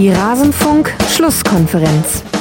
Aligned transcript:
Die 0.00 0.08
Rasenfunk-Schlusskonferenz. 0.08 2.24
Ich 2.32 2.39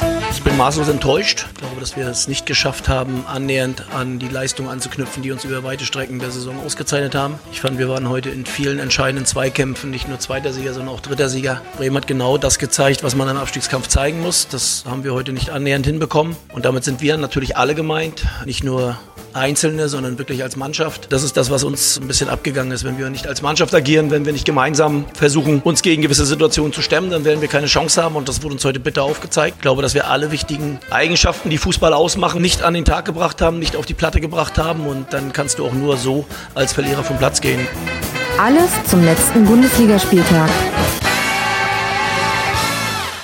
bin 0.49 0.57
maßlos 0.57 0.87
enttäuscht. 0.87 1.45
Ich 1.53 1.59
glaube, 1.59 1.79
dass 1.79 1.95
wir 1.95 2.07
es 2.07 2.27
nicht 2.27 2.47
geschafft 2.47 2.89
haben, 2.89 3.23
annähernd 3.27 3.83
an 3.95 4.17
die 4.17 4.27
Leistung 4.27 4.67
anzuknüpfen, 4.67 5.21
die 5.21 5.31
uns 5.31 5.45
über 5.45 5.63
weite 5.63 5.85
Strecken 5.85 6.17
der 6.17 6.31
Saison 6.31 6.55
ausgezeichnet 6.65 7.13
haben. 7.13 7.35
Ich 7.51 7.61
fand, 7.61 7.77
wir 7.77 7.87
waren 7.87 8.09
heute 8.09 8.29
in 8.29 8.47
vielen 8.47 8.79
entscheidenden 8.79 9.27
Zweikämpfen 9.27 9.91
nicht 9.91 10.07
nur 10.07 10.17
zweiter 10.19 10.51
Sieger, 10.51 10.73
sondern 10.73 10.95
auch 10.95 11.01
dritter 11.01 11.29
Sieger. 11.29 11.61
Bremen 11.77 11.97
hat 11.97 12.07
genau 12.07 12.39
das 12.39 12.57
gezeigt, 12.57 13.03
was 13.03 13.15
man 13.15 13.29
im 13.29 13.37
Abstiegskampf 13.37 13.89
zeigen 13.89 14.21
muss. 14.21 14.47
Das 14.47 14.85
haben 14.87 15.03
wir 15.03 15.13
heute 15.13 15.33
nicht 15.33 15.51
annähernd 15.51 15.85
hinbekommen. 15.85 16.35
Und 16.51 16.65
damit 16.65 16.83
sind 16.83 17.01
wir 17.01 17.15
natürlich 17.17 17.55
alle 17.55 17.75
gemeint. 17.75 18.25
Nicht 18.45 18.63
nur 18.63 18.97
Einzelne, 19.33 19.89
sondern 19.89 20.17
wirklich 20.17 20.43
als 20.43 20.55
Mannschaft. 20.55 21.11
Das 21.11 21.23
ist 21.23 21.37
das, 21.37 21.49
was 21.49 21.63
uns 21.63 21.99
ein 21.99 22.07
bisschen 22.07 22.29
abgegangen 22.29 22.71
ist. 22.71 22.83
Wenn 22.83 22.97
wir 22.97 23.09
nicht 23.09 23.27
als 23.27 23.41
Mannschaft 23.41 23.73
agieren, 23.73 24.11
wenn 24.11 24.25
wir 24.25 24.33
nicht 24.33 24.45
gemeinsam 24.45 25.05
versuchen, 25.13 25.61
uns 25.61 25.81
gegen 25.81 26.01
gewisse 26.01 26.25
Situationen 26.25 26.73
zu 26.73 26.81
stemmen, 26.81 27.09
dann 27.11 27.25
werden 27.25 27.41
wir 27.41 27.47
keine 27.47 27.67
Chance 27.67 28.01
haben. 28.01 28.15
Und 28.15 28.27
das 28.27 28.41
wurde 28.43 28.55
uns 28.55 28.65
heute 28.65 28.79
bitter 28.79 29.03
aufgezeigt. 29.03 29.57
Ich 29.57 29.61
glaube, 29.61 29.81
dass 29.81 29.93
wir 29.93 30.07
alle 30.07 30.31
wichtigen 30.39 30.79
Eigenschaften, 30.89 31.49
die 31.49 31.57
Fußball 31.57 31.93
ausmachen, 31.93 32.41
nicht 32.41 32.63
an 32.63 32.73
den 32.73 32.85
Tag 32.85 33.03
gebracht 33.03 33.41
haben, 33.41 33.59
nicht 33.59 33.75
auf 33.75 33.85
die 33.85 33.93
Platte 33.93 34.21
gebracht 34.21 34.57
haben. 34.57 34.87
Und 34.87 35.11
dann 35.11 35.33
kannst 35.33 35.59
du 35.59 35.65
auch 35.65 35.73
nur 35.73 35.97
so 35.97 36.25
als 36.55 36.71
Verlierer 36.71 37.03
vom 37.03 37.17
Platz 37.17 37.41
gehen. 37.41 37.67
Alles 38.37 38.71
zum 38.89 39.03
letzten 39.03 39.43
Bundesligaspieltag 39.43 40.49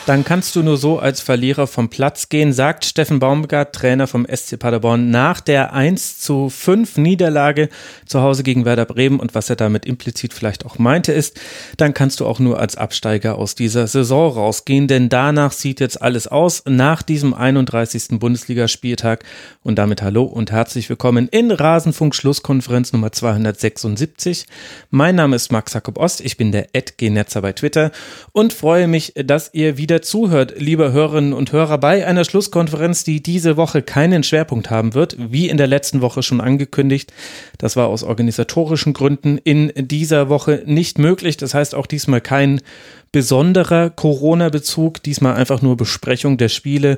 dann 0.06 0.24
kannst 0.24 0.56
du 0.56 0.62
nur 0.62 0.78
so 0.78 1.00
als 1.00 1.20
Verlierer 1.20 1.66
vom 1.66 1.90
Platz 1.90 2.30
gehen, 2.30 2.54
sagt 2.54 2.86
Steffen 2.86 3.20
Baumgart, 3.20 3.74
Trainer 3.74 4.06
vom 4.06 4.28
SC 4.32 4.60
Paderborn, 4.60 5.10
nach 5.10 5.42
der 5.42 5.74
1 5.74 6.20
zu 6.20 6.50
5 6.50 6.98
Niederlage 6.98 7.70
zu 8.06 8.22
Hause 8.22 8.44
gegen 8.44 8.66
Werder 8.66 8.86
Bremen 8.86 9.20
und 9.20 9.34
was 9.34 9.50
er 9.50 9.56
damit 9.56 9.86
implizit 9.86 10.34
vielleicht 10.34 10.66
auch 10.66 10.78
meinte 10.78 11.12
ist, 11.12 11.40
dann 11.78 11.96
kannst 11.96 12.20
du 12.20 12.28
auch 12.28 12.40
nur 12.40 12.60
als 12.60 12.76
Absteiger 12.76 13.38
aus 13.38 13.56
dieser 13.56 13.88
Saison 13.88 14.34
rausgehen, 14.34 14.88
denn 14.88 15.10
danach 15.10 15.52
sieht 15.52 15.80
jetzt 15.80 16.02
alles 16.02 16.28
aus, 16.28 16.62
nach 16.68 17.02
diesem 17.02 17.34
31. 17.34 18.20
Bundesligaspieltag 18.20 19.24
und 19.64 19.80
damit 19.80 20.04
hallo 20.04 20.24
und 20.24 20.52
herzlich 20.52 20.88
willkommen 20.88 21.28
in 21.30 21.50
Rasenfunk 21.50 22.14
Schlusskonferenz 22.14 22.94
Nummer 22.94 23.12
276. 23.12 24.46
Mein 24.92 25.16
Name 25.16 25.36
ist 25.36 25.52
Max 25.52 25.74
Jakob 25.74 25.98
Ost, 25.98 26.22
ich 26.22 26.38
bin 26.38 26.52
der 26.52 26.68
Ed 26.74 26.94
Netzer 27.02 27.42
bei 27.42 27.54
Twitter 27.54 27.92
und 28.34 28.54
freue 28.54 28.88
mich, 28.88 29.14
dass 29.16 29.50
ihr 29.54 29.78
wieder 29.78 29.95
wieder 29.96 30.02
zuhört, 30.02 30.56
liebe 30.58 30.92
Hörerinnen 30.92 31.32
und 31.32 31.54
Hörer, 31.54 31.78
bei 31.78 32.06
einer 32.06 32.26
Schlusskonferenz, 32.26 33.06
die 33.06 33.24
diese 33.24 33.56
Woche 33.56 33.82
keinen 33.82 34.24
Schwerpunkt 34.24 34.70
haben 34.70 34.94
wird, 34.94 35.16
wie 35.18 35.48
in 35.48 35.56
der 35.56 35.68
letzten 35.68 36.02
Woche 36.02 36.22
schon 36.22 36.42
angekündigt. 36.42 37.14
Das 37.60 37.78
war 37.78 37.88
aus 37.88 38.04
organisatorischen 38.04 38.92
Gründen 38.92 39.38
in 39.38 39.72
dieser 39.78 40.28
Woche 40.28 40.64
nicht 40.66 41.00
möglich. 41.00 41.38
Das 41.38 41.54
heißt 41.54 41.76
auch 41.76 41.86
diesmal 41.86 42.20
kein 42.20 42.60
besonderer 43.14 43.90
Corona-Bezug, 43.90 45.02
diesmal 45.02 45.36
einfach 45.36 45.62
nur 45.62 45.78
Besprechung 45.78 46.36
der 46.38 46.50
Spiele 46.50 46.98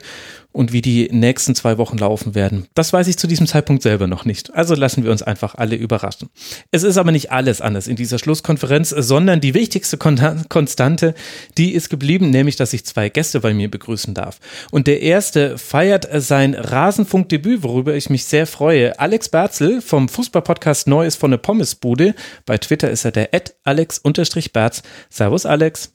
und 0.58 0.74
wie 0.74 0.82
die 0.82 1.08
nächsten 1.12 1.54
zwei 1.54 1.78
Wochen 1.78 2.00
laufen 2.00 2.34
werden. 2.34 2.68
Das 2.74 2.92
weiß 2.92 3.08
ich 3.08 3.18
zu 3.18 3.28
diesem 3.28 3.46
Zeitpunkt 3.46 3.84
selber 3.84 4.08
noch 4.08 4.26
nicht. 4.26 4.56
Also 4.56 4.74
lassen 4.74 5.04
wir 5.04 5.12
uns 5.12 5.22
einfach 5.22 5.54
alle 5.54 5.76
überraschen. 5.76 6.30
Es 6.72 6.82
ist 6.82 6.98
aber 6.98 7.12
nicht 7.12 7.32
alles 7.32 7.62
anders 7.62 7.88
in 7.88 7.96
dieser 7.96 8.18
Schlusskonferenz, 8.18 8.90
sondern 8.90 9.40
die 9.40 9.54
wichtigste 9.54 10.00
Konstante, 10.00 11.14
die 11.60 11.74
ist 11.74 11.90
geblieben, 11.90 12.32
nämlich, 12.32 12.56
dass 12.56 12.74
ich 12.74 12.86
zwei 12.86 13.10
Gäste 13.10 13.40
bei 13.40 13.54
mir 13.54 13.70
begrüßen 13.70 14.16
darf. 14.16 14.40
Und 14.72 14.88
der 14.88 15.04
erste 15.04 15.60
feiert 15.60 16.08
sein 16.12 16.56
Rasenfunkdebüt, 16.56 17.62
worüber 17.62 17.94
ich 17.94 18.10
mich 18.10 18.26
sehr 18.26 18.48
freue. 18.48 19.00
Alex 19.00 19.30
Berzel 19.30 19.80
vom 19.84 20.10
Fußballpodcast 20.10 20.88
Neues 20.88 21.16
von 21.16 21.30
der 21.30 21.38
Pommesbude. 21.38 22.16
Bei 22.48 22.58
Twitter 22.58 22.90
ist 22.90 23.06
er 23.06 23.12
der 23.12 23.30
Alex-Berz. 23.64 24.82
Servus, 25.12 25.46
Alex. 25.46 25.94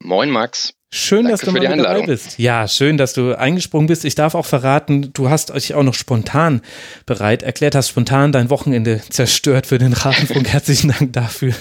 Moin, 0.00 0.28
Max. 0.28 0.74
Schön, 0.96 1.24
Danke 1.24 1.32
dass 1.32 1.40
du 1.40 1.50
mal 1.50 1.76
dabei 1.76 2.06
bist. 2.06 2.38
Ja, 2.38 2.68
schön, 2.68 2.96
dass 2.96 3.14
du 3.14 3.36
eingesprungen 3.36 3.88
bist. 3.88 4.04
Ich 4.04 4.14
darf 4.14 4.36
auch 4.36 4.46
verraten, 4.46 5.12
du 5.12 5.28
hast 5.28 5.50
euch 5.50 5.74
auch 5.74 5.82
noch 5.82 5.94
spontan 5.94 6.62
bereit 7.04 7.42
erklärt, 7.42 7.74
hast 7.74 7.88
spontan 7.88 8.30
dein 8.30 8.48
Wochenende 8.48 9.00
zerstört 9.10 9.66
für 9.66 9.78
den 9.78 9.92
Rasenfunk. 9.92 10.48
Herzlichen 10.52 10.94
Dank 10.96 11.12
dafür. 11.12 11.52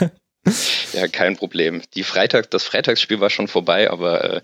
Ja, 0.94 1.08
kein 1.08 1.36
Problem. 1.36 1.82
Die 1.96 2.04
Freitag, 2.04 2.52
das 2.52 2.64
Freitagsspiel 2.64 3.22
war 3.22 3.32
schon 3.32 3.48
vorbei, 3.48 3.90
aber 3.90 4.36
äh, 4.36 4.42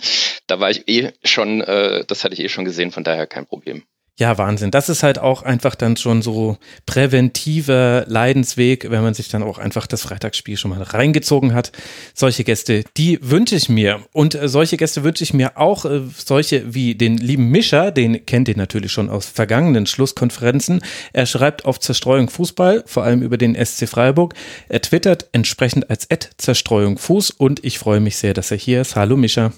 da 0.47 0.59
war 0.59 0.71
ich 0.71 0.87
eh 0.87 1.11
schon, 1.23 1.61
äh, 1.61 2.03
das 2.07 2.23
hatte 2.23 2.33
ich 2.33 2.39
eh 2.39 2.49
schon 2.49 2.65
gesehen, 2.65 2.89
von 2.89 3.03
daher 3.03 3.27
kein 3.27 3.45
Problem. 3.45 3.83
Ja, 4.19 4.37
Wahnsinn. 4.37 4.69
Das 4.69 4.89
ist 4.89 5.01
halt 5.01 5.17
auch 5.17 5.43
einfach 5.43 5.75
dann 5.75 5.95
schon 5.95 6.21
so 6.21 6.57
präventiver 6.85 8.03
Leidensweg, 8.05 8.91
wenn 8.91 9.01
man 9.01 9.13
sich 9.13 9.29
dann 9.29 9.41
auch 9.41 9.59
einfach 9.59 9.87
das 9.87 10.01
Freitagsspiel 10.01 10.57
schon 10.57 10.71
mal 10.71 10.81
reingezogen 10.83 11.53
hat. 11.53 11.71
Solche 12.13 12.43
Gäste, 12.43 12.83
die 12.97 13.17
wünsche 13.21 13.55
ich 13.55 13.69
mir. 13.69 14.01
Und 14.11 14.35
äh, 14.35 14.49
solche 14.49 14.75
Gäste 14.75 15.05
wünsche 15.05 15.23
ich 15.23 15.33
mir 15.33 15.57
auch, 15.57 15.85
äh, 15.85 16.01
solche 16.13 16.73
wie 16.73 16.95
den 16.95 17.15
lieben 17.15 17.47
Mischer, 17.47 17.91
den 17.91 18.25
kennt 18.25 18.49
ihr 18.49 18.57
natürlich 18.57 18.91
schon 18.91 19.09
aus 19.09 19.25
vergangenen 19.25 19.85
Schlusskonferenzen. 19.85 20.81
Er 21.13 21.25
schreibt 21.25 21.63
auf 21.63 21.79
Zerstreuung 21.79 22.29
Fußball, 22.29 22.83
vor 22.87 23.05
allem 23.05 23.21
über 23.21 23.37
den 23.37 23.55
SC 23.55 23.87
Freiburg. 23.87 24.33
Er 24.67 24.81
twittert 24.81 25.29
entsprechend 25.31 25.89
als 25.89 26.11
Ad 26.11 26.27
Zerstreuung 26.35 26.97
Fuß 26.97 27.31
und 27.31 27.63
ich 27.63 27.79
freue 27.79 28.01
mich 28.01 28.17
sehr, 28.17 28.33
dass 28.33 28.51
er 28.51 28.57
hier 28.57 28.81
ist. 28.81 28.97
Hallo 28.97 29.15
Mischer. 29.15 29.53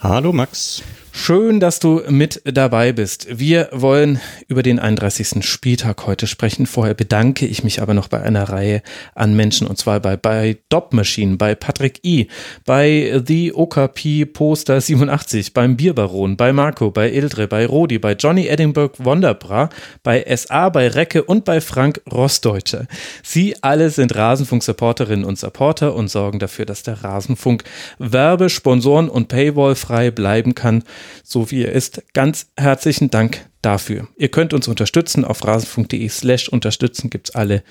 Hallo 0.00 0.34
Max. 0.34 0.82
Schön, 1.18 1.60
dass 1.60 1.80
du 1.80 2.02
mit 2.10 2.42
dabei 2.44 2.92
bist. 2.92 3.26
Wir 3.30 3.70
wollen 3.72 4.20
über 4.48 4.62
den 4.62 4.78
31. 4.78 5.44
Spieltag 5.44 6.06
heute 6.06 6.26
sprechen. 6.26 6.66
Vorher 6.66 6.92
bedanke 6.92 7.46
ich 7.46 7.64
mich 7.64 7.80
aber 7.80 7.94
noch 7.94 8.08
bei 8.08 8.20
einer 8.20 8.50
Reihe 8.50 8.82
an 9.14 9.34
Menschen 9.34 9.66
und 9.66 9.78
zwar 9.78 9.98
bei, 9.98 10.18
bei 10.18 10.58
Dop 10.68 10.92
Machine, 10.92 11.36
bei 11.36 11.54
Patrick 11.54 12.04
I, 12.04 12.28
bei 12.66 13.22
The 13.26 13.54
OKP 13.54 14.26
Poster 14.26 14.78
87, 14.78 15.54
beim 15.54 15.76
Bierbaron, 15.76 16.36
bei 16.36 16.52
Marco, 16.52 16.90
bei 16.90 17.10
Ildre, 17.10 17.48
bei 17.48 17.64
Rodi, 17.64 17.98
bei 17.98 18.12
Johnny 18.12 18.46
Edinburgh 18.46 18.94
Wonderbra, 18.98 19.70
bei 20.02 20.22
SA, 20.36 20.68
bei 20.68 20.86
Recke 20.86 21.24
und 21.24 21.46
bei 21.46 21.62
Frank 21.62 22.02
Rossdeutscher. 22.12 22.86
Sie 23.22 23.56
alle 23.62 23.88
sind 23.88 24.14
Rasenfunk-Supporterinnen 24.14 25.24
und 25.24 25.38
Supporter 25.38 25.94
und 25.94 26.08
sorgen 26.08 26.38
dafür, 26.38 26.66
dass 26.66 26.82
der 26.82 27.02
Rasenfunk 27.02 27.64
Werbe, 27.98 28.50
Sponsoren 28.50 29.08
und 29.08 29.28
Paywall 29.28 29.74
frei 29.74 30.10
bleiben 30.10 30.54
kann 30.54 30.84
so 31.22 31.50
wie 31.50 31.64
er 31.64 31.72
ist. 31.72 32.02
Ganz 32.12 32.48
herzlichen 32.56 33.10
Dank 33.10 33.46
dafür. 33.62 34.08
Ihr 34.16 34.28
könnt 34.28 34.52
uns 34.52 34.68
unterstützen. 34.68 35.24
Auf 35.24 35.44
rasen.de 35.44 36.08
slash 36.08 36.48
unterstützen 36.48 37.10
gibt 37.10 37.28
es 37.28 37.34
alle 37.34 37.62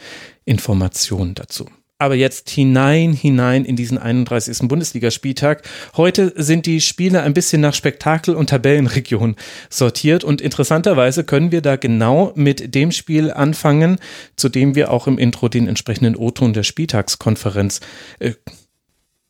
Informationen 0.46 1.36
dazu. 1.36 1.68
Aber 1.98 2.16
jetzt 2.16 2.50
hinein, 2.50 3.14
hinein 3.14 3.64
in 3.64 3.78
diesen 3.78 3.98
31. 3.98 4.68
Bundesligaspieltag. 4.68 5.64
Heute 5.96 6.34
sind 6.36 6.66
die 6.66 6.82
Spiele 6.82 7.22
ein 7.22 7.34
bisschen 7.34 7.62
nach 7.62 7.74
Spektakel 7.74 8.36
und 8.36 8.50
Tabellenregion 8.50 9.38
sortiert 9.70 10.26
und 10.26 10.42
interessanterweise 10.42 11.24
können 11.24 11.54
wir 11.54 11.62
da 11.62 11.78
genau 11.78 12.34
mit 12.36 12.76
dem 12.76 12.92
Spiel 12.92 13.32
anfangen, 13.32 13.98
zu 14.36 14.50
dem 14.50 14.76
wir 14.76 14.92
auch 14.92 15.08
im 15.08 15.18
Intro 15.18 15.48
den 15.48 15.70
entsprechenden 15.70 16.18
O-Ton 16.18 16.52
der 16.52 16.64
Spieltagskonferenz 16.64 17.80
äh, 18.20 18.34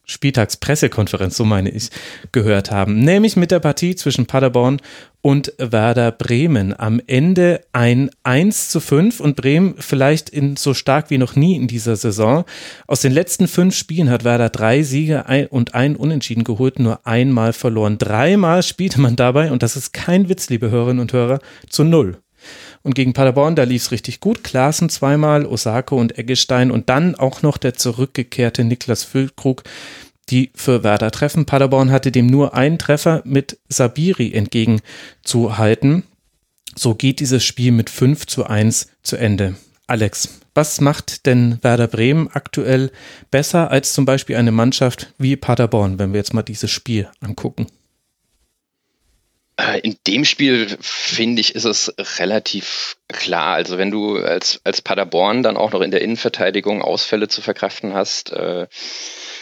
Spieltagspressekonferenz, 0.05 1.37
so 1.37 1.45
meine 1.45 1.69
ich, 1.69 1.89
gehört 2.31 2.71
haben. 2.71 2.99
Nämlich 2.99 3.35
mit 3.35 3.51
der 3.51 3.59
Partie 3.59 3.95
zwischen 3.95 4.25
Paderborn 4.25 4.79
und 5.21 5.53
Werder 5.57 6.11
Bremen. 6.11 6.79
Am 6.79 7.01
Ende 7.07 7.61
ein 7.73 8.11
1 8.23 8.69
zu 8.69 8.79
5 8.79 9.19
und 9.19 9.35
Bremen 9.35 9.75
vielleicht 9.79 10.29
in 10.29 10.55
so 10.55 10.73
stark 10.75 11.09
wie 11.09 11.17
noch 11.17 11.35
nie 11.35 11.55
in 11.55 11.67
dieser 11.67 11.95
Saison. 11.95 12.45
Aus 12.85 13.01
den 13.01 13.11
letzten 13.11 13.47
fünf 13.47 13.75
Spielen 13.75 14.09
hat 14.11 14.23
Werder 14.23 14.49
drei 14.49 14.83
Siege 14.83 15.25
und 15.49 15.73
ein 15.73 15.95
Unentschieden 15.95 16.43
geholt, 16.43 16.77
nur 16.77 17.07
einmal 17.07 17.53
verloren. 17.53 17.97
Dreimal 17.97 18.61
spielte 18.61 19.01
man 19.01 19.15
dabei, 19.15 19.51
und 19.51 19.63
das 19.63 19.75
ist 19.75 19.93
kein 19.93 20.29
Witz, 20.29 20.49
liebe 20.49 20.69
Hörerinnen 20.69 21.01
und 21.01 21.13
Hörer, 21.13 21.39
zu 21.69 21.83
null. 21.83 22.17
Und 22.85 22.93
gegen 22.93 23.13
Paderborn, 23.13 23.55
da 23.55 23.63
lief 23.63 23.81
es 23.81 23.91
richtig 23.91 24.19
gut. 24.19 24.43
Klaassen 24.43 24.89
zweimal, 24.89 25.47
Osako 25.47 25.99
und 25.99 26.19
Eggestein 26.19 26.69
und 26.69 26.87
dann 26.87 27.15
auch 27.15 27.41
noch 27.41 27.57
der 27.57 27.73
zurückgekehrte 27.73 28.63
Niklas 28.63 29.03
Füllkrug, 29.03 29.63
die 30.29 30.51
für 30.53 30.83
Werder 30.83 31.09
treffen. 31.09 31.47
Paderborn 31.47 31.89
hatte 31.89 32.11
dem 32.11 32.27
nur 32.27 32.53
einen 32.53 32.77
Treffer 32.77 33.23
mit 33.25 33.57
Sabiri 33.69 34.33
entgegenzuhalten. 34.33 36.03
So 36.75 36.93
geht 36.93 37.21
dieses 37.21 37.43
Spiel 37.43 37.71
mit 37.71 37.89
5 37.89 38.27
zu 38.27 38.45
1 38.45 38.89
zu 39.01 39.15
Ende. 39.15 39.55
Alex, 39.87 40.41
was 40.53 40.79
macht 40.79 41.25
denn 41.25 41.57
Werder 41.63 41.87
Bremen 41.87 42.29
aktuell 42.31 42.91
besser 43.31 43.71
als 43.71 43.93
zum 43.93 44.05
Beispiel 44.05 44.35
eine 44.35 44.51
Mannschaft 44.51 45.11
wie 45.17 45.35
Paderborn, 45.35 45.97
wenn 45.97 46.13
wir 46.13 46.19
jetzt 46.19 46.35
mal 46.35 46.43
dieses 46.43 46.69
Spiel 46.69 47.09
angucken? 47.19 47.65
Äh, 49.57 49.79
in 49.79 49.97
dem 50.05 50.25
Spiel 50.25 50.77
finde 50.81 51.39
ich, 51.39 51.55
ist 51.55 51.65
es 51.65 51.93
relativ 52.19 52.97
klar. 53.07 53.53
Also 53.55 53.77
wenn 53.77 53.91
du 53.91 54.17
als, 54.17 54.59
als 54.63 54.81
Paderborn 54.81 55.43
dann 55.43 55.57
auch 55.57 55.71
noch 55.71 55.81
in 55.81 55.91
der 55.91 56.01
Innenverteidigung 56.01 56.81
Ausfälle 56.81 57.27
zu 57.27 57.41
verkraften 57.41 57.93
hast, 57.93 58.31
äh, 58.31 58.67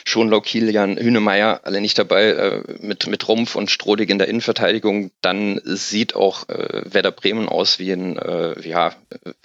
Schonlau, 0.05 0.41
Kilian, 0.41 0.97
Hünemeyer, 0.97 1.61
alle 1.63 1.81
nicht 1.81 1.97
dabei, 1.97 2.29
äh, 2.29 2.63
mit, 2.79 3.07
mit 3.07 3.27
Rumpf 3.27 3.55
und 3.55 3.71
Strodig 3.71 4.09
in 4.09 4.17
der 4.17 4.27
Innenverteidigung, 4.27 5.11
dann 5.21 5.59
sieht 5.63 6.15
auch 6.15 6.47
äh, 6.50 6.81
Werder 6.85 7.11
Bremen 7.11 7.47
aus 7.47 7.79
wie 7.79 7.91
ein 7.91 8.17
äh, 8.17 8.67
ja, 8.67 8.94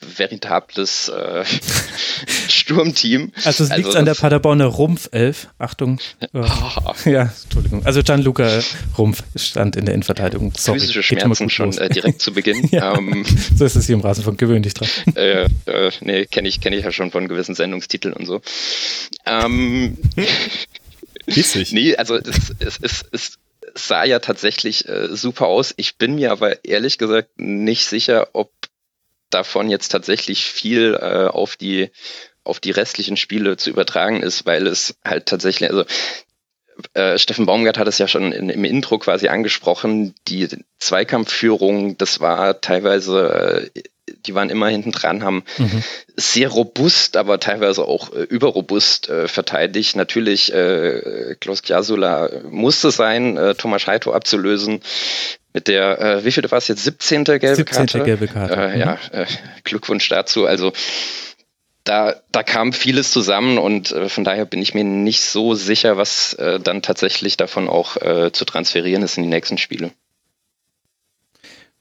veritables 0.00 1.08
äh, 1.08 1.44
Sturmteam. 2.48 3.32
Also 3.44 3.64
es 3.64 3.70
liegt 3.70 3.86
also, 3.86 3.98
an 3.98 4.04
der 4.04 4.14
Paderborner 4.14 4.66
Rumpfelf. 4.66 5.48
Achtung. 5.58 5.98
Oh. 6.34 6.92
Ja, 7.04 7.32
Entschuldigung. 7.42 7.84
Also 7.84 8.02
Gianluca 8.02 8.60
Rumpf 8.96 9.22
stand 9.34 9.76
in 9.76 9.86
der 9.86 9.94
Innenverteidigung. 9.94 10.52
Sorry. 10.56 10.78
Physische 10.78 11.02
Schmerzen 11.02 11.50
schon 11.50 11.76
äh, 11.78 11.88
direkt 11.88 12.20
zu 12.20 12.32
Beginn. 12.32 12.68
ja, 12.70 12.96
ähm, 12.96 13.24
so 13.56 13.64
ist 13.64 13.76
es 13.76 13.86
hier 13.86 13.94
im 13.94 14.00
Rasenfunk 14.00 14.38
gewöhnlich 14.38 14.74
dran. 14.74 14.88
Äh, 15.14 15.48
äh, 15.66 15.90
nee, 16.00 16.26
kenne 16.26 16.48
ich, 16.48 16.60
kenn 16.60 16.72
ich 16.72 16.84
ja 16.84 16.92
schon 16.92 17.10
von 17.10 17.28
gewissen 17.28 17.54
Sendungstiteln 17.54 18.14
und 18.14 18.26
so. 18.26 18.40
Ähm, 19.26 19.96
Witzig. 21.26 21.72
nee, 21.72 21.96
also 21.96 22.16
es, 22.16 22.54
es, 22.58 22.78
es, 22.80 23.04
es 23.12 23.38
sah 23.74 24.04
ja 24.04 24.18
tatsächlich 24.18 24.88
äh, 24.88 25.08
super 25.14 25.46
aus. 25.46 25.74
Ich 25.76 25.96
bin 25.96 26.14
mir 26.14 26.32
aber 26.32 26.64
ehrlich 26.64 26.98
gesagt 26.98 27.30
nicht 27.38 27.84
sicher, 27.84 28.28
ob 28.32 28.52
davon 29.30 29.68
jetzt 29.70 29.88
tatsächlich 29.88 30.44
viel 30.44 30.98
äh, 31.00 31.26
auf 31.28 31.56
die 31.56 31.90
auf 32.44 32.60
die 32.60 32.70
restlichen 32.70 33.18
Spiele 33.18 33.58
zu 33.58 33.68
übertragen 33.68 34.22
ist, 34.22 34.46
weil 34.46 34.66
es 34.66 34.96
halt 35.04 35.26
tatsächlich, 35.26 35.68
also 35.68 35.84
äh, 36.94 37.18
Steffen 37.18 37.44
Baumgart 37.44 37.76
hat 37.76 37.88
es 37.88 37.98
ja 37.98 38.08
schon 38.08 38.32
in, 38.32 38.48
im 38.48 38.64
Intro 38.64 38.98
quasi 38.98 39.28
angesprochen, 39.28 40.14
die 40.28 40.48
Zweikampfführung, 40.78 41.98
das 41.98 42.20
war 42.20 42.60
teilweise 42.62 43.70
äh, 43.74 43.82
die 44.28 44.34
waren 44.34 44.50
immer 44.50 44.68
hinten 44.68 44.92
dran, 44.92 45.24
haben 45.24 45.42
mhm. 45.56 45.82
sehr 46.16 46.48
robust, 46.48 47.16
aber 47.16 47.40
teilweise 47.40 47.84
auch 47.84 48.12
äh, 48.12 48.22
überrobust 48.22 49.08
äh, 49.08 49.26
verteidigt. 49.26 49.96
Natürlich, 49.96 50.52
äh, 50.52 51.34
Klaus 51.40 51.62
Kiasula 51.62 52.30
musste 52.50 52.90
sein, 52.90 53.36
äh, 53.36 53.54
Thomas 53.54 53.82
Scheito 53.82 54.12
abzulösen. 54.12 54.80
Mit 55.54 55.66
der, 55.66 56.00
äh, 56.00 56.24
wie 56.24 56.30
viel 56.30 56.48
war 56.50 56.58
es 56.58 56.68
jetzt? 56.68 56.84
17. 56.84 57.24
gelbe 57.24 57.56
17. 57.56 57.64
Karte? 57.86 58.02
gelbe 58.04 58.28
Karte. 58.28 58.54
Äh, 58.54 58.74
mhm. 58.74 58.80
Ja, 58.80 58.98
äh, 59.12 59.26
Glückwunsch 59.64 60.08
dazu. 60.08 60.46
Also 60.46 60.72
da, 61.84 62.16
da 62.32 62.42
kam 62.42 62.74
vieles 62.74 63.10
zusammen 63.10 63.56
und 63.56 63.92
äh, 63.92 64.10
von 64.10 64.24
daher 64.24 64.44
bin 64.44 64.60
ich 64.60 64.74
mir 64.74 64.84
nicht 64.84 65.22
so 65.22 65.54
sicher, 65.54 65.96
was 65.96 66.34
äh, 66.34 66.60
dann 66.60 66.82
tatsächlich 66.82 67.38
davon 67.38 67.68
auch 67.68 67.96
äh, 67.96 68.30
zu 68.30 68.44
transferieren 68.44 69.02
ist 69.02 69.16
in 69.16 69.22
die 69.22 69.30
nächsten 69.30 69.56
Spiele. 69.56 69.90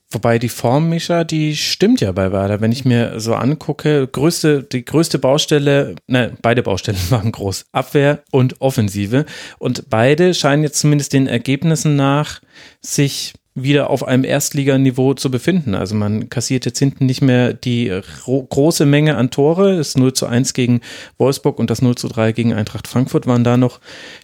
Wobei 0.09 0.39
die 0.39 0.47
Form, 0.47 0.87
Mischa, 0.87 1.25
die 1.25 1.55
stimmt 1.57 1.99
ja 1.99 2.13
bei 2.13 2.31
Werder. 2.31 2.61
Wenn 2.61 2.71
ich 2.71 2.85
mir 2.85 3.19
so 3.19 3.35
angucke, 3.35 4.07
größte, 4.07 4.63
die 4.63 4.85
größte 4.85 5.19
Baustelle, 5.19 5.95
ne, 6.07 6.37
beide 6.41 6.63
Baustellen 6.63 6.99
waren 7.09 7.33
groß. 7.33 7.65
Abwehr 7.73 8.23
und 8.31 8.61
Offensive. 8.61 9.25
Und 9.59 9.89
beide 9.89 10.33
scheinen 10.33 10.63
jetzt 10.63 10.79
zumindest 10.79 11.11
den 11.11 11.27
Ergebnissen 11.27 11.97
nach 11.97 12.39
sich 12.81 13.33
wieder 13.53 13.89
auf 13.89 14.07
einem 14.07 14.23
Erstliganiveau 14.23 15.15
zu 15.15 15.31
befinden. 15.31 15.75
Also 15.75 15.95
man 15.95 16.29
kassiert 16.29 16.65
jetzt 16.65 16.79
hinten 16.79 17.07
nicht 17.07 17.21
mehr 17.21 17.53
die 17.53 17.91
große 18.15 18.85
Menge 18.85 19.17
an 19.17 19.31
Tore. 19.31 19.77
Das 19.77 19.97
0 19.97 20.13
zu 20.13 20.27
1 20.27 20.53
gegen 20.53 20.81
Wolfsburg 21.17 21.59
und 21.59 21.69
das 21.69 21.81
0 21.81 21.95
zu 21.95 22.07
3 22.07 22.31
gegen 22.31 22.53
Eintracht 22.53 22.87
Frankfurt 22.87 23.25
waren 23.25 23.43
da 23.43 23.57
noch 23.57 23.81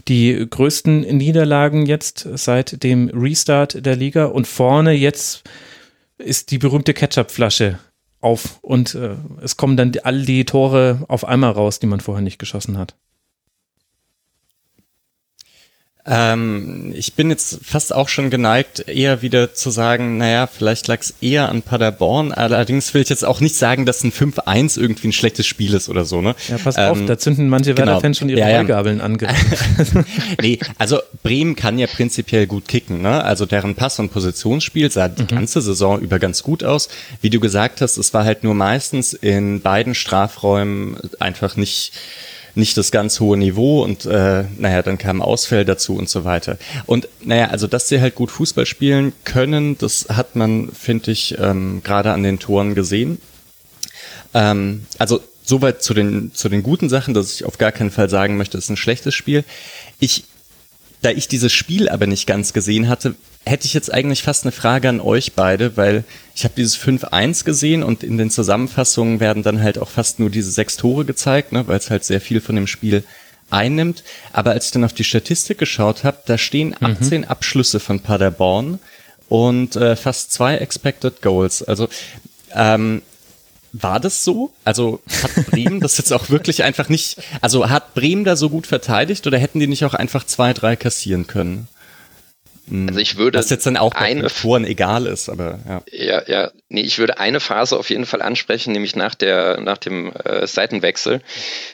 die 0.07 0.47
größten 0.49 1.01
Niederlagen 1.01 1.87
jetzt 1.87 2.27
seit 2.35 2.83
dem 2.83 3.09
Restart 3.09 3.85
der 3.85 3.95
Liga. 3.95 4.25
Und 4.25 4.47
vorne 4.47 4.93
jetzt 4.93 5.43
ist 6.17 6.51
die 6.51 6.57
berühmte 6.57 6.93
Ketchupflasche 6.93 7.79
auf 8.21 8.59
und 8.61 8.95
äh, 8.95 9.17
es 9.41 9.57
kommen 9.57 9.77
dann 9.77 9.91
all 10.03 10.23
die 10.23 10.45
Tore 10.45 11.03
auf 11.07 11.25
einmal 11.25 11.51
raus, 11.51 11.79
die 11.79 11.87
man 11.87 11.99
vorher 11.99 12.23
nicht 12.23 12.39
geschossen 12.39 12.77
hat. 12.77 12.95
Ähm, 16.05 16.91
ich 16.95 17.13
bin 17.13 17.29
jetzt 17.29 17.59
fast 17.63 17.95
auch 17.95 18.09
schon 18.09 18.29
geneigt, 18.29 18.89
eher 18.89 19.21
wieder 19.21 19.53
zu 19.53 19.69
sagen, 19.69 20.17
naja, 20.17 20.47
vielleicht 20.47 20.87
lag 20.89 20.99
es 20.99 21.13
eher 21.21 21.47
an 21.47 21.61
Paderborn. 21.61 22.33
Allerdings 22.33 22.93
will 22.93 23.01
ich 23.01 23.09
jetzt 23.09 23.23
auch 23.23 23.39
nicht 23.39 23.55
sagen, 23.55 23.85
dass 23.85 24.03
ein 24.03 24.11
5-1 24.11 24.77
irgendwie 24.77 25.07
ein 25.07 25.13
schlechtes 25.13 25.47
Spiel 25.47 25.73
ist 25.73 25.87
oder 25.87 26.03
so, 26.03 26.21
ne? 26.21 26.35
Ja, 26.49 26.57
pass 26.57 26.75
ähm, 26.77 26.83
auf, 26.89 27.05
da 27.05 27.17
zünden 27.17 27.47
manche 27.47 27.73
genau. 27.73 27.87
Werder-Fans 27.87 28.17
schon 28.17 28.27
ihre 28.27 28.41
ja, 28.41 28.59
Heugabeln 28.59 28.97
ja. 28.97 29.05
an. 29.05 29.17
nee, 30.41 30.59
also 30.77 30.99
Bremen 31.21 31.55
kann 31.55 31.79
ja 31.79 31.87
prinzipiell 31.87 32.47
gut 32.47 32.67
kicken, 32.67 33.01
ne? 33.01 33.23
Also 33.23 33.45
deren 33.45 33.75
Pass- 33.75 33.99
und 33.99 34.11
Positionsspiel 34.11 34.91
sah 34.91 35.07
die 35.07 35.23
mhm. 35.23 35.27
ganze 35.27 35.61
Saison 35.61 36.01
über 36.01 36.19
ganz 36.19 36.43
gut 36.43 36.65
aus. 36.65 36.89
Wie 37.21 37.29
du 37.29 37.39
gesagt 37.39 37.79
hast, 37.79 37.95
es 37.95 38.13
war 38.13 38.25
halt 38.25 38.43
nur 38.43 38.55
meistens 38.55 39.13
in 39.13 39.61
beiden 39.61 39.95
Strafräumen 39.95 40.97
einfach 41.19 41.55
nicht 41.55 41.93
nicht 42.55 42.77
das 42.77 42.91
ganz 42.91 43.19
hohe 43.19 43.37
Niveau 43.37 43.83
und 43.83 44.05
äh, 44.05 44.43
naja, 44.57 44.81
dann 44.81 44.97
kamen 44.97 45.21
Ausfälle 45.21 45.65
dazu 45.65 45.95
und 45.95 46.09
so 46.09 46.23
weiter. 46.23 46.57
Und 46.85 47.07
naja, 47.23 47.47
also 47.47 47.67
dass 47.67 47.87
sie 47.87 47.99
halt 47.99 48.15
gut 48.15 48.31
Fußball 48.31 48.65
spielen 48.65 49.13
können, 49.23 49.77
das 49.77 50.07
hat 50.09 50.35
man, 50.35 50.69
finde 50.71 51.11
ich, 51.11 51.37
ähm, 51.39 51.81
gerade 51.83 52.11
an 52.11 52.23
den 52.23 52.39
Toren 52.39 52.75
gesehen. 52.75 53.19
Ähm, 54.33 54.85
also 54.99 55.21
soweit 55.43 55.83
zu 55.83 55.93
den, 55.93 56.33
zu 56.33 56.49
den 56.49 56.63
guten 56.63 56.89
Sachen, 56.89 57.13
dass 57.13 57.33
ich 57.33 57.45
auf 57.45 57.57
gar 57.57 57.71
keinen 57.71 57.91
Fall 57.91 58.09
sagen 58.09 58.37
möchte, 58.37 58.57
es 58.57 58.65
ist 58.65 58.69
ein 58.69 58.77
schlechtes 58.77 59.13
Spiel. 59.13 59.43
Ich, 59.99 60.25
da 61.03 61.11
ich 61.11 61.27
dieses 61.27 61.53
Spiel 61.53 61.89
aber 61.89 62.07
nicht 62.07 62.25
ganz 62.25 62.53
gesehen 62.53 62.87
hatte, 62.87 63.15
hätte 63.45 63.65
ich 63.65 63.73
jetzt 63.73 63.93
eigentlich 63.93 64.23
fast 64.23 64.45
eine 64.45 64.51
Frage 64.51 64.89
an 64.89 65.01
euch 65.01 65.33
beide, 65.33 65.75
weil 65.75 66.05
ich 66.33 66.45
habe 66.45 66.53
dieses 66.55 66.77
5-1 66.77 67.43
gesehen 67.43 67.83
und 67.83 68.03
in 68.03 68.17
den 68.17 68.29
Zusammenfassungen 68.29 69.19
werden 69.19 69.43
dann 69.43 69.61
halt 69.61 69.77
auch 69.77 69.89
fast 69.89 70.19
nur 70.19 70.29
diese 70.29 70.49
sechs 70.49 70.77
Tore 70.77 71.05
gezeigt, 71.05 71.51
ne, 71.51 71.67
weil 71.67 71.77
es 71.77 71.89
halt 71.89 72.05
sehr 72.05 72.21
viel 72.21 72.39
von 72.39 72.55
dem 72.55 72.67
Spiel 72.67 73.03
einnimmt. 73.49 74.03
Aber 74.31 74.51
als 74.51 74.67
ich 74.67 74.71
dann 74.71 74.85
auf 74.85 74.93
die 74.93 75.03
Statistik 75.03 75.57
geschaut 75.57 76.03
habe, 76.05 76.19
da 76.25 76.37
stehen 76.37 76.75
18 76.79 77.21
mhm. 77.21 77.27
Abschlüsse 77.27 77.79
von 77.81 77.99
Paderborn 77.99 78.79
und 79.27 79.75
äh, 79.75 79.95
fast 79.97 80.31
zwei 80.31 80.55
Expected 80.57 81.21
Goals. 81.21 81.63
Also 81.63 81.89
ähm, 82.55 83.01
war 83.73 83.99
das 83.99 84.23
so? 84.23 84.51
Also 84.63 85.01
hat 85.23 85.47
Bremen 85.47 85.79
das 85.79 85.97
jetzt 85.97 86.13
auch 86.13 86.29
wirklich 86.29 86.63
einfach 86.63 86.89
nicht, 86.89 87.17
also 87.41 87.69
hat 87.69 87.95
Bremen 87.95 88.23
da 88.23 88.35
so 88.35 88.49
gut 88.49 88.67
verteidigt 88.67 89.25
oder 89.27 89.39
hätten 89.39 89.59
die 89.59 89.67
nicht 89.67 89.83
auch 89.83 89.95
einfach 89.95 90.23
zwei, 90.25 90.53
drei 90.53 90.75
kassieren 90.75 91.27
können? 91.27 91.67
Mhm. 92.67 92.87
Also 92.87 92.99
ich 92.99 93.17
würde 93.17 93.37
was 93.37 93.49
jetzt 93.49 93.65
dann 93.65 93.77
auch 93.77 93.93
eine 93.93 94.29
Foren 94.29 94.65
egal 94.65 95.05
ist, 95.05 95.29
aber 95.29 95.59
ja. 95.67 95.83
Ja, 95.91 96.23
ja, 96.27 96.51
nee, 96.69 96.81
ich 96.81 96.97
würde 96.97 97.19
eine 97.19 97.39
Phase 97.39 97.77
auf 97.77 97.89
jeden 97.89 98.05
Fall 98.05 98.21
ansprechen, 98.21 98.71
nämlich 98.71 98.95
nach 98.95 99.15
der 99.15 99.59
nach 99.59 99.77
dem 99.77 100.13
äh, 100.23 100.47
Seitenwechsel. 100.47 101.21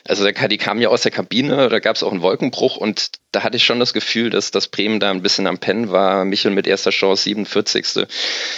Also 0.06 0.28
der, 0.28 0.48
die 0.48 0.58
kam 0.58 0.80
ja 0.80 0.88
aus 0.88 1.02
der 1.02 1.12
Kabine, 1.12 1.68
da 1.68 1.78
gab 1.78 1.96
es 1.96 2.02
auch 2.02 2.10
einen 2.10 2.22
Wolkenbruch 2.22 2.76
und 2.76 3.10
da 3.32 3.44
hatte 3.44 3.56
ich 3.56 3.64
schon 3.64 3.78
das 3.78 3.92
Gefühl, 3.92 4.30
dass 4.30 4.50
das 4.50 4.66
Bremen 4.66 4.98
da 4.98 5.10
ein 5.10 5.22
bisschen 5.22 5.46
am 5.46 5.58
Pennen 5.58 5.92
war. 5.92 6.24
Michel 6.24 6.50
mit 6.50 6.66
erster 6.66 6.90
Chance 6.90 7.22
47. 7.22 8.06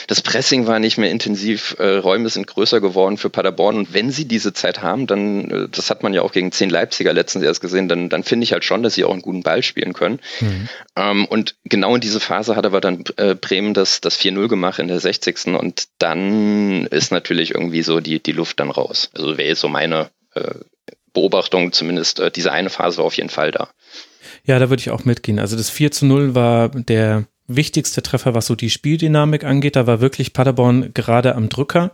Das 0.06 0.22
Pressing 0.22 0.66
war 0.66 0.78
nicht 0.78 0.96
mehr 0.96 1.10
intensiv, 1.10 1.76
äh, 1.78 1.96
Räume 1.96 2.30
sind 2.30 2.46
größer 2.46 2.80
geworden 2.80 3.18
für 3.18 3.28
Paderborn 3.28 3.76
und 3.76 3.92
wenn 3.92 4.10
sie 4.10 4.24
diese 4.24 4.54
Zeit 4.54 4.80
haben, 4.80 5.06
dann 5.06 5.50
äh, 5.50 5.68
das 5.70 5.90
hat 5.90 6.02
man 6.02 6.14
ja 6.14 6.22
auch 6.22 6.32
gegen 6.32 6.50
zehn 6.50 6.70
Leipziger 6.70 7.12
letztens 7.12 7.44
erst 7.44 7.60
gesehen, 7.60 7.88
dann 7.88 8.08
dann 8.08 8.24
finde 8.24 8.44
ich 8.44 8.52
halt 8.54 8.64
schon, 8.64 8.82
dass 8.82 8.94
sie 8.94 9.04
auch 9.04 9.12
einen 9.12 9.20
guten 9.20 9.42
Ball 9.42 9.62
spielen 9.62 9.92
können. 9.92 10.20
Mhm. 10.40 10.68
Ähm, 10.96 11.24
und 11.26 11.56
genau 11.64 11.94
in 11.94 12.00
diese 12.00 12.21
Phase 12.22 12.56
hat 12.56 12.66
aber 12.66 12.80
dann 12.80 13.04
äh, 13.16 13.34
Bremen 13.34 13.74
das, 13.74 14.00
das 14.00 14.18
4-0 14.18 14.48
gemacht 14.48 14.78
in 14.78 14.88
der 14.88 15.00
60. 15.00 15.46
Und 15.48 15.84
dann 15.98 16.86
ist 16.86 17.12
natürlich 17.12 17.54
irgendwie 17.54 17.82
so 17.82 18.00
die, 18.00 18.22
die 18.22 18.32
Luft 18.32 18.60
dann 18.60 18.70
raus. 18.70 19.10
Also 19.14 19.36
wäre 19.38 19.54
so 19.54 19.68
meine 19.68 20.10
äh, 20.34 20.54
Beobachtung, 21.12 21.72
zumindest 21.72 22.20
äh, 22.20 22.30
diese 22.30 22.52
eine 22.52 22.70
Phase 22.70 22.98
war 22.98 23.04
auf 23.04 23.16
jeden 23.16 23.28
Fall 23.28 23.50
da. 23.50 23.68
Ja, 24.44 24.58
da 24.58 24.70
würde 24.70 24.80
ich 24.80 24.90
auch 24.90 25.04
mitgehen. 25.04 25.38
Also 25.38 25.56
das 25.56 25.70
4 25.70 25.92
zu 25.92 26.06
0 26.06 26.34
war 26.34 26.70
der 26.70 27.26
wichtigste 27.46 28.02
Treffer, 28.02 28.34
was 28.34 28.46
so 28.46 28.54
die 28.54 28.70
Spieldynamik 28.70 29.44
angeht. 29.44 29.76
Da 29.76 29.86
war 29.86 30.00
wirklich 30.00 30.32
Paderborn 30.32 30.94
gerade 30.94 31.34
am 31.34 31.48
Drücker. 31.48 31.92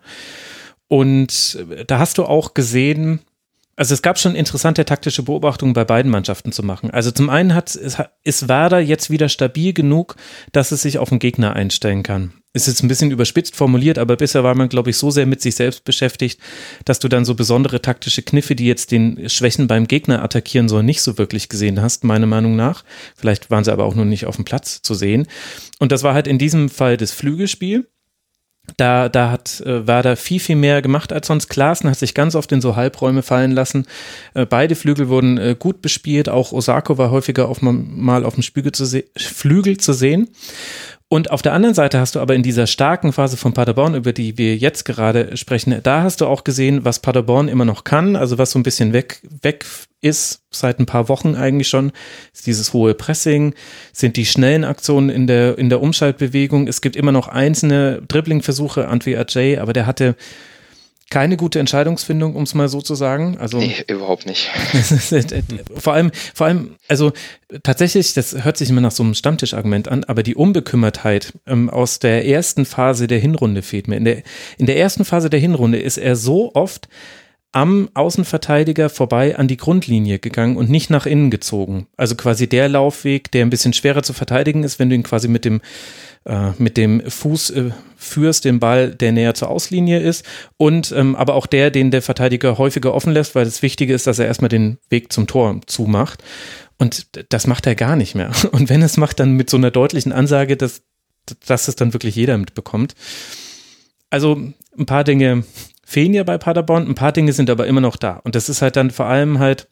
Und 0.89 1.59
da 1.87 1.99
hast 1.99 2.19
du 2.19 2.25
auch 2.25 2.55
gesehen, 2.55 3.21
also 3.79 3.95
es 3.95 4.03
gab 4.03 4.19
schon 4.19 4.35
interessante 4.35 4.85
taktische 4.85 5.23
Beobachtungen 5.23 5.73
bei 5.73 5.85
beiden 5.85 6.11
Mannschaften 6.11 6.51
zu 6.51 6.65
machen. 6.65 6.91
Also 6.91 7.13
zum 7.13 7.31
einen 7.31 7.55
hat, 7.55 7.77
ist 8.25 8.49
Werder 8.49 8.81
jetzt 8.81 9.09
wieder 9.09 9.29
stabil 9.29 9.73
genug, 9.73 10.17
dass 10.51 10.73
es 10.73 10.83
sich 10.83 10.99
auf 10.99 11.11
den 11.11 11.21
Gegner 11.21 11.53
einstellen 11.53 12.03
kann. 12.03 12.33
Ist 12.55 12.67
jetzt 12.67 12.83
ein 12.83 12.89
bisschen 12.89 13.13
überspitzt 13.13 13.55
formuliert, 13.55 13.97
aber 13.99 14.17
bisher 14.17 14.43
war 14.43 14.57
man, 14.57 14.69
glaube 14.69 14.91
ich, 14.91 14.97
so 14.97 15.13
sehr 15.13 15.27
mit 15.27 15.41
sich 15.41 15.55
selbst 15.55 15.85
beschäftigt, 15.85 16.41
dass 16.87 16.99
du 16.99 17.07
dann 17.07 17.25
so 17.25 17.37
besondere 17.37 17.81
taktische 17.81 18.23
Kniffe, 18.23 18.57
die 18.57 18.67
jetzt 18.67 18.91
den 18.91 19.29
Schwächen 19.29 19.69
beim 19.69 19.87
Gegner 19.87 20.25
attackieren 20.25 20.69
sollen, 20.69 20.87
nicht 20.87 21.03
so 21.03 21.17
wirklich 21.17 21.49
gesehen 21.49 21.81
hast, 21.81 22.03
meiner 22.03 22.27
Meinung 22.27 22.57
nach. 22.57 22.83
Vielleicht 23.15 23.49
waren 23.49 23.63
sie 23.63 23.73
aber 23.73 23.85
auch 23.85 23.95
nur 23.95 24.07
nicht 24.07 24.27
auf 24.27 24.35
dem 24.35 24.45
Platz 24.45 24.83
zu 24.83 24.95
sehen. 24.95 25.29
Und 25.79 25.93
das 25.93 26.03
war 26.03 26.15
halt 26.15 26.27
in 26.27 26.39
diesem 26.39 26.69
Fall 26.69 26.97
das 26.97 27.13
Flügelspiel. 27.13 27.87
Da, 28.77 29.09
da 29.09 29.31
hat 29.31 29.61
äh, 29.63 29.87
Werder 29.87 30.17
viel, 30.17 30.41
viel 30.41 30.57
mehr 30.57 30.83
gemacht 30.83 31.13
als 31.13 31.27
sonst. 31.27 31.49
Klaassen 31.49 31.91
hat 31.91 31.99
sich 31.99 32.15
ganz 32.15 32.35
oft 32.35 32.53
in 32.53 32.61
so 32.61 32.77
Halbräume 32.77 33.23
fallen 33.23 33.53
lassen. 33.53 33.87
Äh, 34.35 34.47
beide 34.47 34.75
Flügel 34.75 35.09
wurden 35.09 35.39
äh, 35.39 35.57
gut 35.59 35.83
bespielt. 35.83 36.29
Auch 36.29 36.53
Osako 36.53 36.99
war 36.99 37.11
häufiger 37.11 37.49
auf, 37.49 37.63
mal 37.63 38.25
auf 38.25 38.35
dem 38.35 38.43
Flügel 38.43 38.73
zu, 38.73 38.87
Flügel 39.17 39.79
zu 39.79 39.93
sehen. 39.93 40.29
Und 41.11 41.31
auf 41.31 41.41
der 41.41 41.55
anderen 41.55 41.75
Seite 41.75 41.99
hast 41.99 42.15
du 42.15 42.21
aber 42.21 42.35
in 42.35 42.43
dieser 42.43 42.67
starken 42.67 43.15
Phase 43.15 43.39
von 43.39 43.55
Paderborn, 43.55 43.95
über 43.95 44.13
die 44.13 44.37
wir 44.37 44.57
jetzt 44.57 44.85
gerade 44.85 45.39
sprechen, 45.39 45.81
da 45.83 46.03
hast 46.03 46.21
du 46.21 46.27
auch 46.27 46.45
gesehen, 46.45 46.85
was 46.85 46.99
Paderborn 46.99 47.49
immer 47.49 47.65
noch 47.65 47.85
kann, 47.85 48.15
also 48.15 48.37
was 48.37 48.51
so 48.51 48.59
ein 48.59 48.63
bisschen 48.63 48.93
weg, 48.93 49.23
weg 49.41 49.65
ist, 50.01 50.43
seit 50.51 50.79
ein 50.79 50.87
paar 50.87 51.09
Wochen 51.09 51.35
eigentlich 51.35 51.69
schon, 51.69 51.93
ist 52.33 52.47
dieses 52.47 52.73
hohe 52.73 52.95
Pressing, 52.95 53.55
sind 53.93 54.17
die 54.17 54.27
schnellen 54.27 54.65
Aktionen 54.65 55.09
in 55.09 55.27
der, 55.27 55.59
in 55.59 55.69
der 55.69 55.83
Umschaltbewegung. 55.83 56.69
Es 56.69 56.81
gibt 56.81 56.97
immer 56.97 57.13
noch 57.13 57.29
einzelne 57.29 58.03
Dribbling-Versuche, 58.07 58.89
Antwi 58.89 59.17
Ajay, 59.17 59.59
aber 59.59 59.73
der 59.73 59.87
hatte 59.87 60.17
keine 61.11 61.39
gute 61.39 61.59
Entscheidungsfindung, 61.59 62.37
um 62.37 62.43
es 62.43 62.55
mal 62.55 62.69
so 62.69 62.83
zu 62.83 62.95
sagen. 62.95 63.39
Also 63.39 63.59
nee, 63.59 63.77
überhaupt 63.89 64.27
nicht. 64.27 64.51
vor 65.77 65.95
allem, 65.95 66.11
vor 66.35 66.47
allem, 66.47 66.77
also 66.87 67.13
tatsächlich, 67.63 68.13
das 68.13 68.45
hört 68.45 68.59
sich 68.59 68.69
immer 68.69 68.83
nach 68.83 68.91
so 68.91 69.03
einem 69.03 69.15
Stammtischargument 69.15 69.89
an, 69.89 70.05
aber 70.05 70.23
die 70.23 70.35
Unbekümmertheit 70.35 71.33
ähm, 71.47 71.71
aus 71.71 71.99
der 71.99 72.27
ersten 72.27 72.67
Phase 72.67 73.07
der 73.07 73.19
Hinrunde 73.19 73.63
fehlt 73.63 73.89
mir. 73.89 73.97
In 73.97 74.05
der, 74.05 74.23
in 74.59 74.67
der 74.67 74.77
ersten 74.77 75.07
Phase 75.07 75.31
der 75.31 75.41
Hinrunde 75.41 75.79
ist 75.79 75.97
er 75.97 76.15
so 76.15 76.55
oft 76.55 76.89
am 77.53 77.89
Außenverteidiger 77.95 78.91
vorbei 78.91 79.37
an 79.37 79.49
die 79.49 79.57
Grundlinie 79.57 80.19
gegangen 80.19 80.57
und 80.57 80.69
nicht 80.69 80.91
nach 80.91 81.07
innen 81.07 81.31
gezogen. 81.31 81.87
Also 81.97 82.15
quasi 82.15 82.47
der 82.47 82.69
Laufweg, 82.69 83.31
der 83.33 83.45
ein 83.45 83.51
bisschen 83.51 83.73
schwerer 83.73 84.03
zu 84.03 84.13
verteidigen 84.13 84.65
ist, 84.65 84.79
wenn 84.79 84.91
du 84.91 84.95
ihn 84.95 85.03
quasi 85.03 85.29
mit 85.29 85.47
dem, 85.47 85.63
äh, 86.27 86.51
mit 86.59 86.77
dem 86.77 87.01
Fuß 87.09 87.51
äh, 87.51 87.71
führst, 87.97 88.45
den 88.45 88.61
Ball, 88.61 88.95
der 88.95 89.13
näher 89.13 89.35
zur 89.35 89.49
Auslinie 89.49 89.99
ist. 89.99 90.27
Und 90.59 90.93
ähm, 90.93 91.17
aber 91.17 91.35
auch 91.35 91.47
der, 91.47 91.71
den 91.71 91.91
der 91.91 92.03
Verteidiger 92.03 92.59
häufiger 92.59 92.93
offen 92.93 93.15
lässt, 93.15 93.35
weil 93.35 93.47
das 93.47 93.63
Wichtige 93.63 93.95
ist, 93.95 94.07
dass 94.07 94.19
er 94.19 94.27
erstmal 94.27 94.51
den 94.51 94.77
Weg 94.91 95.11
zum 95.11 95.27
Tor 95.27 95.61
zumacht. 95.67 96.23
Und 96.77 97.07
das 97.33 97.47
macht 97.47 97.67
er 97.67 97.75
gar 97.75 97.97
nicht 97.97 98.15
mehr. 98.15 98.31
Und 98.53 98.69
wenn 98.69 98.83
es 98.83 98.99
macht, 98.99 99.21
dann 99.21 99.33
mit 99.33 99.49
so 99.49 99.57
einer 99.57 99.71
deutlichen 99.71 100.13
Ansage, 100.13 100.59
dass, 100.59 100.83
dass 101.47 101.67
es 101.67 101.77
dann 101.77 101.95
wirklich 101.95 102.15
jeder 102.15 102.37
mitbekommt. 102.37 102.95
Also 104.11 104.41
ein 104.79 104.87
paar 104.87 105.05
Dinge 105.05 105.45
fehlen 105.89 106.13
ja 106.13 106.23
bei 106.23 106.37
Paderborn. 106.37 106.87
Ein 106.87 106.95
paar 106.95 107.13
Dinge 107.13 107.33
sind 107.33 107.49
aber 107.49 107.67
immer 107.67 107.81
noch 107.81 107.97
da. 107.97 108.21
Und 108.23 108.35
das 108.35 108.51
ist 108.51 108.61
halt 108.61 108.77
dann 108.77 108.91
vor 108.91 109.07
allem 109.07 109.39
halt, 109.39 109.69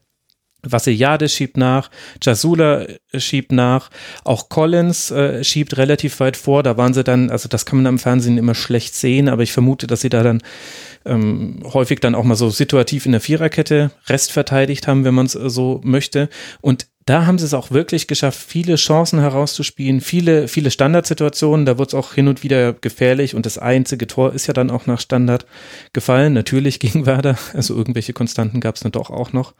Vassiliade 0.62 1.28
schiebt 1.28 1.58
nach, 1.58 1.90
Jasula 2.22 2.86
äh, 3.12 3.20
schiebt 3.20 3.52
nach, 3.52 3.90
auch 4.24 4.48
Collins 4.48 5.10
äh, 5.10 5.44
schiebt 5.44 5.76
relativ 5.76 6.18
weit 6.18 6.38
vor. 6.38 6.62
Da 6.62 6.78
waren 6.78 6.94
sie 6.94 7.04
dann, 7.04 7.28
also 7.28 7.50
das 7.50 7.66
kann 7.66 7.76
man 7.76 7.86
am 7.86 7.98
Fernsehen 7.98 8.38
immer 8.38 8.54
schlecht 8.54 8.94
sehen, 8.94 9.28
aber 9.28 9.42
ich 9.42 9.52
vermute, 9.52 9.86
dass 9.86 10.00
sie 10.00 10.08
da 10.08 10.22
dann 10.22 10.42
ähm, 11.04 11.60
häufig 11.74 12.00
dann 12.00 12.14
auch 12.14 12.24
mal 12.24 12.34
so 12.34 12.48
situativ 12.48 13.04
in 13.04 13.12
der 13.12 13.20
Viererkette 13.20 13.90
Rest 14.08 14.32
verteidigt 14.32 14.88
haben, 14.88 15.04
wenn 15.04 15.14
man 15.14 15.26
es 15.26 15.34
äh, 15.34 15.50
so 15.50 15.82
möchte. 15.84 16.30
Und 16.62 16.86
da 17.06 17.24
haben 17.24 17.38
sie 17.38 17.46
es 17.46 17.54
auch 17.54 17.70
wirklich 17.70 18.08
geschafft, 18.08 18.38
viele 18.38 18.74
Chancen 18.74 19.20
herauszuspielen, 19.20 20.00
viele, 20.00 20.48
viele 20.48 20.72
Standardsituationen. 20.72 21.64
Da 21.64 21.78
wird 21.78 21.90
es 21.90 21.94
auch 21.94 22.14
hin 22.14 22.26
und 22.26 22.42
wieder 22.42 22.72
gefährlich 22.72 23.36
und 23.36 23.46
das 23.46 23.58
einzige 23.58 24.08
Tor 24.08 24.32
ist 24.32 24.48
ja 24.48 24.52
dann 24.52 24.72
auch 24.72 24.86
nach 24.86 25.00
Standard 25.00 25.46
gefallen, 25.92 26.32
natürlich 26.32 26.80
gegen 26.80 27.06
Werder. 27.06 27.38
Also 27.54 27.74
irgendwelche 27.74 28.12
Konstanten 28.12 28.60
gab 28.60 28.74
es 28.74 28.82
dann 28.82 28.92
doch 28.92 29.10
auch 29.10 29.32
noch. 29.32 29.54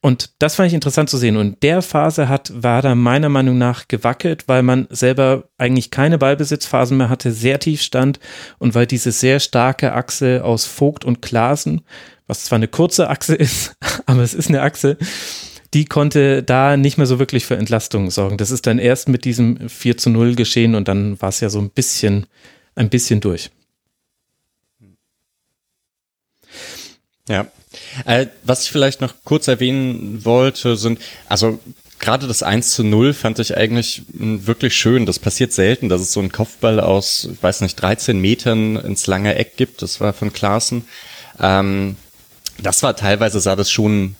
Und 0.00 0.30
das 0.38 0.54
fand 0.54 0.68
ich 0.68 0.74
interessant 0.74 1.10
zu 1.10 1.16
sehen. 1.16 1.36
Und 1.36 1.46
in 1.46 1.60
der 1.60 1.82
Phase 1.82 2.28
hat 2.28 2.52
Werder 2.62 2.94
meiner 2.94 3.30
Meinung 3.30 3.58
nach 3.58 3.88
gewackelt, 3.88 4.44
weil 4.46 4.62
man 4.62 4.86
selber 4.90 5.48
eigentlich 5.56 5.90
keine 5.90 6.18
Ballbesitzphasen 6.18 6.96
mehr 6.96 7.08
hatte, 7.08 7.32
sehr 7.32 7.58
tief 7.58 7.82
stand 7.82 8.20
und 8.58 8.74
weil 8.74 8.86
diese 8.86 9.10
sehr 9.10 9.40
starke 9.40 9.94
Achse 9.94 10.44
aus 10.44 10.66
Vogt 10.66 11.04
und 11.04 11.20
Klasen, 11.20 11.80
was 12.28 12.44
zwar 12.44 12.56
eine 12.56 12.68
kurze 12.68 13.08
Achse 13.08 13.34
ist, 13.36 13.74
aber 14.06 14.22
es 14.22 14.34
ist 14.34 14.50
eine 14.50 14.62
Achse, 14.62 14.98
die 15.74 15.84
konnte 15.84 16.42
da 16.42 16.76
nicht 16.76 16.96
mehr 16.96 17.06
so 17.06 17.18
wirklich 17.18 17.44
für 17.44 17.56
Entlastung 17.56 18.10
sorgen. 18.10 18.38
Das 18.38 18.50
ist 18.50 18.66
dann 18.66 18.78
erst 18.78 19.08
mit 19.08 19.24
diesem 19.24 19.68
4 19.68 19.98
zu 19.98 20.10
0 20.10 20.34
geschehen 20.34 20.74
und 20.74 20.88
dann 20.88 21.20
war 21.20 21.28
es 21.28 21.40
ja 21.40 21.50
so 21.50 21.58
ein 21.58 21.70
bisschen, 21.70 22.26
ein 22.74 22.88
bisschen 22.88 23.20
durch. 23.20 23.50
Ja. 27.28 27.46
Äh, 28.06 28.28
was 28.44 28.64
ich 28.64 28.70
vielleicht 28.70 29.00
noch 29.02 29.14
kurz 29.24 29.48
erwähnen 29.48 30.24
wollte, 30.24 30.76
sind, 30.76 30.98
also 31.28 31.58
gerade 31.98 32.26
das 32.26 32.42
1 32.42 32.72
zu 32.72 32.84
0 32.84 33.12
fand 33.12 33.38
ich 33.38 33.56
eigentlich 33.56 34.02
wirklich 34.08 34.74
schön. 34.74 35.04
Das 35.04 35.18
passiert 35.18 35.52
selten, 35.52 35.90
dass 35.90 36.00
es 36.00 36.12
so 36.12 36.20
einen 36.20 36.32
Kopfball 36.32 36.80
aus, 36.80 37.28
ich 37.30 37.42
weiß 37.42 37.60
nicht, 37.60 37.76
13 37.76 38.18
Metern 38.18 38.76
ins 38.76 39.06
lange 39.06 39.34
Eck 39.34 39.56
gibt. 39.56 39.82
Das 39.82 40.00
war 40.00 40.14
von 40.14 40.32
Klaassen. 40.32 40.86
Ähm, 41.38 41.96
das 42.60 42.82
war 42.82 42.96
teilweise 42.96 43.40
sah 43.40 43.54
das 43.54 43.70
schon 43.70 44.16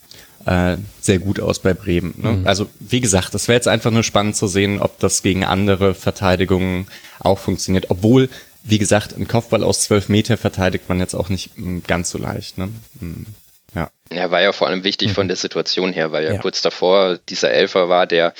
äh, 0.46 0.76
sehr 1.00 1.18
gut 1.18 1.40
aus 1.40 1.58
bei 1.58 1.74
Bremen. 1.74 2.14
Ne? 2.16 2.32
Mhm. 2.32 2.46
Also 2.46 2.68
wie 2.80 3.00
gesagt, 3.00 3.34
das 3.34 3.48
wäre 3.48 3.56
jetzt 3.56 3.68
einfach 3.68 3.90
nur 3.90 4.02
spannend 4.02 4.36
zu 4.36 4.46
sehen, 4.46 4.80
ob 4.80 4.98
das 4.98 5.22
gegen 5.22 5.44
andere 5.44 5.94
Verteidigungen 5.94 6.86
auch 7.20 7.38
funktioniert. 7.38 7.86
Obwohl, 7.90 8.28
wie 8.62 8.78
gesagt, 8.78 9.16
ein 9.16 9.28
Kopfball 9.28 9.62
aus 9.62 9.82
zwölf 9.82 10.08
Meter 10.08 10.36
verteidigt 10.36 10.88
man 10.88 11.00
jetzt 11.00 11.14
auch 11.14 11.28
nicht 11.28 11.56
mm, 11.58 11.80
ganz 11.86 12.10
so 12.10 12.18
leicht. 12.18 12.58
Ne? 12.58 12.68
Mhm. 13.00 13.26
Ja. 13.74 13.90
ja, 14.10 14.30
war 14.30 14.40
ja 14.40 14.52
vor 14.52 14.68
allem 14.68 14.84
wichtig 14.84 15.10
mhm. 15.10 15.14
von 15.14 15.28
der 15.28 15.36
Situation 15.36 15.92
her, 15.92 16.10
weil 16.12 16.24
ja, 16.24 16.32
ja, 16.34 16.40
kurz 16.40 16.62
davor 16.62 17.18
dieser 17.28 17.50
Elfer 17.50 17.88
war, 17.88 18.06
der 18.06 18.32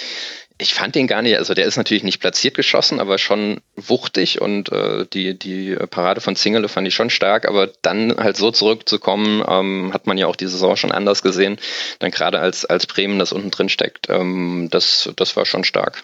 ich 0.61 0.75
fand 0.75 0.97
den 0.97 1.07
gar 1.07 1.23
nicht, 1.23 1.39
also 1.39 1.55
der 1.55 1.67
ist 1.67 1.77
natürlich 1.77 2.03
nicht 2.03 2.19
platziert 2.21 2.57
geschossen, 2.57 2.99
aber 2.99 3.19
schon 3.19 3.61
wuchtig 3.77 4.41
und 4.41 4.73
äh, 4.73 5.07
die, 5.07 5.39
die 5.39 5.77
Parade 5.89 6.21
von 6.21 6.35
Zingele 6.35 6.69
fand 6.69 6.89
ich 6.89 6.95
schon 6.95 7.11
stark, 7.11 7.47
aber 7.47 7.69
dann 7.83 8.17
halt 8.17 8.37
so 8.37 8.51
zurückzukommen, 8.51 9.45
ähm, 9.47 9.93
hat 9.95 10.09
man 10.09 10.19
ja 10.19 10.27
auch 10.27 10.35
die 10.35 10.49
Saison 10.49 10.77
schon 10.77 10.91
anders 10.91 11.23
gesehen. 11.23 11.59
Dann 12.01 12.11
gerade 12.11 12.41
als, 12.41 12.65
als 12.65 12.87
Bremen 12.87 13.21
das 13.21 13.33
unten 13.33 13.53
drin 13.53 13.69
steckt, 13.69 14.09
ähm, 14.11 14.69
das, 14.71 15.11
das 15.15 15.37
war 15.37 15.47
schon 15.47 15.63
stark. 15.63 16.03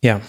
Ja, 0.00 0.20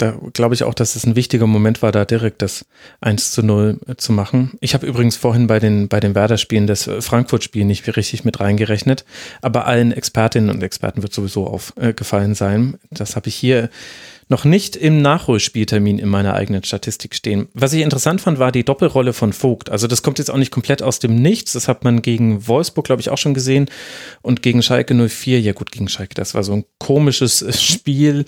da 0.00 0.18
glaube 0.32 0.54
ich 0.54 0.64
auch, 0.64 0.74
dass 0.74 0.96
es 0.96 1.04
ein 1.04 1.16
wichtiger 1.16 1.46
Moment 1.46 1.82
war, 1.82 1.92
da 1.92 2.04
direkt 2.04 2.42
das 2.42 2.64
1 3.00 3.32
zu 3.32 3.42
0 3.42 3.78
zu 3.96 4.12
machen. 4.12 4.52
Ich 4.60 4.74
habe 4.74 4.86
übrigens 4.86 5.16
vorhin 5.16 5.46
bei 5.46 5.58
den, 5.58 5.88
bei 5.88 6.00
den 6.00 6.14
Werder-Spielen 6.14 6.66
das 6.66 6.88
Frankfurt-Spiel 7.00 7.64
nicht 7.64 7.96
richtig 7.96 8.24
mit 8.24 8.40
reingerechnet, 8.40 9.04
aber 9.42 9.66
allen 9.66 9.92
Expertinnen 9.92 10.50
und 10.50 10.62
Experten 10.62 11.02
wird 11.02 11.12
sowieso 11.12 11.46
aufgefallen 11.46 12.34
sein. 12.34 12.78
Das 12.90 13.16
habe 13.16 13.28
ich 13.28 13.34
hier 13.34 13.68
noch 14.30 14.44
nicht 14.44 14.76
im 14.76 15.02
Nachholspieltermin 15.02 15.98
in 15.98 16.08
meiner 16.08 16.34
eigenen 16.34 16.62
Statistik 16.62 17.16
stehen. 17.16 17.48
Was 17.52 17.72
ich 17.72 17.82
interessant 17.82 18.20
fand, 18.20 18.38
war 18.38 18.52
die 18.52 18.64
Doppelrolle 18.64 19.12
von 19.12 19.32
Vogt. 19.32 19.70
Also 19.70 19.88
das 19.88 20.02
kommt 20.02 20.18
jetzt 20.18 20.30
auch 20.30 20.36
nicht 20.36 20.52
komplett 20.52 20.82
aus 20.82 21.00
dem 21.00 21.16
Nichts. 21.16 21.52
Das 21.52 21.66
hat 21.66 21.82
man 21.82 22.00
gegen 22.00 22.46
Wolfsburg, 22.46 22.86
glaube 22.86 23.02
ich, 23.02 23.10
auch 23.10 23.18
schon 23.18 23.34
gesehen. 23.34 23.66
Und 24.22 24.40
gegen 24.42 24.62
Schalke 24.62 24.94
04, 24.94 25.40
ja 25.40 25.52
gut, 25.52 25.72
gegen 25.72 25.88
Schalke, 25.88 26.14
das 26.14 26.34
war 26.34 26.44
so 26.44 26.52
ein 26.52 26.64
komisches 26.78 27.44
Spiel. 27.60 28.24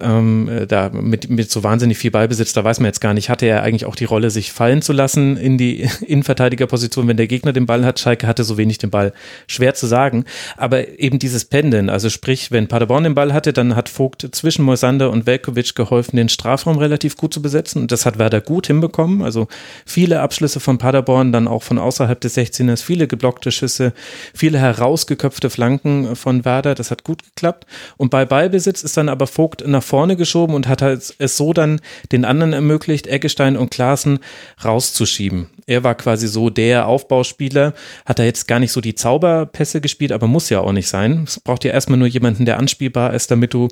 Ähm, 0.00 0.48
äh, 0.48 0.66
da 0.68 0.90
mit, 0.90 1.28
mit 1.28 1.50
so 1.50 1.64
wahnsinnig 1.64 1.98
viel 1.98 2.12
Ballbesitz, 2.12 2.52
da 2.52 2.62
weiß 2.62 2.78
man 2.78 2.86
jetzt 2.86 3.00
gar 3.00 3.12
nicht, 3.12 3.28
hatte 3.28 3.46
er 3.46 3.64
eigentlich 3.64 3.84
auch 3.86 3.96
die 3.96 4.04
Rolle, 4.04 4.30
sich 4.30 4.52
fallen 4.52 4.80
zu 4.80 4.92
lassen 4.92 5.36
in 5.36 5.58
die 5.58 5.88
Innenverteidigerposition, 6.06 7.08
wenn 7.08 7.16
der 7.16 7.26
Gegner 7.26 7.52
den 7.52 7.66
Ball 7.66 7.84
hat. 7.84 7.98
Schalke 7.98 8.28
hatte 8.28 8.44
so 8.44 8.58
wenig 8.58 8.78
den 8.78 8.90
Ball. 8.90 9.12
Schwer 9.48 9.74
zu 9.74 9.88
sagen. 9.88 10.24
Aber 10.56 11.00
eben 11.00 11.18
dieses 11.18 11.46
Pendeln, 11.46 11.90
also 11.90 12.10
sprich, 12.10 12.52
wenn 12.52 12.68
Paderborn 12.68 13.02
den 13.02 13.16
Ball 13.16 13.32
hatte, 13.32 13.52
dann 13.52 13.74
hat 13.74 13.88
Vogt 13.88 14.28
zwischen 14.30 14.64
Moisander 14.64 15.10
und 15.10 15.26
Velkovic 15.32 15.74
geholfen, 15.74 16.16
den 16.16 16.28
Strafraum 16.28 16.76
relativ 16.76 17.16
gut 17.16 17.32
zu 17.32 17.40
besetzen. 17.40 17.80
Und 17.80 17.92
das 17.92 18.04
hat 18.04 18.18
Werder 18.18 18.40
gut 18.40 18.66
hinbekommen. 18.66 19.22
Also 19.22 19.48
viele 19.86 20.20
Abschlüsse 20.20 20.60
von 20.60 20.78
Paderborn, 20.78 21.32
dann 21.32 21.48
auch 21.48 21.62
von 21.62 21.78
außerhalb 21.78 22.20
des 22.20 22.36
16ers, 22.36 22.82
viele 22.82 23.08
geblockte 23.08 23.50
Schüsse, 23.50 23.94
viele 24.34 24.58
herausgeköpfte 24.58 25.48
Flanken 25.48 26.14
von 26.16 26.44
Werder. 26.44 26.74
Das 26.74 26.90
hat 26.90 27.04
gut 27.04 27.22
geklappt. 27.22 27.66
Und 27.96 28.10
bei 28.10 28.24
Ballbesitz 28.24 28.82
ist 28.82 28.96
dann 28.96 29.08
aber 29.08 29.26
Vogt 29.26 29.66
nach 29.66 29.82
vorne 29.82 30.16
geschoben 30.16 30.54
und 30.54 30.68
hat 30.68 30.82
halt 30.82 31.14
es 31.18 31.36
so 31.36 31.52
dann 31.52 31.80
den 32.12 32.24
anderen 32.24 32.52
ermöglicht, 32.52 33.06
Eggestein 33.06 33.56
und 33.56 33.70
Klaassen 33.70 34.18
rauszuschieben. 34.62 35.48
Er 35.72 35.84
war 35.84 35.94
quasi 35.94 36.28
so 36.28 36.50
der 36.50 36.86
Aufbauspieler, 36.86 37.72
hat 38.04 38.18
er 38.18 38.26
jetzt 38.26 38.46
gar 38.46 38.58
nicht 38.58 38.72
so 38.72 38.82
die 38.82 38.94
Zauberpässe 38.94 39.80
gespielt, 39.80 40.12
aber 40.12 40.26
muss 40.26 40.50
ja 40.50 40.60
auch 40.60 40.72
nicht 40.72 40.86
sein. 40.86 41.22
Es 41.26 41.40
braucht 41.40 41.64
ja 41.64 41.72
erstmal 41.72 41.98
nur 41.98 42.08
jemanden, 42.08 42.44
der 42.44 42.58
anspielbar 42.58 43.14
ist, 43.14 43.30
damit 43.30 43.54
du 43.54 43.68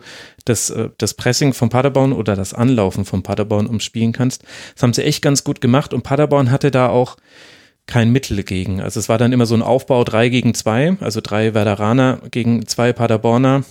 das, 0.47 0.71
äh, 0.71 0.88
das 0.97 1.12
Pressing 1.12 1.52
von 1.52 1.69
Paderborn 1.69 2.14
oder 2.14 2.37
das 2.37 2.54
Anlaufen 2.54 3.04
von 3.04 3.23
Paderborn 3.23 3.66
umspielen 3.66 4.12
kannst. 4.12 4.45
Das 4.73 4.83
haben 4.83 4.95
sie 4.95 5.04
echt 5.04 5.21
ganz 5.21 5.45
gut 5.45 5.61
gemacht 5.61 5.92
und 5.92 6.00
Paderborn 6.02 6.50
hatte 6.50 6.71
da 6.71 6.88
auch 6.88 7.19
kein 7.85 8.11
Mittel 8.11 8.42
gegen. 8.45 8.80
Also 8.80 8.99
es 8.99 9.11
war 9.11 9.19
dann 9.19 9.35
immer 9.35 9.45
so 9.45 9.54
ein 9.54 9.62
Aufbau 9.62 10.02
drei 10.04 10.30
gegen 10.30 10.54
zwei, 10.54 10.97
also 11.00 11.21
drei 11.21 11.52
Werderaner 11.52 12.21
gegen 12.30 12.66
zwei 12.66 12.95
Paderborner 12.95 13.64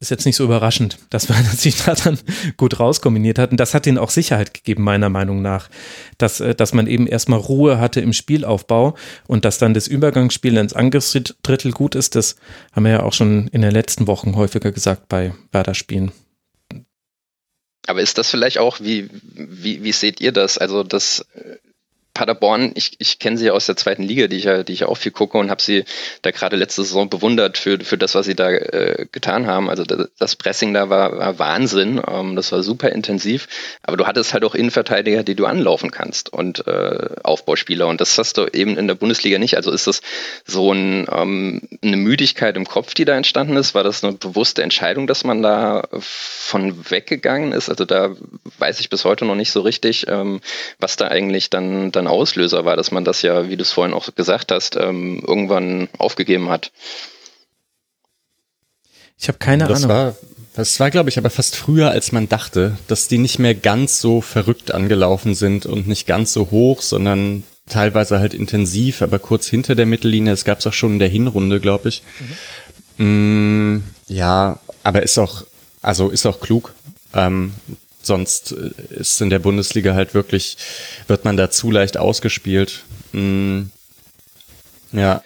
ist 0.00 0.10
jetzt 0.10 0.24
nicht 0.24 0.36
so 0.36 0.44
überraschend, 0.44 0.98
dass 1.10 1.28
man 1.28 1.44
sich 1.56 1.76
da 1.84 1.94
dann 1.94 2.18
gut 2.56 2.80
rauskombiniert 2.80 3.38
hat. 3.38 3.50
Und 3.50 3.60
das 3.60 3.74
hat 3.74 3.86
ihnen 3.86 3.98
auch 3.98 4.10
Sicherheit 4.10 4.54
gegeben, 4.54 4.82
meiner 4.82 5.10
Meinung 5.10 5.42
nach, 5.42 5.68
dass, 6.18 6.40
äh, 6.40 6.54
dass 6.54 6.72
man 6.72 6.86
eben 6.86 7.06
erstmal 7.06 7.38
Ruhe 7.38 7.78
hatte 7.78 8.00
im 8.00 8.14
Spielaufbau 8.14 8.96
und 9.26 9.44
dass 9.44 9.58
dann 9.58 9.74
das 9.74 9.86
Übergangsspiel 9.86 10.56
ins 10.56 10.72
Angriffsdrittel 10.72 11.72
gut 11.72 11.94
ist. 11.94 12.16
Das 12.16 12.36
haben 12.72 12.84
wir 12.84 12.92
ja 12.92 13.02
auch 13.02 13.12
schon 13.12 13.48
in 13.48 13.60
den 13.62 13.72
letzten 13.72 14.06
Wochen 14.06 14.36
häufiger 14.36 14.72
gesagt 14.72 15.08
bei 15.08 15.34
Werder-Spielen. 15.52 16.12
Aber 17.86 18.00
ist 18.00 18.18
das 18.18 18.30
vielleicht 18.30 18.58
auch, 18.58 18.80
wie, 18.80 19.08
wie, 19.34 19.82
wie 19.82 19.92
seht 19.92 20.20
ihr 20.20 20.32
das? 20.32 20.58
Also, 20.58 20.84
das 20.84 21.26
Paderborn, 22.14 22.72
ich, 22.74 22.96
ich 22.98 23.18
kenne 23.18 23.38
sie 23.38 23.50
aus 23.50 23.66
der 23.66 23.76
zweiten 23.76 24.02
Liga, 24.02 24.26
die 24.26 24.36
ich 24.36 24.44
ja, 24.44 24.62
die 24.62 24.72
ich 24.72 24.84
auch 24.84 24.96
viel 24.96 25.12
gucke 25.12 25.38
und 25.38 25.50
habe 25.50 25.62
sie 25.62 25.84
da 26.22 26.30
gerade 26.30 26.56
letzte 26.56 26.82
Saison 26.82 27.08
bewundert 27.08 27.58
für, 27.58 27.78
für 27.80 27.98
das, 27.98 28.14
was 28.14 28.26
sie 28.26 28.34
da 28.34 28.50
äh, 28.50 29.06
getan 29.12 29.46
haben. 29.46 29.70
Also 29.70 29.84
das 29.84 30.36
Pressing 30.36 30.74
da 30.74 30.90
war, 30.90 31.18
war 31.18 31.38
Wahnsinn, 31.38 32.00
ähm, 32.06 32.36
das 32.36 32.52
war 32.52 32.62
super 32.62 32.90
intensiv, 32.90 33.48
aber 33.82 33.96
du 33.96 34.06
hattest 34.06 34.34
halt 34.34 34.44
auch 34.44 34.54
Innenverteidiger, 34.54 35.22
die 35.22 35.34
du 35.34 35.46
anlaufen 35.46 35.90
kannst 35.90 36.32
und 36.32 36.66
äh, 36.66 37.08
Aufbauspieler 37.22 37.86
und 37.86 38.00
das 38.00 38.18
hast 38.18 38.38
du 38.38 38.46
eben 38.46 38.76
in 38.76 38.88
der 38.88 38.94
Bundesliga 38.94 39.38
nicht. 39.38 39.56
Also 39.56 39.70
ist 39.70 39.86
das 39.86 40.02
so 40.44 40.72
ein, 40.72 41.06
ähm, 41.12 41.62
eine 41.82 41.96
Müdigkeit 41.96 42.56
im 42.56 42.66
Kopf, 42.66 42.94
die 42.94 43.04
da 43.04 43.16
entstanden 43.16 43.56
ist? 43.56 43.74
War 43.74 43.84
das 43.84 44.02
eine 44.04 44.14
bewusste 44.14 44.62
Entscheidung, 44.62 45.06
dass 45.06 45.24
man 45.24 45.42
da 45.42 45.88
von 45.92 46.90
weggegangen 46.90 47.52
ist? 47.52 47.68
Also 47.68 47.84
da 47.84 48.14
weiß 48.58 48.80
ich 48.80 48.90
bis 48.90 49.04
heute 49.04 49.24
noch 49.24 49.34
nicht 49.34 49.52
so 49.52 49.60
richtig, 49.60 50.06
ähm, 50.08 50.40
was 50.78 50.96
da 50.96 51.08
eigentlich 51.08 51.50
dann, 51.50 51.92
dann 52.00 52.06
Auslöser 52.06 52.64
war, 52.64 52.76
dass 52.76 52.90
man 52.90 53.04
das 53.04 53.22
ja, 53.22 53.48
wie 53.48 53.56
du 53.56 53.62
es 53.62 53.72
vorhin 53.72 53.94
auch 53.94 54.14
gesagt 54.14 54.52
hast, 54.52 54.76
ähm, 54.76 55.22
irgendwann 55.26 55.88
aufgegeben 55.98 56.48
hat. 56.48 56.72
Ich 59.18 59.28
habe 59.28 59.38
keine 59.38 59.66
das 59.66 59.84
Ahnung. 59.84 59.96
War, 59.96 60.16
das 60.54 60.80
war, 60.80 60.90
glaube 60.90 61.10
ich, 61.10 61.18
aber 61.18 61.30
fast 61.30 61.56
früher, 61.56 61.90
als 61.90 62.10
man 62.12 62.28
dachte, 62.28 62.78
dass 62.88 63.06
die 63.06 63.18
nicht 63.18 63.38
mehr 63.38 63.54
ganz 63.54 64.00
so 64.00 64.20
verrückt 64.20 64.72
angelaufen 64.72 65.34
sind 65.34 65.66
und 65.66 65.86
nicht 65.86 66.06
ganz 66.06 66.32
so 66.32 66.50
hoch, 66.50 66.80
sondern 66.80 67.44
teilweise 67.68 68.18
halt 68.18 68.34
intensiv, 68.34 69.02
aber 69.02 69.18
kurz 69.18 69.46
hinter 69.46 69.74
der 69.74 69.86
Mittellinie. 69.86 70.32
Das 70.32 70.44
gab 70.44 70.58
es 70.58 70.66
auch 70.66 70.72
schon 70.72 70.94
in 70.94 70.98
der 70.98 71.08
Hinrunde, 71.08 71.60
glaube 71.60 71.90
ich. 71.90 72.02
Mhm. 72.96 73.76
Mm, 73.76 73.84
ja, 74.08 74.58
aber 74.82 75.02
ist 75.02 75.18
auch, 75.18 75.44
also 75.82 76.08
ist 76.08 76.26
auch 76.26 76.40
klug. 76.40 76.74
Ähm, 77.14 77.52
sonst 78.02 78.52
äh, 78.52 78.94
ist 78.94 79.20
in 79.20 79.30
der 79.30 79.38
Bundesliga 79.38 79.94
halt 79.94 80.14
wirklich, 80.14 80.56
wird 81.06 81.24
man 81.24 81.36
da 81.36 81.50
zu 81.50 81.70
leicht 81.70 81.96
ausgespielt. 81.96 82.84
Mm, 83.12 83.62
ja. 84.92 85.22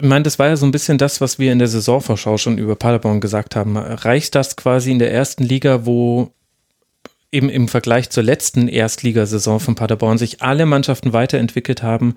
Ich 0.00 0.08
meine, 0.08 0.22
das 0.22 0.38
war 0.38 0.48
ja 0.48 0.56
so 0.56 0.64
ein 0.64 0.72
bisschen 0.72 0.96
das, 0.96 1.20
was 1.20 1.38
wir 1.38 1.52
in 1.52 1.58
der 1.58 1.68
Saisonvorschau 1.68 2.38
schon 2.38 2.56
über 2.56 2.74
Paderborn 2.74 3.20
gesagt 3.20 3.54
haben. 3.54 3.76
Reicht 3.76 4.34
das 4.34 4.56
quasi 4.56 4.90
in 4.90 4.98
der 4.98 5.12
ersten 5.12 5.44
Liga, 5.44 5.84
wo 5.84 6.32
eben 7.32 7.48
im 7.48 7.68
Vergleich 7.68 8.10
zur 8.10 8.22
letzten 8.22 8.68
Erstligasaison 8.68 9.60
von 9.60 9.74
Paderborn 9.74 10.18
sich 10.18 10.42
alle 10.42 10.66
Mannschaften 10.66 11.12
weiterentwickelt 11.12 11.82
haben, 11.82 12.14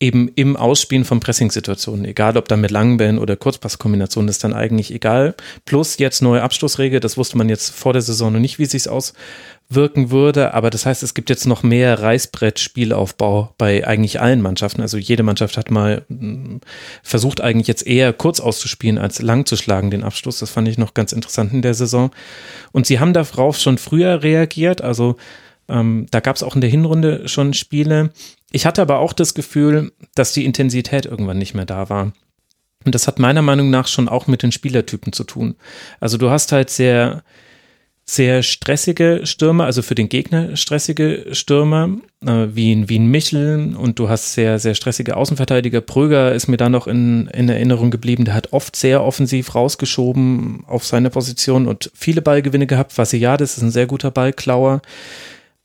eben 0.00 0.30
im 0.34 0.56
Ausspielen 0.56 1.04
von 1.04 1.20
Pressing-Situationen, 1.20 2.06
egal 2.06 2.38
ob 2.38 2.48
dann 2.48 2.62
mit 2.62 2.70
langen 2.70 2.96
Bällen 2.96 3.18
oder 3.18 3.36
Kurzpasskombinationen, 3.36 4.30
ist 4.30 4.42
dann 4.42 4.54
eigentlich 4.54 4.92
egal. 4.94 5.34
Plus 5.66 5.98
jetzt 5.98 6.22
neue 6.22 6.42
Abstoßregel, 6.42 7.00
das 7.00 7.18
wusste 7.18 7.36
man 7.36 7.50
jetzt 7.50 7.74
vor 7.74 7.92
der 7.92 8.00
Saison 8.00 8.32
noch 8.32 8.40
nicht, 8.40 8.58
wie 8.58 8.64
sich's 8.64 8.88
auswirken 8.88 10.10
würde, 10.10 10.54
aber 10.54 10.70
das 10.70 10.86
heißt, 10.86 11.02
es 11.02 11.12
gibt 11.12 11.28
jetzt 11.28 11.46
noch 11.46 11.62
mehr 11.62 12.00
Reißbrett-Spielaufbau 12.00 13.54
bei 13.58 13.86
eigentlich 13.86 14.22
allen 14.22 14.40
Mannschaften. 14.40 14.80
Also 14.80 14.96
jede 14.96 15.22
Mannschaft 15.22 15.58
hat 15.58 15.70
mal 15.70 16.02
hm, 16.08 16.62
versucht 17.02 17.42
eigentlich 17.42 17.68
jetzt 17.68 17.86
eher 17.86 18.14
kurz 18.14 18.40
auszuspielen 18.40 18.96
als 18.96 19.20
lang 19.20 19.44
zu 19.44 19.56
schlagen, 19.56 19.90
den 19.90 20.02
Abstoß. 20.02 20.38
Das 20.38 20.50
fand 20.50 20.66
ich 20.66 20.78
noch 20.78 20.94
ganz 20.94 21.12
interessant 21.12 21.52
in 21.52 21.60
der 21.60 21.74
Saison. 21.74 22.10
Und 22.72 22.86
sie 22.86 23.00
haben 23.00 23.12
darauf 23.12 23.58
schon 23.58 23.76
früher 23.76 24.22
reagiert, 24.22 24.80
also 24.80 25.16
ähm, 25.70 26.06
da 26.10 26.20
gab 26.20 26.36
es 26.36 26.42
auch 26.42 26.54
in 26.54 26.60
der 26.60 26.70
Hinrunde 26.70 27.28
schon 27.28 27.54
Spiele. 27.54 28.10
Ich 28.50 28.66
hatte 28.66 28.82
aber 28.82 28.98
auch 28.98 29.12
das 29.12 29.34
Gefühl, 29.34 29.92
dass 30.14 30.32
die 30.32 30.44
Intensität 30.44 31.06
irgendwann 31.06 31.38
nicht 31.38 31.54
mehr 31.54 31.66
da 31.66 31.88
war. 31.88 32.12
Und 32.84 32.94
das 32.94 33.06
hat 33.06 33.18
meiner 33.18 33.42
Meinung 33.42 33.70
nach 33.70 33.86
schon 33.86 34.08
auch 34.08 34.26
mit 34.26 34.42
den 34.42 34.52
Spielertypen 34.52 35.12
zu 35.12 35.24
tun. 35.24 35.54
Also 36.00 36.16
du 36.16 36.30
hast 36.30 36.50
halt 36.50 36.70
sehr, 36.70 37.22
sehr 38.06 38.42
stressige 38.42 39.20
Stürmer, 39.24 39.66
also 39.66 39.82
für 39.82 39.94
den 39.94 40.08
Gegner 40.08 40.56
stressige 40.56 41.26
Stürmer, 41.32 41.90
äh, 42.26 42.46
wie, 42.52 42.72
ein, 42.72 42.88
wie 42.88 42.98
ein 42.98 43.06
Michel 43.06 43.76
und 43.76 43.98
du 43.98 44.08
hast 44.08 44.32
sehr, 44.32 44.58
sehr 44.58 44.74
stressige 44.74 45.16
Außenverteidiger. 45.16 45.82
Pröger 45.82 46.34
ist 46.34 46.48
mir 46.48 46.56
da 46.56 46.68
noch 46.70 46.86
in, 46.86 47.28
in 47.28 47.48
Erinnerung 47.48 47.90
geblieben, 47.90 48.24
der 48.24 48.34
hat 48.34 48.52
oft 48.52 48.74
sehr 48.74 49.04
offensiv 49.04 49.54
rausgeschoben 49.54 50.64
auf 50.66 50.84
seine 50.84 51.10
Position 51.10 51.68
und 51.68 51.90
viele 51.94 52.22
Ballgewinne 52.22 52.66
gehabt. 52.66 52.96
Vassiliades 52.96 53.58
ist 53.58 53.62
ein 53.62 53.70
sehr 53.70 53.86
guter 53.86 54.10
Ballklauer. 54.10 54.80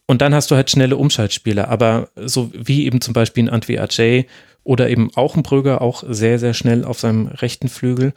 Und 0.07 0.21
dann 0.21 0.35
hast 0.35 0.51
du 0.51 0.55
halt 0.55 0.69
schnelle 0.69 0.97
Umschaltspieler, 0.97 1.67
aber 1.67 2.09
so 2.15 2.51
wie 2.53 2.85
eben 2.85 3.01
zum 3.01 3.13
Beispiel 3.13 3.45
ein 3.45 3.50
Antwi 3.50 3.79
Ajay 3.79 4.27
oder 4.63 4.89
eben 4.89 5.09
auch 5.15 5.35
ein 5.35 5.43
Brügger, 5.43 5.81
auch 5.81 6.03
sehr, 6.07 6.39
sehr 6.39 6.53
schnell 6.53 6.83
auf 6.83 7.00
seinem 7.00 7.27
rechten 7.27 7.69
Flügel. 7.69 8.13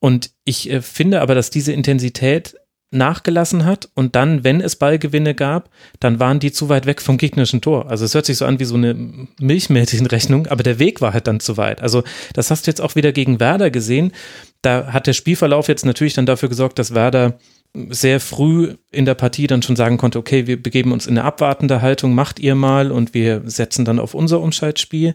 Und 0.00 0.30
ich 0.44 0.70
äh, 0.70 0.82
finde 0.82 1.20
aber, 1.20 1.34
dass 1.34 1.50
diese 1.50 1.72
Intensität 1.72 2.56
nachgelassen 2.92 3.64
hat 3.64 3.88
und 3.94 4.14
dann, 4.14 4.44
wenn 4.44 4.60
es 4.60 4.76
Ballgewinne 4.76 5.34
gab, 5.34 5.70
dann 5.98 6.20
waren 6.20 6.40
die 6.40 6.52
zu 6.52 6.68
weit 6.68 6.84
weg 6.84 7.00
vom 7.00 7.16
gegnerischen 7.16 7.62
Tor. 7.62 7.90
Also 7.90 8.04
es 8.04 8.14
hört 8.14 8.26
sich 8.26 8.36
so 8.36 8.44
an 8.44 8.60
wie 8.60 8.64
so 8.64 8.74
eine 8.74 8.94
Milchmädchenrechnung, 9.40 10.46
aber 10.48 10.62
der 10.62 10.78
Weg 10.78 11.00
war 11.00 11.14
halt 11.14 11.26
dann 11.26 11.40
zu 11.40 11.56
weit. 11.56 11.80
Also 11.80 12.02
das 12.34 12.50
hast 12.50 12.66
du 12.66 12.70
jetzt 12.70 12.82
auch 12.82 12.94
wieder 12.94 13.12
gegen 13.12 13.40
Werder 13.40 13.70
gesehen. 13.70 14.12
Da 14.60 14.92
hat 14.92 15.06
der 15.06 15.14
Spielverlauf 15.14 15.68
jetzt 15.68 15.86
natürlich 15.86 16.14
dann 16.14 16.26
dafür 16.26 16.50
gesorgt, 16.50 16.78
dass 16.78 16.94
Werder 16.94 17.38
sehr 17.74 18.20
früh 18.20 18.76
in 18.90 19.06
der 19.06 19.14
Partie 19.14 19.46
dann 19.46 19.62
schon 19.62 19.76
sagen 19.76 19.96
konnte, 19.96 20.18
okay, 20.18 20.46
wir 20.46 20.62
begeben 20.62 20.92
uns 20.92 21.06
in 21.06 21.16
eine 21.16 21.26
abwartende 21.26 21.80
Haltung, 21.80 22.14
macht 22.14 22.38
ihr 22.38 22.54
mal 22.54 22.92
und 22.92 23.14
wir 23.14 23.42
setzen 23.46 23.84
dann 23.84 23.98
auf 23.98 24.14
unser 24.14 24.40
Umschaltspiel. 24.40 25.14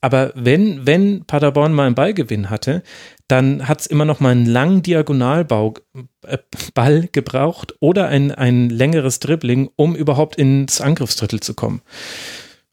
Aber 0.00 0.32
wenn, 0.34 0.86
wenn 0.86 1.24
Paderborn 1.24 1.72
mal 1.72 1.86
einen 1.86 1.94
Ballgewinn 1.94 2.50
hatte, 2.50 2.82
dann 3.28 3.68
hat 3.68 3.80
es 3.80 3.86
immer 3.86 4.04
noch 4.04 4.20
mal 4.20 4.32
einen 4.32 4.44
langen 4.44 4.82
Diagonalbau 4.82 5.74
äh, 6.26 7.02
gebraucht 7.10 7.74
oder 7.80 8.08
ein, 8.08 8.30
ein 8.32 8.68
längeres 8.68 9.18
Dribbling, 9.20 9.70
um 9.76 9.96
überhaupt 9.96 10.36
ins 10.36 10.80
Angriffsdrittel 10.80 11.40
zu 11.40 11.54
kommen. 11.54 11.80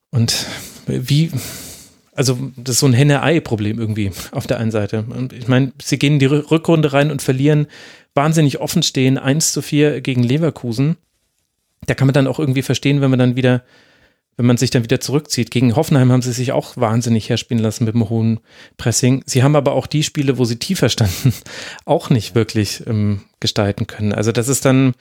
Und 0.10 0.46
wie, 0.88 1.32
also 2.22 2.38
das 2.56 2.76
ist 2.76 2.82
so 2.82 2.86
ein 2.86 2.94
Henne-Ei-Problem 2.94 3.80
irgendwie 3.80 4.12
auf 4.32 4.46
der 4.46 4.60
einen 4.60 4.70
Seite. 4.70 5.06
Und 5.10 5.34
ich 5.34 5.48
meine, 5.48 5.74
sie 5.82 5.98
gehen 5.98 6.14
in 6.14 6.20
die 6.20 6.28
Rückrunde 6.28 6.94
rein 6.94 7.10
und 7.10 7.24
verlieren 7.24 7.66
wahnsinnig 8.14 8.60
offen 8.60 8.84
stehen, 8.84 9.18
1 9.18 9.54
zu 9.54 9.64
4 9.64 10.02
gegen 10.02 10.22
Leverkusen. 10.22 10.98
Da 11.88 11.96
kann 11.96 12.06
man 12.06 12.14
dann 12.14 12.28
auch 12.28 12.38
irgendwie 12.38 12.62
verstehen, 12.62 13.02
wenn 13.02 13.10
man 13.10 13.18
dann 13.18 13.36
wieder, 13.36 13.64
wenn 14.38 14.46
man 14.46 14.58
sich 14.58 14.70
dann 14.70 14.84
wieder 14.84 15.00
zurückzieht. 15.00 15.50
Gegen 15.50 15.76
Hoffenheim 15.76 16.12
haben 16.12 16.22
sie 16.22 16.32
sich 16.32 16.52
auch 16.52 16.78
wahnsinnig 16.78 17.28
herspielen 17.28 17.64
lassen 17.64 17.86
mit 17.86 17.96
dem 17.96 18.08
hohen 18.08 18.40
Pressing. 18.78 19.24
Sie 19.26 19.42
haben 19.42 19.56
aber 19.56 19.72
auch 19.72 19.88
die 19.88 20.04
Spiele, 20.04 20.38
wo 20.38 20.46
sie 20.46 20.58
tiefer 20.58 20.90
standen, 20.90 21.34
auch 21.86 22.12
nicht 22.12 22.36
wirklich 22.36 22.84
ähm, 22.86 23.22
gestalten 23.40 23.88
können. 23.88 24.14
Also 24.14 24.32
das 24.32 24.48
ist 24.48 24.64
dann, 24.64 24.94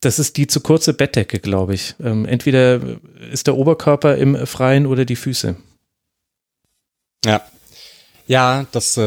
das 0.00 0.18
ist 0.18 0.38
die 0.38 0.46
zu 0.46 0.60
kurze 0.60 0.94
Bettdecke, 0.94 1.40
glaube 1.40 1.74
ich. 1.74 1.94
Ähm, 2.02 2.24
entweder 2.24 2.80
ist 3.30 3.48
der 3.48 3.58
Oberkörper 3.58 4.16
im 4.16 4.46
Freien 4.46 4.86
oder 4.86 5.04
die 5.04 5.16
Füße. 5.16 5.56
Ja. 7.24 7.42
Ja, 8.26 8.66
das 8.72 8.96
äh, 8.96 9.00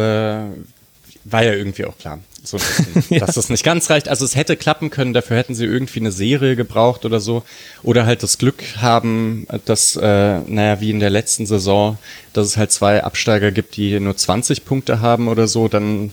war 1.24 1.44
ja 1.44 1.54
irgendwie 1.54 1.86
auch 1.86 1.98
klar. 1.98 2.20
So 2.48 2.58
ja. 3.10 3.20
dass 3.20 3.36
das 3.36 3.50
nicht 3.50 3.64
ganz 3.64 3.90
reicht. 3.90 4.08
Also 4.08 4.24
es 4.24 4.36
hätte 4.36 4.56
klappen 4.56 4.90
können, 4.90 5.14
dafür 5.14 5.38
hätten 5.38 5.54
sie 5.54 5.66
irgendwie 5.66 6.00
eine 6.00 6.12
Serie 6.12 6.56
gebraucht 6.56 7.04
oder 7.04 7.20
so. 7.20 7.44
Oder 7.84 8.06
halt 8.06 8.24
das 8.24 8.38
Glück 8.38 8.64
haben, 8.78 9.46
dass, 9.66 9.96
äh, 9.98 10.40
naja, 10.40 10.80
wie 10.80 10.92
in 10.92 11.00
der 11.00 11.10
letzten 11.10 11.46
Saison, 11.46 11.98
dass 12.34 12.48
es 12.48 12.58
halt 12.58 12.72
zwei 12.72 13.04
Absteiger 13.04 13.52
gibt, 13.52 13.76
die 13.76 14.00
nur 14.00 14.16
20 14.16 14.66
Punkte 14.66 15.02
haben 15.02 15.28
oder 15.28 15.48
so, 15.48 15.68
dann, 15.68 16.12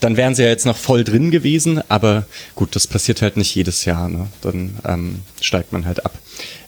dann 0.00 0.16
wären 0.16 0.34
sie 0.34 0.42
ja 0.42 0.48
jetzt 0.48 0.66
noch 0.66 0.76
voll 0.76 1.04
drin 1.04 1.30
gewesen. 1.30 1.80
Aber 1.88 2.26
gut, 2.54 2.76
das 2.76 2.86
passiert 2.86 3.22
halt 3.22 3.36
nicht 3.36 3.54
jedes 3.54 3.84
Jahr. 3.86 4.08
Ne? 4.08 4.26
Dann 4.42 4.78
ähm, 4.84 5.22
steigt 5.40 5.72
man 5.72 5.86
halt 5.86 6.04
ab. 6.04 6.18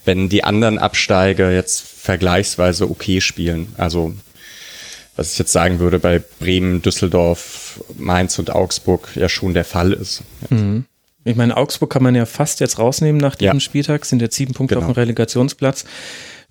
Wenn 0.04 0.28
die 0.28 0.42
anderen 0.42 0.78
Absteiger 0.78 1.52
jetzt 1.52 1.82
vergleichsweise 1.82 2.90
okay 2.90 3.20
spielen, 3.20 3.74
also 3.76 4.14
was 5.16 5.32
ich 5.32 5.38
jetzt 5.38 5.52
sagen 5.52 5.78
würde, 5.78 5.98
bei 5.98 6.22
Bremen, 6.40 6.82
Düsseldorf, 6.82 7.82
Mainz 7.96 8.38
und 8.38 8.50
Augsburg 8.50 9.08
ja 9.14 9.28
schon 9.28 9.54
der 9.54 9.64
Fall 9.64 9.92
ist. 9.92 10.22
Mhm. 10.50 10.86
Ich 11.24 11.36
meine, 11.36 11.56
Augsburg 11.56 11.90
kann 11.90 12.02
man 12.02 12.14
ja 12.14 12.26
fast 12.26 12.60
jetzt 12.60 12.78
rausnehmen 12.78 13.20
nach 13.20 13.36
diesem 13.36 13.54
ja. 13.54 13.60
Spieltag, 13.60 14.04
sind 14.04 14.22
jetzt 14.22 14.36
sieben 14.36 14.54
Punkte 14.54 14.74
genau. 14.74 14.88
auf 14.88 14.92
dem 14.92 14.96
Relegationsplatz. 14.96 15.84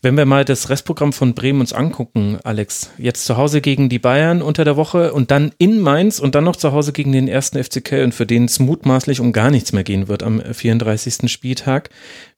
Wenn 0.04 0.18
wir 0.18 0.26
mal 0.26 0.46
das 0.46 0.70
Restprogramm 0.70 1.14
von 1.14 1.36
Bremen 1.36 1.62
uns 1.62 1.74
angucken, 1.74 2.40
Alex, 2.44 2.90
jetzt 2.98 3.26
zu 3.26 3.38
Hause 3.38 3.62
gegen 3.62 3.88
die 3.88 4.00
Bayern 4.00 4.42
unter 4.42 4.66
der 4.66 4.76
Woche 4.76 5.14
und 5.14 5.30
dann 5.30 5.52
in 5.60 5.80
Mainz 5.80 6.18
und 6.18 6.34
dann 6.34 6.44
noch 6.44 6.56
zu 6.56 6.72
Hause 6.72 6.92
gegen 6.92 7.12
den 7.12 7.28
ersten 7.28 7.64
FCK 7.64 8.04
und 8.04 8.16
für 8.16 8.26
den 8.26 8.46
es 8.46 8.58
mutmaßlich 8.58 9.20
um 9.20 9.32
gar 9.32 9.52
nichts 9.52 9.74
mehr 9.74 9.84
gehen 9.84 10.08
wird 10.08 10.24
am 10.24 10.42
34. 10.42 11.32
Spieltag. 11.32 11.92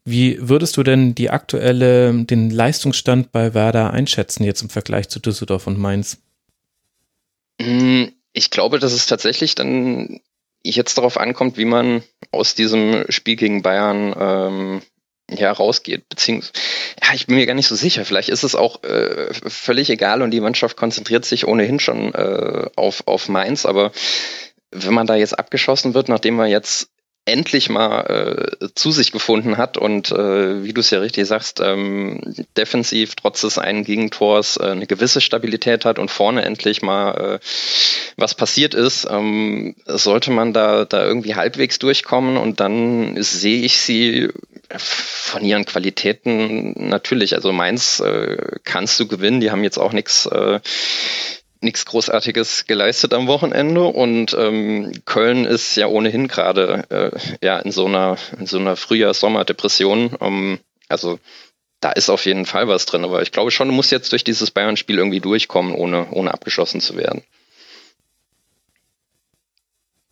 Wie 0.05 0.37
würdest 0.41 0.75
du 0.75 0.83
denn 0.83 1.15
die 1.15 1.29
aktuelle, 1.29 2.13
den 2.25 2.49
Leistungsstand 2.49 3.31
bei 3.31 3.53
Werder 3.53 3.91
einschätzen 3.91 4.43
jetzt 4.43 4.61
im 4.61 4.69
Vergleich 4.69 5.07
zu 5.07 5.19
Düsseldorf 5.19 5.67
und 5.67 5.79
Mainz? 5.79 6.17
Hm, 7.61 8.11
ich 8.33 8.49
glaube, 8.49 8.79
dass 8.79 8.91
es 8.91 9.05
tatsächlich 9.05 9.55
dann 9.55 10.19
jetzt 10.63 10.97
darauf 10.97 11.17
ankommt, 11.17 11.57
wie 11.57 11.65
man 11.65 12.03
aus 12.31 12.55
diesem 12.55 13.05
Spiel 13.09 13.35
gegen 13.35 13.61
Bayern 13.61 14.15
ähm, 14.17 14.81
ja, 15.29 15.51
rausgeht. 15.51 16.09
Beziehungsweise, 16.09 16.53
ja, 17.01 17.13
ich 17.13 17.27
bin 17.27 17.35
mir 17.35 17.45
gar 17.45 17.53
nicht 17.53 17.67
so 17.67 17.75
sicher. 17.75 18.05
Vielleicht 18.05 18.29
ist 18.29 18.43
es 18.43 18.55
auch 18.55 18.83
äh, 18.83 19.33
völlig 19.33 19.89
egal 19.89 20.21
und 20.21 20.31
die 20.31 20.41
Mannschaft 20.41 20.75
konzentriert 20.77 21.25
sich 21.25 21.47
ohnehin 21.47 21.79
schon 21.79 22.13
äh, 22.13 22.69
auf, 22.75 23.07
auf 23.07 23.29
Mainz. 23.29 23.65
Aber 23.65 23.91
wenn 24.71 24.93
man 24.93 25.07
da 25.07 25.15
jetzt 25.15 25.37
abgeschossen 25.37 25.93
wird, 25.93 26.09
nachdem 26.09 26.35
man 26.35 26.49
jetzt 26.49 26.89
endlich 27.25 27.69
mal 27.69 28.55
äh, 28.59 28.67
zu 28.75 28.91
sich 28.91 29.11
gefunden 29.11 29.57
hat 29.57 29.77
und 29.77 30.11
äh, 30.11 30.63
wie 30.63 30.73
du 30.73 30.81
es 30.81 30.89
ja 30.89 30.99
richtig 30.99 31.25
sagst, 31.25 31.61
ähm, 31.61 32.19
defensiv 32.57 33.15
trotz 33.15 33.41
des 33.41 33.57
einen 33.57 33.85
Gegentors 33.85 34.57
äh, 34.57 34.65
eine 34.65 34.87
gewisse 34.87 35.21
Stabilität 35.21 35.85
hat 35.85 35.99
und 35.99 36.11
vorne 36.11 36.43
endlich 36.43 36.81
mal 36.81 37.39
äh, 37.39 37.39
was 38.17 38.35
passiert 38.35 38.73
ist, 38.73 39.07
ähm, 39.09 39.75
sollte 39.85 40.31
man 40.31 40.53
da, 40.53 40.85
da 40.85 41.05
irgendwie 41.05 41.35
halbwegs 41.35 41.79
durchkommen 41.79 42.37
und 42.37 42.59
dann 42.59 43.15
sehe 43.21 43.61
ich 43.63 43.77
sie 43.77 44.29
von 44.77 45.43
ihren 45.43 45.65
Qualitäten 45.65 46.89
natürlich. 46.89 47.35
Also 47.35 47.51
Mainz 47.53 47.99
äh, 47.99 48.37
kannst 48.63 48.99
du 48.99 49.07
gewinnen, 49.07 49.39
die 49.39 49.51
haben 49.51 49.63
jetzt 49.63 49.77
auch 49.77 49.93
nichts 49.93 50.25
äh, 50.25 50.59
nichts 51.63 51.85
Großartiges 51.85 52.65
geleistet 52.67 53.13
am 53.13 53.27
Wochenende 53.27 53.83
und 53.83 54.35
ähm, 54.37 54.91
Köln 55.05 55.45
ist 55.45 55.75
ja 55.75 55.87
ohnehin 55.87 56.27
gerade 56.27 56.83
äh, 56.89 57.11
ja 57.45 57.59
in 57.59 57.71
so 57.71 57.85
einer 57.85 58.17
in 58.39 58.45
so 58.45 58.57
einer 58.57 58.75
Frühjahr-Sommer-Depression. 58.75 60.17
Ähm, 60.21 60.59
also 60.89 61.19
da 61.79 61.91
ist 61.91 62.09
auf 62.09 62.25
jeden 62.25 62.45
Fall 62.45 62.67
was 62.67 62.85
drin, 62.85 63.03
aber 63.03 63.21
ich 63.21 63.31
glaube 63.31 63.51
schon, 63.51 63.67
du 63.67 63.73
musst 63.73 63.91
jetzt 63.91 64.11
durch 64.11 64.23
dieses 64.23 64.51
Bayern-Spiel 64.51 64.97
irgendwie 64.97 65.19
durchkommen, 65.19 65.73
ohne 65.73 66.09
ohne 66.11 66.33
abgeschossen 66.33 66.81
zu 66.81 66.97
werden. 66.97 67.23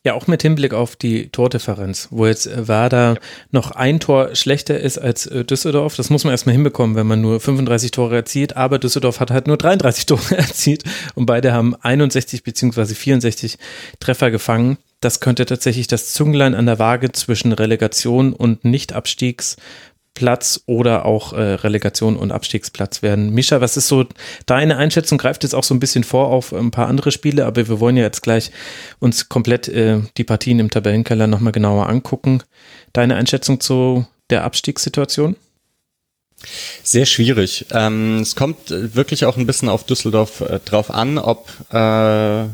Ja, 0.03 0.15
auch 0.15 0.25
mit 0.25 0.41
Hinblick 0.41 0.73
auf 0.73 0.95
die 0.95 1.29
Tordifferenz, 1.29 2.07
wo 2.09 2.25
jetzt 2.25 2.47
äh, 2.47 2.67
Werder 2.67 3.13
ja. 3.13 3.19
noch 3.51 3.69
ein 3.69 3.99
Tor 3.99 4.33
schlechter 4.35 4.79
ist 4.79 4.97
als 4.97 5.27
äh, 5.27 5.45
Düsseldorf. 5.45 5.95
Das 5.95 6.09
muss 6.09 6.23
man 6.23 6.31
erstmal 6.31 6.53
hinbekommen, 6.53 6.95
wenn 6.95 7.05
man 7.05 7.21
nur 7.21 7.39
35 7.39 7.91
Tore 7.91 8.15
erzielt. 8.15 8.57
Aber 8.57 8.79
Düsseldorf 8.79 9.19
hat 9.19 9.29
halt 9.29 9.45
nur 9.45 9.57
33 9.57 10.05
Tore 10.07 10.37
erzielt 10.37 10.83
und 11.13 11.27
beide 11.27 11.53
haben 11.53 11.75
61 11.75 12.41
beziehungsweise 12.43 12.95
64 12.95 13.59
Treffer 13.99 14.31
gefangen. 14.31 14.79
Das 15.01 15.19
könnte 15.19 15.45
tatsächlich 15.45 15.85
das 15.85 16.13
Zünglein 16.13 16.55
an 16.55 16.65
der 16.65 16.79
Waage 16.79 17.11
zwischen 17.11 17.51
Relegation 17.51 18.33
und 18.33 18.65
Nichtabstiegs 18.65 19.57
Platz 20.13 20.61
oder 20.65 21.05
auch 21.05 21.33
äh, 21.33 21.41
Relegation 21.41 22.17
und 22.17 22.31
Abstiegsplatz 22.31 23.01
werden. 23.01 23.31
Mischa, 23.31 23.61
was 23.61 23.77
ist 23.77 23.87
so 23.87 24.05
deine 24.45 24.77
Einschätzung? 24.77 25.17
Greift 25.17 25.43
jetzt 25.43 25.55
auch 25.55 25.63
so 25.63 25.73
ein 25.73 25.79
bisschen 25.79 26.03
vor 26.03 26.27
auf 26.27 26.53
ein 26.53 26.71
paar 26.71 26.87
andere 26.87 27.11
Spiele, 27.11 27.45
aber 27.45 27.67
wir 27.67 27.79
wollen 27.79 27.97
ja 27.97 28.03
jetzt 28.03 28.21
gleich 28.21 28.51
uns 28.99 29.29
komplett 29.29 29.69
äh, 29.69 30.01
die 30.17 30.23
Partien 30.23 30.59
im 30.59 30.69
Tabellenkeller 30.69 31.27
nochmal 31.27 31.53
genauer 31.53 31.87
angucken. 31.87 32.43
Deine 32.93 33.15
Einschätzung 33.15 33.61
zu 33.61 34.05
der 34.29 34.43
Abstiegssituation? 34.43 35.37
Sehr 36.83 37.05
schwierig. 37.05 37.67
Ähm, 37.71 38.19
es 38.19 38.35
kommt 38.35 38.69
wirklich 38.69 39.25
auch 39.25 39.37
ein 39.37 39.45
bisschen 39.45 39.69
auf 39.69 39.85
Düsseldorf 39.85 40.41
äh, 40.41 40.59
drauf 40.59 40.91
an, 40.91 41.19
ob 41.19 41.49
äh, 41.71 42.45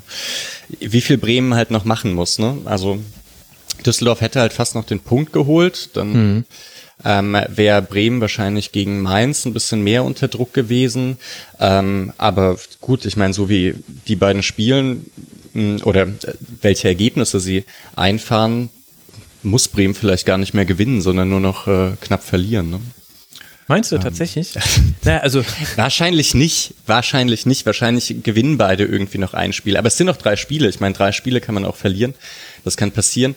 wie 0.80 1.02
viel 1.02 1.18
Bremen 1.18 1.56
halt 1.56 1.72
noch 1.72 1.86
machen 1.86 2.14
muss. 2.14 2.38
Ne? 2.38 2.58
Also 2.66 3.00
Düsseldorf 3.86 4.22
hätte 4.22 4.42
halt 4.42 4.54
fast 4.54 4.76
noch 4.76 4.84
den 4.84 5.00
Punkt 5.00 5.34
geholt, 5.34 5.90
dann 5.96 6.14
mhm 6.14 6.46
ähm, 7.06 7.38
wäre 7.48 7.82
Bremen 7.82 8.22
wahrscheinlich 8.22 8.72
gegen 8.72 9.02
Mainz 9.02 9.46
ein 9.46 9.54
bisschen 9.54 9.84
mehr 9.84 10.04
unter 10.04 10.28
Druck 10.28 10.54
gewesen. 10.54 11.18
Ähm, 11.60 12.14
aber 12.18 12.58
gut, 12.82 13.06
ich 13.06 13.18
meine, 13.18 13.34
so 13.34 13.50
wie 13.50 13.76
die 14.08 14.16
beiden 14.16 14.44
spielen 14.44 15.10
mh, 15.54 15.84
oder 15.84 16.04
äh, 16.04 16.34
welche 16.62 16.88
Ergebnisse 16.88 17.40
sie 17.40 17.66
einfahren, 17.96 18.70
muss 19.44 19.68
Bremen 19.68 19.94
vielleicht 19.94 20.26
gar 20.26 20.38
nicht 20.38 20.54
mehr 20.54 20.66
gewinnen, 20.66 21.02
sondern 21.02 21.30
nur 21.30 21.40
noch 21.40 21.68
äh, 21.68 21.92
knapp 22.02 22.24
verlieren. 22.24 22.72
Ne? 22.72 22.80
Meinst 23.68 23.92
du 23.92 23.98
ähm, 23.98 24.02
tatsächlich? 24.02 24.56
naja, 25.04 25.20
also 25.20 25.44
wahrscheinlich 25.76 26.34
nicht, 26.34 26.74
wahrscheinlich 26.86 27.46
nicht. 27.46 27.66
Wahrscheinlich 27.66 28.16
gewinnen 28.24 28.58
beide 28.58 28.86
irgendwie 28.86 29.18
noch 29.18 29.34
ein 29.34 29.54
Spiel. 29.54 29.78
Aber 29.78 29.88
es 29.88 29.98
sind 29.98 30.08
noch 30.08 30.18
drei 30.18 30.36
Spiele. 30.36 30.70
Ich 30.70 30.80
meine, 30.80 30.96
drei 30.96 31.12
Spiele 31.12 31.42
kann 31.42 31.54
man 31.54 31.66
auch 31.66 31.76
verlieren. 31.76 32.14
Das 32.64 32.78
kann 32.78 32.92
passieren. 32.92 33.36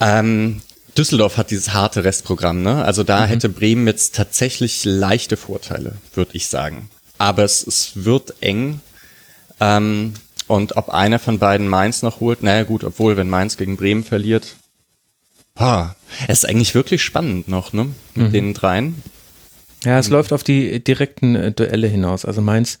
Ähm, 0.00 0.62
Düsseldorf 0.96 1.36
hat 1.36 1.50
dieses 1.50 1.72
harte 1.72 2.04
Restprogramm, 2.04 2.62
ne? 2.62 2.84
Also 2.84 3.02
da 3.02 3.22
mhm. 3.22 3.30
hätte 3.30 3.48
Bremen 3.48 3.86
jetzt 3.86 4.14
tatsächlich 4.14 4.84
leichte 4.84 5.36
Vorteile, 5.36 5.94
würde 6.14 6.32
ich 6.34 6.46
sagen. 6.46 6.90
Aber 7.18 7.44
es, 7.44 7.66
es 7.66 7.92
wird 7.94 8.34
eng. 8.40 8.80
Ähm, 9.60 10.14
und 10.48 10.76
ob 10.76 10.90
einer 10.90 11.18
von 11.18 11.38
beiden 11.38 11.68
Mainz 11.68 12.02
noch 12.02 12.20
holt, 12.20 12.42
naja 12.42 12.64
gut, 12.64 12.84
obwohl, 12.84 13.16
wenn 13.16 13.30
Mainz 13.30 13.56
gegen 13.56 13.76
Bremen 13.76 14.04
verliert, 14.04 14.56
ha, 15.58 15.96
es 16.28 16.42
ist 16.42 16.48
eigentlich 16.48 16.74
wirklich 16.74 17.02
spannend 17.02 17.48
noch, 17.48 17.72
ne? 17.72 17.88
Mit 18.14 18.28
mhm. 18.28 18.32
den 18.32 18.54
dreien. 18.54 19.02
Ja, 19.84 19.98
es 19.98 20.08
mhm. 20.08 20.14
läuft 20.14 20.32
auf 20.32 20.44
die 20.44 20.82
direkten 20.82 21.34
äh, 21.34 21.52
Duelle 21.52 21.88
hinaus. 21.88 22.24
Also 22.24 22.40
Mainz 22.40 22.78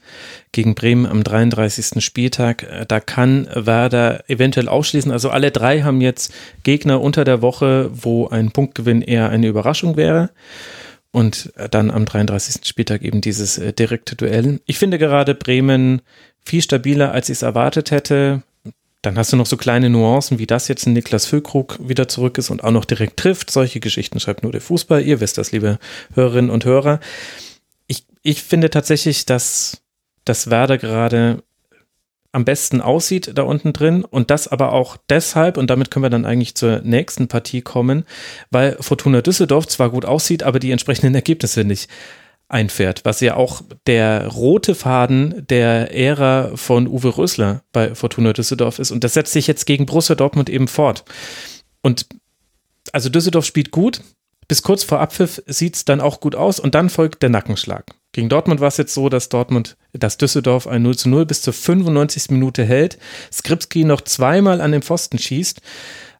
gegen 0.52 0.74
Bremen 0.74 1.06
am 1.06 1.24
33. 1.24 2.02
Spieltag. 2.04 2.62
Äh, 2.62 2.86
da 2.86 3.00
kann 3.00 3.48
Werder 3.54 4.28
eventuell 4.28 4.68
ausschließen. 4.68 5.10
Also 5.10 5.30
alle 5.30 5.50
drei 5.50 5.82
haben 5.82 6.00
jetzt 6.00 6.32
Gegner 6.62 7.00
unter 7.00 7.24
der 7.24 7.42
Woche, 7.42 7.90
wo 7.92 8.28
ein 8.28 8.52
Punktgewinn 8.52 9.02
eher 9.02 9.30
eine 9.30 9.48
Überraschung 9.48 9.96
wäre. 9.96 10.30
Und 11.10 11.52
äh, 11.56 11.68
dann 11.68 11.90
am 11.90 12.04
33. 12.04 12.66
Spieltag 12.66 13.02
eben 13.02 13.20
dieses 13.20 13.60
direkte 13.78 14.16
Duell. 14.16 14.60
Ich 14.66 14.78
finde 14.78 14.98
gerade 14.98 15.34
Bremen 15.34 16.02
viel 16.44 16.62
stabiler, 16.62 17.12
als 17.12 17.28
ich 17.28 17.38
es 17.38 17.42
erwartet 17.42 17.90
hätte. 17.90 18.42
Dann 19.02 19.18
hast 19.18 19.32
du 19.32 19.36
noch 19.36 19.46
so 19.46 19.56
kleine 19.56 19.90
Nuancen, 19.90 20.38
wie 20.38 20.46
das 20.46 20.68
jetzt 20.68 20.86
ein 20.86 20.92
Niklas 20.92 21.26
Füllkrug 21.26 21.76
wieder 21.80 22.06
zurück 22.06 22.38
ist 22.38 22.50
und 22.50 22.62
auch 22.62 22.70
noch 22.70 22.84
direkt 22.84 23.18
trifft. 23.18 23.50
Solche 23.50 23.80
Geschichten 23.80 24.20
schreibt 24.20 24.44
nur 24.44 24.52
der 24.52 24.60
Fußball. 24.60 25.02
Ihr 25.02 25.20
wisst 25.20 25.38
das, 25.38 25.50
liebe 25.50 25.80
Hörerinnen 26.14 26.50
und 26.50 26.64
Hörer. 26.64 27.00
Ich, 27.88 28.04
ich 28.22 28.42
finde 28.44 28.70
tatsächlich, 28.70 29.26
dass, 29.26 29.82
dass 30.24 30.50
Werder 30.50 30.78
gerade 30.78 31.42
am 32.30 32.44
besten 32.44 32.80
aussieht 32.80 33.32
da 33.34 33.42
unten 33.42 33.72
drin 33.72 34.04
und 34.04 34.30
das 34.30 34.48
aber 34.48 34.72
auch 34.72 34.96
deshalb, 35.10 35.58
und 35.58 35.68
damit 35.68 35.90
können 35.90 36.04
wir 36.04 36.10
dann 36.10 36.24
eigentlich 36.24 36.54
zur 36.54 36.80
nächsten 36.80 37.28
Partie 37.28 37.60
kommen, 37.60 38.04
weil 38.50 38.76
Fortuna 38.80 39.20
Düsseldorf 39.20 39.66
zwar 39.66 39.90
gut 39.90 40.06
aussieht, 40.06 40.42
aber 40.42 40.58
die 40.58 40.70
entsprechenden 40.70 41.14
Ergebnisse 41.14 41.64
nicht 41.64 41.90
einfährt, 42.52 43.04
was 43.04 43.20
ja 43.20 43.36
auch 43.36 43.62
der 43.86 44.28
rote 44.28 44.74
Faden 44.74 45.46
der 45.48 45.94
Ära 45.94 46.52
von 46.54 46.86
Uwe 46.86 47.16
Rösler 47.16 47.62
bei 47.72 47.94
Fortuna 47.94 48.32
Düsseldorf 48.32 48.78
ist. 48.78 48.90
Und 48.90 49.04
das 49.04 49.14
setzt 49.14 49.32
sich 49.32 49.46
jetzt 49.46 49.66
gegen 49.66 49.86
Borussia 49.86 50.14
Dortmund 50.14 50.50
eben 50.50 50.68
fort. 50.68 51.04
Und 51.80 52.06
also 52.92 53.08
Düsseldorf 53.08 53.46
spielt 53.46 53.70
gut, 53.70 54.02
bis 54.48 54.62
kurz 54.62 54.82
vor 54.84 55.00
Abpfiff 55.00 55.42
sieht 55.46 55.76
es 55.76 55.84
dann 55.84 56.00
auch 56.00 56.20
gut 56.20 56.34
aus 56.34 56.60
und 56.60 56.74
dann 56.74 56.90
folgt 56.90 57.22
der 57.22 57.30
Nackenschlag. 57.30 57.86
Gegen 58.12 58.28
Dortmund 58.28 58.60
war 58.60 58.68
es 58.68 58.76
jetzt 58.76 58.92
so, 58.92 59.08
dass 59.08 59.30
Dortmund, 59.30 59.76
dass 59.92 60.18
Düsseldorf 60.18 60.66
ein 60.66 60.82
0 60.82 60.96
zu 60.96 61.08
0 61.08 61.24
bis 61.24 61.40
zur 61.40 61.54
95. 61.54 62.30
Minute 62.30 62.64
hält, 62.64 62.98
Skripski 63.32 63.84
noch 63.84 64.02
zweimal 64.02 64.60
an 64.60 64.72
den 64.72 64.82
Pfosten 64.82 65.18
schießt, 65.18 65.62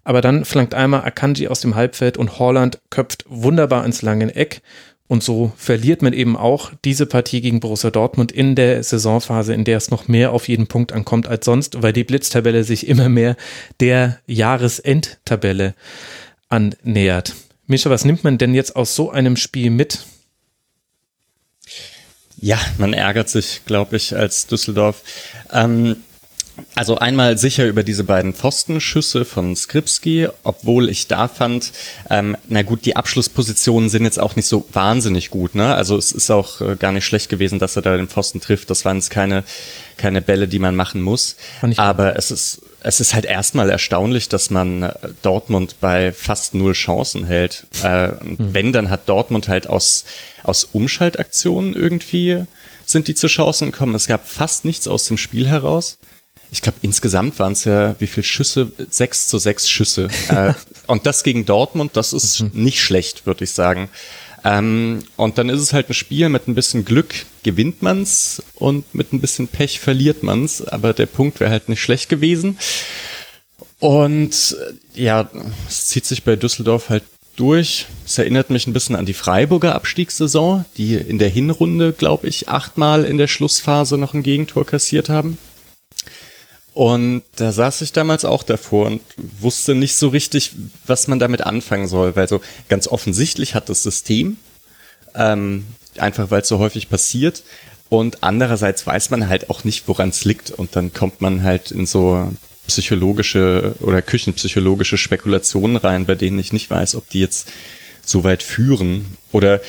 aber 0.05 0.23
dann 0.23 0.47
flankt 0.47 0.75
einmal 0.75 1.03
Akanji 1.03 1.49
aus 1.49 1.61
dem 1.61 1.75
Halbfeld 1.75 2.16
und 2.16 2.38
Holland 2.38 2.81
köpft 2.88 3.25
wunderbar 3.29 3.85
ins 3.85 4.01
lange 4.01 4.35
Eck 4.35 4.62
und 5.12 5.22
so 5.22 5.53
verliert 5.59 6.01
man 6.01 6.14
eben 6.14 6.38
auch 6.38 6.72
diese 6.87 7.05
Partie 7.05 7.42
gegen 7.42 7.61
Borussia 7.61 7.90
Dortmund 7.90 8.33
in 8.33 8.55
der 8.55 8.83
Saisonphase, 8.83 9.53
in 9.53 9.64
der 9.64 9.77
es 9.77 9.90
noch 9.90 10.09
mehr 10.09 10.33
auf 10.33 10.48
jeden 10.48 10.68
Punkt 10.68 10.90
ankommt 10.92 11.27
als 11.27 11.44
sonst, 11.44 11.83
weil 11.83 11.92
die 11.92 12.03
Blitztabelle 12.03 12.64
sich 12.64 12.88
immer 12.88 13.11
mehr 13.11 13.37
der 13.81 14.20
Jahresendtabelle 14.27 15.75
annähert. 16.48 17.35
Mischa, 17.66 17.90
was 17.90 18.07
nimmt 18.07 18.25
man 18.25 18.38
denn 18.38 18.55
jetzt 18.55 18.75
aus 18.75 18.96
so 18.96 19.11
einem 19.11 19.37
Spiel 19.37 19.68
mit? 19.68 20.07
Ja, 22.38 22.59
man 22.79 22.94
ärgert 22.94 23.29
sich, 23.29 23.66
glaube 23.66 23.96
ich, 23.96 24.16
als 24.16 24.46
Düsseldorf. 24.46 25.03
Ähm, 25.53 25.96
also 26.75 26.99
einmal 26.99 27.38
sicher 27.38 27.67
über 27.67 27.83
diese 27.83 28.05
beiden 28.05 28.35
Pfostenschüsse 28.35 29.25
von 29.25 29.57
Skripski, 29.57 30.29
obwohl 30.43 30.88
ich 30.88 31.07
da 31.07 31.29
fand, 31.29 31.73
ähm, 32.11 32.37
na 32.49 32.62
gut, 32.62 32.85
die 32.85 32.97
Abschlusspositionen 32.97 33.88
sind 33.88 34.05
jetzt 34.05 34.19
auch 34.19 34.37
nicht 34.37 34.47
so 34.47 34.67
wahnsinnig 34.73 35.31
gut. 35.31 35.55
Ne? 35.55 35.75
Also 35.75 35.97
es 35.97 36.12
ist 36.12 36.31
auch 36.31 36.61
äh, 36.61 36.77
gar 36.77 36.93
nicht 36.93 37.07
schlecht 37.07 37.29
gewesen, 37.29 37.59
dass 37.59 37.77
er 37.77 37.83
da 37.83 37.97
den 37.97 38.09
Pfosten 38.09 38.41
trifft. 38.41 38.71
Das 38.71 38.85
waren 38.85 38.97
jetzt 38.97 39.11
keine, 39.11 39.45
keine 39.97 40.23
Bälle, 40.23 40.49
die 40.49 40.59
man 40.59 40.77
machen 40.77 41.03
muss. 41.03 41.37
Aber 41.77 42.17
es 42.17 42.31
ist, 42.31 42.62
es 42.81 43.01
ist 43.01 43.15
halt 43.15 43.25
erstmal 43.25 43.71
erstaunlich, 43.71 44.29
dass 44.29 44.51
man 44.51 44.83
äh, 44.83 44.93
Dortmund 45.23 45.77
bei 45.81 46.12
fast 46.12 46.55
null 46.55 46.73
Chancen 46.73 47.27
hält. 47.27 47.67
Äh, 47.83 48.09
mhm. 48.09 48.37
Wenn, 48.38 48.73
dann 48.73 48.91
hat 48.91 49.09
Dortmund 49.09 49.49
halt 49.49 49.69
aus, 49.69 50.05
aus 50.43 50.65
Umschaltaktionen 50.65 51.75
irgendwie 51.75 52.45
sind 52.85 53.09
die 53.09 53.15
zu 53.15 53.27
Chancen 53.27 53.71
gekommen. 53.71 53.95
Es 53.95 54.07
gab 54.07 54.29
fast 54.29 54.65
nichts 54.65 54.88
aus 54.88 55.05
dem 55.05 55.17
Spiel 55.17 55.47
heraus 55.47 55.99
ich 56.53 56.61
glaube, 56.61 56.79
insgesamt 56.83 57.38
waren 57.38 57.55
es 57.55 57.65
ja, 57.65 57.97
wie 57.99 58.07
viel 58.07 58.23
Schüsse? 58.23 58.71
Sechs 58.91 59.27
zu 59.27 59.38
sechs 59.38 59.71
Schüsse. 59.71 60.09
äh, 60.29 60.53
und 60.87 61.07
das 61.07 61.25
gegen 61.25 61.47
Dortmund, 61.47 61.97
das 61.97 62.12
ist 62.12 62.43
mhm. 62.43 62.51
nicht 62.53 62.81
schlecht, 62.81 63.25
würde 63.25 63.45
ich 63.45 63.53
sagen. 63.53 63.88
Ähm, 64.45 65.03
und 65.17 65.38
dann 65.38 65.49
ist 65.49 65.61
es 65.61 65.73
halt 65.73 65.88
ein 65.88 65.95
Spiel 65.95 66.29
mit 66.29 66.49
ein 66.49 66.55
bisschen 66.55 66.85
Glück 66.85 67.15
gewinnt 67.43 67.81
man's 67.81 68.43
und 68.55 68.95
mit 68.95 69.12
ein 69.12 69.21
bisschen 69.21 69.49
Pech 69.49 69.81
verliert 69.81 70.23
man's. 70.23 70.61
Aber 70.62 70.93
der 70.93 71.07
Punkt 71.07 71.41
wäre 71.41 71.51
halt 71.51 71.71
nicht 71.71 71.81
schlecht 71.81 72.11
gewesen. 72.11 72.59
Und 73.79 74.57
äh, 74.95 75.01
ja, 75.01 75.31
es 75.69 75.87
zieht 75.87 76.05
sich 76.05 76.23
bei 76.23 76.37
Düsseldorf 76.37 76.91
halt 76.91 77.05
durch. 77.37 77.87
Es 78.05 78.19
erinnert 78.19 78.51
mich 78.51 78.67
ein 78.67 78.75
bisschen 78.75 78.95
an 78.95 79.07
die 79.07 79.15
Freiburger 79.15 79.75
Abstiegssaison, 79.75 80.67
die 80.77 80.97
in 80.97 81.19
der 81.19 81.31
Hinrunde, 81.31 81.95
glaube 81.95 82.29
ich, 82.29 82.51
achtmal 82.51 83.05
in 83.05 83.17
der 83.17 83.27
Schlussphase 83.27 83.97
noch 83.97 84.12
ein 84.12 84.23
Gegentor 84.23 84.67
kassiert 84.67 85.09
haben. 85.09 85.38
Und 86.75 87.23
da 87.37 87.53
saß 87.53 87.83
ich 87.83 87.93
damals 87.93 88.25
auch 88.25 88.43
davor 88.43 88.87
und 88.87 89.03
wusste 89.41 89.75
nicht 89.75 89.95
so 89.95 90.09
richtig, 90.09 90.53
was 90.87 91.07
man 91.07 91.19
damit 91.19 91.43
anfangen 91.43 91.87
soll, 91.87 92.17
weil 92.17 92.29
so 92.29 92.41
ganz 92.69 92.89
offensichtlich 92.89 93.55
hat 93.55 93.69
das 93.69 93.83
System, 93.83 94.39
ähm, 95.15 95.67
einfach 95.99 96.31
weil 96.31 96.41
es 96.43 96.49
so 96.49 96.59
häufig 96.59 96.89
passiert. 96.89 97.43
Und 97.91 98.23
andererseits 98.23 98.87
weiß 98.87 99.11
man 99.11 99.29
halt 99.29 99.51
auch 99.51 99.65
nicht, 99.65 99.87
woran 99.87 100.09
es 100.09 100.25
liegt. 100.25 100.51
Und 100.51 100.75
dann 100.77 100.95
kommt 100.95 101.21
man 101.21 101.43
halt 101.43 101.71
in 101.71 101.85
so 101.85 102.33
psychologische 102.67 103.75
oder 103.81 104.01
küchenpsychologische 104.01 104.97
Spekulationen 104.97 105.77
rein, 105.77 106.07
bei 106.07 106.15
denen 106.15 106.39
ich 106.39 106.55
nicht 106.55 106.71
weiß, 106.71 106.95
ob 106.95 107.09
die 107.11 107.21
jetzt 107.21 107.51
so 108.03 108.25
weit 108.25 108.43
führen. 108.43 109.19
Oder 109.31 109.61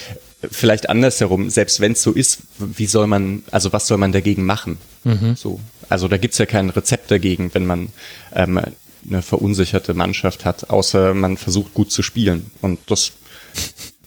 vielleicht 0.50 0.90
andersherum, 0.90 1.50
selbst 1.50 1.82
wenn 1.82 1.94
es 1.94 2.02
so 2.02 2.14
ist, 2.14 2.40
wie 2.60 2.86
soll 2.86 3.08
man, 3.08 3.44
also 3.52 3.74
was 3.74 3.88
soll 3.88 3.98
man 3.98 4.14
dagegen 4.14 4.46
machen? 4.46 4.78
Mhm. 5.04 5.36
So. 5.36 5.60
Also 5.94 6.08
da 6.08 6.18
gibt's 6.18 6.40
ja 6.40 6.48
kein 6.48 6.72
Rezept 6.72 7.12
dagegen, 7.12 7.54
wenn 7.54 7.68
man 7.68 7.90
ähm, 8.34 8.60
eine 9.08 9.22
verunsicherte 9.22 9.94
Mannschaft 9.94 10.44
hat, 10.44 10.72
außer 10.72 11.14
man 11.14 11.38
versucht 11.38 11.76
gut 11.76 11.92
zu 11.92 12.02
spielen. 12.02 12.50
Und 12.62 12.80
das 12.88 13.12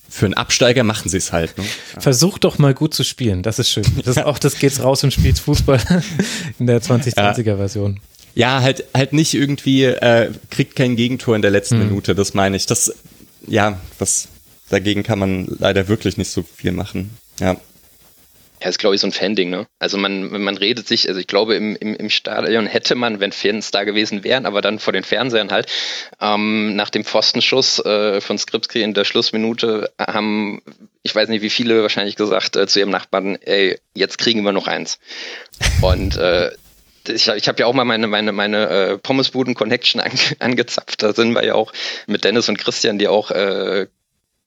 für 0.09 0.25
einen 0.25 0.35
Absteiger 0.35 0.83
machen 0.83 1.09
sie 1.09 1.19
es 1.19 1.33
halt. 1.33 1.57
Ne? 1.57 1.63
Ja. 1.95 2.01
Versuch 2.01 2.39
doch 2.39 2.59
mal 2.59 2.75
gut 2.75 2.93
zu 2.93 3.05
spielen, 3.05 3.45
das 3.45 3.61
ist 3.61 3.71
schön. 3.71 3.85
Das, 4.05 4.19
auch 4.19 4.41
das 4.41 4.59
geht's 4.59 4.83
raus 4.83 5.05
und 5.05 5.13
spielt 5.13 5.39
Fußball 5.39 5.81
in 6.59 6.67
der 6.67 6.83
2020er 6.83 7.57
Version. 7.57 8.01
Ja, 8.35 8.63
halt, 8.63 8.87
halt 8.93 9.13
nicht 9.13 9.35
irgendwie, 9.35 9.85
äh, 9.85 10.33
kriegt 10.51 10.75
kein 10.75 10.97
Gegentor 10.97 11.37
in 11.37 11.43
der 11.43 11.53
letzten 11.53 11.79
mhm. 11.79 11.85
Minute, 11.85 12.17
das 12.17 12.35
meine 12.35 12.57
ich. 12.57 12.67
Das, 12.67 12.93
ja, 13.47 13.79
das, 14.01 14.27
dagegen 14.71 15.05
kann 15.05 15.21
man 15.21 15.47
leider 15.61 15.87
wirklich 15.87 16.17
nicht 16.17 16.33
so 16.33 16.43
viel 16.43 16.73
machen. 16.73 17.17
Ja. 17.39 17.57
Ja, 18.63 18.69
ist, 18.69 18.79
glaube 18.79 18.95
ich, 18.95 19.03
so 19.03 19.07
ein 19.07 19.13
Fan-Ding, 19.13 19.51
ne? 19.51 19.67
Also 19.79 19.99
man, 19.99 20.31
man 20.43 20.57
redet 20.57 20.89
sich, 20.89 21.09
also 21.09 21.21
ich 21.21 21.27
glaube, 21.27 21.57
im, 21.57 21.77
im, 21.77 21.95
im 21.95 22.09
Stadion 22.09 22.67
hätte 22.67 22.95
man, 22.95 23.21
wenn 23.21 23.33
Fans 23.33 23.71
da 23.71 23.85
gewesen 23.85 24.25
wären, 24.25 24.47
aber 24.47 24.63
dann 24.63 24.79
vor 24.79 24.95
den 24.95 25.05
Fernsehern 25.05 25.51
halt, 25.51 25.71
ähm, 26.21 26.75
nach 26.75 26.89
dem 26.89 27.05
Pfostenschuss 27.05 27.85
äh, 27.85 28.21
von 28.23 28.39
Skripski 28.39 28.81
in 28.81 28.95
der 28.95 29.05
Schlussminute 29.05 29.93
haben, 30.01 30.63
ich 31.03 31.15
weiß 31.15 31.29
nicht, 31.29 31.43
wie 31.43 31.51
viele 31.51 31.83
wahrscheinlich 31.83 32.17
gesagt 32.17 32.57
äh, 32.57 32.67
zu 32.67 32.79
ihrem 32.79 32.91
Nachbarn, 32.91 33.37
ey, 33.43 33.79
jetzt 33.95 34.17
kriegen 34.17 34.43
wir 34.43 34.53
noch 34.53 34.69
eins. 34.69 34.99
Und 35.83 36.17
äh, 36.17 36.51
ich, 37.09 37.29
ich 37.29 37.49
habe 37.49 37.61
ja 37.61 37.67
auch 37.67 37.75
mal 37.75 37.85
meine, 37.85 38.07
meine, 38.07 38.33
meine 38.33 38.69
äh, 38.69 38.99
Pommesbuden-Connection 38.99 40.01
ange, 40.01 40.19
angezapft. 40.39 41.03
Da 41.03 41.13
sind 41.13 41.35
wir 41.35 41.45
ja 41.45 41.55
auch 41.55 41.73
mit 42.07 42.25
Dennis 42.25 42.49
und 42.49 42.59
Christian, 42.59 42.99
die 42.99 43.09
auch 43.09 43.31
äh, 43.31 43.87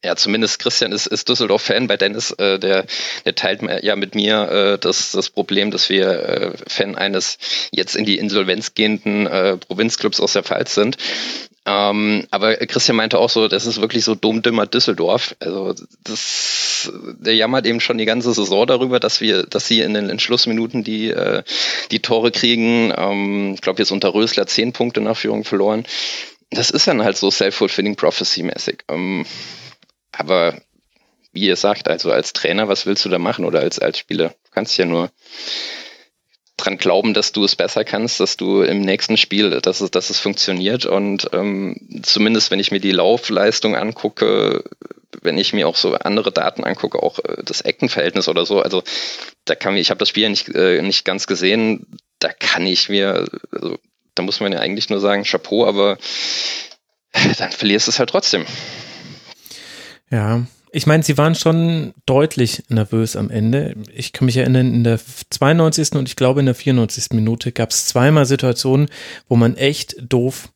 ja, 0.04 0.16
zumindest 0.16 0.60
Christian 0.60 0.92
ist, 0.92 1.08
ist 1.08 1.28
Düsseldorf-Fan. 1.28 1.88
Bei 1.88 1.98
Dennis, 1.98 2.32
äh, 2.32 2.58
der, 2.58 2.86
der 3.26 3.36
teilt 3.36 3.62
ja 3.84 3.96
mit 3.96 4.16
mir 4.16 4.50
äh, 4.50 4.78
das, 4.80 5.12
das 5.12 5.30
Problem, 5.30 5.72
dass 5.72 5.90
wir 5.90 6.08
äh, 6.08 6.52
Fan 6.68 6.96
eines 6.96 7.38
jetzt 7.72 7.96
in 7.96 8.06
die 8.06 8.18
Insolvenz 8.18 8.74
gehenden 8.76 9.28
äh, 9.28 9.58
Provinzclubs 9.58 10.22
aus 10.22 10.34
der 10.34 10.44
Pfalz 10.44 10.74
sind. 10.74 10.98
Ähm, 11.66 12.26
aber 12.32 12.56
Christian 12.56 12.96
meinte 12.96 13.20
auch 13.20 13.30
so, 13.30 13.50
das 13.50 13.66
ist 13.66 13.82
wirklich 13.82 14.06
so 14.06 14.16
dumm-dimmer 14.16 14.66
Düsseldorf. 14.66 15.36
Also 15.40 15.76
das, 16.04 16.90
der 17.20 17.36
jammert 17.36 17.68
eben 17.68 17.82
schon 17.82 17.98
die 17.98 18.06
ganze 18.06 18.34
Saison 18.34 18.66
darüber, 18.66 19.02
dass 19.02 19.20
wir, 19.20 19.44
dass 19.44 19.68
sie 19.68 19.82
in 19.82 19.94
den 19.94 20.10
Entschlussminuten 20.10 20.86
die, 20.86 21.10
äh, 21.10 21.44
die 21.92 22.00
Tore 22.00 22.32
kriegen. 22.32 22.94
Ähm, 22.96 23.54
ich 23.56 23.62
glaube, 23.62 23.80
jetzt 23.80 23.92
unter 23.92 24.14
Rösler 24.14 24.48
zehn 24.48 24.72
Punkte 24.72 25.02
nach 25.02 25.18
Führung 25.18 25.44
verloren. 25.44 25.84
Das 26.52 26.70
ist 26.72 26.88
dann 26.88 27.04
halt 27.04 27.18
so 27.18 27.30
self-fulfilling 27.30 27.98
prophecy-mäßig. 27.98 28.86
Ähm, 28.88 29.26
aber 30.20 30.62
wie 31.32 31.48
ihr 31.48 31.56
sagt, 31.56 31.88
also 31.88 32.12
als 32.12 32.34
Trainer, 32.34 32.68
was 32.68 32.86
willst 32.86 33.06
du 33.06 33.10
da 33.10 33.20
machen 33.20 33.46
oder 33.46 33.60
als, 33.60 33.80
als 33.80 33.98
Spieler? 34.00 34.30
Du 34.30 34.52
kannst 34.52 34.78
ja 34.78 34.86
nur 34.86 35.12
dran 36.58 36.78
glauben, 36.78 37.14
dass 37.14 37.32
du 37.32 37.46
es 37.46 37.56
besser 37.56 37.86
kannst, 37.86 38.20
dass 38.20 38.36
du 38.36 38.62
im 38.62 38.82
nächsten 38.82 39.16
Spiel, 39.16 39.62
dass 39.62 39.80
es, 39.80 39.92
dass 39.92 40.10
es 40.10 40.20
funktioniert. 40.20 40.86
Und 40.86 41.30
ähm, 41.34 42.02
zumindest 42.04 42.52
wenn 42.52 42.60
ich 42.60 42.72
mir 42.72 42.82
die 42.82 42.92
Laufleistung 42.92 43.76
angucke, 43.76 44.64
wenn 45.22 45.38
ich 45.38 45.54
mir 45.54 45.68
auch 45.68 45.76
so 45.76 45.94
andere 45.94 46.32
Daten 46.32 46.64
angucke, 46.64 47.02
auch 47.02 47.20
äh, 47.20 47.44
das 47.44 47.62
Eckenverhältnis 47.62 48.28
oder 48.28 48.46
so, 48.46 48.62
also 48.62 48.84
da 49.46 49.56
kann 49.56 49.76
ich, 49.76 49.82
ich 49.82 49.90
habe 49.90 50.00
das 50.00 50.10
Spiel 50.10 50.24
ja 50.24 50.30
nicht, 50.30 50.50
äh, 50.50 50.82
nicht 50.82 51.06
ganz 51.06 51.28
gesehen, 51.28 51.86
da 52.20 52.30
kann 52.34 52.66
ich 52.66 52.90
mir, 52.90 53.26
also 53.52 53.78
da 54.16 54.24
muss 54.24 54.42
man 54.42 54.52
ja 54.52 54.60
eigentlich 54.60 54.90
nur 54.90 55.00
sagen, 55.00 55.24
Chapeau, 55.24 55.66
aber 55.66 55.98
dann 57.38 57.52
verlierst 57.52 57.88
du 57.88 57.92
es 57.92 58.00
halt 58.00 58.10
trotzdem. 58.10 58.46
Ja, 60.12 60.46
ich 60.72 60.86
meine, 60.86 61.04
sie 61.04 61.18
waren 61.18 61.36
schon 61.36 61.94
deutlich 62.06 62.64
nervös 62.70 63.16
am 63.16 63.30
Ende. 63.30 63.76
Ich 63.94 64.14
kann 64.14 64.26
mich 64.26 64.38
erinnern, 64.38 64.74
in 64.74 64.84
der 64.84 65.00
92. 65.30 65.94
und 65.94 66.08
ich 66.08 66.16
glaube 66.16 66.40
in 66.40 66.46
der 66.46 66.56
94. 66.56 67.08
Minute 67.12 67.52
gab 67.52 67.72
es 67.72 67.88
zweimal 67.88 68.26
Situationen, 68.26 68.90
wo 69.28 69.36
man 69.36 69.56
echt 69.56 69.96
doof 70.00 70.50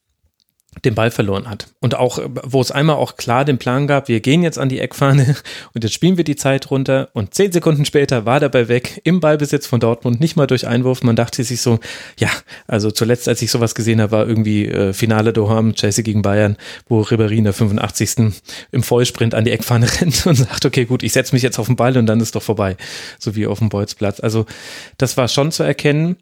den 0.86 0.96
Ball 0.96 1.12
verloren 1.12 1.50
hat. 1.50 1.68
Und 1.80 1.96
auch, 1.96 2.20
wo 2.44 2.62
es 2.62 2.72
einmal 2.72 2.96
auch 2.96 3.16
klar 3.16 3.46
den 3.46 3.58
Plan 3.58 3.88
gab, 3.88 4.08
wir 4.08 4.20
gehen 4.20 4.44
jetzt 4.44 4.58
an 4.58 4.70
die 4.70 4.80
Eckfahne 4.80 5.36
und 5.74 5.84
jetzt 5.84 5.94
spielen 5.94 6.18
wir 6.18 6.24
die 6.24 6.36
Zeit 6.36 6.70
runter 6.72 7.10
und 7.14 7.34
zehn 7.34 7.52
Sekunden 7.52 7.86
später 7.86 8.26
war 8.26 8.40
dabei 8.40 8.68
weg, 8.68 9.02
im 9.04 9.20
Ballbesitz 9.20 9.68
von 9.68 9.80
Dortmund, 9.80 10.20
nicht 10.20 10.36
mal 10.36 10.48
durch 10.48 10.68
Einwurf. 10.68 11.04
Man 11.04 11.16
dachte 11.16 11.44
sich 11.44 11.62
so, 11.62 11.80
ja, 12.18 12.30
also 12.68 12.92
zuletzt, 12.92 13.28
als 13.28 13.42
ich 13.42 13.52
sowas 13.52 13.76
gesehen 13.76 14.02
habe, 14.02 14.12
war 14.12 14.28
irgendwie 14.28 14.68
äh, 14.68 14.94
Finale 14.94 15.34
Doham, 15.34 15.74
Chelsea 15.74 16.04
gegen 16.04 16.22
Bayern, 16.22 16.58
wo 16.88 17.02
Ribéry 17.02 17.38
in 17.38 17.46
der 17.46 17.54
85. 17.54 18.34
im 18.72 18.84
Vollsprint 18.84 19.36
an 19.36 19.46
die 19.46 19.52
Eckfahne 19.52 19.88
rennt 20.02 20.26
und 20.26 20.36
sagt, 20.36 20.66
okay, 20.66 20.86
gut, 20.86 21.04
ich 21.04 21.14
setze 21.14 21.36
mich 21.36 21.44
jetzt 21.44 21.60
auf 21.60 21.68
den 21.68 21.76
Ball 21.76 21.98
und 21.98 22.06
dann 22.06 22.20
ist 22.20 22.36
doch 22.36 22.44
vorbei. 22.44 22.78
So 23.20 23.36
wie 23.36 23.48
auf 23.48 23.60
dem 23.60 23.70
Bolzplatz. 23.70 24.20
Also 24.20 24.46
das 24.98 25.18
war 25.18 25.28
schon 25.28 25.52
zu 25.52 25.64
erkennen. 25.64 26.18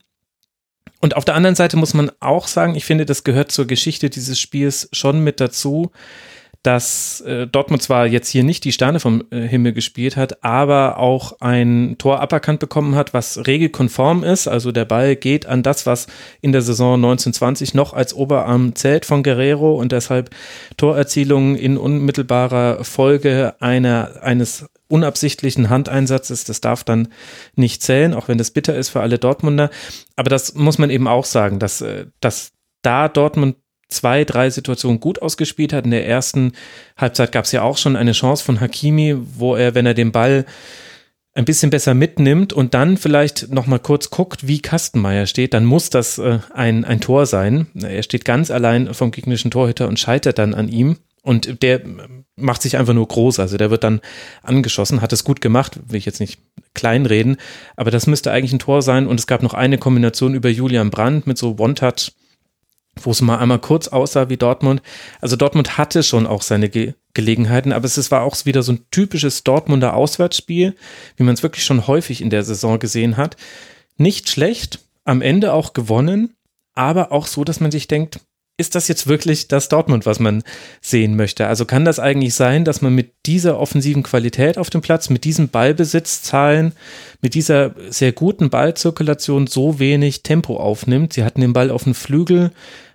Und 1.00 1.16
auf 1.16 1.26
der 1.26 1.36
anderen 1.36 1.56
Seite 1.56 1.78
muss 1.78 1.94
man 1.94 2.12
auch 2.20 2.48
sagen, 2.48 2.76
ich 2.76 2.86
finde, 2.86 3.06
das 3.06 3.24
gehört 3.24 3.52
zur 3.52 3.66
Geschichte 3.66 4.10
dieses 4.10 4.40
Spiels 4.40 4.88
schon 4.92 5.24
mit 5.24 5.40
dazu, 5.40 5.92
dass 6.64 7.22
äh, 7.22 7.48
Dortmund 7.48 7.82
zwar 7.82 8.06
jetzt 8.06 8.30
hier 8.30 8.44
nicht 8.44 8.64
die 8.66 8.72
Sterne 8.72 9.00
vom 9.00 9.24
äh, 9.32 9.42
Himmel 9.42 9.74
gespielt 9.74 10.16
hat, 10.16 10.44
aber 10.44 11.00
auch 11.00 11.38
ein 11.40 11.96
Tor 11.98 12.20
aberkannt 12.20 12.60
bekommen 12.60 12.94
hat, 12.94 13.16
was 13.16 13.48
regelkonform 13.48 14.24
ist. 14.24 14.48
Also 14.48 14.72
der 14.72 14.86
Ball 14.86 15.16
geht 15.16 15.48
an 15.48 15.64
das, 15.64 15.88
was 15.88 16.06
in 16.40 16.52
der 16.52 16.62
Saison 16.62 16.96
1920 16.96 17.74
noch 17.74 17.94
als 17.94 18.14
Oberarm 18.14 18.76
zählt 18.76 19.06
von 19.06 19.24
Guerrero 19.24 19.74
und 19.74 19.92
deshalb 19.92 20.30
Torerzielungen 20.78 21.56
in 21.56 21.78
unmittelbarer 21.78 22.84
Folge 22.84 23.56
einer, 23.60 24.22
eines 24.22 24.68
unabsichtlichen 24.92 25.70
Handeinsatzes, 25.70 26.44
das 26.44 26.62
darf 26.62 26.84
dann 26.84 27.08
nicht 27.56 27.82
zählen, 27.82 28.14
auch 28.14 28.28
wenn 28.28 28.38
das 28.38 28.52
bitter 28.52 28.76
ist 28.76 28.90
für 28.90 29.02
alle 29.02 29.18
Dortmunder. 29.18 29.70
Aber 30.16 30.30
das 30.30 30.56
muss 30.56 30.78
man 30.78 30.90
eben 30.90 31.08
auch 31.08 31.26
sagen, 31.26 31.60
dass, 31.60 31.82
äh, 31.82 32.06
dass 32.20 32.52
da 32.82 33.08
Dortmund 33.08 33.56
zwei, 33.90 34.24
drei 34.24 34.50
Situationen 34.50 35.00
gut 35.00 35.22
ausgespielt 35.22 35.74
hat. 35.74 35.86
In 35.86 35.92
der 35.92 36.08
ersten 36.08 36.54
Halbzeit 36.98 37.32
gab 37.32 37.46
es 37.46 37.52
ja 37.52 37.62
auch 37.62 37.78
schon 37.78 37.96
eine 37.96 38.14
Chance 38.14 38.44
von 38.44 38.60
Hakimi, 38.60 39.18
wo 39.36 39.56
er, 39.56 39.76
wenn 39.76 39.86
er 39.86 39.94
den 39.94 40.12
Ball 40.12 40.46
ein 41.34 41.46
bisschen 41.46 41.70
besser 41.70 41.94
mitnimmt 41.94 42.52
und 42.52 42.74
dann 42.74 42.98
vielleicht 42.98 43.52
noch 43.54 43.66
mal 43.66 43.80
kurz 43.80 44.10
guckt, 44.10 44.48
wie 44.48 44.60
Kastenmeier 44.60 45.28
steht, 45.28 45.54
dann 45.54 45.66
muss 45.66 45.90
das 45.90 46.18
äh, 46.18 46.40
ein, 46.54 46.84
ein 46.84 47.00
Tor 47.00 47.26
sein. 47.26 47.68
Er 47.82 48.04
steht 48.04 48.26
ganz 48.26 48.52
allein 48.52 48.94
vom 48.94 49.12
gegnerischen 49.12 49.52
Torhüter 49.52 49.88
und 49.88 50.00
scheitert 50.00 50.40
dann 50.40 50.54
an 50.54 50.68
ihm. 50.68 50.98
Und 51.22 51.62
der 51.62 51.82
macht 52.36 52.62
sich 52.64 52.78
einfach 52.78 52.94
nur 52.94 53.08
groß. 53.08 53.40
Also 53.40 53.58
der 53.58 53.70
wird 53.70 53.84
dann 53.84 54.02
angeschossen, 54.42 55.02
hat 55.02 55.14
es 55.14 55.24
gut 55.24 55.40
gemacht, 55.40 55.80
will 55.88 55.98
ich 55.98 56.06
jetzt 56.06 56.20
nicht 56.20 56.40
kleinreden, 56.74 57.38
aber 57.76 57.92
das 57.92 58.08
müsste 58.08 58.32
eigentlich 58.32 58.54
ein 58.54 58.60
Tor 58.60 58.82
sein. 58.82 59.08
Und 59.08 59.20
es 59.20 59.28
gab 59.28 59.44
noch 59.44 59.54
eine 59.54 59.78
Kombination 59.78 60.34
über 60.34 60.50
Julian 60.50 60.90
Brandt 60.90 61.28
mit 61.28 61.38
so 61.38 61.58
One-Touch, 61.60 62.14
wo 63.02 63.12
es 63.12 63.22
mal 63.22 63.38
einmal 63.38 63.60
kurz 63.60 63.88
aussah 63.88 64.30
wie 64.30 64.38
Dortmund. 64.38 64.82
Also 65.20 65.36
Dortmund 65.36 65.78
hatte 65.78 66.02
schon 66.04 66.26
auch 66.26 66.42
seine 66.42 66.70
Ge 66.70 66.94
Gelegenheiten, 67.14 67.74
aber 67.74 67.84
es 67.84 68.10
war 68.10 68.22
auch 68.22 68.38
wieder 68.46 68.64
so 68.64 68.72
ein 68.72 68.86
typisches 68.90 69.44
Dortmunder 69.44 69.96
Auswärtsspiel, 69.96 70.78
wie 71.18 71.24
man 71.24 71.34
es 71.34 71.44
wirklich 71.44 71.66
schon 71.66 71.86
häufig 71.86 72.22
in 72.22 72.30
der 72.30 72.44
Saison 72.44 72.80
gesehen 72.80 73.18
hat. 73.18 73.36
Nicht 73.98 74.30
schlecht, 74.30 74.80
am 75.04 75.22
Ende 75.22 75.52
auch 75.52 75.74
gewonnen, 75.74 76.36
aber 76.74 77.12
auch 77.12 77.28
so, 77.28 77.44
dass 77.44 77.60
man 77.60 77.70
sich 77.70 77.90
denkt, 77.90 78.22
ist 78.62 78.76
das 78.76 78.88
jetzt 78.88 79.08
wirklich 79.08 79.50
das 79.50 79.68
Dortmund, 79.68 80.06
was 80.06 80.20
man 80.20 80.44
sehen 80.80 81.18
möchte? 81.18 81.48
Also 81.48 81.66
kann 81.66 81.84
das 81.84 82.00
eigentlich 82.00 82.34
sein, 82.34 82.64
dass 82.64 82.82
man 82.82 82.96
mit 82.96 83.12
dieser 83.26 83.60
offensiven 83.60 84.04
Qualität 84.04 84.58
auf 84.58 84.70
dem 84.70 84.82
Platz, 84.82 85.10
mit 85.10 85.26
diesen 85.26 85.50
Ballbesitzzahlen, 85.50 86.72
mit 87.22 87.34
dieser 87.34 87.76
sehr 87.90 88.14
guten 88.14 88.50
Ballzirkulation 88.50 89.48
so 89.48 89.80
wenig 89.80 90.24
Tempo 90.24 90.58
aufnimmt? 90.58 91.14
Sie 91.14 91.26
hatten 91.26 91.42
den 91.42 91.54
Ball 91.54 91.70
auf 91.70 91.84
dem 91.84 91.96
Flügel, 91.96 92.52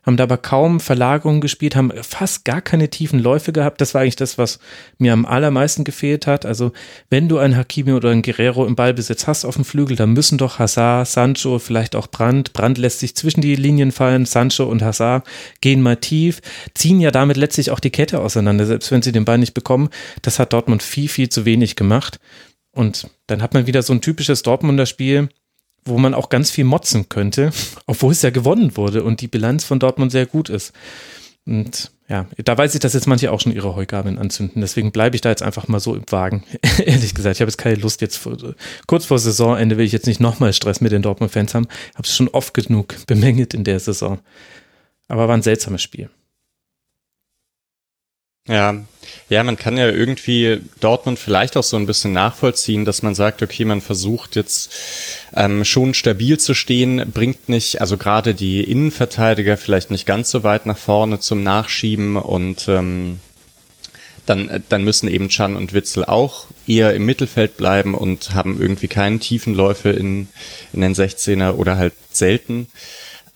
haben 0.06 0.16
da 0.16 0.22
aber 0.22 0.38
kaum 0.38 0.78
Verlagerungen 0.78 1.40
gespielt, 1.40 1.74
haben 1.74 1.92
fast 2.02 2.44
gar 2.44 2.62
keine 2.62 2.88
tiefen 2.88 3.18
Läufe 3.18 3.52
gehabt. 3.52 3.80
Das 3.80 3.92
war 3.92 4.02
eigentlich 4.02 4.14
das, 4.14 4.38
was 4.38 4.60
mir 4.98 5.12
am 5.12 5.26
allermeisten 5.26 5.82
gefehlt 5.82 6.28
hat. 6.28 6.46
Also 6.46 6.72
wenn 7.10 7.28
du 7.28 7.38
einen 7.38 7.56
Hakimi 7.56 7.92
oder 7.92 8.10
einen 8.10 8.22
Guerrero 8.22 8.64
im 8.64 8.76
Ballbesitz 8.76 9.26
hast 9.26 9.44
auf 9.44 9.56
dem 9.56 9.64
Flügel, 9.64 9.96
dann 9.96 10.12
müssen 10.12 10.38
doch 10.38 10.60
Hazard, 10.60 11.08
Sancho, 11.08 11.58
vielleicht 11.58 11.96
auch 11.96 12.06
Brandt. 12.06 12.52
Brandt 12.52 12.78
lässt 12.78 13.00
sich 13.00 13.16
zwischen 13.16 13.40
die 13.40 13.56
Linien 13.56 13.90
fallen, 13.90 14.26
Sancho 14.26 14.64
und 14.64 14.82
Hazard 14.82 15.26
gehen 15.60 15.82
mal 15.82 15.96
tief, 15.96 16.40
ziehen 16.74 17.00
ja 17.00 17.10
damit 17.10 17.36
letztlich 17.36 17.72
auch 17.72 17.80
die 17.80 17.90
Kette 17.90 18.20
auseinander, 18.20 18.64
selbst 18.64 18.92
wenn 18.92 19.02
sie 19.02 19.12
den 19.12 19.24
Ball 19.24 19.38
nicht 19.38 19.54
bekommen. 19.54 19.88
Das 20.22 20.38
hat 20.38 20.52
Dortmund 20.52 20.84
viel, 20.84 21.08
viel 21.08 21.28
zu 21.28 21.44
wenig 21.44 21.74
gemacht. 21.74 22.20
Und 22.70 23.08
dann 23.26 23.42
hat 23.42 23.54
man 23.54 23.66
wieder 23.66 23.82
so 23.82 23.92
ein 23.92 24.02
typisches 24.02 24.42
Dortmunder 24.42 24.86
Spiel, 24.86 25.30
wo 25.86 25.98
man 25.98 26.14
auch 26.14 26.28
ganz 26.28 26.50
viel 26.50 26.64
motzen 26.64 27.08
könnte, 27.08 27.50
obwohl 27.86 28.12
es 28.12 28.22
ja 28.22 28.30
gewonnen 28.30 28.76
wurde 28.76 29.04
und 29.04 29.20
die 29.20 29.28
Bilanz 29.28 29.64
von 29.64 29.78
Dortmund 29.78 30.12
sehr 30.12 30.26
gut 30.26 30.48
ist. 30.48 30.72
Und 31.46 31.92
ja, 32.08 32.26
da 32.44 32.56
weiß 32.56 32.74
ich, 32.74 32.80
dass 32.80 32.94
jetzt 32.94 33.06
manche 33.06 33.32
auch 33.32 33.40
schon 33.40 33.52
ihre 33.52 33.74
Heugabeln 33.74 34.18
anzünden. 34.18 34.60
Deswegen 34.60 34.92
bleibe 34.92 35.16
ich 35.16 35.22
da 35.22 35.28
jetzt 35.28 35.42
einfach 35.42 35.66
mal 35.66 35.80
so 35.80 35.94
im 35.94 36.04
Wagen. 36.10 36.44
Ehrlich 36.84 37.14
gesagt, 37.14 37.36
ich 37.36 37.40
habe 37.40 37.50
jetzt 37.50 37.58
keine 37.58 37.76
Lust, 37.76 38.00
jetzt 38.00 38.16
vor, 38.16 38.36
kurz 38.86 39.06
vor 39.06 39.18
Saisonende 39.18 39.76
will 39.76 39.86
ich 39.86 39.92
jetzt 39.92 40.06
nicht 40.06 40.20
nochmal 40.20 40.52
Stress 40.52 40.80
mit 40.80 40.92
den 40.92 41.02
Dortmund-Fans 41.02 41.54
haben. 41.54 41.66
Ich 41.90 41.94
habe 41.94 42.06
es 42.06 42.16
schon 42.16 42.28
oft 42.28 42.54
genug 42.54 42.94
bemängelt 43.06 43.54
in 43.54 43.64
der 43.64 43.80
Saison. 43.80 44.20
Aber 45.08 45.28
war 45.28 45.36
ein 45.36 45.42
seltsames 45.42 45.82
Spiel. 45.82 46.10
Ja, 48.48 48.84
ja, 49.28 49.42
man 49.42 49.56
kann 49.56 49.76
ja 49.76 49.88
irgendwie 49.88 50.60
Dortmund 50.78 51.18
vielleicht 51.18 51.56
auch 51.56 51.64
so 51.64 51.76
ein 51.76 51.86
bisschen 51.86 52.12
nachvollziehen, 52.12 52.84
dass 52.84 53.02
man 53.02 53.16
sagt, 53.16 53.42
okay, 53.42 53.64
man 53.64 53.80
versucht 53.80 54.36
jetzt 54.36 54.72
ähm, 55.34 55.64
schon 55.64 55.94
stabil 55.94 56.38
zu 56.38 56.54
stehen, 56.54 57.10
bringt 57.12 57.48
nicht, 57.48 57.80
also 57.80 57.96
gerade 57.96 58.34
die 58.34 58.62
Innenverteidiger 58.62 59.56
vielleicht 59.56 59.90
nicht 59.90 60.06
ganz 60.06 60.30
so 60.30 60.44
weit 60.44 60.66
nach 60.66 60.78
vorne 60.78 61.18
zum 61.18 61.42
Nachschieben 61.42 62.16
und 62.16 62.68
ähm, 62.68 63.18
dann, 64.26 64.62
dann 64.68 64.84
müssen 64.84 65.08
eben 65.08 65.28
Chan 65.28 65.56
und 65.56 65.72
Witzel 65.72 66.04
auch 66.04 66.46
eher 66.66 66.94
im 66.94 67.06
Mittelfeld 67.06 67.56
bleiben 67.56 67.94
und 67.94 68.34
haben 68.34 68.60
irgendwie 68.60 68.88
keinen 68.88 69.20
tiefen 69.20 69.54
Läufe 69.54 69.90
in, 69.90 70.28
in 70.72 70.80
den 70.80 70.94
16er 70.94 71.52
oder 71.52 71.76
halt 71.76 71.94
selten 72.10 72.68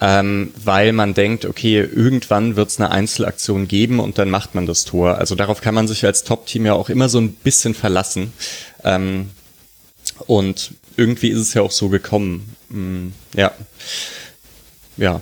ähm, 0.01 0.53
weil 0.63 0.93
man 0.93 1.15
denkt, 1.15 1.45
okay, 1.45 1.81
irgendwann 1.81 2.57
wird 2.57 2.71
es 2.71 2.81
eine 2.81 2.91
Einzelaktion 2.91 3.69
geben 3.69 4.01
und 4.01 4.19
dann 4.19 4.31
macht 4.31 4.55
man 4.55 4.67
das 4.67 4.85
Tor. 4.85 5.19
Also 5.19 5.35
darauf 5.35 5.61
kann 5.61 5.75
man 5.75 5.89
sich 5.89 6.05
als 6.07 6.25
Top-Team 6.25 6.67
ja 6.67 6.73
auch 6.73 6.89
immer 6.89 7.09
so 7.09 7.21
ein 7.21 7.33
bisschen 7.35 7.75
verlassen. 7.75 8.33
Ähm, 8.83 9.31
und 10.27 10.73
irgendwie 10.97 11.29
ist 11.29 11.39
es 11.39 11.55
ja 11.55 11.63
auch 11.63 11.71
so 11.71 11.89
gekommen. 11.89 12.57
Mhm, 12.71 13.13
ja. 13.37 13.53
Ja. 14.97 15.21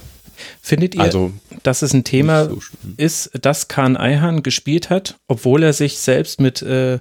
Findet 0.61 0.95
ihr, 0.95 1.01
also, 1.01 1.33
dass 1.65 1.83
es 1.83 1.93
ein 1.93 2.05
Thema 2.05 2.49
so 2.49 2.61
ist, 2.97 3.31
dass 3.41 3.67
Kahn 3.67 3.97
Eihan 3.97 4.45
gespielt 4.45 4.91
hat, 4.91 5.17
obwohl 5.27 5.65
er 5.65 5.73
sich 5.73 5.99
selbst 5.99 6.41
mit 6.41 6.63
äh, 6.63 7.01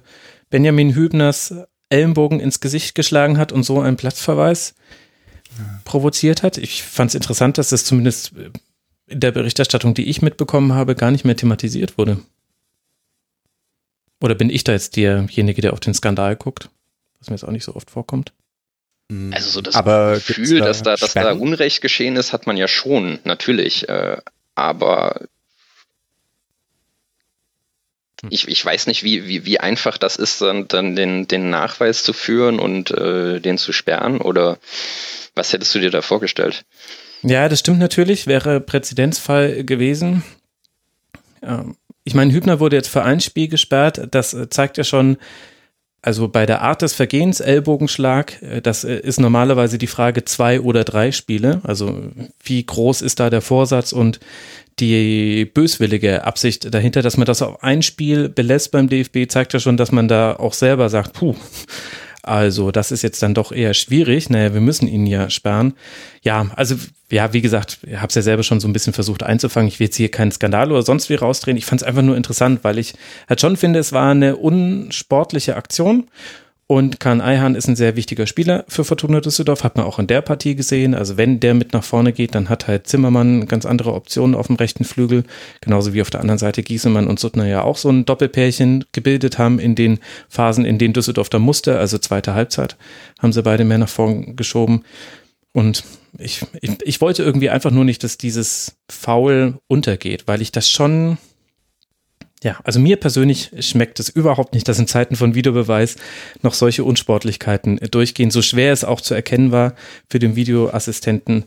Benjamin 0.50 0.94
Hübners 0.94 1.54
Ellenbogen 1.88 2.40
ins 2.40 2.60
Gesicht 2.60 2.94
geschlagen 2.94 3.38
hat 3.38 3.52
und 3.52 3.62
so 3.62 3.80
einen 3.80 3.96
Platzverweis 3.96 4.74
provoziert 5.84 6.42
hat. 6.42 6.58
Ich 6.58 6.82
fand 6.82 7.10
es 7.10 7.14
interessant, 7.14 7.58
dass 7.58 7.70
das 7.70 7.84
zumindest 7.84 8.32
in 9.06 9.20
der 9.20 9.32
Berichterstattung, 9.32 9.94
die 9.94 10.08
ich 10.08 10.22
mitbekommen 10.22 10.74
habe, 10.74 10.94
gar 10.94 11.10
nicht 11.10 11.24
mehr 11.24 11.36
thematisiert 11.36 11.98
wurde. 11.98 12.18
Oder 14.20 14.34
bin 14.34 14.50
ich 14.50 14.64
da 14.64 14.72
jetzt 14.72 14.96
derjenige, 14.96 15.62
der 15.62 15.72
auf 15.72 15.80
den 15.80 15.94
Skandal 15.94 16.36
guckt? 16.36 16.70
Was 17.18 17.30
mir 17.30 17.36
jetzt 17.36 17.44
auch 17.44 17.52
nicht 17.52 17.64
so 17.64 17.74
oft 17.74 17.90
vorkommt. 17.90 18.32
Hm. 19.10 19.32
Also 19.32 19.50
so 19.50 19.60
das 19.60 19.74
Aber 19.74 20.14
Gefühl, 20.14 20.60
da 20.60 20.66
dass 20.66 20.82
da, 20.82 20.96
dass 20.96 21.14
da 21.14 21.32
Unrecht 21.32 21.80
geschehen 21.80 22.16
ist, 22.16 22.32
hat 22.32 22.46
man 22.46 22.56
ja 22.56 22.68
schon, 22.68 23.18
natürlich. 23.24 23.88
Äh, 23.88 24.18
aber. 24.54 25.28
Ich, 28.30 28.48
ich 28.48 28.64
weiß 28.64 28.86
nicht, 28.86 29.04
wie, 29.04 29.26
wie, 29.26 29.44
wie 29.44 29.60
einfach 29.60 29.98
das 29.98 30.16
ist, 30.16 30.40
dann, 30.40 30.68
dann 30.68 30.96
den, 30.96 31.28
den 31.28 31.50
Nachweis 31.50 32.02
zu 32.02 32.12
führen 32.12 32.58
und 32.58 32.90
äh, 32.90 33.40
den 33.40 33.58
zu 33.58 33.72
sperren 33.72 34.20
oder 34.20 34.58
was 35.34 35.52
hättest 35.52 35.74
du 35.74 35.78
dir 35.78 35.90
da 35.90 36.02
vorgestellt? 36.02 36.64
Ja, 37.22 37.48
das 37.48 37.60
stimmt 37.60 37.78
natürlich, 37.78 38.26
wäre 38.26 38.60
Präzedenzfall 38.60 39.64
gewesen. 39.64 40.22
Ich 42.04 42.14
meine, 42.14 42.32
Hübner 42.32 42.60
wurde 42.60 42.76
jetzt 42.76 42.88
für 42.88 43.02
ein 43.02 43.20
Spiel 43.20 43.48
gesperrt. 43.48 44.08
Das 44.10 44.34
äh, 44.34 44.48
zeigt 44.48 44.78
ja 44.78 44.84
schon, 44.84 45.18
also 46.00 46.28
bei 46.28 46.46
der 46.46 46.62
Art 46.62 46.82
des 46.82 46.94
Vergehens, 46.94 47.40
Ellbogenschlag, 47.40 48.40
äh, 48.42 48.60
das 48.60 48.84
äh, 48.84 48.98
ist 48.98 49.20
normalerweise 49.20 49.78
die 49.78 49.86
Frage 49.86 50.24
zwei 50.24 50.60
oder 50.60 50.84
drei 50.84 51.12
Spiele. 51.12 51.60
Also 51.64 52.10
wie 52.42 52.64
groß 52.64 53.02
ist 53.02 53.20
da 53.20 53.30
der 53.30 53.42
Vorsatz 53.42 53.92
und 53.92 54.20
die 54.80 55.44
böswillige 55.44 56.24
Absicht 56.24 56.72
dahinter, 56.72 57.02
dass 57.02 57.16
man 57.16 57.26
das 57.26 57.42
auf 57.42 57.62
ein 57.62 57.82
Spiel 57.82 58.28
belässt 58.28 58.70
beim 58.70 58.88
DFB, 58.88 59.28
zeigt 59.28 59.52
ja 59.52 59.60
schon, 59.60 59.76
dass 59.76 59.92
man 59.92 60.08
da 60.08 60.36
auch 60.36 60.52
selber 60.52 60.88
sagt, 60.88 61.14
puh, 61.14 61.34
also, 62.28 62.70
das 62.70 62.92
ist 62.92 63.00
jetzt 63.00 63.22
dann 63.22 63.32
doch 63.32 63.52
eher 63.52 63.72
schwierig. 63.72 64.28
Naja, 64.28 64.52
wir 64.52 64.60
müssen 64.60 64.86
ihn 64.86 65.06
ja 65.06 65.30
sperren. 65.30 65.72
Ja, 66.22 66.50
also, 66.56 66.74
ja, 67.10 67.32
wie 67.32 67.40
gesagt, 67.40 67.78
ich 67.86 67.96
habe 67.96 68.08
es 68.08 68.16
ja 68.16 68.22
selber 68.22 68.42
schon 68.42 68.60
so 68.60 68.68
ein 68.68 68.74
bisschen 68.74 68.92
versucht 68.92 69.22
einzufangen. 69.22 69.66
Ich 69.66 69.80
will 69.80 69.86
jetzt 69.86 69.96
hier 69.96 70.10
keinen 70.10 70.30
Skandal 70.30 70.70
oder 70.70 70.82
sonst 70.82 71.08
wie 71.08 71.14
rausdrehen. 71.14 71.56
Ich 71.56 71.64
fand 71.64 71.80
es 71.80 71.86
einfach 71.86 72.02
nur 72.02 72.18
interessant, 72.18 72.64
weil 72.64 72.78
ich 72.78 72.92
halt 73.30 73.40
schon 73.40 73.56
finde, 73.56 73.78
es 73.78 73.92
war 73.92 74.10
eine 74.10 74.36
unsportliche 74.36 75.56
Aktion. 75.56 76.08
Und 76.70 77.00
Kahn 77.00 77.22
Eihan 77.22 77.54
ist 77.54 77.66
ein 77.66 77.76
sehr 77.76 77.96
wichtiger 77.96 78.26
Spieler 78.26 78.66
für 78.68 78.84
Fortuna 78.84 79.22
Düsseldorf, 79.22 79.64
hat 79.64 79.78
man 79.78 79.86
auch 79.86 79.98
in 79.98 80.06
der 80.06 80.20
Partie 80.20 80.54
gesehen. 80.54 80.94
Also 80.94 81.16
wenn 81.16 81.40
der 81.40 81.54
mit 81.54 81.72
nach 81.72 81.82
vorne 81.82 82.12
geht, 82.12 82.34
dann 82.34 82.50
hat 82.50 82.68
halt 82.68 82.86
Zimmermann 82.86 83.48
ganz 83.48 83.64
andere 83.64 83.94
Optionen 83.94 84.34
auf 84.34 84.48
dem 84.48 84.56
rechten 84.56 84.84
Flügel, 84.84 85.24
genauso 85.62 85.94
wie 85.94 86.02
auf 86.02 86.10
der 86.10 86.20
anderen 86.20 86.36
Seite 86.36 86.62
Giesemann 86.62 87.06
und 87.06 87.18
Suttner 87.18 87.46
ja 87.46 87.62
auch 87.62 87.78
so 87.78 87.88
ein 87.88 88.04
Doppelpärchen 88.04 88.84
gebildet 88.92 89.38
haben 89.38 89.58
in 89.58 89.76
den 89.76 89.98
Phasen, 90.28 90.66
in 90.66 90.76
denen 90.76 90.92
Düsseldorf 90.92 91.30
da 91.30 91.38
musste, 91.38 91.78
also 91.78 91.96
zweite 91.96 92.34
Halbzeit, 92.34 92.76
haben 93.18 93.32
sie 93.32 93.42
beide 93.42 93.64
mehr 93.64 93.78
nach 93.78 93.88
vorne 93.88 94.34
geschoben. 94.34 94.84
Und 95.52 95.84
ich, 96.18 96.44
ich, 96.60 96.82
ich 96.82 97.00
wollte 97.00 97.22
irgendwie 97.22 97.48
einfach 97.48 97.70
nur 97.70 97.86
nicht, 97.86 98.04
dass 98.04 98.18
dieses 98.18 98.76
Foul 98.90 99.58
untergeht, 99.68 100.24
weil 100.26 100.42
ich 100.42 100.52
das 100.52 100.68
schon 100.68 101.16
ja, 102.42 102.58
also 102.64 102.78
mir 102.78 102.96
persönlich 102.96 103.50
schmeckt 103.60 103.98
es 103.98 104.08
überhaupt 104.08 104.54
nicht, 104.54 104.68
dass 104.68 104.78
in 104.78 104.86
Zeiten 104.86 105.16
von 105.16 105.34
Videobeweis 105.34 105.96
noch 106.42 106.54
solche 106.54 106.84
Unsportlichkeiten 106.84 107.78
durchgehen, 107.90 108.30
so 108.30 108.42
schwer 108.42 108.72
es 108.72 108.84
auch 108.84 109.00
zu 109.00 109.14
erkennen 109.14 109.50
war 109.50 109.74
für 110.08 110.18
den 110.18 110.36
Videoassistenten. 110.36 111.44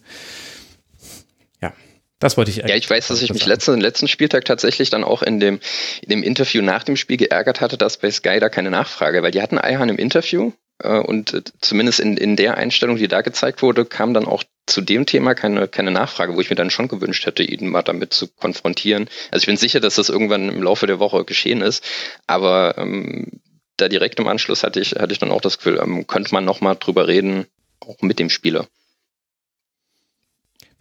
Das 2.22 2.38
wollte 2.38 2.52
ich. 2.52 2.58
Ja, 2.58 2.76
ich 2.76 2.88
weiß, 2.88 3.08
dass 3.08 3.22
ich 3.24 3.34
mich 3.34 3.48
letzten, 3.48 3.82
letzten 3.82 4.08
Spieltag 4.08 4.46
tatsächlich 4.46 4.92
dann 4.92 5.04
auch 5.04 5.24
in 5.24 5.40
dem, 5.40 5.60
in 6.04 6.10
dem 6.10 6.24
Interview 6.24 6.62
nach 6.62 6.84
dem 6.84 6.96
Spiel 6.96 7.18
geärgert 7.18 7.62
hatte, 7.62 7.78
dass 7.78 7.98
bei 7.98 8.12
Sky 8.12 8.40
da 8.40 8.48
keine 8.48 8.70
Nachfrage, 8.70 9.24
weil 9.24 9.32
die 9.32 9.42
hatten 9.42 9.58
Eihan 9.58 9.90
im 9.90 9.98
Interview 9.98 10.52
äh, 10.84 11.00
und 11.00 11.34
äh, 11.34 11.42
zumindest 11.62 12.00
in, 12.00 12.18
in 12.18 12.36
der 12.36 12.58
Einstellung, 12.58 12.98
die 12.98 13.08
da 13.08 13.22
gezeigt 13.22 13.64
wurde, 13.64 13.86
kam 13.86 14.14
dann 14.14 14.26
auch 14.26 14.44
zu 14.68 14.82
dem 14.82 15.08
Thema 15.08 15.34
keine, 15.34 15.68
keine 15.68 15.90
Nachfrage, 15.90 16.36
wo 16.36 16.42
ich 16.42 16.52
mir 16.52 16.56
dann 16.56 16.70
schon 16.70 16.88
gewünscht 16.88 17.26
hätte, 17.26 17.42
ihn 17.42 17.68
mal 17.68 17.82
damit 17.82 18.14
zu 18.14 18.28
konfrontieren. 18.28 19.10
Also 19.32 19.42
ich 19.42 19.48
bin 19.48 19.58
sicher, 19.58 19.80
dass 19.80 19.96
das 19.96 20.10
irgendwann 20.10 20.48
im 20.48 20.62
Laufe 20.62 20.86
der 20.86 21.00
Woche 21.00 21.26
geschehen 21.26 21.64
ist, 21.64 21.84
aber 22.28 22.76
ähm, 22.78 23.42
da 23.78 23.88
direkt 23.88 24.20
im 24.20 24.28
Anschluss 24.28 24.64
hatte 24.64 24.80
ich, 24.80 24.92
hatte 24.92 25.12
ich 25.12 25.20
dann 25.20 25.32
auch 25.32 25.42
das 25.42 25.58
Gefühl, 25.58 25.80
ähm, 25.84 26.06
könnte 26.06 26.36
man 26.36 26.46
nochmal 26.46 26.78
drüber 26.80 27.08
reden, 27.08 27.48
auch 27.80 28.00
mit 28.02 28.20
dem 28.20 28.30
Spieler. 28.30 28.68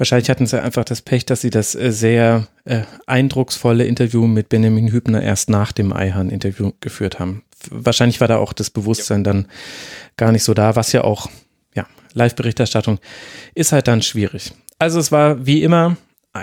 Wahrscheinlich 0.01 0.31
hatten 0.31 0.47
sie 0.47 0.63
einfach 0.63 0.87
das 0.87 1.03
Pech, 1.03 1.27
dass 1.27 1.43
sie 1.43 1.51
das 1.51 1.75
äh, 1.75 1.93
sehr 1.93 2.47
äh, 2.65 2.85
eindrucksvolle 3.05 3.85
Interview 3.85 4.27
mit 4.27 4.49
Benjamin 4.49 4.91
Hübner 4.91 5.23
erst 5.23 5.51
nach 5.51 5.73
dem 5.73 5.93
Eihahn-Interview 5.93 6.73
geführt 6.81 7.19
haben. 7.19 7.43
Wahrscheinlich 7.69 8.19
war 8.19 8.27
da 8.27 8.39
auch 8.39 8.55
das 8.55 8.71
Bewusstsein 8.71 9.25
dann 9.25 9.47
gar 10.17 10.33
nicht 10.33 10.43
so 10.43 10.55
da, 10.55 10.75
was 10.75 10.93
ja 10.93 11.05
auch, 11.05 11.29
ja, 11.75 11.87
Live-Berichterstattung 12.15 12.99
ist 13.55 13.73
halt 13.73 13.89
dann 13.89 14.01
schwierig. 14.01 14.53
Also 14.79 14.99
es 14.99 15.13
war 15.13 15.45
wie 15.45 15.63
immer 15.63 15.99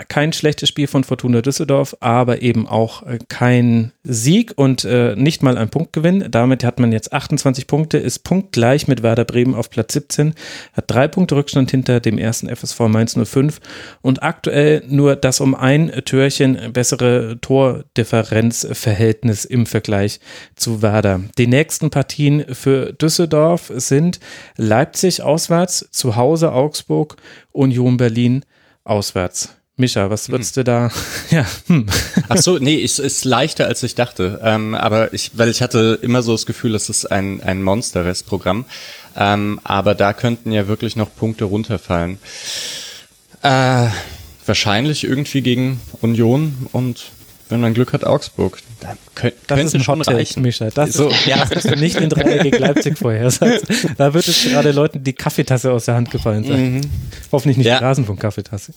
kein 0.08 0.34
schlechtes 0.34 0.68
Spiel 0.68 0.86
von 0.86 1.02
Fortuna 1.02 1.40
Düsseldorf, 1.40 1.96
aber 2.00 2.42
eben 2.42 2.68
auch 2.68 3.06
äh, 3.06 3.18
kein 3.28 3.92
Sieg 4.02 4.52
und 4.56 4.84
äh, 4.84 5.16
nicht 5.16 5.42
mal 5.42 5.56
ein 5.56 5.70
Punktgewinn. 5.70 6.30
Damit 6.30 6.62
hat 6.62 6.78
man 6.78 6.92
jetzt 6.92 7.12
28 7.12 7.66
Punkte, 7.66 7.96
ist 7.96 8.18
punktgleich 8.18 8.86
mit 8.86 9.02
Werder 9.02 9.24
Bremen 9.24 9.54
auf 9.54 9.70
Platz 9.70 9.94
17, 9.94 10.34
hat 10.74 10.84
drei 10.88 11.08
Punkte 11.08 11.36
Rückstand 11.36 11.70
hinter 11.70 12.00
dem 12.00 12.18
ersten 12.18 12.54
FSV 12.54 12.80
Mainz 12.80 13.18
05 13.18 13.60
und 14.02 14.22
aktuell 14.22 14.82
nur 14.88 15.16
das 15.16 15.40
um 15.40 15.54
ein 15.54 15.90
Türchen 16.04 16.72
bessere 16.74 17.38
Tordifferenzverhältnis 17.40 19.46
im 19.46 19.64
Vergleich 19.64 20.20
zu 20.54 20.82
Werder. 20.82 21.22
Die 21.38 21.46
nächsten 21.46 21.88
Partien 21.88 22.44
für 22.54 22.92
Düsseldorf 22.92 23.72
sind 23.74 24.20
Leipzig 24.56 25.22
auswärts, 25.22 25.88
zu 25.90 26.16
Hause 26.16 26.52
Augsburg, 26.52 27.16
Union 27.52 27.96
Berlin 27.96 28.44
auswärts. 28.84 29.57
Mischa, 29.78 30.10
was 30.10 30.26
hm. 30.26 30.32
würdest 30.32 30.56
hm. 30.56 30.60
du 30.60 30.64
da? 30.64 30.90
ja. 31.30 31.46
Hm. 31.68 31.86
Ach 32.28 32.36
so, 32.36 32.58
nee, 32.58 32.82
es 32.82 32.98
ist 32.98 33.24
leichter 33.24 33.66
als 33.66 33.82
ich 33.82 33.94
dachte. 33.94 34.40
Ähm, 34.42 34.74
aber 34.74 35.14
ich, 35.14 35.32
weil 35.34 35.48
ich 35.48 35.62
hatte 35.62 35.98
immer 36.02 36.22
so 36.22 36.32
das 36.32 36.46
Gefühl, 36.46 36.74
es 36.74 36.88
ist 36.88 37.06
ein 37.06 37.40
ein 37.42 37.62
Monster-Rest-Programm. 37.62 38.64
Ähm, 39.16 39.60
aber 39.64 39.94
da 39.94 40.12
könnten 40.12 40.52
ja 40.52 40.68
wirklich 40.68 40.96
noch 40.96 41.14
Punkte 41.14 41.44
runterfallen. 41.44 42.18
Äh, 43.42 43.86
wahrscheinlich 44.46 45.04
irgendwie 45.04 45.42
gegen 45.42 45.80
Union 46.00 46.66
und 46.72 47.12
wenn 47.48 47.60
man 47.60 47.74
Glück 47.74 47.92
hat, 47.92 48.04
Augsburg. 48.04 48.58
Da 48.80 48.96
könnt, 49.14 49.34
das 49.46 49.60
ist 49.60 49.74
ein 49.74 49.82
schon 49.82 50.02
reichen. 50.02 50.42
Mischa. 50.42 50.70
Das 50.70 50.92
so, 50.92 51.08
ist, 51.08 51.26
ja, 51.26 51.44
dass 51.44 51.64
du 51.64 51.76
nicht 51.76 51.96
in 51.96 52.08
gegen 52.08 52.58
Leipzig 52.58 52.98
vorher 52.98 53.30
sagst. 53.30 53.66
Da 53.96 54.14
wird 54.14 54.28
es 54.28 54.42
gerade 54.42 54.72
Leuten 54.72 55.02
die 55.02 55.12
Kaffeetasse 55.12 55.72
aus 55.72 55.86
der 55.86 55.94
Hand 55.94 56.10
gefallen 56.10 56.44
sein. 56.44 56.74
Mhm. 56.74 56.80
Hoffentlich 57.32 57.56
nicht 57.56 57.66
ja. 57.66 57.78
die 57.78 57.84
Rasenfunk-Kaffeetasse. 57.84 58.72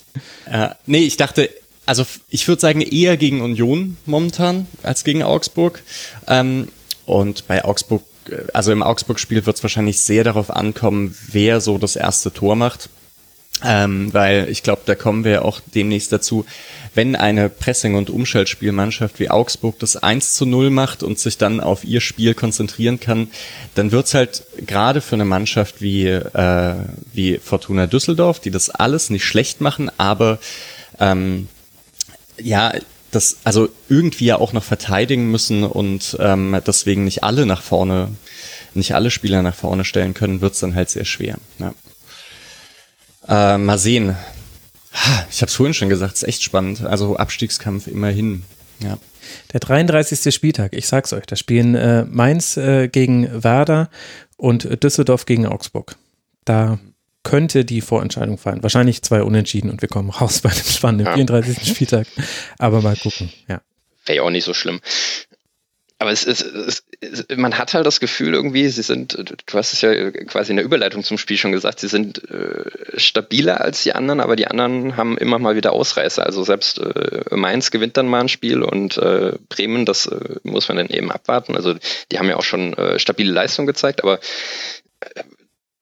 Äh, 0.50 0.70
nee, 0.86 1.00
ich 1.00 1.18
dachte, 1.18 1.50
also 1.86 2.06
ich 2.30 2.48
würde 2.48 2.62
sagen 2.62 2.82
eher 2.82 3.18
gegen 3.18 3.42
Union 3.42 3.98
momentan 4.06 4.68
als 4.84 5.04
gegen 5.04 5.24
Augsburg. 5.24 5.82
Ähm, 6.28 6.68
und 7.06 7.48
bei 7.48 7.66
Augsburg 7.66 8.04
also 8.54 8.72
im 8.72 8.84
Augsburg-Spiel 8.84 9.45
wird 9.45 9.58
es 9.58 9.64
wahrscheinlich 9.64 10.00
sehr 10.00 10.24
darauf 10.24 10.52
ankommen, 10.52 11.16
wer 11.32 11.62
so 11.62 11.78
das 11.78 11.95
erste 11.95 12.32
Tor 12.32 12.56
macht. 12.56 12.89
Ähm, 13.64 14.14
weil 14.14 14.49
ich 14.49 14.64
glaube, 14.64 14.82
da 14.86 14.95
kommen 14.95 15.24
wir 15.24 15.45
auch 15.45 15.59
demnächst 15.74 16.12
dazu, 16.12 16.45
wenn 16.93 17.16
eine 17.16 17.49
Pressing- 17.49 17.95
und 17.95 18.09
Umschaltspielmannschaft 18.09 19.20
wie 19.20 19.30
Augsburg 19.30 19.80
das 19.80 19.95
1 19.95 20.34
zu 20.34 20.45
0 20.45 20.70
macht 20.70 21.03
und 21.03 21.20
sich 21.20 21.38
dann 21.38 21.59
auf 21.59 21.84
ihr 21.84 22.01
Spiel 22.01 22.34
konzentrieren 22.34 22.99
kann, 22.99 23.30
dann 23.76 23.91
wird's 23.91 24.14
halt 24.14 24.43
gerade 24.66 25.01
für 25.01 25.16
eine 25.16 25.26
Mannschaft 25.26 25.82
wie, 25.82 26.07
äh, 26.07 26.76
wie 27.14 27.38
Fortuna 27.38 27.88
Düsseldorf, 27.88 28.39
die 28.39 28.51
das 28.51 28.70
alles 28.70 29.09
nicht 29.09 29.26
schlecht 29.26 29.62
machen, 29.62 29.91
aber 29.97 30.39
ähm, 30.99 31.47
ja, 32.38 32.74
das 33.12 33.38
also 33.43 33.70
irgendwie 33.89 34.26
ja 34.26 34.38
auch 34.38 34.53
noch 34.53 34.64
verteidigen 34.64 35.30
müssen 35.30 35.64
und 35.64 36.18
ähm, 36.20 36.57
deswegen 36.66 37.03
nicht 37.03 37.24
alle 37.24 37.45
nach 37.45 37.62
vorne, 37.62 38.09
nicht 38.74 38.95
alle 38.95 39.12
Spieler 39.12 39.41
nach 39.41 39.55
vorne 39.55 39.86
stellen 39.86 40.14
können, 40.14 40.41
wird's 40.41 40.59
dann 40.59 40.76
halt 40.76 40.89
sehr 40.89 41.05
schwer. 41.05 41.38
Ja. 41.59 41.74
Äh, 43.28 43.57
mal 43.57 43.78
sehen. 43.78 44.15
Ich 45.30 45.41
habe 45.41 45.49
es 45.49 45.55
vorhin 45.55 45.74
schon 45.74 45.89
gesagt, 45.89 46.15
es 46.15 46.24
ist 46.24 46.28
echt 46.28 46.43
spannend. 46.43 46.84
Also 46.84 47.15
Abstiegskampf 47.15 47.88
immerhin. 47.88 48.43
Ja. 48.80 48.97
Der 49.53 49.59
33. 49.59 50.34
Spieltag, 50.34 50.74
ich 50.74 50.88
sag's 50.88 51.13
euch, 51.13 51.26
da 51.26 51.36
spielen 51.36 51.76
äh, 51.76 52.03
Mainz 52.05 52.57
äh, 52.57 52.88
gegen 52.88 53.43
Werder 53.43 53.89
und 54.38 54.84
Düsseldorf 54.84 55.26
gegen 55.26 55.45
Augsburg. 55.45 55.95
Da 56.45 56.80
könnte 57.24 57.63
die 57.65 57.82
Vorentscheidung 57.82 58.38
fallen. 58.38 58.63
Wahrscheinlich 58.63 59.03
zwei 59.03 59.22
Unentschieden 59.22 59.69
und 59.69 59.82
wir 59.82 59.89
kommen 59.89 60.09
raus 60.09 60.39
bei 60.43 60.49
dem 60.49 60.65
spannenden 60.65 61.07
ja. 61.07 61.13
34. 61.13 61.67
Spieltag. 61.67 62.07
Aber 62.57 62.82
mal 62.82 62.95
gucken, 62.95 63.32
ja. 63.47 63.61
Wäre 64.05 64.17
ja 64.17 64.24
auch 64.24 64.32
nicht 64.32 64.45
so 64.45 64.53
schlimm. 64.53 64.82
Aber 66.02 66.12
es 66.12 66.24
ist, 66.24 66.41
es, 66.41 66.84
man 67.36 67.60
hat 67.60 67.76
halt 67.76 67.86
das 67.86 67.99
Gefühl 67.99 68.34
irgendwie, 68.34 68.68
sie 68.70 68.82
sind, 68.82 69.14
du 69.20 69.54
hast 69.54 69.72
es 69.72 69.82
ja 69.82 70.10
quasi 70.10 70.49
in 70.49 70.56
der 70.56 70.66
Überleitung 70.66 71.04
zum 71.04 71.20
Spiel 71.20 71.38
schon 71.38 71.52
gesagt, 71.52 71.80
sie 71.80 71.89
sind 71.89 72.28
äh, 72.28 72.66
stabiler 72.97 73.62
als 73.62 73.84
die 73.84 73.93
anderen, 73.93 74.20
aber 74.20 74.36
die 74.36 74.47
anderen 74.47 74.97
haben 74.97 75.16
immer 75.20 75.38
mal 75.38 75.56
wieder 75.56 75.74
Ausreißer. 75.74 76.26
Also 76.26 76.43
selbst 76.43 76.80
äh, 76.80 77.36
Mainz 77.36 77.70
gewinnt 77.70 77.97
dann 77.97 78.08
mal 78.08 78.22
ein 78.22 78.30
Spiel 78.30 78.64
und 78.64 78.97
äh, 78.97 79.34
Bremen, 79.47 79.86
das 79.86 80.08
äh, 80.08 80.38
muss 80.41 80.68
man 80.70 80.78
dann 80.78 80.89
eben 80.89 81.12
abwarten. 81.12 81.56
Also 81.56 81.76
die 82.12 82.18
haben 82.18 82.30
ja 82.30 82.38
auch 82.38 82.43
schon 82.43 82.74
äh, 82.74 82.97
stabile 82.97 83.32
Leistung 83.32 83.68
gezeigt, 83.68 84.02
aber 84.02 84.20
äh, 85.02 85.22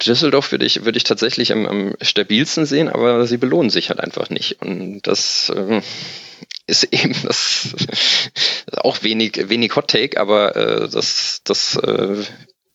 Düsseldorf 0.05 0.51
würde 0.51 0.65
ich, 0.65 0.83
würde 0.83 0.97
ich 0.97 1.05
tatsächlich 1.05 1.53
am, 1.53 1.65
am 1.65 1.93
stabilsten 2.01 2.65
sehen, 2.65 2.89
aber 2.89 3.25
sie 3.25 3.37
belohnen 3.37 3.69
sich 3.69 3.87
halt 3.87 4.01
einfach 4.01 4.29
nicht. 4.29 4.61
Und 4.61 5.03
das 5.03 5.49
äh, 5.49 5.81
ist 6.69 6.83
eben 6.91 7.15
das, 7.23 7.69
auch 8.77 9.03
wenig, 9.03 9.49
wenig 9.49 9.75
Hot 9.75 9.89
Take, 9.89 10.19
aber 10.19 10.55
äh, 10.55 10.89
das, 10.89 11.41
das 11.43 11.75
äh, 11.75 12.23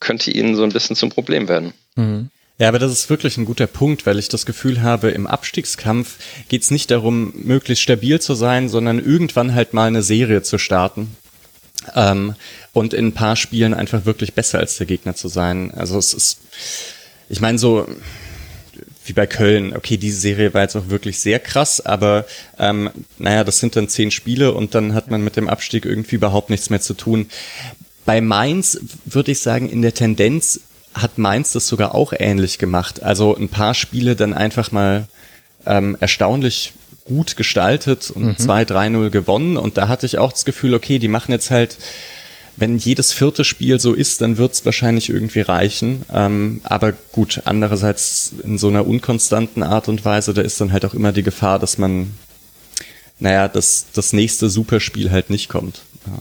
könnte 0.00 0.30
ihnen 0.30 0.56
so 0.56 0.64
ein 0.64 0.72
bisschen 0.72 0.96
zum 0.96 1.10
Problem 1.10 1.48
werden. 1.48 1.72
Mhm. 1.96 2.30
Ja, 2.58 2.68
aber 2.68 2.78
das 2.78 2.92
ist 2.92 3.10
wirklich 3.10 3.36
ein 3.36 3.46
guter 3.46 3.66
Punkt, 3.66 4.06
weil 4.06 4.18
ich 4.18 4.28
das 4.28 4.46
Gefühl 4.46 4.80
habe, 4.80 5.10
im 5.10 5.26
Abstiegskampf 5.26 6.18
geht 6.48 6.62
es 6.62 6.70
nicht 6.70 6.90
darum, 6.90 7.32
möglichst 7.34 7.82
stabil 7.82 8.20
zu 8.20 8.34
sein, 8.34 8.68
sondern 8.68 9.04
irgendwann 9.04 9.54
halt 9.54 9.74
mal 9.74 9.88
eine 9.88 10.04
Serie 10.04 10.42
zu 10.42 10.58
starten. 10.58 11.16
Ähm, 11.94 12.36
und 12.72 12.94
in 12.94 13.08
ein 13.08 13.12
paar 13.12 13.34
Spielen 13.36 13.74
einfach 13.74 14.04
wirklich 14.04 14.34
besser 14.34 14.58
als 14.58 14.76
der 14.76 14.86
Gegner 14.86 15.16
zu 15.16 15.28
sein. 15.28 15.72
Also 15.74 15.98
es 15.98 16.14
ist, 16.14 16.38
ich 17.28 17.40
meine, 17.40 17.58
so 17.58 17.88
wie 19.04 19.12
bei 19.12 19.26
Köln, 19.26 19.76
okay, 19.76 19.96
diese 19.96 20.18
Serie 20.18 20.54
war 20.54 20.62
jetzt 20.62 20.76
auch 20.76 20.88
wirklich 20.88 21.20
sehr 21.20 21.38
krass, 21.38 21.84
aber 21.84 22.24
ähm, 22.58 22.90
naja, 23.18 23.44
das 23.44 23.58
sind 23.60 23.76
dann 23.76 23.88
zehn 23.88 24.10
Spiele 24.10 24.52
und 24.52 24.74
dann 24.74 24.94
hat 24.94 25.10
man 25.10 25.22
mit 25.22 25.36
dem 25.36 25.48
Abstieg 25.48 25.84
irgendwie 25.84 26.16
überhaupt 26.16 26.50
nichts 26.50 26.70
mehr 26.70 26.80
zu 26.80 26.94
tun. 26.94 27.26
Bei 28.04 28.20
Mainz 28.20 28.78
würde 29.04 29.32
ich 29.32 29.40
sagen, 29.40 29.68
in 29.68 29.82
der 29.82 29.94
Tendenz 29.94 30.60
hat 30.94 31.18
Mainz 31.18 31.52
das 31.52 31.66
sogar 31.66 31.94
auch 31.94 32.12
ähnlich 32.16 32.58
gemacht. 32.58 33.02
Also 33.02 33.36
ein 33.36 33.48
paar 33.48 33.74
Spiele 33.74 34.16
dann 34.16 34.32
einfach 34.32 34.72
mal 34.72 35.06
ähm, 35.66 35.96
erstaunlich 36.00 36.72
gut 37.04 37.36
gestaltet 37.36 38.10
und 38.10 38.24
mhm. 38.24 38.50
2-3-0 38.50 39.10
gewonnen. 39.10 39.56
Und 39.56 39.76
da 39.76 39.88
hatte 39.88 40.06
ich 40.06 40.18
auch 40.18 40.32
das 40.32 40.44
Gefühl, 40.44 40.74
okay, 40.74 40.98
die 40.98 41.08
machen 41.08 41.32
jetzt 41.32 41.50
halt 41.50 41.76
wenn 42.56 42.78
jedes 42.78 43.12
vierte 43.12 43.44
Spiel 43.44 43.80
so 43.80 43.92
ist, 43.94 44.20
dann 44.20 44.36
wird 44.36 44.52
es 44.52 44.64
wahrscheinlich 44.64 45.10
irgendwie 45.10 45.40
reichen. 45.40 46.04
Ähm, 46.12 46.60
aber 46.64 46.92
gut, 46.92 47.42
andererseits 47.44 48.32
in 48.42 48.58
so 48.58 48.68
einer 48.68 48.86
unkonstanten 48.86 49.62
Art 49.62 49.88
und 49.88 50.04
Weise, 50.04 50.34
da 50.34 50.42
ist 50.42 50.60
dann 50.60 50.72
halt 50.72 50.84
auch 50.84 50.94
immer 50.94 51.12
die 51.12 51.22
Gefahr, 51.22 51.58
dass 51.58 51.78
man, 51.78 52.14
naja, 53.18 53.48
dass 53.48 53.86
das 53.92 54.12
nächste 54.12 54.48
Superspiel 54.48 55.10
halt 55.10 55.30
nicht 55.30 55.48
kommt. 55.48 55.82
Ja. 56.06 56.18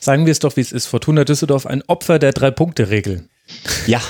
Sagen 0.00 0.26
wir 0.26 0.32
es 0.32 0.40
doch, 0.40 0.56
wie 0.56 0.60
es 0.60 0.72
ist. 0.72 0.86
Fortuna 0.86 1.24
Düsseldorf 1.24 1.66
ein 1.66 1.82
Opfer 1.86 2.18
der 2.18 2.32
Drei-Punkte-Regel. 2.32 3.28
Ja. 3.86 4.00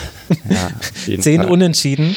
ja 0.48 1.18
Zehn. 1.20 1.44
Unentschieden, 1.44 2.16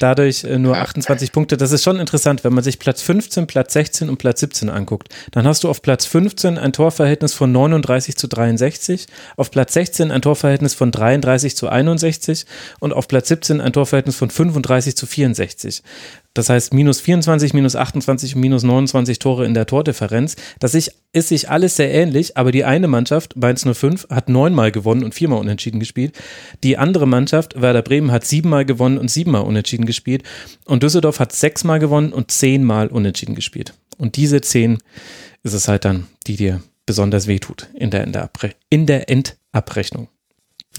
dadurch 0.00 0.44
äh, 0.44 0.58
nur 0.58 0.76
28 0.76 1.32
Punkte. 1.32 1.56
Das 1.56 1.72
ist 1.72 1.84
schon 1.84 1.98
interessant, 1.98 2.44
wenn 2.44 2.52
man 2.52 2.64
sich 2.64 2.78
Platz 2.78 3.02
15, 3.02 3.46
Platz 3.46 3.72
16 3.74 4.08
und 4.08 4.16
Platz 4.16 4.40
17 4.40 4.70
anguckt. 4.70 5.08
Dann 5.30 5.46
hast 5.46 5.64
du 5.64 5.68
auf 5.68 5.82
Platz 5.82 6.06
15 6.06 6.58
ein 6.58 6.72
Torverhältnis 6.72 7.34
von 7.34 7.52
39 7.52 8.16
zu 8.16 8.26
63, 8.26 9.06
auf 9.36 9.50
Platz 9.50 9.74
16 9.74 10.10
ein 10.10 10.22
Torverhältnis 10.22 10.74
von 10.74 10.90
33 10.90 11.56
zu 11.56 11.68
61 11.68 12.46
und 12.80 12.92
auf 12.92 13.08
Platz 13.08 13.28
17 13.28 13.60
ein 13.60 13.72
Torverhältnis 13.72 14.16
von 14.16 14.30
35 14.30 14.96
zu 14.96 15.06
64. 15.06 15.82
Das 16.34 16.48
heißt, 16.50 16.74
minus 16.74 17.00
24, 17.00 17.54
minus 17.54 17.76
28 17.76 18.34
und 18.34 18.40
minus 18.40 18.64
29 18.64 19.20
Tore 19.20 19.46
in 19.46 19.54
der 19.54 19.66
Tordifferenz. 19.66 20.34
Das 20.58 20.74
ist, 20.74 20.92
sich 21.14 21.48
alles 21.48 21.76
sehr 21.76 21.92
ähnlich, 21.94 22.36
aber 22.36 22.50
die 22.50 22.64
eine 22.64 22.88
Mannschaft, 22.88 23.36
Mainz 23.36 23.64
05, 23.64 24.08
hat 24.10 24.28
neunmal 24.28 24.72
gewonnen 24.72 25.04
und 25.04 25.14
viermal 25.14 25.38
unentschieden 25.38 25.78
gespielt. 25.78 26.18
Die 26.64 26.76
andere 26.76 27.06
Mannschaft, 27.06 27.60
Werder 27.60 27.82
Bremen, 27.82 28.10
hat 28.10 28.24
siebenmal 28.24 28.64
gewonnen 28.64 28.98
und 28.98 29.10
siebenmal 29.10 29.42
unentschieden 29.42 29.86
gespielt. 29.86 30.24
Und 30.64 30.82
Düsseldorf 30.82 31.20
hat 31.20 31.32
sechsmal 31.32 31.78
gewonnen 31.78 32.12
und 32.12 32.32
zehnmal 32.32 32.88
unentschieden 32.88 33.36
gespielt. 33.36 33.74
Und 33.96 34.16
diese 34.16 34.40
zehn 34.40 34.78
ist 35.44 35.52
es 35.52 35.68
halt 35.68 35.84
dann, 35.84 36.08
die 36.26 36.36
dir 36.36 36.60
besonders 36.84 37.28
wehtut 37.28 37.68
in 37.74 37.90
der, 37.90 38.04
in 38.04 38.12
der, 38.12 38.30
in 38.70 38.86
der 38.86 39.08
Endabrechnung. 39.08 40.08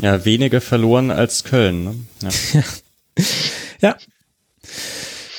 Ja, 0.01 0.25
weniger 0.25 0.59
verloren 0.59 1.11
als 1.11 1.45
Köln. 1.45 1.83
Ne? 1.85 2.29
Ja. 2.53 2.63
ja. 3.81 3.97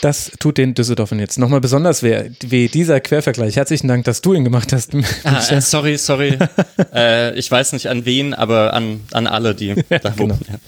Das 0.02 0.30
tut 0.38 0.58
den 0.58 0.74
Düsseldorfern 0.74 1.18
jetzt 1.18 1.38
nochmal 1.38 1.60
besonders 1.60 2.02
weh, 2.02 2.30
weh, 2.46 2.68
dieser 2.68 3.00
Quervergleich. 3.00 3.56
Herzlichen 3.56 3.88
Dank, 3.88 4.04
dass 4.04 4.20
du 4.20 4.34
ihn 4.34 4.44
gemacht 4.44 4.72
hast. 4.72 4.92
Ah, 5.24 5.42
äh, 5.50 5.60
sorry, 5.60 5.96
sorry. 5.96 6.38
äh, 6.94 7.36
ich 7.36 7.50
weiß 7.50 7.72
nicht 7.72 7.88
an 7.88 8.04
wen, 8.04 8.34
aber 8.34 8.74
an, 8.74 9.00
an 9.12 9.26
alle, 9.26 9.54
die 9.54 9.68
ja, 9.90 9.98
da 9.98 10.10
genau. 10.10 10.38
Ja. 10.48 10.58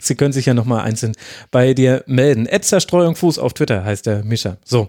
Sie 0.00 0.14
können 0.14 0.32
sich 0.32 0.46
ja 0.46 0.54
nochmal 0.54 0.82
einzeln 0.82 1.12
bei 1.50 1.74
dir 1.74 2.02
melden. 2.06 2.48
Zerstreuung 2.62 3.16
Fuß 3.16 3.38
auf 3.38 3.54
Twitter 3.54 3.84
heißt 3.84 4.06
der 4.06 4.24
Mischer. 4.24 4.56
So. 4.64 4.88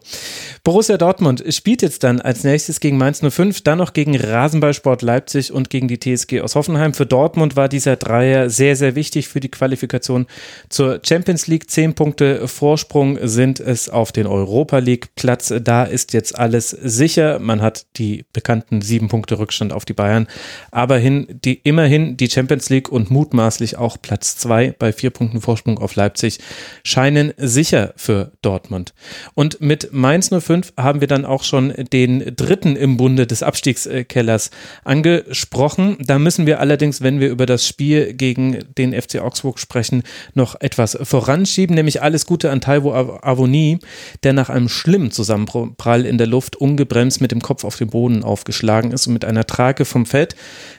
Borussia 0.63 0.97
Dortmund 0.97 1.43
spielt 1.49 1.81
jetzt 1.81 2.03
dann 2.03 2.21
als 2.21 2.43
nächstes 2.43 2.79
gegen 2.79 2.97
Mainz 2.97 3.21
05, 3.27 3.61
dann 3.61 3.79
noch 3.79 3.93
gegen 3.93 4.15
Rasenballsport 4.15 5.01
Leipzig 5.01 5.51
und 5.51 5.69
gegen 5.69 5.87
die 5.87 5.99
TSG 5.99 6.41
aus 6.41 6.55
Hoffenheim. 6.55 6.93
Für 6.93 7.05
Dortmund 7.05 7.55
war 7.55 7.67
dieser 7.67 7.95
Dreier 7.95 8.49
sehr, 8.49 8.75
sehr 8.75 8.95
wichtig 8.95 9.27
für 9.27 9.39
die 9.39 9.49
Qualifikation 9.49 10.27
zur 10.69 11.01
Champions 11.05 11.47
League. 11.47 11.69
Zehn 11.69 11.93
Punkte 11.93 12.47
Vorsprung 12.47 13.17
sind 13.23 13.62
es 13.65 13.89
auf 13.89 14.11
den 14.11 14.27
Europa 14.27 14.79
League 14.79 15.15
Platz. 15.15 15.53
Da 15.63 15.83
ist 15.83 16.13
jetzt 16.13 16.37
alles 16.37 16.69
sicher. 16.69 17.39
Man 17.39 17.61
hat 17.61 17.85
die 17.97 18.25
bekannten 18.33 18.81
sieben 18.81 19.07
Punkte 19.07 19.39
Rückstand 19.39 19.73
auf 19.73 19.85
die 19.85 19.93
Bayern, 19.93 20.27
aber 20.71 20.97
hin, 20.97 21.27
die, 21.43 21.59
immerhin 21.63 22.17
die 22.17 22.29
Champions 22.29 22.69
League 22.69 22.89
und 22.89 23.11
mutmaßlich 23.11 23.77
auch 23.77 23.97
Platz 24.01 24.37
zwei 24.37 24.75
bei 24.77 24.91
vier 24.91 25.09
Punkten 25.09 25.41
Vorsprung 25.41 25.79
auf 25.79 25.95
Leipzig 25.95 26.39
scheinen 26.83 27.33
sicher 27.37 27.93
für 27.95 28.31
Dortmund. 28.41 28.93
Und 29.33 29.61
mit 29.61 29.93
Mainz 29.93 30.29
05 30.29 30.73
haben 30.77 31.01
wir 31.01 31.07
dann 31.07 31.25
auch 31.25 31.43
schon 31.43 31.73
den 31.91 32.35
dritten 32.35 32.75
im 32.75 32.97
Bunde 32.97 33.27
des 33.27 33.43
Abstiegskellers 33.43 34.51
angesprochen. 34.83 35.97
Da 35.99 36.19
müssen 36.19 36.45
wir 36.45 36.59
allerdings, 36.59 37.01
wenn 37.01 37.19
wir 37.19 37.29
über 37.29 37.45
das 37.45 37.67
Spiel 37.67 38.13
gegen 38.13 38.59
den 38.77 38.99
FC 38.99 39.19
Augsburg 39.19 39.59
sprechen, 39.59 40.03
noch 40.33 40.59
etwas 40.59 40.97
voranschieben, 41.01 41.75
nämlich 41.75 42.01
alles 42.01 42.25
Gute 42.25 42.51
an 42.51 42.61
Taiwo 42.61 42.93
Avoni 42.93 43.52
Knie, 43.53 43.77
der 44.23 44.33
nach 44.33 44.49
einem 44.49 44.67
schlimmen 44.67 45.11
Zusammenprall 45.11 46.05
in 46.07 46.17
der 46.17 46.25
Luft 46.25 46.55
ungebremst 46.55 47.21
mit 47.21 47.31
dem 47.31 47.41
Kopf 47.41 47.63
auf 47.63 47.75
den 47.75 47.89
Boden 47.89 48.23
aufgeschlagen 48.23 48.91
ist 48.91 49.05
und 49.05 49.13
mit 49.13 49.25
einer 49.25 49.45
Trage 49.45 49.85
vom 49.85 50.07
Feld 50.07 50.35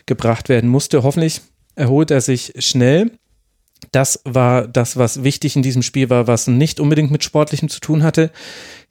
gebracht 0.07 0.49
werden 0.49 0.69
musste. 0.69 1.05
Hoffentlich 1.05 1.41
erholt 1.77 2.11
er 2.11 2.21
sich 2.21 2.53
schnell. 2.59 3.13
Das 3.93 4.21
war 4.25 4.67
das, 4.69 4.97
was 4.97 5.25
wichtig 5.25 5.57
in 5.57 5.63
diesem 5.63 5.83
Spiel 5.83 6.11
war, 6.11 6.27
was 6.27 6.47
nicht 6.47 6.81
unbedingt 6.81 7.11
mit 7.11 7.25
Sportlichem 7.25 7.69
zu 7.69 7.81
tun 7.81 8.03
hatte. 8.03 8.31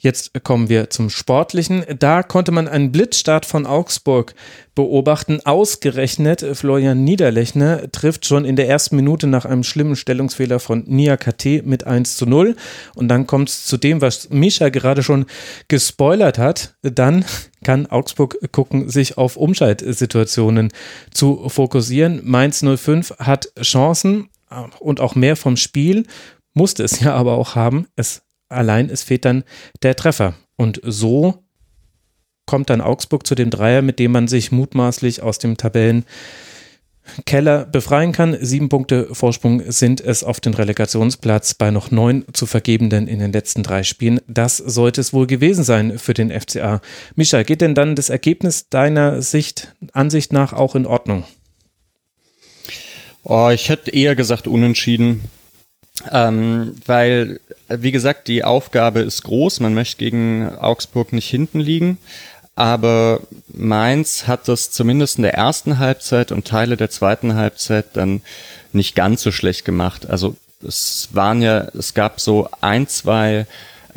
Jetzt 0.03 0.43
kommen 0.43 0.67
wir 0.67 0.89
zum 0.89 1.09
Sportlichen. 1.09 1.85
Da 1.97 2.23
konnte 2.23 2.51
man 2.51 2.67
einen 2.67 2.91
Blitzstart 2.91 3.45
von 3.45 3.65
Augsburg 3.65 4.35
beobachten. 4.75 5.39
Ausgerechnet 5.45 6.45
Florian 6.53 7.05
Niederlechner 7.05 7.89
trifft 7.89 8.25
schon 8.25 8.43
in 8.43 8.57
der 8.57 8.67
ersten 8.67 8.97
Minute 8.97 9.27
nach 9.27 9.45
einem 9.45 9.63
schlimmen 9.63 9.95
Stellungsfehler 9.95 10.59
von 10.59 10.83
Nia 10.87 11.15
KT 11.15 11.65
mit 11.65 11.85
1 11.85 12.17
zu 12.17 12.25
0. 12.25 12.57
Und 12.95 13.07
dann 13.07 13.27
kommt 13.27 13.47
es 13.47 13.65
zu 13.65 13.77
dem, 13.77 14.01
was 14.01 14.29
Misha 14.29 14.67
gerade 14.67 15.03
schon 15.03 15.25
gespoilert 15.69 16.37
hat. 16.37 16.75
Dann 16.81 17.23
kann 17.63 17.85
Augsburg 17.85 18.37
gucken, 18.51 18.89
sich 18.89 19.17
auf 19.17 19.37
Umschaltsituationen 19.37 20.73
zu 21.11 21.47
fokussieren. 21.47 22.19
Mainz 22.25 22.61
05 22.61 23.19
hat 23.19 23.47
Chancen 23.61 24.27
und 24.79 24.99
auch 24.99 25.15
mehr 25.15 25.35
vom 25.35 25.57
Spiel, 25.57 26.05
musste 26.53 26.83
es 26.83 26.99
ja 26.99 27.13
aber 27.13 27.33
auch 27.33 27.55
haben. 27.55 27.87
Es 27.95 28.23
allein, 28.53 28.89
es 28.89 29.03
fehlt 29.03 29.25
dann 29.25 29.43
der 29.81 29.95
Treffer. 29.95 30.35
Und 30.55 30.79
so 30.83 31.43
kommt 32.45 32.69
dann 32.69 32.81
Augsburg 32.81 33.25
zu 33.25 33.35
dem 33.35 33.49
Dreier, 33.49 33.81
mit 33.81 33.99
dem 33.99 34.11
man 34.11 34.27
sich 34.27 34.51
mutmaßlich 34.51 35.23
aus 35.23 35.39
dem 35.39 35.57
Tabellenkeller 35.57 36.05
befreien 37.65 38.11
kann. 38.11 38.37
Sieben 38.39 38.69
Punkte 38.69 39.07
Vorsprung 39.13 39.63
sind 39.71 40.01
es 40.01 40.23
auf 40.23 40.39
den 40.39 40.53
Relegationsplatz 40.53 41.55
bei 41.55 41.71
noch 41.71 41.89
neun 41.91 42.25
zu 42.33 42.45
vergebenden 42.45 43.07
in 43.07 43.19
den 43.19 43.31
letzten 43.31 43.63
drei 43.63 43.83
Spielen. 43.83 44.19
Das 44.27 44.57
sollte 44.57 45.01
es 45.01 45.13
wohl 45.13 45.27
gewesen 45.27 45.63
sein 45.63 45.97
für 45.97 46.13
den 46.13 46.29
FCA. 46.31 46.81
Mischa, 47.15 47.43
geht 47.43 47.61
denn 47.61 47.75
dann 47.75 47.95
das 47.95 48.09
Ergebnis 48.09 48.69
deiner 48.69 49.21
Sicht, 49.21 49.73
Ansicht 49.93 50.33
nach 50.33 50.53
auch 50.53 50.75
in 50.75 50.85
Ordnung? 50.85 51.23
Oh, 53.23 53.49
ich 53.49 53.69
hätte 53.69 53.91
eher 53.91 54.15
gesagt 54.15 54.47
unentschieden. 54.47 55.29
Ähm, 56.11 56.75
weil, 56.85 57.39
wie 57.69 57.91
gesagt, 57.91 58.27
die 58.27 58.43
Aufgabe 58.43 58.99
ist 59.01 59.23
groß. 59.23 59.59
Man 59.59 59.73
möchte 59.73 59.97
gegen 59.97 60.49
Augsburg 60.57 61.13
nicht 61.13 61.29
hinten 61.29 61.59
liegen. 61.59 61.97
Aber 62.55 63.21
Mainz 63.47 64.27
hat 64.27 64.47
das 64.47 64.71
zumindest 64.71 65.17
in 65.17 65.23
der 65.23 65.33
ersten 65.33 65.79
Halbzeit 65.79 66.31
und 66.31 66.45
Teile 66.45 66.77
der 66.77 66.89
zweiten 66.89 67.35
Halbzeit 67.35 67.85
dann 67.93 68.21
nicht 68.73 68.95
ganz 68.95 69.23
so 69.23 69.31
schlecht 69.31 69.65
gemacht. 69.65 70.07
Also 70.07 70.35
es 70.65 71.09
waren 71.13 71.41
ja, 71.41 71.67
es 71.77 71.93
gab 71.93 72.19
so 72.19 72.49
ein, 72.61 72.87
zwei 72.87 73.47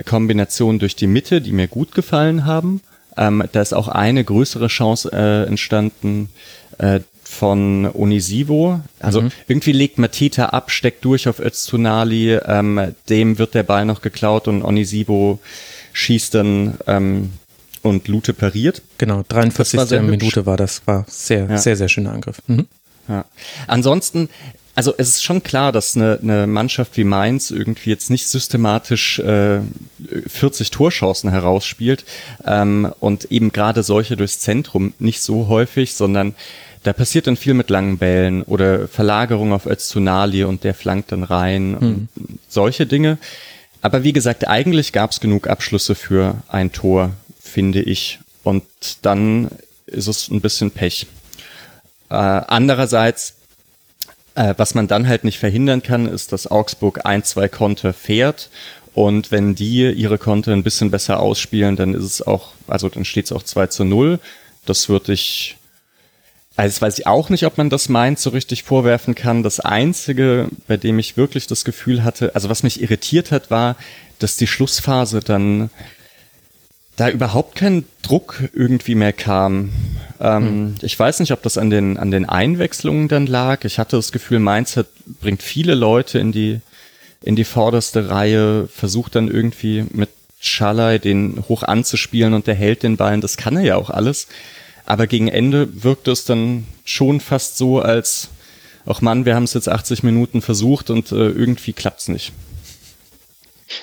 Kombinationen 0.04 0.78
durch 0.78 0.96
die 0.96 1.06
Mitte, 1.06 1.40
die 1.40 1.52
mir 1.52 1.68
gut 1.68 1.92
gefallen 1.92 2.44
haben. 2.46 2.80
Ähm, 3.16 3.42
da 3.52 3.60
ist 3.60 3.74
auch 3.74 3.88
eine 3.88 4.24
größere 4.24 4.68
Chance 4.68 5.10
äh, 5.12 5.46
entstanden, 5.46 6.30
äh, 6.78 7.00
von 7.36 7.88
Onisivo. 7.92 8.80
Also 8.98 9.22
mhm. 9.22 9.30
irgendwie 9.46 9.72
legt 9.72 9.98
Matita 9.98 10.46
ab, 10.46 10.70
steckt 10.70 11.04
durch 11.04 11.28
auf 11.28 11.38
Öztunali, 11.38 12.34
ähm, 12.34 12.94
dem 13.08 13.38
wird 13.38 13.54
der 13.54 13.62
Ball 13.62 13.84
noch 13.84 14.02
geklaut 14.02 14.48
und 14.48 14.62
Onisivo 14.62 15.38
schießt 15.92 16.34
dann 16.34 16.78
ähm, 16.86 17.32
und 17.82 18.08
Lute 18.08 18.32
pariert. 18.32 18.82
Genau, 18.98 19.24
43. 19.28 20.00
Minute 20.02 20.46
war 20.46 20.56
das, 20.56 20.82
war 20.86 21.04
sehr, 21.08 21.46
ja. 21.48 21.58
sehr, 21.58 21.76
sehr 21.76 21.88
schöner 21.88 22.12
Angriff. 22.12 22.42
Mhm. 22.46 22.66
Ja. 23.08 23.24
Ansonsten, 23.66 24.28
also 24.74 24.92
es 24.98 25.08
ist 25.08 25.24
schon 25.24 25.42
klar, 25.42 25.72
dass 25.72 25.96
eine, 25.96 26.18
eine 26.20 26.46
Mannschaft 26.46 26.96
wie 26.96 27.04
Mainz 27.04 27.50
irgendwie 27.50 27.90
jetzt 27.90 28.10
nicht 28.10 28.26
systematisch 28.26 29.18
äh, 29.20 29.60
40 30.26 30.70
Torchancen 30.70 31.30
herausspielt 31.30 32.04
ähm, 32.44 32.92
und 33.00 33.30
eben 33.30 33.52
gerade 33.52 33.82
solche 33.82 34.16
durchs 34.16 34.40
Zentrum 34.40 34.92
nicht 34.98 35.20
so 35.20 35.48
häufig, 35.48 35.94
sondern 35.94 36.34
da 36.86 36.92
passiert 36.92 37.26
dann 37.26 37.36
viel 37.36 37.54
mit 37.54 37.68
langen 37.68 37.98
Bällen 37.98 38.44
oder 38.44 38.86
Verlagerung 38.86 39.52
auf 39.52 39.66
Öztunali 39.66 40.44
und 40.44 40.62
der 40.62 40.72
flankt 40.72 41.10
dann 41.10 41.24
rein 41.24 41.70
mhm. 41.70 41.76
und 41.76 42.08
solche 42.48 42.86
Dinge. 42.86 43.18
Aber 43.82 44.04
wie 44.04 44.12
gesagt, 44.12 44.46
eigentlich 44.46 44.92
gab 44.92 45.10
es 45.10 45.18
genug 45.18 45.48
Abschlüsse 45.48 45.96
für 45.96 46.36
ein 46.46 46.70
Tor, 46.70 47.10
finde 47.42 47.82
ich. 47.82 48.20
Und 48.44 48.64
dann 49.02 49.48
ist 49.86 50.06
es 50.06 50.28
ein 50.28 50.40
bisschen 50.40 50.70
Pech. 50.70 51.08
Äh, 52.08 52.14
andererseits, 52.14 53.34
äh, 54.36 54.54
was 54.56 54.76
man 54.76 54.86
dann 54.86 55.08
halt 55.08 55.24
nicht 55.24 55.40
verhindern 55.40 55.82
kann, 55.82 56.06
ist, 56.06 56.32
dass 56.32 56.48
Augsburg 56.48 57.00
ein, 57.04 57.24
zwei 57.24 57.48
Konter 57.48 57.92
fährt. 57.92 58.48
Und 58.94 59.32
wenn 59.32 59.56
die 59.56 59.90
ihre 59.90 60.18
Konter 60.18 60.52
ein 60.52 60.62
bisschen 60.62 60.92
besser 60.92 61.18
ausspielen, 61.18 61.74
dann 61.74 61.94
ist 61.94 62.04
es 62.04 62.22
auch, 62.24 62.52
also 62.68 62.88
dann 62.88 63.04
steht 63.04 63.24
es 63.24 63.32
auch 63.32 63.42
2 63.42 63.66
zu 63.66 63.84
0. 63.84 64.20
Das 64.66 64.88
würde 64.88 65.12
ich 65.12 65.56
also 66.56 66.80
weiß 66.80 66.98
ich 66.98 67.06
auch 67.06 67.28
nicht, 67.28 67.44
ob 67.44 67.58
man 67.58 67.68
das 67.68 67.88
meint, 67.88 68.18
so 68.18 68.30
richtig 68.30 68.62
vorwerfen 68.62 69.14
kann. 69.14 69.42
Das 69.42 69.60
Einzige, 69.60 70.48
bei 70.66 70.76
dem 70.76 70.98
ich 70.98 71.16
wirklich 71.16 71.46
das 71.46 71.64
Gefühl 71.64 72.02
hatte, 72.02 72.34
also 72.34 72.48
was 72.48 72.62
mich 72.62 72.80
irritiert 72.80 73.30
hat, 73.30 73.50
war, 73.50 73.76
dass 74.18 74.36
die 74.36 74.46
Schlussphase 74.46 75.20
dann 75.20 75.70
da 76.96 77.10
überhaupt 77.10 77.56
kein 77.56 77.84
Druck 78.02 78.42
irgendwie 78.54 78.94
mehr 78.94 79.12
kam. 79.12 79.70
Ähm, 80.18 80.46
hm. 80.46 80.74
Ich 80.80 80.98
weiß 80.98 81.20
nicht, 81.20 81.32
ob 81.32 81.42
das 81.42 81.58
an 81.58 81.68
den, 81.68 81.98
an 81.98 82.10
den 82.10 82.26
Einwechslungen 82.26 83.08
dann 83.08 83.26
lag. 83.26 83.64
Ich 83.64 83.78
hatte 83.78 83.96
das 83.96 84.12
Gefühl, 84.12 84.38
Mainz 84.38 84.78
hat, 84.78 84.86
bringt 85.20 85.42
viele 85.42 85.74
Leute 85.74 86.18
in 86.18 86.32
die, 86.32 86.60
in 87.22 87.36
die 87.36 87.44
vorderste 87.44 88.08
Reihe, 88.08 88.66
versucht 88.68 89.14
dann 89.14 89.30
irgendwie 89.30 89.84
mit 89.92 90.08
Schalai 90.40 90.98
den 90.98 91.44
hoch 91.48 91.62
anzuspielen 91.62 92.32
und 92.32 92.46
der 92.46 92.54
hält 92.54 92.82
den 92.82 92.96
Ballen. 92.96 93.20
Das 93.20 93.36
kann 93.36 93.58
er 93.58 93.62
ja 93.64 93.76
auch 93.76 93.90
alles. 93.90 94.26
Aber 94.86 95.06
gegen 95.06 95.28
Ende 95.28 95.82
wirkte 95.82 96.12
es 96.12 96.24
dann 96.24 96.66
schon 96.84 97.20
fast 97.20 97.58
so, 97.58 97.80
als, 97.80 98.28
ach 98.86 99.00
Mann, 99.00 99.24
wir 99.24 99.34
haben 99.34 99.44
es 99.44 99.54
jetzt 99.54 99.68
80 99.68 100.04
Minuten 100.04 100.40
versucht 100.40 100.90
und 100.90 101.12
äh, 101.12 101.28
irgendwie 101.28 101.72
klappt's 101.72 102.08
nicht. 102.08 102.32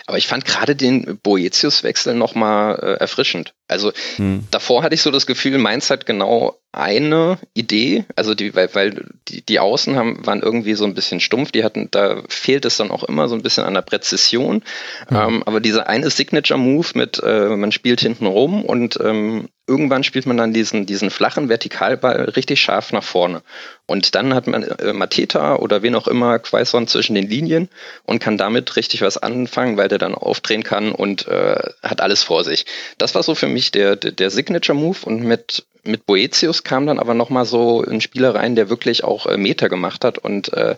Aber 0.07 0.17
ich 0.17 0.27
fand 0.27 0.45
gerade 0.45 0.75
den 0.75 1.19
Boetius-Wechsel 1.21 2.15
nochmal 2.15 2.79
äh, 2.81 2.93
erfrischend. 2.99 3.53
Also 3.67 3.91
hm. 4.15 4.47
davor 4.49 4.83
hatte 4.83 4.95
ich 4.95 5.01
so 5.01 5.11
das 5.11 5.25
Gefühl, 5.25 5.57
Mainz 5.57 5.89
hat 5.89 6.05
genau 6.05 6.57
eine 6.73 7.37
Idee, 7.53 8.05
also 8.15 8.33
die, 8.33 8.55
weil, 8.55 8.73
weil 8.73 9.05
die, 9.27 9.45
die 9.45 9.59
Außen 9.59 9.95
haben, 9.95 10.25
waren 10.25 10.41
irgendwie 10.41 10.73
so 10.73 10.85
ein 10.85 10.95
bisschen 10.95 11.19
stumpf, 11.19 11.51
die 11.51 11.63
hatten, 11.63 11.89
da 11.91 12.23
fehlt 12.27 12.65
es 12.65 12.77
dann 12.77 12.89
auch 12.89 13.03
immer 13.03 13.27
so 13.29 13.35
ein 13.35 13.43
bisschen 13.43 13.63
an 13.63 13.75
der 13.75 13.83
Präzision. 13.83 14.63
Mhm. 15.09 15.15
Ähm, 15.15 15.43
aber 15.45 15.59
dieser 15.59 15.87
eine 15.87 16.09
Signature-Move 16.09 16.87
mit, 16.95 17.21
äh, 17.23 17.49
man 17.49 17.71
spielt 17.71 18.01
hinten 18.01 18.25
rum 18.25 18.65
und 18.65 18.99
ähm, 19.01 19.49
irgendwann 19.67 20.03
spielt 20.03 20.25
man 20.25 20.35
dann 20.35 20.51
diesen, 20.51 20.85
diesen 20.85 21.11
flachen 21.11 21.47
Vertikalball 21.47 22.23
richtig 22.35 22.59
scharf 22.59 22.91
nach 22.91 23.03
vorne. 23.03 23.43
Und 23.85 24.15
dann 24.15 24.33
hat 24.33 24.47
man 24.47 24.63
äh, 24.63 24.93
Mateta 24.93 25.57
oder 25.57 25.83
wen 25.83 25.95
auch 25.95 26.07
immer 26.07 26.39
Quaison 26.39 26.87
zwischen 26.87 27.13
den 27.13 27.29
Linien 27.29 27.69
und 28.03 28.19
kann 28.19 28.37
damit 28.37 28.75
richtig 28.75 29.01
was 29.03 29.17
anfangen, 29.17 29.77
weil 29.77 29.89
der 29.89 29.99
dann 29.99 30.15
aufdrehen 30.15 30.63
kann 30.63 30.91
und 30.91 31.27
äh, 31.27 31.55
hat 31.83 32.01
alles 32.01 32.23
vor 32.23 32.43
sich. 32.43 32.65
Das 32.97 33.13
war 33.13 33.21
so 33.21 33.35
für 33.35 33.47
mich 33.47 33.71
der, 33.71 33.95
der, 33.95 34.11
der 34.11 34.31
Signature-Move 34.31 34.97
und 35.05 35.23
mit 35.23 35.65
mit 35.83 36.05
Boetius 36.05 36.63
kam 36.63 36.87
dann 36.87 36.99
aber 36.99 37.13
nochmal 37.13 37.45
so 37.45 37.83
ein 37.83 38.01
Spieler 38.01 38.35
rein, 38.35 38.55
der 38.55 38.69
wirklich 38.69 39.03
auch 39.03 39.25
äh, 39.25 39.37
Meter 39.37 39.69
gemacht 39.69 40.05
hat 40.05 40.17
und 40.17 40.51
äh, 40.53 40.75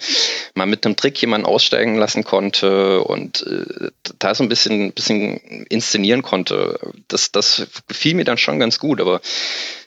mal 0.55 0.65
mit 0.65 0.85
einem 0.85 0.95
Trick 0.95 1.21
jemanden 1.21 1.45
aussteigen 1.45 1.95
lassen 1.97 2.23
konnte 2.23 3.01
und 3.01 3.45
äh, 3.45 3.91
da 4.19 4.33
so 4.33 4.43
ein 4.43 4.49
bisschen, 4.49 4.93
bisschen 4.93 5.37
inszenieren 5.69 6.23
konnte. 6.23 6.79
Das, 7.07 7.31
das 7.31 7.67
gefiel 7.87 8.15
mir 8.15 8.25
dann 8.25 8.37
schon 8.37 8.59
ganz 8.59 8.79
gut, 8.79 8.99
aber 8.99 9.21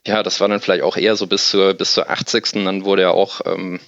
ja, 0.07 0.23
das 0.23 0.41
war 0.41 0.49
dann 0.49 0.61
vielleicht 0.61 0.83
auch 0.83 0.97
eher 0.97 1.16
so 1.16 1.27
bis 1.27 1.49
zur, 1.49 1.75
bis 1.75 1.95
zur 1.95 2.09
80. 2.09 2.64
Dann 2.64 2.85
wurde 2.85 3.03
er 3.03 3.14
auch 3.14 3.41
ähm, 3.45 3.81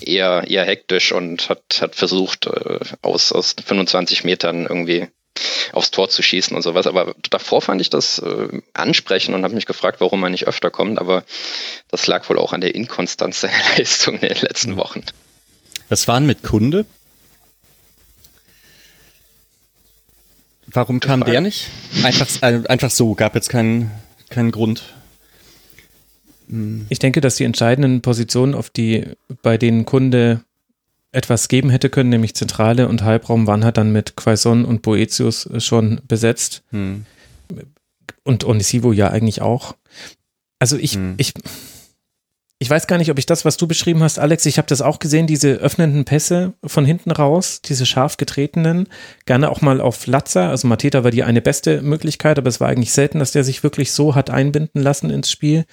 eher, 0.00 0.44
eher 0.48 0.64
hektisch 0.64 1.12
und 1.12 1.48
hat, 1.48 1.80
hat 1.80 1.94
versucht, 1.94 2.46
äh, 2.46 2.78
aus, 3.02 3.32
aus 3.32 3.54
25 3.64 4.24
Metern 4.24 4.66
irgendwie 4.66 5.08
aufs 5.72 5.90
Tor 5.90 6.08
zu 6.08 6.22
schießen 6.22 6.54
und 6.54 6.62
sowas. 6.62 6.86
Aber 6.86 7.14
davor 7.30 7.62
fand 7.62 7.80
ich 7.80 7.90
das 7.90 8.18
äh, 8.18 8.60
ansprechend 8.74 9.34
und 9.34 9.44
habe 9.44 9.54
mich 9.54 9.66
gefragt, 9.66 10.00
warum 10.00 10.22
er 10.22 10.30
nicht 10.30 10.46
öfter 10.46 10.70
kommt. 10.70 10.98
Aber 10.98 11.24
das 11.88 12.06
lag 12.06 12.28
wohl 12.28 12.38
auch 12.38 12.52
an 12.52 12.60
der 12.60 12.74
Inkonstanz 12.74 13.40
der 13.40 13.50
Leistung 13.76 14.14
in 14.14 14.28
den 14.28 14.40
letzten 14.40 14.76
Wochen. 14.76 15.02
Was 15.88 16.08
waren 16.08 16.26
mit 16.26 16.42
Kunde? 16.42 16.86
Warum 20.66 21.00
kam 21.00 21.24
der 21.24 21.42
nicht? 21.42 21.68
Einfach, 22.02 22.26
einfach 22.42 22.90
so, 22.90 23.14
gab 23.14 23.34
jetzt 23.34 23.50
keinen, 23.50 23.90
keinen 24.30 24.52
Grund. 24.52 24.94
Ich 26.88 26.98
denke, 26.98 27.20
dass 27.20 27.36
die 27.36 27.44
entscheidenden 27.44 28.00
Positionen, 28.00 28.54
auf 28.54 28.70
die 28.70 29.04
bei 29.42 29.58
denen 29.58 29.84
Kunde 29.84 30.44
etwas 31.12 31.48
geben 31.48 31.70
hätte 31.70 31.90
können, 31.90 32.10
nämlich 32.10 32.34
Zentrale 32.34 32.88
und 32.88 33.02
Halbraum 33.02 33.46
waren 33.46 33.64
halt 33.64 33.76
dann 33.76 33.92
mit 33.92 34.16
Quaison 34.16 34.64
und 34.64 34.82
Boetius 34.82 35.48
schon 35.58 36.00
besetzt. 36.08 36.62
Hm. 36.70 37.04
Und 38.24 38.44
Onisivo 38.44 38.92
ja 38.92 39.10
eigentlich 39.10 39.42
auch. 39.42 39.76
Also 40.58 40.76
ich, 40.76 40.94
hm. 40.94 41.14
ich, 41.18 41.34
ich 42.58 42.70
weiß 42.70 42.86
gar 42.86 42.96
nicht, 42.96 43.10
ob 43.10 43.18
ich 43.18 43.26
das, 43.26 43.44
was 43.44 43.56
du 43.56 43.66
beschrieben 43.66 44.02
hast, 44.02 44.18
Alex, 44.18 44.46
ich 44.46 44.56
habe 44.56 44.68
das 44.68 44.80
auch 44.80 45.00
gesehen, 45.00 45.26
diese 45.26 45.54
öffnenden 45.54 46.04
Pässe 46.04 46.54
von 46.64 46.86
hinten 46.86 47.10
raus, 47.10 47.60
diese 47.60 47.84
scharf 47.84 48.16
getretenen, 48.16 48.88
gerne 49.26 49.50
auch 49.50 49.60
mal 49.60 49.80
auf 49.80 50.06
Latzer. 50.06 50.48
Also 50.48 50.68
Mateta 50.68 51.04
war 51.04 51.10
die 51.10 51.24
eine 51.24 51.42
beste 51.42 51.82
Möglichkeit, 51.82 52.38
aber 52.38 52.48
es 52.48 52.60
war 52.60 52.68
eigentlich 52.68 52.92
selten, 52.92 53.18
dass 53.18 53.32
der 53.32 53.44
sich 53.44 53.62
wirklich 53.64 53.92
so 53.92 54.14
hat 54.14 54.30
einbinden 54.30 54.80
lassen 54.80 55.10
ins 55.10 55.30
Spiel. 55.30 55.64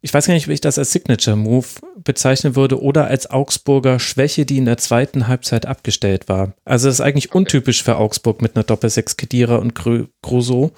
Ich 0.00 0.14
weiß 0.14 0.26
gar 0.26 0.34
nicht, 0.34 0.46
wie 0.46 0.52
ich 0.52 0.60
das 0.60 0.78
als 0.78 0.92
Signature 0.92 1.36
Move 1.36 1.66
bezeichnen 2.04 2.54
würde 2.54 2.80
oder 2.80 3.06
als 3.06 3.30
Augsburger 3.30 3.98
Schwäche, 3.98 4.46
die 4.46 4.58
in 4.58 4.64
der 4.64 4.76
zweiten 4.76 5.26
Halbzeit 5.26 5.66
abgestellt 5.66 6.28
war. 6.28 6.54
Also 6.64 6.86
das 6.86 6.96
ist 6.96 7.00
eigentlich 7.00 7.30
okay. 7.30 7.38
untypisch 7.38 7.82
für 7.82 7.96
Augsburg 7.96 8.40
mit 8.40 8.54
einer 8.54 8.62
Doppelsechs 8.62 9.16
Kedira 9.16 9.56
und 9.56 9.74
Gruso 9.74 10.72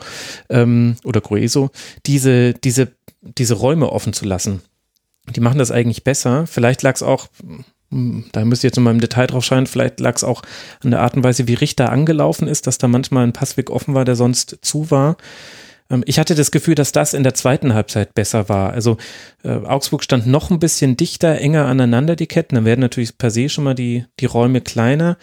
ähm, 0.48 0.96
oder 1.04 1.20
Grueso, 1.20 1.70
diese, 2.06 2.54
diese, 2.54 2.92
diese 3.20 3.54
Räume 3.54 3.92
offen 3.92 4.14
zu 4.14 4.24
lassen. 4.24 4.62
Die 5.28 5.40
machen 5.40 5.58
das 5.58 5.70
eigentlich 5.70 6.02
besser. 6.02 6.46
Vielleicht 6.46 6.82
lag 6.82 6.94
es 6.94 7.02
auch, 7.02 7.28
hm, 7.90 8.24
da 8.32 8.44
müsst 8.46 8.64
ihr 8.64 8.68
jetzt 8.68 8.76
nochmal 8.76 8.94
im 8.94 9.00
Detail 9.00 9.26
drauf 9.26 9.44
schauen, 9.44 9.66
vielleicht 9.66 10.00
lag 10.00 10.16
es 10.16 10.24
auch 10.24 10.42
an 10.82 10.92
der 10.92 11.02
Art 11.02 11.14
und 11.14 11.24
Weise, 11.24 11.46
wie 11.46 11.54
Richter 11.54 11.92
angelaufen 11.92 12.48
ist, 12.48 12.66
dass 12.66 12.78
da 12.78 12.88
manchmal 12.88 13.24
ein 13.26 13.34
Passweg 13.34 13.68
offen 13.68 13.92
war, 13.92 14.06
der 14.06 14.16
sonst 14.16 14.58
zu 14.62 14.90
war. 14.90 15.18
Ähm, 15.90 16.02
ich 16.06 16.18
hatte 16.18 16.34
das 16.34 16.50
Gefühl, 16.50 16.74
dass 16.74 16.92
das 16.92 17.14
in 17.14 17.22
der 17.22 17.34
zweiten 17.34 17.74
Halbzeit 17.74 18.14
besser 18.14 18.48
war. 18.48 18.72
Also 18.72 18.96
äh, 19.42 19.50
Augsburg 19.50 20.04
stand 20.04 20.26
noch 20.26 20.50
ein 20.50 20.60
bisschen 20.60 20.96
dichter, 20.96 21.38
enger 21.38 21.66
aneinander, 21.66 22.16
die 22.16 22.26
Ketten. 22.26 22.54
Dann 22.54 22.64
werden 22.64 22.80
natürlich 22.80 23.18
per 23.18 23.30
se 23.30 23.48
schon 23.48 23.64
mal 23.64 23.74
die, 23.74 24.06
die 24.20 24.26
Räume 24.26 24.60
kleiner. 24.60 25.18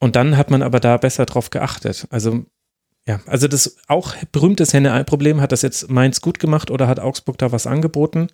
Und 0.00 0.16
dann 0.16 0.36
hat 0.36 0.50
man 0.50 0.62
aber 0.62 0.80
da 0.80 0.96
besser 0.96 1.24
drauf 1.26 1.50
geachtet. 1.50 2.06
Also 2.10 2.44
ja, 3.06 3.20
also 3.26 3.48
das 3.48 3.76
auch 3.86 4.14
berühmtes 4.32 4.72
Henne-Ei-Problem, 4.72 5.40
hat 5.40 5.52
das 5.52 5.62
jetzt 5.62 5.90
Mainz 5.90 6.22
gut 6.22 6.38
gemacht 6.38 6.70
oder 6.70 6.88
hat 6.88 7.00
Augsburg 7.00 7.36
da 7.36 7.52
was 7.52 7.66
angeboten? 7.66 8.28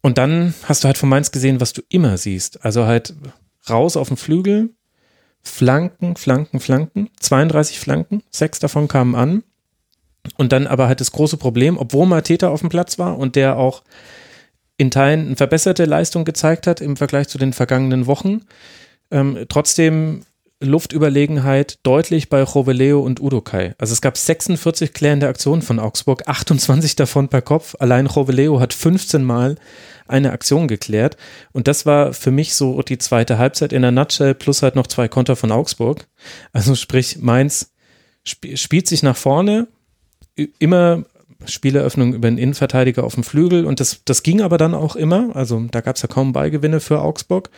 Und 0.00 0.16
dann 0.16 0.54
hast 0.64 0.84
du 0.84 0.86
halt 0.86 0.96
von 0.96 1.08
Mainz 1.08 1.32
gesehen, 1.32 1.60
was 1.60 1.74
du 1.74 1.82
immer 1.88 2.16
siehst. 2.16 2.64
Also 2.64 2.86
halt 2.86 3.14
raus 3.68 3.96
auf 3.96 4.08
den 4.08 4.16
Flügel, 4.16 4.70
Flanken, 5.42 6.16
Flanken, 6.16 6.60
Flanken, 6.60 7.10
32 7.20 7.78
Flanken, 7.78 8.22
sechs 8.30 8.58
davon 8.58 8.88
kamen 8.88 9.14
an. 9.14 9.42
Und 10.36 10.52
dann 10.52 10.66
aber 10.66 10.88
halt 10.88 11.00
das 11.00 11.12
große 11.12 11.36
Problem, 11.36 11.78
obwohl 11.78 12.06
Mateta 12.06 12.48
auf 12.48 12.60
dem 12.60 12.68
Platz 12.68 12.98
war 12.98 13.18
und 13.18 13.36
der 13.36 13.56
auch 13.56 13.82
in 14.76 14.90
Teilen 14.90 15.26
eine 15.26 15.36
verbesserte 15.36 15.84
Leistung 15.84 16.24
gezeigt 16.24 16.66
hat 16.66 16.80
im 16.80 16.96
Vergleich 16.96 17.28
zu 17.28 17.38
den 17.38 17.52
vergangenen 17.52 18.06
Wochen, 18.06 18.42
ähm, 19.10 19.46
trotzdem 19.48 20.22
Luftüberlegenheit 20.60 21.78
deutlich 21.84 22.28
bei 22.28 22.42
Roveleo 22.42 23.00
und 23.00 23.20
Udokai. 23.20 23.74
Also 23.78 23.92
es 23.92 24.00
gab 24.00 24.16
46 24.16 24.92
klärende 24.92 25.28
Aktionen 25.28 25.62
von 25.62 25.78
Augsburg, 25.78 26.26
28 26.26 26.96
davon 26.96 27.28
per 27.28 27.42
Kopf. 27.42 27.76
Allein 27.78 28.06
Roveleo 28.06 28.58
hat 28.58 28.72
15 28.72 29.22
Mal 29.22 29.56
eine 30.08 30.32
Aktion 30.32 30.66
geklärt. 30.66 31.16
Und 31.52 31.68
das 31.68 31.86
war 31.86 32.12
für 32.12 32.32
mich 32.32 32.54
so 32.54 32.82
die 32.82 32.98
zweite 32.98 33.38
Halbzeit 33.38 33.72
in 33.72 33.82
der 33.82 33.92
Nutshell 33.92 34.34
plus 34.34 34.62
halt 34.62 34.74
noch 34.74 34.88
zwei 34.88 35.06
Konter 35.06 35.36
von 35.36 35.52
Augsburg. 35.52 36.08
Also 36.52 36.74
sprich, 36.74 37.18
Mainz 37.18 37.72
sp 38.26 38.56
spielt 38.56 38.88
sich 38.88 39.02
nach 39.04 39.16
vorne, 39.16 39.68
immer 40.58 41.04
Spieleröffnung 41.44 42.14
über 42.14 42.28
den 42.28 42.38
Innenverteidiger 42.38 43.04
auf 43.04 43.14
dem 43.14 43.24
Flügel 43.24 43.64
und 43.64 43.80
das, 43.80 44.02
das 44.04 44.22
ging 44.22 44.40
aber 44.40 44.58
dann 44.58 44.74
auch 44.74 44.96
immer. 44.96 45.34
Also 45.34 45.64
da 45.70 45.80
gab 45.80 45.96
es 45.96 46.02
ja 46.02 46.08
kaum 46.08 46.32
Beigewinne 46.32 46.80
für 46.80 47.00
Augsburg. 47.00 47.50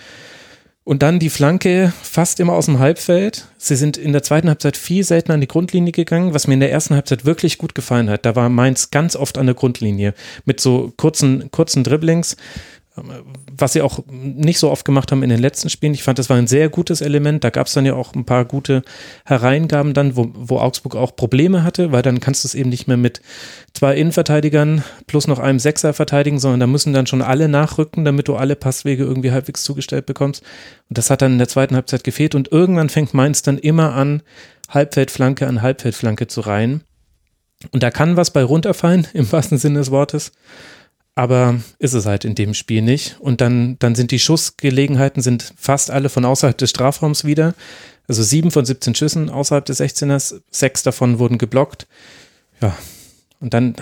Und 0.83 1.03
dann 1.03 1.18
die 1.18 1.31
Flanke 1.31 1.93
fast 2.03 2.41
immer 2.41 2.55
aus 2.55 2.64
dem 2.64 2.78
Halbfeld. 2.78 3.47
Sie 3.59 3.76
sind 3.76 3.97
in 3.97 4.12
der 4.12 4.22
zweiten 4.22 4.49
Halbzeit 4.49 4.76
viel 4.76 5.05
seltener 5.05 5.35
an 5.35 5.41
die 5.41 5.47
Grundlinie 5.47 5.93
gegangen, 5.93 6.35
was 6.35 6.47
mir 6.47 6.55
in 6.55 6.61
der 6.61 6.72
ersten 6.72 6.95
Halbzeit 6.95 7.24
wirklich 7.24 7.59
gut 7.59 7.74
gefallen 7.74 8.09
hat. 8.09 8.24
Da 8.24 8.35
war 8.35 8.49
Mainz 8.49 8.91
ganz 8.91 9.14
oft 9.14 9.39
an 9.39 9.47
der 9.47 9.55
Grundlinie 9.55 10.14
mit 10.47 10.59
so 10.59 10.93
kurzen, 10.97 11.51
kurzen 11.51 11.85
Dribblings 11.85 12.37
was 13.61 13.73
sie 13.73 13.83
auch 13.83 14.01
nicht 14.11 14.59
so 14.59 14.71
oft 14.71 14.85
gemacht 14.85 15.13
haben 15.13 15.23
in 15.23 15.31
den 15.31 15.41
letzten 15.41 15.71
Spielen. 15.71 15.95
Ich 15.95 16.03
fand, 16.03 16.19
das 16.19 16.31
war 16.31 16.37
ein 16.37 16.47
sehr 16.47 16.69
gutes 16.69 17.01
Element. 17.01 17.45
Da 17.45 17.51
gab 17.51 17.67
es 17.67 17.73
dann 17.73 17.87
ja 17.87 17.95
auch 17.95 18.15
ein 18.15 18.25
paar 18.25 18.45
gute 18.45 18.83
Hereingaben 19.25 19.95
dann, 19.95 20.17
wo, 20.17 20.31
wo 20.35 20.59
Augsburg 20.59 20.97
auch 20.97 21.17
Probleme 21.17 21.63
hatte, 21.63 21.93
weil 21.93 22.03
dann 22.03 22.21
kannst 22.21 22.45
du 22.45 22.49
es 22.49 22.55
eben 22.55 22.71
nicht 22.71 22.89
mehr 22.89 22.97
mit 22.97 23.21
zwei 23.75 23.95
Innenverteidigern 23.97 24.85
plus 25.07 25.27
noch 25.27 25.39
einem 25.39 25.59
Sechser 25.59 25.93
verteidigen, 25.93 26.39
sondern 26.39 26.61
da 26.61 26.67
müssen 26.67 26.93
dann 26.93 27.07
schon 27.07 27.23
alle 27.23 27.49
nachrücken, 27.49 28.05
damit 28.05 28.29
du 28.29 28.37
alle 28.37 28.57
Passwege 28.57 29.05
irgendwie 29.05 29.33
halbwegs 29.33 29.63
zugestellt 29.63 30.07
bekommst. 30.07 30.43
Und 30.89 30.99
das 30.99 31.11
hat 31.11 31.23
dann 31.23 31.33
in 31.33 31.39
der 31.39 31.49
zweiten 31.49 31.75
Halbzeit 31.75 32.05
gefehlt 32.05 32.35
und 32.35 32.53
irgendwann 32.53 32.89
fängt 32.89 33.15
Mainz 33.15 33.43
dann 33.43 33.59
immer 33.59 33.95
an, 33.95 34.23
Halbfeldflanke 34.69 35.47
an 35.47 35.63
Halbfeldflanke 35.63 36.27
zu 36.27 36.41
reihen. 36.41 36.83
Und 37.73 37.83
da 37.83 37.91
kann 37.91 38.17
was 38.17 38.31
bei 38.31 38.43
runterfallen, 38.43 39.07
im 39.13 39.31
wahrsten 39.31 39.59
Sinne 39.59 39.81
des 39.81 39.91
Wortes 39.91 40.33
aber 41.15 41.61
ist 41.79 41.95
es 41.95 42.07
halt 42.07 42.25
in 42.25 42.35
dem 42.35 42.55
Spiel 42.55 42.83
nicht. 42.83 43.17
Und 43.21 43.41
dann, 43.41 43.79
dann 43.79 43.95
sind 43.95 44.11
die 44.11 44.19
Schussgelegenheiten 44.19 45.23
sind 45.23 45.53
fast 45.57 45.91
alle 45.91 46.09
von 46.09 46.25
außerhalb 46.25 46.57
des 46.57 46.71
Strafraums 46.71 47.25
wieder. 47.25 47.55
Also 48.09 48.23
sieben 48.23 48.51
von 48.51 48.65
17 48.65 48.95
Schüssen 48.95 49.31
außerhalb 49.31 49.65
des 49.65 49.81
16ers, 49.81 50.41
sechs 50.51 50.83
davon 50.83 51.19
wurden 51.19 51.39
geblockt. 51.39 51.87
Ja, 52.61 52.77
und 53.41 53.55
dann, 53.55 53.75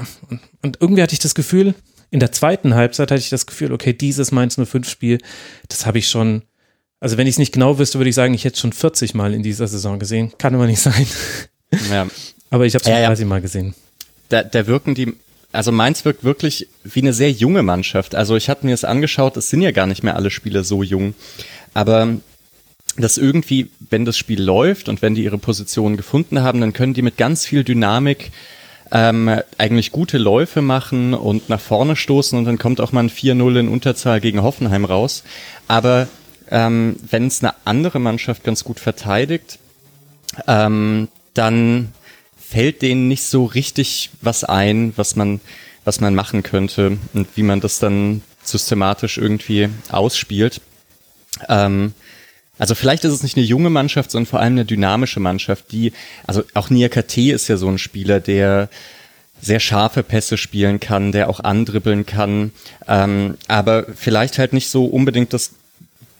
und 0.62 0.78
irgendwie 0.80 1.02
hatte 1.02 1.14
ich 1.14 1.18
das 1.18 1.34
Gefühl, 1.34 1.74
in 2.10 2.20
der 2.20 2.32
zweiten 2.32 2.74
Halbzeit 2.74 3.10
hatte 3.10 3.20
ich 3.20 3.30
das 3.30 3.46
Gefühl, 3.46 3.72
okay, 3.72 3.92
dieses 3.92 4.32
Mainz 4.32 4.56
05 4.56 4.88
Spiel, 4.88 5.18
das 5.68 5.84
habe 5.84 5.98
ich 5.98 6.08
schon, 6.08 6.42
also 7.00 7.18
wenn 7.18 7.26
ich 7.26 7.34
es 7.34 7.38
nicht 7.38 7.52
genau 7.52 7.78
wüsste, 7.78 7.98
würde 7.98 8.08
ich 8.08 8.14
sagen, 8.14 8.34
ich 8.34 8.44
hätte 8.44 8.54
es 8.54 8.60
schon 8.60 8.72
40 8.72 9.14
Mal 9.14 9.34
in 9.34 9.42
dieser 9.42 9.66
Saison 9.66 9.98
gesehen. 9.98 10.32
Kann 10.38 10.54
aber 10.54 10.66
nicht 10.66 10.80
sein. 10.80 11.06
Ja. 11.90 12.06
Aber 12.50 12.64
ich 12.64 12.72
habe 12.72 12.80
es 12.80 12.88
schon 12.88 12.98
ja, 12.98 13.06
30 13.06 13.24
ja. 13.24 13.28
Mal 13.28 13.42
gesehen. 13.42 13.74
Da, 14.30 14.42
da 14.42 14.66
wirken 14.66 14.94
die 14.94 15.12
also 15.52 15.72
Mainz 15.72 16.04
wirkt 16.04 16.24
wirklich 16.24 16.68
wie 16.84 17.00
eine 17.00 17.12
sehr 17.12 17.30
junge 17.30 17.62
Mannschaft. 17.62 18.14
Also 18.14 18.36
ich 18.36 18.48
hatte 18.48 18.66
mir 18.66 18.72
das 18.72 18.84
angeschaut, 18.84 19.36
es 19.36 19.48
sind 19.48 19.62
ja 19.62 19.70
gar 19.70 19.86
nicht 19.86 20.02
mehr 20.02 20.16
alle 20.16 20.30
Spieler 20.30 20.62
so 20.62 20.82
jung. 20.82 21.14
Aber 21.74 22.16
dass 22.96 23.16
irgendwie, 23.16 23.70
wenn 23.90 24.04
das 24.04 24.18
Spiel 24.18 24.42
läuft 24.42 24.88
und 24.88 25.02
wenn 25.02 25.14
die 25.14 25.24
ihre 25.24 25.38
Position 25.38 25.96
gefunden 25.96 26.42
haben, 26.42 26.60
dann 26.60 26.72
können 26.72 26.94
die 26.94 27.02
mit 27.02 27.16
ganz 27.16 27.46
viel 27.46 27.64
Dynamik 27.64 28.30
ähm, 28.90 29.40
eigentlich 29.58 29.92
gute 29.92 30.18
Läufe 30.18 30.62
machen 30.62 31.14
und 31.14 31.48
nach 31.48 31.60
vorne 31.60 31.94
stoßen 31.96 32.38
und 32.38 32.44
dann 32.44 32.58
kommt 32.58 32.80
auch 32.80 32.92
mal 32.92 33.04
ein 33.04 33.10
4-0 33.10 33.60
in 33.60 33.68
Unterzahl 33.68 34.20
gegen 34.20 34.42
Hoffenheim 34.42 34.84
raus. 34.84 35.22
Aber 35.66 36.08
ähm, 36.50 36.96
wenn 37.08 37.26
es 37.26 37.42
eine 37.42 37.54
andere 37.64 37.98
Mannschaft 37.98 38.44
ganz 38.44 38.64
gut 38.64 38.80
verteidigt, 38.80 39.58
ähm, 40.46 41.08
dann 41.34 41.92
fällt 42.48 42.82
denen 42.82 43.08
nicht 43.08 43.24
so 43.24 43.44
richtig 43.44 44.10
was 44.20 44.44
ein, 44.44 44.92
was 44.96 45.16
man, 45.16 45.40
was 45.84 46.00
man 46.00 46.14
machen 46.14 46.42
könnte 46.42 46.98
und 47.12 47.28
wie 47.34 47.42
man 47.42 47.60
das 47.60 47.78
dann 47.78 48.22
systematisch 48.42 49.18
irgendwie 49.18 49.68
ausspielt. 49.90 50.60
Ähm, 51.48 51.92
also 52.58 52.74
vielleicht 52.74 53.04
ist 53.04 53.12
es 53.12 53.22
nicht 53.22 53.36
eine 53.36 53.46
junge 53.46 53.70
Mannschaft, 53.70 54.10
sondern 54.10 54.26
vor 54.26 54.40
allem 54.40 54.54
eine 54.54 54.64
dynamische 54.64 55.20
Mannschaft, 55.20 55.70
die, 55.72 55.92
also 56.26 56.42
auch 56.54 56.70
Niakate 56.70 57.32
ist 57.32 57.48
ja 57.48 57.56
so 57.56 57.68
ein 57.68 57.78
Spieler, 57.78 58.18
der 58.20 58.68
sehr 59.40 59.60
scharfe 59.60 60.02
Pässe 60.02 60.36
spielen 60.36 60.80
kann, 60.80 61.12
der 61.12 61.28
auch 61.28 61.40
andribbeln 61.40 62.06
kann, 62.06 62.50
ähm, 62.88 63.36
aber 63.46 63.86
vielleicht 63.94 64.38
halt 64.38 64.52
nicht 64.52 64.68
so 64.68 64.86
unbedingt 64.86 65.32
das 65.32 65.52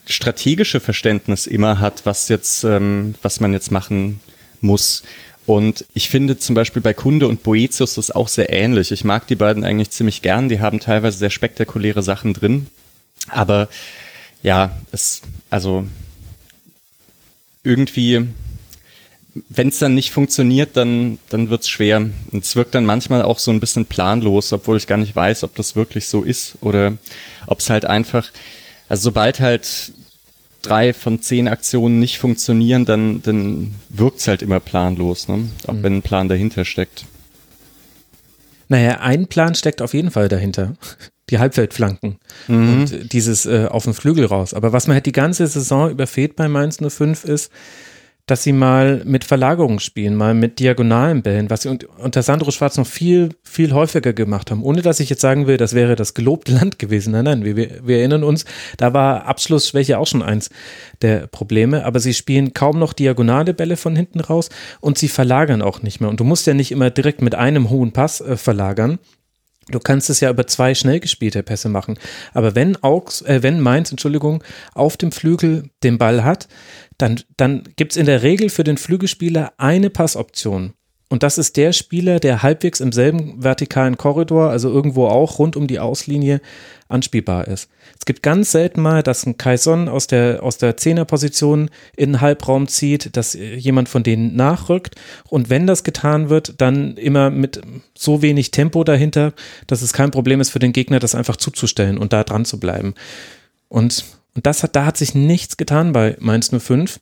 strategische 0.06 0.78
Verständnis 0.78 1.46
immer 1.46 1.80
hat, 1.80 2.06
was 2.06 2.28
jetzt, 2.28 2.64
ähm, 2.64 3.14
was 3.22 3.40
man 3.40 3.52
jetzt 3.52 3.72
machen 3.72 4.20
muss. 4.60 5.02
Und 5.48 5.86
ich 5.94 6.10
finde 6.10 6.36
zum 6.36 6.54
Beispiel 6.54 6.82
bei 6.82 6.92
Kunde 6.92 7.26
und 7.26 7.42
Boetius 7.42 7.94
das 7.94 8.10
auch 8.10 8.28
sehr 8.28 8.52
ähnlich. 8.52 8.92
Ich 8.92 9.02
mag 9.02 9.26
die 9.28 9.34
beiden 9.34 9.64
eigentlich 9.64 9.88
ziemlich 9.88 10.20
gern. 10.20 10.50
Die 10.50 10.60
haben 10.60 10.78
teilweise 10.78 11.16
sehr 11.16 11.30
spektakuläre 11.30 12.02
Sachen 12.02 12.34
drin. 12.34 12.66
Aber 13.28 13.70
ja, 14.42 14.76
es, 14.92 15.22
also 15.48 15.86
irgendwie, 17.64 18.26
wenn 19.48 19.68
es 19.68 19.78
dann 19.78 19.94
nicht 19.94 20.10
funktioniert, 20.10 20.76
dann, 20.76 21.18
dann 21.30 21.48
wird's 21.48 21.70
schwer. 21.70 22.10
Und 22.30 22.44
es 22.44 22.54
wirkt 22.54 22.74
dann 22.74 22.84
manchmal 22.84 23.22
auch 23.22 23.38
so 23.38 23.50
ein 23.50 23.58
bisschen 23.58 23.86
planlos, 23.86 24.52
obwohl 24.52 24.76
ich 24.76 24.86
gar 24.86 24.98
nicht 24.98 25.16
weiß, 25.16 25.44
ob 25.44 25.54
das 25.54 25.74
wirklich 25.74 26.08
so 26.08 26.24
ist 26.24 26.58
oder 26.60 26.98
ob 27.46 27.60
es 27.60 27.70
halt 27.70 27.86
einfach, 27.86 28.28
also 28.90 29.04
sobald 29.04 29.40
halt 29.40 29.92
drei 30.62 30.92
von 30.92 31.20
zehn 31.22 31.48
Aktionen 31.48 31.98
nicht 31.98 32.18
funktionieren, 32.18 32.84
dann, 32.84 33.22
dann 33.22 33.74
wirkt 33.88 34.20
es 34.20 34.28
halt 34.28 34.42
immer 34.42 34.60
planlos, 34.60 35.28
ne? 35.28 35.48
auch 35.66 35.74
mhm. 35.74 35.82
wenn 35.82 35.96
ein 35.96 36.02
Plan 36.02 36.28
dahinter 36.28 36.64
steckt. 36.64 37.04
Naja, 38.68 39.00
ein 39.00 39.26
Plan 39.26 39.54
steckt 39.54 39.80
auf 39.80 39.94
jeden 39.94 40.10
Fall 40.10 40.28
dahinter. 40.28 40.74
Die 41.30 41.38
Halbfeldflanken 41.38 42.18
mhm. 42.46 42.72
und 42.72 43.12
dieses 43.12 43.44
äh, 43.44 43.66
auf 43.66 43.84
den 43.84 43.92
Flügel 43.92 44.24
raus. 44.24 44.54
Aber 44.54 44.72
was 44.72 44.86
man 44.86 44.94
halt 44.94 45.04
die 45.04 45.12
ganze 45.12 45.46
Saison 45.46 45.90
über 45.90 46.06
fehlt 46.06 46.36
bei 46.36 46.48
Mainz 46.48 46.78
05 46.78 47.24
ist, 47.24 47.52
dass 48.30 48.42
sie 48.42 48.52
mal 48.52 49.02
mit 49.04 49.24
Verlagerungen 49.24 49.80
spielen, 49.80 50.14
mal 50.14 50.34
mit 50.34 50.58
diagonalen 50.60 51.22
Bällen, 51.22 51.50
was 51.50 51.62
sie 51.62 51.78
unter 51.98 52.22
Sandro 52.22 52.50
Schwarz 52.50 52.76
noch 52.76 52.86
viel, 52.86 53.30
viel 53.42 53.72
häufiger 53.72 54.12
gemacht 54.12 54.50
haben. 54.50 54.62
Ohne 54.62 54.82
dass 54.82 55.00
ich 55.00 55.08
jetzt 55.08 55.22
sagen 55.22 55.46
will, 55.46 55.56
das 55.56 55.74
wäre 55.74 55.96
das 55.96 56.14
gelobte 56.14 56.52
Land 56.52 56.78
gewesen. 56.78 57.12
Nein, 57.12 57.24
nein, 57.24 57.44
wir, 57.44 57.56
wir 57.56 57.98
erinnern 57.98 58.22
uns, 58.22 58.44
da 58.76 58.92
war 58.92 59.24
Abschlussschwäche 59.24 59.98
auch 59.98 60.06
schon 60.06 60.22
eins 60.22 60.50
der 61.00 61.26
Probleme, 61.26 61.84
aber 61.86 62.00
sie 62.00 62.12
spielen 62.14 62.52
kaum 62.52 62.78
noch 62.78 62.92
diagonale 62.92 63.54
Bälle 63.54 63.78
von 63.78 63.96
hinten 63.96 64.20
raus 64.20 64.50
und 64.80 64.98
sie 64.98 65.08
verlagern 65.08 65.62
auch 65.62 65.82
nicht 65.82 66.00
mehr. 66.00 66.10
Und 66.10 66.20
du 66.20 66.24
musst 66.24 66.46
ja 66.46 66.54
nicht 66.54 66.70
immer 66.70 66.90
direkt 66.90 67.22
mit 67.22 67.34
einem 67.34 67.70
hohen 67.70 67.92
Pass 67.92 68.20
äh, 68.20 68.36
verlagern, 68.36 68.98
Du 69.70 69.78
kannst 69.80 70.08
es 70.08 70.20
ja 70.20 70.30
über 70.30 70.46
zwei 70.46 70.74
schnell 70.74 71.00
gespielte 71.00 71.42
Pässe 71.42 71.68
machen. 71.68 71.98
Aber 72.32 72.54
wenn 72.54 72.82
Augs, 72.82 73.22
äh, 73.22 73.42
wenn 73.42 73.60
Mainz, 73.60 73.90
Entschuldigung, 73.90 74.42
auf 74.74 74.96
dem 74.96 75.12
Flügel 75.12 75.70
den 75.82 75.98
Ball 75.98 76.24
hat, 76.24 76.48
dann, 76.96 77.20
dann 77.36 77.64
gibt 77.76 77.92
es 77.92 77.96
in 77.96 78.06
der 78.06 78.22
Regel 78.22 78.48
für 78.48 78.64
den 78.64 78.78
Flügelspieler 78.78 79.52
eine 79.58 79.90
Passoption. 79.90 80.72
Und 81.10 81.22
das 81.22 81.38
ist 81.38 81.56
der 81.56 81.72
Spieler, 81.72 82.20
der 82.20 82.42
halbwegs 82.42 82.80
im 82.80 82.92
selben 82.92 83.42
vertikalen 83.42 83.96
Korridor, 83.96 84.50
also 84.50 84.70
irgendwo 84.70 85.06
auch 85.06 85.38
rund 85.38 85.56
um 85.56 85.66
die 85.66 85.80
Auslinie, 85.80 86.40
anspielbar 86.88 87.48
ist. 87.48 87.70
Es 87.98 88.04
gibt 88.04 88.22
ganz 88.22 88.52
selten 88.52 88.80
mal, 88.80 89.02
dass 89.02 89.26
ein 89.26 89.38
Kaison 89.38 89.88
aus 89.88 90.06
der, 90.06 90.42
aus 90.42 90.58
der 90.58 90.76
Zehnerposition 90.76 91.70
in 91.96 92.12
den 92.12 92.20
Halbraum 92.20 92.68
zieht, 92.68 93.16
dass 93.16 93.34
jemand 93.34 93.88
von 93.88 94.02
denen 94.02 94.36
nachrückt. 94.36 94.96
Und 95.28 95.50
wenn 95.50 95.66
das 95.66 95.84
getan 95.84 96.28
wird, 96.28 96.54
dann 96.58 96.96
immer 96.96 97.30
mit 97.30 97.60
so 97.96 98.22
wenig 98.22 98.50
Tempo 98.50 98.84
dahinter, 98.84 99.32
dass 99.66 99.82
es 99.82 99.92
kein 99.92 100.10
Problem 100.10 100.40
ist 100.40 100.50
für 100.50 100.58
den 100.58 100.72
Gegner, 100.72 100.98
das 100.98 101.14
einfach 101.14 101.36
zuzustellen 101.36 101.98
und 101.98 102.12
da 102.12 102.24
dran 102.24 102.44
zu 102.44 102.58
bleiben. 102.60 102.94
Und, 103.68 104.04
und 104.34 104.46
das 104.46 104.62
hat, 104.62 104.76
da 104.76 104.84
hat 104.84 104.96
sich 104.96 105.14
nichts 105.14 105.56
getan 105.56 105.92
bei 105.92 106.16
Mainz 106.20 106.50
05 106.50 107.00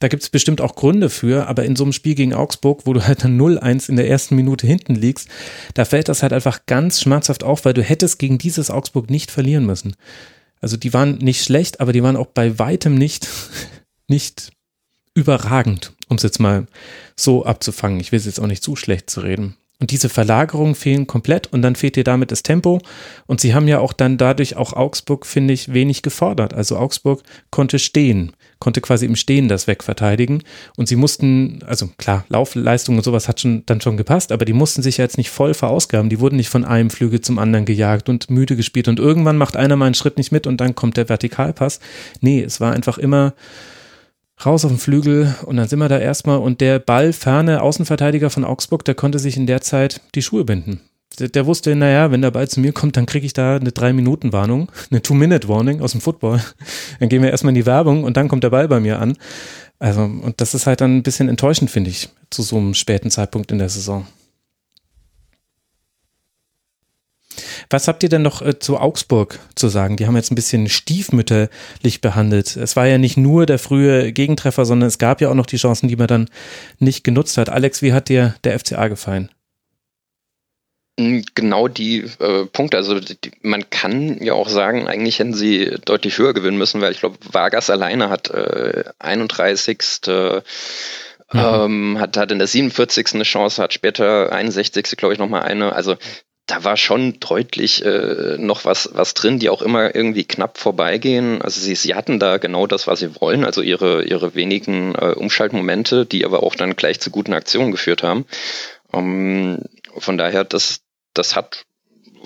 da 0.00 0.08
gibt 0.08 0.22
es 0.24 0.30
bestimmt 0.30 0.60
auch 0.60 0.74
Gründe 0.74 1.08
für, 1.08 1.46
aber 1.46 1.64
in 1.64 1.76
so 1.76 1.84
einem 1.84 1.92
Spiel 1.92 2.14
gegen 2.14 2.34
Augsburg, 2.34 2.82
wo 2.84 2.92
du 2.92 3.06
halt 3.06 3.22
dann 3.22 3.40
0-1 3.40 3.88
in 3.88 3.96
der 3.96 4.08
ersten 4.08 4.34
Minute 4.34 4.66
hinten 4.66 4.94
liegst, 4.94 5.28
da 5.74 5.84
fällt 5.84 6.08
das 6.08 6.22
halt 6.22 6.32
einfach 6.32 6.66
ganz 6.66 7.00
schmerzhaft 7.00 7.44
auf, 7.44 7.64
weil 7.64 7.74
du 7.74 7.82
hättest 7.82 8.18
gegen 8.18 8.38
dieses 8.38 8.70
Augsburg 8.70 9.08
nicht 9.08 9.30
verlieren 9.30 9.66
müssen. 9.66 9.94
Also 10.60 10.76
die 10.76 10.92
waren 10.92 11.18
nicht 11.18 11.44
schlecht, 11.44 11.80
aber 11.80 11.92
die 11.92 12.02
waren 12.02 12.16
auch 12.16 12.26
bei 12.26 12.58
weitem 12.58 12.96
nicht, 12.96 13.28
nicht 14.08 14.50
überragend, 15.14 15.92
um 16.08 16.16
es 16.16 16.24
jetzt 16.24 16.40
mal 16.40 16.66
so 17.16 17.44
abzufangen. 17.44 18.00
Ich 18.00 18.10
will 18.10 18.18
es 18.18 18.26
jetzt 18.26 18.40
auch 18.40 18.46
nicht 18.48 18.64
zu 18.64 18.74
schlecht 18.74 19.10
zu 19.10 19.20
reden. 19.20 19.56
Und 19.80 19.92
diese 19.92 20.08
Verlagerungen 20.08 20.74
fehlen 20.74 21.06
komplett 21.06 21.52
und 21.52 21.62
dann 21.62 21.76
fehlt 21.76 21.94
dir 21.94 22.02
damit 22.02 22.32
das 22.32 22.42
Tempo. 22.42 22.80
Und 23.26 23.40
sie 23.40 23.54
haben 23.54 23.68
ja 23.68 23.78
auch 23.78 23.92
dann 23.92 24.18
dadurch 24.18 24.56
auch 24.56 24.72
Augsburg, 24.72 25.24
finde 25.24 25.54
ich, 25.54 25.72
wenig 25.72 26.02
gefordert. 26.02 26.52
Also 26.52 26.76
Augsburg 26.76 27.22
konnte 27.50 27.78
stehen, 27.78 28.32
konnte 28.58 28.80
quasi 28.80 29.06
im 29.06 29.16
Stehen 29.16 29.48
das 29.48 29.66
wegverteidigen. 29.66 30.42
Und 30.76 30.88
sie 30.88 30.96
mussten, 30.96 31.60
also 31.66 31.88
klar, 31.96 32.24
Laufleistung 32.28 32.96
und 32.96 33.04
sowas 33.04 33.28
hat 33.28 33.40
schon 33.40 33.62
dann 33.66 33.80
schon 33.80 33.96
gepasst, 33.96 34.32
aber 34.32 34.44
die 34.44 34.52
mussten 34.52 34.82
sich 34.82 34.98
ja 34.98 35.04
jetzt 35.04 35.18
nicht 35.18 35.30
voll 35.30 35.54
verausgaben. 35.54 36.10
Die 36.10 36.20
wurden 36.20 36.36
nicht 36.36 36.48
von 36.48 36.64
einem 36.64 36.90
Flügel 36.90 37.20
zum 37.20 37.38
anderen 37.38 37.64
gejagt 37.64 38.08
und 38.08 38.30
müde 38.30 38.56
gespielt. 38.56 38.88
Und 38.88 38.98
irgendwann 38.98 39.36
macht 39.36 39.56
einer 39.56 39.76
mal 39.76 39.86
einen 39.86 39.94
Schritt 39.94 40.18
nicht 40.18 40.32
mit 40.32 40.46
und 40.46 40.60
dann 40.60 40.74
kommt 40.74 40.96
der 40.96 41.08
Vertikalpass. 41.08 41.80
Nee, 42.20 42.42
es 42.42 42.60
war 42.60 42.72
einfach 42.72 42.98
immer 42.98 43.34
raus 44.44 44.64
auf 44.64 44.70
den 44.70 44.78
Flügel 44.78 45.34
und 45.46 45.56
dann 45.56 45.68
sind 45.68 45.78
wir 45.78 45.88
da 45.88 45.98
erstmal 45.98 46.38
und 46.38 46.60
der 46.60 46.78
ballferne 46.78 47.62
Außenverteidiger 47.62 48.30
von 48.30 48.44
Augsburg, 48.44 48.84
der 48.84 48.94
konnte 48.94 49.18
sich 49.18 49.36
in 49.36 49.46
der 49.46 49.60
Zeit 49.60 50.00
die 50.14 50.22
Schuhe 50.22 50.44
binden. 50.44 50.80
Der, 51.18 51.28
der 51.28 51.46
wusste, 51.46 51.74
naja, 51.74 52.10
wenn 52.10 52.22
der 52.22 52.30
Ball 52.30 52.48
zu 52.48 52.60
mir 52.60 52.72
kommt, 52.72 52.96
dann 52.96 53.06
kriege 53.06 53.26
ich 53.26 53.32
da 53.32 53.56
eine 53.56 53.72
Drei-Minuten-Warnung, 53.72 54.70
eine 54.90 55.02
Two-Minute-Warning 55.02 55.80
aus 55.80 55.92
dem 55.92 56.00
Football. 56.00 56.42
Dann 57.00 57.08
gehen 57.08 57.22
wir 57.22 57.30
erstmal 57.30 57.50
in 57.50 57.56
die 57.56 57.66
Werbung 57.66 58.04
und 58.04 58.16
dann 58.16 58.28
kommt 58.28 58.44
der 58.44 58.50
Ball 58.50 58.68
bei 58.68 58.80
mir 58.80 58.98
an. 58.98 59.16
Also, 59.78 60.02
und 60.02 60.40
das 60.40 60.54
ist 60.54 60.66
halt 60.66 60.80
dann 60.80 60.96
ein 60.96 61.02
bisschen 61.04 61.28
enttäuschend, 61.28 61.70
finde 61.70 61.90
ich, 61.90 62.08
zu 62.30 62.42
so 62.42 62.56
einem 62.56 62.74
späten 62.74 63.10
Zeitpunkt 63.10 63.52
in 63.52 63.58
der 63.58 63.68
Saison. 63.68 64.06
Was 67.70 67.86
habt 67.86 68.02
ihr 68.02 68.08
denn 68.08 68.22
noch 68.22 68.42
äh, 68.42 68.58
zu 68.58 68.78
Augsburg 68.78 69.38
zu 69.54 69.68
sagen? 69.68 69.96
Die 69.96 70.06
haben 70.06 70.16
jetzt 70.16 70.32
ein 70.32 70.36
bisschen 70.36 70.68
stiefmütterlich 70.68 72.00
behandelt. 72.00 72.56
Es 72.56 72.76
war 72.76 72.86
ja 72.86 72.98
nicht 72.98 73.16
nur 73.16 73.46
der 73.46 73.58
frühe 73.58 74.12
Gegentreffer, 74.12 74.64
sondern 74.64 74.88
es 74.88 74.98
gab 74.98 75.20
ja 75.20 75.30
auch 75.30 75.34
noch 75.34 75.46
die 75.46 75.58
Chancen, 75.58 75.88
die 75.88 75.96
man 75.96 76.06
dann 76.08 76.28
nicht 76.78 77.04
genutzt 77.04 77.36
hat. 77.36 77.48
Alex, 77.48 77.82
wie 77.82 77.92
hat 77.92 78.08
dir 78.08 78.34
der 78.44 78.58
FCA 78.58 78.88
gefallen? 78.88 79.28
Hm, 80.98 81.24
genau 81.34 81.68
die 81.68 82.00
äh, 82.18 82.46
Punkte. 82.46 82.76
Also 82.76 82.98
die, 82.98 83.16
man 83.42 83.70
kann 83.70 84.20
ja 84.20 84.32
auch 84.32 84.48
sagen, 84.48 84.88
eigentlich 84.88 85.20
hätten 85.20 85.32
sie 85.32 85.76
deutlich 85.84 86.18
höher 86.18 86.34
gewinnen 86.34 86.58
müssen, 86.58 86.80
weil 86.80 86.90
ich 86.90 87.00
glaube, 87.00 87.18
Vargas 87.30 87.70
alleine 87.70 88.10
hat 88.10 88.30
äh, 88.30 88.84
31. 88.98 89.78
Mhm. 91.30 91.38
Ähm, 91.40 92.00
hat, 92.00 92.16
hat 92.16 92.32
in 92.32 92.38
der 92.38 92.48
47. 92.48 93.14
eine 93.14 93.24
Chance, 93.24 93.62
hat 93.62 93.74
später 93.74 94.32
61. 94.32 94.96
glaube 94.96 95.12
ich 95.12 95.20
nochmal 95.20 95.42
eine. 95.42 95.72
Also 95.72 95.96
da 96.46 96.64
war 96.64 96.76
schon 96.76 97.20
deutlich 97.20 97.84
äh, 97.84 98.36
noch 98.38 98.64
was, 98.64 98.88
was 98.94 99.14
drin, 99.14 99.38
die 99.38 99.50
auch 99.50 99.62
immer 99.62 99.94
irgendwie 99.94 100.24
knapp 100.24 100.58
vorbeigehen. 100.58 101.42
Also 101.42 101.60
sie, 101.60 101.74
sie 101.74 101.94
hatten 101.94 102.18
da 102.18 102.38
genau 102.38 102.66
das, 102.66 102.86
was 102.86 103.00
sie 103.00 103.20
wollen, 103.20 103.44
also 103.44 103.60
ihre, 103.60 104.02
ihre 104.04 104.34
wenigen 104.34 104.94
äh, 104.94 105.12
Umschaltmomente, 105.14 106.06
die 106.06 106.24
aber 106.24 106.42
auch 106.42 106.54
dann 106.54 106.74
gleich 106.74 106.98
zu 107.00 107.10
guten 107.10 107.34
Aktionen 107.34 107.70
geführt 107.70 108.02
haben. 108.02 108.24
Ähm, 108.92 109.62
von 109.98 110.16
daher, 110.16 110.44
das, 110.44 110.80
das 111.18 111.36
hat 111.36 111.64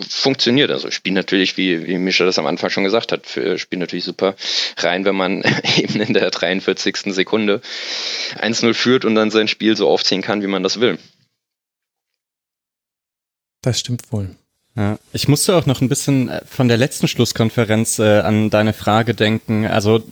funktioniert. 0.09 0.71
Also 0.71 0.91
spielt 0.91 1.15
natürlich, 1.15 1.57
wie, 1.57 1.87
wie 1.87 1.99
Mischa 1.99 2.25
das 2.25 2.39
am 2.39 2.47
Anfang 2.47 2.71
schon 2.71 2.85
gesagt 2.85 3.13
hat, 3.13 3.27
spielt 3.27 3.81
natürlich 3.81 4.05
super 4.05 4.35
rein, 4.79 5.05
wenn 5.05 5.17
man 5.17 5.43
eben 5.77 6.01
in 6.01 6.15
der 6.15 6.31
43. 6.31 7.13
Sekunde 7.15 7.61
1-0 8.41 8.75
führt 8.75 9.05
und 9.05 9.15
dann 9.15 9.31
sein 9.31 9.49
Spiel 9.49 9.77
so 9.77 9.89
aufziehen 9.89 10.23
kann, 10.23 10.43
wie 10.43 10.47
man 10.47 10.63
das 10.63 10.81
will. 10.81 10.99
Das 13.63 13.79
stimmt 13.79 14.11
wohl. 14.11 14.35
Ja, 14.75 14.99
ich 15.13 15.29
musste 15.29 15.55
auch 15.55 15.67
noch 15.67 15.81
ein 15.81 15.89
bisschen 15.89 16.29
äh, 16.29 16.41
von 16.47 16.69
der 16.69 16.79
letzten 16.79 17.07
Schlusskonferenz 17.07 17.99
äh, 17.99 18.21
an 18.21 18.49
deine 18.49 18.73
Frage 18.73 19.15
denken. 19.15 19.67
Also, 19.67 20.03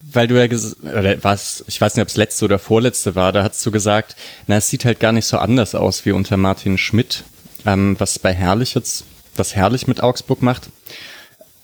weil 0.00 0.26
du 0.26 0.42
ja 0.42 0.48
oder 0.82 1.22
was, 1.22 1.64
ich 1.68 1.80
weiß 1.80 1.94
nicht, 1.94 2.02
ob 2.02 2.08
es 2.08 2.16
letzte 2.16 2.46
oder 2.46 2.58
vorletzte 2.58 3.14
war, 3.14 3.32
da 3.32 3.44
hast 3.44 3.64
du 3.64 3.70
gesagt, 3.70 4.16
na, 4.46 4.56
es 4.56 4.70
sieht 4.70 4.86
halt 4.86 5.00
gar 5.00 5.12
nicht 5.12 5.26
so 5.26 5.36
anders 5.36 5.74
aus 5.74 6.06
wie 6.06 6.12
unter 6.12 6.38
Martin 6.38 6.78
Schmidt, 6.78 7.24
ähm, 7.66 7.96
was 7.98 8.18
bei 8.18 8.32
Herrlich 8.32 8.74
jetzt, 8.74 9.04
was 9.36 9.54
Herrlich 9.54 9.86
mit 9.86 10.02
Augsburg 10.02 10.42
macht. 10.42 10.70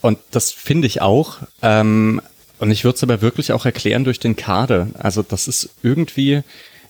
Und 0.01 0.19
das 0.31 0.51
finde 0.51 0.87
ich 0.87 1.01
auch. 1.01 1.37
Ähm, 1.61 2.21
und 2.59 2.71
ich 2.71 2.83
würde 2.83 2.95
es 2.95 3.03
aber 3.03 3.21
wirklich 3.21 3.51
auch 3.51 3.65
erklären 3.65 4.03
durch 4.03 4.19
den 4.19 4.35
Kader. 4.35 4.87
Also 4.97 5.21
das 5.21 5.47
ist 5.47 5.69
irgendwie, 5.83 6.41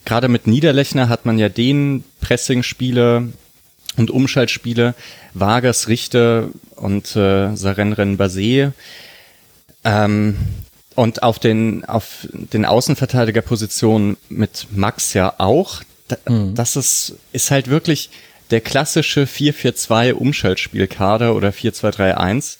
gerade 0.06 0.28
mit 0.28 0.48
Niederlechner 0.48 1.10
hat 1.10 1.26
man 1.26 1.38
ja 1.38 1.50
den 1.50 2.04
Pressing-Spieler, 2.22 3.28
und 3.98 4.12
Umschaltspiele 4.12 4.96
Vargas, 5.34 5.88
Richter 5.88 6.50
und 6.76 7.16
äh, 7.16 7.56
Sarenren 7.56 8.18
Basé. 8.18 8.72
Ähm, 9.84 10.38
und 10.96 11.22
auf 11.22 11.38
den, 11.38 11.86
auf 11.86 12.28
den 12.32 12.66
Außenverteidigerpositionen 12.66 14.18
mit 14.30 14.68
Max 14.72 15.14
ja 15.14 15.34
auch. 15.38 15.82
Da, 16.08 16.18
mhm. 16.28 16.56
Das 16.56 16.76
ist, 16.76 17.16
ist 17.34 17.52
halt 17.52 17.68
wirklich 17.68 18.10
der 18.52 18.62
klassische 18.62 19.26
4-4-2 19.26 20.14
Umschaltspielkader 20.14 21.36
oder 21.36 21.50
4-2-3-1. 21.50 22.58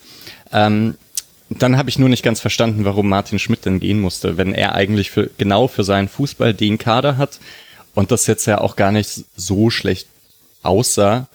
Ähm, 0.52 0.96
dann 1.50 1.78
habe 1.78 1.88
ich 1.88 1.98
nur 1.98 2.08
nicht 2.08 2.22
ganz 2.22 2.40
verstanden, 2.40 2.84
warum 2.84 3.08
Martin 3.08 3.38
Schmidt 3.38 3.64
denn 3.64 3.80
gehen 3.80 4.00
musste, 4.00 4.36
wenn 4.36 4.52
er 4.52 4.74
eigentlich 4.74 5.10
für, 5.10 5.30
genau 5.38 5.66
für 5.66 5.84
seinen 5.84 6.08
Fußball 6.08 6.52
den 6.52 6.76
Kader 6.76 7.16
hat 7.16 7.40
und 7.94 8.10
das 8.10 8.26
jetzt 8.26 8.46
ja 8.46 8.60
auch 8.60 8.76
gar 8.76 8.92
nicht 8.92 9.24
so 9.34 9.70
schlecht 9.70 10.08
aussah. 10.62 11.26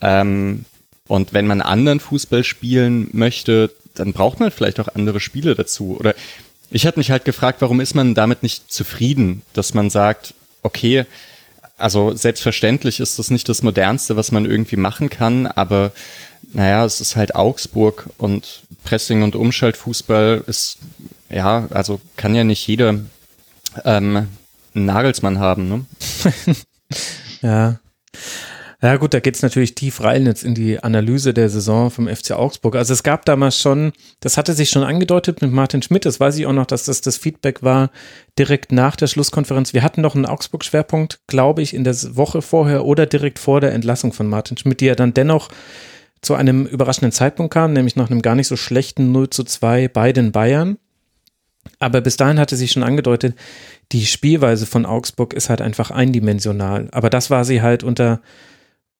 Ähm, 0.00 0.64
und 1.08 1.32
wenn 1.32 1.46
man 1.46 1.60
anderen 1.60 2.00
Fußball 2.00 2.44
spielen 2.44 3.08
möchte, 3.12 3.72
dann 3.94 4.12
braucht 4.12 4.38
man 4.38 4.50
vielleicht 4.50 4.78
auch 4.78 4.88
andere 4.94 5.20
Spiele 5.20 5.54
dazu. 5.54 5.96
Oder 5.98 6.14
ich 6.70 6.86
hatte 6.86 6.98
mich 6.98 7.10
halt 7.10 7.24
gefragt, 7.24 7.60
warum 7.60 7.80
ist 7.80 7.94
man 7.94 8.14
damit 8.14 8.42
nicht 8.42 8.70
zufrieden, 8.70 9.42
dass 9.54 9.74
man 9.74 9.90
sagt, 9.90 10.34
okay, 10.62 11.06
also 11.78 12.14
selbstverständlich 12.14 13.00
ist 13.00 13.18
das 13.18 13.30
nicht 13.30 13.48
das 13.48 13.62
Modernste, 13.62 14.16
was 14.16 14.32
man 14.32 14.44
irgendwie 14.44 14.76
machen 14.76 15.08
kann, 15.08 15.46
aber 15.46 15.92
naja, 16.52 16.84
es 16.84 17.00
ist 17.00 17.16
halt 17.16 17.34
Augsburg 17.34 18.08
und 18.18 18.62
Pressing 18.84 19.22
und 19.22 19.36
Umschaltfußball 19.36 20.44
ist, 20.46 20.78
ja, 21.30 21.66
also 21.70 22.00
kann 22.16 22.34
ja 22.34 22.44
nicht 22.44 22.66
jeder 22.66 23.00
ähm, 23.84 24.28
einen 24.74 24.86
Nagelsmann 24.86 25.38
haben, 25.38 25.68
ne? 25.68 25.86
ja. 27.42 27.78
Ja 28.80 28.96
gut, 28.96 29.12
da 29.12 29.18
geht's 29.18 29.42
natürlich 29.42 29.74
tief 29.74 30.04
rein 30.04 30.24
jetzt 30.24 30.44
in 30.44 30.54
die 30.54 30.78
Analyse 30.78 31.34
der 31.34 31.48
Saison 31.48 31.90
vom 31.90 32.06
FC 32.06 32.30
Augsburg. 32.30 32.76
Also 32.76 32.92
es 32.92 33.02
gab 33.02 33.24
damals 33.24 33.58
schon, 33.58 33.92
das 34.20 34.36
hatte 34.36 34.52
sich 34.52 34.70
schon 34.70 34.84
angedeutet 34.84 35.42
mit 35.42 35.50
Martin 35.50 35.82
Schmidt, 35.82 36.04
das 36.04 36.20
weiß 36.20 36.38
ich 36.38 36.46
auch 36.46 36.52
noch, 36.52 36.66
dass 36.66 36.84
das 36.84 37.00
das 37.00 37.16
Feedback 37.16 37.64
war 37.64 37.90
direkt 38.38 38.70
nach 38.70 38.94
der 38.94 39.08
Schlusskonferenz. 39.08 39.74
Wir 39.74 39.82
hatten 39.82 40.00
noch 40.00 40.14
einen 40.14 40.26
Augsburg-Schwerpunkt, 40.26 41.18
glaube 41.26 41.60
ich, 41.60 41.74
in 41.74 41.82
der 41.82 41.96
Woche 42.14 42.40
vorher 42.40 42.84
oder 42.84 43.06
direkt 43.06 43.40
vor 43.40 43.60
der 43.60 43.72
Entlassung 43.72 44.12
von 44.12 44.28
Martin 44.28 44.56
Schmidt, 44.56 44.80
die 44.80 44.86
ja 44.86 44.94
dann 44.94 45.12
dennoch 45.12 45.48
zu 46.22 46.36
einem 46.36 46.64
überraschenden 46.64 47.12
Zeitpunkt 47.12 47.52
kam, 47.52 47.72
nämlich 47.72 47.96
nach 47.96 48.10
einem 48.10 48.22
gar 48.22 48.36
nicht 48.36 48.48
so 48.48 48.56
schlechten 48.56 49.10
0 49.10 49.30
zu 49.30 49.42
2 49.42 49.88
bei 49.88 50.12
den 50.12 50.30
Bayern. 50.30 50.78
Aber 51.80 52.00
bis 52.00 52.16
dahin 52.16 52.38
hatte 52.38 52.54
sich 52.54 52.70
schon 52.70 52.84
angedeutet, 52.84 53.34
die 53.90 54.06
Spielweise 54.06 54.66
von 54.66 54.86
Augsburg 54.86 55.32
ist 55.34 55.50
halt 55.50 55.60
einfach 55.60 55.90
eindimensional. 55.90 56.88
Aber 56.92 57.10
das 57.10 57.28
war 57.28 57.44
sie 57.44 57.60
halt 57.60 57.82
unter 57.82 58.20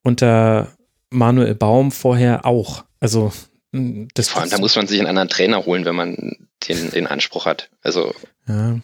unter 0.08 0.68
Manuel 1.10 1.54
Baum 1.54 1.92
vorher 1.92 2.44
auch. 2.44 2.84
Also 2.98 3.32
das 3.72 4.30
Vor 4.30 4.40
allem, 4.40 4.50
da 4.50 4.58
muss 4.58 4.74
man 4.74 4.86
sich 4.86 4.98
einen 4.98 5.08
anderen 5.08 5.28
Trainer 5.28 5.64
holen, 5.64 5.84
wenn 5.84 5.94
man 5.94 6.36
den, 6.66 6.90
den 6.90 7.06
Anspruch 7.06 7.46
hat. 7.46 7.70
Also 7.82 8.14
ja. 8.48 8.80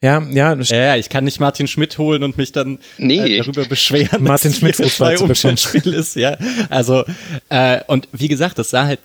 Ja, 0.00 0.22
ja. 0.30 0.54
Ja, 0.54 0.96
ich 0.96 1.08
kann 1.08 1.24
nicht 1.24 1.40
Martin 1.40 1.66
Schmidt 1.66 1.98
holen 1.98 2.22
und 2.22 2.38
mich 2.38 2.52
dann 2.52 2.78
nee. 2.98 3.18
äh, 3.18 3.38
darüber 3.38 3.64
beschweren, 3.64 4.22
Martin 4.22 4.52
Schmidt 4.52 4.78
dass 4.78 4.96
zwei 4.96 5.18
Umschaltspiel 5.18 5.92
ist. 5.92 6.14
Ja, 6.14 6.36
also 6.70 7.04
äh, 7.48 7.80
und 7.88 8.08
wie 8.12 8.28
gesagt, 8.28 8.58
das 8.58 8.70
sah 8.70 8.86
halt 8.86 9.00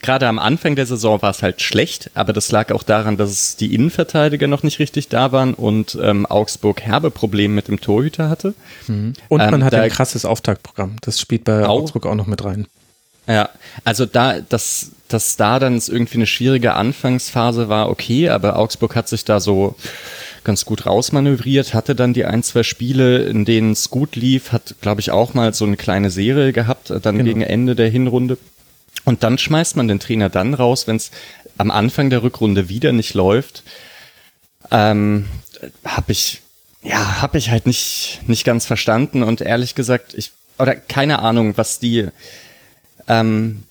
gerade 0.00 0.26
am 0.26 0.38
Anfang 0.38 0.76
der 0.76 0.86
Saison 0.86 1.22
war 1.22 1.30
es 1.30 1.42
halt 1.42 1.62
schlecht, 1.62 2.10
aber 2.14 2.32
das 2.32 2.50
lag 2.50 2.72
auch 2.72 2.82
daran, 2.82 3.16
dass 3.16 3.56
die 3.56 3.74
Innenverteidiger 3.74 4.46
noch 4.46 4.62
nicht 4.62 4.80
richtig 4.80 5.08
da 5.08 5.32
waren 5.32 5.54
und 5.54 5.96
ähm, 6.02 6.26
Augsburg 6.26 6.82
herbe 6.82 7.10
Probleme 7.10 7.54
mit 7.54 7.68
dem 7.68 7.80
Torhüter 7.80 8.28
hatte. 8.28 8.54
Mhm. 8.88 9.14
Und 9.28 9.38
man 9.38 9.54
ähm, 9.54 9.64
hat 9.64 9.74
ein 9.74 9.90
krasses 9.90 10.24
Auftaktprogramm. 10.24 10.96
Das 11.02 11.20
spielt 11.20 11.44
bei 11.44 11.64
auch, 11.64 11.80
Augsburg 11.80 12.06
auch 12.06 12.14
noch 12.14 12.26
mit 12.26 12.44
rein. 12.44 12.66
Ja, 13.28 13.50
also 13.84 14.04
da, 14.04 14.40
dass, 14.40 14.90
dass 15.08 15.36
da 15.36 15.60
dann 15.60 15.80
irgendwie 15.86 16.16
eine 16.16 16.26
schwierige 16.26 16.74
Anfangsphase 16.74 17.68
war, 17.68 17.88
okay, 17.88 18.28
aber 18.28 18.58
Augsburg 18.58 18.96
hat 18.96 19.08
sich 19.08 19.24
da 19.24 19.38
so 19.38 19.76
ganz 20.44 20.64
gut 20.64 20.86
rausmanövriert, 20.86 21.74
hatte 21.74 21.94
dann 21.94 22.12
die 22.14 22.24
ein, 22.24 22.42
zwei 22.42 22.62
Spiele, 22.62 23.24
in 23.24 23.44
denen 23.44 23.72
es 23.72 23.90
gut 23.90 24.16
lief, 24.16 24.52
hat, 24.52 24.74
glaube 24.80 25.00
ich, 25.00 25.10
auch 25.10 25.34
mal 25.34 25.54
so 25.54 25.64
eine 25.64 25.76
kleine 25.76 26.10
Serie 26.10 26.52
gehabt, 26.52 26.90
äh, 26.90 27.00
dann 27.00 27.18
genau. 27.18 27.28
gegen 27.28 27.42
Ende 27.42 27.74
der 27.74 27.88
Hinrunde. 27.88 28.38
Und 29.04 29.22
dann 29.22 29.38
schmeißt 29.38 29.76
man 29.76 29.88
den 29.88 30.00
Trainer 30.00 30.28
dann 30.28 30.54
raus, 30.54 30.86
wenn 30.86 30.96
es 30.96 31.10
am 31.58 31.70
Anfang 31.70 32.10
der 32.10 32.22
Rückrunde 32.22 32.68
wieder 32.68 32.92
nicht 32.92 33.14
läuft. 33.14 33.64
Ähm, 34.70 35.26
habe 35.84 36.12
ich, 36.12 36.42
ja, 36.82 37.20
habe 37.20 37.38
ich 37.38 37.50
halt 37.50 37.66
nicht, 37.66 38.20
nicht 38.26 38.44
ganz 38.44 38.66
verstanden 38.66 39.22
und 39.22 39.40
ehrlich 39.40 39.74
gesagt, 39.74 40.14
ich, 40.14 40.32
oder 40.58 40.74
keine 40.74 41.20
Ahnung, 41.20 41.56
was 41.56 41.78
die, 41.78 42.08
ähm, 43.08 43.64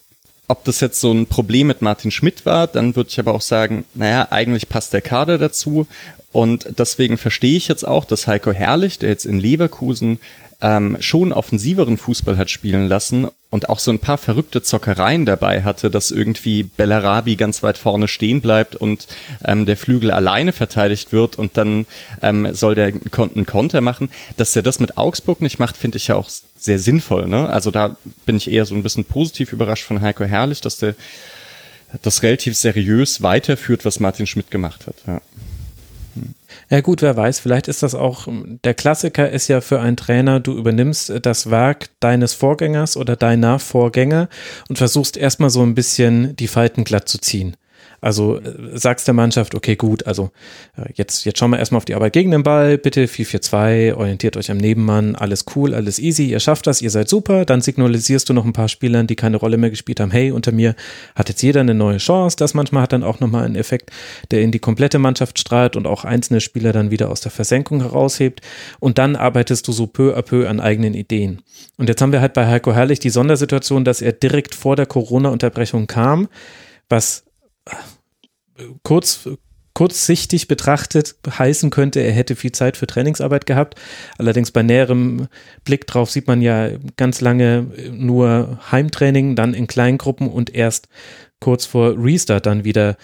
ob 0.51 0.65
das 0.65 0.81
jetzt 0.81 0.99
so 0.99 1.11
ein 1.11 1.25
Problem 1.25 1.67
mit 1.67 1.81
Martin 1.81 2.11
Schmidt 2.11 2.45
war, 2.45 2.67
dann 2.67 2.95
würde 2.95 3.09
ich 3.09 3.19
aber 3.19 3.33
auch 3.33 3.41
sagen, 3.41 3.85
naja, 3.93 4.27
eigentlich 4.29 4.69
passt 4.69 4.93
der 4.93 5.01
Kader 5.01 5.37
dazu. 5.37 5.87
Und 6.31 6.67
deswegen 6.77 7.17
verstehe 7.17 7.57
ich 7.57 7.67
jetzt 7.67 7.87
auch, 7.87 8.05
dass 8.05 8.27
Heiko 8.27 8.51
Herrlich, 8.51 8.99
der 8.99 9.09
jetzt 9.09 9.25
in 9.25 9.39
Leverkusen 9.39 10.19
ähm, 10.61 10.97
schon 10.99 11.33
offensiveren 11.33 11.97
Fußball 11.97 12.37
hat 12.37 12.49
spielen 12.49 12.87
lassen 12.87 13.27
und 13.51 13.69
auch 13.69 13.79
so 13.79 13.91
ein 13.91 13.99
paar 13.99 14.17
verrückte 14.17 14.63
Zockereien 14.63 15.25
dabei 15.25 15.61
hatte, 15.63 15.91
dass 15.91 16.09
irgendwie 16.09 16.63
Bellarabi 16.63 17.35
ganz 17.35 17.61
weit 17.61 17.77
vorne 17.77 18.07
stehen 18.07 18.41
bleibt 18.41 18.75
und 18.77 19.07
ähm, 19.43 19.65
der 19.65 19.77
Flügel 19.77 20.09
alleine 20.09 20.53
verteidigt 20.53 21.11
wird 21.11 21.37
und 21.37 21.57
dann 21.57 21.85
ähm, 22.21 22.53
soll 22.53 22.75
der 22.75 22.85
einen 22.87 23.45
Konter 23.45 23.81
machen. 23.81 24.09
Dass 24.37 24.55
er 24.55 24.63
das 24.63 24.79
mit 24.79 24.97
Augsburg 24.97 25.41
nicht 25.41 25.59
macht, 25.59 25.75
finde 25.75 25.97
ich 25.97 26.07
ja 26.07 26.15
auch 26.15 26.29
sehr 26.57 26.79
sinnvoll. 26.79 27.27
Ne? 27.27 27.49
Also 27.49 27.71
da 27.71 27.97
bin 28.25 28.37
ich 28.37 28.49
eher 28.49 28.65
so 28.65 28.73
ein 28.73 28.83
bisschen 28.83 29.03
positiv 29.03 29.51
überrascht 29.51 29.83
von 29.83 29.99
Heiko 30.01 30.23
Herrlich, 30.23 30.61
dass 30.61 30.77
der 30.77 30.95
das 32.03 32.23
relativ 32.23 32.55
seriös 32.55 33.21
weiterführt, 33.21 33.83
was 33.83 33.99
Martin 33.99 34.27
Schmidt 34.27 34.49
gemacht 34.49 34.87
hat. 34.87 34.95
Ja. 35.05 35.21
Ja 36.71 36.79
gut, 36.79 37.01
wer 37.01 37.17
weiß, 37.17 37.41
vielleicht 37.41 37.67
ist 37.67 37.83
das 37.83 37.95
auch, 37.95 38.29
der 38.63 38.73
Klassiker 38.73 39.29
ist 39.29 39.49
ja 39.49 39.59
für 39.59 39.81
einen 39.81 39.97
Trainer, 39.97 40.39
du 40.39 40.57
übernimmst 40.57 41.11
das 41.21 41.51
Werk 41.51 41.89
deines 41.99 42.33
Vorgängers 42.33 42.95
oder 42.95 43.17
deiner 43.17 43.59
Vorgänger 43.59 44.29
und 44.69 44.77
versuchst 44.77 45.17
erstmal 45.17 45.49
so 45.49 45.63
ein 45.63 45.75
bisschen 45.75 46.33
die 46.37 46.47
Falten 46.47 46.85
glatt 46.85 47.09
zu 47.09 47.17
ziehen. 47.19 47.57
Also 48.01 48.39
äh, 48.39 48.77
sagst 48.77 49.07
der 49.07 49.13
Mannschaft, 49.13 49.55
okay, 49.55 49.75
gut, 49.75 50.05
also 50.05 50.31
äh, 50.75 50.91
jetzt, 50.95 51.23
jetzt 51.25 51.39
schauen 51.39 51.51
wir 51.51 51.59
erstmal 51.59 51.77
auf 51.77 51.85
die 51.85 51.95
Arbeit 51.95 52.13
gegen 52.13 52.31
den 52.31 52.43
Ball, 52.43 52.77
bitte 52.77 53.05
4-4-2, 53.05 53.93
orientiert 53.93 54.37
euch 54.37 54.51
am 54.51 54.57
Nebenmann, 54.57 55.15
alles 55.15 55.45
cool, 55.55 55.73
alles 55.73 55.99
easy, 55.99 56.25
ihr 56.25 56.39
schafft 56.39 56.67
das, 56.67 56.81
ihr 56.81 56.89
seid 56.89 57.07
super, 57.07 57.45
dann 57.45 57.61
signalisierst 57.61 58.27
du 58.27 58.33
noch 58.33 58.45
ein 58.45 58.53
paar 58.53 58.69
Spielern, 58.69 59.07
die 59.07 59.15
keine 59.15 59.37
Rolle 59.37 59.57
mehr 59.57 59.69
gespielt 59.69 59.99
haben, 59.99 60.11
hey, 60.11 60.31
unter 60.31 60.51
mir 60.51 60.75
hat 61.15 61.29
jetzt 61.29 61.41
jeder 61.41 61.61
eine 61.61 61.75
neue 61.75 61.97
Chance, 61.97 62.35
das 62.37 62.53
manchmal 62.53 62.83
hat 62.83 62.93
dann 62.93 63.03
auch 63.03 63.19
nochmal 63.19 63.45
einen 63.45 63.55
Effekt, 63.55 63.91
der 64.31 64.41
in 64.41 64.51
die 64.51 64.59
komplette 64.59 64.97
Mannschaft 64.99 65.37
strahlt 65.39 65.75
und 65.75 65.85
auch 65.85 66.03
einzelne 66.03 66.41
Spieler 66.41 66.73
dann 66.73 66.91
wieder 66.91 67.09
aus 67.09 67.21
der 67.21 67.31
Versenkung 67.31 67.81
heraushebt. 67.81 68.41
Und 68.79 68.97
dann 68.97 69.15
arbeitest 69.15 69.67
du 69.67 69.71
so 69.71 69.87
peu 69.87 70.15
à 70.17 70.21
peu 70.21 70.47
an 70.47 70.59
eigenen 70.59 70.93
Ideen. 70.93 71.41
Und 71.77 71.89
jetzt 71.89 72.01
haben 72.01 72.11
wir 72.11 72.21
halt 72.21 72.33
bei 72.33 72.47
Heiko 72.47 72.73
Herrlich 72.73 72.99
die 72.99 73.09
Sondersituation, 73.09 73.85
dass 73.85 74.01
er 74.01 74.13
direkt 74.13 74.55
vor 74.55 74.75
der 74.75 74.85
Corona-Unterbrechung 74.85 75.87
kam, 75.87 76.27
was 76.89 77.25
kurz, 78.83 79.27
kurzsichtig 79.73 80.47
betrachtet 80.47 81.15
heißen 81.27 81.69
könnte, 81.69 82.01
er 82.01 82.11
hätte 82.11 82.35
viel 82.35 82.51
Zeit 82.51 82.77
für 82.77 82.87
Trainingsarbeit 82.87 83.45
gehabt. 83.45 83.75
Allerdings 84.17 84.51
bei 84.51 84.63
näherem 84.63 85.27
Blick 85.63 85.87
drauf 85.87 86.11
sieht 86.11 86.27
man 86.27 86.41
ja 86.41 86.69
ganz 86.97 87.21
lange 87.21 87.67
nur 87.91 88.59
Heimtraining, 88.71 89.35
dann 89.35 89.53
in 89.53 89.67
Kleingruppen 89.67 90.27
und 90.27 90.53
erst 90.53 90.87
kurz 91.39 91.65
vor 91.65 91.95
Restart 91.97 92.45
dann 92.45 92.63
wieder 92.63 92.97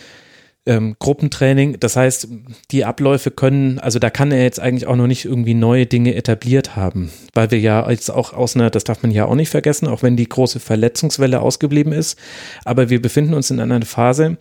ähm, 0.67 0.95
Gruppentraining. 0.99 1.79
Das 1.79 1.95
heißt, 1.95 2.27
die 2.71 2.85
Abläufe 2.85 3.31
können, 3.31 3.79
also 3.79 3.97
da 3.97 4.09
kann 4.09 4.31
er 4.31 4.43
jetzt 4.43 4.59
eigentlich 4.59 4.85
auch 4.85 4.95
noch 4.95 5.07
nicht 5.07 5.25
irgendwie 5.25 5.53
neue 5.53 5.85
Dinge 5.85 6.13
etabliert 6.13 6.75
haben, 6.75 7.09
weil 7.33 7.49
wir 7.49 7.59
ja 7.59 7.89
jetzt 7.89 8.09
auch 8.09 8.33
aus 8.33 8.55
einer, 8.55 8.69
das 8.69 8.83
darf 8.83 9.01
man 9.01 9.11
ja 9.11 9.25
auch 9.25 9.35
nicht 9.35 9.49
vergessen, 9.49 9.87
auch 9.87 10.03
wenn 10.03 10.17
die 10.17 10.29
große 10.29 10.59
Verletzungswelle 10.59 11.39
ausgeblieben 11.39 11.93
ist, 11.93 12.19
aber 12.65 12.89
wir 12.89 13.01
befinden 13.01 13.33
uns 13.33 13.49
in 13.49 13.59
einer 13.59 13.81
Phase, 13.83 14.37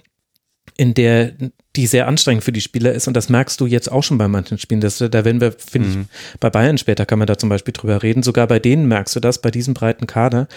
in 0.77 0.95
der 0.95 1.33
die 1.77 1.87
sehr 1.87 2.09
anstrengend 2.09 2.43
für 2.43 2.53
die 2.53 2.61
Spieler 2.61 2.93
ist 2.93 3.07
und 3.07 3.15
das 3.15 3.29
merkst 3.29 3.61
du 3.61 3.67
jetzt 3.67 3.93
auch 3.93 4.03
schon 4.03 4.19
bei 4.19 4.29
manchen 4.29 4.59
Spielen. 4.59 4.81
Das, 4.81 4.99
da 4.99 5.25
werden 5.25 5.41
wir, 5.41 5.53
finde 5.53 5.89
mhm. 5.89 6.01
ich, 6.01 6.41
bei 6.41 6.51
Bayern 6.51 6.79
später 6.79 7.07
kann 7.07 7.19
man 7.19 7.27
da 7.27 7.37
zum 7.37 7.49
Beispiel 7.49 7.73
drüber 7.73 8.03
reden. 8.03 8.23
Sogar 8.23 8.47
bei 8.47 8.59
denen 8.59 8.89
merkst 8.89 9.15
du 9.15 9.21
das, 9.21 9.41
bei 9.43 9.51
diesem 9.51 9.75
breiten 9.75 10.07
Kader, 10.07 10.49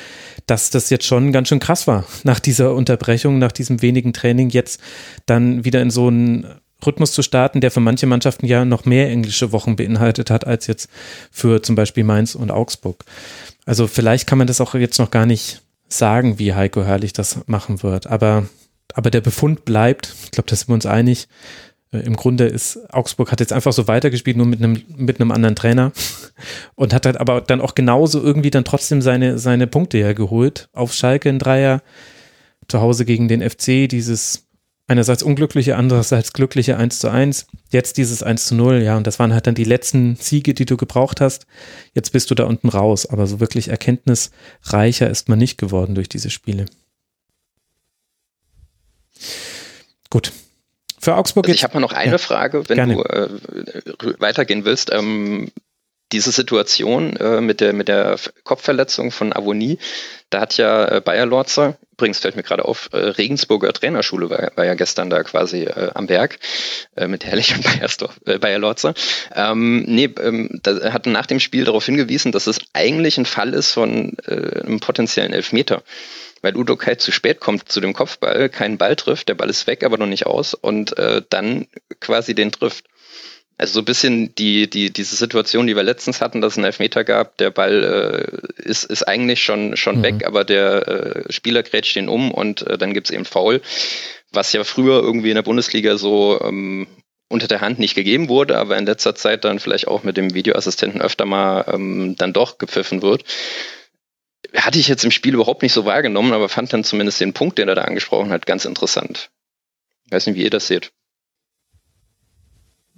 dass 0.45 0.69
das 0.69 0.89
jetzt 0.89 1.05
schon 1.05 1.31
ganz 1.31 1.49
schön 1.49 1.59
krass 1.59 1.87
war, 1.87 2.05
nach 2.23 2.39
dieser 2.39 2.73
Unterbrechung, 2.73 3.37
nach 3.37 3.51
diesem 3.51 3.81
wenigen 3.81 4.13
Training 4.13 4.49
jetzt 4.49 4.79
dann 5.25 5.65
wieder 5.65 5.81
in 5.81 5.91
so 5.91 6.07
einen 6.07 6.47
Rhythmus 6.85 7.11
zu 7.11 7.21
starten, 7.21 7.59
der 7.59 7.71
für 7.71 7.81
manche 7.81 8.07
Mannschaften 8.07 8.45
ja 8.45 8.63
noch 8.63 8.85
mehr 8.85 9.09
englische 9.09 9.51
Wochen 9.51 9.75
beinhaltet 9.75 10.29
hat, 10.31 10.47
als 10.47 10.67
jetzt 10.67 10.89
für 11.29 11.61
zum 11.61 11.75
Beispiel 11.75 12.05
Mainz 12.05 12.35
und 12.35 12.51
Augsburg. 12.51 13.03
Also 13.65 13.87
vielleicht 13.87 14.27
kann 14.27 14.37
man 14.37 14.47
das 14.47 14.61
auch 14.61 14.75
jetzt 14.75 14.97
noch 14.97 15.11
gar 15.11 15.25
nicht 15.25 15.61
sagen, 15.89 16.39
wie 16.39 16.53
Heiko 16.53 16.83
Herrlich 16.83 17.11
das 17.11 17.39
machen 17.47 17.83
wird, 17.83 18.07
aber 18.07 18.45
aber 18.93 19.11
der 19.11 19.21
Befund 19.21 19.65
bleibt, 19.65 20.13
ich 20.23 20.31
glaube, 20.31 20.49
da 20.49 20.55
sind 20.55 20.69
wir 20.69 20.73
uns 20.73 20.85
einig. 20.85 21.27
Äh, 21.91 21.99
Im 21.99 22.15
Grunde 22.15 22.45
ist 22.45 22.79
Augsburg 22.93 23.31
hat 23.31 23.39
jetzt 23.39 23.53
einfach 23.53 23.73
so 23.73 23.87
weitergespielt, 23.87 24.37
nur 24.37 24.45
mit 24.45 24.61
einem, 24.61 24.81
mit 24.97 25.19
einem 25.19 25.31
anderen 25.31 25.55
Trainer 25.55 25.91
und 26.75 26.93
hat 26.93 27.05
halt 27.05 27.17
aber 27.17 27.41
dann 27.41 27.61
auch 27.61 27.75
genauso 27.75 28.21
irgendwie 28.21 28.51
dann 28.51 28.65
trotzdem 28.65 29.01
seine, 29.01 29.37
seine 29.37 29.67
Punkte 29.67 29.97
ja 29.97 30.13
geholt. 30.13 30.69
Auf 30.73 30.93
Schalke 30.93 31.29
ein 31.29 31.39
Dreier, 31.39 31.81
zu 32.67 32.81
Hause 32.81 33.05
gegen 33.05 33.27
den 33.27 33.47
FC, 33.47 33.89
dieses 33.89 34.49
einerseits 34.89 35.21
unglückliche, 35.21 35.75
andererseits 35.75 36.33
glückliche 36.33 36.75
1 36.75 36.99
zu 36.99 37.09
1. 37.09 37.45
Jetzt 37.69 37.97
dieses 37.97 38.23
1 38.23 38.47
zu 38.47 38.55
0, 38.55 38.81
ja, 38.81 38.97
und 38.97 39.05
das 39.05 39.19
waren 39.19 39.33
halt 39.33 39.45
dann 39.45 39.55
die 39.55 39.63
letzten 39.63 40.15
Siege, 40.15 40.55
die 40.55 40.65
du 40.65 40.77
gebraucht 40.77 41.21
hast. 41.21 41.45
Jetzt 41.93 42.11
bist 42.11 42.31
du 42.31 42.35
da 42.35 42.45
unten 42.45 42.69
raus, 42.69 43.05
aber 43.05 43.27
so 43.27 43.39
wirklich 43.39 43.67
erkenntnisreicher 43.69 45.09
ist 45.09 45.29
man 45.29 45.37
nicht 45.37 45.57
geworden 45.59 45.93
durch 45.93 46.09
diese 46.09 46.31
Spiele. 46.31 46.65
Gut. 50.09 50.31
Für 50.99 51.15
Augsburg 51.15 51.45
also 51.45 51.55
Ich 51.55 51.63
habe 51.63 51.79
noch 51.79 51.93
eine 51.93 52.11
ja, 52.11 52.17
Frage, 52.17 52.67
wenn 52.67 52.75
gerne. 52.75 52.95
du 52.95 53.03
äh, 53.03 54.19
weitergehen 54.19 54.65
willst. 54.65 54.91
Ähm, 54.91 55.49
diese 56.11 56.31
Situation 56.31 57.15
äh, 57.17 57.39
mit, 57.39 57.61
der, 57.61 57.73
mit 57.73 57.87
der 57.87 58.17
Kopfverletzung 58.43 59.11
von 59.11 59.31
Avonie, 59.31 59.77
da 60.31 60.41
hat 60.41 60.57
ja 60.57 60.85
äh, 60.87 61.01
Bayer 61.01 61.27
Lorzer, 61.27 61.77
übrigens 61.93 62.19
fällt 62.19 62.35
mir 62.35 62.43
gerade 62.43 62.65
auf, 62.65 62.89
äh, 62.93 62.97
Regensburger 62.97 63.71
Trainerschule 63.73 64.29
war, 64.29 64.51
war, 64.55 64.65
ja 64.65 64.73
gestern 64.73 65.09
da 65.09 65.21
quasi 65.21 65.63
äh, 65.63 65.91
am 65.93 66.07
Berg 66.07 66.39
äh, 66.95 67.07
mit 67.07 67.25
herrlichem 67.25 67.61
äh, 68.25 68.37
Bayer 68.39 68.59
Lorzer. 68.59 68.95
Ähm, 69.35 69.83
nee, 69.87 70.09
ähm, 70.21 70.59
da 70.63 70.93
hat 70.93 71.05
nach 71.05 71.27
dem 71.27 71.39
Spiel 71.39 71.65
darauf 71.65 71.85
hingewiesen, 71.85 72.31
dass 72.31 72.47
es 72.47 72.59
eigentlich 72.73 73.17
ein 73.17 73.25
Fall 73.25 73.53
ist 73.53 73.71
von 73.71 74.17
äh, 74.25 74.61
einem 74.61 74.79
potenziellen 74.79 75.33
Elfmeter 75.33 75.83
weil 76.41 76.55
Udo 76.55 76.75
Kai 76.75 76.95
zu 76.95 77.11
spät 77.11 77.39
kommt 77.39 77.69
zu 77.69 77.81
dem 77.81 77.93
Kopfball, 77.93 78.49
keinen 78.49 78.77
Ball 78.77 78.95
trifft, 78.95 79.29
der 79.29 79.35
Ball 79.35 79.49
ist 79.49 79.67
weg, 79.67 79.83
aber 79.83 79.97
noch 79.97 80.07
nicht 80.07 80.25
aus 80.25 80.53
und 80.53 80.97
äh, 80.97 81.21
dann 81.29 81.67
quasi 81.99 82.35
den 82.35 82.51
trifft. 82.51 82.85
Also 83.57 83.73
so 83.73 83.79
ein 83.81 83.85
bisschen 83.85 84.33
die, 84.35 84.69
die, 84.69 84.89
diese 84.89 85.17
Situation, 85.17 85.67
die 85.67 85.75
wir 85.75 85.83
letztens 85.83 86.21
hatten, 86.21 86.39
dass 86.39 86.53
es 86.53 86.57
einen 86.57 86.65
Elfmeter 86.65 87.03
gab, 87.03 87.35
der 87.37 87.51
Ball 87.51 87.83
äh, 88.57 88.61
ist, 88.61 88.85
ist 88.85 89.03
eigentlich 89.03 89.43
schon, 89.43 89.75
schon 89.75 89.97
mhm. 89.97 90.03
weg, 90.03 90.25
aber 90.25 90.45
der 90.45 90.87
äh, 90.87 91.31
Spieler 91.33 91.61
grätscht 91.61 91.97
ihn 91.97 92.07
um 92.07 92.31
und 92.31 92.65
äh, 92.65 92.77
dann 92.77 92.93
gibt's 92.93 93.11
eben 93.11 93.25
Foul, 93.25 93.61
was 94.31 94.53
ja 94.53 94.63
früher 94.63 95.01
irgendwie 95.01 95.29
in 95.29 95.35
der 95.35 95.41
Bundesliga 95.41 95.97
so 95.97 96.39
ähm, 96.41 96.87
unter 97.27 97.47
der 97.47 97.59
Hand 97.59 97.79
nicht 97.79 97.95
gegeben 97.95 98.29
wurde, 98.29 98.57
aber 98.57 98.77
in 98.77 98.85
letzter 98.85 99.13
Zeit 99.13 99.43
dann 99.43 99.59
vielleicht 99.59 99.89
auch 99.89 100.03
mit 100.03 100.15
dem 100.15 100.33
Videoassistenten 100.33 101.01
öfter 101.01 101.25
mal 101.25 101.65
ähm, 101.67 102.15
dann 102.17 102.31
doch 102.31 102.59
gepfiffen 102.59 103.01
wird 103.01 103.25
hatte 104.55 104.79
ich 104.79 104.87
jetzt 104.87 105.03
im 105.03 105.11
Spiel 105.11 105.33
überhaupt 105.33 105.61
nicht 105.61 105.73
so 105.73 105.85
wahrgenommen, 105.85 106.33
aber 106.33 106.49
fand 106.49 106.73
dann 106.73 106.83
zumindest 106.83 107.21
den 107.21 107.33
Punkt, 107.33 107.57
den 107.57 107.69
er 107.69 107.75
da 107.75 107.83
angesprochen 107.83 108.31
hat, 108.31 108.45
ganz 108.45 108.65
interessant. 108.65 109.29
Ich 110.05 110.11
weiß 110.11 110.27
nicht, 110.27 110.35
wie 110.35 110.43
ihr 110.43 110.49
das 110.49 110.67
seht. 110.67 110.91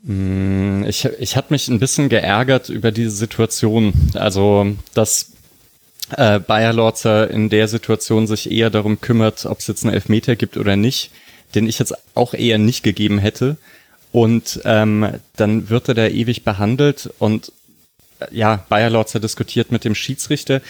Mm, 0.04 0.84
ich, 0.88 1.06
ich 1.20 1.36
hatte 1.36 1.54
mich 1.54 1.68
ein 1.68 1.80
bisschen 1.80 2.10
geärgert 2.10 2.70
über 2.70 2.92
diese 2.92 3.12
Situation. 3.12 3.94
Also, 4.14 4.76
dass 4.94 5.32
äh, 6.18 6.40
Bayer 6.40 6.74
Lorzer 6.74 7.30
in 7.30 7.50
der 7.50 7.68
Situation 7.68 8.28
sich 8.28 8.52
eher 8.52 8.70
darum 8.70 9.02
kümmert, 9.02 9.46
ob 9.46 9.60
es 9.60 9.68
jetzt 9.68 9.84
einen 9.84 9.94
Elfmeter 9.94 10.36
gibt 10.36 10.58
oder 10.58 10.76
nicht, 10.76 11.12
den 11.54 11.68
ich 11.68 11.80
jetzt 11.80 11.94
auch 12.16 12.34
eher 12.34 12.58
nicht 12.58 12.84
gegeben 12.84 13.20
hätte. 13.20 13.58
Und 14.12 14.62
ähm, 14.66 15.20
dann 15.38 15.70
wird 15.70 15.88
er 15.88 15.94
da 15.94 16.08
ewig 16.08 16.44
behandelt 16.44 17.10
und 17.20 17.54
ja, 18.32 18.66
Bayer 18.70 18.90
Lorzer 18.90 19.20
diskutiert 19.20 19.72
mit 19.72 19.84
dem 19.84 19.96
Schiedsrichter 19.96 20.62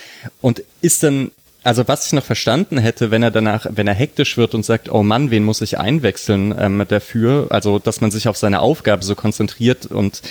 und 0.42 0.64
ist 0.82 1.04
dann 1.04 1.32
also 1.64 1.88
was 1.88 2.08
ich 2.08 2.14
noch 2.14 2.24
verstanden 2.24 2.80
hätte, 2.80 3.12
wenn 3.12 3.22
er 3.22 3.30
danach, 3.30 3.68
wenn 3.70 3.88
er 3.88 3.94
hektisch 3.94 4.36
wird 4.36 4.56
und 4.56 4.66
sagt, 4.66 4.92
oh 4.92 5.04
Mann, 5.04 5.30
wen 5.30 5.44
muss 5.44 5.62
ich 5.62 5.78
einwechseln 5.78 6.56
ähm, 6.58 6.84
dafür, 6.88 7.48
also 7.52 7.78
dass 7.78 8.02
man 8.02 8.10
sich 8.10 8.28
auf 8.28 8.38
seine 8.38 8.62
Aufgabe 8.62 9.04
so 9.04 9.14
konzentriert 9.14 9.86
und 9.86 10.22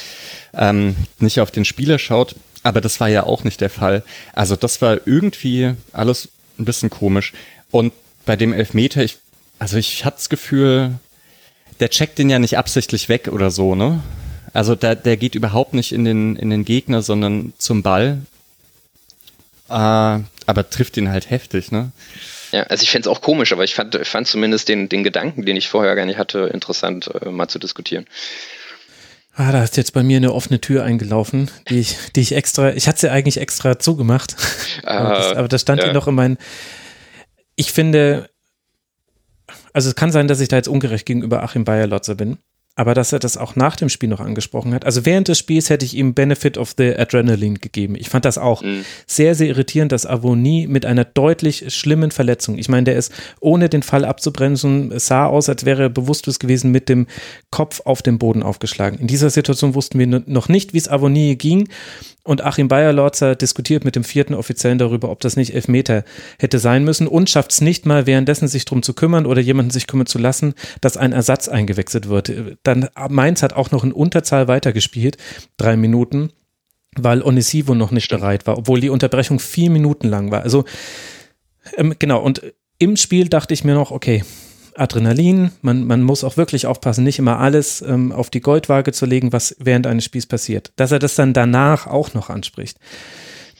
ähm, 0.55 0.97
nicht 1.21 1.41
auf 1.41 1.53
den 1.53 1.65
Spieler 1.65 2.01
schaut, 2.01 2.35
aber 2.63 2.81
das 2.81 2.99
war 2.99 3.09
ja 3.09 3.25
auch 3.25 3.45
nicht 3.45 3.61
der 3.61 3.71
Fall. 3.71 4.03
Also 4.33 4.57
das 4.57 4.83
war 4.83 4.99
irgendwie 5.07 5.75
alles 5.93 6.29
ein 6.59 6.65
bisschen 6.65 6.91
komisch. 6.91 7.33
Und 7.71 7.93
bei 8.27 8.37
dem 8.37 8.53
Elfmeter, 8.53 9.03
ich, 9.03 9.19
also 9.59 9.77
ich 9.77 10.05
hatte 10.05 10.17
das 10.17 10.29
Gefühl, 10.29 10.93
der 11.79 11.91
checkt 11.91 12.19
den 12.19 12.29
ja 12.29 12.39
nicht 12.39 12.59
absichtlich 12.59 13.09
weg 13.09 13.29
oder 13.33 13.51
so, 13.51 13.75
ne? 13.75 14.01
Also 14.53 14.75
der, 14.75 14.97
der 14.97 15.17
geht 15.17 15.35
überhaupt 15.35 15.75
nicht 15.75 15.93
in 15.93 16.05
den, 16.05 16.37
in 16.37 16.51
den 16.51 16.65
Gegner, 16.65 17.03
sondern 17.03 17.53
zum 17.59 17.83
Ball. 17.83 18.23
Äh, 19.69 19.73
aber 19.73 20.71
trifft 20.71 20.97
ihn 20.97 21.11
halt 21.11 21.31
heftig, 21.31 21.71
ne? 21.71 21.93
Ja, 22.53 22.65
also 22.65 22.83
ich 22.83 22.91
fände 22.91 23.09
es 23.09 23.17
auch 23.17 23.21
komisch, 23.21 23.53
aber 23.53 23.63
ich 23.63 23.75
fand, 23.75 23.95
fand 24.05 24.27
zumindest 24.27 24.69
den, 24.69 24.89
den 24.89 25.05
Gedanken, 25.05 25.47
den 25.47 25.57
ich 25.57 25.69
vorher 25.69 25.95
gar 25.95 26.07
nicht 26.07 26.19
hatte, 26.19 26.51
interessant 26.53 27.09
äh, 27.23 27.31
mal 27.31 27.47
zu 27.47 27.61
diskutieren. 27.61 28.07
Ah, 29.35 29.53
da 29.53 29.63
ist 29.63 29.77
jetzt 29.77 29.93
bei 29.93 30.03
mir 30.03 30.17
eine 30.17 30.35
offene 30.35 30.61
Tür 30.61 30.83
eingelaufen, 30.83 31.49
die 31.69 31.79
ich, 31.79 31.97
die 32.17 32.21
ich 32.21 32.33
extra, 32.33 32.73
ich 32.73 32.89
hatte 32.89 33.01
sie 33.01 33.11
eigentlich 33.11 33.39
extra 33.39 33.79
zugemacht. 33.79 34.35
aber, 34.83 35.15
das, 35.15 35.33
aber 35.33 35.49
das 35.49 35.61
stand 35.61 35.79
ja. 35.79 35.87
hier 35.87 35.95
noch 35.95 36.09
in 36.09 36.17
meinen. 36.17 36.39
Ich 37.55 37.71
finde, 37.71 38.29
also 39.73 39.89
es 39.89 39.95
kann 39.95 40.11
sein, 40.11 40.27
dass 40.27 40.41
ich 40.41 40.49
da 40.49 40.57
jetzt 40.57 40.69
ungerecht 40.69 41.07
gegenüber 41.07 41.45
Achim 41.45 41.65
Bayer-Lotzer 41.65 42.17
bin 42.17 42.39
aber 42.81 42.95
dass 42.95 43.13
er 43.13 43.19
das 43.19 43.37
auch 43.37 43.57
nach 43.57 43.77
dem 43.77 43.91
Spiel 43.91 44.09
noch 44.09 44.21
angesprochen 44.21 44.73
hat. 44.73 44.87
Also 44.87 45.05
während 45.05 45.29
des 45.29 45.39
Spiels 45.39 45.69
hätte 45.69 45.85
ich 45.85 45.95
ihm 45.95 46.15
Benefit 46.15 46.57
of 46.57 46.73
the 46.79 46.97
Adrenaline 46.97 47.59
gegeben. 47.59 47.95
Ich 47.95 48.09
fand 48.09 48.25
das 48.25 48.39
auch 48.39 48.63
mhm. 48.63 48.87
sehr, 49.07 49.35
sehr 49.35 49.49
irritierend, 49.49 49.93
dass 49.93 50.07
Avonie 50.07 50.67
mit 50.67 50.87
einer 50.87 51.05
deutlich 51.05 51.75
schlimmen 51.75 52.11
Verletzung, 52.11 52.57
ich 52.57 52.71
meine, 52.71 52.85
der 52.85 52.97
ist 52.97 53.13
ohne 53.39 53.69
den 53.69 53.83
Fall 53.83 54.07
abzubremsen, 54.07 54.99
sah 54.99 55.27
aus, 55.27 55.51
als 55.51 55.67
wäre 55.67 55.83
er 55.83 55.89
bewusstlos 55.91 56.39
gewesen, 56.39 56.71
mit 56.71 56.89
dem 56.89 57.07
Kopf 57.51 57.83
auf 57.85 58.01
dem 58.01 58.19
Boden 58.19 58.43
aufgeschlagen. 58.43 58.99
In 58.99 59.09
dieser 59.09 59.29
Situation 59.29 59.75
wussten 59.75 59.99
wir 59.99 60.07
noch 60.07 60.49
nicht, 60.49 60.73
wie 60.73 60.79
es 60.79 60.89
Avonie 60.89 61.37
ging 61.37 61.69
und 62.25 62.45
Achim 62.45 62.69
Bayer-Lorzer 62.69 63.35
diskutiert 63.35 63.85
mit 63.85 63.97
dem 63.97 64.05
vierten 64.05 64.35
Offiziellen 64.35 64.79
darüber, 64.79 65.11
ob 65.11 65.21
das 65.21 65.37
nicht 65.37 65.55
Elfmeter 65.55 66.05
hätte 66.39 66.59
sein 66.59 66.85
müssen 66.85 67.07
und 67.07 67.31
schafft 67.31 67.53
es 67.53 67.61
nicht 67.61 67.87
mal, 67.87 68.07
währenddessen 68.07 68.49
sich 68.49 68.65
drum 68.65 68.83
zu 68.83 68.95
kümmern 68.95 69.27
oder 69.27 69.41
jemanden 69.41 69.71
sich 69.71 69.87
kümmern 69.87 70.07
zu 70.07 70.19
lassen, 70.19 70.55
dass 70.81 70.97
ein 70.97 71.13
Ersatz 71.13 71.49
eingewechselt 71.49 72.09
wird 72.09 72.31
dann 72.63 72.89
Mainz 73.09 73.43
hat 73.43 73.53
auch 73.53 73.71
noch 73.71 73.85
in 73.85 73.93
Unterzahl 73.93 74.49
weitergespielt, 74.49 75.17
drei 75.57 75.77
Minuten, 75.77 76.33
weil 76.97 77.23
Onisivo 77.23 77.75
noch 77.75 77.91
nicht 77.91 78.09
bereit 78.09 78.47
war, 78.47 78.59
obwohl 78.59 78.81
die 78.81 78.91
Unterbrechung 78.91 79.39
vier 79.39 79.71
Minuten 79.71 80.09
lang 80.09 80.31
war. 80.31 80.43
Also 80.43 80.65
ähm, 81.77 81.95
genau, 81.99 82.21
und 82.21 82.43
im 82.79 82.97
Spiel 82.97 83.29
dachte 83.29 83.55
ich 83.55 83.65
mir 83.65 83.75
noch, 83.75 83.91
okay, 83.91 84.25
Adrenalin, 84.77 85.51
man, 85.63 85.87
man 85.87 86.03
muss 86.03 86.25
auch 86.25 86.37
wirklich 86.37 86.67
aufpassen, 86.67 87.05
nicht 87.05 87.19
immer 87.19 87.39
alles 87.39 87.83
ähm, 87.83 88.13
auf 88.13 88.31
die 88.31 88.41
Goldwaage 88.41 88.93
zu 88.93 89.07
legen, 89.07 89.33
was 89.33 89.57
während 89.59 89.87
eines 89.87 90.05
Spiels 90.05 90.27
passiert. 90.27 90.73
Dass 90.77 90.93
er 90.93 90.99
das 90.99 91.15
dann 91.15 91.33
danach 91.33 91.87
auch 91.87 92.15
noch 92.15 92.31
anspricht, 92.31 92.79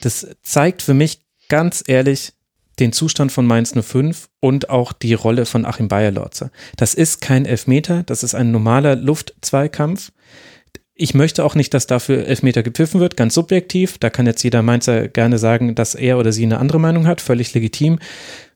das 0.01 0.27
zeigt 0.41 0.81
für 0.81 0.93
mich 0.93 1.21
ganz 1.47 1.83
ehrlich, 1.85 2.33
den 2.79 2.93
Zustand 2.93 3.31
von 3.31 3.45
Mainz 3.45 3.73
05 3.79 4.29
und 4.39 4.69
auch 4.69 4.93
die 4.93 5.13
Rolle 5.13 5.45
von 5.45 5.65
Achim 5.65 5.87
Bayerlorzer. 5.87 6.51
Das 6.77 6.93
ist 6.93 7.21
kein 7.21 7.45
Elfmeter, 7.45 8.03
das 8.03 8.23
ist 8.23 8.33
ein 8.33 8.51
normaler 8.51 8.95
Luftzweikampf. 8.95 10.11
Ich 10.93 11.13
möchte 11.13 11.43
auch 11.43 11.55
nicht, 11.55 11.73
dass 11.73 11.87
dafür 11.87 12.25
Elfmeter 12.25 12.63
gepfiffen 12.63 12.99
wird, 12.99 13.17
ganz 13.17 13.33
subjektiv. 13.33 13.97
Da 13.97 14.09
kann 14.09 14.25
jetzt 14.25 14.43
jeder 14.43 14.61
Mainzer 14.61 15.07
gerne 15.07 15.37
sagen, 15.37 15.75
dass 15.75 15.95
er 15.95 16.17
oder 16.17 16.31
sie 16.31 16.43
eine 16.43 16.59
andere 16.59 16.79
Meinung 16.79 17.07
hat, 17.07 17.21
völlig 17.21 17.53
legitim. 17.53 17.99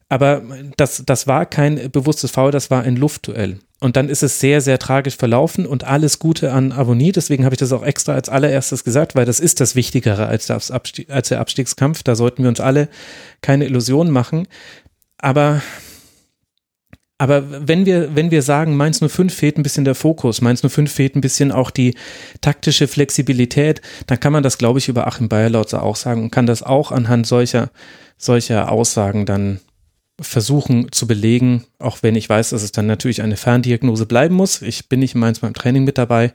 Aber 0.07 0.43
das, 0.77 1.03
das 1.05 1.25
war 1.25 1.45
kein 1.45 1.91
bewusstes 1.91 2.31
Foul, 2.31 2.51
das 2.51 2.69
war 2.69 2.83
ein 2.83 2.95
Luftduell. 2.95 3.59
Und 3.79 3.97
dann 3.97 4.07
ist 4.07 4.23
es 4.23 4.39
sehr, 4.39 4.61
sehr 4.61 4.79
tragisch 4.79 5.17
verlaufen 5.17 5.65
und 5.65 5.83
alles 5.83 6.19
Gute 6.19 6.51
an 6.53 6.71
Avonie. 6.71 7.11
Deswegen 7.11 7.43
habe 7.43 7.55
ich 7.55 7.59
das 7.59 7.73
auch 7.73 7.83
extra 7.83 8.13
als 8.13 8.29
allererstes 8.29 8.83
gesagt, 8.83 9.15
weil 9.15 9.25
das 9.25 9.39
ist 9.39 9.59
das 9.59 9.75
Wichtigere 9.75 10.27
als, 10.27 10.45
das 10.47 10.71
Abstieg, 10.71 11.09
als 11.09 11.29
der 11.29 11.39
Abstiegskampf. 11.39 12.03
Da 12.03 12.15
sollten 12.15 12.43
wir 12.43 12.49
uns 12.49 12.59
alle 12.59 12.87
keine 13.41 13.65
Illusionen 13.65 14.13
machen. 14.13 14.47
Aber 15.17 15.61
aber 17.17 17.67
wenn 17.67 17.85
wir, 17.85 18.13
wenn 18.13 18.29
wir 18.29 18.41
sagen, 18.41 18.75
Mainz 18.75 18.99
05 18.99 19.33
fehlt 19.33 19.57
ein 19.57 19.63
bisschen 19.63 19.85
der 19.85 19.95
Fokus, 19.95 20.41
Mainz 20.41 20.61
05 20.61 20.91
fehlt 20.91 21.15
ein 21.15 21.21
bisschen 21.21 21.53
auch 21.53 21.71
die 21.71 21.95
taktische 22.41 22.89
Flexibilität, 22.89 23.81
dann 24.07 24.19
kann 24.19 24.33
man 24.33 24.43
das, 24.43 24.57
glaube 24.57 24.79
ich, 24.79 24.89
über 24.89 25.07
Achim 25.07 25.29
Bayerlautzer 25.29 25.81
auch 25.81 25.95
sagen 25.95 26.23
und 26.23 26.31
kann 26.31 26.45
das 26.45 26.61
auch 26.61 26.91
anhand 26.91 27.25
solcher, 27.25 27.69
solcher 28.17 28.69
Aussagen 28.69 29.25
dann 29.25 29.61
versuchen 30.19 30.91
zu 30.91 31.07
belegen, 31.07 31.65
auch 31.77 31.97
wenn 32.01 32.15
ich 32.15 32.29
weiß, 32.29 32.51
dass 32.51 32.63
es 32.63 32.71
dann 32.71 32.87
natürlich 32.87 33.21
eine 33.21 33.37
Ferndiagnose 33.37 34.05
bleiben 34.05 34.35
muss. 34.35 34.61
Ich 34.61 34.87
bin 34.87 35.01
nicht 35.01 35.15
meins 35.15 35.39
beim 35.39 35.53
Training 35.53 35.83
mit 35.83 35.97
dabei, 35.97 36.33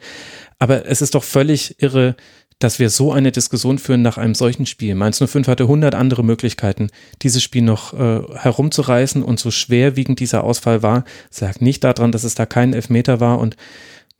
aber 0.59 0.87
es 0.87 1.01
ist 1.01 1.14
doch 1.14 1.24
völlig 1.24 1.81
irre, 1.81 2.16
dass 2.59 2.78
wir 2.78 2.91
so 2.91 3.11
eine 3.11 3.33
Diskussion 3.33 3.78
führen 3.78 4.03
nach 4.03 4.18
einem 4.18 4.35
solchen 4.35 4.66
Spiel. 4.66 4.95
Mainz 4.95 5.18
05 5.18 5.49
hatte 5.49 5.62
100 5.62 5.95
andere 5.95 6.22
Möglichkeiten, 6.22 6.91
dieses 7.22 7.43
Spiel 7.43 7.62
noch 7.62 7.95
äh, 7.95 8.20
herumzureißen 8.35 9.22
und 9.22 9.41
so 9.41 9.51
schwerwiegend 9.51 10.20
dieser 10.20 10.45
Ausfall 10.45 10.83
war, 10.83 11.05
sagt 11.31 11.62
nicht 11.62 11.83
daran, 11.83 12.12
dass 12.12 12.24
es 12.24 12.35
da 12.35 12.45
kein 12.45 12.74
Elfmeter 12.74 13.18
war 13.18 13.39
und 13.39 13.57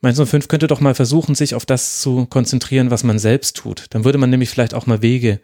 Mainz 0.03 0.19
05 0.19 0.47
könnte 0.47 0.65
doch 0.65 0.81
mal 0.81 0.95
versuchen, 0.95 1.35
sich 1.35 1.53
auf 1.53 1.67
das 1.67 2.01
zu 2.01 2.25
konzentrieren, 2.25 2.89
was 2.89 3.03
man 3.03 3.19
selbst 3.19 3.55
tut. 3.55 3.85
Dann 3.91 4.03
würde 4.03 4.17
man 4.17 4.31
nämlich 4.31 4.49
vielleicht 4.49 4.73
auch 4.73 4.87
mal 4.87 5.03
Wege 5.03 5.39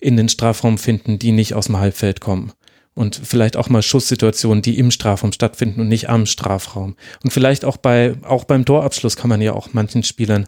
in 0.00 0.16
den 0.16 0.30
Strafraum 0.30 0.78
finden, 0.78 1.18
die 1.18 1.32
nicht 1.32 1.52
aus 1.52 1.66
dem 1.66 1.76
Halbfeld 1.76 2.22
kommen 2.22 2.52
und 2.98 3.20
vielleicht 3.22 3.56
auch 3.56 3.68
mal 3.68 3.82
Schusssituationen, 3.82 4.60
die 4.60 4.76
im 4.76 4.90
Strafraum 4.90 5.32
stattfinden 5.32 5.80
und 5.80 5.88
nicht 5.88 6.10
am 6.10 6.26
Strafraum. 6.26 6.96
Und 7.22 7.32
vielleicht 7.32 7.64
auch 7.64 7.76
bei, 7.76 8.16
auch 8.22 8.44
beim 8.44 8.64
Torabschluss 8.64 9.16
kann 9.16 9.28
man 9.28 9.40
ja 9.40 9.52
auch 9.52 9.68
manchen 9.72 10.02
Spielern 10.02 10.46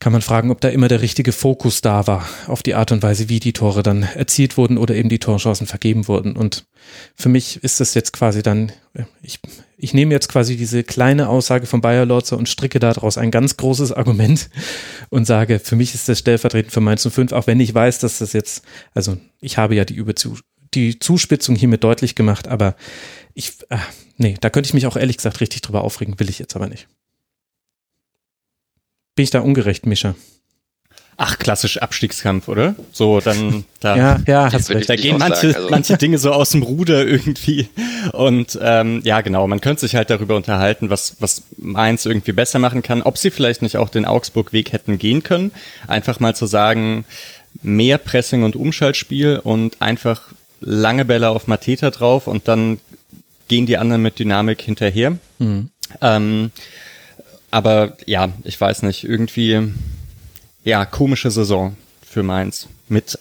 kann 0.00 0.12
man 0.12 0.22
fragen, 0.22 0.50
ob 0.50 0.60
da 0.60 0.68
immer 0.68 0.88
der 0.88 1.00
richtige 1.00 1.30
Fokus 1.30 1.80
da 1.80 2.08
war 2.08 2.28
auf 2.48 2.64
die 2.64 2.74
Art 2.74 2.90
und 2.90 3.04
Weise, 3.04 3.28
wie 3.28 3.38
die 3.38 3.52
Tore 3.52 3.84
dann 3.84 4.02
erzielt 4.02 4.56
wurden 4.56 4.76
oder 4.76 4.96
eben 4.96 5.08
die 5.08 5.20
Torchancen 5.20 5.68
vergeben 5.68 6.08
wurden. 6.08 6.34
Und 6.34 6.64
für 7.14 7.28
mich 7.28 7.62
ist 7.62 7.78
das 7.78 7.94
jetzt 7.94 8.12
quasi 8.12 8.42
dann, 8.42 8.72
ich, 9.22 9.38
ich 9.76 9.94
nehme 9.94 10.12
jetzt 10.12 10.28
quasi 10.28 10.56
diese 10.56 10.82
kleine 10.82 11.28
Aussage 11.28 11.66
von 11.66 11.82
Bayer 11.82 12.04
Lorzer 12.04 12.36
und 12.36 12.48
stricke 12.48 12.80
daraus 12.80 13.16
ein 13.16 13.30
ganz 13.30 13.56
großes 13.56 13.92
Argument 13.92 14.50
und 15.10 15.24
sage, 15.24 15.60
für 15.60 15.76
mich 15.76 15.94
ist 15.94 16.08
das 16.08 16.18
stellvertretend 16.18 16.72
für 16.72 16.80
Mainz 16.80 17.08
05, 17.08 17.30
auch 17.30 17.46
wenn 17.46 17.60
ich 17.60 17.72
weiß, 17.72 18.00
dass 18.00 18.18
das 18.18 18.32
jetzt, 18.32 18.64
also 18.94 19.18
ich 19.40 19.56
habe 19.56 19.76
ja 19.76 19.84
die 19.84 19.94
Überzu 19.94 20.36
die 20.74 20.98
Zuspitzung 20.98 21.56
hiermit 21.56 21.84
deutlich 21.84 22.14
gemacht, 22.14 22.48
aber 22.48 22.76
ich, 23.34 23.52
äh, 23.70 23.78
nee, 24.16 24.36
da 24.40 24.50
könnte 24.50 24.68
ich 24.68 24.74
mich 24.74 24.86
auch 24.86 24.96
ehrlich 24.96 25.16
gesagt 25.16 25.40
richtig 25.40 25.62
drüber 25.62 25.82
aufregen, 25.84 26.18
will 26.18 26.30
ich 26.30 26.38
jetzt 26.38 26.56
aber 26.56 26.68
nicht. 26.68 26.88
Bin 29.14 29.24
ich 29.24 29.30
da 29.30 29.40
ungerecht, 29.40 29.86
Mischa? 29.86 30.14
Ach, 31.18 31.38
klassisch 31.38 31.76
Abstiegskampf, 31.76 32.48
oder? 32.48 32.74
So, 32.90 33.20
dann 33.20 33.64
da, 33.80 33.96
ja, 33.96 34.20
ja, 34.26 34.48
das 34.48 34.66
da 34.66 34.96
gehen 34.96 35.18
manche, 35.18 35.52
sagen, 35.52 35.56
also. 35.56 35.70
manche 35.70 35.96
Dinge 35.98 36.18
so 36.18 36.32
aus 36.32 36.50
dem 36.50 36.62
Ruder 36.62 37.06
irgendwie. 37.06 37.68
Und 38.12 38.58
ähm, 38.62 39.02
ja, 39.04 39.20
genau, 39.20 39.46
man 39.46 39.60
könnte 39.60 39.82
sich 39.82 39.94
halt 39.94 40.08
darüber 40.08 40.36
unterhalten, 40.36 40.88
was, 40.88 41.16
was 41.20 41.42
Mainz 41.58 42.06
irgendwie 42.06 42.32
besser 42.32 42.58
machen 42.58 42.82
kann, 42.82 43.02
ob 43.02 43.18
sie 43.18 43.30
vielleicht 43.30 43.60
nicht 43.60 43.76
auch 43.76 43.90
den 43.90 44.06
Augsburg-Weg 44.06 44.72
hätten 44.72 44.98
gehen 44.98 45.22
können. 45.22 45.52
Einfach 45.86 46.18
mal 46.18 46.34
zu 46.34 46.46
sagen, 46.46 47.04
mehr 47.62 47.98
Pressing 47.98 48.42
und 48.42 48.56
Umschaltspiel 48.56 49.38
und 49.44 49.82
einfach 49.82 50.31
lange 50.62 51.04
Bälle 51.04 51.30
auf 51.30 51.46
Mateta 51.46 51.90
drauf 51.90 52.26
und 52.26 52.48
dann 52.48 52.78
gehen 53.48 53.66
die 53.66 53.76
anderen 53.76 54.02
mit 54.02 54.18
Dynamik 54.18 54.62
hinterher. 54.62 55.18
Mhm. 55.38 55.70
Ähm, 56.00 56.50
aber 57.50 57.96
ja, 58.06 58.30
ich 58.44 58.58
weiß 58.58 58.82
nicht, 58.82 59.04
irgendwie, 59.04 59.72
ja, 60.64 60.86
komische 60.86 61.30
Saison 61.30 61.76
für 62.02 62.22
Mainz. 62.22 62.68
Mit 62.88 63.18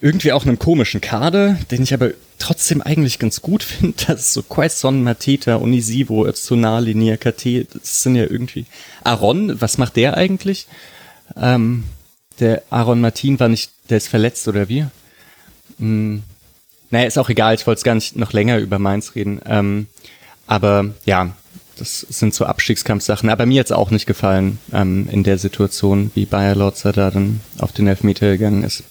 irgendwie 0.00 0.32
auch 0.32 0.44
einem 0.44 0.58
komischen 0.58 1.00
Kader, 1.00 1.56
den 1.70 1.82
ich 1.82 1.94
aber 1.94 2.10
trotzdem 2.38 2.82
eigentlich 2.82 3.18
ganz 3.18 3.40
gut 3.40 3.62
finde. 3.62 3.96
Das 4.06 4.20
ist 4.20 4.32
so 4.34 4.42
Quaison, 4.42 5.02
Mateta, 5.02 5.56
Unisivo, 5.56 6.30
Tsunali, 6.30 7.16
KT, 7.16 7.74
das 7.74 8.02
sind 8.02 8.16
ja 8.16 8.24
irgendwie. 8.24 8.66
Aaron, 9.02 9.60
was 9.60 9.78
macht 9.78 9.96
der 9.96 10.16
eigentlich? 10.16 10.66
Ähm, 11.36 11.84
der 12.38 12.62
Aaron 12.70 13.00
Martin 13.00 13.40
war 13.40 13.48
nicht, 13.48 13.70
der 13.88 13.96
ist 13.96 14.08
verletzt 14.08 14.46
oder 14.48 14.68
wie? 14.68 14.86
Hm, 15.78 16.22
naja, 16.90 17.06
ist 17.06 17.18
auch 17.18 17.28
egal, 17.28 17.54
ich 17.54 17.66
wollte 17.66 17.78
es 17.78 17.84
gar 17.84 17.94
nicht 17.94 18.16
noch 18.16 18.32
länger 18.32 18.58
über 18.58 18.78
Mainz 18.78 19.14
reden. 19.14 19.40
Ähm, 19.46 19.86
aber 20.46 20.94
ja, 21.04 21.36
das 21.78 22.00
sind 22.00 22.34
so 22.34 22.44
Abstiegskampfsachen. 22.44 23.28
Aber 23.28 23.46
mir 23.46 23.56
jetzt 23.56 23.72
auch 23.72 23.90
nicht 23.90 24.06
gefallen 24.06 24.58
ähm, 24.72 25.08
in 25.10 25.24
der 25.24 25.38
Situation, 25.38 26.10
wie 26.14 26.26
Bayer 26.26 26.54
Lotzer 26.54 26.92
da 26.92 27.10
dann 27.10 27.40
auf 27.58 27.72
den 27.72 27.86
Elfmeter 27.86 28.30
gegangen 28.30 28.62
ist. 28.62 28.84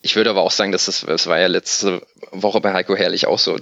Ich 0.00 0.14
würde 0.14 0.30
aber 0.30 0.42
auch 0.42 0.50
sagen, 0.50 0.72
dass 0.72 0.86
das, 0.86 1.04
das 1.06 1.26
war 1.26 1.38
ja 1.38 1.48
letzte 1.48 2.02
Woche 2.30 2.60
bei 2.60 2.72
Heiko 2.72 2.96
Herrlich 2.96 3.26
auch 3.26 3.38
so. 3.38 3.56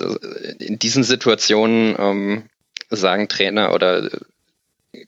in 0.58 0.78
diesen 0.78 1.02
Situationen 1.02 1.96
ähm, 1.98 2.42
sagen 2.90 3.28
Trainer 3.28 3.72
oder 3.72 4.10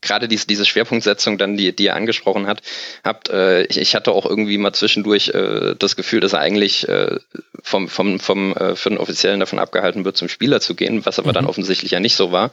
gerade 0.00 0.28
diese, 0.28 0.46
diese 0.46 0.64
Schwerpunktsetzung 0.64 1.38
dann, 1.38 1.56
die, 1.56 1.74
die 1.74 1.84
ihr 1.84 1.94
angesprochen 1.94 2.46
hat, 2.46 2.62
habt, 3.04 3.28
äh, 3.30 3.64
ich, 3.64 3.78
ich 3.78 3.94
hatte 3.94 4.12
auch 4.12 4.26
irgendwie 4.26 4.58
mal 4.58 4.72
zwischendurch 4.72 5.28
äh, 5.30 5.74
das 5.78 5.96
Gefühl, 5.96 6.20
dass 6.20 6.32
er 6.32 6.40
eigentlich 6.40 6.88
äh, 6.88 7.16
vom, 7.62 7.88
vom, 7.88 8.20
vom 8.20 8.54
äh, 8.54 8.76
für 8.76 8.90
den 8.90 8.98
Offiziellen 8.98 9.40
davon 9.40 9.58
abgehalten 9.58 10.04
wird, 10.04 10.16
zum 10.16 10.28
Spieler 10.28 10.60
zu 10.60 10.74
gehen, 10.74 11.04
was 11.06 11.18
aber 11.18 11.30
mhm. 11.30 11.34
dann 11.34 11.46
offensichtlich 11.46 11.92
ja 11.92 12.00
nicht 12.00 12.16
so 12.16 12.32
war. 12.32 12.52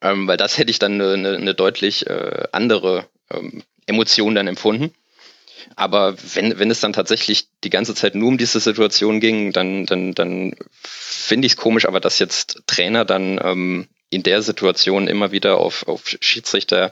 Ähm, 0.00 0.26
weil 0.26 0.36
das 0.36 0.58
hätte 0.58 0.70
ich 0.70 0.78
dann 0.78 1.00
eine, 1.00 1.12
eine, 1.14 1.36
eine 1.36 1.54
deutlich 1.54 2.06
äh, 2.06 2.44
andere 2.52 3.06
ähm, 3.30 3.62
Emotion 3.86 4.34
dann 4.34 4.46
empfunden. 4.46 4.92
Aber 5.76 6.14
wenn, 6.34 6.58
wenn 6.58 6.70
es 6.70 6.80
dann 6.80 6.92
tatsächlich 6.92 7.48
die 7.64 7.70
ganze 7.70 7.94
Zeit 7.94 8.14
nur 8.14 8.28
um 8.28 8.38
diese 8.38 8.60
Situation 8.60 9.20
ging, 9.20 9.52
dann, 9.52 9.86
dann, 9.86 10.12
dann 10.12 10.54
finde 10.82 11.46
ich 11.46 11.52
es 11.52 11.56
komisch, 11.56 11.86
aber 11.86 12.00
dass 12.00 12.18
jetzt 12.18 12.62
Trainer 12.66 13.04
dann 13.04 13.40
ähm, 13.42 13.88
in 14.14 14.22
der 14.22 14.42
Situation 14.42 15.08
immer 15.08 15.32
wieder 15.32 15.58
auf, 15.58 15.86
auf 15.88 16.02
Schiedsrichter 16.20 16.90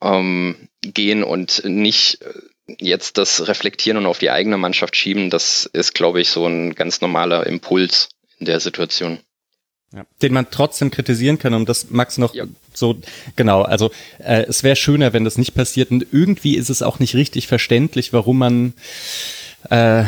ähm, 0.00 0.68
gehen 0.82 1.22
und 1.22 1.62
nicht 1.64 2.20
äh, 2.22 2.32
jetzt 2.78 3.18
das 3.18 3.48
reflektieren 3.48 3.98
und 3.98 4.06
auf 4.06 4.18
die 4.18 4.30
eigene 4.30 4.56
Mannschaft 4.56 4.96
schieben, 4.96 5.30
das 5.30 5.66
ist, 5.72 5.94
glaube 5.94 6.20
ich, 6.20 6.30
so 6.30 6.46
ein 6.46 6.74
ganz 6.74 7.00
normaler 7.00 7.46
Impuls 7.46 8.08
in 8.38 8.46
der 8.46 8.60
Situation. 8.60 9.20
Ja, 9.94 10.06
den 10.22 10.32
man 10.32 10.50
trotzdem 10.50 10.90
kritisieren 10.90 11.38
kann, 11.38 11.52
um 11.52 11.66
das 11.66 11.90
Max 11.90 12.16
noch 12.16 12.34
ja. 12.34 12.44
so 12.72 12.96
genau. 13.36 13.60
Also 13.62 13.90
äh, 14.18 14.44
es 14.48 14.62
wäre 14.62 14.74
schöner, 14.74 15.12
wenn 15.12 15.24
das 15.24 15.36
nicht 15.36 15.54
passiert. 15.54 15.90
Und 15.90 16.06
irgendwie 16.12 16.56
ist 16.56 16.70
es 16.70 16.80
auch 16.80 16.98
nicht 16.98 17.14
richtig 17.14 17.46
verständlich, 17.46 18.14
warum 18.14 18.38
man 18.38 18.72
äh, 19.68 20.04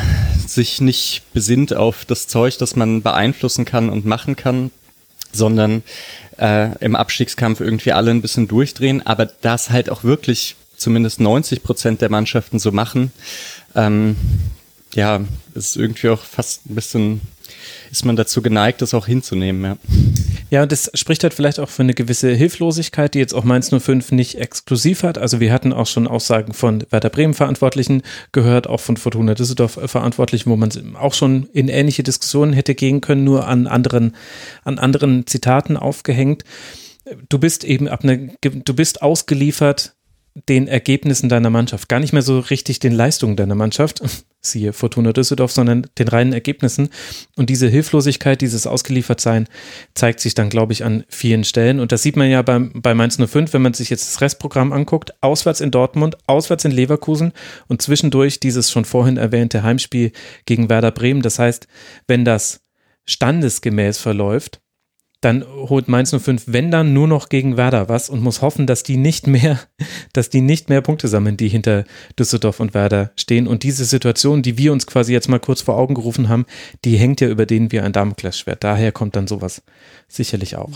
sich 0.47 0.81
nicht 0.81 1.23
besinnt 1.35 1.75
auf 1.75 2.07
das 2.07 2.29
Zeug, 2.29 2.57
das 2.57 2.77
man 2.77 3.03
beeinflussen 3.03 3.67
kann 3.67 3.91
und 3.91 4.07
machen 4.07 4.37
kann, 4.37 4.71
sondern 5.35 5.83
äh, 6.39 6.77
im 6.81 6.97
Abstiegskampf 6.97 7.61
irgendwie 7.61 7.93
alle 7.93 8.11
ein 8.11 8.23
bisschen 8.23 8.49
durchdrehen, 8.49 9.07
aber 9.07 9.27
das 9.27 9.71
halt 9.71 9.91
auch 9.91 10.05
wirklich 10.05 10.57
zumindest 10.77 11.21
90 11.21 11.63
Prozent 11.63 12.01
der 12.03 12.11
Mannschaften 12.11 12.59
so 12.59 12.73
machen, 12.73 13.13
ähm, 13.75 14.17
ja, 14.95 15.21
ist 15.55 15.77
irgendwie 15.77 16.09
auch 16.09 16.23
fast 16.23 16.67
ein 16.67 16.75
bisschen 16.75 17.21
ist 17.95 18.05
man 18.05 18.17
dazu 18.17 18.43
geneigt, 18.43 18.83
das 18.83 18.93
auch 18.93 19.07
hinzunehmen, 19.07 19.63
ja. 19.63 19.77
Ja, 20.51 20.63
und 20.65 20.73
das 20.73 20.91
spricht 20.95 21.23
halt 21.23 21.33
vielleicht 21.33 21.61
auch 21.61 21.69
für 21.69 21.85
eine 21.85 21.95
gewisse 21.95 22.35
Hilflosigkeit, 22.35 23.15
die 23.15 23.21
jetzt 23.21 23.33
auch 23.33 23.45
Mainz 23.45 23.71
05 23.71 24.11
nicht 24.11 24.35
exklusiv 24.37 25.05
hat. 25.05 25.17
Also 25.17 25.39
wir 25.39 25.53
hatten 25.53 25.73
auch 25.73 25.87
schon 25.87 26.09
Aussagen 26.09 26.55
von 26.55 26.85
Werder 26.91 27.09
Bremen 27.09 27.35
Verantwortlichen 27.35 28.03
gehört, 28.33 28.67
auch 28.67 28.81
von 28.81 28.97
Fortuna 28.97 29.35
Düsseldorf 29.35 29.79
Verantwortlichen, 29.87 30.51
wo 30.51 30.57
man 30.57 30.71
auch 30.97 31.15
schon 31.15 31.49
in 31.53 31.69
ähnliche 31.69 32.03
Diskussionen 32.03 32.53
hätte 32.53 32.75
gehen 32.75 33.01
können, 33.01 33.23
nur 33.23 33.47
an 33.47 33.69
anderen, 33.69 34.17
an 34.65 34.81
anderen 34.81 35.29
Zitaten 35.29 35.77
aufgehängt. 35.77 36.43
Du 37.29 37.39
bist 37.39 37.63
eben 37.63 37.87
ab 37.87 38.01
eine, 38.03 38.33
du 38.41 38.75
bist 38.75 39.03
ausgeliefert 39.03 39.94
den 40.35 40.67
Ergebnissen 40.67 41.29
deiner 41.29 41.51
Mannschaft, 41.51 41.89
gar 41.89 42.01
nicht 42.01 42.13
mehr 42.13 42.23
so 42.23 42.41
richtig 42.41 42.81
den 42.81 42.93
Leistungen 42.93 43.37
deiner 43.37 43.55
Mannschaft, 43.55 44.03
siehe 44.41 44.73
Fortuna 44.73 45.13
Düsseldorf, 45.13 45.53
sondern 45.53 45.87
den 45.97 46.09
reinen 46.09 46.33
Ergebnissen. 46.33 46.91
Und 47.37 47.51
diese 47.51 47.69
Hilflosigkeit, 47.69 48.41
dieses 48.41 48.67
Ausgeliefertsein 48.67 49.49
zeigt 49.95 50.21
sich 50.21 50.35
dann, 50.35 50.51
glaube 50.51 50.73
ich, 50.73 50.85
an 50.85 51.05
vielen 51.09 51.45
Stellen. 51.45 51.79
Und 51.79 51.93
das 51.93 52.03
sieht 52.03 52.17
man 52.17 52.29
ja 52.29 52.43
beim, 52.43 52.73
bei 52.75 52.95
Mainz 52.95 53.17
05, 53.17 53.53
wenn 53.53 53.63
man 53.63 53.75
sich 53.75 53.91
jetzt 53.91 54.09
das 54.09 54.21
Restprogramm 54.21 54.73
anguckt, 54.73 55.15
auswärts 55.21 55.61
in 55.61 55.71
Dortmund, 55.71 56.19
auswärts 56.27 56.65
in 56.65 56.73
Leverkusen 56.73 57.33
und 57.69 57.81
zwischendurch 57.81 58.41
dieses 58.41 58.71
schon 58.71 58.85
vorhin 58.85 59.17
erwähnte 59.17 59.63
Heimspiel 59.63 60.11
gegen 60.47 60.69
Werder 60.69 60.91
Bremen. 60.91 61.23
Das 61.23 61.39
heißt, 61.39 61.69
wenn 62.09 62.25
das 62.25 62.61
standesgemäß 63.07 63.99
verläuft, 63.99 64.61
dann 65.25 65.45
holt 65.45 65.89
Mainz 65.89 66.15
05, 66.15 66.45
wenn 66.47 66.71
dann 66.71 66.93
nur 66.93 67.09
noch 67.09 67.29
gegen 67.29 67.57
Werder 67.57 67.89
was 67.89 68.11
und 68.11 68.23
muss 68.23 68.43
hoffen, 68.43 68.67
dass 68.67 68.83
die 68.83 68.97
nicht 68.97 69.27
mehr, 69.27 69.59
dass 70.13 70.31
die 70.31 70.41
nicht 70.41 70.69
mehr 70.69 70.83
Punkte 70.83 71.09
sammeln, 71.09 71.37
die 71.37 71.49
hinter 71.49 71.85
Düsseldorf 72.19 72.61
und 72.61 72.75
Werder 72.75 73.13
stehen. 73.17 73.47
Und 73.47 73.63
diese 73.63 73.85
Situation, 73.85 74.43
die 74.43 74.59
wir 74.59 74.73
uns 74.73 74.87
quasi 74.87 75.13
jetzt 75.13 75.29
mal 75.29 75.41
kurz 75.41 75.63
vor 75.63 75.77
Augen 75.77 75.95
gerufen 75.95 76.29
haben, 76.29 76.47
die 76.85 76.97
hängt 76.97 77.21
ja 77.21 77.29
über 77.29 77.47
denen 77.47 77.73
wie 77.73 77.81
ein 77.81 77.93
Damoklesschwert. 77.93 78.63
Daher 78.63 78.93
kommt 78.93 79.17
dann 79.17 79.27
sowas 79.27 79.63
sicherlich 80.09 80.57
auch. 80.57 80.73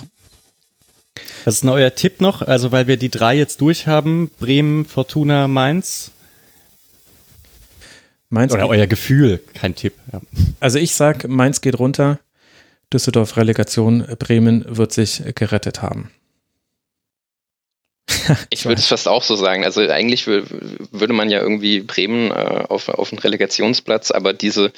Was 1.44 1.54
ist 1.54 1.64
ein 1.64 1.68
euer 1.68 1.94
Tipp 1.94 2.20
noch? 2.20 2.42
Also, 2.42 2.72
weil 2.72 2.86
wir 2.86 2.96
die 2.96 3.08
drei 3.10 3.36
jetzt 3.36 3.60
durchhaben, 3.60 4.30
Bremen, 4.38 4.84
Fortuna, 4.84 5.48
Mainz. 5.48 6.12
Mainz 8.30 8.52
Oder 8.52 8.68
euer 8.68 8.86
Gefühl, 8.86 9.40
kein 9.54 9.74
Tipp. 9.74 9.94
Ja. 10.12 10.20
Also 10.60 10.78
ich 10.78 10.94
sag, 10.94 11.26
Mainz 11.26 11.60
geht 11.60 11.78
runter, 11.78 12.18
Düsseldorf 12.92 13.36
Relegation, 13.36 14.06
Bremen 14.18 14.64
wird 14.66 14.92
sich 14.92 15.22
gerettet 15.34 15.82
haben. 15.82 16.10
ich 18.50 18.64
würde 18.64 18.80
es 18.80 18.86
fast 18.86 19.08
auch 19.08 19.22
so 19.22 19.36
sagen. 19.36 19.64
Also 19.64 19.80
eigentlich 19.82 20.26
würde 20.26 21.12
man 21.12 21.30
ja 21.30 21.40
irgendwie 21.40 21.80
Bremen 21.80 22.30
äh, 22.30 22.64
auf, 22.68 22.88
auf 22.88 23.12
einen 23.12 23.18
Relegationsplatz, 23.18 24.10
aber 24.10 24.32
diese, 24.32 24.72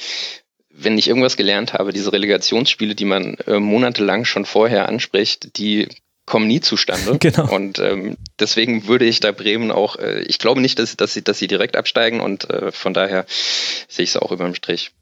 wenn 0.70 0.98
ich 0.98 1.08
irgendwas 1.08 1.36
gelernt 1.36 1.72
habe, 1.72 1.92
diese 1.92 2.12
Relegationsspiele, 2.12 2.94
die 2.94 3.04
man 3.04 3.34
äh, 3.46 3.58
monatelang 3.58 4.24
schon 4.24 4.44
vorher 4.44 4.88
anspricht, 4.88 5.56
die 5.58 5.88
kommen 6.26 6.46
nie 6.46 6.60
zustande. 6.60 7.18
Genau. 7.20 7.52
Und 7.52 7.78
ähm, 7.78 8.16
deswegen 8.38 8.86
würde 8.86 9.04
ich 9.04 9.20
da 9.20 9.32
Bremen 9.32 9.70
auch, 9.70 9.96
äh, 9.96 10.22
ich 10.22 10.38
glaube 10.38 10.60
nicht, 10.60 10.78
dass, 10.78 10.96
dass, 10.96 11.14
sie, 11.14 11.22
dass 11.22 11.38
sie 11.38 11.48
direkt 11.48 11.76
absteigen 11.76 12.20
und 12.20 12.48
äh, 12.50 12.72
von 12.72 12.94
daher 12.94 13.26
sehe 13.28 14.04
ich 14.04 14.10
es 14.10 14.16
auch 14.16 14.32
über 14.32 14.44
dem 14.44 14.54
Strich. 14.54 14.92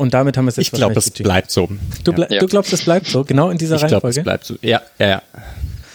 Und 0.00 0.14
damit 0.14 0.38
haben 0.38 0.46
wir 0.46 0.48
es 0.48 0.56
jetzt 0.56 0.68
Ich 0.68 0.72
glaube, 0.72 0.98
es 0.98 1.10
bleibt 1.10 1.50
so. 1.50 1.68
Du, 2.04 2.14
ble 2.14 2.26
ja. 2.30 2.38
du, 2.38 2.46
glaubst, 2.46 2.72
es 2.72 2.84
bleibt 2.86 3.06
so, 3.06 3.22
genau 3.22 3.50
in 3.50 3.58
dieser 3.58 3.76
ich 3.76 3.82
Reihenfolge? 3.82 4.20
Ich 4.20 4.24
glaube, 4.24 4.38
es 4.38 4.44
bleibt 4.44 4.44
so. 4.46 4.66
Ja, 4.66 4.80
ja, 4.98 5.06
ja. 5.06 5.22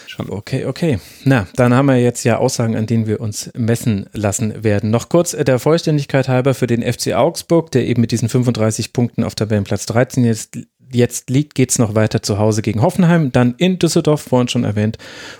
Schon. 0.06 0.30
Okay, 0.30 0.64
okay. 0.64 1.00
Na, 1.24 1.48
dann 1.56 1.74
haben 1.74 1.86
wir 1.86 1.96
jetzt 1.96 2.22
ja 2.22 2.38
Aussagen, 2.38 2.76
an 2.76 2.86
denen 2.86 3.08
wir 3.08 3.20
uns 3.20 3.50
messen 3.54 4.06
lassen 4.12 4.62
werden. 4.62 4.90
Noch 4.90 5.08
kurz 5.08 5.32
der 5.32 5.58
Vollständigkeit 5.58 6.28
halber 6.28 6.54
für 6.54 6.68
den 6.68 6.84
FC 6.84 7.14
Augsburg, 7.14 7.72
der 7.72 7.84
eben 7.84 8.00
mit 8.00 8.12
diesen 8.12 8.28
35 8.28 8.92
Punkten 8.92 9.24
auf 9.24 9.34
Tabellenplatz 9.34 9.86
13 9.86 10.24
jetzt, 10.24 10.56
jetzt 10.92 11.28
liegt, 11.28 11.56
geht 11.56 11.72
es 11.72 11.80
noch 11.80 11.96
weiter 11.96 12.22
zu 12.22 12.38
Hause 12.38 12.62
gegen 12.62 12.82
Hoffenheim, 12.82 13.32
dann 13.32 13.56
in 13.58 13.80
Düsseldorf, 13.80 14.20
vorhin 14.20 14.46
schon 14.46 14.62
erwähnt, 14.62 14.98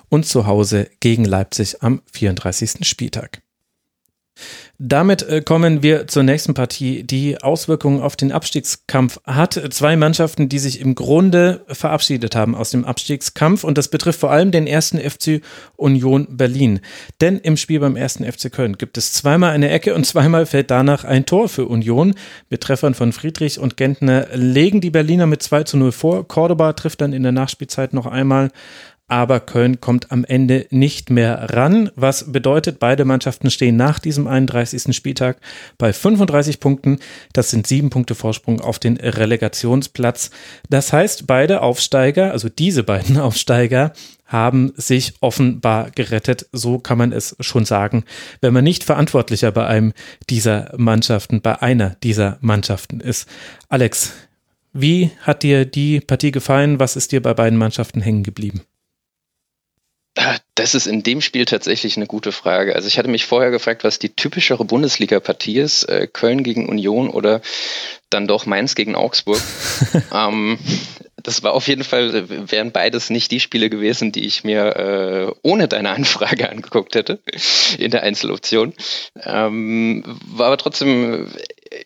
und 0.08 0.26
zu 0.26 0.48
Hause 0.48 0.88
gegen 0.98 1.24
Leipzig 1.24 1.84
am 1.84 2.02
34. 2.12 2.78
Spieltag. 2.82 3.42
Damit 4.78 5.22
äh, 5.22 5.40
kommen 5.40 5.82
wir 5.82 6.06
zur 6.06 6.22
nächsten 6.22 6.52
Partie, 6.52 7.02
die 7.02 7.42
Auswirkungen 7.42 8.02
auf 8.02 8.14
den 8.14 8.30
Abstiegskampf 8.30 9.18
hat. 9.24 9.54
Zwei 9.72 9.96
Mannschaften, 9.96 10.50
die 10.50 10.58
sich 10.58 10.80
im 10.80 10.94
Grunde 10.94 11.64
verabschiedet 11.68 12.36
haben 12.36 12.54
aus 12.54 12.70
dem 12.70 12.84
Abstiegskampf 12.84 13.64
und 13.64 13.78
das 13.78 13.88
betrifft 13.88 14.20
vor 14.20 14.30
allem 14.30 14.50
den 14.50 14.66
ersten 14.66 14.98
FC 14.98 15.40
Union 15.76 16.26
Berlin. 16.36 16.80
Denn 17.22 17.38
im 17.38 17.56
Spiel 17.56 17.80
beim 17.80 17.96
ersten 17.96 18.30
FC 18.30 18.52
Köln 18.52 18.76
gibt 18.76 18.98
es 18.98 19.14
zweimal 19.14 19.52
eine 19.52 19.70
Ecke 19.70 19.94
und 19.94 20.04
zweimal 20.04 20.44
fällt 20.44 20.70
danach 20.70 21.04
ein 21.04 21.24
Tor 21.24 21.48
für 21.48 21.64
Union. 21.64 22.14
Mit 22.50 22.60
Treffern 22.60 22.92
von 22.92 23.12
Friedrich 23.12 23.58
und 23.58 23.78
Gentner 23.78 24.26
legen 24.34 24.82
die 24.82 24.90
Berliner 24.90 25.26
mit 25.26 25.42
2 25.42 25.64
zu 25.64 25.78
0 25.78 25.92
vor. 25.92 26.28
Cordoba 26.28 26.74
trifft 26.74 27.00
dann 27.00 27.14
in 27.14 27.22
der 27.22 27.32
Nachspielzeit 27.32 27.94
noch 27.94 28.06
einmal 28.06 28.50
aber 29.08 29.38
Köln 29.38 29.80
kommt 29.80 30.10
am 30.10 30.24
Ende 30.24 30.66
nicht 30.70 31.10
mehr 31.10 31.50
ran, 31.54 31.90
was 31.94 32.32
bedeutet, 32.32 32.80
beide 32.80 33.04
Mannschaften 33.04 33.50
stehen 33.50 33.76
nach 33.76 34.00
diesem 34.00 34.26
31. 34.26 34.96
Spieltag 34.96 35.38
bei 35.78 35.92
35 35.92 36.58
Punkten. 36.58 36.98
Das 37.32 37.50
sind 37.50 37.68
sieben 37.68 37.90
Punkte 37.90 38.16
Vorsprung 38.16 38.60
auf 38.60 38.80
den 38.80 38.96
Relegationsplatz. 38.96 40.30
Das 40.70 40.92
heißt, 40.92 41.26
beide 41.28 41.62
Aufsteiger, 41.62 42.32
also 42.32 42.48
diese 42.48 42.82
beiden 42.82 43.18
Aufsteiger, 43.20 43.92
haben 44.24 44.72
sich 44.74 45.14
offenbar 45.20 45.92
gerettet. 45.92 46.48
So 46.50 46.80
kann 46.80 46.98
man 46.98 47.12
es 47.12 47.36
schon 47.38 47.64
sagen, 47.64 48.04
wenn 48.40 48.52
man 48.52 48.64
nicht 48.64 48.82
verantwortlicher 48.82 49.52
bei 49.52 49.66
einem 49.68 49.92
dieser 50.28 50.72
Mannschaften, 50.76 51.42
bei 51.42 51.62
einer 51.62 51.90
dieser 52.02 52.38
Mannschaften 52.40 52.98
ist. 52.98 53.28
Alex, 53.68 54.14
wie 54.72 55.12
hat 55.22 55.44
dir 55.44 55.64
die 55.64 56.00
Partie 56.00 56.32
gefallen? 56.32 56.80
Was 56.80 56.96
ist 56.96 57.12
dir 57.12 57.22
bei 57.22 57.34
beiden 57.34 57.56
Mannschaften 57.56 58.00
hängen 58.00 58.24
geblieben? 58.24 58.62
Das 60.54 60.74
ist 60.74 60.86
in 60.86 61.02
dem 61.02 61.20
Spiel 61.20 61.44
tatsächlich 61.44 61.96
eine 61.96 62.06
gute 62.06 62.32
Frage. 62.32 62.74
Also 62.74 62.88
ich 62.88 62.98
hatte 62.98 63.08
mich 63.08 63.26
vorher 63.26 63.50
gefragt, 63.50 63.84
was 63.84 63.98
die 63.98 64.14
typischere 64.14 64.64
Bundesliga-Partie 64.64 65.58
ist, 65.58 65.84
äh, 65.84 66.06
Köln 66.10 66.42
gegen 66.42 66.68
Union 66.68 67.10
oder 67.10 67.42
dann 68.08 68.26
doch 68.26 68.46
Mainz 68.46 68.74
gegen 68.74 68.94
Augsburg. 68.94 69.42
ähm, 70.14 70.58
das 71.22 71.42
war 71.42 71.52
auf 71.52 71.68
jeden 71.68 71.84
Fall, 71.84 72.50
wären 72.50 72.72
beides 72.72 73.10
nicht 73.10 73.30
die 73.30 73.40
Spiele 73.40 73.68
gewesen, 73.68 74.12
die 74.12 74.26
ich 74.26 74.44
mir 74.44 74.76
äh, 74.76 75.32
ohne 75.42 75.68
deine 75.68 75.90
Anfrage 75.90 76.48
angeguckt 76.50 76.94
hätte 76.94 77.18
in 77.78 77.90
der 77.90 78.02
Einzeloption. 78.02 78.72
Ähm, 79.22 80.02
war 80.24 80.46
aber 80.46 80.56
trotzdem 80.56 81.28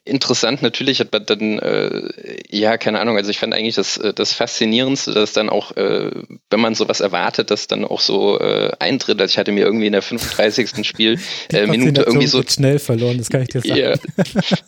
interessant, 0.05 0.63
natürlich 0.63 1.01
hat 1.01 1.13
man 1.13 1.27
dann, 1.27 1.59
äh, 1.59 2.09
ja, 2.49 2.77
keine 2.79 3.01
Ahnung, 3.01 3.17
also 3.17 3.31
ich 3.31 3.39
fand 3.39 3.55
eigentlich 3.55 3.75
das, 3.75 3.97
äh, 3.97 4.13
das 4.13 4.33
Faszinierendste, 4.33 5.13
dass 5.13 5.33
dann 5.33 5.49
auch, 5.49 5.77
äh, 5.77 6.11
wenn 6.51 6.61
man 6.61 6.75
sowas 6.75 7.01
erwartet, 7.01 7.51
dass 7.51 7.67
dann 7.67 7.85
auch 7.85 8.01
so 8.01 8.39
äh, 8.41 8.73
eintritt. 8.79 9.21
Also 9.21 9.33
ich 9.33 9.39
hatte 9.39 9.53
mir 9.53 9.65
irgendwie 9.65 9.87
in 9.87 9.93
der 9.93 10.03
35. 10.03 10.87
Spiel 10.87 11.19
äh, 11.53 11.67
Minute 11.67 12.03
irgendwie 12.03 12.27
so. 12.27 12.43
schnell 12.43 12.79
verloren, 12.79 13.19
das 13.19 13.29
kann 13.29 13.43
ich 13.43 13.49
dir 13.49 13.61
sagen. 13.61 13.77
Ja, 13.77 13.95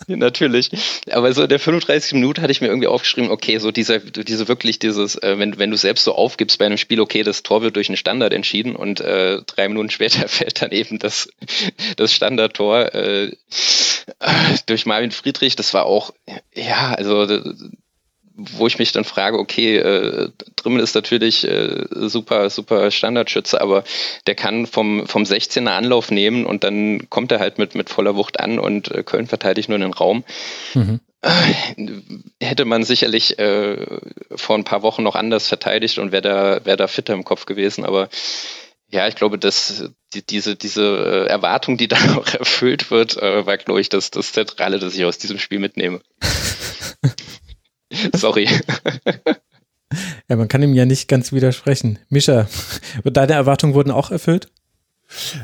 natürlich. 0.17 0.71
Aber 1.11 1.33
so 1.33 1.43
in 1.43 1.49
der 1.49 1.59
35. 1.59 2.15
Minute 2.15 2.43
hatte 2.43 2.53
ich 2.53 2.61
mir 2.61 2.69
irgendwie 2.69 2.89
aufgeschrieben, 2.89 3.31
okay, 3.31 3.59
so 3.59 3.71
dieser, 3.71 3.99
diese 3.99 4.49
wirklich 4.49 4.79
dieses, 4.79 5.17
äh, 5.17 5.39
wenn, 5.39 5.59
wenn 5.59 5.71
du 5.71 5.77
selbst 5.77 6.05
so 6.05 6.15
aufgibst 6.15 6.59
bei 6.59 6.67
einem 6.67 6.79
Spiel, 6.79 7.01
okay, 7.01 7.23
das 7.23 7.43
Tor 7.43 7.63
wird 7.63 7.77
durch 7.77 7.89
einen 7.89 7.97
Standard 7.97 8.33
entschieden 8.33 8.77
und 8.77 9.01
äh, 9.01 9.41
drei 9.47 9.69
Minuten 9.69 9.91
später 9.91 10.29
fällt 10.29 10.63
dann 10.63 10.73
eben 10.73 10.99
das, 10.99 11.29
das 11.97 12.13
Standardtor 12.13 12.95
äh, 12.95 13.33
durch 14.67 14.87
Marvin 14.87 15.11
Friedrich. 15.11 15.57
Das 15.57 15.75
war 15.75 15.87
auch, 15.87 16.13
ja, 16.55 16.95
also 16.95 17.27
wo 18.35 18.67
ich 18.67 18.79
mich 18.79 18.93
dann 18.93 19.05
frage, 19.05 19.39
okay, 19.39 19.77
äh, 19.77 20.31
Drimmel 20.57 20.83
ist 20.83 20.95
natürlich 20.95 21.47
äh, 21.47 21.87
super, 21.91 22.49
super 22.51 22.91
Standardschütze, 22.91 23.61
aber 23.61 23.85
der 24.27 24.35
kann 24.35 24.67
vom, 24.67 25.07
vom 25.07 25.25
16er 25.25 25.69
Anlauf 25.69 26.11
nehmen 26.11 26.47
und 26.47 26.65
dann 26.65 27.11
kommt 27.11 27.31
er 27.33 27.41
halt 27.41 27.59
mit, 27.59 27.75
mit 27.75 27.91
voller 27.91 28.17
Wucht 28.17 28.41
an 28.41 28.59
und 28.59 28.91
äh, 28.91 29.03
Köln 29.03 29.27
verteidigt 29.27 29.69
nur 29.69 29.79
den 29.79 29.93
Raum. 29.93 30.25
Mhm. 30.75 31.01
Äh, 31.21 31.31
hätte 32.41 32.65
man 32.65 32.85
sicherlich 32.85 33.39
äh, 33.39 33.77
vor 34.35 34.57
ein 34.57 34.65
paar 34.65 34.83
Wochen 34.83 35.03
noch 35.03 35.15
anders 35.15 35.47
verteidigt 35.49 35.99
und 35.99 36.11
wäre 36.11 36.23
da, 36.23 36.65
wär 36.65 36.77
da 36.77 36.89
fitter 36.89 37.15
im 37.15 37.25
Kopf 37.25 37.47
gewesen, 37.47 37.85
aber 37.85 38.09
ja, 38.93 39.09
ich 39.09 39.17
glaube, 39.17 39.39
dass 39.39 39.91
die, 40.13 40.25
diese, 40.25 40.55
diese 40.55 40.83
äh, 40.83 41.27
Erwartung, 41.27 41.79
die 41.79 41.89
da 41.89 41.97
auch 42.17 42.35
erfüllt 42.35 42.91
wird, 42.91 43.17
äh, 43.17 43.47
war, 43.47 43.57
glaube 43.57 43.81
ich, 43.81 43.89
das, 43.89 44.11
das 44.11 44.33
Zentrale, 44.33 44.79
das 44.79 44.95
ich 44.95 45.05
aus 45.05 45.19
diesem 45.19 45.39
Spiel 45.39 45.59
mitnehme. 45.59 46.01
Sorry. 48.13 48.49
Ja, 50.27 50.37
man 50.37 50.49
kann 50.49 50.63
ihm 50.63 50.73
ja 50.73 50.87
nicht 50.87 51.07
ganz 51.07 51.33
widersprechen. 51.33 51.99
Mischa, 52.09 52.49
deine 53.05 53.35
Erwartungen 53.35 53.75
wurden 53.75 53.91
auch 53.91 54.11
erfüllt? 54.11 54.49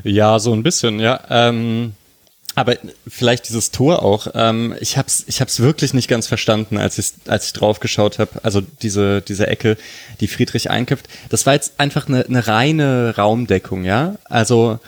Ja, 0.02 0.38
so 0.38 0.54
ein 0.54 0.62
bisschen, 0.62 1.00
ja. 1.00 1.20
Ähm, 1.28 1.92
aber 2.54 2.76
vielleicht 3.06 3.48
dieses 3.48 3.70
Tor 3.70 4.02
auch. 4.02 4.28
Ähm, 4.34 4.74
ich 4.80 4.98
hab's, 4.98 5.24
ich 5.28 5.40
hab's 5.40 5.60
wirklich 5.60 5.94
nicht 5.94 6.08
ganz 6.08 6.26
verstanden, 6.26 6.76
als 6.76 6.98
ich, 6.98 7.12
als 7.28 7.46
ich 7.46 7.52
drauf 7.52 7.80
geschaut 7.80 8.18
habe. 8.18 8.40
Also 8.42 8.60
diese, 8.60 9.22
diese 9.22 9.46
Ecke, 9.46 9.76
die 10.20 10.28
Friedrich 10.28 10.70
einköpft. 10.70 11.08
Das 11.28 11.46
war 11.46 11.54
jetzt 11.54 11.74
einfach 11.78 12.08
eine, 12.08 12.24
eine 12.26 12.46
reine 12.46 13.14
Raumdeckung, 13.16 13.84
ja. 13.84 14.16
Also 14.24 14.80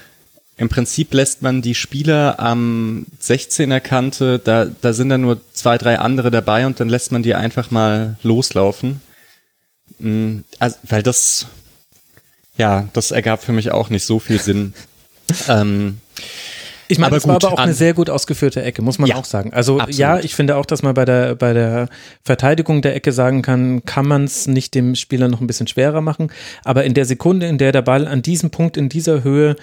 im 0.60 0.68
Prinzip 0.68 1.14
lässt 1.14 1.40
man 1.40 1.62
die 1.62 1.74
Spieler 1.74 2.38
am 2.38 3.06
16er 3.22 3.80
Kante, 3.80 4.38
da, 4.38 4.66
da 4.66 4.92
sind 4.92 5.08
dann 5.08 5.22
nur 5.22 5.40
zwei, 5.54 5.78
drei 5.78 5.98
andere 5.98 6.30
dabei 6.30 6.66
und 6.66 6.80
dann 6.80 6.90
lässt 6.90 7.12
man 7.12 7.22
die 7.22 7.34
einfach 7.34 7.70
mal 7.70 8.18
loslaufen. 8.22 9.00
Mm, 10.00 10.40
also, 10.58 10.76
weil 10.82 11.02
das, 11.02 11.46
ja, 12.58 12.88
das 12.92 13.10
ergab 13.10 13.42
für 13.42 13.52
mich 13.52 13.70
auch 13.70 13.88
nicht 13.88 14.04
so 14.04 14.18
viel 14.18 14.38
Sinn. 14.38 14.74
ähm, 15.48 15.98
ich 16.90 16.98
meine, 16.98 17.16
es 17.16 17.26
war 17.26 17.36
aber 17.36 17.52
auch 17.52 17.58
eine 17.58 17.74
sehr 17.74 17.94
gut 17.94 18.10
ausgeführte 18.10 18.62
Ecke, 18.62 18.82
muss 18.82 18.98
man 18.98 19.08
ja, 19.08 19.16
auch 19.16 19.24
sagen. 19.24 19.52
Also 19.52 19.78
absolut. 19.78 19.96
ja, 19.96 20.18
ich 20.18 20.34
finde 20.34 20.56
auch, 20.56 20.66
dass 20.66 20.82
man 20.82 20.94
bei 20.94 21.04
der, 21.04 21.34
bei 21.34 21.52
der 21.52 21.88
Verteidigung 22.22 22.82
der 22.82 22.94
Ecke 22.94 23.12
sagen 23.12 23.42
kann, 23.42 23.84
kann 23.84 24.06
man 24.06 24.24
es 24.24 24.46
nicht 24.46 24.74
dem 24.74 24.94
Spieler 24.94 25.28
noch 25.28 25.40
ein 25.40 25.46
bisschen 25.46 25.66
schwerer 25.66 26.00
machen. 26.00 26.32
Aber 26.64 26.84
in 26.84 26.94
der 26.94 27.04
Sekunde, 27.04 27.46
in 27.46 27.58
der 27.58 27.72
der 27.72 27.82
Ball 27.82 28.06
an 28.06 28.22
diesem 28.22 28.50
Punkt, 28.50 28.76
in 28.76 28.88
dieser 28.88 29.22
Höhe 29.22 29.56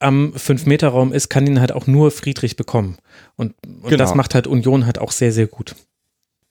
am 0.00 0.32
5-Meter-Raum 0.34 1.12
ist, 1.12 1.28
kann 1.28 1.46
ihn 1.46 1.60
halt 1.60 1.72
auch 1.72 1.86
nur 1.86 2.10
Friedrich 2.10 2.56
bekommen. 2.56 2.98
Und, 3.36 3.54
und 3.66 3.90
genau. 3.90 3.96
das 3.96 4.14
macht 4.14 4.34
halt 4.34 4.46
Union 4.46 4.86
halt 4.86 4.98
auch 4.98 5.12
sehr, 5.12 5.32
sehr 5.32 5.46
gut. 5.46 5.74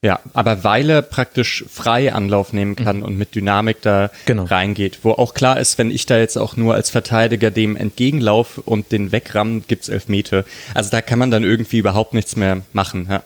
Ja, 0.04 0.20
aber 0.34 0.64
weil 0.64 0.92
er 0.92 1.02
praktisch 1.02 1.66
frei 1.68 2.14
Anlauf 2.14 2.54
nehmen 2.54 2.76
kann 2.76 2.98
mhm. 2.98 3.04
und 3.04 3.18
mit 3.18 3.34
Dynamik 3.34 3.82
da 3.82 4.12
genau. 4.26 4.44
reingeht, 4.44 5.00
wo 5.02 5.12
auch 5.12 5.34
klar 5.34 5.60
ist, 5.60 5.80
wenn 5.80 5.90
ich 5.90 6.06
da 6.06 6.20
jetzt 6.20 6.38
auch 6.38 6.56
nur 6.56 6.76
als 6.76 6.92
Verteidiger 6.92 7.50
dem 7.50 7.76
entgegenlaufe 7.76 8.62
und 8.62 8.92
den 8.92 9.12
wegramm, 9.12 9.64
gibt's 9.68 9.90
elf 9.90 10.08
Meter. 10.08 10.46
Also 10.76 10.92
da 10.92 11.02
kann 11.02 11.18
man 11.18 11.32
dann 11.32 11.44
irgendwie 11.44 11.80
überhaupt 11.80 12.14
nichts 12.14 12.36
mehr 12.36 12.62
machen. 12.74 13.08
Ja. 13.10 13.24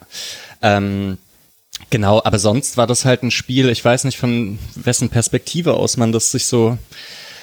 Ähm, 0.62 1.18
genau, 1.90 2.22
aber 2.24 2.40
sonst 2.40 2.78
war 2.78 2.88
das 2.88 3.04
halt 3.04 3.24
ein 3.24 3.32
Spiel, 3.32 3.68
ich 3.68 3.84
weiß 3.84 4.06
nicht 4.06 4.18
von 4.18 4.58
wessen 4.76 5.10
Perspektive 5.10 5.74
aus 5.74 5.98
man 5.98 6.14
das 6.14 6.32
sich 6.32 6.46
so 6.46 6.78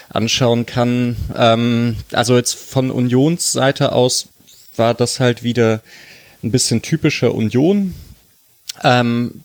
anschauen 0.08 0.64
kann. 0.64 1.16
Ähm, 1.36 1.96
also 2.12 2.34
jetzt 2.34 2.54
von 2.54 2.90
Unionsseite 2.90 3.92
aus 3.92 4.28
war 4.76 4.94
das 4.94 5.20
halt 5.20 5.42
wieder 5.42 5.82
ein 6.42 6.50
bisschen 6.50 6.80
typischer 6.80 7.34
Union 7.34 7.94
ähm, 8.82 9.42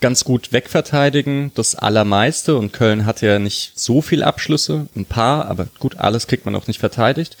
ganz 0.00 0.24
gut 0.24 0.52
wegverteidigen, 0.52 1.52
das 1.54 1.74
Allermeiste. 1.74 2.56
Und 2.56 2.72
Köln 2.72 3.06
hatte 3.06 3.26
ja 3.26 3.38
nicht 3.38 3.72
so 3.78 4.02
viel 4.02 4.22
Abschlüsse, 4.22 4.86
ein 4.94 5.06
paar, 5.06 5.46
aber 5.46 5.66
gut, 5.78 5.98
alles 5.98 6.26
kriegt 6.26 6.44
man 6.44 6.54
auch 6.54 6.66
nicht 6.66 6.80
verteidigt. 6.80 7.36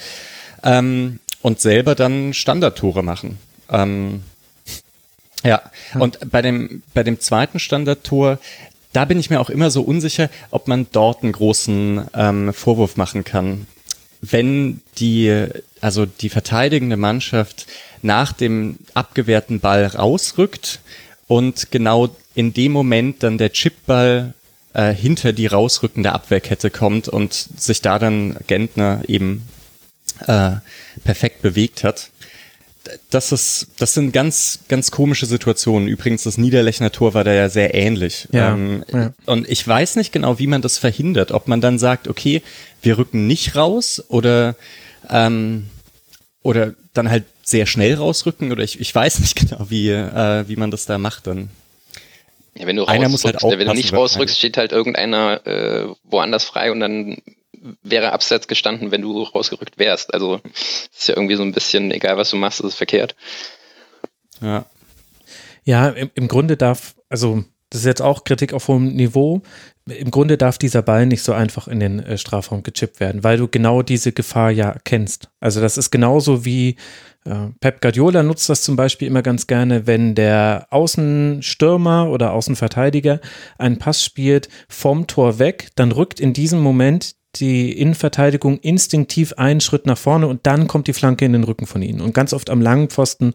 Ähm, 0.62 1.18
und 1.42 1.60
selber 1.60 1.94
dann 1.94 2.32
Standardtore 2.32 3.02
machen. 3.02 3.38
Ähm, 3.68 4.22
ja, 5.42 5.60
und 5.98 6.30
bei 6.30 6.40
dem, 6.40 6.82
bei 6.94 7.02
dem 7.02 7.18
zweiten 7.18 7.58
Standardtor, 7.58 8.38
da 8.92 9.04
bin 9.04 9.18
ich 9.18 9.28
mir 9.28 9.40
auch 9.40 9.50
immer 9.50 9.70
so 9.70 9.82
unsicher, 9.82 10.30
ob 10.50 10.68
man 10.68 10.86
dort 10.92 11.22
einen 11.22 11.32
großen 11.32 12.06
ähm, 12.14 12.52
Vorwurf 12.52 12.96
machen 12.96 13.24
kann. 13.24 13.66
Wenn 14.20 14.82
die, 14.98 15.46
also 15.80 16.06
die 16.06 16.28
verteidigende 16.28 16.96
Mannschaft 16.96 17.66
nach 18.02 18.32
dem 18.32 18.76
abgewehrten 18.94 19.58
Ball 19.58 19.86
rausrückt, 19.86 20.80
und 21.32 21.70
genau 21.70 22.10
in 22.34 22.52
dem 22.52 22.72
Moment 22.72 23.22
dann 23.22 23.38
der 23.38 23.52
Chipball 23.52 24.34
äh, 24.74 24.92
hinter 24.92 25.32
die 25.32 25.46
rausrückende 25.46 26.12
Abwehrkette 26.12 26.68
kommt 26.68 27.08
und 27.08 27.32
sich 27.32 27.80
da 27.80 27.98
dann 27.98 28.36
Gentner 28.48 29.00
eben 29.08 29.48
äh, 30.26 30.56
perfekt 31.04 31.40
bewegt 31.40 31.84
hat. 31.84 32.10
Das 33.08 33.32
ist, 33.32 33.68
das 33.78 33.94
sind 33.94 34.12
ganz, 34.12 34.58
ganz 34.68 34.90
komische 34.90 35.24
Situationen. 35.24 35.88
Übrigens, 35.88 36.24
das 36.24 36.36
Niederlechner 36.36 36.92
Tor 36.92 37.14
war 37.14 37.24
da 37.24 37.32
ja 37.32 37.48
sehr 37.48 37.72
ähnlich. 37.74 38.28
Ja, 38.30 38.52
ähm, 38.52 38.84
ja. 38.92 39.14
Und 39.24 39.48
ich 39.48 39.66
weiß 39.66 39.96
nicht 39.96 40.12
genau, 40.12 40.38
wie 40.38 40.48
man 40.48 40.60
das 40.60 40.76
verhindert. 40.76 41.32
Ob 41.32 41.48
man 41.48 41.62
dann 41.62 41.78
sagt, 41.78 42.08
okay, 42.08 42.42
wir 42.82 42.98
rücken 42.98 43.26
nicht 43.26 43.56
raus 43.56 44.04
oder, 44.08 44.54
ähm, 45.08 45.70
oder 46.42 46.74
dann 46.92 47.08
halt 47.08 47.24
sehr 47.42 47.66
schnell 47.66 47.94
rausrücken 47.94 48.52
oder 48.52 48.62
ich, 48.62 48.80
ich 48.80 48.94
weiß 48.94 49.20
nicht 49.20 49.36
genau, 49.48 49.66
wie, 49.68 49.90
äh, 49.90 50.44
wie 50.48 50.56
man 50.56 50.70
das 50.70 50.86
da 50.86 50.98
macht 50.98 51.26
dann. 51.26 51.50
Ja, 52.54 52.66
wenn 52.66 52.76
du 52.76 52.84
Einer 52.84 53.08
muss 53.08 53.24
halt 53.24 53.42
wenn 53.42 53.66
du 53.66 53.72
nicht 53.72 53.92
rausrückst, 53.92 54.36
steht 54.36 54.56
halt 54.58 54.72
irgendeiner 54.72 55.46
äh, 55.46 55.86
woanders 56.04 56.44
frei 56.44 56.70
und 56.70 56.80
dann 56.80 57.22
wäre 57.82 58.12
abseits 58.12 58.48
gestanden, 58.48 58.90
wenn 58.90 59.02
du 59.02 59.22
rausgerückt 59.22 59.78
wärst. 59.78 60.12
Also 60.12 60.40
ist 60.92 61.08
ja 61.08 61.16
irgendwie 61.16 61.36
so 61.36 61.42
ein 61.42 61.52
bisschen, 61.52 61.90
egal 61.90 62.16
was 62.16 62.30
du 62.30 62.36
machst, 62.36 62.60
ist 62.60 62.66
es 62.66 62.74
verkehrt. 62.74 63.14
Ja. 64.40 64.66
Ja, 65.64 65.88
im, 65.90 66.10
im 66.14 66.28
Grunde 66.28 66.56
darf, 66.56 66.94
also 67.08 67.44
das 67.70 67.80
ist 67.80 67.86
jetzt 67.86 68.02
auch 68.02 68.24
Kritik 68.24 68.52
auf 68.52 68.68
hohem 68.68 68.88
Niveau. 68.88 69.40
Im 69.86 70.10
Grunde 70.10 70.36
darf 70.36 70.58
dieser 70.58 70.82
Ball 70.82 71.06
nicht 71.06 71.22
so 71.22 71.32
einfach 71.32 71.68
in 71.68 71.80
den 71.80 72.00
äh, 72.00 72.18
Strafraum 72.18 72.62
gechippt 72.62 73.00
werden, 73.00 73.24
weil 73.24 73.38
du 73.38 73.48
genau 73.48 73.82
diese 73.82 74.12
Gefahr 74.12 74.50
ja 74.50 74.76
kennst. 74.84 75.30
Also 75.40 75.60
das 75.60 75.78
ist 75.78 75.90
genauso 75.90 76.44
wie 76.44 76.76
Pep 77.24 77.80
Guardiola 77.80 78.22
nutzt 78.22 78.48
das 78.48 78.62
zum 78.62 78.74
Beispiel 78.74 79.06
immer 79.06 79.22
ganz 79.22 79.46
gerne, 79.46 79.86
wenn 79.86 80.14
der 80.14 80.66
Außenstürmer 80.70 82.10
oder 82.10 82.32
Außenverteidiger 82.32 83.20
einen 83.58 83.78
Pass 83.78 84.04
spielt 84.04 84.48
vom 84.68 85.06
Tor 85.06 85.38
weg, 85.38 85.70
dann 85.76 85.92
rückt 85.92 86.18
in 86.18 86.32
diesem 86.32 86.60
Moment 86.60 87.14
die 87.36 87.72
Innenverteidigung 87.72 88.58
instinktiv 88.58 89.32
einen 89.34 89.60
Schritt 89.60 89.86
nach 89.86 89.96
vorne 89.96 90.26
und 90.26 90.46
dann 90.46 90.66
kommt 90.66 90.86
die 90.86 90.92
Flanke 90.92 91.24
in 91.24 91.32
den 91.32 91.44
Rücken 91.44 91.66
von 91.66 91.80
ihnen. 91.80 92.02
Und 92.02 92.12
ganz 92.12 92.34
oft 92.34 92.50
am 92.50 92.60
langen 92.60 92.88
Pfosten 92.88 93.32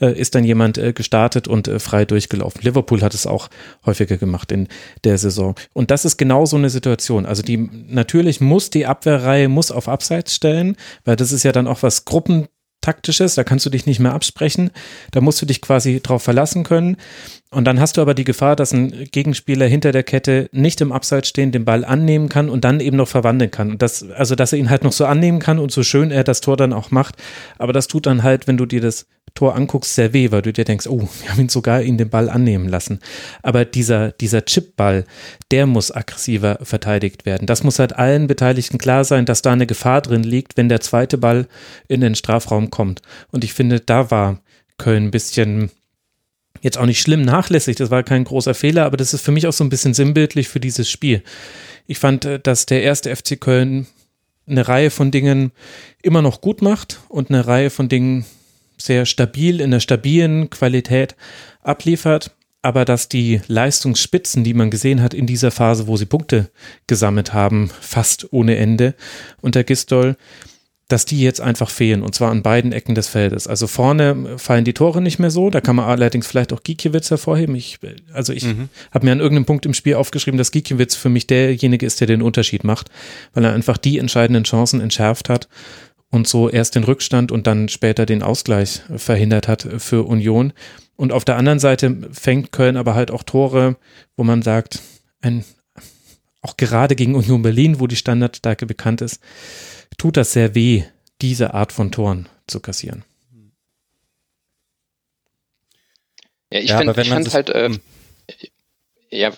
äh, 0.00 0.16
ist 0.16 0.34
dann 0.34 0.44
jemand 0.44 0.78
äh, 0.78 0.92
gestartet 0.92 1.48
und 1.48 1.66
äh, 1.66 1.80
frei 1.80 2.04
durchgelaufen. 2.04 2.62
Liverpool 2.62 3.02
hat 3.02 3.14
es 3.14 3.26
auch 3.26 3.48
häufiger 3.84 4.16
gemacht 4.16 4.52
in 4.52 4.68
der 5.02 5.18
Saison. 5.18 5.56
Und 5.72 5.90
das 5.90 6.04
ist 6.04 6.18
genau 6.18 6.46
so 6.46 6.56
eine 6.56 6.70
Situation. 6.70 7.26
Also 7.26 7.42
die 7.42 7.68
natürlich 7.88 8.40
muss 8.40 8.70
die 8.70 8.86
Abwehrreihe 8.86 9.48
muss 9.48 9.72
auf 9.72 9.88
Abseits 9.88 10.34
stellen, 10.34 10.76
weil 11.04 11.16
das 11.16 11.32
ist 11.32 11.42
ja 11.42 11.50
dann 11.50 11.66
auch 11.66 11.82
was 11.82 12.04
Gruppen 12.04 12.46
taktisches, 12.82 13.34
da 13.34 13.44
kannst 13.44 13.64
du 13.64 13.70
dich 13.70 13.86
nicht 13.86 14.00
mehr 14.00 14.12
absprechen, 14.12 14.70
da 15.12 15.22
musst 15.22 15.40
du 15.40 15.46
dich 15.46 15.62
quasi 15.62 16.00
drauf 16.02 16.22
verlassen 16.22 16.64
können. 16.64 16.98
Und 17.52 17.66
dann 17.66 17.78
hast 17.78 17.98
du 17.98 18.00
aber 18.00 18.14
die 18.14 18.24
Gefahr, 18.24 18.56
dass 18.56 18.72
ein 18.72 19.08
Gegenspieler 19.12 19.66
hinter 19.66 19.92
der 19.92 20.02
Kette 20.02 20.48
nicht 20.52 20.80
im 20.80 20.90
Abseits 20.90 21.28
stehen, 21.28 21.52
den 21.52 21.66
Ball 21.66 21.84
annehmen 21.84 22.30
kann 22.30 22.48
und 22.48 22.64
dann 22.64 22.80
eben 22.80 22.96
noch 22.96 23.08
verwandeln 23.08 23.50
kann. 23.50 23.72
Und 23.72 23.82
das, 23.82 24.10
also 24.10 24.34
dass 24.34 24.54
er 24.54 24.58
ihn 24.58 24.70
halt 24.70 24.84
noch 24.84 24.92
so 24.92 25.04
annehmen 25.04 25.38
kann 25.38 25.58
und 25.58 25.70
so 25.70 25.82
schön 25.82 26.10
er 26.10 26.24
das 26.24 26.40
Tor 26.40 26.56
dann 26.56 26.72
auch 26.72 26.90
macht. 26.90 27.16
Aber 27.58 27.74
das 27.74 27.88
tut 27.88 28.06
dann 28.06 28.22
halt, 28.22 28.46
wenn 28.46 28.56
du 28.56 28.64
dir 28.64 28.80
das 28.80 29.06
Tor 29.34 29.54
anguckst, 29.54 29.94
sehr 29.94 30.14
weh, 30.14 30.30
weil 30.30 30.40
du 30.40 30.52
dir 30.52 30.64
denkst, 30.64 30.86
oh, 30.86 31.08
wir 31.20 31.30
haben 31.30 31.40
ihn 31.40 31.48
sogar 31.50 31.82
ihn 31.82 31.98
den 31.98 32.08
Ball 32.08 32.30
annehmen 32.30 32.68
lassen. 32.68 33.00
Aber 33.42 33.66
dieser, 33.66 34.12
dieser 34.12 34.46
Chipball, 34.46 35.04
der 35.50 35.66
muss 35.66 35.94
aggressiver 35.94 36.58
verteidigt 36.62 37.26
werden. 37.26 37.46
Das 37.46 37.62
muss 37.64 37.78
halt 37.78 37.96
allen 37.96 38.28
Beteiligten 38.28 38.78
klar 38.78 39.04
sein, 39.04 39.26
dass 39.26 39.42
da 39.42 39.52
eine 39.52 39.66
Gefahr 39.66 40.00
drin 40.00 40.22
liegt, 40.22 40.56
wenn 40.56 40.70
der 40.70 40.80
zweite 40.80 41.18
Ball 41.18 41.46
in 41.86 42.00
den 42.00 42.14
Strafraum 42.14 42.70
kommt. 42.70 43.02
Und 43.30 43.44
ich 43.44 43.52
finde, 43.52 43.80
da 43.80 44.10
war 44.10 44.40
Köln 44.78 45.04
ein 45.04 45.10
bisschen 45.10 45.70
jetzt 46.62 46.78
auch 46.78 46.86
nicht 46.86 47.00
schlimm 47.00 47.22
nachlässig, 47.22 47.76
das 47.76 47.90
war 47.90 48.02
kein 48.02 48.24
großer 48.24 48.54
Fehler, 48.54 48.86
aber 48.86 48.96
das 48.96 49.12
ist 49.12 49.22
für 49.22 49.32
mich 49.32 49.46
auch 49.46 49.52
so 49.52 49.64
ein 49.64 49.68
bisschen 49.68 49.92
sinnbildlich 49.92 50.48
für 50.48 50.60
dieses 50.60 50.88
Spiel. 50.90 51.22
Ich 51.86 51.98
fand, 51.98 52.24
äh, 52.24 52.40
dass 52.40 52.64
der 52.64 52.82
erste 52.82 53.14
FC 53.14 53.38
Köln 53.38 53.86
eine 54.46 54.66
Reihe 54.66 54.90
von 54.90 55.10
Dingen 55.10 55.52
immer 56.02 56.22
noch 56.22 56.40
gut 56.40 56.62
macht 56.62 57.00
und 57.08 57.30
eine 57.30 57.46
Reihe 57.46 57.70
von 57.70 57.88
Dingen 57.88 58.24
sehr 58.76 59.06
stabil 59.06 59.60
in 59.60 59.70
der 59.70 59.80
stabilen 59.80 60.50
Qualität 60.50 61.14
abliefert, 61.62 62.34
aber 62.62 62.84
dass 62.84 63.08
die 63.08 63.40
Leistungsspitzen, 63.46 64.44
die 64.44 64.54
man 64.54 64.70
gesehen 64.70 65.02
hat 65.02 65.14
in 65.14 65.26
dieser 65.26 65.50
Phase, 65.50 65.86
wo 65.86 65.96
sie 65.96 66.06
Punkte 66.06 66.50
gesammelt 66.86 67.32
haben, 67.32 67.70
fast 67.80 68.32
ohne 68.32 68.56
Ende 68.56 68.94
unter 69.40 69.64
Gistol, 69.64 70.16
dass 70.88 71.06
die 71.06 71.22
jetzt 71.22 71.40
einfach 71.40 71.70
fehlen 71.70 72.02
und 72.02 72.14
zwar 72.14 72.30
an 72.30 72.42
beiden 72.42 72.72
Ecken 72.72 72.94
des 72.94 73.08
Feldes. 73.08 73.46
Also 73.46 73.66
vorne 73.66 74.38
fallen 74.38 74.64
die 74.64 74.74
Tore 74.74 75.00
nicht 75.00 75.18
mehr 75.18 75.30
so, 75.30 75.48
da 75.48 75.60
kann 75.60 75.76
man 75.76 75.86
allerdings 75.86 76.26
vielleicht 76.26 76.52
auch 76.52 76.62
Gikiewicz 76.62 77.10
hervorheben. 77.10 77.54
Ich, 77.54 77.78
also 78.12 78.32
ich 78.32 78.44
mhm. 78.44 78.68
habe 78.90 79.06
mir 79.06 79.12
an 79.12 79.20
irgendeinem 79.20 79.46
Punkt 79.46 79.64
im 79.64 79.74
Spiel 79.74 79.94
aufgeschrieben, 79.94 80.36
dass 80.36 80.50
Gikiewicz 80.50 80.94
für 80.94 81.08
mich 81.08 81.26
derjenige 81.26 81.86
ist, 81.86 82.00
der 82.00 82.08
den 82.08 82.20
Unterschied 82.20 82.64
macht, 82.64 82.90
weil 83.32 83.44
er 83.44 83.54
einfach 83.54 83.78
die 83.78 83.98
entscheidenden 83.98 84.44
Chancen 84.44 84.80
entschärft 84.80 85.30
hat 85.30 85.48
und 86.10 86.28
so 86.28 86.50
erst 86.50 86.74
den 86.74 86.84
Rückstand 86.84 87.32
und 87.32 87.46
dann 87.46 87.68
später 87.68 88.04
den 88.04 88.22
Ausgleich 88.22 88.82
verhindert 88.96 89.48
hat 89.48 89.66
für 89.78 90.06
Union. 90.06 90.52
Und 90.96 91.10
auf 91.10 91.24
der 91.24 91.36
anderen 91.36 91.58
Seite 91.58 91.96
fängt 92.12 92.52
Köln 92.52 92.76
aber 92.76 92.94
halt 92.94 93.10
auch 93.10 93.22
Tore, 93.22 93.76
wo 94.16 94.24
man 94.24 94.42
sagt, 94.42 94.80
ein, 95.22 95.42
auch 96.42 96.58
gerade 96.58 96.96
gegen 96.96 97.14
Union 97.14 97.40
Berlin, 97.40 97.80
wo 97.80 97.86
die 97.86 97.96
Standardstärke 97.96 98.66
bekannt 98.66 99.00
ist, 99.00 99.20
tut 99.98 100.16
das 100.16 100.32
sehr 100.32 100.54
weh, 100.54 100.84
diese 101.20 101.54
Art 101.54 101.72
von 101.72 101.90
Toren 101.90 102.28
zu 102.46 102.60
kassieren. 102.60 103.04
Ja, 106.50 106.60
ich 106.60 106.70
ja, 106.70 106.78
finde 106.78 106.94
find 106.94 107.32
halt, 107.32 107.48
äh, 107.50 107.70
ja, 109.12 109.30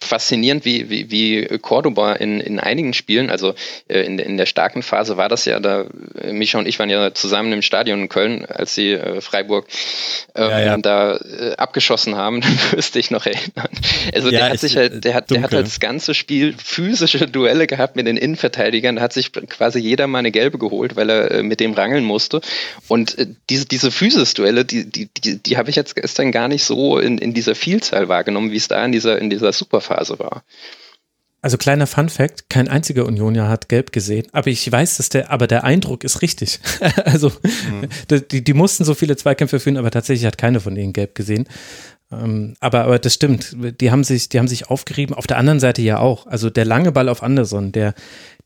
faszinierend, 0.00 0.64
wie, 0.64 0.88
wie, 0.88 1.10
wie 1.10 1.58
Cordoba 1.58 2.14
in, 2.14 2.40
in 2.40 2.58
einigen 2.58 2.94
Spielen, 2.94 3.28
also 3.28 3.54
äh, 3.86 4.00
in, 4.00 4.18
in 4.18 4.38
der 4.38 4.46
starken 4.46 4.82
Phase 4.82 5.18
war 5.18 5.28
das 5.28 5.44
ja, 5.44 5.60
da 5.60 5.84
äh, 6.20 6.32
Micha 6.32 6.58
und 6.58 6.66
ich 6.66 6.78
waren 6.78 6.88
ja 6.88 7.12
zusammen 7.12 7.52
im 7.52 7.60
Stadion 7.60 8.00
in 8.00 8.08
Köln, 8.08 8.46
als 8.46 8.74
sie 8.74 8.92
äh, 8.92 9.20
Freiburg 9.20 9.66
ähm, 10.34 10.50
ja, 10.50 10.60
ja. 10.60 10.76
da 10.78 11.16
äh, 11.16 11.54
abgeschossen 11.56 12.16
haben, 12.16 12.40
dann 12.40 12.58
müsste 12.74 12.98
ich 12.98 13.10
noch 13.10 13.26
erinnern. 13.26 13.68
Also 14.14 14.30
ja, 14.30 14.38
der 14.38 14.50
hat 14.50 14.60
sich 14.60 14.76
halt, 14.76 15.04
der 15.04 15.14
hat, 15.14 15.30
der 15.30 15.42
hat 15.42 15.52
halt 15.52 15.66
das 15.66 15.78
ganze 15.78 16.14
Spiel 16.14 16.54
physische 16.56 17.26
Duelle 17.26 17.66
gehabt 17.66 17.96
mit 17.96 18.06
den 18.06 18.16
Innenverteidigern, 18.16 18.96
da 18.96 19.02
hat 19.02 19.12
sich 19.12 19.32
quasi 19.32 19.78
jeder 19.78 20.06
mal 20.06 20.20
eine 20.20 20.30
gelbe 20.30 20.56
geholt, 20.56 20.96
weil 20.96 21.10
er 21.10 21.30
äh, 21.30 21.42
mit 21.42 21.60
dem 21.60 21.74
rangeln 21.74 22.04
musste. 22.04 22.40
Und 22.88 23.18
äh, 23.18 23.26
diese, 23.50 23.66
diese 23.66 23.90
Physis-Duelle, 23.90 24.64
die, 24.64 24.86
die, 24.86 25.10
die, 25.22 25.36
die 25.36 25.56
habe 25.58 25.68
ich 25.68 25.76
jetzt 25.76 25.96
gestern 25.96 26.32
gar 26.32 26.48
nicht 26.48 26.64
so 26.64 26.98
in, 26.98 27.18
in 27.18 27.34
dieser 27.34 27.54
Vielzahl 27.54 28.08
wahrgenommen, 28.08 28.52
wie 28.52 28.56
es 28.56 28.68
da 28.68 28.82
in 28.82 28.92
dieser 28.92 29.17
in 29.18 29.30
dieser 29.30 29.52
Superphase 29.52 30.18
war. 30.18 30.44
Also 31.40 31.56
kleiner 31.56 31.86
Fun 31.86 32.08
Fact, 32.08 32.50
kein 32.50 32.66
einziger 32.66 33.06
Unionier 33.06 33.48
hat 33.48 33.68
gelb 33.68 33.92
gesehen, 33.92 34.26
aber 34.32 34.48
ich 34.48 34.70
weiß, 34.70 34.96
dass 34.96 35.08
der, 35.08 35.30
aber 35.30 35.46
der 35.46 35.62
Eindruck 35.62 36.02
ist 36.02 36.20
richtig. 36.20 36.58
also 37.04 37.30
mhm. 37.30 37.88
die, 38.30 38.42
die 38.42 38.54
mussten 38.54 38.84
so 38.84 38.94
viele 38.94 39.16
Zweikämpfe 39.16 39.60
führen, 39.60 39.76
aber 39.76 39.92
tatsächlich 39.92 40.26
hat 40.26 40.36
keiner 40.36 40.58
von 40.58 40.74
denen 40.74 40.92
gelb 40.92 41.14
gesehen. 41.14 41.46
Ähm, 42.10 42.54
aber, 42.60 42.84
aber 42.84 42.98
das 42.98 43.14
stimmt, 43.14 43.54
die 43.80 43.90
haben 43.90 44.02
sich, 44.02 44.28
die 44.30 44.38
haben 44.38 44.48
sich 44.48 44.70
aufgerieben, 44.70 45.14
auf 45.14 45.26
der 45.26 45.36
anderen 45.36 45.60
Seite 45.60 45.82
ja 45.82 45.98
auch. 45.98 46.26
Also 46.26 46.48
der 46.48 46.64
lange 46.64 46.90
Ball 46.90 47.08
auf 47.08 47.22
Anderson, 47.22 47.70
der, 47.72 47.94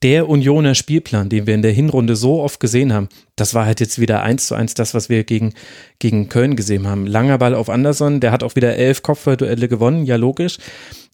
der 0.02 0.28
Unioner 0.28 0.74
Spielplan, 0.74 1.28
den 1.28 1.46
wir 1.46 1.54
in 1.54 1.62
der 1.62 1.72
Hinrunde 1.72 2.16
so 2.16 2.40
oft 2.40 2.58
gesehen 2.58 2.92
haben, 2.92 3.08
das 3.36 3.54
war 3.54 3.64
halt 3.64 3.78
jetzt 3.78 4.00
wieder 4.00 4.22
eins 4.22 4.48
zu 4.48 4.56
eins 4.56 4.74
das, 4.74 4.94
was 4.94 5.08
wir 5.08 5.22
gegen, 5.22 5.54
gegen 6.00 6.28
Köln 6.28 6.56
gesehen 6.56 6.88
haben. 6.88 7.06
Langer 7.06 7.38
Ball 7.38 7.54
auf 7.54 7.70
Anderson, 7.70 8.18
der 8.18 8.32
hat 8.32 8.42
auch 8.42 8.56
wieder 8.56 8.76
elf 8.76 9.02
Kopfballduelle 9.02 9.68
gewonnen, 9.68 10.04
ja 10.04 10.16
logisch. 10.16 10.58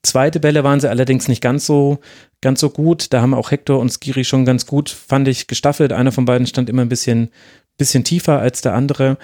Zweite 0.02 0.40
Bälle 0.40 0.64
waren 0.64 0.80
sie 0.80 0.88
allerdings 0.88 1.28
nicht 1.28 1.42
ganz 1.42 1.66
so, 1.66 1.98
ganz 2.40 2.60
so 2.60 2.70
gut. 2.70 3.12
Da 3.12 3.20
haben 3.20 3.34
auch 3.34 3.50
Hector 3.50 3.78
und 3.78 3.92
Skiri 3.92 4.24
schon 4.24 4.44
ganz 4.44 4.64
gut, 4.64 4.88
fand 4.88 5.28
ich, 5.28 5.48
gestaffelt. 5.48 5.92
Einer 5.92 6.12
von 6.12 6.24
beiden 6.24 6.46
stand 6.46 6.70
immer 6.70 6.82
ein 6.82 6.88
bisschen, 6.88 7.30
bisschen 7.76 8.04
tiefer 8.04 8.38
als 8.38 8.62
der 8.62 8.74
andere 8.74 9.18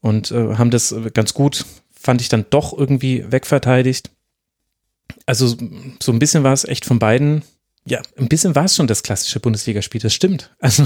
und 0.00 0.30
äh, 0.32 0.56
haben 0.56 0.70
das 0.70 0.94
ganz 1.12 1.34
gut, 1.34 1.64
fand 2.04 2.20
ich 2.20 2.28
dann 2.28 2.44
doch 2.50 2.76
irgendwie 2.76 3.24
wegverteidigt. 3.30 4.10
Also 5.26 5.56
so 6.02 6.12
ein 6.12 6.18
bisschen 6.18 6.44
war 6.44 6.52
es 6.52 6.64
echt 6.64 6.84
von 6.84 6.98
beiden 6.98 7.42
ja, 7.86 8.00
ein 8.16 8.28
bisschen 8.28 8.54
war 8.54 8.64
es 8.64 8.76
schon 8.76 8.86
das 8.86 9.02
klassische 9.02 9.40
Bundesligaspiel, 9.40 10.00
das 10.00 10.14
stimmt. 10.14 10.50
Also 10.60 10.84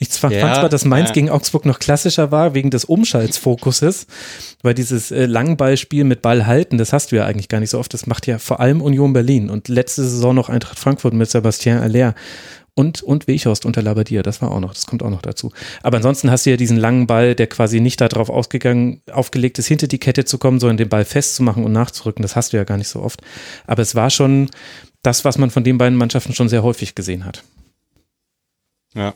ich 0.00 0.10
zwar, 0.10 0.32
ja, 0.32 0.40
fand 0.40 0.56
zwar, 0.56 0.68
dass 0.68 0.84
Mainz 0.84 1.10
ja. 1.10 1.14
gegen 1.14 1.30
Augsburg 1.30 1.64
noch 1.64 1.78
klassischer 1.78 2.32
war, 2.32 2.54
wegen 2.54 2.70
des 2.70 2.84
Umschaltsfokuses, 2.84 4.08
weil 4.62 4.74
dieses 4.74 5.12
äh, 5.12 5.26
Langballspiel 5.26 6.02
mit 6.02 6.22
Ball 6.22 6.46
halten, 6.46 6.76
das 6.76 6.92
hast 6.92 7.12
du 7.12 7.16
ja 7.16 7.26
eigentlich 7.26 7.48
gar 7.48 7.60
nicht 7.60 7.70
so 7.70 7.78
oft, 7.78 7.94
das 7.94 8.06
macht 8.06 8.26
ja 8.26 8.38
vor 8.38 8.58
allem 8.58 8.82
Union 8.82 9.12
Berlin 9.12 9.48
und 9.48 9.68
letzte 9.68 10.02
Saison 10.02 10.34
noch 10.34 10.48
Eintracht 10.48 10.80
Frankfurt 10.80 11.14
mit 11.14 11.30
Sebastian 11.30 11.78
Aller 11.78 12.16
und, 12.80 13.02
und 13.02 13.28
Weghorst 13.28 13.66
unter 13.66 13.82
Labadier, 13.82 14.22
das 14.22 14.40
war 14.40 14.50
auch 14.50 14.60
noch, 14.60 14.72
das 14.72 14.86
kommt 14.86 15.02
auch 15.02 15.10
noch 15.10 15.20
dazu. 15.20 15.52
Aber 15.82 15.98
ansonsten 15.98 16.30
hast 16.30 16.46
du 16.46 16.50
ja 16.50 16.56
diesen 16.56 16.78
langen 16.78 17.06
Ball, 17.06 17.34
der 17.34 17.46
quasi 17.46 17.80
nicht 17.80 18.00
darauf 18.00 18.30
ausgegangen, 18.30 19.02
aufgelegt 19.12 19.58
ist, 19.58 19.66
hinter 19.66 19.86
die 19.86 19.98
Kette 19.98 20.24
zu 20.24 20.38
kommen, 20.38 20.58
sondern 20.58 20.78
den 20.78 20.88
Ball 20.88 21.04
festzumachen 21.04 21.64
und 21.64 21.72
nachzurücken, 21.72 22.22
das 22.22 22.36
hast 22.36 22.52
du 22.52 22.56
ja 22.56 22.64
gar 22.64 22.78
nicht 22.78 22.88
so 22.88 23.02
oft. 23.02 23.20
Aber 23.66 23.82
es 23.82 23.94
war 23.94 24.08
schon, 24.08 24.48
das, 25.02 25.24
was 25.26 25.36
man 25.36 25.50
von 25.50 25.62
den 25.62 25.76
beiden 25.76 25.98
Mannschaften 25.98 26.34
schon 26.34 26.48
sehr 26.48 26.62
häufig 26.62 26.94
gesehen 26.94 27.24
hat. 27.24 27.42
Ja. 28.94 29.14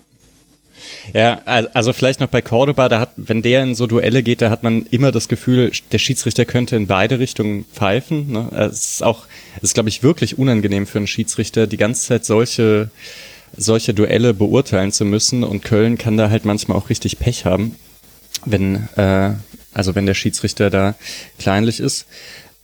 Ja, 1.13 1.41
also 1.45 1.93
vielleicht 1.93 2.21
noch 2.21 2.29
bei 2.29 2.43
Cordoba, 2.43 2.89
da 2.89 3.01
hat, 3.01 3.13
wenn 3.17 3.43
der 3.43 3.63
in 3.63 3.75
so 3.75 3.87
Duelle 3.87 4.23
geht, 4.23 4.43
da 4.43 4.51
hat 4.51 4.63
man 4.63 4.87
immer 4.87 5.13
das 5.13 5.29
Gefühl, 5.29 5.73
der 5.93 5.99
Schiedsrichter 5.99 6.45
könnte 6.45 6.77
in 6.77 6.87
beide 6.87 7.19
Richtungen 7.19 7.65
pfeifen. 7.73 8.33
Ne? 8.33 8.49
Es 8.53 8.93
ist 8.93 9.03
auch, 9.03 9.27
es 9.57 9.65
ist 9.65 9.75
glaube 9.75 9.89
ich 9.89 10.03
wirklich 10.03 10.39
unangenehm 10.39 10.87
für 10.87 10.99
einen 10.99 11.07
Schiedsrichter, 11.07 11.67
die 11.67 11.77
ganze 11.77 12.07
Zeit 12.07 12.25
solche, 12.25 12.91
solche 13.57 13.95
Duelle 13.95 14.35
beurteilen 14.35 14.93
zu 14.93 15.05
müssen 15.05 15.45
und 15.45 15.63
Köln 15.63 15.99
kann 15.99 16.17
da 16.17 16.31
halt 16.31 16.45
manchmal 16.45 16.77
auch 16.79 16.91
richtig 16.91 17.19
Pech 17.19 17.45
haben, 17.45 17.77
wenn, 18.45 18.89
äh, 18.97 19.33
also 19.73 19.95
wenn 19.95 20.07
der 20.07 20.15
Schiedsrichter 20.15 20.71
da 20.71 20.95
kleinlich 21.39 21.81
ist. 21.81 22.07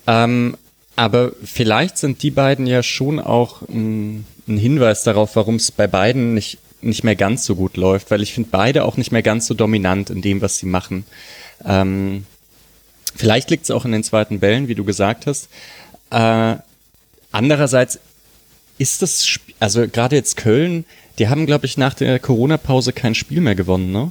Ähm, 0.06 0.56
aber 0.96 1.32
vielleicht 1.44 1.98
sind 1.98 2.22
die 2.22 2.30
beiden 2.30 2.66
ja 2.66 2.82
schon 2.82 3.20
auch 3.20 3.62
ein, 3.62 4.26
ein 4.48 4.56
Hinweis 4.58 5.02
darauf, 5.02 5.36
warum 5.36 5.56
es 5.56 5.70
bei 5.70 5.86
beiden 5.86 6.34
nicht, 6.34 6.58
nicht 6.82 7.04
mehr 7.04 7.16
ganz 7.16 7.44
so 7.44 7.56
gut 7.56 7.76
läuft, 7.76 8.10
weil 8.10 8.22
ich 8.22 8.34
finde 8.34 8.50
beide 8.50 8.84
auch 8.84 8.96
nicht 8.96 9.12
mehr 9.12 9.22
ganz 9.22 9.46
so 9.46 9.54
dominant 9.54 10.10
in 10.10 10.22
dem, 10.22 10.40
was 10.40 10.58
sie 10.58 10.66
machen. 10.66 11.04
Ähm, 11.64 12.26
vielleicht 13.14 13.50
liegt 13.50 13.64
es 13.64 13.70
auch 13.70 13.84
in 13.84 13.92
den 13.92 14.04
zweiten 14.04 14.40
Bällen, 14.40 14.68
wie 14.68 14.74
du 14.74 14.84
gesagt 14.84 15.26
hast. 15.26 15.48
Äh, 16.10 16.56
andererseits 17.32 17.98
ist 18.78 19.02
das, 19.02 19.38
also 19.60 19.86
gerade 19.86 20.16
jetzt 20.16 20.36
Köln, 20.36 20.84
die 21.18 21.28
haben, 21.28 21.46
glaube 21.46 21.66
ich, 21.66 21.76
nach 21.76 21.94
der 21.94 22.18
Corona-Pause 22.18 22.92
kein 22.92 23.14
Spiel 23.14 23.40
mehr 23.40 23.54
gewonnen, 23.54 23.92
ne? 23.92 24.10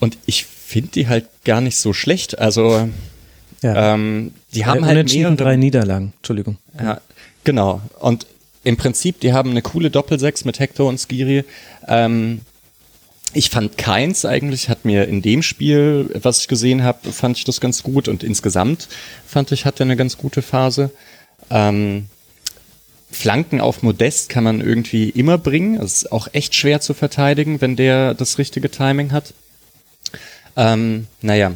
Und 0.00 0.18
ich 0.26 0.44
finde 0.46 0.90
die 0.92 1.06
halt 1.06 1.26
gar 1.44 1.60
nicht 1.60 1.76
so 1.76 1.92
schlecht. 1.92 2.38
Also 2.38 2.88
ja. 3.62 3.94
Ähm, 3.94 4.32
die 4.54 4.66
haben 4.66 4.84
halt 4.84 5.12
mehrere, 5.12 5.36
drei 5.36 5.56
Niederlagen. 5.56 6.12
Entschuldigung. 6.16 6.58
Ja, 6.78 7.00
genau. 7.44 7.80
Und 8.00 8.26
im 8.64 8.76
Prinzip, 8.76 9.20
die 9.20 9.32
haben 9.32 9.50
eine 9.50 9.62
coole 9.62 9.90
Doppelsechs 9.90 10.44
mit 10.44 10.58
Hector 10.58 10.88
und 10.88 10.98
Skiri. 10.98 11.44
Ähm, 11.86 12.40
ich 13.34 13.50
fand 13.50 13.78
keins 13.78 14.24
eigentlich, 14.24 14.68
hat 14.68 14.84
mir 14.84 15.08
in 15.08 15.22
dem 15.22 15.42
Spiel, 15.42 16.10
was 16.14 16.40
ich 16.40 16.48
gesehen 16.48 16.82
habe, 16.82 17.12
fand 17.12 17.38
ich 17.38 17.44
das 17.44 17.60
ganz 17.60 17.82
gut 17.82 18.08
und 18.08 18.22
insgesamt 18.22 18.88
fand 19.26 19.52
ich, 19.52 19.64
hatte 19.64 19.84
eine 19.84 19.96
ganz 19.96 20.18
gute 20.18 20.42
Phase. 20.42 20.90
Ähm, 21.50 22.06
Flanken 23.12 23.60
auf 23.60 23.82
Modest 23.82 24.28
kann 24.30 24.42
man 24.42 24.60
irgendwie 24.60 25.10
immer 25.10 25.38
bringen. 25.38 25.76
Es 25.76 25.98
ist 25.98 26.12
auch 26.12 26.28
echt 26.32 26.54
schwer 26.54 26.80
zu 26.80 26.94
verteidigen, 26.94 27.60
wenn 27.60 27.76
der 27.76 28.14
das 28.14 28.38
richtige 28.38 28.70
Timing 28.70 29.12
hat. 29.12 29.34
Ähm, 30.56 31.06
naja, 31.20 31.52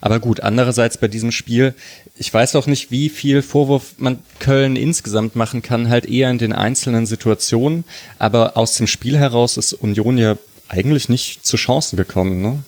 aber 0.00 0.20
gut, 0.20 0.40
andererseits 0.40 0.98
bei 0.98 1.08
diesem 1.08 1.32
Spiel, 1.32 1.74
ich 2.16 2.32
weiß 2.32 2.56
auch 2.56 2.66
nicht, 2.66 2.90
wie 2.90 3.08
viel 3.08 3.42
Vorwurf 3.42 3.94
man 3.98 4.20
Köln 4.38 4.76
insgesamt 4.76 5.36
machen 5.36 5.62
kann, 5.62 5.88
halt 5.88 6.06
eher 6.06 6.30
in 6.30 6.38
den 6.38 6.52
einzelnen 6.52 7.06
Situationen. 7.06 7.84
Aber 8.18 8.56
aus 8.56 8.76
dem 8.76 8.86
Spiel 8.86 9.18
heraus 9.18 9.56
ist 9.56 9.74
Union 9.74 10.16
ja 10.18 10.36
eigentlich 10.68 11.08
nicht 11.08 11.46
zu 11.46 11.56
Chancen 11.56 11.96
gekommen, 11.96 12.40
ne? 12.40 12.62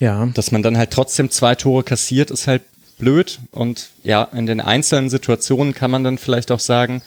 Ja. 0.00 0.26
Dass 0.34 0.52
man 0.52 0.62
dann 0.62 0.78
halt 0.78 0.92
trotzdem 0.92 1.30
zwei 1.30 1.54
Tore 1.54 1.82
kassiert, 1.82 2.30
ist 2.30 2.46
halt 2.46 2.62
blöd. 2.98 3.38
Und 3.50 3.90
ja, 4.02 4.24
in 4.24 4.46
den 4.46 4.60
einzelnen 4.60 5.10
Situationen 5.10 5.74
kann 5.74 5.90
man 5.90 6.04
dann 6.04 6.18
vielleicht 6.18 6.50
auch 6.50 6.60
sagen, 6.60 7.02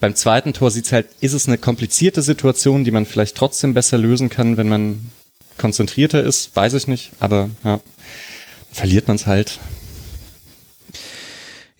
beim 0.00 0.14
zweiten 0.14 0.52
Tor 0.52 0.70
sieht's 0.70 0.92
halt, 0.92 1.06
ist 1.20 1.32
es 1.32 1.46
eine 1.46 1.58
komplizierte 1.58 2.22
Situation, 2.22 2.84
die 2.84 2.90
man 2.90 3.06
vielleicht 3.06 3.36
trotzdem 3.36 3.74
besser 3.74 3.98
lösen 3.98 4.28
kann, 4.28 4.56
wenn 4.56 4.68
man 4.68 5.10
konzentrierter 5.56 6.22
ist, 6.22 6.54
weiß 6.56 6.74
ich 6.74 6.88
nicht, 6.88 7.12
aber 7.20 7.48
ja, 7.64 7.80
verliert 8.72 9.06
man 9.06 9.16
es 9.16 9.26
halt. 9.26 9.60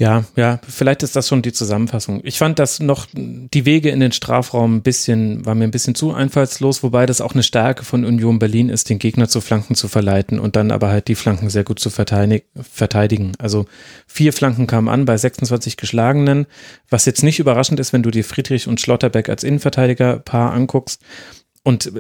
Ja, 0.05 0.25
ja, 0.37 0.61
vielleicht 0.69 1.03
ist 1.03 1.17
das 1.17 1.29
schon 1.29 1.41
die 1.41 1.55
Zusammenfassung. 1.55 2.21
Ich 2.25 2.37
fand 2.37 2.59
das 2.59 2.79
noch, 2.79 3.07
die 3.15 3.65
Wege 3.65 3.89
in 3.89 4.01
den 4.01 4.13
Strafraum 4.13 4.77
ein 4.77 4.83
bisschen, 4.83 5.47
war 5.47 5.55
mir 5.55 5.65
ein 5.65 5.71
bisschen 5.71 5.95
zu 5.95 6.13
einfallslos, 6.13 6.83
wobei 6.83 7.07
das 7.07 7.23
auch 7.23 7.33
eine 7.33 7.43
Stärke 7.43 7.87
von 7.87 8.05
Union 8.05 8.39
Berlin 8.39 8.69
ist, 8.69 8.91
den 8.91 8.99
Gegner 8.99 9.29
zu 9.29 9.41
Flanken 9.41 9.77
zu 9.77 9.89
verleiten 9.89 10.39
und 10.39 10.57
dann 10.57 10.73
aber 10.73 10.89
halt 10.89 11.09
die 11.09 11.15
Flanken 11.15 11.49
sehr 11.49 11.65
gut 11.65 11.81
zu 11.81 11.89
verteidigen. 11.89 13.33
Also 13.39 13.65
vier 14.07 14.35
Flanken 14.35 14.67
kamen 14.67 14.91
an 14.91 15.07
bei 15.07 15.17
26 15.17 15.79
Geschlagenen, 15.79 16.49
was 16.91 17.07
jetzt 17.07 17.23
nicht 17.23 17.39
überraschend 17.39 17.81
ist, 17.81 17.95
wenn 17.95 18.03
du 18.03 18.11
dir 18.11 18.25
Friedrich 18.25 18.69
und 18.69 18.83
Schlotterbeck 18.83 19.31
als 19.31 19.43
Innenverteidiger-Paar 19.43 20.53
anguckst. 20.53 21.01
Und 21.63 21.91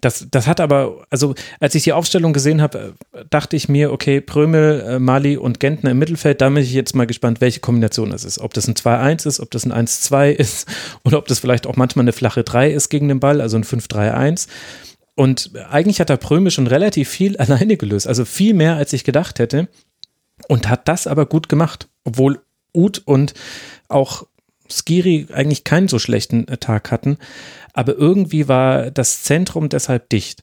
das, 0.00 0.26
das 0.30 0.46
hat 0.46 0.60
aber, 0.60 1.04
also 1.10 1.34
als 1.58 1.74
ich 1.74 1.84
die 1.84 1.92
Aufstellung 1.92 2.32
gesehen 2.32 2.62
habe, 2.62 2.94
dachte 3.28 3.56
ich 3.56 3.68
mir, 3.68 3.92
okay, 3.92 4.20
Prömel, 4.20 4.80
äh, 4.80 4.98
Mali 4.98 5.36
und 5.36 5.60
Gentner 5.60 5.90
im 5.90 5.98
Mittelfeld, 5.98 6.40
da 6.40 6.48
bin 6.48 6.62
ich 6.62 6.72
jetzt 6.72 6.94
mal 6.94 7.06
gespannt, 7.06 7.40
welche 7.40 7.60
Kombination 7.60 8.10
das 8.10 8.24
ist. 8.24 8.38
Ob 8.38 8.54
das 8.54 8.66
ein 8.68 8.74
2-1 8.74 9.26
ist, 9.26 9.40
ob 9.40 9.50
das 9.50 9.64
ein 9.66 9.86
1-2 9.86 10.30
ist 10.30 10.68
oder 11.04 11.18
ob 11.18 11.28
das 11.28 11.40
vielleicht 11.40 11.66
auch 11.66 11.76
manchmal 11.76 12.04
eine 12.04 12.12
flache 12.12 12.44
3 12.44 12.70
ist 12.70 12.88
gegen 12.88 13.08
den 13.08 13.20
Ball, 13.20 13.40
also 13.40 13.56
ein 13.56 13.64
5-3-1. 13.64 14.48
Und 15.14 15.50
eigentlich 15.68 16.00
hat 16.00 16.08
der 16.08 16.16
Prömel 16.16 16.50
schon 16.50 16.66
relativ 16.66 17.08
viel 17.08 17.36
alleine 17.38 17.76
gelöst, 17.76 18.06
also 18.06 18.24
viel 18.24 18.54
mehr, 18.54 18.76
als 18.76 18.92
ich 18.92 19.04
gedacht 19.04 19.38
hätte. 19.38 19.68
Und 20.48 20.68
hat 20.68 20.88
das 20.88 21.06
aber 21.06 21.26
gut 21.26 21.48
gemacht, 21.50 21.88
obwohl 22.04 22.40
Uth 22.72 23.02
und 23.04 23.34
auch 23.88 24.26
Skiri 24.72 25.26
eigentlich 25.32 25.64
keinen 25.64 25.88
so 25.88 25.98
schlechten 25.98 26.48
äh, 26.48 26.56
Tag 26.56 26.90
hatten 26.90 27.18
aber 27.72 27.94
irgendwie 27.96 28.48
war 28.48 28.90
das 28.90 29.22
Zentrum 29.22 29.68
deshalb 29.68 30.08
dicht. 30.08 30.42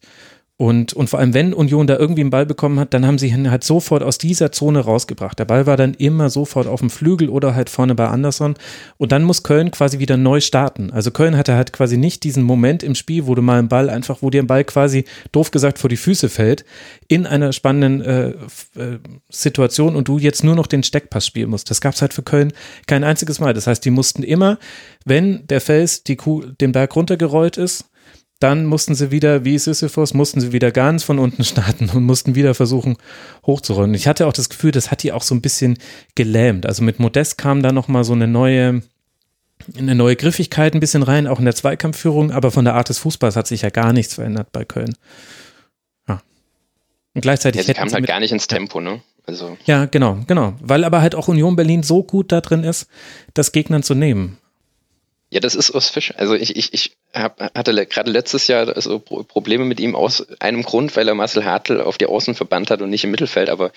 Und, 0.60 0.94
und 0.94 1.08
vor 1.08 1.20
allem, 1.20 1.36
wenn 1.36 1.54
Union 1.54 1.86
da 1.86 1.98
irgendwie 1.98 2.22
einen 2.22 2.32
Ball 2.32 2.48
bekommen 2.48 2.80
hat, 2.80 2.92
dann 2.96 3.06
haben 3.06 3.20
sie 3.20 3.28
ihn 3.28 3.52
halt 3.52 3.64
sofort 3.64 4.02
aus 4.02 4.18
dieser 4.18 4.52
Zone 4.52 4.80
rausgebracht. 4.80 5.38
Der 5.38 5.46
Ball 5.46 5.68
war 5.68 5.78
dann 5.78 5.94
immer 5.94 6.32
sofort 6.32 6.66
auf 6.66 6.80
dem 6.80 6.90
Flügel 6.90 7.30
oder 7.30 7.54
halt 7.54 7.70
vorne 7.70 7.94
bei 7.94 8.08
Anderson. 8.08 8.56
Und 8.98 9.12
dann 9.12 9.24
muss 9.24 9.44
Köln 9.44 9.70
quasi 9.70 10.00
wieder 10.00 10.18
neu 10.18 10.42
starten. 10.42 10.90
Also 10.90 11.12
Köln 11.12 11.38
hatte 11.38 11.54
halt 11.54 11.74
quasi 11.74 11.98
nicht 11.98 12.24
diesen 12.24 12.42
Moment 12.42 12.82
im 12.82 12.96
Spiel, 12.96 13.28
wo 13.28 13.36
du 13.36 13.44
mal 13.44 13.60
einen 13.60 13.68
Ball 13.68 13.88
einfach, 13.92 14.24
wo 14.24 14.32
dir 14.32 14.42
ein 14.42 14.48
Ball 14.48 14.64
quasi, 14.64 15.06
doof 15.32 15.52
gesagt, 15.52 15.78
vor 15.78 15.92
die 15.92 15.96
Füße 15.96 16.28
fällt, 16.28 16.66
in 17.08 17.28
einer 17.28 17.54
spannenden 17.54 18.02
äh, 18.02 18.30
äh, 18.30 18.98
Situation 19.30 19.96
und 19.96 20.08
du 20.08 20.18
jetzt 20.18 20.44
nur 20.44 20.56
noch 20.56 20.66
den 20.66 20.82
Steckpass 20.82 21.28
spielen 21.28 21.52
musst. 21.52 21.70
Das 21.70 21.82
gab 21.82 21.94
es 21.94 22.02
halt 22.02 22.16
für 22.16 22.24
Köln 22.24 22.52
kein 22.88 23.04
einziges 23.04 23.40
Mal. 23.40 23.54
Das 23.54 23.68
heißt, 23.68 23.86
die 23.86 23.92
mussten 23.92 24.24
immer, 24.24 24.58
wenn 25.06 25.46
der 25.46 25.62
Fels 25.62 26.02
die 26.02 26.16
Kuh 26.16 26.46
den 26.60 26.72
Berg 26.72 26.96
runtergerollt 26.96 27.58
ist, 27.58 27.86
dann 28.40 28.66
mussten 28.66 28.94
sie 28.94 29.12
wieder, 29.12 29.46
wie 29.46 29.58
Sisyphus, 29.58 30.14
mussten 30.14 30.40
sie 30.42 30.52
wieder 30.52 30.72
ganz 30.72 31.04
von 31.04 31.20
unten 31.20 31.44
starten 31.46 31.90
und 31.90 32.04
mussten 32.04 32.36
wieder 32.36 32.54
versuchen 32.54 32.98
hochzurollen. 33.46 33.94
Ich 33.94 34.08
hatte 34.08 34.28
auch 34.28 34.34
das 34.34 34.50
Gefühl, 34.50 34.72
das 34.72 34.92
hat 34.92 35.04
die 35.04 35.12
auch 35.12 35.24
so 35.24 35.34
ein 35.34 35.42
bisschen 35.42 35.78
gelähmt. 36.16 36.66
Also 36.66 36.84
mit 36.84 37.00
Modest 37.00 37.38
kam 37.38 37.64
da 37.64 37.72
nochmal 37.72 38.04
so 38.04 38.14
eine 38.14 38.28
neue, 38.28 38.82
eine 39.78 39.96
neue 39.96 40.16
Griffigkeit 40.16 40.74
ein 40.74 40.80
bisschen 40.80 41.04
rein, 41.04 41.28
auch 41.28 41.40
in 41.40 41.46
der 41.46 41.56
Zweikampfführung, 41.56 42.32
aber 42.32 42.52
von 42.52 42.66
der 42.66 42.76
Art 42.76 42.90
des 42.90 43.00
Fußballs 43.00 43.36
hat 43.36 43.48
sich 43.48 43.64
ja 43.64 43.70
gar 43.70 43.94
nichts 43.94 44.14
verändert 44.16 44.52
bei 44.52 44.66
Köln. 44.66 44.96
Ja. 46.08 46.22
Und 47.14 47.22
gleichzeitig. 47.22 47.62
Ja, 47.62 47.66
sie 47.66 47.74
kam 47.74 47.92
halt 47.92 48.06
gar 48.06 48.20
nicht 48.20 48.32
ins 48.32 48.48
Tempo, 48.48 48.80
ne? 48.80 49.02
Also. 49.26 49.58
Ja, 49.66 49.86
genau, 49.86 50.20
genau. 50.26 50.54
Weil 50.62 50.86
aber 50.86 51.02
halt 51.02 51.14
auch 51.14 51.28
Union 51.28 51.58
Berlin 51.58 51.84
so 51.84 52.02
gut 52.02 52.32
da 52.32 52.40
drin 52.40 52.64
ist, 52.64 52.88
das 53.34 53.52
Gegnern 53.52 53.84
zu 53.84 53.94
nehmen. 53.94 54.38
Ja, 55.30 55.42
das 55.42 55.56
ist 55.56 55.76
Urs 55.76 55.90
Fisch. 55.90 56.14
Also 56.16 56.36
ich, 56.36 56.56
ich, 56.56 56.74
ich 56.74 56.96
hab, 57.14 57.42
hatte 57.54 57.74
le 57.74 57.86
gerade 57.86 58.10
letztes 58.10 58.48
Jahr 58.48 58.74
also 58.74 59.00
Probleme 59.00 59.66
mit 59.66 59.82
ihm 59.82 59.94
aus 59.94 60.26
einem 60.40 60.64
Grund, 60.64 60.96
weil 60.96 61.06
er 61.08 61.16
Marcel 61.16 61.44
Hartl 61.44 61.82
auf 61.82 61.98
die 61.98 62.06
Außen 62.06 62.34
verbannt 62.34 62.72
hat 62.72 62.82
und 62.82 62.90
nicht 62.90 63.04
im 63.04 63.12
Mittelfeld, 63.12 63.50
aber 63.50 63.74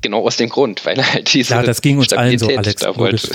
genau 0.00 0.24
aus 0.24 0.38
dem 0.38 0.48
Grund, 0.48 0.86
weil 0.86 0.98
er 0.98 1.12
halt 1.12 1.34
diese 1.34 1.54
ja, 1.54 1.62
das 1.62 1.82
ging 1.82 1.98
uns 1.98 2.06
Stabilität 2.06 2.42
allen 2.42 2.54
so, 2.54 2.58
Alex, 2.58 2.82
da 2.82 2.96
wollte. 2.96 3.28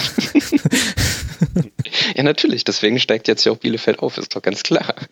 ja, 2.15 2.23
natürlich, 2.23 2.63
deswegen 2.63 2.99
steigt 2.99 3.27
jetzt 3.27 3.43
ja 3.43 3.51
auch 3.51 3.57
Bielefeld 3.57 3.99
auf, 3.99 4.17
ist 4.17 4.35
doch 4.35 4.41
ganz 4.41 4.63
klar. 4.63 4.95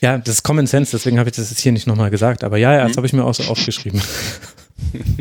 Ja, 0.00 0.16
das 0.16 0.36
ist 0.36 0.42
Common 0.44 0.68
Sense, 0.68 0.92
deswegen 0.92 1.18
habe 1.18 1.28
ich 1.28 1.34
das 1.34 1.50
jetzt 1.50 1.58
hier 1.58 1.72
nicht 1.72 1.88
nochmal 1.88 2.10
gesagt, 2.10 2.44
aber 2.44 2.56
ja, 2.56 2.72
ja 2.72 2.84
das 2.84 2.92
mhm. 2.92 2.96
habe 2.98 3.06
ich 3.08 3.12
mir 3.12 3.24
auch 3.24 3.34
so 3.34 3.42
aufgeschrieben. 3.50 4.00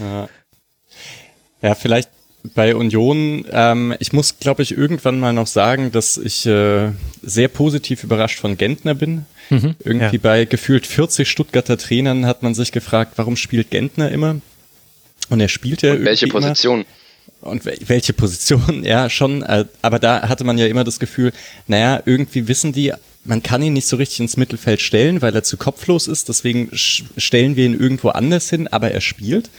ja. 0.00 0.28
ja, 1.62 1.74
vielleicht 1.76 2.10
bei 2.54 2.74
Union, 2.74 3.44
ähm, 3.50 3.94
ich 3.98 4.12
muss, 4.12 4.38
glaube 4.38 4.62
ich, 4.62 4.76
irgendwann 4.76 5.20
mal 5.20 5.32
noch 5.32 5.46
sagen, 5.46 5.92
dass 5.92 6.16
ich 6.16 6.46
äh, 6.46 6.90
sehr 7.22 7.48
positiv 7.48 8.04
überrascht 8.04 8.38
von 8.38 8.56
Gentner 8.56 8.94
bin. 8.94 9.26
Mhm, 9.50 9.74
Irgendwie 9.84 10.16
ja. 10.16 10.22
bei 10.22 10.44
gefühlt 10.44 10.86
40 10.86 11.28
Stuttgarter 11.28 11.76
Trainern 11.76 12.26
hat 12.26 12.42
man 12.42 12.54
sich 12.54 12.72
gefragt, 12.72 13.14
warum 13.16 13.36
spielt 13.36 13.70
Gentner 13.70 14.10
immer? 14.10 14.36
Und 15.28 15.40
er 15.40 15.48
spielt 15.48 15.82
ja. 15.82 15.92
Und 15.92 16.04
welche 16.04 16.28
Position? 16.28 16.80
Immer. 16.80 17.50
Und 17.52 17.64
welche 17.64 18.12
Position? 18.12 18.84
Ja, 18.84 19.08
schon. 19.10 19.42
Äh, 19.42 19.66
aber 19.82 19.98
da 19.98 20.28
hatte 20.28 20.44
man 20.44 20.58
ja 20.58 20.66
immer 20.66 20.84
das 20.84 20.98
Gefühl, 20.98 21.32
naja, 21.66 22.02
irgendwie 22.04 22.48
wissen 22.48 22.72
die, 22.72 22.92
man 23.24 23.42
kann 23.42 23.62
ihn 23.62 23.72
nicht 23.74 23.86
so 23.86 23.96
richtig 23.96 24.20
ins 24.20 24.36
Mittelfeld 24.36 24.80
stellen, 24.80 25.22
weil 25.22 25.34
er 25.34 25.42
zu 25.42 25.56
kopflos 25.56 26.08
ist. 26.08 26.28
Deswegen 26.28 26.70
stellen 26.72 27.56
wir 27.56 27.66
ihn 27.66 27.78
irgendwo 27.78 28.10
anders 28.10 28.48
hin, 28.50 28.68
aber 28.68 28.90
er 28.90 29.00
spielt. 29.00 29.50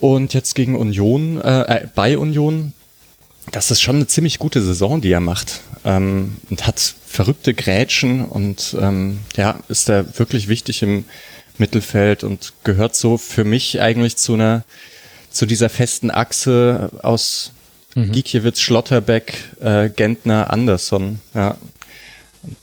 Und 0.00 0.32
jetzt 0.34 0.54
gegen 0.54 0.76
Union, 0.76 1.40
äh, 1.40 1.60
äh, 1.62 1.86
bei 1.94 2.16
Union, 2.16 2.72
das 3.52 3.70
ist 3.70 3.80
schon 3.80 3.96
eine 3.96 4.06
ziemlich 4.06 4.38
gute 4.38 4.62
Saison, 4.62 5.00
die 5.00 5.12
er 5.12 5.20
macht. 5.20 5.60
Ähm, 5.84 6.36
und 6.48 6.66
hat 6.66 6.94
verrückte 7.06 7.54
Grätschen 7.54 8.24
und 8.24 8.76
ähm, 8.80 9.20
ja, 9.36 9.58
ist 9.68 9.88
da 9.88 10.04
wirklich 10.18 10.48
wichtig 10.48 10.82
im 10.82 11.04
Mittelfeld 11.58 12.24
und 12.24 12.52
gehört 12.64 12.94
so 12.94 13.18
für 13.18 13.44
mich 13.44 13.80
eigentlich 13.80 14.16
zu 14.16 14.34
einer, 14.34 14.64
zu 15.30 15.46
dieser 15.46 15.68
festen 15.68 16.10
Achse 16.10 16.90
aus 17.02 17.52
mhm. 17.94 18.12
Gikiewicz, 18.12 18.60
Schlotterbeck, 18.60 19.34
äh, 19.60 19.90
Gentner, 19.90 20.50
Anderson, 20.50 21.20
ja. 21.34 21.56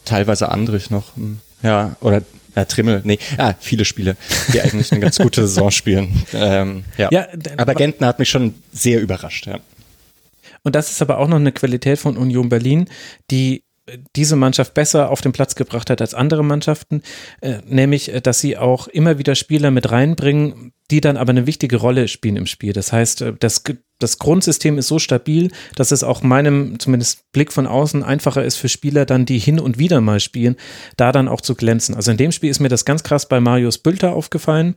teilweise 0.06 0.50
Andrich 0.50 0.90
noch. 0.90 1.16
Hm, 1.16 1.40
ja, 1.64 1.96
oder 2.02 2.22
äh, 2.58 2.66
Trimmel, 2.66 3.02
nee, 3.04 3.20
ah, 3.38 3.54
viele 3.60 3.86
Spiele, 3.86 4.18
die 4.54 4.62
eigentlich 4.62 4.92
eine 4.92 5.02
ganz 5.02 5.18
gute 5.20 5.42
Saison 5.42 5.72
spielen. 5.72 6.24
Ähm, 6.34 6.84
ja. 6.98 7.10
ja, 7.12 7.28
aber 7.58 7.76
Gentner 7.76 8.08
hat 8.08 8.20
mich 8.20 8.30
schon 8.30 8.56
sehr 8.72 9.02
überrascht, 9.02 9.48
ja. 9.48 9.60
Und 10.64 10.76
das 10.76 10.90
ist 10.90 11.02
aber 11.02 11.20
auch 11.20 11.28
noch 11.28 11.38
eine 11.38 11.52
Qualität 11.52 12.00
von 12.00 12.18
Union 12.18 12.50
Berlin, 12.50 12.90
die 13.32 13.64
diese 14.16 14.36
Mannschaft 14.36 14.74
besser 14.74 15.10
auf 15.10 15.22
den 15.22 15.32
Platz 15.32 15.56
gebracht 15.56 15.90
hat 15.90 16.02
als 16.02 16.14
andere 16.14 16.44
Mannschaften, 16.44 17.02
äh, 17.42 17.60
nämlich, 17.66 18.14
äh, 18.14 18.22
dass 18.22 18.40
sie 18.40 18.58
auch 18.58 18.88
immer 18.88 19.18
wieder 19.18 19.36
Spieler 19.36 19.72
mit 19.72 19.92
reinbringen, 19.92 20.74
die 20.92 21.02
dann 21.02 21.18
aber 21.18 21.30
eine 21.30 21.48
wichtige 21.48 21.78
Rolle 21.78 22.08
spielen 22.08 22.36
im 22.36 22.48
Spiel. 22.48 22.74
Das 22.74 22.92
heißt, 22.92 23.22
äh, 23.22 23.34
das, 23.40 23.64
das 24.00 24.20
Grundsystem 24.20 24.78
ist 24.78 24.88
so 24.88 25.00
stabil, 25.00 25.52
dass 25.76 25.92
es 25.92 26.04
auch 26.04 26.22
meinem, 26.22 26.80
zumindest 26.80 27.32
Blick 27.32 27.52
von 27.52 27.68
außen, 27.68 28.04
einfacher 28.04 28.44
ist 28.44 28.58
für 28.58 28.70
Spieler 28.70 29.06
dann, 29.06 29.26
die 29.26 29.40
hin 29.40 29.60
und 29.60 29.80
wieder 29.80 30.02
mal 30.02 30.20
spielen, 30.20 30.56
da 30.98 31.12
dann 31.12 31.28
auch 31.28 31.42
zu 31.42 31.56
glänzen. 31.56 31.96
Also 31.96 32.12
in 32.12 32.18
dem 32.18 32.32
Spiel 32.32 32.50
ist 32.50 32.60
mir 32.60 32.70
das 32.70 32.86
ganz 32.86 33.04
krass 33.04 33.28
bei 33.28 33.40
Marius 33.40 33.80
Bülter 33.80 34.14
aufgefallen 34.14 34.76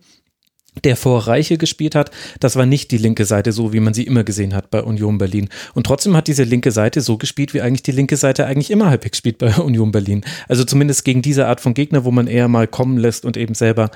der 0.85 0.97
vor 0.97 1.27
Reiche 1.27 1.59
gespielt 1.59 1.95
hat, 1.95 2.11
das 2.39 2.57
war 2.57 2.67
nicht 2.67 2.91
die 2.91 2.99
linke 2.99 3.25
Seite 3.25 3.53
so, 3.53 3.73
wie 3.73 3.81
man 3.81 3.95
sie 3.95 4.05
immer 4.05 4.25
gesehen 4.25 4.55
hat 4.55 4.71
bei 4.71 4.83
Union 4.83 5.19
Berlin. 5.19 5.49
Und 5.75 5.85
trotzdem 5.85 6.17
hat 6.17 6.29
diese 6.29 6.45
linke 6.45 6.71
Seite 6.71 7.01
so 7.01 7.19
gespielt, 7.19 7.55
wie 7.55 7.61
eigentlich 7.61 7.83
die 7.83 7.93
linke 7.93 8.17
Seite 8.17 8.47
eigentlich 8.47 8.71
immer 8.71 8.89
halbwegs 8.89 9.19
spielt 9.19 9.39
bei 9.39 9.55
Union 9.59 9.93
Berlin. 9.93 10.25
Also 10.49 10.65
zumindest 10.65 11.05
gegen 11.05 11.23
diese 11.23 11.47
Art 11.47 11.61
von 11.61 11.75
Gegner, 11.75 12.05
wo 12.05 12.11
man 12.11 12.27
eher 12.27 12.49
mal 12.49 12.67
kommen 12.67 12.99
lässt 12.99 13.25
und 13.25 13.37
eben 13.37 13.55
selber 13.55 13.91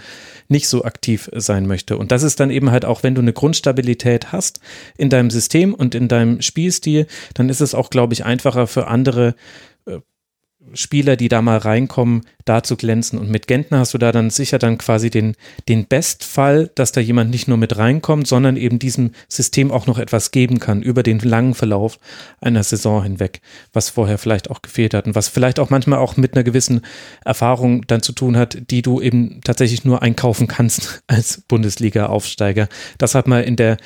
nicht 0.48 0.68
so 0.68 0.84
aktiv 0.84 1.30
sein 1.34 1.66
möchte. 1.66 1.96
Und 1.96 2.12
das 2.12 2.22
ist 2.22 2.40
dann 2.40 2.50
eben 2.50 2.70
halt 2.70 2.84
auch, 2.84 3.02
wenn 3.02 3.14
du 3.14 3.22
eine 3.22 3.32
Grundstabilität 3.32 4.32
hast 4.32 4.60
in 4.98 5.10
deinem 5.10 5.30
System 5.30 5.74
und 5.74 5.94
in 5.94 6.08
deinem 6.08 6.42
Spielstil, 6.42 7.06
dann 7.34 7.48
ist 7.48 7.60
es 7.60 7.74
auch, 7.74 7.88
glaube 7.88 8.14
ich, 8.14 8.24
einfacher 8.24 8.66
für 8.66 8.88
andere 8.88 9.34
Spieler, 10.72 11.16
die 11.16 11.28
da 11.28 11.42
mal 11.42 11.58
reinkommen, 11.58 12.22
da 12.44 12.62
zu 12.62 12.76
glänzen. 12.76 13.18
Und 13.18 13.30
mit 13.30 13.46
Gentner 13.46 13.78
hast 13.78 13.94
du 13.94 13.98
da 13.98 14.12
dann 14.12 14.30
sicher 14.30 14.58
dann 14.58 14.78
quasi 14.78 15.10
den, 15.10 15.34
den 15.68 15.86
Bestfall, 15.86 16.70
dass 16.74 16.92
da 16.92 17.00
jemand 17.00 17.30
nicht 17.30 17.48
nur 17.48 17.56
mit 17.56 17.76
reinkommt, 17.76 18.26
sondern 18.26 18.56
eben 18.56 18.78
diesem 18.78 19.12
System 19.28 19.70
auch 19.70 19.86
noch 19.86 19.98
etwas 19.98 20.30
geben 20.30 20.58
kann 20.58 20.82
über 20.82 21.02
den 21.02 21.18
langen 21.18 21.54
Verlauf 21.54 21.98
einer 22.40 22.62
Saison 22.62 23.02
hinweg, 23.02 23.40
was 23.72 23.90
vorher 23.90 24.18
vielleicht 24.18 24.50
auch 24.50 24.62
gefehlt 24.62 24.94
hat 24.94 25.06
und 25.06 25.14
was 25.14 25.28
vielleicht 25.28 25.58
auch 25.58 25.70
manchmal 25.70 25.98
auch 25.98 26.16
mit 26.16 26.34
einer 26.34 26.44
gewissen 26.44 26.82
Erfahrung 27.24 27.86
dann 27.86 28.02
zu 28.02 28.12
tun 28.12 28.36
hat, 28.36 28.70
die 28.70 28.82
du 28.82 29.00
eben 29.00 29.40
tatsächlich 29.44 29.84
nur 29.84 30.02
einkaufen 30.02 30.46
kannst 30.46 31.02
als 31.06 31.42
Bundesliga-Aufsteiger. 31.48 32.68
Das 32.98 33.14
hat 33.14 33.28
mal 33.28 33.42
in 33.42 33.56
der 33.56 33.76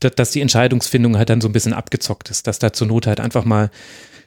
dass 0.00 0.32
die 0.32 0.40
Entscheidungsfindung 0.40 1.16
halt 1.16 1.30
dann 1.30 1.40
so 1.40 1.48
ein 1.48 1.52
bisschen 1.52 1.72
abgezockt 1.72 2.30
ist, 2.30 2.46
dass 2.46 2.58
da 2.58 2.72
zur 2.72 2.88
Not 2.88 3.06
halt 3.06 3.20
einfach 3.20 3.44
mal 3.44 3.70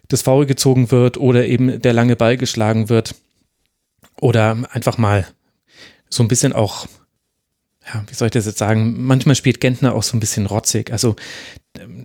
das 0.07 0.21
Foul 0.21 0.45
gezogen 0.45 0.91
wird 0.91 1.17
oder 1.17 1.45
eben 1.45 1.81
der 1.81 1.93
lange 1.93 2.15
Ball 2.15 2.37
geschlagen 2.37 2.89
wird 2.89 3.15
oder 4.19 4.57
einfach 4.71 4.97
mal 4.97 5.27
so 6.09 6.23
ein 6.23 6.27
bisschen 6.27 6.53
auch, 6.53 6.87
ja, 7.85 8.03
wie 8.07 8.13
soll 8.13 8.27
ich 8.27 8.33
das 8.33 8.45
jetzt 8.45 8.59
sagen, 8.59 9.05
manchmal 9.05 9.35
spielt 9.35 9.59
Gentner 9.59 9.95
auch 9.95 10.03
so 10.03 10.15
ein 10.15 10.19
bisschen 10.19 10.45
rotzig. 10.45 10.91
Also 10.91 11.15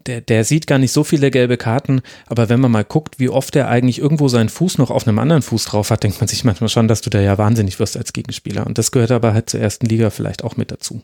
der, 0.07 0.23
der 0.23 0.45
sieht 0.45 0.67
gar 0.67 0.79
nicht 0.79 0.93
so 0.93 1.05
viele 1.05 1.31
gelbe 1.31 1.57
Karten, 1.57 2.01
aber 2.27 2.49
wenn 2.49 2.61
man 2.61 2.71
mal 2.71 2.85
guckt, 2.85 3.19
wie 3.19 3.29
oft 3.29 3.55
er 3.55 3.69
eigentlich 3.69 3.99
irgendwo 3.99 4.29
seinen 4.29 4.49
Fuß 4.49 4.79
noch 4.79 4.91
auf 4.91 5.07
einem 5.07 5.19
anderen 5.19 5.43
Fuß 5.43 5.67
drauf 5.67 5.91
hat, 5.91 6.03
denkt 6.03 6.21
man 6.21 6.29
sich 6.29 6.45
manchmal 6.45 6.71
schon, 6.71 6.89
dass 6.89 7.03
du 7.03 7.11
da 7.11 7.21
ja 7.21 7.37
wahnsinnig 7.37 7.79
wirst 7.79 7.97
als 7.97 8.13
Gegenspieler. 8.13 8.67
Und 8.67 8.79
das 8.79 8.91
gehört 8.91 9.11
aber 9.11 9.35
halt 9.35 9.51
zur 9.51 9.61
ersten 9.61 9.87
Liga 9.87 10.11
vielleicht 10.11 10.43
auch 10.43 10.57
mit 10.57 10.71
dazu. 10.71 11.03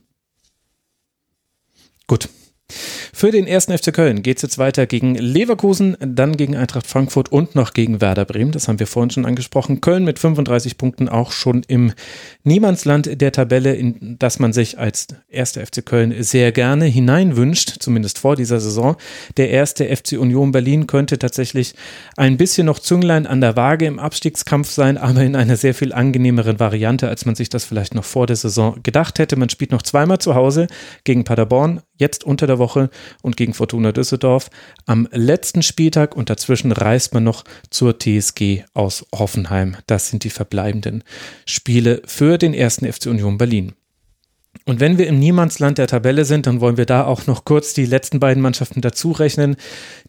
Gut. 2.06 2.28
Für 2.70 3.30
den 3.30 3.46
ersten 3.46 3.76
FC 3.76 3.92
Köln 3.92 4.22
geht 4.22 4.38
es 4.38 4.42
jetzt 4.42 4.58
weiter 4.58 4.86
gegen 4.86 5.14
Leverkusen, 5.16 5.96
dann 6.00 6.36
gegen 6.36 6.56
Eintracht 6.56 6.86
Frankfurt 6.86 7.30
und 7.30 7.54
noch 7.54 7.74
gegen 7.74 8.00
Werder 8.00 8.24
Bremen. 8.24 8.52
Das 8.52 8.68
haben 8.68 8.78
wir 8.78 8.86
vorhin 8.86 9.10
schon 9.10 9.26
angesprochen. 9.26 9.82
Köln 9.82 10.04
mit 10.04 10.18
35 10.18 10.78
Punkten 10.78 11.10
auch 11.10 11.30
schon 11.30 11.62
im 11.68 11.92
Niemandsland 12.42 13.20
der 13.20 13.32
Tabelle, 13.32 13.74
in 13.74 14.16
das 14.18 14.38
man 14.38 14.54
sich 14.54 14.78
als 14.78 15.08
erster 15.28 15.64
FC 15.64 15.84
Köln 15.84 16.14
sehr 16.22 16.52
gerne 16.52 16.86
hineinwünscht, 16.86 17.76
zumindest 17.80 18.18
vor 18.18 18.34
dieser 18.34 18.60
Saison. 18.60 18.96
Der 19.36 19.50
erste 19.50 19.94
FC 19.94 20.12
Union 20.12 20.50
Berlin 20.50 20.86
könnte 20.86 21.18
tatsächlich 21.18 21.74
ein 22.16 22.38
bisschen 22.38 22.66
noch 22.66 22.78
Zünglein 22.78 23.26
an 23.26 23.42
der 23.42 23.56
Waage 23.56 23.84
im 23.84 23.98
Abstiegskampf 23.98 24.70
sein, 24.70 24.96
aber 24.96 25.22
in 25.22 25.36
einer 25.36 25.56
sehr 25.56 25.74
viel 25.74 25.92
angenehmeren 25.92 26.58
Variante, 26.58 27.08
als 27.08 27.26
man 27.26 27.34
sich 27.34 27.50
das 27.50 27.64
vielleicht 27.64 27.94
noch 27.94 28.04
vor 28.04 28.26
der 28.26 28.36
Saison 28.36 28.82
gedacht 28.82 29.18
hätte. 29.18 29.36
Man 29.36 29.50
spielt 29.50 29.70
noch 29.70 29.82
zweimal 29.82 30.18
zu 30.18 30.34
Hause 30.34 30.66
gegen 31.04 31.24
Paderborn, 31.24 31.82
jetzt 31.96 32.24
unter 32.24 32.46
der 32.46 32.58
Woche 32.58 32.90
und 33.22 33.36
gegen 33.36 33.54
Fortuna 33.54 33.92
Düsseldorf 33.92 34.50
am 34.86 35.08
letzten 35.12 35.62
Spieltag 35.62 36.16
und 36.16 36.30
dazwischen 36.30 36.72
reist 36.72 37.14
man 37.14 37.24
noch 37.24 37.44
zur 37.70 37.98
TSG 37.98 38.64
aus 38.74 39.06
Hoffenheim. 39.14 39.76
Das 39.86 40.08
sind 40.08 40.24
die 40.24 40.30
verbleibenden 40.30 41.04
Spiele 41.46 42.02
für 42.06 42.38
den 42.38 42.54
ersten 42.54 42.90
FC 42.90 43.06
Union 43.06 43.38
Berlin. 43.38 43.74
Und 44.66 44.80
wenn 44.80 44.96
wir 44.96 45.06
im 45.06 45.18
Niemandsland 45.18 45.78
der 45.78 45.86
Tabelle 45.86 46.24
sind, 46.24 46.46
dann 46.46 46.60
wollen 46.60 46.76
wir 46.76 46.86
da 46.86 47.04
auch 47.04 47.26
noch 47.26 47.44
kurz 47.44 47.74
die 47.74 47.84
letzten 47.84 48.18
beiden 48.20 48.42
Mannschaften 48.42 48.80
dazu 48.80 49.12
rechnen, 49.12 49.56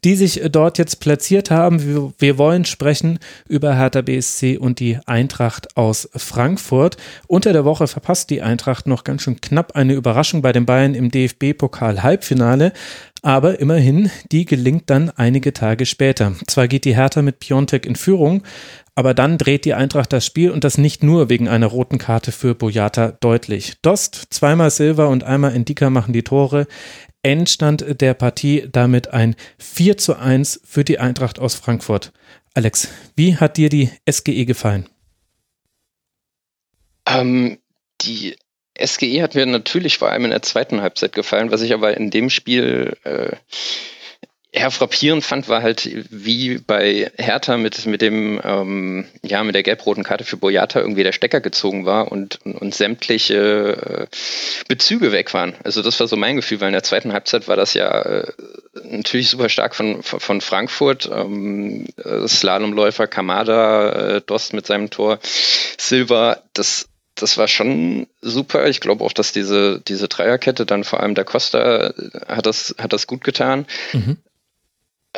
die 0.03 0.15
sich 0.15 0.41
dort 0.49 0.77
jetzt 0.77 0.99
platziert 0.99 1.51
haben. 1.51 2.13
Wir 2.17 2.37
wollen 2.37 2.63
sprechen 2.63 3.19
über 3.49 3.75
Hertha 3.75 4.01
BSC 4.01 4.57
und 4.57 4.79
die 4.79 4.97
Eintracht 5.05 5.75
aus 5.75 6.09
Frankfurt. 6.15 6.97
Unter 7.27 7.51
der 7.51 7.65
Woche 7.65 7.87
verpasst 7.87 8.29
die 8.29 8.41
Eintracht 8.41 8.87
noch 8.87 9.03
ganz 9.03 9.23
schön 9.23 9.41
knapp 9.41 9.75
eine 9.75 9.93
Überraschung 9.93 10.41
bei 10.41 10.53
den 10.53 10.65
Bayern 10.65 10.95
im 10.95 11.11
DFB-Pokal-Halbfinale. 11.11 12.71
Aber 13.25 13.59
immerhin, 13.59 14.11
die 14.31 14.45
gelingt 14.45 14.89
dann 14.91 15.09
einige 15.09 15.51
Tage 15.51 15.87
später. 15.87 16.33
Zwar 16.45 16.67
geht 16.67 16.85
die 16.85 16.95
Hertha 16.95 17.23
mit 17.23 17.39
Piontek 17.39 17.87
in 17.87 17.95
Führung, 17.95 18.43
aber 18.95 19.13
dann 19.13 19.37
dreht 19.37 19.65
die 19.65 19.73
Eintracht 19.73 20.11
das 20.13 20.25
Spiel 20.25 20.51
und 20.51 20.63
das 20.63 20.77
nicht 20.77 21.03
nur 21.03 21.29
wegen 21.29 21.49
einer 21.49 21.67
roten 21.67 21.97
Karte 21.97 22.31
für 22.31 22.55
Boyata 22.55 23.11
deutlich. 23.19 23.73
Dost, 23.81 24.27
zweimal 24.29 24.71
Silver 24.71 25.09
und 25.09 25.25
einmal 25.25 25.53
Indika 25.53 25.89
machen 25.89 26.13
die 26.13 26.23
Tore. 26.23 26.65
Endstand 27.21 28.01
der 28.01 28.13
Partie 28.13 28.67
damit 28.71 29.09
ein 29.09 29.35
4 29.59 29.97
zu 29.97 30.15
1 30.15 30.61
für 30.63 30.83
die 30.83 30.99
Eintracht 30.99 31.39
aus 31.39 31.55
Frankfurt. 31.55 32.13
Alex, 32.53 32.87
wie 33.15 33.35
hat 33.35 33.57
dir 33.57 33.69
die 33.69 33.89
SGE 34.09 34.45
gefallen? 34.45 34.87
Ähm, 37.07 37.57
die 38.01 38.37
SGE 38.81 39.21
hat 39.21 39.35
mir 39.35 39.45
natürlich 39.45 39.97
vor 39.97 40.09
allem 40.09 40.25
in 40.25 40.31
der 40.31 40.41
zweiten 40.41 40.81
Halbzeit 40.81 41.13
gefallen, 41.13 41.51
was 41.51 41.61
ich 41.61 41.73
aber 41.73 41.97
in 41.97 42.11
dem 42.11 42.29
Spiel 42.29 42.95
äh, 43.03 43.35
eher 44.55 44.71
frappierend 44.71 45.23
fand, 45.23 45.49
war 45.49 45.61
halt, 45.61 45.89
wie 46.09 46.57
bei 46.57 47.11
Hertha 47.17 47.57
mit, 47.57 47.85
mit 47.85 48.01
dem, 48.01 48.39
ähm, 48.43 49.05
ja, 49.21 49.43
mit 49.43 49.53
der 49.53 49.63
gelb-roten 49.63 50.03
Karte 50.03 50.23
für 50.23 50.37
Boyata 50.37 50.79
irgendwie 50.79 51.03
der 51.03 51.11
Stecker 51.11 51.41
gezogen 51.41 51.85
war 51.85 52.11
und, 52.11 52.39
und, 52.45 52.55
und 52.55 52.73
sämtliche 52.73 54.07
äh, 54.09 54.15
Bezüge 54.67 55.11
weg 55.11 55.33
waren. 55.33 55.55
Also 55.63 55.81
das 55.81 55.99
war 55.99 56.07
so 56.07 56.15
mein 56.15 56.37
Gefühl, 56.37 56.61
weil 56.61 56.69
in 56.69 56.73
der 56.73 56.83
zweiten 56.83 57.11
Halbzeit 57.11 57.47
war 57.47 57.57
das 57.57 57.73
ja 57.73 58.01
äh, 58.01 58.31
natürlich 58.83 59.29
super 59.29 59.49
stark 59.49 59.75
von, 59.75 60.01
von 60.03 60.39
Frankfurt. 60.39 61.09
Ähm, 61.13 61.87
äh, 62.03 62.27
Slalomläufer 62.27 63.07
Kamada, 63.07 64.15
äh, 64.15 64.21
Dost 64.21 64.53
mit 64.53 64.65
seinem 64.65 64.89
Tor, 64.89 65.19
Silva, 65.77 66.41
das 66.53 66.87
das 67.17 67.37
war 67.37 67.47
schon 67.47 68.07
super. 68.21 68.67
Ich 68.67 68.81
glaube 68.81 69.01
auch, 69.01 69.13
dass 69.13 69.31
diese, 69.31 69.79
diese 69.87 70.09
Dreierkette, 70.09 70.65
dann 70.65 70.83
vor 70.83 70.99
allem 70.99 71.15
der 71.15 71.23
Costa, 71.23 71.93
hat 72.27 72.45
das, 72.45 72.75
hat 72.77 72.91
das 72.91 73.07
gut 73.07 73.23
getan. 73.23 73.65
Mhm. 73.93 74.17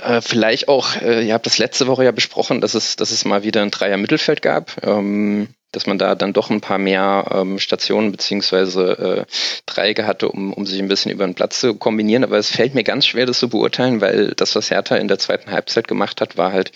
Äh, 0.03 0.21
vielleicht 0.21 0.67
auch, 0.67 0.95
äh, 1.01 1.25
ihr 1.25 1.33
habt 1.33 1.45
das 1.45 1.57
letzte 1.57 1.87
Woche 1.87 2.05
ja 2.05 2.11
besprochen, 2.11 2.61
dass 2.61 2.73
es, 2.73 2.95
dass 2.95 3.11
es 3.11 3.25
mal 3.25 3.43
wieder 3.43 3.61
ein 3.61 3.71
Dreier-Mittelfeld 3.71 4.41
gab, 4.41 4.85
ähm, 4.85 5.49
dass 5.71 5.85
man 5.85 5.97
da 5.97 6.15
dann 6.15 6.33
doch 6.33 6.49
ein 6.49 6.61
paar 6.61 6.77
mehr 6.77 7.25
ähm, 7.31 7.59
Stationen 7.59 8.11
beziehungsweise 8.11 9.25
äh, 9.27 9.31
Dreiecke 9.65 10.05
hatte, 10.07 10.29
um, 10.29 10.53
um 10.53 10.65
sich 10.65 10.79
ein 10.79 10.87
bisschen 10.87 11.11
über 11.11 11.25
den 11.25 11.35
Platz 11.35 11.59
zu 11.59 11.75
kombinieren. 11.75 12.23
Aber 12.23 12.37
es 12.37 12.49
fällt 12.49 12.75
mir 12.75 12.83
ganz 12.83 13.05
schwer, 13.05 13.25
das 13.25 13.39
zu 13.39 13.49
beurteilen, 13.49 14.01
weil 14.01 14.33
das, 14.35 14.55
was 14.55 14.71
Hertha 14.71 14.95
in 14.95 15.07
der 15.07 15.19
zweiten 15.19 15.51
Halbzeit 15.51 15.87
gemacht 15.87 16.21
hat, 16.21 16.37
war 16.37 16.51
halt 16.51 16.71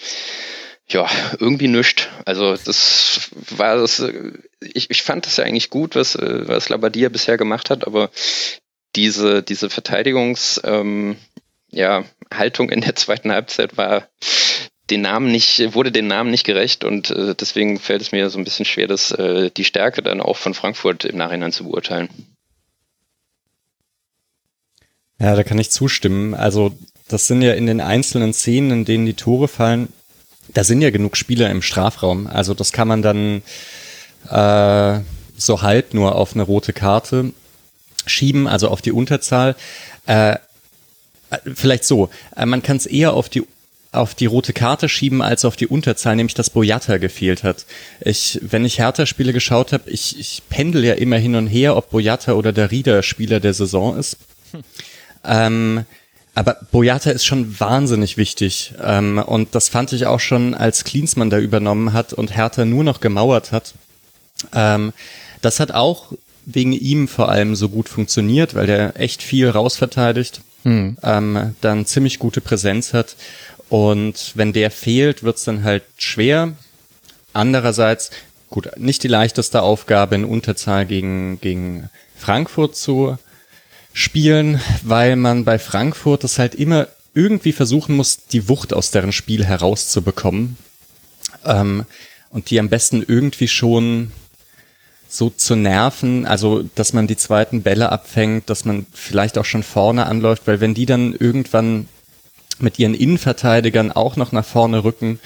ja, 0.88 1.08
irgendwie 1.40 1.68
nischt. 1.68 2.10
Also 2.26 2.56
das 2.56 3.30
war 3.50 3.78
das, 3.78 4.00
äh, 4.00 4.34
ich, 4.62 4.90
ich 4.90 5.04
fand 5.04 5.26
das 5.26 5.38
ja 5.38 5.46
eigentlich 5.46 5.70
gut, 5.70 5.96
was, 5.96 6.16
äh, 6.16 6.48
was 6.48 6.70
Labadia 6.70 7.10
bisher 7.10 7.38
gemacht 7.38 7.70
hat, 7.70 7.88
aber 7.88 8.10
diese, 8.96 9.42
diese 9.42 9.70
Verteidigungs, 9.70 10.60
ähm, 10.66 11.16
ja, 11.72 12.04
Haltung 12.34 12.70
in 12.70 12.82
der 12.82 12.96
zweiten 12.96 13.32
Halbzeit 13.32 13.78
war 13.78 14.08
den 14.90 15.02
Namen 15.02 15.32
nicht, 15.32 15.74
wurde 15.74 15.92
den 15.92 16.08
Namen 16.08 16.32
nicht 16.32 16.46
gerecht 16.46 16.84
und 16.84 17.10
äh, 17.12 17.34
deswegen 17.34 17.80
fällt 17.80 18.02
es 18.02 18.12
mir 18.12 18.30
so 18.30 18.38
ein 18.38 18.44
bisschen 18.44 18.66
schwer, 18.66 18.88
das, 18.88 19.12
äh, 19.12 19.50
die 19.50 19.64
Stärke 19.64 20.02
dann 20.02 20.22
auch 20.22 20.38
von 20.38 20.54
Frankfurt 20.54 21.06
im 21.06 21.18
Nachhinein 21.18 21.54
zu 21.54 21.64
beurteilen. 21.64 22.10
Ja, 25.18 25.36
da 25.36 25.44
kann 25.44 25.60
ich 25.60 25.70
zustimmen. 25.70 26.34
Also, 26.34 26.74
das 27.08 27.28
sind 27.28 27.42
ja 27.42 27.54
in 27.54 27.68
den 27.68 27.80
einzelnen 27.80 28.34
Szenen, 28.34 28.72
in 28.72 28.86
denen 28.86 29.06
die 29.06 29.14
Tore 29.14 29.48
fallen, 29.48 29.94
da 30.54 30.64
sind 30.64 30.82
ja 30.82 30.90
genug 30.90 31.16
Spieler 31.16 31.50
im 31.50 31.62
Strafraum. 31.62 32.28
Also, 32.28 32.54
das 32.54 32.72
kann 32.74 32.88
man 32.88 33.02
dann 33.02 33.44
äh, 34.30 35.02
so 35.38 35.62
halb 35.62 35.94
nur 35.94 36.16
auf 36.16 36.34
eine 36.34 36.44
rote 36.44 36.74
Karte 36.74 37.34
schieben, 38.06 38.48
also 38.48 38.68
auf 38.68 38.82
die 38.82 38.92
Unterzahl. 38.92 39.56
Äh, 40.06 40.38
vielleicht 41.54 41.86
so, 41.86 42.10
äh, 42.36 42.46
man 42.46 42.64
kann 42.64 42.78
es 42.78 42.86
eher 42.86 43.14
auf 43.14 43.30
die 43.30 43.44
auf 43.94 44.16
die 44.16 44.26
rote 44.26 44.54
Karte 44.54 44.88
schieben 44.88 45.22
als 45.22 45.44
auf 45.44 45.58
die 45.58 45.68
Unterzahl, 45.68 46.16
nämlich 46.16 46.34
dass 46.34 46.50
Boyata 46.50 46.98
gefehlt 46.98 47.44
hat. 47.44 47.66
Ich, 48.00 48.40
wenn 48.42 48.64
ich 48.64 48.80
Hertha-Spiele 48.80 49.34
geschaut 49.34 49.74
habe, 49.74 49.90
ich, 49.90 50.18
ich 50.18 50.44
pendel 50.50 50.86
ja 50.86 50.94
immer 50.94 51.18
hin 51.18 51.36
und 51.36 51.48
her, 51.48 51.76
ob 51.76 51.90
Boyata 51.90 52.34
oder 52.34 52.54
der 52.54 52.72
Rieder 52.72 53.04
Spieler 53.04 53.42
der 53.42 53.54
Saison 53.54 53.98
ist. 53.98 54.16
Hm. 54.52 54.64
Ähm, 55.26 55.86
aber 56.34 56.58
Boyata 56.72 57.12
ist 57.12 57.26
schon 57.26 57.60
wahnsinnig 57.60 58.16
wichtig. 58.16 58.74
Ähm, 58.82 59.18
und 59.18 59.54
das 59.56 59.68
fand 59.68 59.92
ich 59.92 60.06
auch 60.06 60.22
schon, 60.22 60.54
als 60.54 60.86
Klinsmann 60.86 61.30
da 61.30 61.40
übernommen 61.40 61.92
hat 61.92 62.14
und 62.14 62.36
Hertha 62.36 62.64
nur 62.64 62.86
noch 62.86 63.02
gemauert 63.02 63.52
hat. 63.52 63.74
Ähm, 64.54 64.94
das 65.42 65.60
hat 65.60 65.72
auch 65.74 66.14
wegen 66.46 66.72
ihm 66.72 67.08
vor 67.10 67.30
allem 67.30 67.56
so 67.56 67.68
gut 67.68 67.90
funktioniert, 67.90 68.56
weil 68.56 68.68
der 68.68 69.00
echt 69.00 69.22
viel 69.22 69.50
rausverteidigt 69.50 70.42
hm. 70.64 70.98
ähm, 71.04 71.56
dann 71.62 71.86
ziemlich 71.86 72.20
gute 72.20 72.42
Präsenz 72.42 72.94
hat. 72.94 73.16
Und 73.70 74.34
wenn 74.36 74.54
der 74.54 74.72
fehlt, 74.72 75.24
wird's 75.24 75.46
dann 75.46 75.64
halt 75.64 75.84
schwer. 75.98 76.54
Andererseits, 77.34 78.12
gut, 78.50 78.70
nicht 78.78 79.04
die 79.04 79.08
leichteste 79.08 79.62
Aufgabe 79.62 80.16
in 80.16 80.26
Unterzahl 80.26 80.86
gegen, 80.86 81.40
gegen 81.40 81.90
Frankfurt 82.18 82.76
zu 82.76 83.18
spielen, 83.94 84.60
weil 84.84 85.16
man 85.16 85.46
bei 85.46 85.58
Frankfurt 85.58 86.24
das 86.24 86.38
halt 86.38 86.56
immer 86.56 86.88
irgendwie 87.14 87.52
versuchen 87.52 87.96
muss, 87.96 88.26
die 88.26 88.48
Wucht 88.48 88.74
aus 88.74 88.92
deren 88.92 89.12
Spiel 89.12 89.46
herauszubekommen. 89.46 90.58
Ähm, 91.46 91.86
und 92.30 92.50
die 92.50 92.60
am 92.60 92.70
besten 92.70 93.04
irgendwie 93.06 93.48
schon 93.48 94.12
so 95.12 95.30
zu 95.30 95.56
nerven, 95.56 96.26
also 96.26 96.64
dass 96.76 96.94
man 96.94 97.06
die 97.06 97.18
zweiten 97.18 97.64
Bälle 97.64 97.92
abfängt, 97.92 98.50
dass 98.50 98.64
man 98.64 98.86
vielleicht 98.94 99.38
auch 99.38 99.46
schon 99.46 99.62
vorne 99.62 100.06
anläuft, 100.06 100.44
weil 100.46 100.62
wenn 100.62 100.74
die 100.74 100.86
dann 100.86 101.14
irgendwann 101.14 101.88
mit 102.60 102.80
ihren 102.80 102.94
Innenverteidigern 102.94 103.92
auch 103.92 104.16
noch 104.16 104.32
nach 104.32 104.46
vorne 104.46 104.86
rücken 104.86 105.20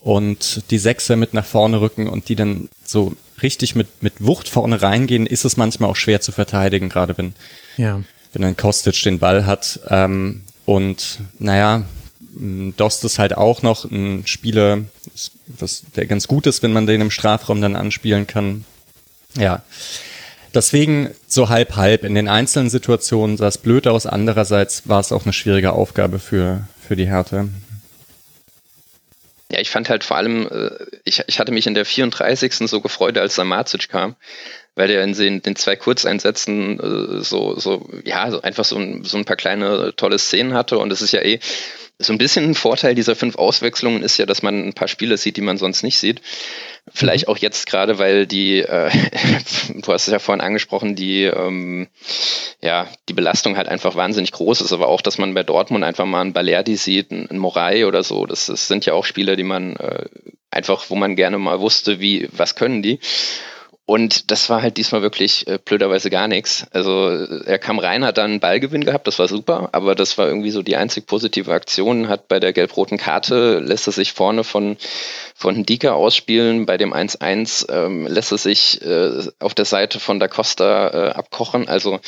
und 0.00 0.62
die 0.70 0.78
Sechser 0.78 1.16
mit 1.16 1.34
nach 1.34 1.44
vorne 1.44 1.80
rücken 1.80 2.08
und 2.08 2.28
die 2.28 2.36
dann 2.36 2.68
so 2.84 3.14
richtig 3.42 3.74
mit, 3.74 3.88
mit 4.00 4.14
Wucht 4.20 4.48
vorne 4.48 4.80
reingehen, 4.80 5.26
ist 5.26 5.44
es 5.44 5.56
manchmal 5.56 5.90
auch 5.90 5.96
schwer 5.96 6.20
zu 6.20 6.30
verteidigen, 6.30 6.88
gerade 6.88 7.18
wenn, 7.18 7.34
ja. 7.76 8.00
wenn 8.32 8.44
ein 8.44 8.56
Kostic 8.56 9.02
den 9.02 9.18
Ball 9.18 9.44
hat. 9.44 9.80
Ähm, 9.88 10.42
und 10.66 11.18
naja, 11.40 11.84
Dost 12.76 13.04
ist 13.04 13.18
halt 13.18 13.36
auch 13.36 13.62
noch 13.62 13.84
ein 13.84 14.26
Spieler, 14.26 14.82
was, 15.46 15.82
der 15.96 16.06
ganz 16.06 16.28
gut 16.28 16.46
ist, 16.46 16.62
wenn 16.62 16.72
man 16.72 16.86
den 16.86 17.00
im 17.00 17.10
Strafraum 17.10 17.60
dann 17.60 17.74
anspielen 17.74 18.28
kann. 18.28 18.64
Ja. 19.36 19.62
Deswegen 20.54 21.14
so 21.26 21.48
halb 21.48 21.76
halb. 21.76 22.04
In 22.04 22.14
den 22.14 22.28
einzelnen 22.28 22.68
Situationen 22.68 23.36
sah 23.36 23.48
es 23.48 23.58
blöd 23.58 23.86
aus. 23.86 24.06
Andererseits 24.06 24.88
war 24.88 25.00
es 25.00 25.12
auch 25.12 25.24
eine 25.24 25.32
schwierige 25.32 25.72
Aufgabe 25.72 26.18
für, 26.18 26.68
für 26.86 26.96
die 26.96 27.06
Härte. 27.06 27.48
Ja, 29.50 29.60
ich 29.60 29.70
fand 29.70 29.90
halt 29.90 30.02
vor 30.02 30.16
allem, 30.16 30.48
äh, 30.48 30.70
ich, 31.04 31.22
ich 31.26 31.38
hatte 31.38 31.52
mich 31.52 31.66
in 31.66 31.74
der 31.74 31.84
34. 31.84 32.54
so 32.68 32.80
gefreut, 32.80 33.18
als 33.18 33.34
Samacic 33.34 33.88
kam, 33.88 34.16
weil 34.74 34.90
er 34.90 35.04
in 35.04 35.12
den, 35.12 35.42
den 35.42 35.56
zwei 35.56 35.76
Kurzeinsätzen 35.76 36.80
äh, 36.80 37.22
so, 37.22 37.58
so, 37.58 37.88
ja, 38.04 38.30
so 38.30 38.40
einfach 38.40 38.64
so 38.64 38.76
ein, 38.76 39.04
so 39.04 39.18
ein 39.18 39.26
paar 39.26 39.36
kleine 39.36 39.94
tolle 39.94 40.18
Szenen 40.18 40.54
hatte 40.54 40.78
und 40.78 40.90
es 40.90 41.02
ist 41.02 41.12
ja 41.12 41.20
eh 41.20 41.38
So 42.02 42.12
ein 42.12 42.18
bisschen 42.18 42.44
ein 42.44 42.54
Vorteil 42.54 42.94
dieser 42.94 43.16
fünf 43.16 43.36
Auswechslungen 43.36 44.02
ist 44.02 44.18
ja, 44.18 44.26
dass 44.26 44.42
man 44.42 44.68
ein 44.68 44.72
paar 44.72 44.88
Spiele 44.88 45.16
sieht, 45.16 45.36
die 45.36 45.42
man 45.42 45.56
sonst 45.56 45.82
nicht 45.82 45.98
sieht. 45.98 46.20
Vielleicht 46.92 47.28
mhm. 47.28 47.32
auch 47.32 47.38
jetzt 47.38 47.66
gerade, 47.66 47.98
weil 47.98 48.26
die, 48.26 48.58
äh, 48.60 48.90
du 49.74 49.92
hast 49.92 50.08
es 50.08 50.12
ja 50.12 50.18
vorhin 50.18 50.40
angesprochen, 50.40 50.96
die, 50.96 51.24
ähm, 51.24 51.88
ja, 52.60 52.88
die 53.08 53.14
Belastung 53.14 53.56
halt 53.56 53.68
einfach 53.68 53.94
wahnsinnig 53.94 54.32
groß 54.32 54.60
ist, 54.60 54.72
aber 54.72 54.88
auch, 54.88 55.00
dass 55.00 55.18
man 55.18 55.34
bei 55.34 55.42
Dortmund 55.42 55.84
einfach 55.84 56.06
mal 56.06 56.20
einen 56.20 56.32
Balerdi 56.32 56.76
sieht, 56.76 57.12
einen 57.12 57.38
Morai 57.38 57.86
oder 57.86 58.02
so, 58.02 58.26
das, 58.26 58.46
das 58.46 58.68
sind 58.68 58.84
ja 58.84 58.94
auch 58.94 59.04
Spieler, 59.04 59.36
die 59.36 59.44
man 59.44 59.76
äh, 59.76 60.06
einfach, 60.50 60.90
wo 60.90 60.96
man 60.96 61.16
gerne 61.16 61.38
mal 61.38 61.60
wusste, 61.60 62.00
wie, 62.00 62.28
was 62.32 62.54
können 62.56 62.82
die. 62.82 62.98
Und 63.84 64.30
das 64.30 64.48
war 64.48 64.62
halt 64.62 64.76
diesmal 64.76 65.02
wirklich 65.02 65.46
äh, 65.48 65.58
blöderweise 65.62 66.08
gar 66.08 66.28
nichts. 66.28 66.66
Also 66.70 67.08
er 67.10 67.58
kam 67.58 67.80
rein, 67.80 68.04
hat 68.04 68.16
dann 68.16 68.30
einen 68.30 68.40
Ballgewinn 68.40 68.84
gehabt, 68.84 69.08
das 69.08 69.18
war 69.18 69.26
super, 69.26 69.70
aber 69.72 69.96
das 69.96 70.16
war 70.18 70.28
irgendwie 70.28 70.52
so 70.52 70.62
die 70.62 70.76
einzig 70.76 71.06
positive 71.06 71.52
Aktion. 71.52 72.08
Hat 72.08 72.28
bei 72.28 72.38
der 72.38 72.52
gelb-roten 72.52 72.96
Karte, 72.96 73.58
lässt 73.58 73.88
er 73.88 73.92
sich 73.92 74.12
vorne 74.12 74.44
von, 74.44 74.76
von 75.34 75.66
Dika 75.66 75.92
ausspielen, 75.92 76.64
bei 76.64 76.76
dem 76.78 76.94
1-1 76.94 77.72
ähm, 77.72 78.06
lässt 78.06 78.30
er 78.30 78.38
sich 78.38 78.80
äh, 78.82 79.26
auf 79.40 79.54
der 79.54 79.64
Seite 79.64 79.98
von 79.98 80.20
Da 80.20 80.28
Costa 80.28 80.88
äh, 80.88 81.10
abkochen. 81.10 81.66
Also 81.66 81.98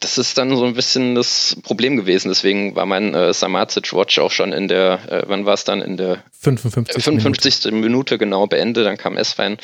das 0.00 0.18
ist 0.18 0.38
dann 0.38 0.56
so 0.56 0.64
ein 0.64 0.74
bisschen 0.74 1.14
das 1.14 1.56
Problem 1.62 1.96
gewesen. 1.96 2.28
Deswegen 2.28 2.76
war 2.76 2.86
mein 2.86 3.14
äh, 3.14 3.32
Samacic-Watch 3.32 4.18
auch 4.18 4.30
schon 4.30 4.52
in 4.52 4.68
der, 4.68 5.00
äh, 5.08 5.22
wann 5.26 5.46
war 5.46 5.54
es 5.54 5.64
dann? 5.64 5.82
In 5.82 5.96
der 5.96 6.22
55. 6.40 7.02
55. 7.02 7.64
Minute. 7.64 7.88
Minute 7.88 8.18
genau 8.18 8.46
beendet. 8.46 8.86
Dann 8.86 8.96
kam 8.96 9.16
S-Fein 9.16 9.58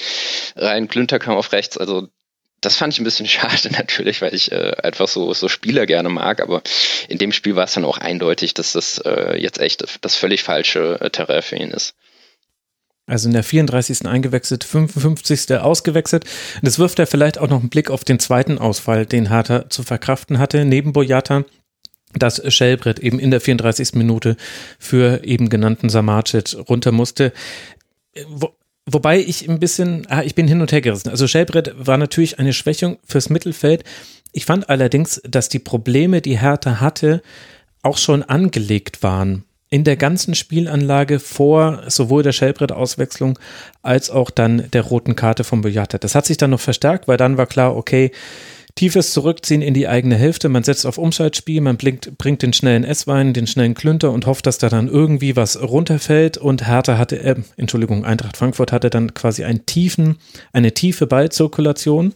rein, 0.57 0.89
Klünter 0.89 1.19
kam 1.19 1.37
auf 1.37 1.53
rechts. 1.53 1.77
Also 1.79 2.09
das 2.61 2.77
fand 2.77 2.93
ich 2.93 3.01
ein 3.01 3.05
bisschen 3.05 3.27
schade 3.29 3.71
natürlich, 3.73 4.23
weil 4.23 4.35
ich 4.35 4.53
äh, 4.53 4.73
einfach 4.83 5.09
so, 5.09 5.33
so 5.35 5.49
Spieler 5.49 5.87
gerne 5.87 6.09
mag. 6.09 6.41
Aber 6.41 6.63
in 7.09 7.19
dem 7.19 7.33
Spiel 7.33 7.57
war 7.57 7.65
es 7.65 7.75
dann 7.75 7.85
auch 7.85 7.99
eindeutig, 7.99 8.55
dass 8.55 8.73
das 8.73 8.99
äh, 8.99 9.37
jetzt 9.41 9.61
echt 9.61 9.85
das 10.01 10.17
völlig 10.17 10.43
falsche 10.43 11.01
äh, 11.01 11.11
Terrain 11.11 11.43
für 11.43 11.57
ihn 11.57 11.71
ist. 11.71 11.95
Also 13.07 13.29
in 13.29 13.35
der 13.35 13.45
34. 13.45 14.07
eingewechselt, 14.07 14.65
55. 14.65 15.57
ausgewechselt. 15.57 16.25
Das 16.63 16.79
wirft 16.79 16.99
er 16.99 17.07
vielleicht 17.07 17.39
auch 17.39 17.49
noch 17.49 17.61
einen 17.61 17.69
Blick 17.69 17.91
auf 17.91 18.05
den 18.05 18.19
zweiten 18.19 18.59
Ausfall, 18.59 19.05
den 19.05 19.29
Harter 19.29 19.69
zu 19.69 19.83
verkraften 19.83 20.39
hatte, 20.39 20.65
neben 20.65 20.93
Boyata 20.93 21.45
dass 22.17 22.41
Schellbrett 22.53 23.01
eben 23.01 23.19
in 23.19 23.33
der 23.33 23.41
34. 23.41 23.95
Minute 23.95 24.37
für 24.79 25.25
eben 25.25 25.49
genannten 25.49 25.89
Samacic 25.89 26.55
runter 26.69 26.93
musste. 26.93 27.33
Wo, 28.29 28.51
wobei 28.87 29.19
ich 29.19 29.49
ein 29.49 29.59
bisschen, 29.59 30.07
ah, 30.09 30.23
ich 30.23 30.37
bin 30.37 30.47
hin 30.47 30.61
und 30.61 30.71
her 30.71 30.81
gerissen. 30.81 31.09
Also 31.09 31.27
Schellbrett 31.27 31.75
war 31.77 31.99
natürlich 31.99 32.39
eine 32.39 32.53
Schwächung 32.53 32.99
fürs 33.05 33.31
Mittelfeld. 33.31 33.85
Ich 34.33 34.47
fand 34.47 34.69
allerdings, 34.69 35.21
dass 35.29 35.49
die 35.49 35.59
Probleme, 35.59 36.21
die 36.21 36.39
Hertha 36.39 36.81
hatte, 36.81 37.21
auch 37.83 37.99
schon 37.99 38.23
angelegt 38.23 39.03
waren 39.03 39.45
in 39.75 39.83
der 39.83 39.97
ganzen 39.97 40.37
Spielanlage 40.37 41.19
vor 41.19 41.83
sowohl 41.89 42.23
der 42.23 42.31
Schellbrett-Auswechslung 42.31 43.41
als 43.83 44.09
auch 44.09 44.31
dann 44.31 44.71
der 44.71 44.83
roten 44.83 45.17
Karte 45.17 45.43
von 45.43 45.63
Boyata. 45.63 45.99
Das 45.99 46.15
hat 46.15 46.27
sich 46.27 46.37
dann 46.37 46.51
noch 46.51 46.61
verstärkt, 46.61 47.09
weil 47.09 47.17
dann 47.17 47.39
war 47.39 47.47
klar, 47.47 47.75
okay, 47.75 48.13
tiefes 48.77 49.11
Zurückziehen 49.13 49.63
in 49.63 49.75
die 49.75 49.89
eigene 49.89 50.15
Hälfte, 50.15 50.49
man 50.49 50.63
setzt 50.63 50.87
auf 50.87 50.97
Umschaltspiel, 50.97 51.61
man 51.61 51.77
blinkt, 51.77 52.17
bringt 52.19 52.43
den 52.43 52.53
schnellen 52.53 52.85
S-Wein, 52.85 53.33
den 53.33 53.49
schnellen 53.49 53.75
Klünter 53.75 54.13
und 54.13 54.27
hofft, 54.27 54.47
dass 54.47 54.59
da 54.59 54.69
dann 54.69 54.87
irgendwie 54.87 55.35
was 55.35 55.61
runterfällt 55.61 56.39
und 56.39 56.69
Hertha 56.69 56.97
hatte, 56.97 57.19
äh, 57.19 57.35
Entschuldigung, 57.57 58.05
Eintracht 58.05 58.37
Frankfurt 58.37 58.71
hatte 58.71 58.91
dann 58.91 59.13
quasi 59.13 59.43
einen 59.43 59.67
tiefen, 59.67 60.19
eine 60.53 60.73
tiefe 60.73 61.09
Ballzirkulation 61.09 62.15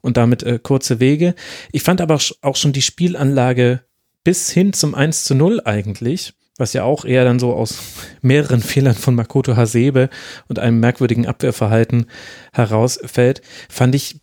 und 0.00 0.16
damit 0.16 0.44
äh, 0.44 0.60
kurze 0.62 1.00
Wege. 1.00 1.34
Ich 1.72 1.82
fand 1.82 2.00
aber 2.00 2.20
auch 2.42 2.54
schon 2.54 2.72
die 2.72 2.82
Spielanlage 2.82 3.80
bis 4.22 4.48
hin 4.52 4.72
zum 4.72 4.94
1 4.94 5.24
zu 5.24 5.34
0 5.34 5.62
eigentlich 5.64 6.34
was 6.60 6.72
ja 6.74 6.84
auch 6.84 7.04
eher 7.04 7.24
dann 7.24 7.38
so 7.38 7.54
aus 7.54 7.78
mehreren 8.22 8.60
Fehlern 8.60 8.94
von 8.94 9.14
Makoto 9.14 9.56
Hasebe 9.56 10.10
und 10.48 10.58
einem 10.58 10.78
merkwürdigen 10.78 11.26
Abwehrverhalten 11.26 12.06
herausfällt, 12.52 13.42
fand 13.68 13.94
ich 13.94 14.20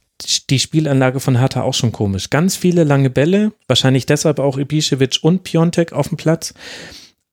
die 0.49 0.59
Spielanlage 0.59 1.19
von 1.19 1.37
Hertha 1.37 1.61
auch 1.61 1.73
schon 1.73 1.91
komisch. 1.91 2.29
Ganz 2.29 2.55
viele 2.55 2.83
lange 2.83 3.09
Bälle, 3.09 3.51
wahrscheinlich 3.67 4.05
deshalb 4.05 4.39
auch 4.39 4.57
Ibišević 4.57 5.19
und 5.21 5.43
Piontek 5.43 5.93
auf 5.93 6.07
dem 6.07 6.17
Platz, 6.17 6.53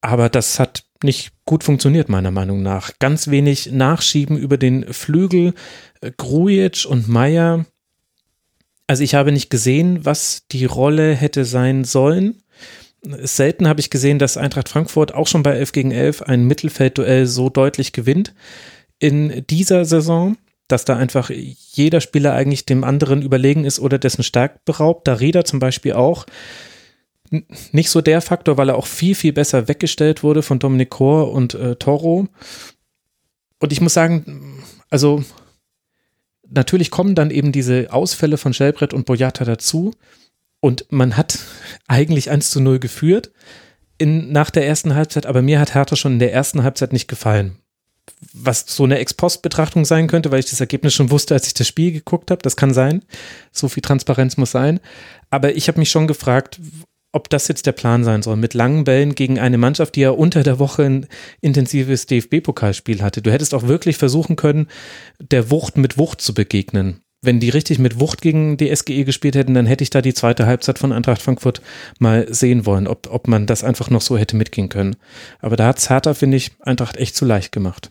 aber 0.01 0.29
das 0.29 0.59
hat 0.59 0.85
nicht 1.03 1.33
gut 1.45 1.65
funktioniert, 1.65 2.09
meiner 2.09 2.31
Meinung 2.31 2.63
nach. 2.63 2.93
Ganz 2.99 3.29
wenig 3.29 3.73
Nachschieben 3.73 4.37
über 4.37 4.57
den 4.57 4.93
Flügel, 4.93 5.55
äh, 6.01 6.11
Grujic 6.17 6.87
und 6.89 7.09
Meier. 7.09 7.67
Also 8.87 9.03
ich 9.03 9.15
habe 9.15 9.33
nicht 9.33 9.51
gesehen, 9.51 10.05
was 10.05 10.47
die 10.51 10.65
Rolle 10.65 11.15
hätte 11.15 11.45
sein 11.45 11.85
sollen 11.85 12.44
selten 13.23 13.69
habe 13.69 13.81
ich 13.81 13.91
gesehen, 13.91 14.19
dass 14.19 14.37
Eintracht 14.37 14.69
Frankfurt 14.69 15.15
auch 15.15 15.27
schon 15.27 15.43
bei 15.43 15.53
11 15.53 15.73
gegen 15.73 15.91
11 15.91 16.23
ein 16.23 16.45
Mittelfeldduell 16.45 17.27
so 17.27 17.51
deutlich 17.51 17.93
gewinnt. 17.93 18.35
In 18.99 19.45
dieser 19.49 19.85
Saison, 19.85 20.37
dass 20.69 20.85
da 20.85 20.97
einfach 20.97 21.31
jeder 21.31 22.01
Spieler 22.01 22.33
eigentlich 22.33 22.67
dem 22.67 22.85
anderen 22.85 23.23
überlegen 23.23 23.65
ist 23.65 23.81
oder 23.81 23.99
dessen 23.99 24.23
Stark 24.23 24.65
beraubt. 24.65 25.07
Da 25.07 25.15
Rieder 25.15 25.45
zum 25.45 25.59
Beispiel 25.59 25.93
auch 25.93 26.27
nicht 27.73 27.91
so 27.91 28.01
der 28.01 28.21
Faktor, 28.21 28.57
weil 28.57 28.71
er 28.71 28.77
auch 28.77 28.87
viel, 28.87 29.15
viel 29.15 29.33
besser 29.33 29.69
weggestellt 29.69 30.23
wurde 30.23 30.43
von 30.43 30.59
Dominik 30.59 30.91
Kor 30.91 31.33
und 31.33 31.55
äh, 31.55 31.77
Toro. 31.77 32.29
Und 33.59 33.73
ich 33.73 33.81
muss 33.81 33.95
sagen, 33.95 34.63
also 34.91 35.25
natürlich 36.49 36.91
kommen 36.91 37.15
dann 37.15 37.31
eben 37.31 37.53
diese 37.53 37.93
Ausfälle 37.93 38.37
von 38.37 38.55
Schellbrett 38.55 38.95
und 38.95 39.07
Boyata 39.07 39.45
dazu. 39.45 39.93
Und 40.65 40.87
man 40.89 41.19
hat 41.19 41.41
eigentlich 41.89 42.31
1 42.31 42.49
zu 42.49 42.59
0 42.59 42.79
geführt 42.79 43.33
in, 43.99 44.33
nach 44.33 44.49
der 44.49 44.67
ersten 44.67 44.95
Halbzeit, 44.95 45.27
aber 45.27 45.43
mir 45.43 45.61
hat 45.61 45.75
Hertha 45.75 45.95
schon 45.95 46.15
in 46.15 46.19
der 46.21 46.33
ersten 46.33 46.63
Halbzeit 46.63 46.95
nicht 46.95 47.07
gefallen. 47.07 47.59
Was 48.33 48.65
so 48.67 48.85
eine 48.85 48.99
Ex-Post-Betrachtung 48.99 49.85
sein 49.85 50.07
könnte, 50.07 50.31
weil 50.31 50.39
ich 50.39 50.49
das 50.49 50.61
Ergebnis 50.61 50.95
schon 50.95 51.11
wusste, 51.11 51.35
als 51.35 51.49
ich 51.49 51.53
das 51.53 51.69
Spiel 51.69 51.93
geguckt 51.93 52.31
habe. 52.31 52.41
Das 52.41 52.57
kann 52.57 52.73
sein. 52.73 53.05
So 53.53 53.69
viel 53.69 53.83
Transparenz 53.83 54.39
muss 54.39 54.53
sein. 54.53 54.81
Aber 55.29 55.55
ich 55.55 55.69
habe 55.69 55.79
mich 55.79 55.91
schon 55.91 56.07
gefragt, 56.07 56.59
ob 57.13 57.29
das 57.29 57.47
jetzt 57.49 57.67
der 57.67 57.73
Plan 57.73 58.03
sein 58.03 58.23
soll, 58.23 58.37
mit 58.37 58.55
langen 58.55 58.85
Bällen 58.85 59.15
gegen 59.15 59.39
eine 59.39 59.59
Mannschaft, 59.59 59.97
die 59.97 60.01
ja 60.01 60.13
unter 60.13 60.45
der 60.45 60.59
Woche 60.59 60.85
ein 60.85 61.07
intensives 61.43 62.07
DFB-Pokalspiel 62.07 63.03
hatte. 63.03 63.21
Du 63.21 63.31
hättest 63.31 63.53
auch 63.53 63.65
wirklich 63.65 63.99
versuchen 63.99 64.37
können, 64.37 64.69
der 65.19 65.51
Wucht 65.51 65.77
mit 65.77 65.99
Wucht 65.99 66.23
zu 66.23 66.33
begegnen 66.33 67.04
wenn 67.25 67.41
die 67.41 67.51
richtig 67.51 67.79
mit 67.79 68.01
Wucht 68.01 68.23
gegen 68.23 68.57
die 68.57 68.75
SGE 68.75 69.05
gespielt 69.05 69.37
hätten, 69.37 69.55
dann 69.55 69.67
hätte 69.67 69.83
ich 69.83 69.91
da 69.91 70.03
die 70.03 70.15
zweite 70.15 70.47
Halbzeit 70.47 70.79
von 70.79 70.93
Eintracht 70.93 71.23
Frankfurt 71.23 71.61
mal 71.99 72.27
sehen 72.33 72.67
wollen, 72.67 72.87
ob, 72.87 73.09
ob 73.11 73.29
man 73.29 73.47
das 73.47 73.65
einfach 73.65 73.91
noch 73.91 74.03
so 74.03 74.17
hätte 74.17 74.37
mitgehen 74.37 74.69
können. 74.69 74.97
Aber 75.41 75.57
da 75.57 75.67
hat 75.67 75.89
Hertha, 75.89 76.15
finde 76.15 76.37
ich, 76.37 76.53
Eintracht 76.61 76.97
echt 76.97 77.17
zu 77.17 77.25
leicht 77.25 77.53
gemacht 77.53 77.91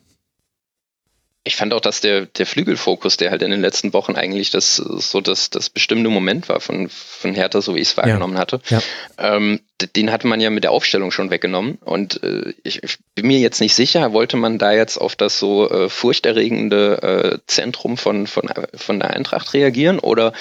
ich 1.46 1.56
fand 1.56 1.74
auch, 1.74 1.82
dass 1.82 2.00
der, 2.00 2.26
der 2.26 2.46
Flügelfokus, 2.46 3.18
der 3.18 3.32
halt 3.32 3.42
in 3.42 3.52
den 3.52 3.62
letzten 3.62 3.92
Wochen 3.94 4.16
eigentlich 4.16 4.50
das 4.50 4.76
so 4.78 5.20
das, 5.20 5.50
das 5.50 5.70
bestimmte 5.70 6.10
Moment 6.10 6.48
war 6.48 6.62
von, 6.62 6.88
von 6.90 7.34
Hertha, 7.34 7.62
so 7.62 7.76
wie 7.76 7.80
ich 7.80 7.90
es 7.90 7.98
wahrgenommen 7.98 8.36
ja. 8.36 8.40
hatte, 8.40 8.62
ja. 8.70 8.82
Ähm, 9.18 9.60
den 9.88 10.12
hatte 10.12 10.28
man 10.28 10.42
ja 10.42 10.50
mit 10.50 10.64
der 10.64 10.72
Aufstellung 10.72 11.12
schon 11.12 11.30
weggenommen. 11.30 11.78
Und 11.82 12.22
äh, 12.24 12.54
ich, 12.64 12.84
ich, 12.84 12.98
bin 13.16 13.28
mir 13.28 13.40
jetzt 13.40 13.62
nicht 13.62 13.76
sicher, 13.76 14.14
wollte 14.14 14.38
man 14.38 14.58
da 14.58 14.72
jetzt 14.72 14.98
auf 14.98 15.16
das 15.16 15.40
so 15.40 15.70
äh, 15.70 15.90
furchterregende 15.90 17.02
äh, 17.02 17.40
Zentrum 17.48 17.98
von, 17.98 18.28
von, 18.28 18.50
von 18.74 19.00
der 19.00 19.12
Eintracht 19.12 19.54
reagieren? 19.54 20.00
Oder 20.00 20.34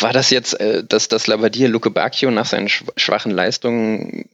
war 0.00 0.12
das 0.12 0.30
jetzt, 0.30 0.58
äh, 0.60 0.84
dass 0.84 1.08
das 1.08 1.26
Labadier 1.26 1.68
Luke 1.68 1.90
Bacchio 1.90 2.30
nach 2.30 2.46
seinen 2.46 2.68
schwachen 2.68 3.32
Leistungen 3.32 4.28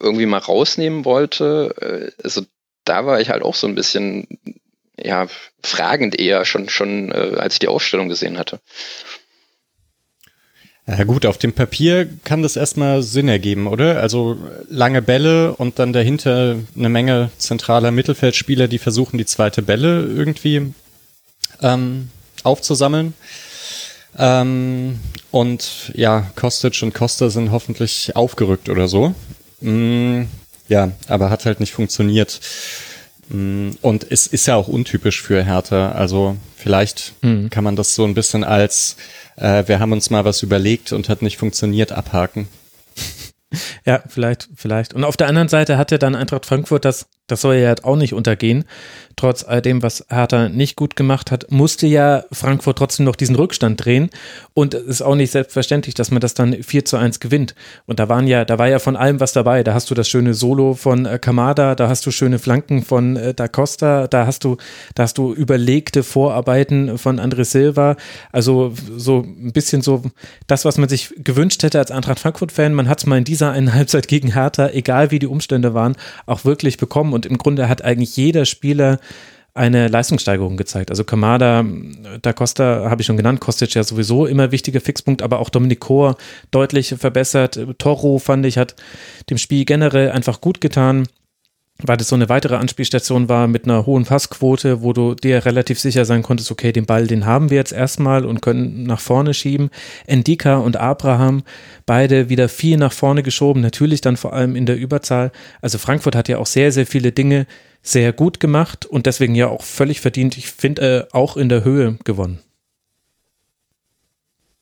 irgendwie 0.00 0.26
mal 0.26 0.38
rausnehmen 0.38 1.04
wollte? 1.04 2.12
Äh, 2.18 2.22
also 2.22 2.42
da 2.84 3.06
war 3.06 3.20
ich 3.20 3.30
halt 3.30 3.42
auch 3.42 3.54
so 3.54 3.66
ein 3.66 3.74
bisschen 3.74 4.26
ja, 4.96 5.26
fragend 5.62 6.18
eher 6.18 6.44
schon, 6.44 6.68
schon 6.68 7.10
äh, 7.10 7.36
als 7.36 7.54
ich 7.54 7.58
die 7.60 7.68
Aufstellung 7.68 8.08
gesehen 8.08 8.38
hatte. 8.38 8.60
Ja 10.86 11.04
gut, 11.04 11.24
auf 11.24 11.38
dem 11.38 11.54
Papier 11.54 12.06
kann 12.24 12.42
das 12.42 12.56
erstmal 12.56 13.02
Sinn 13.02 13.28
ergeben, 13.28 13.66
oder? 13.66 14.00
Also 14.00 14.36
lange 14.68 15.00
Bälle 15.00 15.54
und 15.54 15.78
dann 15.78 15.94
dahinter 15.94 16.56
eine 16.76 16.88
Menge 16.90 17.30
zentraler 17.38 17.90
Mittelfeldspieler, 17.90 18.68
die 18.68 18.78
versuchen, 18.78 19.16
die 19.16 19.24
zweite 19.24 19.62
Bälle 19.62 20.02
irgendwie 20.02 20.74
ähm, 21.62 22.10
aufzusammeln. 22.42 23.14
Ähm, 24.18 25.00
und 25.30 25.90
ja, 25.94 26.30
Kostic 26.36 26.82
und 26.82 26.92
Costa 26.92 27.30
sind 27.30 27.50
hoffentlich 27.50 28.14
aufgerückt 28.14 28.68
oder 28.68 28.86
so. 28.86 29.14
Mm, 29.60 30.24
ja, 30.68 30.92
aber 31.08 31.30
hat 31.30 31.46
halt 31.46 31.60
nicht 31.60 31.72
funktioniert. 31.72 32.40
Mm, 33.28 33.70
und 33.80 34.06
es 34.10 34.26
ist 34.26 34.46
ja 34.46 34.56
auch 34.56 34.68
untypisch 34.68 35.22
für 35.22 35.44
Hertha. 35.44 35.92
Also 35.92 36.36
vielleicht 36.56 37.14
mhm. 37.22 37.50
kann 37.50 37.64
man 37.64 37.76
das 37.76 37.94
so 37.94 38.04
ein 38.04 38.14
bisschen 38.14 38.44
als 38.44 38.96
äh, 39.36 39.64
wir 39.66 39.80
haben 39.80 39.92
uns 39.92 40.10
mal 40.10 40.24
was 40.24 40.42
überlegt 40.42 40.92
und 40.92 41.08
hat 41.08 41.22
nicht 41.22 41.38
funktioniert 41.38 41.92
abhaken. 41.92 42.48
Ja, 43.84 44.02
vielleicht, 44.08 44.48
vielleicht. 44.56 44.94
Und 44.94 45.04
auf 45.04 45.16
der 45.16 45.28
anderen 45.28 45.46
Seite 45.46 45.78
hat 45.78 45.92
ja 45.92 45.98
dann 45.98 46.16
Eintracht 46.16 46.44
Frankfurt 46.44 46.84
das 46.84 47.06
das 47.26 47.40
soll 47.40 47.56
ja 47.56 47.74
auch 47.82 47.96
nicht 47.96 48.12
untergehen. 48.12 48.64
Trotz 49.16 49.44
all 49.44 49.62
dem, 49.62 49.82
was 49.82 50.04
Hertha 50.10 50.48
nicht 50.48 50.76
gut 50.76 50.96
gemacht 50.96 51.30
hat, 51.30 51.50
musste 51.50 51.86
ja 51.86 52.24
Frankfurt 52.32 52.76
trotzdem 52.76 53.06
noch 53.06 53.16
diesen 53.16 53.36
Rückstand 53.36 53.82
drehen. 53.84 54.10
Und 54.52 54.74
es 54.74 54.82
ist 54.82 55.02
auch 55.02 55.14
nicht 55.14 55.30
selbstverständlich, 55.30 55.94
dass 55.94 56.10
man 56.10 56.20
das 56.20 56.34
dann 56.34 56.62
4 56.62 56.84
zu 56.84 56.96
1 56.96 57.20
gewinnt. 57.20 57.54
Und 57.86 57.98
da 57.98 58.08
waren 58.08 58.26
ja, 58.26 58.44
da 58.44 58.58
war 58.58 58.68
ja 58.68 58.78
von 58.78 58.96
allem 58.96 59.20
was 59.20 59.32
dabei. 59.32 59.62
Da 59.62 59.72
hast 59.72 59.90
du 59.90 59.94
das 59.94 60.08
schöne 60.08 60.34
Solo 60.34 60.74
von 60.74 61.06
äh, 61.06 61.18
Kamada, 61.18 61.74
da 61.74 61.88
hast 61.88 62.04
du 62.04 62.10
schöne 62.10 62.38
Flanken 62.38 62.82
von 62.82 63.16
äh, 63.16 63.32
Da 63.32 63.48
Costa, 63.48 64.08
da 64.08 64.26
hast 64.26 64.44
du, 64.44 64.56
da 64.94 65.04
hast 65.04 65.16
du 65.16 65.32
überlegte 65.32 66.02
Vorarbeiten 66.02 66.98
von 66.98 67.20
André 67.20 67.44
Silva. 67.44 67.96
Also 68.32 68.74
so 68.96 69.20
ein 69.20 69.52
bisschen 69.52 69.80
so 69.80 70.02
das, 70.46 70.64
was 70.64 70.76
man 70.76 70.88
sich 70.88 71.14
gewünscht 71.16 71.62
hätte 71.62 71.78
als 71.78 71.90
Eintracht 71.92 72.18
Frankfurt-Fan. 72.18 72.74
Man 72.74 72.88
hat 72.88 72.98
es 72.98 73.06
mal 73.06 73.16
in 73.16 73.24
dieser 73.24 73.52
einen 73.52 73.72
Halbzeit 73.72 74.08
gegen 74.08 74.32
Hertha, 74.34 74.68
egal 74.70 75.10
wie 75.10 75.20
die 75.20 75.28
Umstände 75.28 75.72
waren, 75.72 75.96
auch 76.26 76.44
wirklich 76.44 76.76
bekommen 76.76 77.13
und 77.14 77.26
im 77.26 77.38
Grunde 77.38 77.68
hat 77.68 77.82
eigentlich 77.82 78.16
jeder 78.16 78.44
Spieler 78.44 78.98
eine 79.54 79.86
Leistungssteigerung 79.86 80.56
gezeigt. 80.56 80.90
Also 80.90 81.04
Kamada, 81.04 81.64
Da 82.22 82.32
Costa 82.32 82.90
habe 82.90 83.02
ich 83.02 83.06
schon 83.06 83.16
genannt, 83.16 83.40
Kostic 83.40 83.74
ja 83.74 83.84
sowieso 83.84 84.26
immer 84.26 84.50
wichtiger 84.50 84.80
Fixpunkt, 84.80 85.22
aber 85.22 85.38
auch 85.38 85.48
Dominik 85.48 85.80
Kor 85.80 86.16
deutlich 86.50 86.94
verbessert. 86.98 87.58
Toro 87.78 88.18
fand 88.18 88.44
ich, 88.46 88.58
hat 88.58 88.74
dem 89.30 89.38
Spiel 89.38 89.64
generell 89.64 90.10
einfach 90.10 90.40
gut 90.40 90.60
getan 90.60 91.06
weil 91.82 91.96
das 91.96 92.08
so 92.08 92.14
eine 92.14 92.28
weitere 92.28 92.56
Anspielstation 92.56 93.28
war 93.28 93.48
mit 93.48 93.64
einer 93.64 93.84
hohen 93.84 94.04
Passquote, 94.04 94.82
wo 94.82 94.92
du 94.92 95.14
dir 95.14 95.44
relativ 95.44 95.80
sicher 95.80 96.04
sein 96.04 96.22
konntest, 96.22 96.50
okay, 96.50 96.72
den 96.72 96.86
Ball, 96.86 97.06
den 97.06 97.26
haben 97.26 97.50
wir 97.50 97.56
jetzt 97.56 97.72
erstmal 97.72 98.24
und 98.24 98.42
können 98.42 98.84
nach 98.84 99.00
vorne 99.00 99.34
schieben. 99.34 99.70
Endika 100.06 100.56
und 100.56 100.76
Abraham, 100.76 101.42
beide 101.84 102.28
wieder 102.28 102.48
viel 102.48 102.76
nach 102.76 102.92
vorne 102.92 103.22
geschoben, 103.22 103.60
natürlich 103.60 104.00
dann 104.00 104.16
vor 104.16 104.32
allem 104.32 104.54
in 104.54 104.66
der 104.66 104.76
Überzahl. 104.76 105.32
Also 105.60 105.78
Frankfurt 105.78 106.14
hat 106.14 106.28
ja 106.28 106.38
auch 106.38 106.46
sehr, 106.46 106.70
sehr 106.70 106.86
viele 106.86 107.10
Dinge 107.10 107.46
sehr 107.82 108.12
gut 108.12 108.40
gemacht 108.40 108.86
und 108.86 109.06
deswegen 109.06 109.34
ja 109.34 109.48
auch 109.48 109.62
völlig 109.62 110.00
verdient, 110.00 110.38
ich 110.38 110.50
finde, 110.50 111.08
äh, 111.10 111.14
auch 111.14 111.36
in 111.36 111.48
der 111.48 111.64
Höhe 111.64 111.98
gewonnen. 112.04 112.40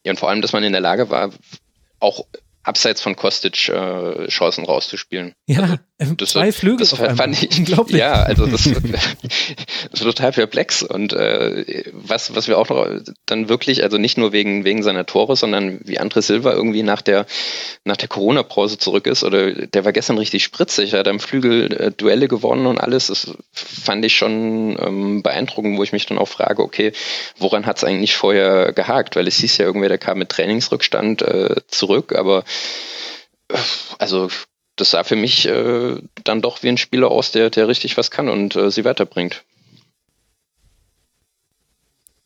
Ja, 0.05 0.11
und 0.13 0.19
vor 0.19 0.29
allem, 0.31 0.43
dass 0.43 0.53
man 0.53 0.65
in 0.65 0.73
der 0.73 0.81
Lage 0.81 1.11
war, 1.11 1.31
auch 2.01 2.25
abseits 2.65 3.01
von 3.01 3.17
Kostic 3.17 3.69
äh, 3.69 4.27
Chancen 4.29 4.65
rauszuspielen. 4.65 5.35
Ja, 5.47 5.61
also, 5.63 5.77
das, 6.17 6.31
zwei 6.31 6.53
Flügel 6.53 6.79
das 6.79 6.91
fand 6.91 7.21
einmal. 7.21 7.33
ich 7.33 7.59
unglaublich. 7.59 7.99
Ja, 7.99 8.23
also 8.23 8.47
das, 8.47 8.65
das 9.91 10.01
ist 10.01 10.03
total 10.03 10.33
perplex 10.33 10.83
und 10.83 11.13
äh, 11.13 11.85
was 11.93 12.35
was 12.35 12.49
wir 12.49 12.59
auch 12.59 12.69
noch 12.69 12.87
dann 13.27 13.49
wirklich, 13.49 13.83
also 13.83 13.99
nicht 13.99 14.19
nur 14.19 14.33
wegen 14.33 14.65
wegen 14.65 14.83
seiner 14.83 15.07
Tore, 15.07 15.37
sondern 15.37 15.81
wie 15.85 16.01
André 16.01 16.23
Silva 16.23 16.53
irgendwie 16.53 16.83
nach 16.83 17.03
der 17.03 17.27
nach 17.85 17.97
der 17.97 18.09
Corona 18.09 18.43
Pause 18.43 18.79
zurück 18.79 19.07
ist 19.07 19.25
oder 19.25 19.53
der 19.53 19.85
war 19.85 19.93
gestern 19.93 20.19
richtig 20.19 20.45
spritzig, 20.45 20.93
er 20.93 21.01
hat 21.01 21.09
am 21.09 21.21
Flügel 21.21 21.73
äh, 21.73 21.91
Duelle 21.91 22.29
gewonnen 22.29 22.67
und 22.67 22.79
alles, 22.79 23.09
das 23.09 23.33
fand 23.53 24.05
ich 24.05 24.17
schon 24.17 24.77
ähm, 24.81 25.23
beeindruckend, 25.23 25.79
wo 25.79 25.83
ich 25.83 25.93
mich 25.93 26.07
dann 26.07 26.19
auch 26.19 26.29
frage, 26.29 26.63
okay, 26.63 26.93
woran 27.39 27.67
hat 27.67 27.79
es 27.79 27.85
eigentlich 27.85 28.15
vorher 28.15 28.73
gehakt, 28.73 29.17
weil 29.17 29.27
es 29.29 29.39
hieß 29.39 29.59
ja 29.59 29.67
irgendwie, 29.67 29.89
der 29.89 29.99
kam 29.99 30.19
mit 30.19 30.29
Trainingsrückstand 30.31 31.23
äh, 31.23 31.57
zurück, 31.69 32.15
aber 32.15 32.45
also 33.99 34.29
das 34.77 34.91
sah 34.91 35.05
für 35.05 35.17
mich 35.17 35.47
äh, 35.47 35.97
dann 36.25 36.43
doch 36.43 36.63
wie 36.63 36.69
ein 36.69 36.79
Spieler 36.79 37.11
aus, 37.11 37.33
der, 37.33 37.51
der 37.51 37.69
richtig 37.69 37.97
was 37.97 38.11
kann 38.11 38.29
und 38.29 38.57
äh, 38.57 38.71
sie 38.71 38.85
weiterbringt 38.85 39.45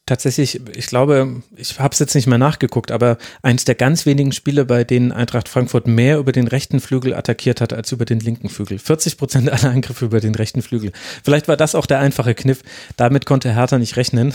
tatsächlich, 0.07 0.61
ich 0.74 0.87
glaube, 0.87 1.43
ich 1.57 1.78
habe 1.81 1.93
es 1.93 1.99
jetzt 1.99 2.15
nicht 2.15 2.28
mehr 2.28 2.39
nachgeguckt, 2.39 2.93
aber 2.93 3.19
eins 3.43 3.65
der 3.65 3.74
ganz 3.74 4.07
wenigen 4.07 4.33
Spiele, 4.33 4.65
bei 4.65 4.85
denen 4.85 5.12
Eintracht 5.12 5.49
Frankfurt 5.49 5.89
mehr 5.89 6.19
über 6.19 6.33
den 6.33 6.47
rechten 6.47 6.81
Flügel 6.81 7.12
attackiert 7.12 7.61
hat 7.61 7.73
als 7.73 7.91
über 7.93 8.05
den 8.05 8.20
linken 8.20 8.49
Flügel. 8.49 8.78
40 8.78 9.19
Prozent 9.19 9.51
aller 9.51 9.70
Angriffe 9.70 10.07
über 10.07 10.20
den 10.20 10.35
rechten 10.35 10.62
Flügel. 10.62 10.93
Vielleicht 11.24 11.49
war 11.49 11.57
das 11.57 11.74
auch 11.74 11.87
der 11.87 11.99
einfache 11.99 12.35
Kniff. 12.35 12.62
Damit 12.97 13.27
konnte 13.27 13.53
Hertha 13.53 13.78
nicht 13.78 13.97
rechnen. 13.97 14.33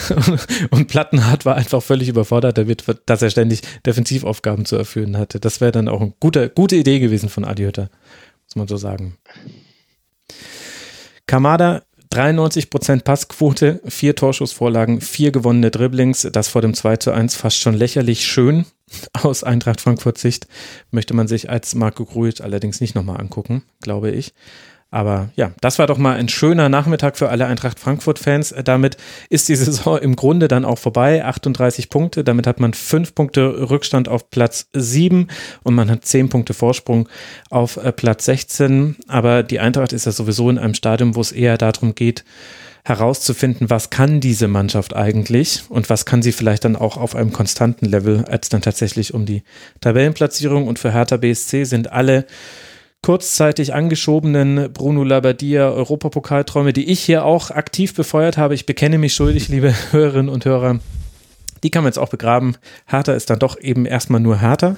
Und 0.70 0.88
Plattenhardt 0.88 1.46
war 1.46 1.56
einfach 1.56 1.82
völlig 1.82 2.08
überfordert 2.08 2.58
damit, 2.58 2.84
dass 3.06 3.22
er 3.22 3.30
ständig 3.30 3.62
Defensivaufgaben 3.86 4.66
zu 4.66 4.76
erfüllen 4.76 5.16
hatte. 5.16 5.40
Das 5.40 5.60
wäre 5.60 5.72
dann 5.72 5.88
auch 5.88 6.02
eine 6.02 6.12
gute, 6.20 6.50
gute 6.50 6.76
Idee 6.76 6.98
gewesen 6.98 7.30
von 7.30 7.44
Adi 7.44 7.64
Hütter, 7.64 7.88
muss 8.46 8.56
man 8.56 8.68
so 8.68 8.76
sagen. 8.76 9.16
Kamada 11.26 11.82
93% 12.12 13.04
Passquote, 13.04 13.80
vier 13.86 14.14
Torschussvorlagen, 14.14 15.00
vier 15.00 15.32
gewonnene 15.32 15.70
Dribblings, 15.70 16.28
das 16.30 16.48
vor 16.48 16.60
dem 16.60 16.74
2 16.74 16.98
zu 16.98 17.10
1 17.10 17.34
fast 17.34 17.58
schon 17.58 17.74
lächerlich 17.74 18.26
schön 18.26 18.66
aus 19.14 19.44
Eintracht 19.44 19.80
Frankfurt 19.80 20.18
Sicht, 20.18 20.46
möchte 20.90 21.14
man 21.14 21.26
sich 21.26 21.48
als 21.48 21.74
Marco 21.74 22.04
Gruitsch 22.04 22.42
allerdings 22.42 22.82
nicht 22.82 22.94
nochmal 22.94 23.18
angucken, 23.18 23.62
glaube 23.80 24.10
ich. 24.10 24.34
Aber 24.92 25.30
ja, 25.36 25.52
das 25.62 25.78
war 25.78 25.86
doch 25.86 25.96
mal 25.96 26.16
ein 26.16 26.28
schöner 26.28 26.68
Nachmittag 26.68 27.16
für 27.16 27.30
alle 27.30 27.46
Eintracht 27.46 27.80
Frankfurt-Fans. 27.80 28.54
Damit 28.62 28.98
ist 29.30 29.48
die 29.48 29.56
Saison 29.62 29.98
im 29.98 30.14
Grunde 30.14 30.48
dann 30.48 30.66
auch 30.66 30.78
vorbei. 30.78 31.24
38 31.24 31.88
Punkte, 31.88 32.22
damit 32.22 32.46
hat 32.46 32.60
man 32.60 32.74
fünf 32.74 33.14
Punkte 33.14 33.70
Rückstand 33.70 34.08
auf 34.08 34.30
Platz 34.30 34.68
7 34.74 35.28
und 35.62 35.74
man 35.74 35.90
hat 35.90 36.04
zehn 36.04 36.28
Punkte 36.28 36.52
Vorsprung 36.52 37.08
auf 37.48 37.78
äh, 37.78 37.90
Platz 37.90 38.26
16. 38.26 38.96
Aber 39.08 39.42
die 39.42 39.60
Eintracht 39.60 39.94
ist 39.94 40.04
ja 40.04 40.12
sowieso 40.12 40.50
in 40.50 40.58
einem 40.58 40.74
Stadium, 40.74 41.16
wo 41.16 41.22
es 41.22 41.32
eher 41.32 41.56
darum 41.56 41.94
geht, 41.94 42.22
herauszufinden, 42.84 43.70
was 43.70 43.88
kann 43.88 44.20
diese 44.20 44.46
Mannschaft 44.46 44.94
eigentlich 44.94 45.62
und 45.70 45.88
was 45.88 46.04
kann 46.04 46.20
sie 46.20 46.32
vielleicht 46.32 46.66
dann 46.66 46.76
auch 46.76 46.98
auf 46.98 47.16
einem 47.16 47.32
konstanten 47.32 47.86
Level, 47.86 48.26
als 48.26 48.50
dann 48.50 48.60
tatsächlich 48.60 49.14
um 49.14 49.24
die 49.24 49.42
Tabellenplatzierung. 49.80 50.66
Und 50.66 50.78
für 50.78 50.92
Hertha 50.92 51.16
BSC 51.16 51.64
sind 51.64 51.90
alle 51.92 52.26
kurzzeitig 53.02 53.74
angeschobenen 53.74 54.72
Bruno 54.72 55.02
Labbadia 55.02 55.70
Europapokalträume, 55.70 56.72
die 56.72 56.88
ich 56.90 57.00
hier 57.00 57.24
auch 57.24 57.50
aktiv 57.50 57.94
befeuert 57.94 58.38
habe. 58.38 58.54
Ich 58.54 58.64
bekenne 58.64 58.98
mich 58.98 59.14
schuldig, 59.14 59.48
liebe 59.48 59.74
Hörerinnen 59.90 60.28
und 60.28 60.44
Hörer. 60.44 60.78
Die 61.62 61.70
kann 61.70 61.82
man 61.84 61.90
jetzt 61.90 61.98
auch 61.98 62.08
begraben. 62.08 62.56
Hertha 62.86 63.12
ist 63.12 63.30
dann 63.30 63.38
doch 63.38 63.58
eben 63.60 63.86
erstmal 63.86 64.20
nur 64.20 64.40
Hertha. 64.40 64.76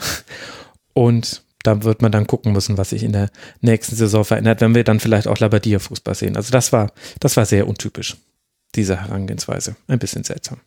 Und 0.94 1.42
da 1.62 1.82
wird 1.82 2.02
man 2.02 2.12
dann 2.12 2.26
gucken 2.26 2.52
müssen, 2.52 2.76
was 2.76 2.90
sich 2.90 3.02
in 3.02 3.12
der 3.12 3.30
nächsten 3.60 3.96
Saison 3.96 4.24
verändert, 4.24 4.60
wenn 4.60 4.74
wir 4.74 4.84
dann 4.84 5.00
vielleicht 5.00 5.26
auch 5.26 5.38
Labadia 5.38 5.78
Fußball 5.78 6.14
sehen. 6.14 6.36
Also 6.36 6.50
das 6.50 6.72
war, 6.72 6.92
das 7.20 7.36
war 7.36 7.46
sehr 7.46 7.66
untypisch, 7.66 8.16
diese 8.74 9.00
Herangehensweise. 9.00 9.76
Ein 9.88 9.98
bisschen 9.98 10.24
seltsam. 10.24 10.60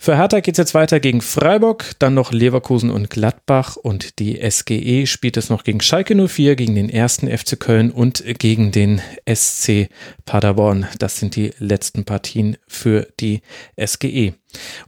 Für 0.00 0.16
Hertha 0.16 0.38
geht 0.38 0.54
es 0.54 0.58
jetzt 0.58 0.74
weiter 0.74 1.00
gegen 1.00 1.20
Freiburg, 1.20 1.96
dann 1.98 2.14
noch 2.14 2.30
Leverkusen 2.30 2.88
und 2.88 3.10
Gladbach 3.10 3.74
und 3.74 4.20
die 4.20 4.38
SGE 4.48 5.06
spielt 5.08 5.36
es 5.36 5.50
noch 5.50 5.64
gegen 5.64 5.80
Schalke 5.80 6.14
04, 6.14 6.54
gegen 6.54 6.76
den 6.76 6.88
ersten 6.88 7.26
FC 7.28 7.58
Köln 7.58 7.90
und 7.90 8.22
gegen 8.38 8.70
den 8.70 9.02
SC 9.28 9.88
Paderborn. 10.24 10.86
Das 11.00 11.18
sind 11.18 11.34
die 11.34 11.50
letzten 11.58 12.04
Partien 12.04 12.58
für 12.68 13.08
die 13.18 13.42
SGE. 13.76 14.34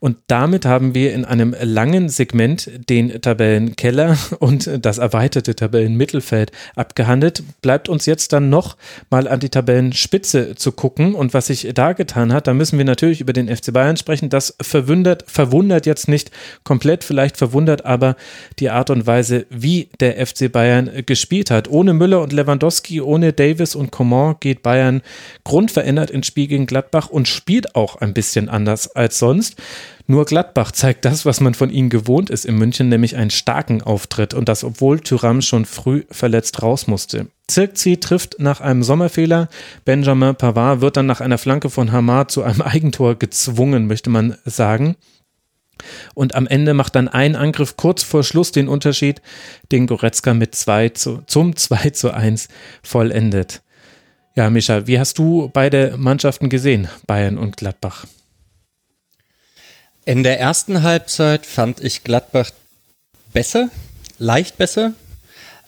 Und 0.01 0.16
damit 0.27 0.65
haben 0.65 0.95
wir 0.95 1.12
in 1.12 1.24
einem 1.24 1.55
langen 1.61 2.09
Segment 2.09 2.70
den 2.89 3.20
Tabellenkeller 3.20 4.16
und 4.39 4.70
das 4.81 4.99
erweiterte 4.99 5.55
Tabellenmittelfeld 5.55 6.53
abgehandelt. 6.77 7.43
Bleibt 7.61 7.89
uns 7.89 8.07
jetzt 8.07 8.32
dann 8.32 8.49
noch 8.49 8.77
mal 9.11 9.28
an 9.28 9.41
die 9.41 9.51
Tabellenspitze 9.51 10.55
zu 10.55 10.73
gucken 10.73 11.15
und 11.15 11.35
was 11.35 11.49
sich 11.49 11.69
da 11.74 11.93
getan 11.93 12.32
hat. 12.32 12.47
Da 12.47 12.55
müssen 12.55 12.78
wir 12.78 12.85
natürlich 12.85 13.20
über 13.20 13.32
den 13.32 13.55
FC 13.55 13.73
Bayern 13.73 13.97
sprechen. 13.97 14.31
Das 14.31 14.57
verwundert, 14.62 15.24
verwundert 15.27 15.85
jetzt 15.87 16.09
nicht 16.09 16.31
komplett, 16.65 17.05
vielleicht 17.05 17.37
verwundert 17.37 17.85
aber 17.85 18.16
die 18.59 18.70
Art 18.70 18.91
und 18.91 19.07
Weise, 19.07 19.47
wie 19.51 19.91
der 20.01 20.27
FC 20.27 20.51
Bayern 20.51 20.91
gespielt 21.05 21.51
hat. 21.51 21.69
Ohne 21.69 21.93
Müller 21.93 22.23
und 22.23 22.32
Lewandowski, 22.32 23.01
ohne 23.01 23.32
Davis 23.32 23.74
und 23.74 23.91
Coman 23.91 24.37
geht 24.41 24.62
Bayern 24.62 25.03
grundverändert 25.45 26.11
ins 26.11 26.27
Spiel 26.27 26.47
gegen 26.47 26.66
Gladbach 26.66 27.11
und 27.11 27.28
spielt 27.28 27.74
auch 27.74 27.97
ein 27.97 28.15
bisschen 28.15 28.49
anders 28.49 28.95
als 28.97 29.19
sonst. 29.19 29.49
Nur 30.06 30.24
Gladbach 30.24 30.72
zeigt 30.72 31.05
das, 31.05 31.24
was 31.24 31.40
man 31.40 31.55
von 31.55 31.70
ihnen 31.70 31.89
gewohnt 31.89 32.31
ist 32.31 32.44
in 32.44 32.56
München, 32.56 32.89
nämlich 32.89 33.16
einen 33.16 33.31
starken 33.31 33.81
Auftritt 33.81 34.35
und 34.35 34.48
das, 34.48 34.64
obwohl 34.64 34.98
Thuram 34.98 35.40
schon 35.40 35.64
früh 35.64 36.02
verletzt 36.10 36.62
raus 36.62 36.89
musste. 36.89 37.28
Zirkzi 37.47 37.98
trifft 37.98 38.40
nach 38.40 38.60
einem 38.60 38.82
Sommerfehler. 38.82 39.48
Benjamin 39.85 40.35
Pavard 40.35 40.81
wird 40.81 40.97
dann 40.97 41.06
nach 41.06 41.20
einer 41.20 41.39
Flanke 41.39 41.70
von 41.70 41.93
Hamad 41.93 42.31
zu 42.31 42.43
einem 42.43 42.62
Eigentor 42.62 43.16
gezwungen, 43.16 43.86
möchte 43.86 44.10
man 44.10 44.36
sagen. 44.44 44.97
Und 46.14 46.35
am 46.35 46.47
Ende 46.47 46.74
macht 46.74 46.94
dann 46.94 47.09
ein 47.09 47.36
Angriff 47.36 47.77
kurz 47.77 48.02
vor 48.02 48.22
Schluss 48.22 48.52
den 48.52 48.68
Unterschied, 48.68 49.22
den 49.72 49.86
Goretzka 49.86 50.35
mit 50.35 50.55
2 50.55 50.90
zu, 50.90 51.22
zum 51.27 51.56
2 51.56 51.90
zu 51.90 52.12
1 52.12 52.48
vollendet. 52.82 53.62
Ja, 54.36 54.48
Micha, 54.48 54.86
wie 54.86 54.98
hast 54.98 55.18
du 55.18 55.51
beide 55.52 55.94
Mannschaften 55.97 56.48
gesehen, 56.48 56.89
Bayern 57.06 57.36
und 57.36 57.56
Gladbach? 57.56 58.06
In 60.05 60.22
der 60.22 60.40
ersten 60.40 60.82
Halbzeit 60.82 61.47
fand 61.47 61.81
ich 61.81 62.05
Gladbach 62.05 62.51
besser, 63.32 63.68
leicht 64.18 64.56
besser. 64.56 64.94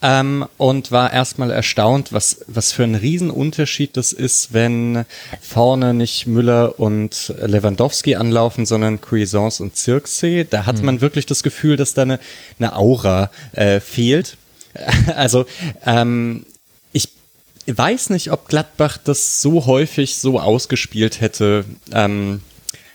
Ähm, 0.05 0.47
und 0.57 0.91
war 0.91 1.13
erstmal 1.13 1.53
erstaunt, 1.53 2.13
was, 2.13 2.45
was 2.49 2.73
für 2.73 2.83
ein 2.83 2.97
Riesenunterschied 2.97 3.97
das 3.97 4.13
ist, 4.13 4.53
wenn 4.53 5.05
vorne 5.41 5.95
nicht 5.95 6.27
Müller 6.27 6.81
und 6.81 7.33
Lewandowski 7.41 8.17
anlaufen, 8.17 8.67
sondern 8.67 9.01
Cuisance 9.01 9.63
und 9.63 9.77
Zirkzee. 9.77 10.45
Da 10.51 10.67
hat 10.67 10.79
hm. 10.79 10.87
man 10.87 11.01
wirklich 11.03 11.27
das 11.27 11.45
Gefühl, 11.45 11.77
dass 11.77 11.95
da 11.95 12.03
eine, 12.03 12.19
eine 12.59 12.75
Aura 12.75 13.31
äh, 13.53 13.81
fehlt. 13.81 14.37
Also, 15.15 15.45
ähm, 15.85 16.47
ich 16.93 17.11
weiß 17.67 18.11
nicht, 18.11 18.33
ob 18.33 18.49
Gladbach 18.49 18.99
das 18.99 19.41
so 19.41 19.67
häufig 19.67 20.17
so 20.17 20.41
ausgespielt 20.41 21.21
hätte, 21.21 21.65
ähm, 21.93 22.41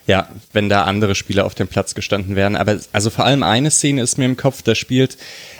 ja, 0.07 0.29
wenn 0.53 0.69
da 0.69 0.84
andere 0.84 1.15
Spieler 1.15 1.45
auf 1.45 1.53
dem 1.53 1.67
Platz 1.67 1.93
gestanden 1.93 2.35
wären. 2.35 2.55
Aber 2.55 2.79
also 2.93 3.09
vor 3.09 3.25
allem 3.25 3.43
eine 3.43 3.69
Szene 3.69 4.01
ist 4.01 4.17
mir 4.17 4.25
im 4.25 4.38
Kopf, 4.38 4.61
da 4.61 4.73
spielt 4.73 5.17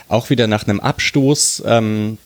auch 0.08 0.30
wieder 0.30 0.46
nach 0.46 0.66
einem 0.66 0.80
Abstoß, 0.80 1.62
ähm, 1.66 2.18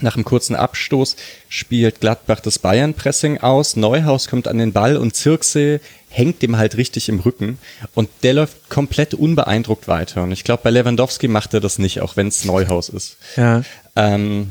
nach 0.00 0.14
einem 0.14 0.24
kurzen 0.24 0.54
Abstoß 0.54 1.16
spielt 1.48 2.00
Gladbach 2.00 2.40
das 2.40 2.58
Bayern-Pressing 2.58 3.38
aus. 3.38 3.76
Neuhaus 3.76 4.28
kommt 4.28 4.46
an 4.48 4.58
den 4.58 4.72
Ball 4.72 4.96
und 4.96 5.14
Zirkse 5.14 5.80
hängt 6.08 6.40
dem 6.40 6.56
halt 6.56 6.76
richtig 6.76 7.08
im 7.08 7.20
Rücken. 7.20 7.58
Und 7.94 8.08
der 8.22 8.34
läuft 8.34 8.68
komplett 8.70 9.14
unbeeindruckt 9.14 9.88
weiter. 9.88 10.22
Und 10.22 10.32
ich 10.32 10.44
glaube, 10.44 10.62
bei 10.62 10.70
Lewandowski 10.70 11.28
macht 11.28 11.52
er 11.52 11.60
das 11.60 11.78
nicht, 11.78 12.00
auch 12.00 12.16
wenn 12.16 12.28
es 12.28 12.44
Neuhaus 12.44 12.88
ist. 12.88 13.16
Ja. 13.36 13.62
Ähm, 13.96 14.50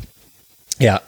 ja, 0.80 1.02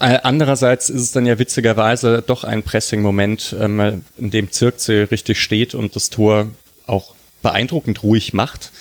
andererseits 0.00 0.88
ist 0.88 1.02
es 1.02 1.12
dann 1.12 1.26
ja 1.26 1.38
witzigerweise 1.38 2.22
doch 2.26 2.44
ein 2.44 2.62
Pressing-Moment, 2.62 3.54
ähm, 3.60 4.02
in 4.16 4.30
dem 4.30 4.50
Zirkse 4.50 5.08
richtig 5.10 5.40
steht 5.40 5.74
und 5.74 5.94
das 5.94 6.10
Tor 6.10 6.48
auch 6.86 7.14
beeindruckend 7.42 8.02
ruhig 8.02 8.32
macht, 8.32 8.72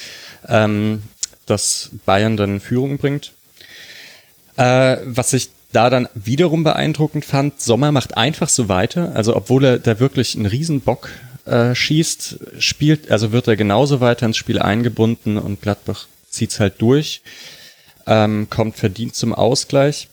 ähm, 0.47 1.03
dass 1.45 1.91
Bayern 2.05 2.37
dann 2.37 2.55
in 2.55 2.59
Führung 2.59 2.97
bringt. 2.97 3.33
Äh, 4.55 4.97
was 5.05 5.33
ich 5.33 5.49
da 5.71 5.89
dann 5.89 6.07
wiederum 6.15 6.63
beeindruckend 6.63 7.25
fand, 7.25 7.61
Sommer 7.61 7.91
macht 7.91 8.17
einfach 8.17 8.49
so 8.49 8.69
weiter, 8.69 9.15
also 9.15 9.35
obwohl 9.35 9.65
er 9.65 9.79
da 9.79 9.99
wirklich 9.99 10.35
einen 10.35 10.47
Riesenbock 10.47 11.09
äh, 11.45 11.75
schießt, 11.75 12.39
spielt, 12.59 13.11
also 13.11 13.31
wird 13.31 13.47
er 13.47 13.55
genauso 13.55 14.01
weiter 14.01 14.25
ins 14.25 14.37
Spiel 14.37 14.59
eingebunden 14.59 15.37
und 15.37 15.61
Gladbach 15.61 16.07
zieht's 16.29 16.59
halt 16.59 16.81
durch, 16.81 17.21
ähm, 18.07 18.47
kommt 18.49 18.77
verdient 18.77 19.15
zum 19.15 19.33
Ausgleich. 19.33 20.07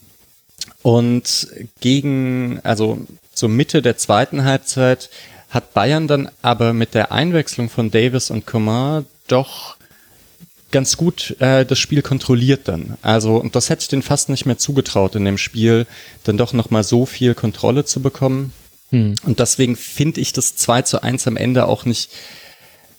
Und 0.82 1.48
gegen, 1.80 2.60
also 2.62 2.98
zur 3.32 3.48
Mitte 3.48 3.82
der 3.82 3.96
zweiten 3.96 4.44
Halbzeit 4.44 5.10
hat 5.50 5.74
Bayern 5.74 6.08
dann 6.08 6.30
aber 6.42 6.72
mit 6.72 6.94
der 6.94 7.12
Einwechslung 7.12 7.68
von 7.68 7.90
Davis 7.90 8.30
und 8.30 8.46
Coman 8.46 9.06
doch 9.28 9.76
ganz 10.72 10.96
gut 10.96 11.36
äh, 11.40 11.64
das 11.64 11.78
Spiel 11.78 12.02
kontrolliert 12.02 12.68
dann. 12.68 12.96
Also, 13.02 13.36
und 13.36 13.56
das 13.56 13.70
hätte 13.70 13.82
ich 13.82 13.88
denen 13.88 14.02
fast 14.02 14.28
nicht 14.28 14.46
mehr 14.46 14.58
zugetraut 14.58 15.14
in 15.14 15.24
dem 15.24 15.38
Spiel, 15.38 15.86
dann 16.24 16.36
doch 16.36 16.52
nochmal 16.52 16.84
so 16.84 17.06
viel 17.06 17.34
Kontrolle 17.34 17.84
zu 17.84 18.00
bekommen. 18.00 18.52
Hm. 18.90 19.14
Und 19.24 19.40
deswegen 19.40 19.76
finde 19.76 20.20
ich 20.20 20.32
das 20.32 20.56
2 20.56 20.82
zu 20.82 21.02
1 21.02 21.26
am 21.26 21.36
Ende 21.36 21.66
auch 21.66 21.84
nicht, 21.84 22.10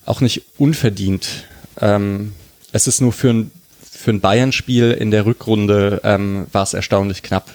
auch 0.05 0.21
nicht 0.21 0.43
unverdient. 0.57 1.45
Ähm, 1.79 2.33
es 2.71 2.87
ist 2.87 3.01
nur 3.01 3.13
für 3.13 3.29
ein, 3.29 3.51
für 3.97 4.11
ein 4.11 4.21
Bayern-Spiel 4.21 4.91
in 4.91 5.09
der 5.09 5.25
Rückrunde 5.25 6.01
ähm, 6.03 6.45
war 6.51 6.63
es 6.63 6.75
erstaunlich 6.75 7.23
knapp. 7.23 7.49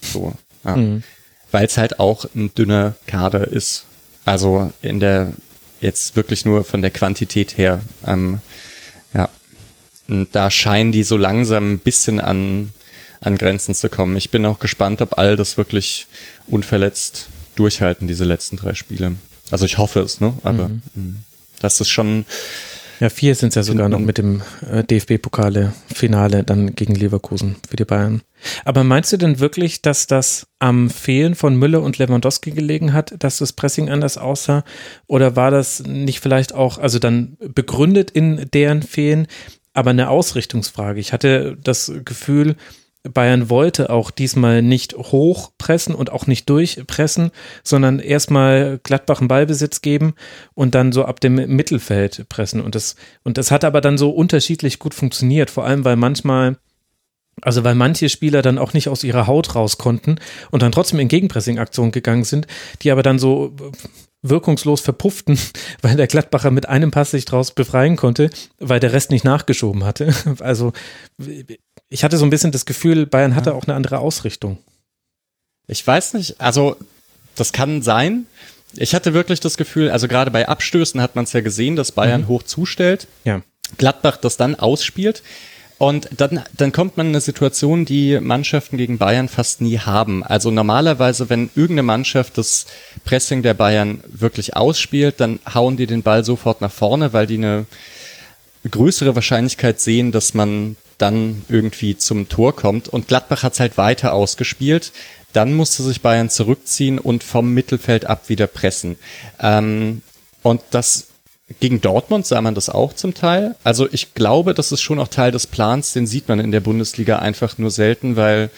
So, 0.00 0.34
ja. 0.64 0.76
mhm. 0.76 1.04
Weil 1.52 1.66
es 1.66 1.78
halt 1.78 2.00
auch 2.00 2.26
ein 2.34 2.52
dünner 2.52 2.96
Kader 3.06 3.46
ist. 3.46 3.84
Also 4.24 4.72
in 4.82 4.98
der, 4.98 5.32
jetzt 5.80 6.16
wirklich 6.16 6.44
nur 6.44 6.64
von 6.64 6.82
der 6.82 6.90
Quantität 6.90 7.56
her. 7.56 7.80
Ähm, 8.04 8.40
ja. 9.14 9.28
Und 10.08 10.34
da 10.34 10.50
scheinen 10.50 10.90
die 10.90 11.04
so 11.04 11.16
langsam 11.16 11.74
ein 11.74 11.78
bisschen 11.78 12.20
an, 12.20 12.70
an 13.20 13.38
Grenzen 13.38 13.74
zu 13.74 13.88
kommen. 13.88 14.16
Ich 14.16 14.30
bin 14.30 14.44
auch 14.46 14.58
gespannt, 14.58 15.00
ob 15.00 15.16
all 15.16 15.36
das 15.36 15.56
wirklich 15.56 16.08
unverletzt 16.48 17.28
durchhalten, 17.54 18.08
diese 18.08 18.24
letzten 18.24 18.56
drei 18.56 18.74
Spiele. 18.74 19.14
Also 19.52 19.64
ich 19.64 19.78
hoffe 19.78 20.00
es, 20.00 20.20
ne? 20.20 20.34
Aber 20.42 20.68
mhm. 20.68 20.82
Hm, 20.94 21.16
das 21.60 21.80
ist 21.80 21.88
schon, 21.88 22.26
ja, 23.00 23.08
vier 23.08 23.34
sind 23.34 23.48
es 23.48 23.54
ja 23.54 23.62
sogar 23.62 23.88
noch 23.88 23.98
mit 23.98 24.18
dem 24.18 24.42
äh, 24.70 24.84
DFB-Pokale-Finale 24.84 26.44
dann 26.44 26.74
gegen 26.74 26.94
Leverkusen 26.94 27.56
für 27.68 27.76
die 27.76 27.84
Bayern. 27.84 28.22
Aber 28.64 28.84
meinst 28.84 29.12
du 29.12 29.16
denn 29.16 29.40
wirklich, 29.40 29.82
dass 29.82 30.06
das 30.06 30.46
am 30.58 30.90
Fehlen 30.90 31.34
von 31.34 31.56
Müller 31.56 31.82
und 31.82 31.98
Lewandowski 31.98 32.50
gelegen 32.50 32.92
hat, 32.92 33.14
dass 33.18 33.38
das 33.38 33.52
Pressing 33.52 33.88
anders 33.88 34.18
aussah? 34.18 34.64
Oder 35.06 35.36
war 35.36 35.50
das 35.50 35.82
nicht 35.84 36.20
vielleicht 36.20 36.54
auch, 36.54 36.78
also 36.78 36.98
dann 36.98 37.36
begründet 37.40 38.10
in 38.10 38.48
deren 38.52 38.82
Fehlen, 38.82 39.26
aber 39.72 39.90
eine 39.90 40.10
Ausrichtungsfrage? 40.10 41.00
Ich 41.00 41.12
hatte 41.12 41.56
das 41.62 41.92
Gefühl, 42.04 42.56
Bayern 43.12 43.50
wollte 43.50 43.90
auch 43.90 44.10
diesmal 44.10 44.62
nicht 44.62 44.94
hochpressen 44.94 45.94
und 45.94 46.10
auch 46.10 46.26
nicht 46.26 46.48
durchpressen, 46.48 47.30
sondern 47.62 47.98
erstmal 47.98 48.80
Gladbach 48.82 49.20
einen 49.20 49.28
Ballbesitz 49.28 49.82
geben 49.82 50.14
und 50.54 50.74
dann 50.74 50.92
so 50.92 51.04
ab 51.04 51.20
dem 51.20 51.34
Mittelfeld 51.34 52.26
pressen. 52.28 52.62
Und 52.62 52.74
das, 52.74 52.96
und 53.22 53.36
das 53.36 53.50
hat 53.50 53.64
aber 53.64 53.82
dann 53.82 53.98
so 53.98 54.10
unterschiedlich 54.10 54.78
gut 54.78 54.94
funktioniert, 54.94 55.50
vor 55.50 55.64
allem 55.64 55.84
weil 55.84 55.96
manchmal 55.96 56.56
also 57.42 57.64
weil 57.64 57.74
manche 57.74 58.08
Spieler 58.08 58.42
dann 58.42 58.58
auch 58.58 58.74
nicht 58.74 58.88
aus 58.88 59.02
ihrer 59.02 59.26
Haut 59.26 59.56
raus 59.56 59.76
konnten 59.76 60.16
und 60.52 60.62
dann 60.62 60.70
trotzdem 60.70 61.00
in 61.00 61.08
Gegenpressing-Aktionen 61.08 61.90
gegangen 61.90 62.22
sind, 62.22 62.46
die 62.82 62.92
aber 62.92 63.02
dann 63.02 63.18
so 63.18 63.52
wirkungslos 64.22 64.80
verpufften, 64.80 65.38
weil 65.82 65.96
der 65.96 66.06
Gladbacher 66.06 66.50
mit 66.50 66.68
einem 66.68 66.90
Pass 66.90 67.10
sich 67.12 67.24
draus 67.24 67.52
befreien 67.52 67.96
konnte, 67.96 68.30
weil 68.58 68.80
der 68.80 68.92
Rest 68.92 69.10
nicht 69.10 69.24
nachgeschoben 69.24 69.84
hatte. 69.84 70.14
Also 70.40 70.72
ich 71.88 72.04
hatte 72.04 72.18
so 72.18 72.24
ein 72.24 72.30
bisschen 72.30 72.52
das 72.52 72.66
Gefühl, 72.66 73.06
Bayern 73.06 73.34
hatte 73.34 73.54
auch 73.54 73.64
eine 73.64 73.74
andere 73.74 73.98
Ausrichtung. 73.98 74.58
Ich 75.66 75.86
weiß 75.86 76.14
nicht, 76.14 76.40
also 76.40 76.76
das 77.34 77.52
kann 77.52 77.82
sein. 77.82 78.26
Ich 78.76 78.94
hatte 78.94 79.14
wirklich 79.14 79.40
das 79.40 79.56
Gefühl, 79.56 79.90
also 79.90 80.08
gerade 80.08 80.30
bei 80.30 80.48
Abstößen 80.48 81.00
hat 81.00 81.14
man 81.14 81.24
es 81.24 81.32
ja 81.32 81.40
gesehen, 81.40 81.76
dass 81.76 81.92
Bayern 81.92 82.22
mhm. 82.22 82.28
hoch 82.28 82.42
zustellt. 82.42 83.06
Ja. 83.24 83.42
Gladbach 83.78 84.16
das 84.16 84.36
dann 84.36 84.54
ausspielt. 84.56 85.22
Und 85.78 86.08
dann, 86.16 86.40
dann 86.56 86.72
kommt 86.72 86.96
man 86.96 87.06
in 87.06 87.12
eine 87.12 87.20
Situation, 87.20 87.84
die 87.84 88.20
Mannschaften 88.20 88.76
gegen 88.76 88.98
Bayern 88.98 89.28
fast 89.28 89.60
nie 89.60 89.78
haben. 89.78 90.22
Also 90.22 90.50
normalerweise, 90.50 91.28
wenn 91.30 91.50
irgendeine 91.54 91.82
Mannschaft 91.82 92.38
das 92.38 92.66
Pressing 93.04 93.42
der 93.42 93.54
Bayern 93.54 94.02
wirklich 94.06 94.56
ausspielt, 94.56 95.18
dann 95.18 95.40
hauen 95.52 95.76
die 95.76 95.86
den 95.86 96.02
Ball 96.02 96.24
sofort 96.24 96.60
nach 96.60 96.70
vorne, 96.70 97.12
weil 97.12 97.26
die 97.26 97.38
eine 97.38 97.66
größere 98.70 99.14
Wahrscheinlichkeit 99.14 99.80
sehen, 99.80 100.12
dass 100.12 100.32
man 100.32 100.76
dann 100.98 101.44
irgendwie 101.48 101.96
zum 101.96 102.28
Tor 102.28 102.54
kommt. 102.54 102.88
Und 102.88 103.08
Gladbach 103.08 103.42
hat 103.42 103.54
es 103.54 103.60
halt 103.60 103.76
weiter 103.78 104.12
ausgespielt. 104.12 104.92
Dann 105.32 105.54
musste 105.54 105.82
sich 105.82 106.00
Bayern 106.00 106.30
zurückziehen 106.30 106.98
und 106.98 107.24
vom 107.24 107.52
Mittelfeld 107.52 108.06
ab 108.06 108.28
wieder 108.28 108.46
pressen. 108.46 108.96
Ähm, 109.40 110.02
und 110.42 110.60
das 110.70 111.08
gegen 111.60 111.80
Dortmund 111.80 112.26
sah 112.26 112.40
man 112.40 112.54
das 112.54 112.70
auch 112.70 112.94
zum 112.94 113.14
Teil. 113.14 113.54
Also 113.64 113.88
ich 113.90 114.14
glaube, 114.14 114.54
das 114.54 114.72
ist 114.72 114.80
schon 114.80 114.98
auch 114.98 115.08
Teil 115.08 115.30
des 115.30 115.46
Plans. 115.46 115.92
Den 115.92 116.06
sieht 116.06 116.28
man 116.28 116.40
in 116.40 116.52
der 116.52 116.60
Bundesliga 116.60 117.18
einfach 117.18 117.58
nur 117.58 117.70
selten, 117.70 118.16
weil 118.16 118.50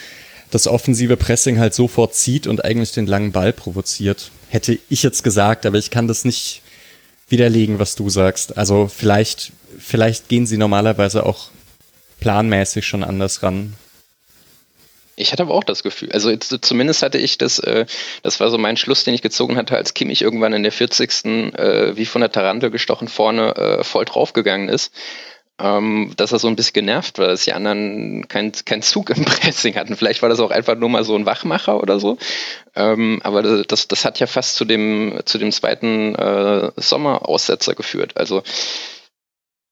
das 0.50 0.68
offensive 0.68 1.16
Pressing 1.16 1.58
halt 1.58 1.74
sofort 1.74 2.14
zieht 2.14 2.46
und 2.46 2.64
eigentlich 2.64 2.92
den 2.92 3.06
langen 3.06 3.32
Ball 3.32 3.52
provoziert. 3.52 4.30
Hätte 4.48 4.78
ich 4.88 5.02
jetzt 5.02 5.24
gesagt, 5.24 5.66
aber 5.66 5.78
ich 5.78 5.90
kann 5.90 6.06
das 6.06 6.24
nicht 6.24 6.62
widerlegen, 7.28 7.80
was 7.80 7.96
du 7.96 8.08
sagst. 8.08 8.56
Also 8.56 8.88
vielleicht, 8.88 9.52
vielleicht 9.78 10.28
gehen 10.28 10.46
sie 10.46 10.56
normalerweise 10.56 11.26
auch 11.26 11.50
planmäßig 12.26 12.84
schon 12.84 13.04
anders 13.04 13.44
ran. 13.44 13.74
Ich 15.14 15.30
hatte 15.30 15.44
aber 15.44 15.54
auch 15.54 15.62
das 15.62 15.84
Gefühl, 15.84 16.10
also 16.10 16.28
jetzt, 16.28 16.52
zumindest 16.62 17.04
hatte 17.04 17.18
ich 17.18 17.38
das, 17.38 17.60
äh, 17.60 17.86
das 18.24 18.40
war 18.40 18.50
so 18.50 18.58
mein 18.58 18.76
Schluss, 18.76 19.04
den 19.04 19.14
ich 19.14 19.22
gezogen 19.22 19.56
hatte, 19.56 19.76
als 19.76 19.94
Kimmich 19.94 20.22
irgendwann 20.22 20.52
in 20.52 20.64
der 20.64 20.72
40. 20.72 21.24
Äh, 21.24 21.96
wie 21.96 22.04
von 22.04 22.20
der 22.20 22.32
Tarantel 22.32 22.72
gestochen 22.72 23.06
vorne 23.06 23.54
äh, 23.54 23.84
voll 23.84 24.04
draufgegangen 24.04 24.68
ist. 24.68 24.92
Ähm, 25.58 26.14
dass 26.16 26.32
er 26.32 26.40
so 26.40 26.48
ein 26.48 26.56
bisschen 26.56 26.74
genervt 26.74 27.18
war, 27.18 27.28
dass 27.28 27.44
die 27.44 27.52
anderen 27.52 28.26
keinen 28.26 28.52
kein 28.64 28.82
Zug 28.82 29.08
im 29.10 29.24
Pressing 29.24 29.76
hatten. 29.76 29.96
Vielleicht 29.96 30.20
war 30.20 30.28
das 30.28 30.40
auch 30.40 30.50
einfach 30.50 30.74
nur 30.74 30.88
mal 30.88 31.04
so 31.04 31.14
ein 31.14 31.26
Wachmacher 31.26 31.80
oder 31.80 32.00
so. 32.00 32.18
Ähm, 32.74 33.20
aber 33.22 33.64
das, 33.64 33.86
das 33.86 34.04
hat 34.04 34.18
ja 34.18 34.26
fast 34.26 34.56
zu 34.56 34.64
dem, 34.64 35.20
zu 35.24 35.38
dem 35.38 35.52
zweiten 35.52 36.16
äh, 36.16 36.72
Sommeraussetzer 36.76 37.74
geführt. 37.74 38.16
Also 38.16 38.42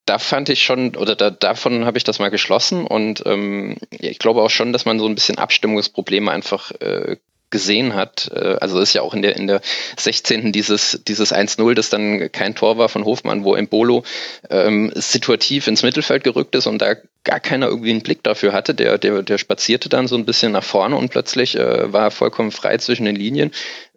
da 0.06 0.18
fand 0.18 0.48
ich 0.48 0.62
schon, 0.62 0.96
oder 0.96 1.16
da, 1.16 1.30
davon 1.30 1.84
habe 1.86 1.98
ich 1.98 2.04
das 2.04 2.18
mal 2.18 2.30
geschlossen 2.30 2.86
und 2.86 3.22
ähm, 3.26 3.76
ich 3.90 4.18
glaube 4.18 4.42
auch 4.42 4.50
schon, 4.50 4.72
dass 4.72 4.84
man 4.84 4.98
so 4.98 5.06
ein 5.06 5.14
bisschen 5.14 5.38
Abstimmungsprobleme 5.38 6.30
einfach 6.30 6.70
äh, 6.80 7.16
gesehen 7.54 7.94
hat. 7.94 8.30
Äh, 8.34 8.56
also 8.60 8.80
ist 8.80 8.94
ja 8.94 9.02
auch 9.02 9.14
in 9.14 9.22
der, 9.22 9.36
in 9.36 9.46
der 9.46 9.60
16. 9.96 10.52
dieses, 10.52 11.00
dieses 11.06 11.32
1-0, 11.32 11.74
das 11.74 11.88
dann 11.88 12.30
kein 12.32 12.54
Tor 12.54 12.78
war 12.78 12.88
von 12.88 13.04
Hofmann, 13.04 13.44
wo 13.44 13.54
Embolo 13.54 14.02
ähm, 14.50 14.92
situativ 14.94 15.68
ins 15.68 15.84
Mittelfeld 15.84 16.24
gerückt 16.24 16.54
ist 16.54 16.66
und 16.66 16.82
da 16.82 16.96
gar 17.22 17.40
keiner 17.40 17.68
irgendwie 17.68 17.90
einen 17.90 18.02
Blick 18.02 18.22
dafür 18.24 18.52
hatte. 18.52 18.74
Der, 18.74 18.98
der, 18.98 19.22
der 19.22 19.38
spazierte 19.38 19.88
dann 19.88 20.08
so 20.08 20.16
ein 20.16 20.26
bisschen 20.26 20.52
nach 20.52 20.64
vorne 20.64 20.96
und 20.96 21.10
plötzlich 21.10 21.56
äh, 21.56 21.92
war 21.92 22.06
er 22.06 22.10
vollkommen 22.10 22.50
frei 22.50 22.76
zwischen 22.78 23.04
den 23.04 23.16
Linien. 23.16 23.52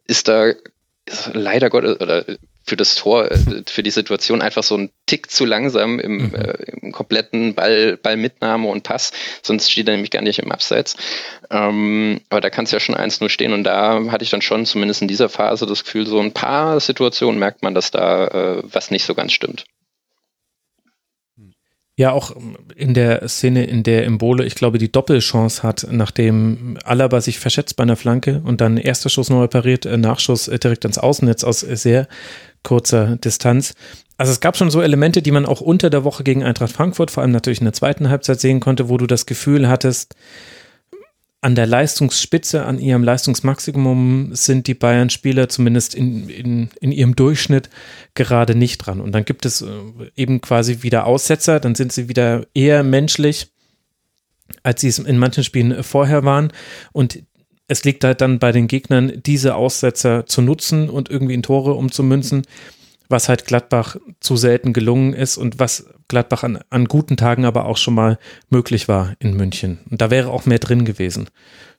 Ist 0.06 0.28
da 0.28 0.54
leider 1.34 1.70
Gott, 1.70 1.84
oder 1.84 2.26
für 2.68 2.76
das 2.76 2.96
Tor, 2.96 3.32
äh, 3.32 3.64
für 3.66 3.82
die 3.82 3.92
Situation 3.92 4.42
einfach 4.42 4.64
so 4.64 4.78
ein 4.78 4.90
Tick 5.06 5.32
zu 5.32 5.46
langsam 5.46 6.00
im, 6.00 6.28
mhm. 6.28 6.36
äh, 6.36 6.54
im 6.82 6.92
kompletten 6.92 7.56
Ball, 7.56 7.98
Ballmitnahme 7.98 8.68
und 8.68 8.84
Pass, 8.84 9.14
sonst 9.42 9.72
steht 9.72 9.88
er 9.88 9.94
nämlich 9.94 10.12
gar 10.12 10.22
nicht 10.22 10.40
im 10.40 10.52
Abseits. 10.52 10.98
Ähm, 11.50 12.22
aber 12.30 12.42
da 12.42 12.50
kann 12.50 12.66
es 12.66 12.72
ja 12.72 12.80
schon 12.80 12.96
eins 12.96 13.22
nur 13.22 13.30
stehen 13.30 13.54
und 13.54 13.64
da 13.64 14.12
hatte 14.12 14.24
ich 14.24 14.30
dann 14.30 14.42
schon 14.42 14.66
zumindest 14.66 15.02
in 15.02 15.08
dieser 15.08 15.30
Phase 15.30 15.66
das 15.66 15.86
Gefühl, 15.86 16.06
so 16.06 16.20
ein 16.20 16.34
paar 16.34 16.80
Situationen 16.80 17.40
merkt 17.40 17.64
man, 17.64 17.74
dass 17.74 17.90
da 17.92 18.28
äh, 18.28 18.64
was 18.64 18.92
nicht 18.92 19.06
so 19.06 19.16
ganz 19.16 19.32
stimmt. 19.32 19.66
Ja, 22.00 22.12
auch 22.12 22.36
in 22.76 22.94
der 22.94 23.28
Szene, 23.28 23.66
in 23.66 23.82
der 23.82 24.04
Imbole, 24.04 24.46
ich 24.46 24.54
glaube, 24.54 24.78
die 24.78 24.92
Doppelchance 24.92 25.64
hat, 25.64 25.88
nachdem 25.90 26.78
Alaba 26.84 27.22
sich 27.22 27.40
verschätzt 27.40 27.76
bei 27.76 27.82
einer 27.82 27.96
Flanke 27.96 28.44
und 28.46 28.62
dann 28.62 28.78
erster 28.78 29.10
Schuss 29.10 29.32
neu 29.32 29.42
repariert, 29.42 29.88
äh, 29.88 29.98
Nachschuss 29.98 30.48
äh, 30.48 30.60
direkt 30.60 30.86
ans 30.86 31.00
Außennetz 31.00 31.44
aus 31.44 31.62
sehr 31.62 32.08
kurzer 32.64 33.18
Distanz. 33.18 33.74
Also 34.18 34.32
es 34.32 34.40
gab 34.40 34.58
schon 34.58 34.72
so 34.72 34.82
Elemente, 34.82 35.22
die 35.22 35.32
man 35.32 35.46
auch 35.46 35.62
unter 35.62 35.90
der 35.90 36.04
Woche 36.04 36.24
gegen 36.24 36.44
Eintracht 36.44 36.72
Frankfurt, 36.72 37.12
vor 37.12 37.22
allem 37.22 37.32
natürlich 37.32 37.60
in 37.60 37.66
der 37.66 37.74
zweiten 37.74 38.10
Halbzeit 38.10 38.40
sehen 38.40 38.60
konnte, 38.60 38.90
wo 38.90 38.98
du 38.98 39.06
das 39.06 39.26
Gefühl 39.26 39.70
hattest, 39.70 40.16
an 41.42 41.54
der 41.54 41.68
Leistungsspitze, 41.68 42.66
an 42.66 42.80
ihrem 42.80 43.04
Leistungsmaximum 43.04 44.34
sind 44.34 44.66
die 44.66 44.74
Bayern-Spieler 44.74 45.50
zumindest 45.50 45.94
in, 45.94 46.30
in, 46.30 46.70
in 46.82 46.92
ihrem 46.92 47.16
Durchschnitt 47.16 47.70
gerade 48.16 48.56
nicht 48.56 48.80
dran. 48.80 49.00
Und 49.00 49.12
dann 49.12 49.24
gibt 49.24 49.46
es 49.46 49.62
äh, 49.62 49.68
eben 50.16 50.42
quasi 50.42 50.82
wieder 50.82 51.06
Aussetzer, 51.06 51.60
dann 51.60 51.76
sind 51.76 51.94
sie 51.94 52.10
wieder 52.10 52.48
eher 52.56 52.84
menschlich, 52.84 53.52
als 54.64 54.82
sie 54.82 54.88
es 54.88 54.98
in 54.98 55.20
manchen 55.20 55.44
Spielen 55.44 55.84
vorher 55.84 56.24
waren. 56.26 56.52
Und 56.92 57.24
es 57.68 57.84
liegt 57.84 58.04
halt 58.04 58.22
dann 58.22 58.40
bei 58.40 58.52
den 58.52 58.68
Gegnern, 58.68 59.22
diese 59.26 59.56
Aussetzer 59.56 60.26
zu 60.26 60.42
nutzen 60.42 60.90
und 60.90 61.10
irgendwie 61.10 61.34
in 61.34 61.44
Tore 61.44 61.74
umzumünzen 61.74 62.44
was 63.10 63.30
halt 63.30 63.46
Gladbach 63.46 63.96
zu 64.20 64.36
selten 64.36 64.74
gelungen 64.74 65.14
ist 65.14 65.38
und 65.38 65.60
was 65.60 65.86
Gladbach 66.08 66.44
an, 66.44 66.60
an 66.70 66.86
guten 66.86 67.18
Tagen 67.18 67.46
aber 67.46 67.66
auch 67.66 67.78
schon 67.78 67.94
mal 67.94 68.18
möglich 68.50 68.88
war 68.88 69.16
in 69.20 69.36
München. 69.36 69.80
Und 69.90 70.02
da 70.02 70.10
wäre 70.10 70.30
auch 70.30 70.46
mehr 70.46 70.60
drin 70.60 70.86
gewesen 70.86 71.30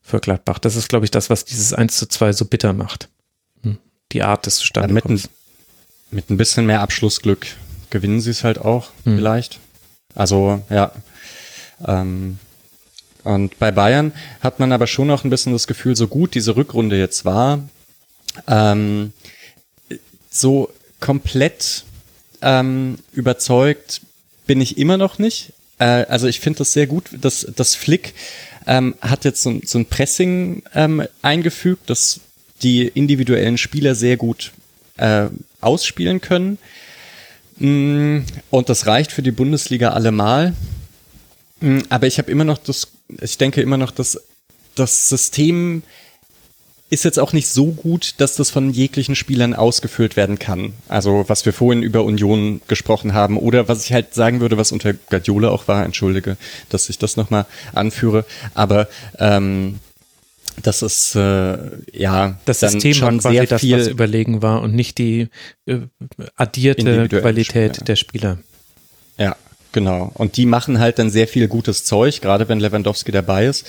für 0.02 0.20
Gladbach. 0.20 0.58
Das 0.58 0.76
ist, 0.76 0.88
glaube 0.88 1.04
ich, 1.04 1.10
das, 1.10 1.30
was 1.30 1.44
dieses 1.44 1.72
1 1.72 1.96
zu 1.96 2.08
2 2.08 2.32
so 2.32 2.44
bitter 2.44 2.72
macht. 2.72 3.08
Hm. 3.62 3.78
Die 4.12 4.22
Art 4.22 4.46
des 4.46 4.56
Zustandes. 4.56 5.02
Ja, 5.04 5.10
mit, 5.10 5.28
mit, 6.10 6.30
ein 6.30 6.36
bisschen 6.36 6.66
mehr 6.66 6.80
Abschlussglück 6.80 7.46
gewinnen 7.90 8.20
sie 8.20 8.30
es 8.30 8.44
halt 8.44 8.58
auch, 8.58 8.90
hm. 9.04 9.16
vielleicht. 9.16 9.60
Also, 10.14 10.62
ja. 10.70 10.92
Ähm, 11.86 12.38
und 13.28 13.58
bei 13.58 13.70
Bayern 13.70 14.12
hat 14.40 14.58
man 14.58 14.72
aber 14.72 14.86
schon 14.86 15.06
noch 15.06 15.22
ein 15.22 15.28
bisschen 15.28 15.52
das 15.52 15.66
Gefühl, 15.66 15.94
so 15.94 16.08
gut 16.08 16.34
diese 16.34 16.56
Rückrunde 16.56 16.98
jetzt 16.98 17.26
war, 17.26 17.68
ähm, 18.46 19.12
so 20.30 20.70
komplett 20.98 21.84
ähm, 22.40 22.96
überzeugt 23.12 24.00
bin 24.46 24.62
ich 24.62 24.78
immer 24.78 24.96
noch 24.96 25.18
nicht. 25.18 25.52
Äh, 25.78 26.06
also 26.08 26.26
ich 26.26 26.40
finde 26.40 26.60
das 26.60 26.72
sehr 26.72 26.86
gut, 26.86 27.10
dass 27.20 27.46
das 27.54 27.74
Flick 27.74 28.14
ähm, 28.66 28.94
hat 29.02 29.26
jetzt 29.26 29.42
so, 29.42 29.60
so 29.62 29.78
ein 29.78 29.84
Pressing 29.84 30.62
ähm, 30.74 31.02
eingefügt, 31.20 31.90
dass 31.90 32.20
die 32.62 32.88
individuellen 32.88 33.58
Spieler 33.58 33.94
sehr 33.94 34.16
gut 34.16 34.52
äh, 34.96 35.26
ausspielen 35.60 36.22
können. 36.22 36.56
Mm, 37.58 38.20
und 38.48 38.70
das 38.70 38.86
reicht 38.86 39.12
für 39.12 39.22
die 39.22 39.32
Bundesliga 39.32 39.90
allemal. 39.90 40.54
Mm, 41.60 41.80
aber 41.88 42.06
ich 42.06 42.18
habe 42.18 42.30
immer 42.30 42.44
noch 42.44 42.58
das, 42.58 42.88
ich 43.20 43.38
denke 43.38 43.60
immer 43.60 43.76
noch, 43.76 43.90
dass 43.90 44.20
das 44.74 45.08
System 45.08 45.82
ist 46.90 47.04
jetzt 47.04 47.18
auch 47.18 47.32
nicht 47.32 47.48
so 47.48 47.66
gut, 47.66 48.14
dass 48.18 48.36
das 48.36 48.50
von 48.50 48.70
jeglichen 48.70 49.14
Spielern 49.14 49.52
ausgefüllt 49.52 50.16
werden 50.16 50.38
kann. 50.38 50.72
Also 50.88 51.24
was 51.28 51.44
wir 51.44 51.52
vorhin 51.52 51.82
über 51.82 52.02
Union 52.02 52.62
gesprochen 52.66 53.12
haben 53.12 53.36
oder 53.36 53.68
was 53.68 53.84
ich 53.84 53.92
halt 53.92 54.14
sagen 54.14 54.40
würde, 54.40 54.56
was 54.56 54.72
unter 54.72 54.94
Guardiola 54.94 55.50
auch 55.50 55.68
war, 55.68 55.84
entschuldige, 55.84 56.38
dass 56.70 56.88
ich 56.88 56.98
das 56.98 57.16
nochmal 57.16 57.44
anführe, 57.74 58.24
aber 58.54 58.88
ähm, 59.18 59.80
das 60.62 60.82
ist 60.82 61.14
äh, 61.14 61.58
ja 61.92 62.38
das 62.44 62.60
System 62.60 62.94
schon 62.94 63.24
war 63.24 63.32
quasi 63.32 63.46
das, 63.46 63.80
was 63.80 63.88
überlegen 63.88 64.42
war 64.42 64.62
und 64.62 64.74
nicht 64.74 64.98
die 64.98 65.28
äh, 65.66 65.80
addierte 66.36 67.08
Qualität 67.08 67.76
Spieler. 67.76 67.84
der 67.84 67.96
Spieler. 67.96 68.38
Genau. 69.72 70.10
Und 70.14 70.36
die 70.36 70.46
machen 70.46 70.78
halt 70.78 70.98
dann 70.98 71.10
sehr 71.10 71.28
viel 71.28 71.48
gutes 71.48 71.84
Zeug, 71.84 72.20
gerade 72.20 72.48
wenn 72.48 72.60
Lewandowski 72.60 73.12
dabei 73.12 73.46
ist. 73.46 73.66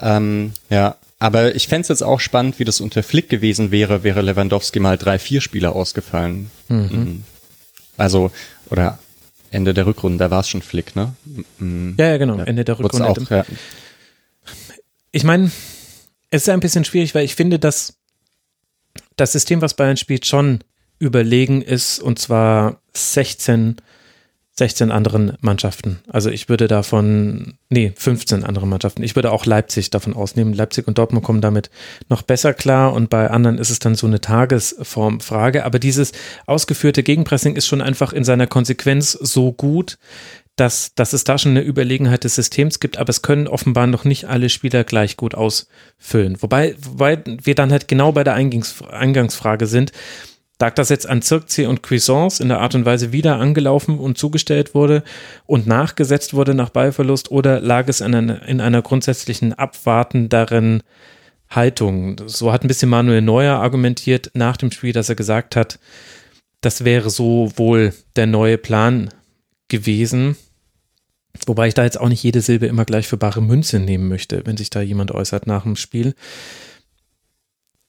Ähm, 0.00 0.52
ja, 0.70 0.96
aber 1.18 1.54
ich 1.54 1.68
fände 1.68 1.82
es 1.82 1.88
jetzt 1.88 2.02
auch 2.02 2.20
spannend, 2.20 2.58
wie 2.58 2.64
das 2.64 2.80
unter 2.80 3.02
Flick 3.02 3.28
gewesen 3.28 3.70
wäre, 3.70 4.02
wäre 4.02 4.22
Lewandowski 4.22 4.80
mal 4.80 4.98
drei, 4.98 5.18
vier 5.18 5.40
Spieler 5.40 5.76
ausgefallen. 5.76 6.50
Mhm. 6.68 6.78
mhm. 6.78 7.24
Also, 7.98 8.32
oder 8.70 8.98
Ende 9.50 9.74
der 9.74 9.86
Rückrunde, 9.86 10.18
da 10.18 10.30
war 10.30 10.40
es 10.40 10.48
schon 10.48 10.62
Flick, 10.62 10.96
ne? 10.96 11.14
Mhm. 11.58 11.94
Ja, 11.98 12.08
ja, 12.08 12.16
genau, 12.16 12.38
ja. 12.38 12.44
Ende 12.44 12.64
der 12.64 12.78
Rückrunde. 12.78 13.06
Auch, 13.06 13.30
ja. 13.30 13.44
Ich 15.12 15.24
meine, 15.24 15.52
es 16.30 16.42
ist 16.42 16.48
ein 16.48 16.60
bisschen 16.60 16.84
schwierig, 16.84 17.14
weil 17.14 17.24
ich 17.24 17.34
finde, 17.34 17.58
dass 17.58 17.98
das 19.16 19.32
System, 19.32 19.60
was 19.60 19.74
Bayern 19.74 19.98
spielt, 19.98 20.26
schon 20.26 20.64
überlegen 20.98 21.60
ist, 21.60 22.00
und 22.00 22.18
zwar 22.18 22.80
16 22.94 23.76
16 24.54 24.90
anderen 24.90 25.38
Mannschaften. 25.40 26.00
Also 26.08 26.28
ich 26.28 26.50
würde 26.50 26.68
davon, 26.68 27.54
nee, 27.70 27.92
15 27.96 28.44
andere 28.44 28.66
Mannschaften. 28.66 29.02
Ich 29.02 29.16
würde 29.16 29.32
auch 29.32 29.46
Leipzig 29.46 29.88
davon 29.88 30.12
ausnehmen. 30.12 30.52
Leipzig 30.52 30.86
und 30.86 30.98
Dortmund 30.98 31.24
kommen 31.24 31.40
damit 31.40 31.70
noch 32.10 32.20
besser 32.20 32.52
klar 32.52 32.92
und 32.92 33.08
bei 33.08 33.30
anderen 33.30 33.56
ist 33.56 33.70
es 33.70 33.78
dann 33.78 33.94
so 33.94 34.06
eine 34.06 34.20
Tagesformfrage. 34.20 35.64
Aber 35.64 35.78
dieses 35.78 36.12
ausgeführte 36.46 37.02
Gegenpressing 37.02 37.56
ist 37.56 37.66
schon 37.66 37.80
einfach 37.80 38.12
in 38.12 38.24
seiner 38.24 38.46
Konsequenz 38.46 39.12
so 39.12 39.52
gut, 39.52 39.96
dass, 40.56 40.94
dass 40.94 41.14
es 41.14 41.24
da 41.24 41.38
schon 41.38 41.52
eine 41.52 41.62
Überlegenheit 41.62 42.24
des 42.24 42.34
Systems 42.34 42.78
gibt, 42.78 42.98
aber 42.98 43.08
es 43.08 43.22
können 43.22 43.48
offenbar 43.48 43.86
noch 43.86 44.04
nicht 44.04 44.26
alle 44.26 44.50
Spieler 44.50 44.84
gleich 44.84 45.16
gut 45.16 45.34
ausfüllen. 45.34 46.36
Wobei, 46.40 46.76
wobei 46.78 47.22
wir 47.24 47.54
dann 47.54 47.72
halt 47.72 47.88
genau 47.88 48.12
bei 48.12 48.22
der 48.22 48.34
Eingangs 48.34 48.82
Eingangsfrage 48.82 49.66
sind 49.66 49.92
Lag 50.62 50.76
das 50.76 50.90
jetzt 50.90 51.08
an 51.08 51.22
Zirkzee 51.22 51.66
und 51.66 51.82
Cuisance 51.82 52.40
in 52.40 52.48
der 52.48 52.60
Art 52.60 52.76
und 52.76 52.84
Weise 52.84 53.10
wieder 53.10 53.40
angelaufen 53.40 53.98
und 53.98 54.16
zugestellt 54.16 54.76
wurde 54.76 55.02
und 55.44 55.66
nachgesetzt 55.66 56.34
wurde 56.34 56.54
nach 56.54 56.70
Ballverlust 56.70 57.32
oder 57.32 57.58
lag 57.58 57.88
es 57.88 58.00
in 58.00 58.14
einer, 58.14 58.46
in 58.46 58.60
einer 58.60 58.80
grundsätzlichen 58.80 59.54
abwartenderen 59.54 60.84
Haltung? 61.50 62.20
So 62.26 62.52
hat 62.52 62.62
ein 62.62 62.68
bisschen 62.68 62.90
Manuel 62.90 63.22
Neuer 63.22 63.58
argumentiert 63.58 64.30
nach 64.34 64.56
dem 64.56 64.70
Spiel, 64.70 64.92
dass 64.92 65.08
er 65.08 65.16
gesagt 65.16 65.56
hat, 65.56 65.80
das 66.60 66.84
wäre 66.84 67.10
so 67.10 67.50
wohl 67.56 67.92
der 68.14 68.26
neue 68.28 68.56
Plan 68.56 69.10
gewesen. 69.66 70.36
Wobei 71.44 71.66
ich 71.66 71.74
da 71.74 71.82
jetzt 71.82 71.98
auch 71.98 72.08
nicht 72.08 72.22
jede 72.22 72.40
Silbe 72.40 72.66
immer 72.66 72.84
gleich 72.84 73.08
für 73.08 73.16
bare 73.16 73.42
Münze 73.42 73.80
nehmen 73.80 74.06
möchte, 74.06 74.46
wenn 74.46 74.56
sich 74.56 74.70
da 74.70 74.80
jemand 74.80 75.10
äußert 75.10 75.48
nach 75.48 75.64
dem 75.64 75.74
Spiel. 75.74 76.14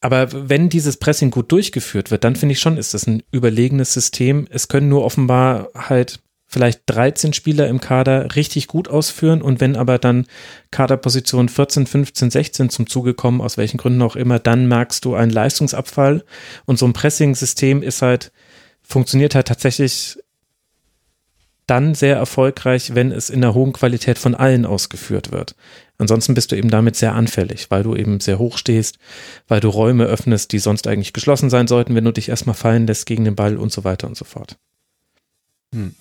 Aber 0.03 0.49
wenn 0.49 0.67
dieses 0.67 0.97
Pressing 0.97 1.31
gut 1.31 1.49
durchgeführt 1.53 2.11
wird, 2.11 2.25
dann 2.25 2.35
finde 2.35 2.51
ich 2.51 2.59
schon, 2.59 2.75
ist 2.75 2.93
das 2.93 3.07
ein 3.07 3.23
überlegenes 3.31 3.93
System. 3.93 4.47
Es 4.49 4.67
können 4.67 4.89
nur 4.89 5.05
offenbar 5.05 5.69
halt 5.75 6.19
vielleicht 6.45 6.81
13 6.88 7.31
Spieler 7.31 7.69
im 7.69 7.80
Kader 7.80 8.35
richtig 8.35 8.67
gut 8.67 8.89
ausführen 8.89 9.41
und 9.41 9.61
wenn 9.61 9.77
aber 9.77 9.99
dann 9.99 10.27
Kaderposition 10.71 11.47
14, 11.47 11.88
15, 11.88 12.31
16 12.31 12.69
zum 12.69 12.85
Zuge 12.85 13.13
kommen, 13.13 13.39
aus 13.39 13.55
welchen 13.55 13.77
Gründen 13.77 14.01
auch 14.01 14.17
immer, 14.17 14.39
dann 14.39 14.67
merkst 14.67 15.05
du 15.05 15.15
einen 15.15 15.31
Leistungsabfall 15.31 16.25
und 16.65 16.77
so 16.77 16.85
ein 16.85 16.91
Pressing-System 16.91 17.81
ist 17.81 18.01
halt, 18.01 18.34
funktioniert 18.81 19.35
halt 19.35 19.47
tatsächlich 19.47 20.17
dann 21.65 21.95
sehr 21.95 22.17
erfolgreich, 22.17 22.93
wenn 22.93 23.13
es 23.13 23.30
in 23.30 23.39
der 23.39 23.53
hohen 23.53 23.71
Qualität 23.71 24.19
von 24.19 24.35
allen 24.35 24.65
ausgeführt 24.65 25.31
wird. 25.31 25.55
Ansonsten 25.98 26.34
bist 26.34 26.52
du 26.52 26.56
eben 26.56 26.70
damit 26.70 26.95
sehr 26.95 27.14
anfällig, 27.14 27.70
weil 27.70 27.84
du 27.84 27.95
eben 27.95 28.20
sehr 28.20 28.40
hoch 28.40 28.57
stehst, 28.57 28.98
weil 29.48 29.60
du 29.60 29.70
Räume 29.70 30.06
öffnest, 30.06 30.52
die 30.52 30.60
sonst 30.60 30.88
eigentlich 30.88 31.14
geschlossen 31.14 31.49
sein 31.49 31.68
sollten, 31.68 31.95
wenn 31.95 32.03
du 32.03 32.11
dich 32.11 32.30
erstmal 32.30 32.56
fallen 32.56 32.88
lässt 32.88 33.06
gegen 33.06 33.26
den 33.26 33.36
Ball 33.36 33.57
und 33.57 33.72
so 33.72 33.84
weiter 33.84 34.07
und 34.07 34.18
so 34.18 34.26
fort. 34.26 34.57
Hm. 35.74 35.94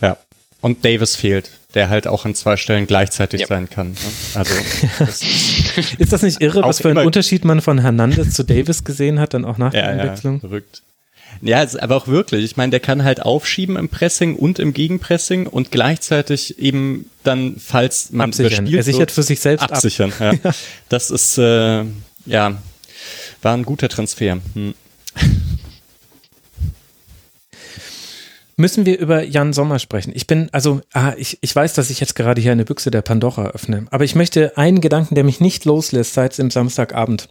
Ja. 0.00 0.16
Und 0.60 0.84
Davis 0.84 1.16
fehlt, 1.16 1.50
der 1.74 1.88
halt 1.88 2.06
auch 2.06 2.24
an 2.24 2.36
zwei 2.36 2.56
Stellen 2.56 2.86
gleichzeitig 2.86 3.42
ja. 3.42 3.46
sein 3.48 3.68
kann. 3.68 3.90
Ne? 3.90 3.96
Also 4.34 4.54
das 5.00 5.22
ist 5.98 6.12
das 6.12 6.22
nicht 6.22 6.40
irre, 6.40 6.62
was 6.62 6.80
für 6.80 6.90
einen 6.90 7.04
Unterschied 7.04 7.44
man 7.44 7.60
von 7.60 7.78
Hernandez 7.78 8.34
zu 8.34 8.44
Davis 8.44 8.84
gesehen 8.84 9.18
hat, 9.18 9.34
dann 9.34 9.44
auch 9.44 9.58
nach 9.58 9.74
ja, 9.74 9.82
der 9.82 9.90
Einwechslung? 9.90 10.34
Ja, 10.34 10.40
verrückt. 10.40 10.82
Ja, 11.42 11.66
aber 11.80 11.96
auch 11.96 12.06
wirklich. 12.06 12.44
Ich 12.44 12.56
meine, 12.56 12.70
der 12.70 12.80
kann 12.80 13.04
halt 13.04 13.20
aufschieben 13.20 13.76
im 13.76 13.88
Pressing 13.88 14.36
und 14.36 14.58
im 14.58 14.72
Gegenpressing 14.72 15.46
und 15.46 15.70
gleichzeitig 15.70 16.58
eben 16.58 17.10
dann, 17.24 17.56
falls 17.58 18.12
man 18.12 18.30
absichern. 18.30 18.66
Er 18.66 18.82
sichert 18.82 19.10
für 19.10 19.22
sich 19.22 19.40
selbst 19.40 19.62
absichern. 19.62 20.12
Ab. 20.18 20.38
Ja. 20.44 20.52
Das 20.88 21.10
ist 21.10 21.38
äh, 21.38 21.84
ja 22.26 22.58
war 23.42 23.54
ein 23.54 23.64
guter 23.64 23.88
Transfer. 23.88 24.38
Hm. 24.54 24.74
Müssen 28.56 28.86
wir 28.86 28.98
über 28.98 29.24
Jan 29.24 29.52
Sommer 29.52 29.78
sprechen? 29.78 30.12
Ich 30.14 30.26
bin, 30.26 30.48
also, 30.52 30.82
ah, 30.92 31.14
ich, 31.16 31.38
ich 31.40 31.56
weiß, 31.56 31.72
dass 31.74 31.90
ich 31.90 32.00
jetzt 32.00 32.14
gerade 32.14 32.40
hier 32.40 32.52
eine 32.52 32.64
Büchse 32.64 32.90
der 32.90 33.02
Pandora 33.02 33.48
öffne, 33.48 33.86
aber 33.90 34.04
ich 34.04 34.14
möchte 34.14 34.56
einen 34.56 34.80
Gedanken, 34.80 35.14
der 35.14 35.24
mich 35.24 35.40
nicht 35.40 35.64
loslässt 35.64 36.14
seit 36.14 36.38
dem 36.38 36.50
Samstagabend 36.50 37.28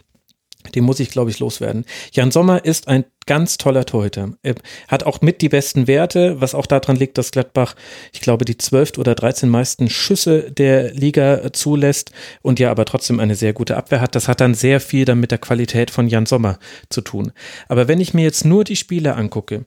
den 0.74 0.84
muss 0.84 1.00
ich, 1.00 1.10
glaube 1.10 1.30
ich, 1.30 1.38
loswerden. 1.38 1.84
Jan 2.12 2.30
Sommer 2.30 2.64
ist 2.64 2.88
ein 2.88 3.04
ganz 3.26 3.56
toller 3.56 3.84
Torhüter. 3.86 4.32
Er 4.42 4.54
hat 4.88 5.04
auch 5.04 5.20
mit 5.20 5.42
die 5.42 5.48
besten 5.48 5.86
Werte, 5.86 6.40
was 6.40 6.54
auch 6.54 6.66
daran 6.66 6.96
liegt, 6.96 7.18
dass 7.18 7.30
Gladbach, 7.30 7.76
ich 8.12 8.20
glaube, 8.20 8.44
die 8.44 8.58
zwölf 8.58 8.98
oder 8.98 9.14
dreizehn 9.14 9.48
meisten 9.48 9.88
Schüsse 9.88 10.50
der 10.50 10.92
Liga 10.92 11.52
zulässt 11.52 12.10
und 12.42 12.58
ja 12.58 12.70
aber 12.70 12.84
trotzdem 12.84 13.20
eine 13.20 13.34
sehr 13.34 13.52
gute 13.52 13.76
Abwehr 13.76 14.00
hat. 14.00 14.14
Das 14.14 14.28
hat 14.28 14.40
dann 14.40 14.54
sehr 14.54 14.80
viel 14.80 15.04
dann 15.04 15.20
mit 15.20 15.30
der 15.30 15.38
Qualität 15.38 15.90
von 15.90 16.08
Jan 16.08 16.26
Sommer 16.26 16.58
zu 16.88 17.00
tun. 17.00 17.32
Aber 17.68 17.86
wenn 17.86 18.00
ich 18.00 18.14
mir 18.14 18.24
jetzt 18.24 18.44
nur 18.44 18.64
die 18.64 18.76
Spiele 18.76 19.14
angucke, 19.14 19.64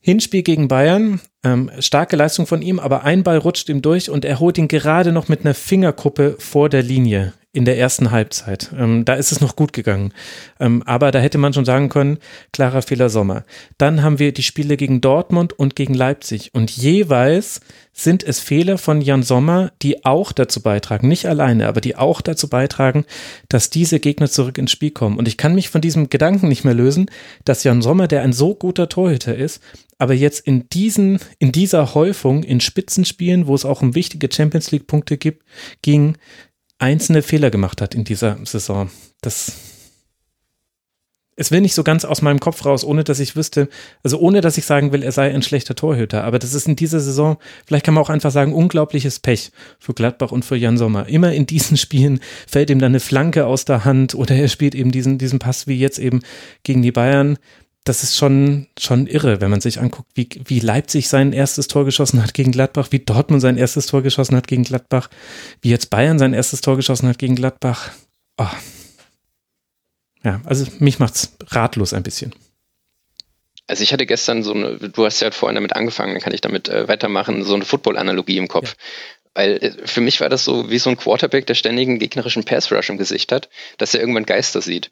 Hinspiel 0.00 0.42
gegen 0.42 0.68
Bayern 0.68 1.20
Ähm, 1.46 1.70
starke 1.78 2.16
Leistung 2.16 2.46
von 2.46 2.62
ihm, 2.62 2.78
aber 2.78 3.04
ein 3.04 3.22
Ball 3.22 3.36
rutscht 3.36 3.68
ihm 3.68 3.82
durch 3.82 4.08
und 4.08 4.24
er 4.24 4.40
holt 4.40 4.56
ihn 4.56 4.66
gerade 4.66 5.12
noch 5.12 5.28
mit 5.28 5.40
einer 5.40 5.52
Fingerkuppe 5.52 6.36
vor 6.38 6.70
der 6.70 6.82
Linie 6.82 7.34
in 7.54 7.64
der 7.64 7.78
ersten 7.78 8.10
Halbzeit. 8.10 8.70
Ähm, 8.76 9.04
da 9.04 9.14
ist 9.14 9.30
es 9.30 9.40
noch 9.40 9.54
gut 9.54 9.72
gegangen. 9.72 10.12
Ähm, 10.58 10.82
aber 10.86 11.12
da 11.12 11.20
hätte 11.20 11.38
man 11.38 11.52
schon 11.52 11.64
sagen 11.64 11.88
können, 11.88 12.18
klarer 12.52 12.82
Fehler 12.82 13.08
Sommer. 13.08 13.44
Dann 13.78 14.02
haben 14.02 14.18
wir 14.18 14.32
die 14.32 14.42
Spiele 14.42 14.76
gegen 14.76 15.00
Dortmund 15.00 15.52
und 15.52 15.76
gegen 15.76 15.94
Leipzig. 15.94 16.50
Und 16.52 16.72
jeweils 16.72 17.60
sind 17.92 18.24
es 18.24 18.40
Fehler 18.40 18.76
von 18.76 19.00
Jan 19.00 19.22
Sommer, 19.22 19.70
die 19.82 20.04
auch 20.04 20.32
dazu 20.32 20.62
beitragen, 20.62 21.06
nicht 21.06 21.26
alleine, 21.26 21.68
aber 21.68 21.80
die 21.80 21.94
auch 21.94 22.20
dazu 22.20 22.48
beitragen, 22.48 23.04
dass 23.48 23.70
diese 23.70 24.00
Gegner 24.00 24.28
zurück 24.28 24.58
ins 24.58 24.72
Spiel 24.72 24.90
kommen. 24.90 25.16
Und 25.16 25.28
ich 25.28 25.36
kann 25.36 25.54
mich 25.54 25.68
von 25.68 25.80
diesem 25.80 26.10
Gedanken 26.10 26.48
nicht 26.48 26.64
mehr 26.64 26.74
lösen, 26.74 27.08
dass 27.44 27.62
Jan 27.62 27.82
Sommer, 27.82 28.08
der 28.08 28.22
ein 28.22 28.32
so 28.32 28.56
guter 28.56 28.88
Torhüter 28.88 29.36
ist, 29.36 29.62
aber 29.98 30.14
jetzt 30.14 30.40
in 30.40 30.68
diesen, 30.70 31.20
in 31.38 31.52
dieser 31.52 31.94
Häufung 31.94 32.42
in 32.42 32.60
Spitzenspielen, 32.60 33.46
wo 33.46 33.54
es 33.54 33.64
auch 33.64 33.80
um 33.80 33.94
wichtige 33.94 34.28
Champions 34.30 34.72
League 34.72 34.88
Punkte 34.88 35.16
gibt, 35.16 35.44
ging, 35.82 36.16
einzelne 36.78 37.22
Fehler 37.22 37.50
gemacht 37.50 37.80
hat 37.80 37.94
in 37.94 38.04
dieser 38.04 38.38
Saison. 38.44 38.90
Das 39.20 39.74
es 41.36 41.50
will 41.50 41.60
nicht 41.60 41.74
so 41.74 41.82
ganz 41.82 42.04
aus 42.04 42.22
meinem 42.22 42.38
Kopf 42.38 42.64
raus, 42.64 42.84
ohne 42.84 43.02
dass 43.02 43.18
ich 43.18 43.34
wüsste, 43.34 43.68
also 44.02 44.18
ohne 44.18 44.40
dass 44.40 44.56
ich 44.56 44.66
sagen 44.66 44.92
will, 44.92 45.02
er 45.02 45.12
sei 45.12 45.34
ein 45.34 45.42
schlechter 45.42 45.74
Torhüter. 45.74 46.22
Aber 46.24 46.38
das 46.38 46.54
ist 46.54 46.68
in 46.68 46.76
dieser 46.76 47.00
Saison, 47.00 47.38
vielleicht 47.66 47.84
kann 47.84 47.94
man 47.94 48.04
auch 48.04 48.10
einfach 48.10 48.30
sagen, 48.30 48.52
unglaubliches 48.52 49.18
Pech 49.18 49.50
für 49.80 49.94
Gladbach 49.94 50.30
und 50.30 50.44
für 50.44 50.56
Jan 50.56 50.78
Sommer. 50.78 51.08
Immer 51.08 51.32
in 51.32 51.46
diesen 51.46 51.76
Spielen 51.84 52.20
fällt 52.46 52.70
ihm 52.70 52.78
dann 52.78 52.92
eine 52.92 53.00
Flanke 53.00 53.46
aus 53.46 53.64
der 53.64 53.84
Hand 53.84 54.14
oder 54.14 54.34
er 54.36 54.48
spielt 54.48 54.74
eben 54.74 54.92
diesen, 54.92 55.18
diesen 55.18 55.38
Pass 55.40 55.66
wie 55.66 55.78
jetzt 55.78 55.98
eben 55.98 56.20
gegen 56.62 56.82
die 56.82 56.92
Bayern. 56.92 57.38
Das 57.84 58.02
ist 58.02 58.16
schon, 58.16 58.66
schon 58.78 59.06
irre, 59.06 59.42
wenn 59.42 59.50
man 59.50 59.60
sich 59.60 59.78
anguckt, 59.78 60.10
wie, 60.14 60.28
wie 60.46 60.58
Leipzig 60.58 61.08
sein 61.08 61.34
erstes 61.34 61.68
Tor 61.68 61.84
geschossen 61.84 62.22
hat 62.22 62.32
gegen 62.32 62.50
Gladbach, 62.50 62.88
wie 62.90 62.98
Dortmund 62.98 63.42
sein 63.42 63.58
erstes 63.58 63.86
Tor 63.86 64.02
geschossen 64.02 64.36
hat 64.36 64.46
gegen 64.46 64.64
Gladbach, 64.64 65.10
wie 65.60 65.68
jetzt 65.68 65.90
Bayern 65.90 66.18
sein 66.18 66.32
erstes 66.32 66.62
Tor 66.62 66.76
geschossen 66.76 67.08
hat 67.08 67.18
gegen 67.18 67.36
Gladbach. 67.36 67.90
Oh, 68.38 68.48
ja, 70.24 70.40
also 70.44 70.66
mich 70.78 70.98
macht's 70.98 71.36
ratlos 71.48 71.92
ein 71.92 72.02
bisschen. 72.02 72.34
Also 73.66 73.82
ich 73.82 73.92
hatte 73.92 74.06
gestern 74.06 74.42
so 74.42 74.52
eine, 74.52 74.76
du 74.76 75.04
hast 75.04 75.20
ja 75.20 75.30
vorhin 75.30 75.54
damit 75.54 75.74
angefangen, 75.74 76.12
dann 76.14 76.22
kann 76.22 76.34
ich 76.34 76.40
damit 76.40 76.68
äh, 76.68 76.88
weitermachen, 76.88 77.44
so 77.44 77.54
eine 77.54 77.64
Football-Analogie 77.64 78.38
im 78.38 78.48
Kopf. 78.48 78.70
Ja. 78.70 78.84
Weil 79.34 79.56
äh, 79.56 79.86
für 79.86 80.00
mich 80.00 80.20
war 80.20 80.28
das 80.28 80.44
so 80.44 80.70
wie 80.70 80.78
so 80.78 80.90
ein 80.90 80.96
Quarterback, 80.96 81.46
der 81.46 81.54
ständigen 81.54 81.98
gegnerischen 81.98 82.44
Pass-Rush 82.44 82.90
im 82.90 82.98
Gesicht 82.98 83.32
hat, 83.32 83.48
dass 83.78 83.94
er 83.94 84.00
irgendwann 84.00 84.26
Geister 84.26 84.60
sieht. 84.60 84.90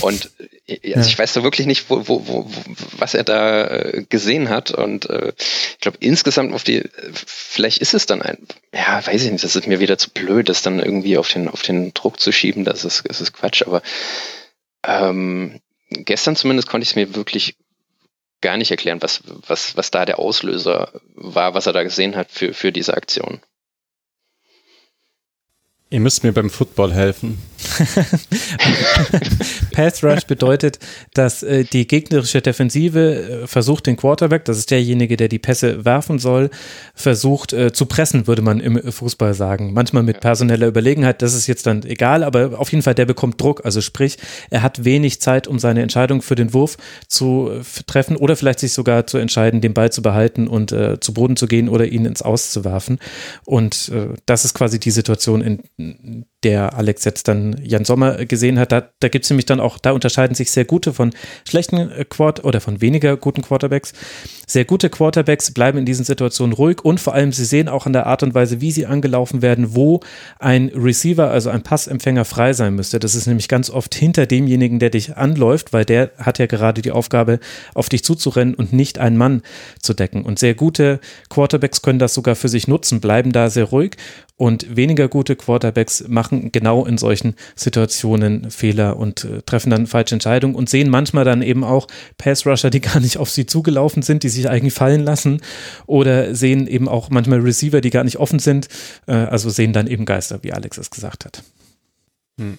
Und 0.00 0.30
äh, 0.66 0.94
also 0.94 1.00
ja. 1.00 1.06
ich 1.06 1.18
weiß 1.18 1.32
da 1.34 1.42
wirklich 1.42 1.66
nicht, 1.66 1.90
wo, 1.90 2.08
wo, 2.08 2.26
wo, 2.26 2.50
was 2.98 3.14
er 3.14 3.24
da 3.24 3.66
äh, 3.66 4.04
gesehen 4.08 4.48
hat. 4.48 4.70
Und 4.70 5.08
äh, 5.10 5.32
ich 5.38 5.80
glaube, 5.80 5.98
insgesamt 6.00 6.54
auf 6.54 6.64
die, 6.64 6.84
vielleicht 7.12 7.78
ist 7.78 7.94
es 7.94 8.06
dann 8.06 8.22
ein, 8.22 8.38
ja, 8.72 9.04
weiß 9.06 9.24
ich 9.24 9.30
nicht, 9.30 9.44
das 9.44 9.56
ist 9.56 9.66
mir 9.66 9.80
wieder 9.80 9.98
zu 9.98 10.10
blöd, 10.10 10.48
das 10.48 10.62
dann 10.62 10.78
irgendwie 10.78 11.18
auf 11.18 11.28
den, 11.28 11.48
auf 11.48 11.62
den 11.62 11.92
Druck 11.94 12.20
zu 12.20 12.32
schieben, 12.32 12.64
das 12.64 12.84
ist, 12.84 13.04
das 13.08 13.20
ist 13.20 13.32
Quatsch, 13.32 13.62
aber 13.62 13.82
ähm, 14.84 15.60
gestern 15.90 16.36
zumindest 16.36 16.68
konnte 16.68 16.82
ich 16.84 16.90
es 16.90 16.96
mir 16.96 17.14
wirklich 17.14 17.56
gar 18.40 18.56
nicht 18.56 18.70
erklären, 18.70 19.00
was, 19.02 19.22
was, 19.46 19.76
was 19.76 19.90
da 19.90 20.04
der 20.04 20.18
Auslöser 20.18 21.00
war, 21.14 21.54
was 21.54 21.66
er 21.66 21.72
da 21.72 21.82
gesehen 21.82 22.16
hat 22.16 22.30
für, 22.30 22.52
für 22.54 22.72
diese 22.72 22.94
Aktion. 22.94 23.40
Ihr 25.92 26.00
müsst 26.00 26.24
mir 26.24 26.32
beim 26.32 26.48
Football 26.48 26.94
helfen. 26.94 27.36
Pass 29.72 30.02
Rush 30.02 30.24
bedeutet, 30.24 30.78
dass 31.12 31.42
äh, 31.42 31.64
die 31.64 31.86
gegnerische 31.86 32.40
Defensive 32.40 33.42
äh, 33.42 33.46
versucht, 33.46 33.86
den 33.86 33.98
Quarterback, 33.98 34.46
das 34.46 34.56
ist 34.56 34.70
derjenige, 34.70 35.18
der 35.18 35.28
die 35.28 35.38
Pässe 35.38 35.84
werfen 35.84 36.18
soll, 36.18 36.48
versucht 36.94 37.52
äh, 37.52 37.74
zu 37.74 37.84
pressen, 37.84 38.26
würde 38.26 38.40
man 38.40 38.58
im 38.60 38.80
Fußball 38.90 39.34
sagen. 39.34 39.74
Manchmal 39.74 40.02
mit 40.02 40.20
personeller 40.20 40.66
Überlegenheit, 40.66 41.20
das 41.20 41.34
ist 41.34 41.46
jetzt 41.46 41.66
dann 41.66 41.82
egal, 41.82 42.24
aber 42.24 42.58
auf 42.58 42.72
jeden 42.72 42.82
Fall, 42.82 42.94
der 42.94 43.04
bekommt 43.04 43.38
Druck. 43.38 43.66
Also 43.66 43.82
sprich, 43.82 44.16
er 44.48 44.62
hat 44.62 44.84
wenig 44.86 45.20
Zeit, 45.20 45.46
um 45.46 45.58
seine 45.58 45.82
Entscheidung 45.82 46.22
für 46.22 46.36
den 46.36 46.54
Wurf 46.54 46.78
zu 47.06 47.50
treffen 47.86 48.16
oder 48.16 48.34
vielleicht 48.34 48.60
sich 48.60 48.72
sogar 48.72 49.06
zu 49.06 49.18
entscheiden, 49.18 49.60
den 49.60 49.74
Ball 49.74 49.92
zu 49.92 50.00
behalten 50.00 50.48
und 50.48 50.70
zu 50.70 51.14
Boden 51.14 51.36
zu 51.36 51.46
gehen 51.46 51.68
oder 51.68 51.84
ihn 51.86 52.06
ins 52.06 52.22
Aus 52.22 52.50
zu 52.50 52.64
werfen. 52.64 52.98
Und 53.44 53.92
das 54.26 54.44
ist 54.44 54.54
quasi 54.54 54.80
die 54.80 54.90
Situation, 54.90 55.42
in 55.42 55.60
der 56.42 56.74
Alex 56.74 57.04
jetzt 57.04 57.28
dann 57.28 57.56
Jan 57.62 57.84
Sommer 57.84 58.24
gesehen 58.24 58.58
hat. 58.58 58.72
Da, 58.72 58.88
da 59.00 59.08
gibt 59.08 59.24
es 59.24 59.30
nämlich 59.30 59.46
dann 59.46 59.60
auch, 59.60 59.78
da 59.78 59.92
unterscheiden 59.92 60.34
sich 60.34 60.50
sehr 60.50 60.64
gute 60.64 60.92
von 60.92 61.12
schlechten 61.48 61.76
äh, 61.76 62.04
Quart 62.04 62.44
oder 62.44 62.60
von 62.60 62.80
weniger 62.80 63.16
guten 63.16 63.42
Quarterbacks. 63.42 63.92
Sehr 64.46 64.64
gute 64.64 64.90
Quarterbacks 64.90 65.52
bleiben 65.52 65.78
in 65.78 65.86
diesen 65.86 66.04
Situationen 66.04 66.52
ruhig 66.52 66.84
und 66.84 67.00
vor 67.00 67.14
allem 67.14 67.32
sie 67.32 67.44
sehen 67.44 67.68
auch 67.68 67.86
an 67.86 67.92
der 67.92 68.06
Art 68.06 68.22
und 68.22 68.34
Weise, 68.34 68.60
wie 68.60 68.72
sie 68.72 68.86
angelaufen 68.86 69.40
werden, 69.40 69.74
wo 69.74 70.00
ein 70.38 70.70
Receiver, 70.74 71.30
also 71.30 71.50
ein 71.50 71.62
Passempfänger 71.62 72.24
frei 72.24 72.52
sein 72.52 72.74
müsste. 72.74 72.98
Das 72.98 73.14
ist 73.14 73.26
nämlich 73.26 73.48
ganz 73.48 73.70
oft 73.70 73.94
hinter 73.94 74.26
demjenigen, 74.26 74.78
der 74.78 74.90
dich 74.90 75.16
anläuft, 75.16 75.72
weil 75.72 75.84
der 75.84 76.10
hat 76.18 76.38
ja 76.38 76.46
gerade 76.46 76.82
die 76.82 76.90
Aufgabe, 76.90 77.38
auf 77.74 77.88
dich 77.88 78.04
zuzurennen 78.04 78.54
und 78.54 78.72
nicht 78.72 78.98
einen 78.98 79.16
Mann 79.16 79.42
zu 79.80 79.94
decken. 79.94 80.24
Und 80.24 80.38
sehr 80.38 80.54
gute 80.54 81.00
Quarterbacks 81.30 81.82
können 81.82 81.98
das 82.00 82.14
sogar 82.14 82.34
für 82.34 82.48
sich 82.48 82.66
nutzen, 82.66 83.00
bleiben 83.00 83.32
da 83.32 83.48
sehr 83.48 83.64
ruhig 83.64 83.96
und 84.42 84.74
weniger 84.74 85.06
gute 85.06 85.36
Quarterbacks 85.36 86.08
machen 86.08 86.50
genau 86.50 86.84
in 86.84 86.98
solchen 86.98 87.36
Situationen 87.54 88.50
Fehler 88.50 88.96
und 88.96 89.22
äh, 89.22 89.40
treffen 89.42 89.70
dann 89.70 89.86
falsche 89.86 90.16
Entscheidungen 90.16 90.56
und 90.56 90.68
sehen 90.68 90.90
manchmal 90.90 91.24
dann 91.24 91.42
eben 91.42 91.62
auch 91.62 91.86
Pass-Rusher, 92.18 92.70
die 92.70 92.80
gar 92.80 92.98
nicht 92.98 93.18
auf 93.18 93.30
sie 93.30 93.46
zugelaufen 93.46 94.02
sind, 94.02 94.24
die 94.24 94.28
sich 94.28 94.48
eigentlich 94.48 94.74
fallen 94.74 95.04
lassen 95.04 95.42
oder 95.86 96.34
sehen 96.34 96.66
eben 96.66 96.88
auch 96.88 97.08
manchmal 97.08 97.38
Receiver, 97.38 97.80
die 97.80 97.90
gar 97.90 98.02
nicht 98.02 98.16
offen 98.16 98.40
sind, 98.40 98.66
äh, 99.06 99.12
also 99.12 99.48
sehen 99.48 99.72
dann 99.72 99.86
eben 99.86 100.06
Geister, 100.06 100.42
wie 100.42 100.52
Alex 100.52 100.76
es 100.76 100.90
gesagt 100.90 101.24
hat. 101.24 101.44
Hm. 102.40 102.58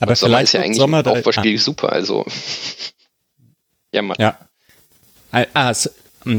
Aber 0.00 0.10
und 0.10 0.18
vielleicht 0.18 0.42
ist 0.42 0.52
ja 0.54 0.60
eigentlich 0.62 0.78
Sommer 0.78 1.06
Aufbauspiel 1.06 1.54
ah. 1.54 1.60
super, 1.60 1.92
also 1.92 2.26
ja, 3.92 4.02
Mann. 4.02 4.16
Ja. 4.18 4.36
Ah, 5.30 5.72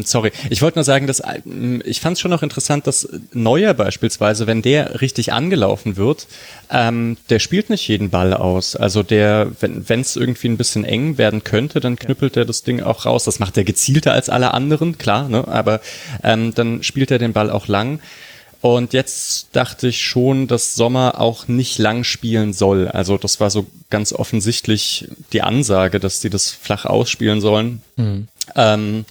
sorry, 0.03 0.31
ich 0.49 0.61
wollte 0.61 0.77
nur 0.77 0.83
sagen, 0.83 1.07
dass 1.07 1.19
hm, 1.19 1.81
ich 1.85 2.01
fand 2.01 2.15
es 2.17 2.21
schon 2.21 2.31
noch 2.31 2.43
interessant, 2.43 2.87
dass 2.87 3.07
Neuer 3.33 3.73
beispielsweise, 3.73 4.47
wenn 4.47 4.61
der 4.61 5.01
richtig 5.01 5.33
angelaufen 5.33 5.97
wird, 5.97 6.27
ähm, 6.71 7.17
der 7.29 7.39
spielt 7.39 7.69
nicht 7.69 7.87
jeden 7.87 8.09
Ball 8.09 8.33
aus. 8.33 8.75
Also 8.75 9.03
der, 9.03 9.51
wenn 9.59 10.01
es 10.01 10.15
irgendwie 10.15 10.47
ein 10.47 10.57
bisschen 10.57 10.85
eng 10.85 11.17
werden 11.17 11.43
könnte, 11.43 11.79
dann 11.79 11.97
knüppelt 11.97 12.37
er 12.37 12.45
das 12.45 12.63
Ding 12.63 12.81
auch 12.81 13.05
raus. 13.05 13.25
Das 13.25 13.39
macht 13.39 13.57
er 13.57 13.63
gezielter 13.63 14.13
als 14.13 14.29
alle 14.29 14.53
anderen, 14.53 14.97
klar, 14.97 15.29
ne? 15.29 15.47
aber 15.47 15.81
ähm, 16.23 16.53
dann 16.53 16.83
spielt 16.83 17.11
er 17.11 17.19
den 17.19 17.33
Ball 17.33 17.49
auch 17.49 17.67
lang. 17.67 17.99
Und 18.65 18.93
jetzt 18.93 19.49
dachte 19.51 19.89
ich 19.89 20.01
schon, 20.01 20.47
dass 20.47 20.73
Sommer 20.73 21.21
auch 21.21 21.47
nicht 21.47 21.77
lang 21.77 22.03
spielen 22.03 22.51
soll. 22.51 22.87
Also 22.87 23.15
das 23.15 23.39
war 23.39 23.51
so 23.51 23.67
ganz 23.91 24.11
offensichtlich 24.11 25.07
die 25.33 25.43
Ansage, 25.43 25.99
dass 25.99 26.19
die 26.19 26.31
das 26.31 26.49
flach 26.49 26.85
ausspielen 26.85 27.41
sollen. 27.41 27.83
Mhm. 27.95 28.27
Ähm, 28.55 29.05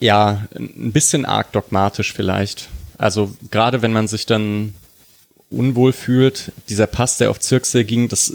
ja, 0.00 0.46
ein 0.56 0.92
bisschen 0.92 1.24
arg 1.24 1.52
dogmatisch 1.52 2.12
vielleicht. 2.12 2.68
Also 2.98 3.34
gerade 3.50 3.82
wenn 3.82 3.92
man 3.92 4.08
sich 4.08 4.26
dann 4.26 4.74
unwohl 5.50 5.92
fühlt, 5.92 6.52
dieser 6.68 6.86
Pass, 6.86 7.18
der 7.18 7.30
auf 7.30 7.40
Zirkse 7.40 7.84
ging, 7.84 8.08
das, 8.08 8.34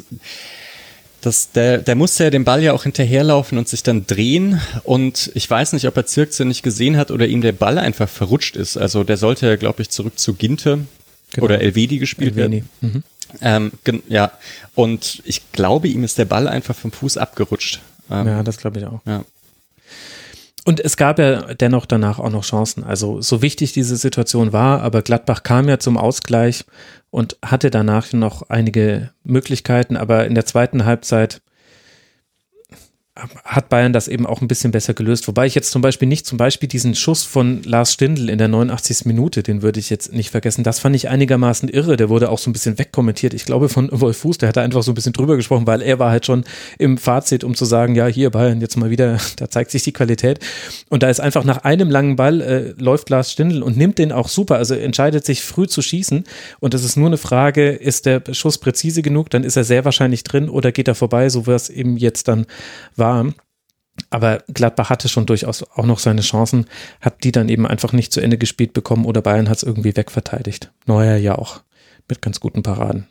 das, 1.21 1.51
der, 1.51 1.79
der 1.79 1.95
musste 1.95 2.25
ja 2.25 2.29
den 2.29 2.43
Ball 2.43 2.61
ja 2.61 2.73
auch 2.73 2.83
hinterherlaufen 2.83 3.57
und 3.57 3.67
sich 3.67 3.83
dann 3.83 4.05
drehen. 4.05 4.61
Und 4.83 5.31
ich 5.33 5.49
weiß 5.49 5.73
nicht, 5.73 5.87
ob 5.87 5.97
er 5.97 6.05
Zirkse 6.05 6.45
nicht 6.45 6.61
gesehen 6.61 6.97
hat 6.97 7.11
oder 7.11 7.25
ihm 7.27 7.41
der 7.41 7.51
Ball 7.51 7.77
einfach 7.77 8.09
verrutscht 8.09 8.55
ist. 8.55 8.77
Also 8.77 9.03
der 9.03 9.17
sollte 9.17 9.47
ja, 9.47 9.55
glaube 9.55 9.81
ich, 9.81 9.89
zurück 9.89 10.19
zu 10.19 10.33
Ginte 10.33 10.85
genau. 11.31 11.45
oder 11.45 11.61
Elvedi 11.61 11.97
gespielt 11.97 12.37
Elveni. 12.37 12.63
werden. 12.81 12.93
Mhm. 12.93 13.03
Ähm, 13.41 13.71
ja, 14.07 14.31
und 14.75 15.21
ich 15.25 15.51
glaube, 15.51 15.87
ihm 15.87 16.03
ist 16.03 16.17
der 16.17 16.25
Ball 16.25 16.47
einfach 16.47 16.75
vom 16.75 16.91
Fuß 16.91 17.17
abgerutscht. 17.17 17.81
Ähm, 18.09 18.27
ja, 18.27 18.43
das 18.43 18.57
glaube 18.57 18.79
ich 18.79 18.85
auch. 18.85 19.01
Ja. 19.05 19.23
Und 20.67 20.79
es 20.79 20.97
gab 20.97 21.19
ja 21.19 21.53
dennoch 21.53 21.85
danach 21.85 22.17
auch 22.17 22.31
noch 22.31 22.43
Chancen. 22.43 22.83
Also 22.83 23.21
so 23.21 23.43
wichtig 23.43 23.71
diese 23.73 23.95
Situation 23.97 24.51
war, 24.51 24.81
aber 24.81 25.03
Gladbach 25.03 25.43
kam 25.43 25.69
ja 25.69 25.77
zum 25.77 25.95
Ausgleich 25.95 26.65
und 27.11 27.37
hatte 27.45 27.69
danach 27.69 28.11
noch 28.13 28.49
einige 28.49 29.11
Möglichkeiten, 29.23 29.95
aber 29.95 30.25
in 30.25 30.33
der 30.33 30.47
zweiten 30.47 30.83
Halbzeit 30.83 31.41
hat 33.45 33.69
Bayern 33.69 33.93
das 33.93 34.09
eben 34.09 34.25
auch 34.25 34.41
ein 34.41 34.49
bisschen 34.49 34.71
besser 34.71 34.93
gelöst. 34.93 35.29
Wobei 35.29 35.45
ich 35.45 35.55
jetzt 35.55 35.71
zum 35.71 35.81
Beispiel 35.81 36.07
nicht 36.07 36.25
zum 36.25 36.37
Beispiel 36.37 36.67
diesen 36.67 36.95
Schuss 36.95 37.23
von 37.23 37.63
Lars 37.63 37.93
Stindl 37.93 38.29
in 38.29 38.37
der 38.37 38.49
89. 38.49 39.05
Minute, 39.05 39.41
den 39.41 39.61
würde 39.61 39.79
ich 39.79 39.89
jetzt 39.89 40.11
nicht 40.11 40.31
vergessen. 40.31 40.65
Das 40.65 40.79
fand 40.79 40.97
ich 40.97 41.07
einigermaßen 41.07 41.69
irre. 41.69 41.95
Der 41.95 42.09
wurde 42.09 42.29
auch 42.29 42.39
so 42.39 42.49
ein 42.49 42.53
bisschen 42.53 42.77
wegkommentiert. 42.77 43.33
Ich 43.33 43.45
glaube 43.45 43.69
von 43.69 43.87
Wolf 43.93 44.17
Fuß, 44.17 44.39
der 44.39 44.49
hat 44.49 44.57
da 44.57 44.63
einfach 44.63 44.83
so 44.83 44.91
ein 44.91 44.95
bisschen 44.95 45.13
drüber 45.13 45.37
gesprochen, 45.37 45.65
weil 45.65 45.81
er 45.81 45.97
war 45.97 46.11
halt 46.11 46.25
schon 46.25 46.43
im 46.77 46.97
Fazit, 46.97 47.45
um 47.45 47.55
zu 47.55 47.63
sagen, 47.63 47.95
ja, 47.95 48.05
hier 48.07 48.31
Bayern 48.31 48.59
jetzt 48.59 48.75
mal 48.75 48.89
wieder, 48.89 49.17
da 49.37 49.49
zeigt 49.49 49.71
sich 49.71 49.83
die 49.83 49.93
Qualität. 49.93 50.39
Und 50.89 51.01
da 51.01 51.09
ist 51.09 51.21
einfach 51.21 51.45
nach 51.45 51.63
einem 51.63 51.89
langen 51.89 52.17
Ball 52.17 52.41
äh, 52.41 52.73
läuft 52.77 53.09
Lars 53.09 53.31
Stindl 53.31 53.63
und 53.63 53.77
nimmt 53.77 53.97
den 53.97 54.11
auch 54.11 54.27
super. 54.27 54.57
Also 54.57 54.75
entscheidet 54.75 55.25
sich 55.25 55.41
früh 55.41 55.67
zu 55.67 55.81
schießen. 55.81 56.25
Und 56.59 56.73
es 56.73 56.83
ist 56.83 56.97
nur 56.97 57.07
eine 57.07 57.17
Frage, 57.17 57.69
ist 57.69 58.07
der 58.07 58.21
Schuss 58.33 58.57
präzise 58.57 59.01
genug? 59.01 59.29
Dann 59.29 59.45
ist 59.45 59.55
er 59.55 59.63
sehr 59.63 59.85
wahrscheinlich 59.85 60.25
drin 60.25 60.49
oder 60.49 60.73
geht 60.73 60.89
er 60.89 60.95
vorbei, 60.95 61.29
so 61.29 61.47
wie 61.47 61.51
es 61.51 61.69
eben 61.69 61.95
jetzt 61.95 62.27
dann 62.27 62.45
war 62.97 63.04
war. 63.05 63.33
Aber 64.09 64.43
Gladbach 64.53 64.89
hatte 64.89 65.07
schon 65.07 65.25
durchaus 65.25 65.63
auch 65.63 65.85
noch 65.85 65.99
seine 65.99 66.21
Chancen, 66.21 66.65
hat 66.99 67.23
die 67.23 67.31
dann 67.31 67.47
eben 67.47 67.65
einfach 67.65 67.93
nicht 67.93 68.11
zu 68.11 68.19
Ende 68.19 68.37
gespielt 68.37 68.73
bekommen 68.73 69.05
oder 69.05 69.21
Bayern 69.21 69.47
hat 69.49 69.57
es 69.57 69.63
irgendwie 69.63 69.95
wegverteidigt. 69.95 70.71
Neuer 70.85 71.15
ja 71.15 71.37
auch 71.37 71.61
mit 72.09 72.21
ganz 72.21 72.39
guten 72.39 72.61
Paraden. 72.61 73.07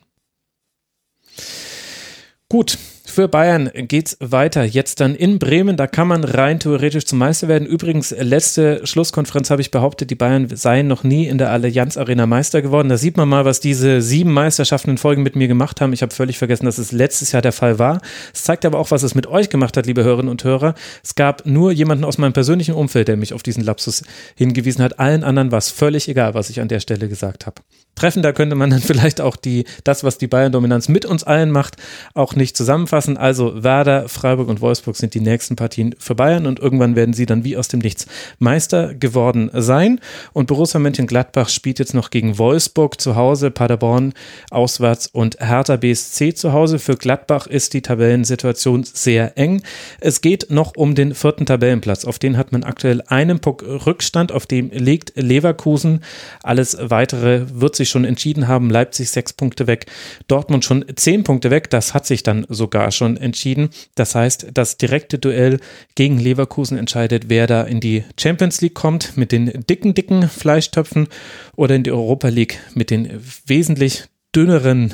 Gut, 2.49 2.79
für 3.15 3.29
Bayern 3.29 3.71
geht's 3.73 4.17
weiter. 4.19 4.65
Jetzt 4.65 4.99
dann 4.99 5.15
in 5.15 5.39
Bremen, 5.39 5.77
da 5.77 5.87
kann 5.87 6.09
man 6.09 6.25
rein 6.25 6.59
theoretisch 6.59 7.07
zum 7.07 7.21
Meister 7.21 7.47
werden. 7.47 7.65
Übrigens, 7.65 8.11
letzte 8.11 8.85
Schlusskonferenz 8.85 9.51
habe 9.51 9.63
ich 9.63 9.71
behauptet, 9.71 10.11
die 10.11 10.17
Bayern 10.17 10.49
seien 10.53 10.89
noch 10.89 11.05
nie 11.05 11.29
in 11.29 11.39
der 11.39 11.53
Allianz 11.53 11.97
Arena 11.97 12.27
Meister 12.27 12.61
geworden. 12.61 12.89
Da 12.89 12.97
sieht 12.97 13.17
man 13.17 13.29
mal, 13.29 13.45
was 13.45 13.61
diese 13.61 14.03
sieben 14.03 14.33
Meisterschaften 14.33 14.91
in 14.91 14.99
Folgen 14.99 15.23
mit 15.23 15.37
mir 15.37 15.47
gemacht 15.47 15.81
haben. 15.81 15.93
Ich 15.93 16.03
habe 16.03 16.13
völlig 16.13 16.39
vergessen, 16.39 16.67
dass 16.67 16.79
es 16.79 16.91
letztes 16.91 17.31
Jahr 17.31 17.41
der 17.41 17.53
Fall 17.53 17.79
war. 17.79 18.01
Es 18.35 18.43
zeigt 18.43 18.65
aber 18.65 18.81
auch, 18.81 18.91
was 18.91 19.05
es 19.05 19.15
mit 19.15 19.29
euch 19.29 19.49
gemacht 19.49 19.77
hat, 19.77 19.87
liebe 19.87 20.03
Hörerinnen 20.03 20.31
und 20.31 20.43
Hörer. 20.43 20.75
Es 21.05 21.15
gab 21.15 21.47
nur 21.47 21.71
jemanden 21.71 22.03
aus 22.03 22.19
meinem 22.19 22.33
persönlichen 22.33 22.75
Umfeld, 22.75 23.07
der 23.07 23.17
mich 23.17 23.33
auf 23.33 23.45
diesen 23.45 23.63
Lapsus 23.63 24.03
hingewiesen 24.35 24.83
hat. 24.83 24.99
Allen 24.99 25.23
anderen 25.23 25.53
war 25.53 25.59
es 25.59 25.71
völlig 25.71 26.09
egal, 26.09 26.35
was 26.35 26.51
ich 26.51 26.61
an 26.61 26.67
der 26.67 26.81
Stelle 26.81 27.09
gesagt 27.09 27.47
habe. 27.47 27.63
Treffender 27.95 28.33
könnte 28.33 28.57
man 28.57 28.71
dann 28.71 28.81
vielleicht 28.81 29.21
auch 29.21 29.37
die, 29.37 29.67
das, 29.85 30.05
was 30.05 30.19
die 30.19 30.27
Bayern-Dominanz 30.27 30.89
mit 30.89 31.07
uns 31.07 31.25
allen 31.25 31.51
macht, 31.51 31.77
auch 32.15 32.35
nicht 32.35 32.57
zusammenfassen 32.57 33.04
zusammenfassen. 33.05 33.17
Also 33.17 33.63
Werder, 33.63 34.09
Freiburg 34.09 34.49
und 34.49 34.61
Wolfsburg 34.61 34.97
sind 34.97 35.15
die 35.15 35.21
nächsten 35.21 35.57
Partien 35.57 35.95
für 35.99 36.15
Bayern 36.15 36.47
und 36.47 36.59
irgendwann 36.59 36.97
werden 36.97 37.15
sie 37.15 37.27
dann 37.27 37.45
wie 37.45 37.57
aus 37.57 37.69
dem 37.69 37.81
Nichts 37.81 38.07
Meister 38.39 38.95
geworden 38.95 39.51
sein. 39.53 40.01
Und 40.33 40.47
Borussia 40.47 40.81
Mönchengladbach 40.81 41.49
spielt 41.49 41.79
jetzt 41.79 41.95
noch 41.95 42.11
gegen 42.11 42.39
Wolfsburg 42.39 43.01
zu 43.01 43.17
Hause, 43.17 43.51
Paderborn 43.51 44.13
auswärts 44.51 45.07
und 45.07 45.39
Hertha 45.41 45.77
BSC 45.77 46.35
zu 46.35 46.53
Hause. 46.53 46.79
Für 46.79 46.97
Gladbach 46.97 47.47
ist 47.47 47.75
die 47.75 47.83
Tabellensituation 47.83 48.85
sehr 48.85 49.37
eng. 49.39 49.63
Es 50.01 50.21
geht 50.21 50.51
noch 50.51 50.73
um 50.77 50.95
den 50.95 51.15
vierten 51.15 51.47
Tabellenplatz. 51.47 52.05
Auf 52.05 52.19
den 52.19 52.37
hat 52.37 52.53
man 52.53 52.65
aktuell 52.65 53.03
einen 53.07 53.41
Puck 53.41 53.63
Rückstand, 53.87 54.33
auf 54.33 54.47
dem 54.47 54.71
liegt 54.71 55.13
Leverkusen. 55.17 56.01
Alles 56.43 56.77
weitere 56.81 57.47
wird 57.53 57.77
sich 57.77 57.89
schon 57.89 58.05
entschieden 58.05 58.49
haben. 58.49 58.71
Leipzig 58.71 59.11
sechs 59.11 59.33
Punkte 59.33 59.67
weg, 59.67 59.87
Dortmund 60.29 60.65
schon 60.65 60.85
zehn 60.97 61.25
Punkte 61.25 61.51
weg. 61.51 61.71
Das 61.71 61.95
hat 61.95 62.07
sich 62.07 62.23
dann 62.23 62.47
sogar 62.49 62.91
schon 62.95 63.17
entschieden. 63.17 63.71
Das 63.95 64.15
heißt, 64.15 64.49
das 64.55 64.77
direkte 64.77 65.19
Duell 65.19 65.61
gegen 65.95 66.19
Leverkusen 66.19 66.79
entscheidet, 66.79 67.29
wer 67.29 67.47
da 67.47 67.63
in 67.63 67.81
die 67.81 68.05
Champions 68.19 68.61
League 68.61 68.75
kommt 68.75 69.17
mit 69.17 69.33
den 69.33 69.65
dicken, 69.69 69.95
dicken 69.95 70.29
Fleischtöpfen 70.29 71.09
oder 71.57 71.75
in 71.75 71.83
die 71.83 71.93
Europa 71.93 72.29
League 72.29 72.59
mit 72.75 72.91
den 72.91 73.21
wesentlich 73.47 74.05
dünneren 74.35 74.93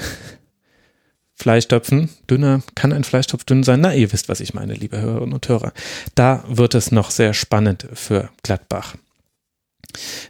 Fleischtöpfen. 1.34 2.10
Dünner, 2.28 2.62
kann 2.74 2.92
ein 2.92 3.04
Fleischtopf 3.04 3.44
dünn 3.44 3.62
sein? 3.62 3.80
Na, 3.80 3.94
ihr 3.94 4.12
wisst, 4.12 4.28
was 4.28 4.40
ich 4.40 4.52
meine, 4.52 4.74
liebe 4.74 5.00
Hörerinnen 5.00 5.32
und 5.32 5.48
Hörer. 5.48 5.72
Da 6.14 6.44
wird 6.48 6.74
es 6.74 6.92
noch 6.92 7.10
sehr 7.10 7.32
spannend 7.32 7.88
für 7.94 8.28
Gladbach. 8.42 8.96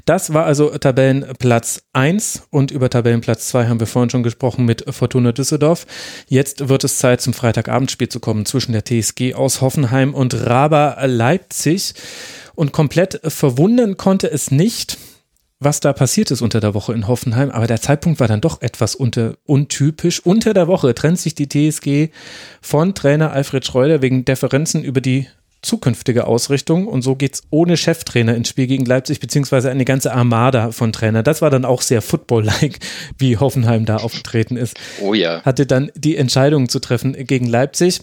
Das 0.05 0.32
war 0.32 0.45
also 0.45 0.70
Tabellenplatz 0.70 1.82
1 1.93 2.49
und 2.51 2.70
über 2.70 2.91
Tabellenplatz 2.91 3.49
2 3.49 3.66
haben 3.66 3.81
wir 3.81 3.87
vorhin 3.87 4.11
schon 4.11 4.23
gesprochen 4.23 4.65
mit 4.65 4.85
Fortuna 4.89 5.32
Düsseldorf. 5.32 5.87
Jetzt 6.28 6.69
wird 6.69 6.85
es 6.85 6.99
Zeit 6.99 7.20
zum 7.20 7.32
Freitagabendspiel 7.32 8.09
zu 8.09 8.20
kommen 8.20 8.47
zwischen 8.47 8.73
der 8.73 8.85
TSG 8.85 9.35
aus 9.35 9.61
Hoffenheim 9.61 10.15
und 10.15 10.35
Raba 10.35 11.05
Leipzig. 11.05 11.95
Und 12.55 12.73
komplett 12.73 13.20
verwundern 13.24 13.97
konnte 13.97 14.31
es 14.31 14.51
nicht, 14.51 14.99
was 15.61 15.81
da 15.81 15.93
passiert 15.93 16.31
ist 16.31 16.41
unter 16.41 16.61
der 16.61 16.74
Woche 16.74 16.95
in 16.95 17.07
Hoffenheim, 17.07 17.51
aber 17.51 17.66
der 17.66 17.82
Zeitpunkt 17.82 18.19
war 18.19 18.28
dann 18.28 18.41
doch 18.41 18.62
etwas 18.62 18.95
unter, 18.95 19.37
untypisch. 19.45 20.24
Unter 20.24 20.55
der 20.55 20.66
Woche 20.66 20.95
trennt 20.95 21.19
sich 21.19 21.35
die 21.35 21.49
TSG 21.49 22.09
von 22.62 22.95
Trainer 22.95 23.32
Alfred 23.32 23.66
Schreuder 23.66 24.01
wegen 24.01 24.24
Differenzen 24.24 24.82
über 24.82 25.03
die 25.03 25.28
zukünftige 25.62 26.27
Ausrichtung 26.27 26.87
und 26.87 27.03
so 27.03 27.16
geht 27.16 27.35
es 27.35 27.43
ohne 27.51 27.77
Cheftrainer 27.77 28.35
ins 28.35 28.49
Spiel 28.49 28.66
gegen 28.66 28.85
Leipzig, 28.85 29.20
beziehungsweise 29.20 29.70
eine 29.70 29.85
ganze 29.85 30.12
Armada 30.12 30.73
von 30.73 30.93
Trainer. 30.93 31.23
Das 31.23 31.43
war 31.43 31.51
dann 31.51 31.65
auch 31.65 31.82
sehr 31.82 32.03
Football-like, 32.03 32.78
wie 33.19 33.37
Hoffenheim 33.37 33.85
da 33.85 33.97
aufgetreten 33.97 34.57
ist. 34.57 34.78
Oh 35.03 35.15
ja. 35.15 35.43
Hatte 35.43 35.66
dann 35.66 35.91
die 35.95 36.16
Entscheidung 36.16 36.69
zu 36.69 36.78
treffen 36.78 37.12
gegen 37.27 37.47
Leipzig. 37.47 38.01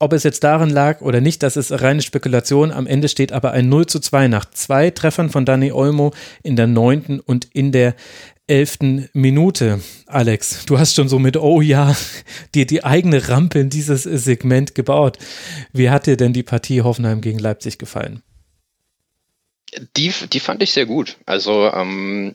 Ob 0.00 0.12
es 0.12 0.22
jetzt 0.22 0.44
daran 0.44 0.70
lag 0.70 1.00
oder 1.00 1.20
nicht, 1.20 1.42
das 1.42 1.56
ist 1.56 1.72
reine 1.72 2.02
Spekulation. 2.02 2.70
Am 2.70 2.86
Ende 2.86 3.08
steht 3.08 3.32
aber 3.32 3.50
ein 3.50 3.68
0 3.68 3.86
zu 3.86 3.98
2 3.98 4.28
nach 4.28 4.44
zwei 4.44 4.90
Treffern 4.90 5.28
von 5.28 5.44
Dani 5.44 5.72
Olmo 5.72 6.12
in 6.44 6.54
der 6.54 6.68
neunten 6.68 7.18
und 7.18 7.48
in 7.52 7.72
der 7.72 7.96
elften 8.48 9.08
Minute. 9.12 9.80
Alex, 10.06 10.66
du 10.66 10.78
hast 10.78 10.94
schon 10.94 11.08
so 11.08 11.18
mit, 11.18 11.36
oh 11.36 11.60
ja, 11.60 11.96
dir 12.54 12.66
die 12.66 12.84
eigene 12.84 13.28
Rampe 13.28 13.60
in 13.60 13.70
dieses 13.70 14.02
Segment 14.02 14.74
gebaut. 14.74 15.18
Wie 15.72 15.90
hat 15.90 16.06
dir 16.06 16.16
denn 16.16 16.32
die 16.32 16.42
Partie 16.42 16.82
Hoffenheim 16.82 17.20
gegen 17.20 17.38
Leipzig 17.38 17.78
gefallen? 17.78 18.22
Die, 19.96 20.12
die 20.32 20.40
fand 20.40 20.62
ich 20.62 20.72
sehr 20.72 20.86
gut. 20.86 21.18
Also 21.26 21.70
ähm, 21.72 22.34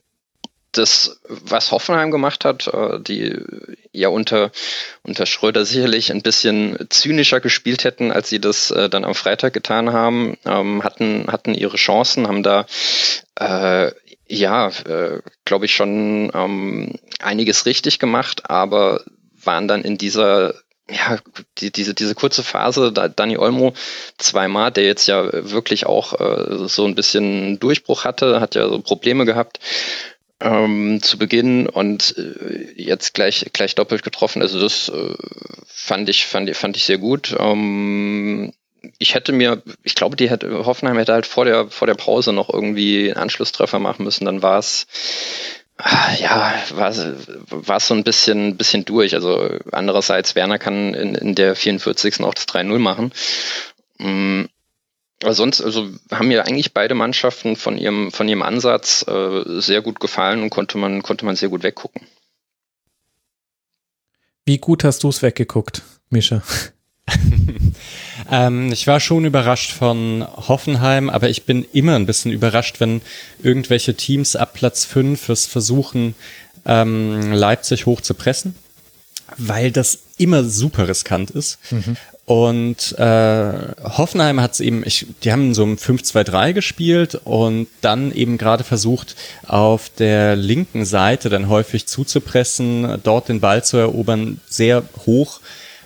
das, 0.73 1.19
was 1.27 1.71
Hoffenheim 1.71 2.11
gemacht 2.11 2.45
hat, 2.45 2.67
äh, 2.67 2.99
die 2.99 3.39
ja 3.91 4.09
unter, 4.09 4.51
unter 5.03 5.25
Schröder 5.25 5.65
sicherlich 5.65 6.11
ein 6.11 6.21
bisschen 6.21 6.77
zynischer 6.89 7.39
gespielt 7.39 7.83
hätten, 7.83 8.11
als 8.11 8.29
sie 8.29 8.39
das 8.39 8.71
äh, 8.71 8.89
dann 8.89 9.05
am 9.05 9.15
Freitag 9.15 9.53
getan 9.53 9.93
haben, 9.93 10.37
ähm, 10.45 10.83
hatten, 10.83 11.27
hatten 11.27 11.53
ihre 11.53 11.77
Chancen, 11.77 12.27
haben 12.27 12.43
da 12.43 12.65
äh, 13.35 13.91
ja, 14.27 14.69
äh, 14.69 15.21
glaube 15.45 15.65
ich, 15.65 15.75
schon 15.75 16.31
ähm, 16.33 16.95
einiges 17.19 17.65
richtig 17.65 17.99
gemacht, 17.99 18.49
aber 18.49 19.03
waren 19.43 19.67
dann 19.67 19.83
in 19.83 19.97
dieser 19.97 20.55
ja, 20.89 21.17
die, 21.59 21.71
diese, 21.71 21.93
diese 21.93 22.13
kurze 22.13 22.43
Phase, 22.43 22.91
da 22.91 23.07
Dani 23.07 23.37
Olmo 23.37 23.73
zweimal, 24.17 24.71
der 24.71 24.83
jetzt 24.85 25.07
ja 25.07 25.29
wirklich 25.31 25.85
auch 25.85 26.19
äh, 26.19 26.67
so 26.67 26.85
ein 26.85 26.95
bisschen 26.95 27.57
Durchbruch 27.59 28.03
hatte, 28.03 28.41
hat 28.41 28.55
ja 28.55 28.67
so 28.67 28.81
Probleme 28.81 29.25
gehabt 29.25 29.59
ähm, 30.41 31.01
zu 31.01 31.17
Beginn 31.17 31.67
und 31.67 32.15
äh, 32.17 32.73
jetzt 32.75 33.13
gleich, 33.13 33.45
gleich 33.53 33.75
doppelt 33.75 34.03
getroffen. 34.03 34.41
Also 34.41 34.59
das 34.59 34.89
äh, 34.89 35.15
fand 35.65 36.09
ich, 36.09 36.25
fand, 36.25 36.53
fand 36.55 36.75
ich 36.75 36.83
sehr 36.83 36.97
gut. 36.97 37.33
Ähm, 37.39 38.53
ich 38.97 39.15
hätte 39.15 39.31
mir, 39.31 39.61
ich 39.83 39.95
glaube, 39.95 40.15
die 40.15 40.29
hätte, 40.29 40.65
Hoffenheim 40.65 40.97
hätte 40.97 41.13
halt 41.13 41.25
vor 41.25 41.45
der, 41.45 41.69
vor 41.69 41.87
der 41.87 41.95
Pause 41.95 42.33
noch 42.33 42.49
irgendwie 42.49 43.11
einen 43.11 43.21
Anschlusstreffer 43.21 43.79
machen 43.79 44.03
müssen, 44.03 44.25
dann 44.25 44.41
war 44.41 44.59
es, 44.59 44.87
ja, 46.19 46.53
war, 46.71 46.93
war 46.95 47.77
es 47.77 47.87
so 47.87 47.93
ein 47.93 48.03
bisschen, 48.03 48.57
bisschen 48.57 48.85
durch. 48.85 49.15
Also 49.15 49.57
andererseits, 49.71 50.35
Werner 50.35 50.59
kann 50.59 50.93
in, 50.93 51.15
in 51.15 51.35
der 51.35 51.55
44. 51.55 52.21
auch 52.21 52.33
das 52.33 52.47
3-0 52.47 52.79
machen. 52.79 53.11
Mm, 53.97 54.43
aber 55.21 55.33
sonst, 55.33 55.61
also 55.61 55.89
haben 56.11 56.27
mir 56.27 56.45
eigentlich 56.45 56.73
beide 56.73 56.95
Mannschaften 56.95 57.55
von 57.55 57.77
ihrem, 57.77 58.11
von 58.11 58.27
ihrem 58.27 58.41
Ansatz 58.41 59.05
äh, 59.07 59.61
sehr 59.61 59.81
gut 59.81 59.99
gefallen 59.99 60.43
und 60.43 60.49
konnte 60.49 60.77
man, 60.77 61.01
konnte 61.01 61.25
man 61.25 61.37
sehr 61.37 61.49
gut 61.49 61.63
weggucken. 61.63 62.01
Wie 64.45 64.57
gut 64.57 64.83
hast 64.83 65.03
du 65.03 65.09
es 65.09 65.21
weggeguckt, 65.21 65.81
Mischa? 66.09 66.43
ähm, 68.31 68.71
ich 68.71 68.87
war 68.87 68.99
schon 68.99 69.25
überrascht 69.25 69.71
von 69.71 70.25
Hoffenheim, 70.35 71.09
aber 71.09 71.29
ich 71.29 71.45
bin 71.45 71.65
immer 71.73 71.95
ein 71.95 72.05
bisschen 72.05 72.31
überrascht, 72.31 72.79
wenn 72.79 73.01
irgendwelche 73.41 73.95
Teams 73.95 74.35
ab 74.35 74.53
Platz 74.53 74.85
5 74.85 75.29
es 75.29 75.45
versuchen, 75.45 76.15
ähm, 76.65 77.31
Leipzig 77.31 77.85
hoch 77.85 78.01
zu 78.01 78.13
pressen, 78.13 78.55
weil 79.37 79.71
das 79.71 79.99
immer 80.17 80.43
super 80.43 80.87
riskant 80.87 81.31
ist. 81.31 81.59
Mhm. 81.71 81.97
Und 82.25 82.97
äh, 82.97 83.53
Hoffenheim 83.83 84.39
hat 84.39 84.53
es 84.53 84.61
eben, 84.61 84.83
ich, 84.85 85.07
die 85.23 85.33
haben 85.33 85.53
so 85.53 85.63
ein 85.65 85.77
5-2-3 85.77 86.53
gespielt 86.53 87.19
und 87.25 87.67
dann 87.81 88.13
eben 88.13 88.37
gerade 88.37 88.63
versucht, 88.63 89.17
auf 89.45 89.89
der 89.89 90.37
linken 90.37 90.85
Seite 90.85 91.29
dann 91.29 91.49
häufig 91.49 91.85
zuzupressen, 91.85 93.01
dort 93.03 93.27
den 93.27 93.41
Ball 93.41 93.63
zu 93.65 93.75
erobern, 93.75 94.39
sehr 94.47 94.83
hoch. 95.05 95.41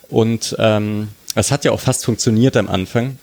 Und 0.09 0.55
ähm, 0.59 1.07
das 1.37 1.51
hat 1.51 1.65
ja 1.65 1.71
auch 1.71 1.79
fast 1.79 2.03
funktioniert 2.03 2.57
am 2.57 2.67
Anfang. 2.67 3.19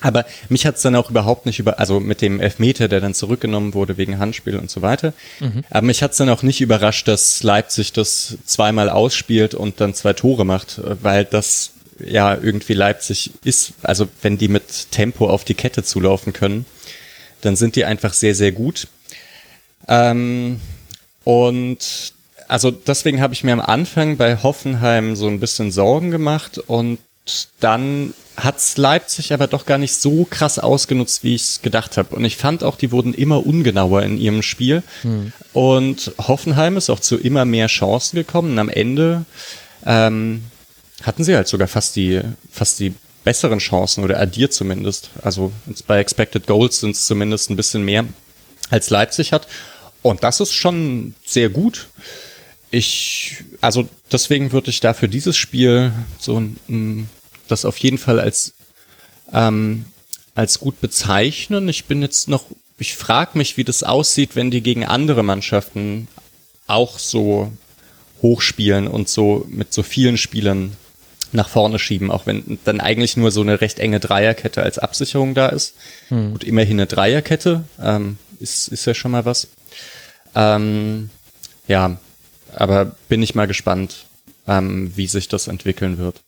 Aber 0.00 0.24
mich 0.48 0.64
hat 0.64 0.76
es 0.76 0.82
dann 0.82 0.94
auch 0.94 1.10
überhaupt 1.10 1.44
nicht 1.44 1.58
über, 1.58 1.80
also 1.80 1.98
mit 1.98 2.22
dem 2.22 2.38
Elfmeter, 2.38 2.86
der 2.86 3.00
dann 3.00 3.14
zurückgenommen 3.14 3.74
wurde 3.74 3.96
wegen 3.96 4.20
Handspiel 4.20 4.56
und 4.56 4.70
so 4.70 4.80
weiter. 4.80 5.12
Mhm. 5.40 5.64
Aber 5.68 5.84
mich 5.84 6.04
hat 6.04 6.12
es 6.12 6.18
dann 6.18 6.28
auch 6.28 6.44
nicht 6.44 6.60
überrascht, 6.60 7.08
dass 7.08 7.42
Leipzig 7.42 7.92
das 7.92 8.38
zweimal 8.44 8.90
ausspielt 8.90 9.54
und 9.54 9.80
dann 9.80 9.92
zwei 9.92 10.12
Tore 10.12 10.46
macht, 10.46 10.80
weil 11.02 11.24
das 11.24 11.72
ja 11.98 12.36
irgendwie 12.36 12.74
Leipzig 12.74 13.32
ist, 13.42 13.72
also 13.82 14.06
wenn 14.22 14.38
die 14.38 14.46
mit 14.46 14.92
Tempo 14.92 15.28
auf 15.28 15.44
die 15.44 15.54
Kette 15.54 15.82
zulaufen 15.82 16.32
können, 16.32 16.64
dann 17.40 17.56
sind 17.56 17.74
die 17.74 17.84
einfach 17.84 18.12
sehr, 18.12 18.36
sehr 18.36 18.52
gut. 18.52 18.86
Ähm, 19.88 20.60
und 21.24 22.12
also 22.46 22.70
deswegen 22.70 23.20
habe 23.20 23.34
ich 23.34 23.42
mir 23.42 23.52
am 23.52 23.60
Anfang 23.60 24.16
bei 24.16 24.36
Hoffenheim 24.36 25.16
so 25.16 25.26
ein 25.26 25.40
bisschen 25.40 25.72
Sorgen 25.72 26.12
gemacht 26.12 26.58
und 26.58 26.98
dann 27.60 28.14
hat's 28.36 28.76
Leipzig 28.76 29.32
aber 29.32 29.46
doch 29.46 29.66
gar 29.66 29.78
nicht 29.78 29.94
so 29.94 30.26
krass 30.28 30.58
ausgenutzt, 30.58 31.24
wie 31.24 31.34
ich 31.34 31.42
es 31.42 31.62
gedacht 31.62 31.96
habe. 31.96 32.14
Und 32.14 32.24
ich 32.24 32.36
fand 32.36 32.62
auch, 32.62 32.76
die 32.76 32.92
wurden 32.92 33.14
immer 33.14 33.44
ungenauer 33.46 34.02
in 34.02 34.18
ihrem 34.18 34.42
Spiel. 34.42 34.82
Hm. 35.02 35.32
Und 35.52 36.12
Hoffenheim 36.18 36.76
ist 36.76 36.90
auch 36.90 37.00
zu 37.00 37.16
immer 37.16 37.44
mehr 37.44 37.66
Chancen 37.66 38.16
gekommen. 38.16 38.52
Und 38.52 38.58
am 38.58 38.68
Ende 38.68 39.24
ähm, 39.84 40.44
hatten 41.02 41.24
sie 41.24 41.34
halt 41.34 41.48
sogar 41.48 41.68
fast 41.68 41.96
die, 41.96 42.20
fast 42.50 42.78
die 42.78 42.94
besseren 43.24 43.58
Chancen 43.58 44.04
oder 44.04 44.20
addiert 44.20 44.52
zumindest. 44.52 45.10
Also 45.22 45.52
bei 45.86 45.98
Expected 45.98 46.46
Goals 46.46 46.80
sind 46.80 46.94
es 46.94 47.06
zumindest 47.06 47.50
ein 47.50 47.56
bisschen 47.56 47.84
mehr 47.84 48.04
als 48.70 48.90
Leipzig 48.90 49.32
hat. 49.32 49.48
Und 50.02 50.22
das 50.22 50.40
ist 50.40 50.52
schon 50.52 51.14
sehr 51.26 51.48
gut. 51.48 51.88
Ich, 52.70 53.44
also 53.60 53.88
deswegen 54.12 54.52
würde 54.52 54.70
ich 54.70 54.80
da 54.80 54.92
für 54.94 55.08
dieses 55.08 55.36
Spiel 55.36 55.92
so 56.18 56.38
ein, 56.38 57.08
das 57.50 57.64
auf 57.64 57.78
jeden 57.78 57.98
Fall 57.98 58.20
als, 58.20 58.54
ähm, 59.32 59.84
als 60.34 60.58
gut 60.60 60.80
bezeichnen. 60.80 61.68
Ich 61.68 61.86
bin 61.86 62.02
jetzt 62.02 62.28
noch, 62.28 62.44
ich 62.78 62.96
frage 62.96 63.36
mich, 63.36 63.56
wie 63.56 63.64
das 63.64 63.82
aussieht, 63.82 64.36
wenn 64.36 64.50
die 64.50 64.62
gegen 64.62 64.84
andere 64.84 65.22
Mannschaften 65.22 66.08
auch 66.66 66.98
so 66.98 67.52
hochspielen 68.22 68.88
und 68.88 69.08
so 69.08 69.46
mit 69.48 69.72
so 69.72 69.82
vielen 69.82 70.16
Spielern 70.16 70.76
nach 71.32 71.48
vorne 71.48 71.78
schieben, 71.78 72.10
auch 72.10 72.26
wenn 72.26 72.58
dann 72.64 72.80
eigentlich 72.80 73.16
nur 73.16 73.30
so 73.30 73.42
eine 73.42 73.60
recht 73.60 73.78
enge 73.78 74.00
Dreierkette 74.00 74.62
als 74.62 74.78
Absicherung 74.78 75.34
da 75.34 75.48
ist. 75.48 75.74
Hm. 76.08 76.32
Gut, 76.32 76.44
immerhin 76.44 76.78
eine 76.78 76.86
Dreierkette, 76.86 77.64
ähm, 77.80 78.18
ist, 78.40 78.68
ist 78.68 78.86
ja 78.86 78.94
schon 78.94 79.10
mal 79.10 79.24
was. 79.24 79.48
Ähm, 80.34 81.10
ja, 81.66 81.98
aber 82.54 82.96
bin 83.08 83.22
ich 83.22 83.34
mal 83.34 83.46
gespannt, 83.46 84.06
ähm, 84.46 84.92
wie 84.96 85.06
sich 85.06 85.28
das 85.28 85.48
entwickeln 85.48 85.98
wird. 85.98 86.20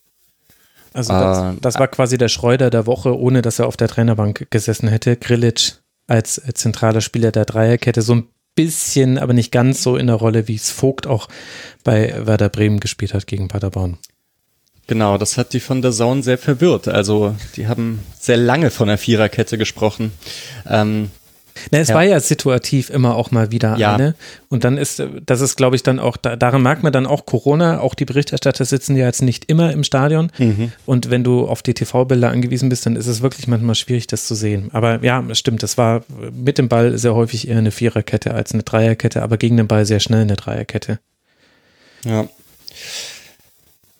Also 0.92 1.12
das, 1.12 1.54
äh, 1.54 1.58
das, 1.60 1.78
war 1.78 1.88
quasi 1.88 2.18
der 2.18 2.28
Schreuder 2.28 2.70
der 2.70 2.86
Woche, 2.86 3.18
ohne 3.18 3.42
dass 3.42 3.58
er 3.58 3.66
auf 3.66 3.76
der 3.76 3.88
Trainerbank 3.88 4.48
gesessen 4.50 4.88
hätte. 4.88 5.16
Grilic 5.16 5.74
als 6.06 6.42
zentraler 6.54 7.00
Spieler 7.00 7.30
der 7.30 7.44
Dreierkette, 7.44 8.02
so 8.02 8.14
ein 8.14 8.28
bisschen, 8.56 9.18
aber 9.18 9.32
nicht 9.32 9.52
ganz 9.52 9.82
so 9.82 9.96
in 9.96 10.08
der 10.08 10.16
Rolle, 10.16 10.48
wie 10.48 10.56
es 10.56 10.70
Vogt 10.70 11.06
auch 11.06 11.28
bei 11.84 12.26
Werder 12.26 12.48
Bremen 12.48 12.80
gespielt 12.80 13.14
hat 13.14 13.26
gegen 13.26 13.48
Paderborn. 13.48 13.98
Genau, 14.88 15.18
das 15.18 15.38
hat 15.38 15.52
die 15.52 15.60
von 15.60 15.82
der 15.82 15.92
Zone 15.92 16.24
sehr 16.24 16.36
verwirrt. 16.36 16.88
Also 16.88 17.36
die 17.54 17.68
haben 17.68 18.00
sehr 18.18 18.36
lange 18.36 18.70
von 18.70 18.88
der 18.88 18.98
Viererkette 18.98 19.56
gesprochen. 19.56 20.10
Ähm, 20.68 21.12
na, 21.70 21.78
es 21.78 21.89
ja. 21.89 21.95
war 21.95 22.05
ja 22.05 22.20
situativ 22.20 22.91
immer 22.91 23.16
auch 23.16 23.31
mal 23.31 23.51
wieder 23.51 23.77
ja. 23.77 23.95
eine. 23.95 24.15
Und 24.49 24.65
dann 24.65 24.78
ist, 24.78 25.03
das 25.27 25.41
ist, 25.41 25.57
glaube 25.57 25.77
ich, 25.77 25.82
dann 25.82 25.99
auch, 25.99 26.16
da, 26.16 26.37
daran 26.37 26.62
merkt 26.62 26.82
man 26.82 26.93
dann 26.93 27.07
auch 27.07 27.27
Corona, 27.27 27.81
auch 27.81 27.95
die 27.95 28.05
Berichterstatter 28.05 28.65
sitzen 28.65 28.97
ja 28.97 29.07
jetzt 29.07 29.23
nicht 29.23 29.45
immer 29.47 29.73
im 29.73 29.85
Stadion. 29.85 30.31
Mhm. 30.39 30.73
Und 30.87 31.11
wenn 31.11 31.24
du 31.24 31.47
auf 31.47 31.62
die 31.62 31.74
TV-Bilder 31.74 32.31
angewiesen 32.31 32.69
bist, 32.69 32.87
dann 32.87 32.97
ist 32.97 33.07
es 33.07 33.23
wirklich 33.23 33.49
manchmal 33.49 33.74
schwierig, 33.74 34.07
das 34.07 34.27
zu 34.27 34.35
sehen. 34.35 34.70
Aber 34.73 35.03
ja, 35.03 35.23
stimmt, 35.32 35.62
es 35.62 35.78
war 35.78 36.03
mit 36.32 36.59
dem 36.59 36.69
Ball 36.69 36.99
sehr 36.99 37.15
häufig 37.15 37.49
eher 37.49 37.59
eine 37.59 37.70
Viererkette 37.70 38.35
als 38.35 38.53
eine 38.53 38.62
Dreierkette, 38.62 39.23
aber 39.23 39.37
gegen 39.37 39.57
den 39.57 39.69
Ball 39.69 39.87
sehr 39.87 40.01
schnell 40.01 40.23
eine 40.23 40.37
Dreierkette. 40.37 40.99
Ja. 42.05 42.28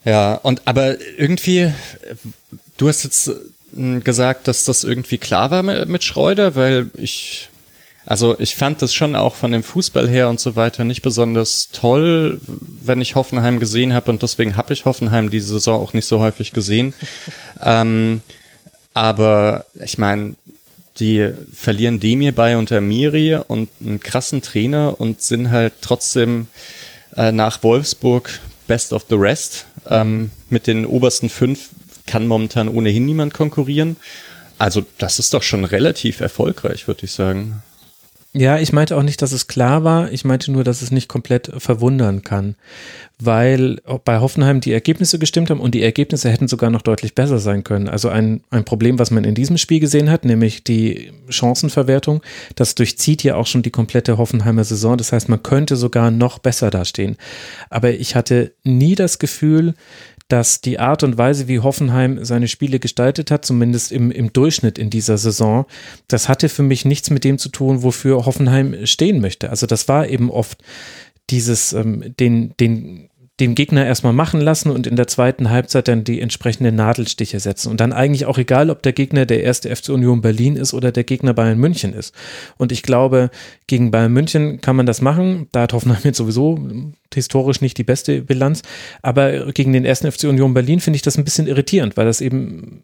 Ja, 0.03 0.35
und 0.35 0.63
aber 0.65 0.97
irgendwie, 1.17 1.71
du 2.77 2.87
hast 2.87 3.03
jetzt 3.03 3.31
hm, 3.75 4.03
gesagt, 4.03 4.47
dass 4.47 4.65
das 4.65 4.83
irgendwie 4.83 5.17
klar 5.17 5.51
war 5.51 5.63
mit 5.63 6.03
Schreuder, 6.03 6.55
weil 6.55 6.89
ich, 6.97 7.49
also 8.11 8.37
ich 8.39 8.57
fand 8.57 8.81
das 8.81 8.93
schon 8.93 9.15
auch 9.15 9.35
von 9.35 9.53
dem 9.53 9.63
Fußball 9.63 10.09
her 10.09 10.27
und 10.27 10.37
so 10.37 10.57
weiter 10.57 10.83
nicht 10.83 11.01
besonders 11.01 11.69
toll, 11.71 12.41
wenn 12.83 12.99
ich 12.99 13.15
Hoffenheim 13.15 13.57
gesehen 13.57 13.93
habe 13.93 14.11
und 14.11 14.21
deswegen 14.21 14.57
habe 14.57 14.73
ich 14.73 14.83
Hoffenheim 14.83 15.29
diese 15.29 15.53
Saison 15.53 15.81
auch 15.81 15.93
nicht 15.93 16.05
so 16.05 16.19
häufig 16.19 16.51
gesehen. 16.51 16.93
ähm, 17.63 18.19
aber 18.93 19.63
ich 19.81 19.97
meine, 19.97 20.35
die 20.99 21.29
verlieren 21.53 22.01
Demir 22.01 22.33
bei 22.35 22.57
unter 22.57 22.81
Miri 22.81 23.37
und 23.47 23.69
einen 23.79 24.01
krassen 24.01 24.41
Trainer 24.41 24.99
und 24.99 25.21
sind 25.21 25.49
halt 25.49 25.75
trotzdem 25.79 26.47
äh, 27.15 27.31
nach 27.31 27.63
Wolfsburg 27.63 28.41
Best 28.67 28.91
of 28.91 29.05
the 29.07 29.15
Rest. 29.15 29.67
Ähm, 29.89 30.31
mit 30.49 30.67
den 30.67 30.85
obersten 30.85 31.29
fünf 31.29 31.69
kann 32.07 32.27
momentan 32.27 32.67
ohnehin 32.67 33.05
niemand 33.05 33.33
konkurrieren. 33.33 33.95
Also 34.57 34.83
das 34.97 35.17
ist 35.17 35.33
doch 35.33 35.43
schon 35.43 35.63
relativ 35.63 36.19
erfolgreich, 36.19 36.89
würde 36.89 37.05
ich 37.05 37.13
sagen. 37.13 37.63
Ja, 38.33 38.59
ich 38.59 38.71
meinte 38.71 38.95
auch 38.95 39.03
nicht, 39.03 39.21
dass 39.21 39.33
es 39.33 39.47
klar 39.47 39.83
war. 39.83 40.09
Ich 40.13 40.23
meinte 40.23 40.53
nur, 40.53 40.63
dass 40.63 40.81
es 40.81 40.89
nicht 40.89 41.09
komplett 41.09 41.51
verwundern 41.57 42.21
kann, 42.21 42.55
weil 43.19 43.81
bei 44.05 44.19
Hoffenheim 44.19 44.61
die 44.61 44.71
Ergebnisse 44.71 45.19
gestimmt 45.19 45.49
haben 45.49 45.59
und 45.59 45.75
die 45.75 45.83
Ergebnisse 45.83 46.29
hätten 46.29 46.47
sogar 46.47 46.69
noch 46.69 46.81
deutlich 46.81 47.13
besser 47.13 47.39
sein 47.39 47.65
können. 47.65 47.89
Also 47.89 48.07
ein, 48.07 48.41
ein 48.49 48.63
Problem, 48.63 48.99
was 48.99 49.11
man 49.11 49.25
in 49.25 49.35
diesem 49.35 49.57
Spiel 49.57 49.81
gesehen 49.81 50.09
hat, 50.09 50.23
nämlich 50.23 50.63
die 50.63 51.11
Chancenverwertung, 51.27 52.21
das 52.55 52.73
durchzieht 52.73 53.21
ja 53.21 53.35
auch 53.35 53.47
schon 53.47 53.63
die 53.63 53.69
komplette 53.69 54.17
Hoffenheimer 54.17 54.63
Saison. 54.63 54.95
Das 54.95 55.11
heißt, 55.11 55.27
man 55.27 55.43
könnte 55.43 55.75
sogar 55.75 56.09
noch 56.09 56.39
besser 56.39 56.69
dastehen. 56.69 57.17
Aber 57.69 57.91
ich 57.91 58.15
hatte 58.15 58.53
nie 58.63 58.95
das 58.95 59.19
Gefühl, 59.19 59.73
dass 60.31 60.61
die 60.61 60.79
Art 60.79 61.03
und 61.03 61.17
Weise, 61.17 61.47
wie 61.49 61.59
Hoffenheim 61.59 62.23
seine 62.23 62.47
Spiele 62.47 62.79
gestaltet 62.79 63.31
hat, 63.31 63.43
zumindest 63.45 63.91
im, 63.91 64.11
im 64.11 64.31
Durchschnitt 64.31 64.77
in 64.77 64.89
dieser 64.89 65.17
Saison, 65.17 65.65
das 66.07 66.29
hatte 66.29 66.47
für 66.47 66.63
mich 66.63 66.85
nichts 66.85 67.09
mit 67.09 67.25
dem 67.25 67.37
zu 67.37 67.49
tun, 67.49 67.83
wofür 67.83 68.25
Hoffenheim 68.25 68.85
stehen 68.85 69.19
möchte. 69.19 69.49
Also 69.49 69.67
das 69.67 69.89
war 69.89 70.07
eben 70.07 70.31
oft 70.31 70.63
dieses, 71.29 71.73
ähm, 71.73 72.15
den, 72.17 72.55
den 72.59 73.09
den 73.41 73.55
Gegner 73.55 73.85
erstmal 73.85 74.13
machen 74.13 74.39
lassen 74.39 74.69
und 74.69 74.85
in 74.85 74.95
der 74.95 75.07
zweiten 75.07 75.49
Halbzeit 75.49 75.87
dann 75.87 76.03
die 76.03 76.21
entsprechenden 76.21 76.75
Nadelstiche 76.75 77.39
setzen. 77.39 77.69
Und 77.69 77.81
dann 77.81 77.91
eigentlich 77.91 78.27
auch 78.27 78.37
egal, 78.37 78.69
ob 78.69 78.83
der 78.83 78.93
Gegner 78.93 79.25
der 79.25 79.43
erste 79.43 79.75
FC 79.75 79.89
Union 79.89 80.21
Berlin 80.21 80.55
ist 80.55 80.75
oder 80.75 80.91
der 80.91 81.03
Gegner 81.03 81.33
Bayern 81.33 81.57
München 81.57 81.93
ist. 81.93 82.13
Und 82.57 82.71
ich 82.71 82.83
glaube, 82.83 83.31
gegen 83.65 83.89
Bayern 83.89 84.13
München 84.13 84.61
kann 84.61 84.75
man 84.75 84.85
das 84.85 85.01
machen. 85.01 85.47
Da 85.51 85.63
hat 85.63 85.73
Hoffenheim 85.73 86.01
jetzt 86.03 86.17
sowieso 86.17 86.59
historisch 87.11 87.61
nicht 87.61 87.79
die 87.79 87.83
beste 87.83 88.21
Bilanz. 88.21 88.61
Aber 89.01 89.51
gegen 89.51 89.73
den 89.73 89.85
ersten 89.85 90.11
FC 90.11 90.25
Union 90.25 90.53
Berlin 90.53 90.79
finde 90.79 90.97
ich 90.97 91.01
das 91.01 91.17
ein 91.17 91.23
bisschen 91.23 91.47
irritierend, 91.47 91.97
weil 91.97 92.05
das 92.05 92.21
eben 92.21 92.83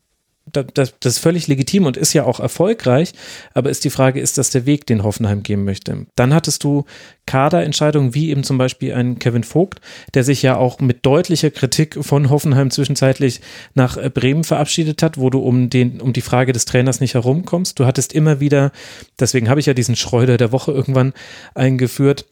das, 0.52 0.94
das 1.00 1.14
ist 1.14 1.20
völlig 1.20 1.48
legitim 1.48 1.86
und 1.86 1.98
ist 1.98 2.14
ja 2.14 2.24
auch 2.24 2.40
erfolgreich, 2.40 3.14
aber 3.54 3.70
ist 3.70 3.84
die 3.84 3.90
Frage, 3.90 4.20
ist 4.20 4.38
das 4.38 4.50
der 4.50 4.66
Weg, 4.66 4.86
den 4.86 5.04
Hoffenheim 5.04 5.44
gehen 5.44 5.64
möchte? 5.64 6.06
Dann 6.16 6.34
hattest 6.34 6.64
du 6.64 6.86
Kaderentscheidungen 7.26 8.14
wie 8.14 8.30
eben 8.30 8.44
zum 8.44 8.58
Beispiel 8.58 8.94
ein 8.94 9.20
Kevin 9.20 9.44
Vogt, 9.44 9.82
der 10.14 10.24
sich 10.24 10.42
ja 10.42 10.58
auch 10.58 10.80
mit 10.80 11.06
deutlicher 11.06 11.52
Kritik 11.52 11.98
von 12.02 12.30
Hoffenheim 12.30 12.72
zwischenzeitlich 12.72 13.42
nach 13.76 13.98
äh, 13.98 14.10
Bremen 14.10 14.44
verabschiedet 14.44 15.04
hat, 15.04 15.18
wo 15.18 15.30
du 15.30 15.40
um, 15.40 15.70
den, 15.70 16.02
um 16.02 16.14
die 16.14 16.22
Frage 16.22 16.54
des 16.54 16.66
Trainers 16.66 17.02
nicht 17.02 17.14
herumkommst. 17.14 17.80
Du 17.80 17.86
hattest 17.86 18.14
immer 18.14 18.40
wieder, 18.40 18.72
deswegen 19.20 19.50
habe 19.50 19.60
ich 19.60 19.66
ja 19.66 19.74
diesen 19.74 19.96
Schreuder 19.96 20.38
der 20.38 20.52
Woche 20.52 20.72
irgendwann 20.72 21.14
eingeführt, 21.54 22.26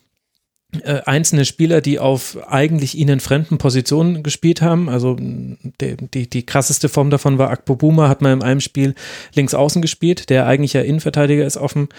äh, 0.83 1.01
einzelne 1.05 1.45
Spieler, 1.45 1.81
die 1.81 1.99
auf 1.99 2.37
eigentlich 2.47 2.97
ihnen 2.97 3.19
fremden 3.19 3.57
Positionen 3.57 4.23
gespielt 4.23 4.61
haben. 4.61 4.89
Also 4.89 5.15
die, 5.19 5.97
die, 6.13 6.29
die 6.29 6.45
krasseste 6.45 6.89
Form 6.89 7.09
davon 7.09 7.37
war 7.37 7.49
Akpo 7.49 7.75
Buma, 7.75 8.09
hat 8.09 8.21
mal 8.21 8.33
in 8.33 8.43
einem 8.43 8.61
Spiel 8.61 8.95
links 9.33 9.53
außen 9.53 9.81
gespielt, 9.81 10.29
der 10.29 10.45
eigentlich 10.47 10.73
ja 10.73 10.81
Innenverteidiger 10.81 11.45
ist 11.45 11.57
auf 11.57 11.73
dem, 11.73 11.89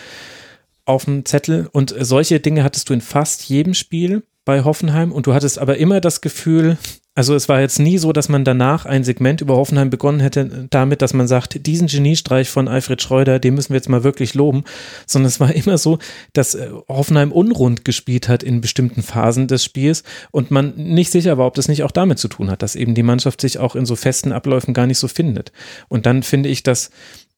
auf 0.84 1.04
dem 1.04 1.24
Zettel. 1.24 1.68
Und 1.72 1.94
solche 1.98 2.40
Dinge 2.40 2.64
hattest 2.64 2.88
du 2.88 2.94
in 2.94 3.00
fast 3.00 3.48
jedem 3.48 3.74
Spiel 3.74 4.22
bei 4.44 4.64
Hoffenheim 4.64 5.12
und 5.12 5.26
du 5.26 5.34
hattest 5.34 5.58
aber 5.58 5.76
immer 5.76 6.00
das 6.00 6.20
Gefühl, 6.20 6.78
also 7.16 7.34
es 7.34 7.48
war 7.48 7.60
jetzt 7.62 7.78
nie 7.78 7.96
so, 7.96 8.12
dass 8.12 8.28
man 8.28 8.44
danach 8.44 8.84
ein 8.84 9.02
Segment 9.02 9.40
über 9.40 9.56
Hoffenheim 9.56 9.88
begonnen 9.88 10.20
hätte 10.20 10.66
damit, 10.68 11.00
dass 11.00 11.14
man 11.14 11.26
sagt, 11.26 11.66
diesen 11.66 11.88
Geniestreich 11.88 12.50
von 12.50 12.68
Alfred 12.68 13.00
Schreuder, 13.00 13.38
den 13.38 13.54
müssen 13.54 13.70
wir 13.70 13.76
jetzt 13.76 13.88
mal 13.88 14.04
wirklich 14.04 14.34
loben, 14.34 14.64
sondern 15.06 15.28
es 15.28 15.40
war 15.40 15.54
immer 15.54 15.78
so, 15.78 15.98
dass 16.34 16.54
äh, 16.54 16.68
Hoffenheim 16.88 17.32
unrund 17.32 17.86
gespielt 17.86 18.28
hat 18.28 18.42
in 18.42 18.60
bestimmten 18.60 19.02
Phasen 19.02 19.48
des 19.48 19.64
Spiels 19.64 20.02
und 20.30 20.50
man 20.50 20.74
nicht 20.76 21.10
sicher 21.10 21.38
war, 21.38 21.46
ob 21.46 21.54
das 21.54 21.68
nicht 21.68 21.84
auch 21.84 21.90
damit 21.90 22.18
zu 22.18 22.28
tun 22.28 22.50
hat, 22.50 22.62
dass 22.62 22.76
eben 22.76 22.94
die 22.94 23.02
Mannschaft 23.02 23.40
sich 23.40 23.58
auch 23.58 23.76
in 23.76 23.86
so 23.86 23.96
festen 23.96 24.30
Abläufen 24.30 24.74
gar 24.74 24.86
nicht 24.86 24.98
so 24.98 25.08
findet. 25.08 25.52
Und 25.88 26.04
dann 26.04 26.22
finde 26.22 26.50
ich, 26.50 26.64
dass 26.64 26.90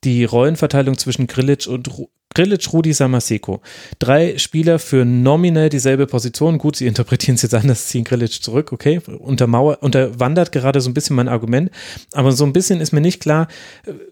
die 0.03 0.25
Rollenverteilung 0.25 0.99
zwischen 0.99 1.29
Grilic 1.29 1.69
und 1.69 1.89
Grilic, 2.39 2.73
Rudi, 2.73 2.93
Samaseko. 2.93 3.61
Drei 3.99 4.39
Spieler 4.39 4.79
für 4.79 5.05
nominell 5.05 5.71
dieselbe 5.71 6.07
Position. 6.07 6.59
Gut, 6.59 6.77
sie 6.77 6.87
interpretieren 6.93 7.35
es 7.35 7.43
jetzt 7.43 7.55
anders, 7.55 7.89
ziehen 7.89 8.05
Grilic 8.05 8.31
zurück, 8.31 8.71
okay. 8.71 9.01
Untermauer, 9.19 9.83
unterwandert 9.83 10.53
gerade 10.53 10.81
so 10.81 10.89
ein 10.89 10.95
bisschen 10.95 11.17
mein 11.17 11.27
Argument. 11.27 11.73
Aber 12.13 12.31
so 12.31 12.45
ein 12.45 12.53
bisschen 12.53 12.81
ist 12.81 12.93
mir 12.93 13.01
nicht 13.01 13.19
klar, 13.19 13.49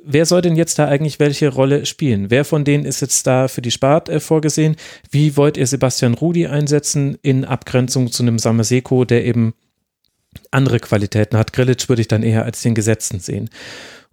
wer 0.05 0.27
soll 0.27 0.43
denn 0.43 0.57
jetzt 0.57 0.77
da 0.81 0.89
eigentlich 0.89 1.21
welche 1.21 1.51
Rolle 1.51 1.87
spielen? 1.87 2.29
Wer 2.29 2.45
von 2.45 2.65
denen 2.65 2.85
ist 2.85 3.01
jetzt 3.01 3.29
da 3.29 3.47
für 3.47 3.63
die 3.63 3.71
Spart 3.71 4.09
äh, 4.09 4.19
vorgesehen? 4.19 4.75
Wie 5.09 5.37
wollt 5.37 5.57
ihr 5.57 5.69
Sebastian 5.69 6.15
Rudi 6.15 6.49
einsetzen 6.49 7.19
in 7.23 7.45
Abgrenzung 7.45 8.11
zu 8.11 8.25
einem 8.25 8.41
Samaseko, 8.41 9.05
der 9.05 9.25
eben 9.25 9.55
andere 10.51 10.81
Qualitäten 10.81 11.39
hat? 11.39 11.53
Grilic 11.53 11.89
würde 11.89 12.03
ich 12.03 12.09
dann 12.09 12.25
eher 12.25 12.45
als 12.45 12.61
den 12.61 12.75
Gesetzten 12.75 13.21
sehen. 13.21 13.51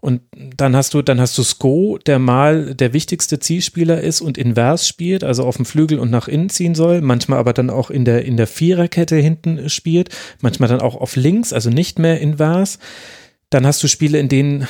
Und 0.04 0.20
dann 0.34 0.76
hast 0.76 0.94
du, 0.94 1.02
dann 1.02 1.22
hast 1.22 1.38
du 1.38 1.44
Sko, 1.44 1.98
der 1.98 2.20
mal 2.20 2.76
der 2.76 2.92
wichtigste 2.92 3.40
Zielspieler 3.40 4.02
ist 4.02 4.20
und 4.20 4.38
invers 4.38 4.86
spielt, 4.86 5.24
also 5.24 5.46
auf 5.46 5.56
dem 5.56 5.64
Flügel 5.64 5.98
und 5.98 6.12
nach 6.12 6.28
innen 6.28 6.50
ziehen 6.50 6.76
soll, 6.76 7.00
manchmal 7.00 7.40
aber 7.40 7.54
dann 7.54 7.70
auch 7.70 7.90
in 7.90 8.04
der, 8.04 8.26
in 8.26 8.36
der 8.36 8.48
Viererkette 8.48 9.16
hinten 9.16 9.70
spielt, 9.70 10.10
manchmal 10.42 10.68
dann 10.68 10.82
auch 10.82 10.98
auf 10.98 11.16
links, 11.16 11.54
also 11.54 11.70
nicht 11.70 12.00
mehr 12.00 12.20
invers. 12.20 12.80
Dann 13.50 13.66
hast 13.66 13.82
du 13.82 13.88
Spiele, 13.88 14.20
in 14.20 14.28
denen 14.28 14.68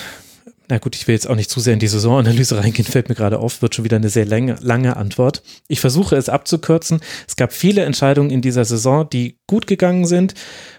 na 0.70 0.78
gut, 0.78 0.96
ich 0.96 1.08
will 1.08 1.14
jetzt 1.14 1.30
auch 1.30 1.36
nicht 1.36 1.50
zu 1.50 1.60
sehr 1.60 1.74
in 1.74 1.80
die 1.80 1.88
Saisonanalyse 1.88 2.58
reingehen, 2.58 2.86
fällt 2.86 3.10
mir 3.10 3.16
gerade 3.16 3.40
auf, 3.40 3.62
wird 3.62 3.76
schon 3.76 3.86
wieder 3.86 3.98
eine 3.98 4.10
sehr 4.10 4.26
lange, 4.26 4.56
lange 4.62 4.96
Antwort. 4.96 5.44
Ich 5.68 5.80
versuche 5.80 6.16
es 6.16 6.30
abzukürzen. 6.30 7.02
Es 7.28 7.36
gab 7.36 7.52
viele 7.52 7.84
Entscheidungen 7.84 8.30
in 8.30 8.42
dieser 8.42 8.66
Saison, 8.66 9.08
die 9.10 9.40
gut 9.48 9.68
gegangen 9.68 10.06
sind. 10.06 10.34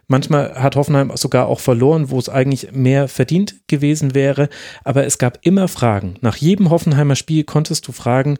Manchmal 0.06 0.54
hat 0.54 0.76
Hoffenheim 0.76 1.12
sogar 1.16 1.46
auch 1.46 1.60
verloren, 1.60 2.10
wo 2.10 2.18
es 2.18 2.28
eigentlich 2.28 2.72
mehr 2.72 3.08
verdient 3.08 3.56
gewesen 3.66 4.14
wäre. 4.14 4.48
Aber 4.84 5.04
es 5.04 5.18
gab 5.18 5.38
immer 5.42 5.68
Fragen. 5.68 6.16
Nach 6.20 6.36
jedem 6.36 6.70
Hoffenheimer 6.70 7.16
Spiel 7.16 7.44
konntest 7.44 7.86
du 7.86 7.92
fragen, 7.92 8.38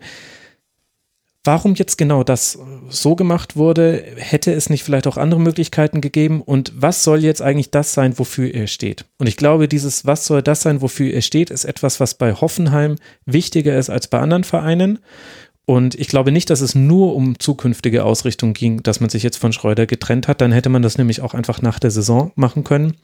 Warum 1.46 1.74
jetzt 1.74 1.98
genau 1.98 2.24
das 2.24 2.58
so 2.88 3.14
gemacht 3.16 3.54
wurde, 3.54 4.02
hätte 4.16 4.52
es 4.52 4.70
nicht 4.70 4.82
vielleicht 4.82 5.06
auch 5.06 5.18
andere 5.18 5.40
Möglichkeiten 5.40 6.00
gegeben? 6.00 6.40
Und 6.40 6.72
was 6.74 7.04
soll 7.04 7.22
jetzt 7.22 7.42
eigentlich 7.42 7.70
das 7.70 7.92
sein, 7.92 8.18
wofür 8.18 8.52
er 8.54 8.66
steht? 8.66 9.04
Und 9.18 9.26
ich 9.26 9.36
glaube, 9.36 9.68
dieses 9.68 10.06
Was 10.06 10.24
soll 10.24 10.40
das 10.42 10.62
sein, 10.62 10.80
wofür 10.80 11.12
er 11.12 11.20
steht, 11.20 11.50
ist 11.50 11.64
etwas, 11.64 12.00
was 12.00 12.14
bei 12.14 12.32
Hoffenheim 12.32 12.96
wichtiger 13.26 13.76
ist 13.76 13.90
als 13.90 14.08
bei 14.08 14.20
anderen 14.20 14.44
Vereinen. 14.44 15.00
Und 15.66 15.94
ich 15.94 16.08
glaube 16.08 16.32
nicht, 16.32 16.48
dass 16.48 16.62
es 16.62 16.74
nur 16.74 17.14
um 17.14 17.38
zukünftige 17.38 18.04
Ausrichtung 18.04 18.54
ging, 18.54 18.82
dass 18.82 19.00
man 19.00 19.10
sich 19.10 19.22
jetzt 19.22 19.36
von 19.36 19.52
Schreuder 19.52 19.84
getrennt 19.84 20.28
hat. 20.28 20.40
Dann 20.40 20.52
hätte 20.52 20.70
man 20.70 20.82
das 20.82 20.96
nämlich 20.96 21.20
auch 21.20 21.34
einfach 21.34 21.60
nach 21.60 21.78
der 21.78 21.90
Saison 21.90 22.32
machen 22.36 22.64
können. 22.64 22.96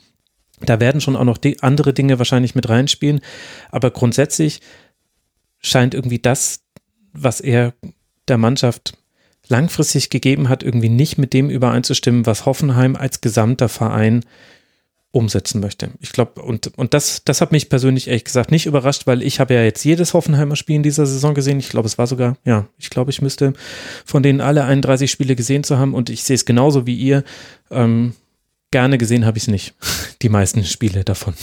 Da 0.61 0.81
werden 0.81 1.03
schon 1.03 1.17
auch 1.17 1.25
noch 1.25 1.39
andere 1.61 1.93
Dinge 1.93 2.19
wahrscheinlich 2.19 2.55
mit 2.55 2.69
reinspielen. 2.69 3.21
Aber 3.71 3.91
grundsätzlich 3.91 4.61
scheint 5.61 5.95
irgendwie 5.95 6.19
das, 6.19 6.61
was 7.12 7.41
er 7.41 7.75
der 8.31 8.39
Mannschaft 8.39 8.94
langfristig 9.48 10.09
gegeben 10.09 10.48
hat, 10.48 10.62
irgendwie 10.62 10.89
nicht 10.89 11.19
mit 11.19 11.32
dem 11.32 11.51
übereinzustimmen, 11.51 12.24
was 12.24 12.47
Hoffenheim 12.47 12.97
als 12.97 13.20
gesamter 13.20 13.69
Verein 13.69 14.24
umsetzen 15.12 15.61
möchte. 15.61 15.90
Ich 15.98 16.12
glaube, 16.12 16.40
und, 16.40 16.78
und 16.78 16.94
das, 16.94 17.24
das 17.24 17.40
hat 17.40 17.51
mich 17.51 17.69
persönlich 17.69 18.07
ehrlich 18.07 18.24
gesagt 18.24 18.52
nicht 18.52 18.66
überrascht, 18.66 19.09
weil 19.09 19.23
ich 19.23 19.40
habe 19.40 19.55
ja 19.55 19.62
jetzt 19.65 19.85
jedes 19.85 20.15
Hoffenheimer 20.15 20.55
Spiel 20.55 20.77
in 20.77 20.85
dieser 20.85 21.05
Saison 21.05 21.35
gesehen. 21.35 21.59
Ich 21.59 21.69
glaube, 21.69 21.86
es 21.86 21.98
war 21.98 22.07
sogar, 22.07 22.36
ja, 22.44 22.69
ich 22.78 22.90
glaube, 22.90 23.11
ich 23.11 23.20
müsste 23.20 23.52
von 24.05 24.23
denen 24.23 24.40
alle 24.40 24.65
31 24.65 25.11
Spiele 25.11 25.35
gesehen 25.35 25.65
zu 25.65 25.78
haben 25.78 25.94
und 25.94 26.11
ich 26.11 26.23
sehe 26.23 26.36
es 26.36 26.44
genauso 26.44 26.86
wie 26.86 26.94
ihr. 26.94 27.24
Ähm, 27.73 28.15
gerne 28.70 28.98
gesehen 28.98 29.27
habe 29.27 29.39
ich 29.39 29.44
es 29.44 29.48
nicht. 29.48 29.74
Die 30.23 30.28
meisten 30.28 30.65
Spiele 30.65 31.02
davon. 31.02 31.35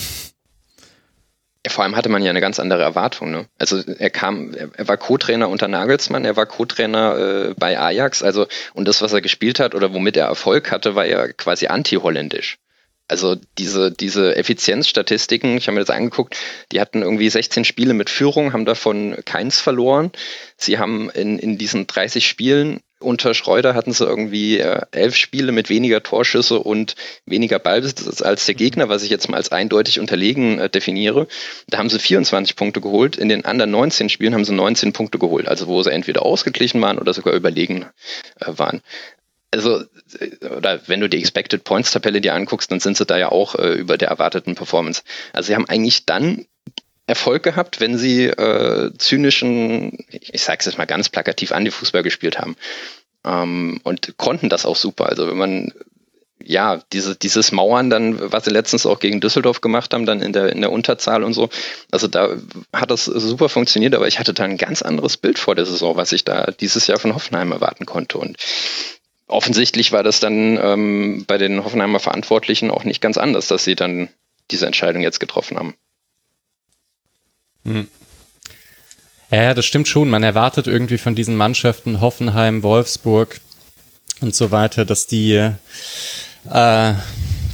Vor 1.69 1.83
allem 1.83 1.95
hatte 1.95 2.09
man 2.09 2.23
ja 2.23 2.29
eine 2.29 2.41
ganz 2.41 2.59
andere 2.59 2.81
Erwartung. 2.81 3.31
Ne? 3.31 3.45
Also 3.57 3.77
er 3.77 4.09
kam, 4.09 4.53
er 4.53 4.87
war 4.87 4.97
Co-Trainer 4.97 5.49
unter 5.49 5.67
Nagelsmann, 5.67 6.25
er 6.25 6.35
war 6.35 6.45
Co-Trainer 6.45 7.17
äh, 7.17 7.53
bei 7.57 7.79
Ajax, 7.79 8.23
also 8.23 8.47
und 8.73 8.87
das, 8.87 9.01
was 9.01 9.13
er 9.13 9.21
gespielt 9.21 9.59
hat 9.59 9.75
oder 9.75 9.93
womit 9.93 10.17
er 10.17 10.25
Erfolg 10.25 10.71
hatte, 10.71 10.95
war 10.95 11.05
ja 11.05 11.27
quasi 11.27 11.67
anti-holländisch. 11.67 12.57
Also 13.09 13.37
diese, 13.57 13.91
diese 13.91 14.35
Effizienzstatistiken, 14.35 15.57
ich 15.57 15.67
habe 15.67 15.75
mir 15.75 15.85
das 15.85 15.95
angeguckt, 15.95 16.35
die 16.73 16.81
hatten 16.81 17.01
irgendwie 17.01 17.29
16 17.29 17.63
Spiele 17.63 17.93
mit 17.93 18.09
Führung, 18.09 18.51
haben 18.51 18.65
davon 18.65 19.15
keins 19.23 19.61
verloren. 19.61 20.11
Sie 20.57 20.77
haben 20.77 21.09
in, 21.11 21.39
in 21.39 21.57
diesen 21.57 21.87
30 21.87 22.27
Spielen 22.27 22.81
unter 22.99 23.33
Schreuder 23.33 23.75
hatten 23.75 23.91
sie 23.91 24.05
irgendwie 24.05 24.59
äh, 24.59 24.81
elf 24.91 25.15
Spiele 25.15 25.51
mit 25.51 25.69
weniger 25.69 26.01
Torschüsse 26.01 26.59
und 26.59 26.95
weniger 27.25 27.59
Ballbesitz 27.59 28.21
als 28.21 28.45
der 28.45 28.55
Gegner, 28.55 28.89
was 28.89 29.03
ich 29.03 29.09
jetzt 29.09 29.29
mal 29.29 29.37
als 29.37 29.51
eindeutig 29.51 29.99
unterlegen 29.99 30.59
äh, 30.59 30.69
definiere. 30.69 31.27
Da 31.67 31.77
haben 31.77 31.89
sie 31.89 31.99
24 31.99 32.55
Punkte 32.55 32.81
geholt. 32.81 33.15
In 33.15 33.29
den 33.29 33.45
anderen 33.45 33.71
19 33.71 34.09
Spielen 34.09 34.33
haben 34.33 34.45
sie 34.45 34.53
19 34.53 34.93
Punkte 34.93 35.19
geholt, 35.19 35.47
also 35.47 35.67
wo 35.67 35.81
sie 35.83 35.91
entweder 35.91 36.23
ausgeglichen 36.23 36.81
waren 36.81 36.97
oder 36.97 37.13
sogar 37.13 37.33
überlegen 37.33 37.85
äh, 38.39 38.45
waren. 38.47 38.81
Also, 39.51 39.85
oder 40.57 40.81
wenn 40.87 40.99
du 40.99 41.07
die 41.07 41.19
Expected 41.19 41.63
Points 41.63 41.91
Tabelle 41.91 42.19
dir 42.19 42.33
anguckst, 42.33 42.69
dann 42.69 42.81
sind 42.81 42.97
sie 42.97 43.05
da 43.05 43.17
ja 43.17 43.31
auch 43.31 43.55
über 43.55 43.97
der 43.97 44.09
erwarteten 44.09 44.55
Performance. 44.55 45.03
Also 45.31 45.47
sie 45.47 45.55
haben 45.55 45.69
eigentlich 45.69 46.05
dann 46.05 46.45
Erfolg 47.07 47.43
gehabt, 47.43 47.79
wenn 47.79 47.97
sie 47.97 48.25
äh, 48.25 48.91
zynischen, 48.97 50.05
ich 50.09 50.43
sage 50.43 50.59
es 50.59 50.65
jetzt 50.65 50.77
mal 50.77 50.85
ganz 50.85 51.09
plakativ, 51.09 51.51
an 51.51 51.65
die 51.65 51.71
Fußball 51.71 52.03
gespielt 52.03 52.37
haben. 52.37 52.55
Ähm, 53.25 53.79
und 53.83 54.17
konnten 54.17 54.49
das 54.49 54.65
auch 54.65 54.75
super. 54.75 55.07
Also 55.07 55.27
wenn 55.27 55.37
man 55.37 55.73
ja, 56.43 56.81
diese, 56.93 57.15
dieses 57.15 57.51
Mauern 57.51 57.89
dann, 57.89 58.31
was 58.31 58.45
sie 58.45 58.51
letztens 58.51 58.85
auch 58.85 58.99
gegen 58.99 59.19
Düsseldorf 59.19 59.61
gemacht 59.61 59.93
haben, 59.93 60.05
dann 60.05 60.21
in 60.21 60.33
der, 60.33 60.51
in 60.51 60.61
der 60.61 60.71
Unterzahl 60.71 61.23
und 61.23 61.33
so. 61.33 61.49
Also 61.91 62.07
da 62.07 62.37
hat 62.71 62.91
das 62.91 63.05
super 63.05 63.49
funktioniert, 63.49 63.95
aber 63.95 64.07
ich 64.07 64.19
hatte 64.19 64.33
da 64.33 64.43
ein 64.43 64.57
ganz 64.57 64.81
anderes 64.81 65.17
Bild 65.17 65.39
vor 65.39 65.55
der 65.55 65.65
Saison, 65.65 65.97
was 65.97 66.11
ich 66.11 66.23
da 66.23 66.51
dieses 66.51 66.87
Jahr 66.87 66.99
von 66.99 67.15
Hoffenheim 67.15 67.51
erwarten 67.51 67.85
konnte. 67.85 68.17
Und 68.17 68.37
offensichtlich 69.27 69.91
war 69.91 70.03
das 70.03 70.19
dann 70.19 70.57
ähm, 70.61 71.25
bei 71.27 71.37
den 71.37 71.63
Hoffenheimer 71.63 71.99
Verantwortlichen 71.99 72.71
auch 72.71 72.83
nicht 72.83 73.01
ganz 73.01 73.17
anders, 73.17 73.47
dass 73.47 73.63
sie 73.63 73.75
dann 73.75 74.09
diese 74.51 74.67
Entscheidung 74.67 75.01
jetzt 75.01 75.19
getroffen 75.19 75.57
haben. 75.57 75.75
Hm. 77.67 77.87
Ja, 79.29 79.53
das 79.53 79.65
stimmt 79.65 79.87
schon. 79.87 80.09
Man 80.09 80.23
erwartet 80.23 80.67
irgendwie 80.67 80.97
von 80.97 81.13
diesen 81.13 81.35
Mannschaften 81.35 81.99
Hoffenheim, 81.99 82.63
Wolfsburg 82.63 83.41
und 84.21 84.33
so 84.33 84.51
weiter, 84.51 84.85
dass 84.85 85.05
die, 85.05 85.33
äh, 85.33 86.93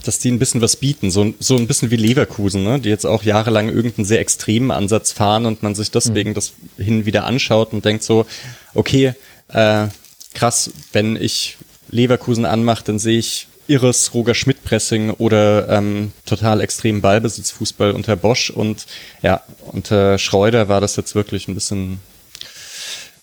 dass 0.06 0.20
die 0.20 0.32
ein 0.32 0.38
bisschen 0.38 0.62
was 0.62 0.76
bieten. 0.76 1.10
So, 1.10 1.34
so 1.40 1.58
ein 1.58 1.66
bisschen 1.66 1.90
wie 1.90 1.96
Leverkusen, 1.96 2.64
ne? 2.64 2.80
die 2.80 2.90
jetzt 2.90 3.06
auch 3.06 3.24
jahrelang 3.24 3.70
irgendeinen 3.70 4.06
sehr 4.06 4.20
extremen 4.20 4.70
Ansatz 4.70 5.12
fahren 5.12 5.48
und 5.48 5.64
man 5.64 5.74
sich 5.74 5.90
deswegen 5.90 6.32
mhm. 6.32 6.36
das 6.36 6.54
hin 6.78 7.08
wieder 7.08 7.26
anschaut 7.26 7.74
und 7.74 7.84
denkt 7.84 8.04
so, 8.04 8.28
okay, 8.76 9.14
äh, 9.48 9.88
krass, 10.36 10.72
wenn 10.92 11.16
ich 11.16 11.58
Leverkusen 11.90 12.46
anmache, 12.46 12.84
dann 12.84 13.00
sehe 13.00 13.18
ich 13.18 13.48
irres 13.68 14.14
Roger 14.14 14.36
Schmidt-Pressing 14.36 15.12
oder 15.12 15.70
ähm, 15.70 16.12
total 16.26 16.62
extremen 16.62 17.02
Ballbesitzfußball 17.02 17.92
unter 17.92 18.16
Bosch 18.16 18.50
und 18.50 18.86
ja, 19.22 19.42
unter 19.72 20.18
Schreuder 20.18 20.70
war 20.70 20.82
das 20.82 20.96
jetzt 20.96 21.16
wirklich 21.16 21.48
ein 21.48 21.56
bisschen, 21.56 22.00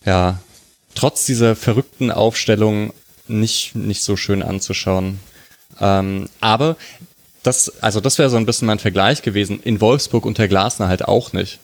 ja, 0.05 0.41
trotz 0.95 1.27
dieser 1.27 1.57
verrückten 1.57 2.11
Aufstellung 2.11 2.93
nicht, 3.29 3.75
nicht 3.75 4.03
so 4.03 4.17
schön 4.17 4.43
anzuschauen. 4.43 5.21
Ähm, 5.81 6.29
aber 6.41 6.77
das, 7.43 7.83
also 7.83 8.01
das 8.01 8.19
wäre 8.19 8.31
so 8.31 8.37
ein 8.37 8.47
bisschen 8.47 8.67
mein 8.67 8.79
Vergleich 8.79 9.23
gewesen. 9.23 9.61
In 9.63 9.81
Wolfsburg 9.81 10.27
unter 10.27 10.49
Glasner 10.49 10.89
halt 10.89 11.07
auch 11.07 11.33
nicht. 11.33 11.59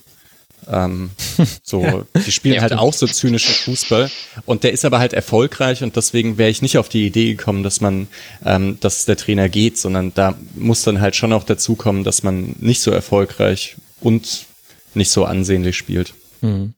Ähm, 0.69 1.11
so, 1.63 1.83
ja. 1.83 2.05
die 2.27 2.33
spielen 2.33 2.57
ja, 2.57 2.63
halt 2.63 2.73
auch 2.73 2.93
so 2.93 3.07
zynischen 3.07 3.55
Fußball 3.55 4.11
und 4.47 4.65
der 4.65 4.73
ist 4.73 4.85
aber 4.85 4.99
halt 4.99 5.13
erfolgreich 5.13 5.83
und 5.83 5.97
deswegen 5.97 6.39
wäre 6.39 6.51
ich 6.51 6.63
nicht 6.63 6.79
auf 6.79 6.89
die 6.89 7.07
Idee 7.07 7.35
gekommen, 7.35 7.63
dass 7.63 7.81
man, 7.81 8.09
ähm, 8.45 8.79
dass 8.81 9.05
der 9.05 9.17
Trainer 9.17 9.49
geht, 9.49 9.79
sondern 9.79 10.13
da 10.15 10.35
muss 10.55 10.83
dann 10.83 11.01
halt 11.01 11.15
schon 11.15 11.33
auch 11.33 11.45
dazu 11.45 11.77
kommen, 11.77 12.05
dass 12.05 12.23
man 12.23 12.57
nicht 12.59 12.81
so 12.81 12.91
erfolgreich 12.91 13.77
und 14.01 14.47
nicht 14.95 15.11
so 15.11 15.25
ansehnlich 15.25 15.77
spielt. 15.77 16.15
Mhm. 16.41 16.75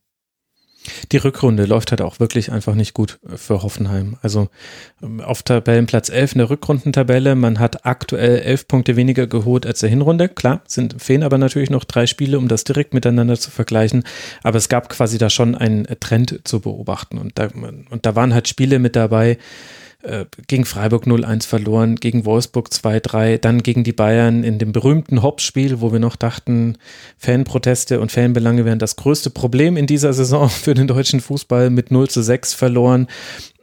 Die 1.12 1.16
Rückrunde 1.16 1.64
läuft 1.64 1.90
halt 1.90 2.02
auch 2.02 2.20
wirklich 2.20 2.52
einfach 2.52 2.74
nicht 2.74 2.94
gut 2.94 3.18
für 3.36 3.62
Hoffenheim. 3.62 4.16
Also 4.22 4.48
ähm, 5.02 5.20
auf 5.20 5.42
Tabellenplatz 5.42 6.08
11 6.08 6.32
in 6.32 6.38
der 6.38 6.50
Rückrundentabelle, 6.50 7.34
man 7.34 7.58
hat 7.58 7.86
aktuell 7.86 8.38
elf 8.40 8.68
Punkte 8.68 8.96
weniger 8.96 9.26
geholt 9.26 9.66
als 9.66 9.80
der 9.80 9.90
Hinrunde. 9.90 10.28
Klar, 10.28 10.62
sind, 10.66 11.00
fehlen 11.00 11.22
aber 11.22 11.38
natürlich 11.38 11.70
noch 11.70 11.84
drei 11.84 12.06
Spiele, 12.06 12.38
um 12.38 12.48
das 12.48 12.64
direkt 12.64 12.94
miteinander 12.94 13.38
zu 13.38 13.50
vergleichen. 13.50 14.04
Aber 14.42 14.58
es 14.58 14.68
gab 14.68 14.88
quasi 14.88 15.18
da 15.18 15.30
schon 15.30 15.54
einen 15.54 15.86
Trend 16.00 16.40
zu 16.44 16.60
beobachten. 16.60 17.18
Und 17.18 17.38
da, 17.38 17.48
und 17.90 18.06
da 18.06 18.14
waren 18.14 18.34
halt 18.34 18.48
Spiele 18.48 18.78
mit 18.78 18.96
dabei, 18.96 19.32
äh, 19.32 19.36
gegen 20.46 20.64
Freiburg 20.64 21.06
0-1 21.06 21.46
verloren, 21.46 21.96
gegen 21.96 22.24
Wolfsburg 22.24 22.68
2-3, 22.68 23.38
dann 23.38 23.64
gegen 23.64 23.82
die 23.82 23.92
Bayern 23.92 24.44
in 24.44 24.58
dem 24.58 24.70
berühmten 24.70 25.22
Hops-Spiel, 25.22 25.80
wo 25.80 25.92
wir 25.92 25.98
noch 25.98 26.14
dachten, 26.14 26.78
Fanproteste 27.16 28.00
und 28.00 28.12
Fanbelange 28.12 28.64
wären 28.64 28.78
das 28.78 28.94
größte 28.94 29.30
Problem 29.30 29.76
in 29.76 29.88
dieser 29.88 30.12
Saison 30.12 30.48
für 30.48 30.74
den 30.74 30.86
deutschen 30.86 31.20
Fußball 31.20 31.70
mit 31.70 31.90
0 31.90 32.08
zu 32.08 32.22
6 32.22 32.54
verloren. 32.54 33.08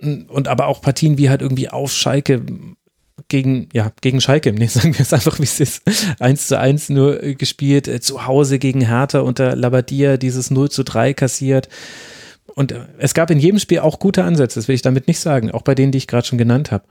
Und 0.02 0.50
aber 0.50 0.68
auch 0.68 0.82
Partien 0.82 1.18
wie 1.18 1.30
halt 1.30 1.42
irgendwie 1.42 1.70
auf 1.70 1.94
Schalke 1.94 2.42
gegen, 3.30 3.70
ja, 3.72 3.94
gegen 4.02 4.20
Schalke, 4.20 4.52
nee, 4.52 4.68
sagen 4.68 4.94
wir 4.94 5.02
es 5.02 5.14
einfach, 5.14 5.40
wie 5.40 5.44
es 5.44 5.62
ist, 5.62 5.84
1 6.20 6.48
zu 6.48 6.60
1 6.60 6.90
nur 6.90 7.18
gespielt, 7.18 7.88
äh, 7.88 8.02
zu 8.02 8.26
Hause 8.26 8.60
gegen 8.60 8.82
Hertha 8.82 9.22
unter 9.22 9.56
Labadia 9.56 10.18
dieses 10.18 10.52
0 10.52 10.70
zu 10.70 10.84
3 10.84 11.14
kassiert. 11.14 11.70
Und 12.56 12.74
es 12.98 13.14
gab 13.14 13.30
in 13.30 13.40
jedem 13.40 13.60
Spiel 13.60 13.80
auch 13.80 14.00
gute 14.00 14.24
Ansätze, 14.24 14.60
das 14.60 14.68
will 14.68 14.76
ich 14.76 14.82
damit 14.82 15.08
nicht 15.08 15.20
sagen, 15.20 15.52
auch 15.52 15.62
bei 15.62 15.76
denen, 15.76 15.92
die 15.92 15.98
ich 15.98 16.08
gerade 16.08 16.26
schon 16.26 16.38
genannt 16.38 16.72
habe. 16.72 16.86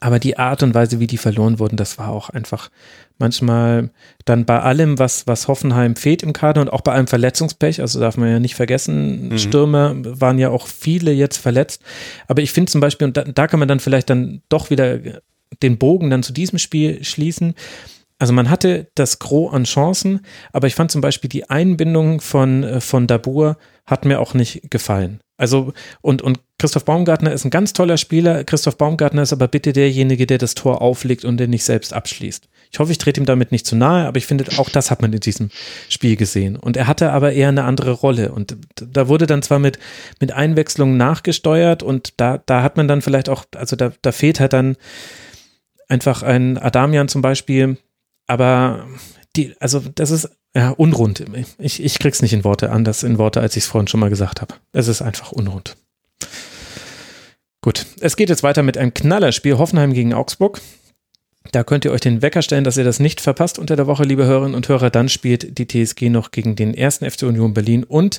Aber 0.00 0.18
die 0.18 0.38
Art 0.38 0.62
und 0.62 0.74
Weise, 0.74 0.98
wie 0.98 1.06
die 1.06 1.18
verloren 1.18 1.58
wurden, 1.58 1.76
das 1.76 1.98
war 1.98 2.08
auch 2.08 2.30
einfach 2.30 2.70
manchmal 3.18 3.90
dann 4.24 4.44
bei 4.44 4.60
allem, 4.60 4.98
was, 4.98 5.26
was 5.26 5.46
Hoffenheim 5.46 5.94
fehlt 5.94 6.22
im 6.22 6.32
Kader 6.32 6.62
und 6.62 6.70
auch 6.70 6.80
bei 6.80 6.92
allem 6.92 7.06
Verletzungspech, 7.06 7.80
also 7.80 8.00
darf 8.00 8.16
man 8.16 8.30
ja 8.30 8.40
nicht 8.40 8.54
vergessen, 8.54 9.28
mhm. 9.28 9.38
Stürmer 9.38 9.94
waren 10.20 10.38
ja 10.38 10.48
auch 10.48 10.66
viele 10.66 11.12
jetzt 11.12 11.36
verletzt. 11.36 11.82
Aber 12.26 12.42
ich 12.42 12.52
finde 12.52 12.72
zum 12.72 12.80
Beispiel, 12.80 13.06
und 13.06 13.16
da, 13.16 13.24
da 13.24 13.46
kann 13.46 13.60
man 13.60 13.68
dann 13.68 13.80
vielleicht 13.80 14.08
dann 14.08 14.40
doch 14.48 14.70
wieder 14.70 14.98
den 15.62 15.78
Bogen 15.78 16.10
dann 16.10 16.22
zu 16.22 16.32
diesem 16.32 16.58
Spiel 16.58 17.04
schließen. 17.04 17.54
Also 18.18 18.32
man 18.32 18.48
hatte 18.48 18.88
das 18.94 19.18
Gros 19.18 19.52
an 19.52 19.64
Chancen, 19.64 20.20
aber 20.52 20.66
ich 20.66 20.74
fand 20.74 20.90
zum 20.90 21.00
Beispiel 21.00 21.28
die 21.28 21.50
Einbindung 21.50 22.20
von, 22.20 22.64
äh, 22.64 22.80
von 22.80 23.06
Dabur 23.06 23.58
hat 23.86 24.04
mir 24.04 24.20
auch 24.20 24.34
nicht 24.34 24.70
gefallen. 24.70 25.20
Also, 25.36 25.72
und, 26.00 26.22
und 26.22 26.40
Christoph 26.58 26.84
Baumgartner 26.84 27.32
ist 27.32 27.44
ein 27.44 27.50
ganz 27.50 27.72
toller 27.72 27.96
Spieler. 27.96 28.44
Christoph 28.44 28.78
Baumgartner 28.78 29.22
ist 29.22 29.32
aber 29.32 29.48
bitte 29.48 29.72
derjenige, 29.72 30.26
der 30.26 30.38
das 30.38 30.54
Tor 30.54 30.80
auflegt 30.80 31.24
und 31.24 31.38
den 31.38 31.50
nicht 31.50 31.64
selbst 31.64 31.92
abschließt. 31.92 32.48
Ich 32.70 32.78
hoffe, 32.78 32.92
ich 32.92 32.98
trete 32.98 33.20
ihm 33.20 33.26
damit 33.26 33.52
nicht 33.52 33.66
zu 33.66 33.76
nahe, 33.76 34.06
aber 34.06 34.16
ich 34.16 34.26
finde, 34.26 34.44
auch 34.58 34.70
das 34.70 34.90
hat 34.90 35.02
man 35.02 35.12
in 35.12 35.20
diesem 35.20 35.50
Spiel 35.88 36.16
gesehen. 36.16 36.56
Und 36.56 36.76
er 36.76 36.86
hatte 36.86 37.12
aber 37.12 37.32
eher 37.32 37.48
eine 37.48 37.64
andere 37.64 37.90
Rolle. 37.90 38.32
Und 38.32 38.56
da 38.76 39.08
wurde 39.08 39.26
dann 39.26 39.42
zwar 39.42 39.58
mit, 39.58 39.78
mit 40.20 40.32
Einwechslungen 40.32 40.96
nachgesteuert 40.96 41.82
und 41.82 42.14
da, 42.16 42.38
da 42.38 42.62
hat 42.62 42.76
man 42.76 42.88
dann 42.88 43.02
vielleicht 43.02 43.28
auch, 43.28 43.44
also 43.54 43.76
da, 43.76 43.92
da 44.02 44.12
fehlt 44.12 44.40
halt 44.40 44.52
dann 44.52 44.76
einfach 45.88 46.22
ein 46.22 46.58
Adamian 46.58 47.08
zum 47.08 47.22
Beispiel, 47.22 47.76
aber 48.26 48.86
die, 49.36 49.54
also 49.60 49.80
das 49.94 50.10
ist 50.10 50.30
ja 50.56 50.70
unrund. 50.70 51.24
Ich, 51.58 51.82
ich 51.82 51.98
krieg's 51.98 52.22
nicht 52.22 52.32
in 52.32 52.44
Worte 52.44 52.70
anders 52.70 53.02
in 53.02 53.18
Worte, 53.18 53.40
als 53.40 53.56
ich 53.56 53.64
es 53.64 53.68
vorhin 53.68 53.88
schon 53.88 54.00
mal 54.00 54.10
gesagt 54.10 54.40
habe. 54.40 54.54
Es 54.72 54.88
ist 54.88 55.02
einfach 55.02 55.32
unrund. 55.32 55.76
Gut, 57.60 57.86
es 58.00 58.16
geht 58.16 58.28
jetzt 58.28 58.42
weiter 58.42 58.62
mit 58.62 58.76
einem 58.76 58.92
Knallerspiel 58.92 59.58
Hoffenheim 59.58 59.94
gegen 59.94 60.12
Augsburg. 60.12 60.60
Da 61.52 61.62
könnt 61.62 61.84
ihr 61.84 61.92
euch 61.92 62.00
den 62.00 62.22
Wecker 62.22 62.40
stellen, 62.40 62.64
dass 62.64 62.78
ihr 62.78 62.84
das 62.84 63.00
nicht 63.00 63.20
verpasst 63.20 63.58
unter 63.58 63.76
der 63.76 63.86
Woche, 63.86 64.02
liebe 64.04 64.24
Hörerinnen 64.24 64.54
und 64.54 64.66
Hörer. 64.68 64.88
Dann 64.88 65.10
spielt 65.10 65.58
die 65.58 65.68
TSG 65.68 66.08
noch 66.08 66.30
gegen 66.30 66.56
den 66.56 66.72
ersten 66.72 67.08
FC 67.08 67.24
Union 67.24 67.52
Berlin 67.52 67.84
und 67.84 68.18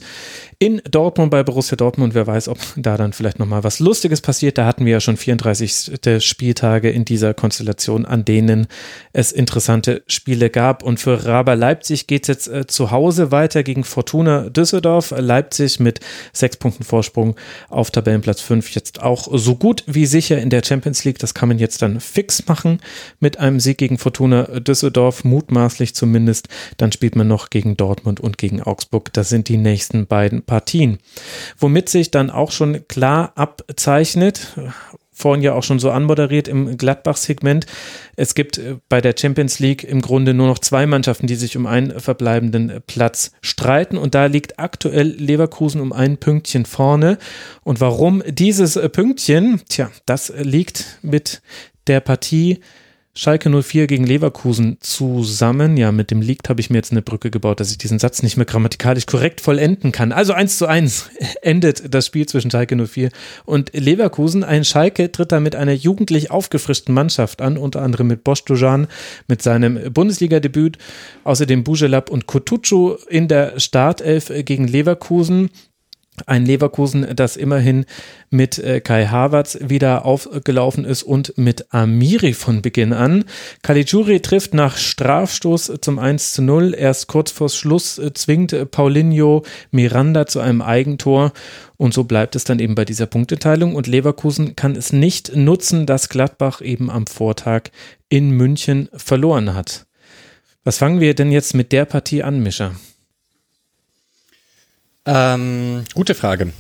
in 0.60 0.80
Dortmund 0.90 1.32
bei 1.32 1.42
Borussia 1.44 1.76
Dortmund. 1.76 2.14
Wer 2.14 2.28
weiß, 2.28 2.48
ob 2.50 2.60
da 2.76 2.98
dann 2.98 3.14
vielleicht 3.14 3.40
nochmal 3.40 3.64
was 3.64 3.80
Lustiges 3.80 4.22
passiert. 4.22 4.60
Da 4.60 4.68
hatten 4.68 4.86
wir 4.86 4.94
ja 4.94 5.00
schon 5.02 5.18
34. 5.18 5.92
Spieltage 6.24 6.92
in 6.92 7.04
dieser 7.04 7.34
Konstellation, 7.34 8.06
an 8.06 8.26
denen 8.26 8.68
es 9.12 9.32
interessante 9.32 10.04
Spiele 10.08 10.52
gab. 10.52 10.84
Und 10.84 11.00
für 11.00 11.26
Raber 11.26 11.56
Leipzig 11.56 12.06
geht 12.06 12.24
es 12.24 12.28
jetzt 12.28 12.48
äh, 12.48 12.68
zu 12.68 12.92
Hause 12.92 13.32
weiter 13.32 13.64
gegen 13.64 13.84
Fortuna 13.84 14.50
Düsseldorf. 14.50 15.14
Leipzig 15.18 15.80
mit 15.80 16.00
sechs 16.32 16.58
Punkten 16.58 16.84
Vorsprung 16.84 17.36
auf 17.70 17.90
Tabellenplatz 17.90 18.40
5 18.42 18.70
jetzt 18.76 19.02
auch 19.02 19.28
so 19.32 19.56
gut 19.56 19.84
wie 19.88 20.06
sicher 20.06 20.38
in 20.38 20.52
der 20.52 20.62
Champions 20.64 21.04
League. 21.06 21.18
Das 21.18 21.34
kann 21.34 21.50
man 21.50 21.58
jetzt 21.58 21.82
dann 21.82 22.00
fix 22.00 22.48
machen 22.48 22.80
mit 23.20 23.40
einem 23.40 23.60
Sieg 23.60 23.78
gegen 23.78 23.98
Fortuna 23.98 24.44
Düsseldorf, 24.60 25.24
mutmaßlich 25.24 25.96
zumindest. 25.96 26.48
Dann 26.78 26.92
spielt 26.92 27.16
man 27.16 27.28
noch 27.28 27.50
gegen 27.50 27.78
Dortmund 27.78 28.20
und 28.20 28.38
gegen 28.38 28.62
Augsburg. 28.62 29.14
Das 29.14 29.30
sind 29.30 29.50
die 29.50 29.58
nächsten 29.58 30.08
beiden 30.08 30.44
Partien. 30.44 30.98
Womit 31.58 31.90
sich 31.90 32.12
dann 32.12 32.30
auch 32.30 32.52
schon 32.52 32.88
klar 32.88 33.34
abzeichnet, 33.36 34.56
vorhin 35.16 35.42
ja 35.42 35.54
auch 35.54 35.64
schon 35.64 35.80
so 35.80 35.90
anmoderiert 35.92 36.50
im 36.50 36.78
Gladbach-Segment. 36.78 37.66
Es 38.18 38.36
gibt 38.36 38.58
äh, 38.58 38.76
bei 38.90 39.00
der 39.00 39.16
Champions 39.18 39.60
League 39.60 39.84
im 39.84 40.02
Grunde 40.02 40.34
nur 40.34 40.48
noch 40.48 40.60
zwei 40.60 40.86
Mannschaften, 40.86 41.26
die 41.26 41.36
sich 41.36 41.56
um 41.56 41.66
einen 41.66 42.00
verbleibenden 42.00 42.82
Platz 42.86 43.32
streiten. 43.42 43.98
Und 43.98 44.14
da 44.14 44.26
liegt 44.26 44.60
aktuell 44.60 45.08
Leverkusen 45.08 45.80
um 45.80 45.94
ein 45.94 46.18
Pünktchen 46.18 46.66
vorne. 46.66 47.18
Und 47.64 47.80
warum 47.80 48.22
dieses 48.28 48.78
Pünktchen? 48.92 49.62
Tja, 49.70 49.90
das 50.06 50.34
liegt 50.38 51.00
mit 51.02 51.42
der 51.88 52.02
Partie 52.02 52.60
Schalke 53.18 53.50
04 53.50 53.88
gegen 53.88 54.06
Leverkusen 54.06 54.76
zusammen. 54.82 55.78
Ja, 55.78 55.94
mit 55.94 56.12
dem 56.12 56.20
Liegt 56.22 56.50
habe 56.50 56.60
ich 56.60 56.70
mir 56.70 56.76
jetzt 56.76 56.92
eine 56.92 57.02
Brücke 57.02 57.32
gebaut, 57.32 57.62
dass 57.62 57.72
ich 57.72 57.78
diesen 57.78 57.98
Satz 57.98 58.22
nicht 58.22 58.36
mehr 58.36 58.46
grammatikalisch 58.46 59.06
korrekt 59.06 59.40
vollenden 59.40 59.94
kann. 59.94 60.12
Also 60.12 60.34
eins 60.34 60.58
zu 60.58 60.66
eins 60.66 61.10
endet 61.42 61.94
das 61.94 62.08
Spiel 62.08 62.26
zwischen 62.26 62.52
Schalke 62.52 62.76
04 62.76 63.12
und 63.46 63.72
Leverkusen. 63.74 64.44
Ein 64.44 64.66
Schalke 64.66 65.14
tritt 65.14 65.32
da 65.32 65.40
mit 65.40 65.56
einer 65.56 65.72
jugendlich 65.72 66.30
aufgefrischten 66.30 66.94
Mannschaft 66.94 67.42
an, 67.42 67.58
unter 67.58 67.82
anderem 67.82 68.08
mit 68.08 68.26
Bosch 68.26 68.44
Dujan 68.44 68.88
mit 69.30 69.42
seinem 69.42 69.94
Bundesliga-Debüt, 69.94 70.78
außerdem 71.24 71.64
Bujelab 71.64 72.10
und 72.10 72.28
Kutucu 72.28 72.98
in 73.08 73.30
der 73.30 73.62
Startelf 73.62 74.30
gegen 74.44 74.68
Leverkusen. 74.68 75.52
Ein 76.26 76.46
Leverkusen, 76.46 77.06
das 77.14 77.36
immerhin 77.36 77.86
mit 78.30 78.58
äh, 78.58 78.80
Kai 78.80 79.08
Havertz 79.08 79.58
wieder 79.62 80.06
aufgelaufen 80.06 80.86
ist 80.86 81.04
und 81.04 81.38
mit 81.38 81.74
Amiri 81.74 82.34
von 82.34 82.62
Beginn 82.62 82.94
an. 82.94 83.26
Caligiuri 83.64 84.22
trifft 84.22 84.54
nach 84.54 84.78
Strafstoß 84.78 85.74
zum 85.82 86.00
1 86.00 86.34
zu 86.34 86.42
0. 86.42 86.74
Erst 86.74 87.08
kurz 87.08 87.32
vor 87.32 87.50
Schluss 87.50 87.98
äh, 87.98 88.14
zwingt 88.14 88.72
Paulinho 88.72 89.44
Miranda 89.72 90.26
zu 90.26 90.40
einem 90.40 90.62
Eigentor. 90.62 91.34
Und 91.76 91.94
so 91.94 92.06
bleibt 92.06 92.38
es 92.38 92.46
dann 92.46 92.60
eben 92.60 92.76
bei 92.76 92.86
dieser 92.86 93.08
Punkteteilung. 93.08 93.76
Und 93.76 93.88
Leverkusen 93.88 94.56
kann 94.56 94.78
es 94.78 94.94
nicht 94.94 95.36
nutzen, 95.36 95.86
dass 95.86 96.08
Gladbach 96.08 96.62
eben 96.62 96.90
am 96.90 97.08
Vortag 97.08 97.64
in 98.08 98.32
München 98.32 98.88
verloren 98.94 99.54
hat. 99.54 99.86
Was 100.64 100.78
fangen 100.78 101.02
wir 101.02 101.14
denn 101.14 101.32
jetzt 101.32 101.54
mit 101.54 101.74
der 101.74 101.84
Partie 101.84 102.24
an, 102.24 102.42
Mischa? 102.42 102.72
Ähm, 105.06 105.84
gute 105.94 106.16
Frage. 106.16 106.52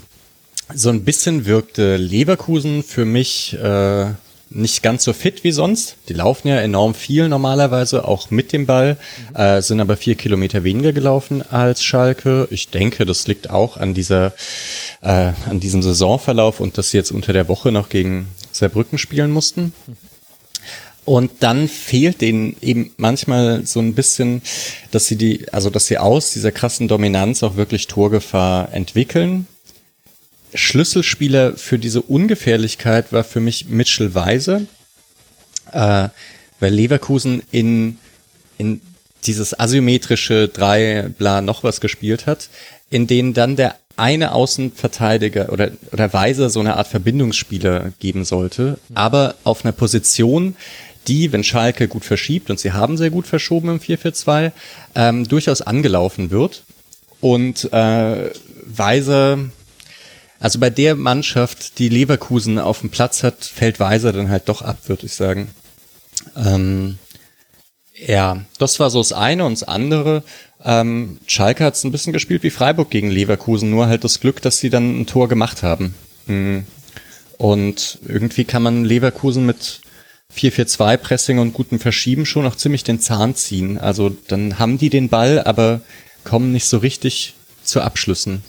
So 0.73 0.89
ein 0.89 1.03
bisschen 1.03 1.45
wirkte 1.45 1.97
Leverkusen 1.97 2.83
für 2.83 3.05
mich 3.05 3.53
äh, 3.53 4.07
nicht 4.49 4.83
ganz 4.83 5.03
so 5.03 5.13
fit 5.13 5.43
wie 5.43 5.51
sonst. 5.51 5.97
Die 6.09 6.13
laufen 6.13 6.47
ja 6.47 6.57
enorm 6.57 6.93
viel 6.93 7.27
normalerweise, 7.27 8.07
auch 8.07 8.31
mit 8.31 8.53
dem 8.53 8.65
Ball, 8.65 8.97
mhm. 9.29 9.35
äh, 9.35 9.61
sind 9.61 9.79
aber 9.79 9.97
vier 9.97 10.15
Kilometer 10.15 10.63
weniger 10.63 10.93
gelaufen 10.93 11.43
als 11.51 11.83
Schalke. 11.83 12.47
Ich 12.51 12.69
denke, 12.69 13.05
das 13.05 13.27
liegt 13.27 13.49
auch 13.49 13.77
an 13.77 13.93
dieser, 13.93 14.33
äh, 15.01 15.33
an 15.49 15.59
diesem 15.59 15.81
Saisonverlauf 15.81 16.59
und 16.59 16.77
dass 16.77 16.91
sie 16.91 16.97
jetzt 16.97 17.11
unter 17.11 17.33
der 17.33 17.47
Woche 17.47 17.71
noch 17.71 17.89
gegen 17.89 18.27
Saarbrücken 18.51 18.97
spielen 18.97 19.31
mussten. 19.31 19.73
Und 21.05 21.31
dann 21.41 21.67
fehlt 21.67 22.21
denen 22.21 22.55
eben 22.61 22.91
manchmal 22.97 23.65
so 23.65 23.79
ein 23.79 23.93
bisschen, 23.93 24.41
dass 24.89 25.05
sie 25.05 25.15
die, 25.15 25.53
also 25.53 25.69
dass 25.69 25.85
sie 25.85 25.99
aus 25.99 26.31
dieser 26.31 26.51
krassen 26.51 26.87
Dominanz 26.87 27.43
auch 27.43 27.55
wirklich 27.55 27.85
Torgefahr 27.85 28.73
entwickeln. 28.73 29.45
Schlüsselspieler 30.55 31.57
für 31.57 31.77
diese 31.77 32.01
Ungefährlichkeit 32.01 33.13
war 33.13 33.23
für 33.23 33.39
mich 33.39 33.69
Mitchell 33.69 34.15
Weise, 34.15 34.65
äh, 35.71 36.09
weil 36.59 36.73
Leverkusen 36.73 37.43
in, 37.51 37.99
in 38.57 38.81
dieses 39.27 39.59
asymmetrische 39.59 40.47
drei 40.47 41.09
bla 41.17 41.41
noch 41.41 41.63
was 41.63 41.81
gespielt 41.81 42.25
hat, 42.25 42.49
in 42.89 43.05
denen 43.05 43.33
dann 43.33 43.55
der 43.55 43.75
eine 43.97 44.33
Außenverteidiger 44.33 45.51
oder, 45.51 45.71
oder 45.91 46.11
Weise 46.11 46.49
so 46.49 46.59
eine 46.59 46.75
Art 46.77 46.87
Verbindungsspieler 46.87 47.93
geben 47.99 48.25
sollte, 48.25 48.77
aber 48.93 49.35
auf 49.43 49.63
einer 49.63 49.71
Position, 49.71 50.55
die, 51.07 51.31
wenn 51.31 51.43
Schalke 51.43 51.87
gut 51.87 52.05
verschiebt, 52.05 52.49
und 52.49 52.59
sie 52.59 52.73
haben 52.73 52.97
sehr 52.97 53.09
gut 53.09 53.27
verschoben 53.27 53.69
im 53.69 53.79
4-4-2, 53.79 54.51
ähm, 54.95 55.27
durchaus 55.27 55.61
angelaufen 55.61 56.31
wird. 56.31 56.63
Und 57.21 57.71
äh, 57.73 58.31
Weiser, 58.65 59.39
also 60.39 60.59
bei 60.59 60.69
der 60.69 60.95
Mannschaft, 60.95 61.79
die 61.79 61.89
Leverkusen 61.89 62.59
auf 62.59 62.81
dem 62.81 62.89
Platz 62.89 63.23
hat, 63.23 63.43
fällt 63.43 63.79
Weiser 63.79 64.13
dann 64.13 64.29
halt 64.29 64.49
doch 64.49 64.61
ab, 64.61 64.77
würde 64.87 65.05
ich 65.05 65.13
sagen. 65.13 65.49
Ähm, 66.35 66.97
ja, 67.95 68.41
das 68.59 68.79
war 68.79 68.89
so 68.89 68.99
das 68.99 69.13
eine 69.13 69.45
und 69.45 69.53
das 69.53 69.63
andere. 69.63 70.23
Ähm, 70.63 71.19
Schalke 71.27 71.63
hat 71.63 71.75
es 71.75 71.83
ein 71.83 71.91
bisschen 71.91 72.13
gespielt 72.13 72.43
wie 72.43 72.49
Freiburg 72.49 72.89
gegen 72.89 73.09
Leverkusen, 73.09 73.69
nur 73.69 73.87
halt 73.87 74.03
das 74.03 74.19
Glück, 74.19 74.41
dass 74.41 74.59
sie 74.59 74.69
dann 74.69 75.01
ein 75.01 75.05
Tor 75.05 75.29
gemacht 75.29 75.63
haben. 75.63 75.95
Mhm. 76.25 76.65
Und 77.37 77.99
irgendwie 78.07 78.45
kann 78.45 78.63
man 78.63 78.85
Leverkusen 78.85 79.45
mit 79.45 79.81
4-4-2 80.33 80.97
Pressing 80.97 81.39
und 81.39 81.53
gutem 81.53 81.79
Verschieben 81.79 82.25
schon 82.25 82.43
noch 82.43 82.55
ziemlich 82.55 82.83
den 82.83 82.99
Zahn 82.99 83.35
ziehen. 83.35 83.77
Also 83.77 84.15
dann 84.27 84.59
haben 84.59 84.77
die 84.77 84.89
den 84.89 85.09
Ball, 85.09 85.39
aber 85.43 85.81
kommen 86.23 86.51
nicht 86.51 86.65
so 86.65 86.77
richtig 86.77 87.35
zu 87.63 87.81
Abschlüssen. 87.81 88.43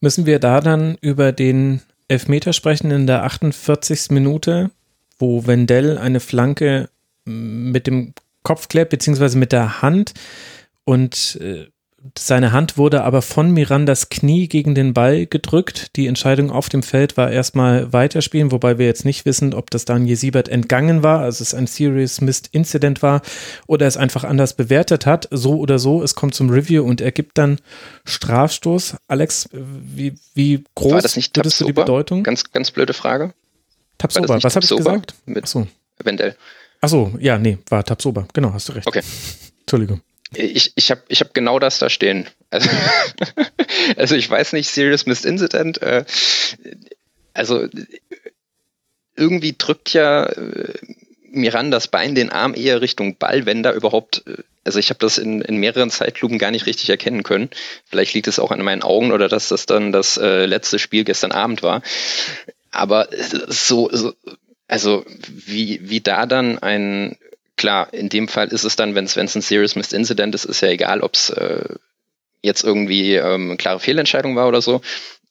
Müssen 0.00 0.26
wir 0.26 0.38
da 0.38 0.60
dann 0.60 0.96
über 1.00 1.32
den 1.32 1.82
Elfmeter 2.08 2.52
sprechen 2.52 2.90
in 2.90 3.06
der 3.06 3.24
48. 3.24 4.10
Minute, 4.10 4.70
wo 5.18 5.46
Wendell 5.46 5.98
eine 5.98 6.20
Flanke 6.20 6.88
mit 7.24 7.86
dem 7.86 8.14
Kopf 8.42 8.68
klärt, 8.68 8.90
beziehungsweise 8.90 9.36
mit 9.36 9.52
der 9.52 9.82
Hand 9.82 10.14
und 10.84 11.38
äh, 11.42 11.66
seine 12.16 12.52
Hand 12.52 12.78
wurde 12.78 13.02
aber 13.02 13.22
von 13.22 13.50
Mirandas 13.50 14.08
Knie 14.08 14.46
gegen 14.46 14.74
den 14.74 14.94
Ball 14.94 15.26
gedrückt. 15.26 15.96
Die 15.96 16.06
Entscheidung 16.06 16.50
auf 16.50 16.68
dem 16.68 16.82
Feld 16.82 17.16
war 17.16 17.30
erstmal 17.30 17.92
weiterspielen, 17.92 18.52
wobei 18.52 18.78
wir 18.78 18.86
jetzt 18.86 19.04
nicht 19.04 19.24
wissen, 19.24 19.52
ob 19.52 19.70
das 19.70 19.84
Daniel 19.84 20.16
Siebert 20.16 20.48
entgangen 20.48 21.02
war, 21.02 21.20
also 21.20 21.42
es 21.42 21.54
ein 21.54 21.66
Serious 21.66 22.20
Missed 22.20 22.48
Incident 22.52 23.02
war 23.02 23.22
oder 23.66 23.86
es 23.86 23.96
einfach 23.96 24.22
anders 24.22 24.54
bewertet 24.54 25.06
hat. 25.06 25.28
So 25.32 25.58
oder 25.58 25.78
so, 25.78 26.02
es 26.02 26.14
kommt 26.14 26.34
zum 26.34 26.50
Review 26.50 26.84
und 26.84 27.00
er 27.00 27.10
gibt 27.10 27.36
dann 27.36 27.58
Strafstoß. 28.04 28.96
Alex, 29.08 29.48
wie, 29.52 30.14
wie 30.34 30.64
groß 30.76 30.92
war 30.92 31.02
das 31.02 31.16
nicht 31.16 31.36
würdest 31.36 31.60
du 31.60 31.66
die 31.66 31.72
Bedeutung? 31.72 32.22
Ganz, 32.22 32.52
ganz 32.52 32.70
blöde 32.70 32.92
Frage. 32.92 33.34
Tabsoba, 33.98 34.40
was 34.40 34.54
habe 34.54 34.64
ich 34.64 34.70
gesagt? 34.70 35.14
Mit 35.26 35.42
Achso. 35.42 35.66
Wendell. 36.04 36.36
Achso, 36.80 37.12
ja, 37.18 37.38
nee, 37.38 37.58
war 37.68 37.84
Tabsoba. 37.84 38.28
Genau, 38.32 38.52
hast 38.52 38.68
du 38.68 38.72
recht. 38.74 38.86
Okay. 38.86 39.02
Entschuldigung. 39.60 40.00
Ich, 40.34 40.72
ich 40.74 40.90
habe 40.90 41.02
ich 41.08 41.20
hab 41.20 41.32
genau 41.34 41.58
das 41.58 41.78
da 41.78 41.88
stehen. 41.88 42.28
Also, 42.50 42.68
also 43.96 44.14
ich 44.14 44.28
weiß 44.28 44.52
nicht, 44.52 44.68
Serious 44.68 45.06
Missed 45.06 45.24
Incident. 45.24 45.80
Äh, 45.80 46.04
also 47.32 47.66
irgendwie 49.16 49.54
drückt 49.56 49.92
ja 49.92 50.26
äh, 50.26 50.74
Mirandas 51.30 51.88
Bein 51.88 52.14
den 52.14 52.30
Arm 52.30 52.54
eher 52.54 52.80
Richtung 52.80 53.16
Ball, 53.16 53.46
wenn 53.46 53.62
da 53.62 53.72
überhaupt. 53.72 54.24
Äh, 54.26 54.42
also 54.64 54.78
ich 54.78 54.90
habe 54.90 54.98
das 54.98 55.16
in, 55.16 55.40
in 55.40 55.56
mehreren 55.56 55.90
Zeitlupen 55.90 56.38
gar 56.38 56.50
nicht 56.50 56.66
richtig 56.66 56.90
erkennen 56.90 57.22
können. 57.22 57.48
Vielleicht 57.86 58.12
liegt 58.12 58.28
es 58.28 58.38
auch 58.38 58.50
an 58.50 58.60
meinen 58.60 58.82
Augen 58.82 59.12
oder 59.12 59.28
dass 59.28 59.48
das 59.48 59.64
dann 59.64 59.92
das 59.92 60.18
äh, 60.18 60.44
letzte 60.44 60.78
Spiel 60.78 61.04
gestern 61.04 61.32
Abend 61.32 61.62
war. 61.62 61.82
Aber 62.70 63.08
so, 63.48 63.88
so 63.90 64.12
also 64.66 65.06
wie, 65.26 65.80
wie 65.88 66.02
da 66.02 66.26
dann 66.26 66.58
ein 66.58 67.16
klar, 67.58 67.92
in 67.92 68.08
dem 68.08 68.28
Fall 68.28 68.48
ist 68.48 68.64
es 68.64 68.76
dann, 68.76 68.94
wenn 68.94 69.04
es 69.04 69.18
ein 69.18 69.28
Serious 69.28 69.76
Missed 69.76 69.92
Incident 69.92 70.34
ist, 70.34 70.46
ist 70.46 70.62
ja 70.62 70.68
egal, 70.68 71.02
ob 71.02 71.14
es 71.14 71.28
äh, 71.28 71.74
jetzt 72.40 72.64
irgendwie 72.64 73.16
ähm, 73.16 73.48
eine 73.48 73.56
klare 73.58 73.80
Fehlentscheidung 73.80 74.34
war 74.36 74.48
oder 74.48 74.62
so. 74.62 74.80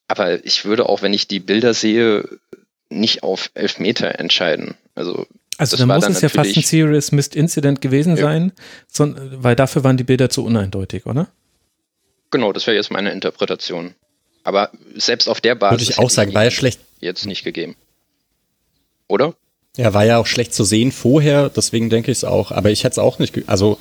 Aber 0.08 0.46
ich 0.46 0.66
würde 0.66 0.88
auch, 0.88 1.02
wenn 1.02 1.14
ich 1.14 1.28
die 1.28 1.40
Bilder 1.40 1.74
sehe, 1.74 2.28
nicht 2.90 3.24
auf 3.24 3.50
Elfmeter 3.56 4.20
entscheiden. 4.20 4.76
Also, 4.94 5.26
also 5.58 5.76
dann 5.76 5.88
muss 5.88 6.04
dann 6.04 6.12
es 6.12 6.22
ja 6.22 6.30
fast 6.30 6.56
ein 6.56 6.64
Serious 6.64 7.12
Missed 7.12 7.36
Incident 7.36 7.82
gewesen 7.82 8.16
ja. 8.16 8.24
sein, 8.24 8.52
weil 9.32 9.56
dafür 9.56 9.84
waren 9.84 9.98
die 9.98 10.04
Bilder 10.04 10.30
zu 10.30 10.46
uneindeutig, 10.46 11.06
oder? 11.06 11.28
Genau, 12.30 12.54
das 12.54 12.68
wäre 12.68 12.76
jetzt 12.78 12.92
meine 12.92 13.12
Interpretation. 13.12 13.96
Aber 14.44 14.72
selbst 14.96 15.28
auf 15.28 15.42
der 15.42 15.56
Basis 15.56 15.82
würde 15.82 15.92
ich 15.92 16.00
auch 16.00 16.10
sagen, 16.10 16.34
war 16.34 16.44
ja 16.44 16.52
schlecht 16.52 16.80
jetzt 17.00 17.26
nicht 17.26 17.44
gegeben. 17.44 17.76
Oder? 19.08 19.34
Ja, 19.78 19.94
war 19.94 20.06
ja 20.06 20.18
auch 20.18 20.26
schlecht 20.26 20.54
zu 20.54 20.64
sehen 20.64 20.92
vorher, 20.92 21.50
deswegen 21.50 21.90
denke 21.90 22.12
ich 22.12 22.20
es 22.20 22.24
auch. 22.24 22.52
Aber 22.52 22.72
ich 22.72 22.84
hätte 22.84 22.94
es 22.94 23.00
auch 23.00 23.20
nicht, 23.20 23.48
also 23.48 23.78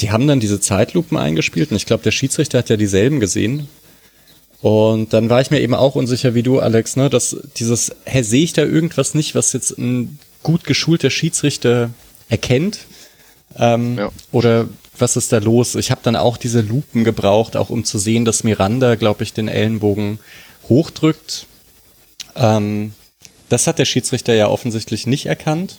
die 0.00 0.10
haben 0.10 0.26
dann 0.26 0.40
diese 0.40 0.60
Zeitlupen 0.60 1.16
eingespielt 1.16 1.70
und 1.70 1.76
ich 1.76 1.86
glaube, 1.86 2.02
der 2.02 2.10
Schiedsrichter 2.10 2.58
hat 2.58 2.68
ja 2.68 2.76
dieselben 2.76 3.20
gesehen. 3.20 3.68
Und 4.60 5.12
dann 5.12 5.30
war 5.30 5.40
ich 5.40 5.50
mir 5.50 5.60
eben 5.60 5.74
auch 5.74 5.94
unsicher 5.94 6.34
wie 6.34 6.42
du, 6.42 6.58
Alex, 6.58 6.96
ne, 6.96 7.10
dass 7.10 7.36
dieses, 7.56 7.94
hä, 8.06 8.22
sehe 8.22 8.42
ich 8.42 8.54
da 8.54 8.62
irgendwas 8.62 9.14
nicht, 9.14 9.34
was 9.34 9.52
jetzt 9.52 9.78
ein 9.78 10.18
gut 10.42 10.64
geschulter 10.64 11.10
Schiedsrichter 11.10 11.90
erkennt? 12.28 12.80
Ähm, 13.56 13.98
ja. 13.98 14.10
Oder 14.32 14.68
was 14.98 15.16
ist 15.16 15.32
da 15.32 15.38
los? 15.38 15.74
Ich 15.74 15.90
habe 15.90 16.00
dann 16.02 16.16
auch 16.16 16.36
diese 16.36 16.60
Lupen 16.60 17.04
gebraucht, 17.04 17.56
auch 17.56 17.70
um 17.70 17.84
zu 17.84 17.98
sehen, 17.98 18.24
dass 18.24 18.42
Miranda, 18.42 18.94
glaube 18.94 19.22
ich, 19.22 19.32
den 19.32 19.48
Ellenbogen 19.48 20.18
hochdrückt. 20.68 21.46
Ähm, 22.34 22.94
das 23.54 23.68
hat 23.68 23.78
der 23.78 23.84
Schiedsrichter 23.84 24.34
ja 24.34 24.48
offensichtlich 24.48 25.06
nicht 25.06 25.26
erkannt. 25.26 25.76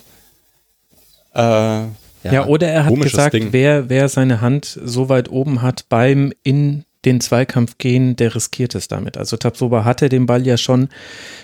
Äh, 1.33 1.39
ja, 1.39 1.89
ja, 2.23 2.45
oder 2.45 2.69
er 2.69 2.85
hat 2.85 2.95
gesagt, 2.95 3.35
wer, 3.51 3.89
wer 3.89 4.07
seine 4.07 4.39
Hand 4.39 4.79
so 4.81 5.09
weit 5.09 5.29
oben 5.29 5.61
hat 5.61 5.89
beim 5.89 6.31
in 6.41 6.85
den 7.03 7.19
Zweikampf 7.19 7.77
gehen, 7.77 8.15
der 8.15 8.33
riskiert 8.33 8.75
es 8.75 8.87
damit. 8.87 9.17
Also 9.17 9.35
Tabsoba 9.35 9.83
hatte 9.83 10.07
den 10.07 10.25
Ball 10.25 10.47
ja 10.47 10.55
schon, 10.55 10.87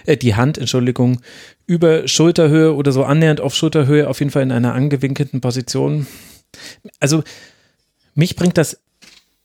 äh, 0.05 0.15
die 0.15 0.33
Hand, 0.35 0.57
Entschuldigung, 0.57 1.19
über 1.67 2.07
Schulterhöhe 2.07 2.73
oder 2.73 2.93
so 2.93 3.03
annähernd 3.03 3.41
auf 3.41 3.53
Schulterhöhe, 3.53 4.07
auf 4.09 4.19
jeden 4.19 4.31
Fall 4.31 4.43
in 4.43 4.53
einer 4.53 4.73
angewinkelten 4.73 5.41
Position. 5.41 6.07
Also 7.01 7.23
mich 8.15 8.37
bringt 8.37 8.57
das 8.57 8.79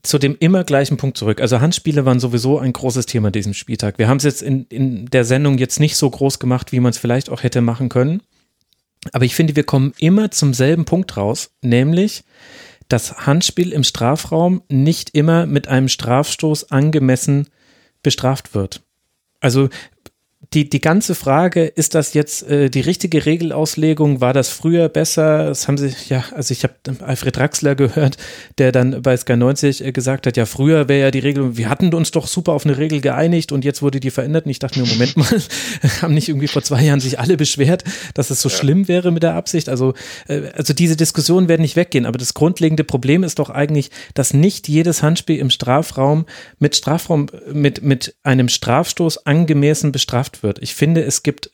zu 0.07 0.19
dem 0.19 0.37
immer 0.39 0.65
gleichen 0.65 0.97
Punkt 0.97 1.19
zurück. 1.19 1.41
Also 1.41 1.61
Handspiele 1.61 2.05
waren 2.05 2.21
sowieso 2.21 2.59
ein 2.59 2.73
großes 2.73 3.07
Thema 3.07 3.31
diesem 3.31 3.55
Spieltag. 3.55 3.99
Wir 3.99 4.09
haben 4.09 4.19
es 4.19 4.25
jetzt 4.25 4.43
in, 4.43 4.67
in 4.67 5.07
der 5.07 5.25
Sendung 5.25 5.59
jetzt 5.59 5.81
nicht 5.81 5.97
so 5.97 6.09
groß 6.09 6.39
gemacht, 6.39 6.73
wie 6.73 6.81
man 6.81 6.91
es 6.91 6.99
vielleicht 6.99 7.31
auch 7.31 7.43
hätte 7.43 7.61
machen 7.61 7.89
können. 7.89 8.23
Aber 9.13 9.25
ich 9.25 9.35
finde, 9.35 9.57
wir 9.57 9.65
kommen 9.65 9.93
immer 9.99 10.31
zum 10.31 10.55
selben 10.55 10.85
Punkt 10.85 11.17
raus, 11.17 11.51
nämlich, 11.63 12.25
dass 12.89 13.27
Handspiel 13.27 13.73
im 13.73 13.85
Strafraum 13.85 14.63
nicht 14.69 15.11
immer 15.11 15.47
mit 15.47 15.69
einem 15.69 15.89
Strafstoß 15.89 16.71
angemessen 16.71 17.49
bestraft 18.03 18.55
wird. 18.55 18.83
Also 19.41 19.69
die, 20.55 20.69
die 20.69 20.81
ganze 20.81 21.15
Frage, 21.15 21.65
ist 21.65 21.95
das 21.95 22.15
jetzt 22.15 22.49
äh, 22.49 22.71
die 22.71 22.81
richtige 22.81 23.27
Regelauslegung? 23.27 24.21
War 24.21 24.33
das 24.33 24.49
früher 24.49 24.89
besser? 24.89 25.47
Das 25.47 25.67
haben 25.67 25.77
sich, 25.77 26.09
ja, 26.09 26.25
also 26.33 26.53
ich 26.53 26.63
habe 26.63 26.75
Alfred 27.01 27.37
Draxler 27.37 27.75
gehört, 27.75 28.17
der 28.59 28.73
dann 28.73 29.03
bei 29.03 29.17
Sky 29.17 29.37
90 29.37 29.85
äh, 29.85 29.93
gesagt 29.93 30.27
hat, 30.27 30.37
ja, 30.37 30.47
früher 30.47 30.89
wäre 30.89 31.01
ja 31.01 31.11
die 31.11 31.19
Regel, 31.19 31.57
wir 31.57 31.69
hatten 31.69 31.93
uns 31.95 32.11
doch 32.11 32.27
super 32.27 32.53
auf 32.53 32.65
eine 32.65 32.79
Regel 32.79 33.01
geeinigt 33.01 33.53
und 33.53 33.65
jetzt 33.65 33.83
wurde 33.83 34.01
die 34.01 34.11
verändert. 34.11 34.47
Und 34.47 34.51
ich 34.51 34.59
dachte 34.59 34.81
mir, 34.81 34.87
Moment 34.87 35.17
mal, 35.17 35.27
haben 36.03 36.15
nicht 36.15 36.29
irgendwie 36.29 36.49
vor 36.49 36.63
zwei 36.63 36.83
Jahren 36.83 37.01
sich 37.01 37.19
alle 37.19 37.37
beschwert, 37.37 37.85
dass 38.15 38.31
es 38.31 38.41
so 38.41 38.49
ja. 38.49 38.57
schlimm 38.57 38.89
wäre 38.89 39.11
mit 39.11 39.23
der 39.23 39.35
Absicht? 39.35 39.69
Also, 39.69 39.95
äh, 40.29 40.43
also 40.57 40.73
diese 40.73 40.97
Diskussionen 40.97 41.49
werden 41.49 41.63
nicht 41.63 41.77
weggehen, 41.77 42.07
aber 42.07 42.19
das 42.19 42.35
grundlegende 42.35 42.85
Problem 42.85 43.25
ist 43.25 43.39
doch 43.39 43.51
eigentlich, 43.51 43.91
dass 44.15 44.33
nicht 44.33 44.69
jedes 44.69 45.03
Handspiel 45.03 45.39
im 45.39 45.51
Strafraum 45.51 46.27
mit 46.59 46.77
Strafraum, 46.77 47.27
mit, 47.53 47.83
mit 47.83 48.15
einem 48.23 48.49
Strafstoß 48.49 49.27
angemessen 49.27 49.93
bestraft 49.93 50.36
wird. 50.43 50.59
Ich 50.63 50.75
finde, 50.75 51.03
es 51.03 51.23
gibt, 51.23 51.51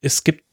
es 0.00 0.24
gibt 0.24 0.44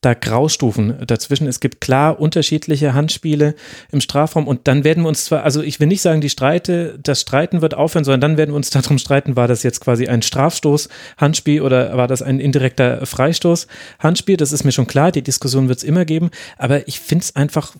da 0.00 0.14
Graustufen 0.14 1.04
dazwischen. 1.06 1.46
Es 1.46 1.60
gibt 1.60 1.80
klar 1.80 2.20
unterschiedliche 2.20 2.94
Handspiele 2.94 3.54
im 3.90 4.00
Strafraum 4.00 4.46
und 4.46 4.68
dann 4.68 4.84
werden 4.84 5.02
wir 5.02 5.08
uns 5.08 5.24
zwar, 5.24 5.42
also 5.42 5.62
ich 5.62 5.80
will 5.80 5.88
nicht 5.88 6.02
sagen, 6.02 6.20
die 6.20 6.30
Streite, 6.30 6.98
das 7.02 7.20
Streiten 7.20 7.62
wird 7.62 7.74
aufhören, 7.74 8.04
sondern 8.04 8.20
dann 8.20 8.36
werden 8.36 8.50
wir 8.52 8.56
uns 8.56 8.70
darum 8.70 8.98
streiten, 8.98 9.36
war 9.36 9.48
das 9.48 9.62
jetzt 9.62 9.80
quasi 9.80 10.06
ein 10.06 10.22
Strafstoß 10.22 10.88
Handspiel 11.16 11.62
oder 11.62 11.96
war 11.96 12.06
das 12.06 12.22
ein 12.22 12.40
indirekter 12.40 13.04
Freistoß 13.04 13.66
Handspiel? 13.98 14.36
Das 14.36 14.52
ist 14.52 14.64
mir 14.64 14.72
schon 14.72 14.86
klar, 14.86 15.12
die 15.12 15.22
Diskussion 15.22 15.68
wird 15.68 15.78
es 15.78 15.84
immer 15.84 16.04
geben, 16.04 16.30
aber 16.56 16.86
ich 16.86 17.00
finde 17.00 17.24
es 17.24 17.36
einfach 17.36 17.74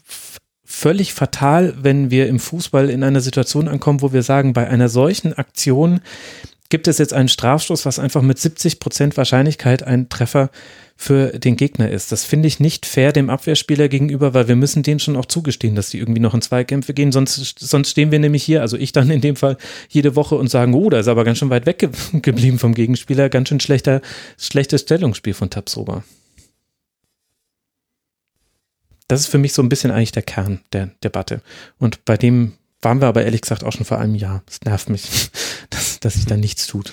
völlig 0.64 1.14
fatal, 1.14 1.74
wenn 1.80 2.10
wir 2.10 2.26
im 2.26 2.40
Fußball 2.40 2.90
in 2.90 3.04
einer 3.04 3.20
Situation 3.20 3.68
ankommen, 3.68 4.02
wo 4.02 4.12
wir 4.12 4.24
sagen, 4.24 4.52
bei 4.52 4.66
einer 4.66 4.88
solchen 4.88 5.32
Aktion 5.32 6.00
gibt 6.68 6.88
es 6.88 6.98
jetzt 6.98 7.12
einen 7.12 7.28
Strafstoß, 7.28 7.86
was 7.86 7.98
einfach 7.98 8.22
mit 8.22 8.38
70 8.38 8.80
Prozent 8.80 9.16
Wahrscheinlichkeit 9.16 9.82
ein 9.82 10.08
Treffer 10.08 10.50
für 10.96 11.38
den 11.38 11.56
Gegner 11.56 11.90
ist. 11.90 12.10
Das 12.10 12.24
finde 12.24 12.48
ich 12.48 12.58
nicht 12.58 12.86
fair 12.86 13.12
dem 13.12 13.28
Abwehrspieler 13.28 13.88
gegenüber, 13.88 14.32
weil 14.32 14.48
wir 14.48 14.56
müssen 14.56 14.82
denen 14.82 14.98
schon 14.98 15.16
auch 15.16 15.26
zugestehen, 15.26 15.74
dass 15.74 15.90
die 15.90 15.98
irgendwie 15.98 16.20
noch 16.20 16.32
in 16.32 16.40
Zweikämpfe 16.40 16.94
gehen. 16.94 17.12
Sonst, 17.12 17.58
sonst 17.58 17.90
stehen 17.90 18.10
wir 18.10 18.18
nämlich 18.18 18.42
hier, 18.42 18.62
also 18.62 18.78
ich 18.78 18.92
dann 18.92 19.10
in 19.10 19.20
dem 19.20 19.36
Fall 19.36 19.58
jede 19.90 20.16
Woche 20.16 20.36
und 20.36 20.48
sagen, 20.48 20.72
oh, 20.72 20.88
da 20.88 20.98
ist 20.98 21.08
aber 21.08 21.24
ganz 21.24 21.38
schön 21.38 21.50
weit 21.50 21.66
weg 21.66 21.86
geblieben 22.22 22.58
vom 22.58 22.74
Gegenspieler. 22.74 23.28
Ganz 23.28 23.50
schön 23.50 23.60
schlechter, 23.60 24.00
schlechtes 24.38 24.82
Stellungsspiel 24.82 25.34
von 25.34 25.50
Tabsoba. 25.50 26.02
Das 29.08 29.20
ist 29.20 29.26
für 29.26 29.38
mich 29.38 29.52
so 29.52 29.62
ein 29.62 29.68
bisschen 29.68 29.90
eigentlich 29.90 30.12
der 30.12 30.22
Kern 30.22 30.60
der 30.72 30.90
Debatte. 31.04 31.42
Und 31.78 32.04
bei 32.06 32.16
dem 32.16 32.54
waren 32.82 33.00
wir 33.00 33.06
aber 33.06 33.24
ehrlich 33.24 33.40
gesagt 33.40 33.64
auch 33.64 33.72
schon 33.72 33.84
vor 33.84 33.98
einem 33.98 34.14
Jahr. 34.14 34.42
Es 34.48 34.60
nervt 34.62 34.88
mich, 34.88 35.30
dass, 35.96 36.00
dass 36.00 36.14
sich 36.14 36.26
da 36.26 36.36
nichts 36.36 36.66
tut. 36.66 36.92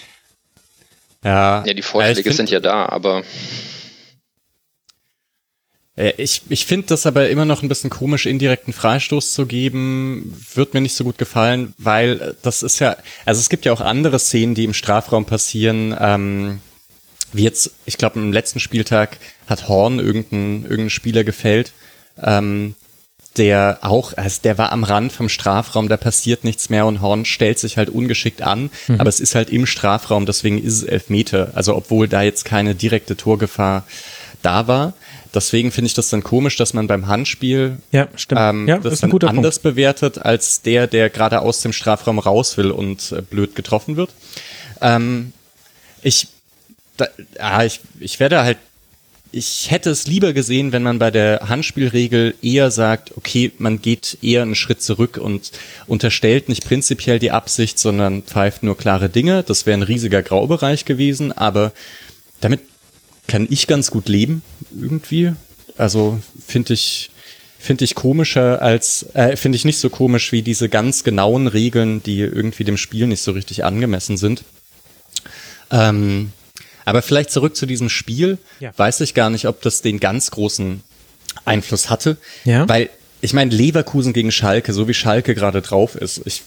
Ja, 1.23 1.63
ja 1.65 1.73
die 1.73 1.81
Vorschläge 1.81 2.23
find, 2.23 2.35
sind 2.35 2.49
ja 2.49 2.59
da, 2.59 2.85
aber. 2.87 3.23
Ich, 5.95 6.41
ich 6.49 6.65
finde 6.65 6.87
das 6.87 7.05
aber 7.05 7.29
immer 7.29 7.45
noch 7.45 7.61
ein 7.61 7.69
bisschen 7.69 7.91
komisch, 7.91 8.25
indirekten 8.25 8.73
Freistoß 8.73 9.31
zu 9.31 9.45
geben. 9.45 10.35
Wird 10.55 10.73
mir 10.73 10.81
nicht 10.81 10.95
so 10.95 11.03
gut 11.03 11.19
gefallen, 11.19 11.75
weil 11.77 12.35
das 12.41 12.63
ist 12.63 12.79
ja, 12.79 12.97
also 13.25 13.39
es 13.39 13.49
gibt 13.49 13.65
ja 13.65 13.73
auch 13.73 13.81
andere 13.81 14.17
Szenen, 14.17 14.55
die 14.55 14.63
im 14.63 14.73
Strafraum 14.73 15.25
passieren. 15.25 15.95
Ähm, 15.99 16.61
wie 17.31 17.43
jetzt, 17.43 17.71
ich 17.85 17.97
glaube, 17.97 18.19
im 18.19 18.33
letzten 18.33 18.59
Spieltag 18.59 19.17
hat 19.45 19.67
Horn 19.67 19.99
irgendeinen 19.99 20.63
irgendein 20.63 20.89
Spieler 20.89 21.23
gefällt. 21.23 21.73
Ähm, 22.21 22.75
der 23.37 23.79
auch, 23.81 24.13
also 24.15 24.39
der 24.43 24.57
war 24.57 24.71
am 24.71 24.83
Rand 24.83 25.11
vom 25.11 25.29
Strafraum, 25.29 25.89
da 25.89 25.97
passiert 25.97 26.43
nichts 26.43 26.69
mehr 26.69 26.85
und 26.85 27.01
Horn 27.01 27.25
stellt 27.25 27.59
sich 27.59 27.77
halt 27.77 27.89
ungeschickt 27.89 28.41
an, 28.41 28.69
mhm. 28.87 28.99
aber 28.99 29.09
es 29.09 29.19
ist 29.19 29.35
halt 29.35 29.49
im 29.49 29.65
Strafraum, 29.65 30.25
deswegen 30.25 30.63
ist 30.63 30.73
es 30.73 30.83
Elfmeter. 30.83 31.51
Also 31.55 31.75
obwohl 31.75 32.07
da 32.07 32.21
jetzt 32.21 32.45
keine 32.45 32.75
direkte 32.75 33.17
Torgefahr 33.17 33.85
da 34.43 34.67
war. 34.67 34.93
Deswegen 35.33 35.71
finde 35.71 35.87
ich 35.87 35.93
das 35.95 36.09
dann 36.09 36.21
komisch, 36.21 36.57
dass 36.57 36.73
man 36.73 36.85
beim 36.85 37.07
Handspiel 37.07 37.77
ja, 37.91 38.07
stimmt. 38.15 38.41
Ähm, 38.41 38.67
ja, 38.67 38.77
das 38.77 38.99
dann 38.99 39.11
anders 39.11 39.59
Punkt. 39.59 39.75
bewertet 39.75 40.19
als 40.19 40.61
der, 40.61 40.85
der 40.85 41.09
gerade 41.09 41.41
aus 41.41 41.61
dem 41.61 41.73
Strafraum 41.73 42.19
raus 42.19 42.55
will 42.57 42.69
und 42.69 43.11
äh, 43.11 43.21
blöd 43.21 43.55
getroffen 43.55 43.95
wird. 43.95 44.11
Ähm, 44.81 45.33
ich, 46.03 46.27
da, 46.97 47.07
ah, 47.39 47.63
ich, 47.63 47.79
ich 47.99 48.19
werde 48.19 48.43
halt 48.43 48.57
ich 49.35 49.71
hätte 49.71 49.89
es 49.89 50.05
lieber 50.05 50.31
gesehen, 50.31 50.71
wenn 50.71 50.83
man 50.83 50.99
bei 50.99 51.09
der 51.09 51.49
Handspielregel 51.49 52.35
eher 52.43 52.69
sagt, 52.69 53.17
okay, 53.17 53.51
man 53.57 53.81
geht 53.81 54.19
eher 54.21 54.43
einen 54.43 54.53
Schritt 54.53 54.83
zurück 54.83 55.17
und 55.17 55.51
unterstellt 55.87 56.49
nicht 56.49 56.63
prinzipiell 56.63 57.17
die 57.17 57.31
Absicht, 57.31 57.79
sondern 57.79 58.21
pfeift 58.21 58.61
nur 58.61 58.77
klare 58.77 59.09
Dinge. 59.09 59.41
Das 59.41 59.65
wäre 59.65 59.75
ein 59.75 59.81
riesiger 59.81 60.21
Graubereich 60.21 60.85
gewesen, 60.85 61.31
aber 61.31 61.73
damit 62.41 62.61
kann 63.27 63.47
ich 63.49 63.65
ganz 63.65 63.89
gut 63.89 64.07
leben, 64.07 64.43
irgendwie. 64.79 65.33
Also 65.77 66.21
finde 66.45 66.73
ich, 66.73 67.09
finde 67.57 67.85
ich 67.85 67.95
komischer 67.95 68.61
als, 68.61 69.07
äh, 69.15 69.35
finde 69.35 69.55
ich 69.55 69.65
nicht 69.65 69.79
so 69.79 69.89
komisch 69.89 70.31
wie 70.31 70.43
diese 70.43 70.69
ganz 70.69 71.03
genauen 71.03 71.47
Regeln, 71.47 72.03
die 72.03 72.19
irgendwie 72.19 72.65
dem 72.65 72.77
Spiel 72.77 73.07
nicht 73.07 73.23
so 73.23 73.31
richtig 73.31 73.63
angemessen 73.63 74.17
sind. 74.17 74.43
Ähm, 75.71 76.33
aber 76.85 77.01
vielleicht 77.01 77.31
zurück 77.31 77.55
zu 77.55 77.65
diesem 77.65 77.89
Spiel. 77.89 78.37
Ja. 78.59 78.71
Weiß 78.77 78.99
ich 79.01 79.13
gar 79.13 79.29
nicht, 79.29 79.47
ob 79.47 79.61
das 79.61 79.81
den 79.81 79.99
ganz 79.99 80.31
großen 80.31 80.83
Einfluss 81.45 81.89
hatte. 81.89 82.17
Ja. 82.43 82.67
Weil, 82.67 82.89
ich 83.21 83.33
meine, 83.33 83.53
Leverkusen 83.53 84.13
gegen 84.13 84.31
Schalke, 84.31 84.73
so 84.73 84.87
wie 84.87 84.93
Schalke 84.93 85.35
gerade 85.35 85.61
drauf 85.61 85.95
ist, 85.95 86.21
ich 86.25 86.43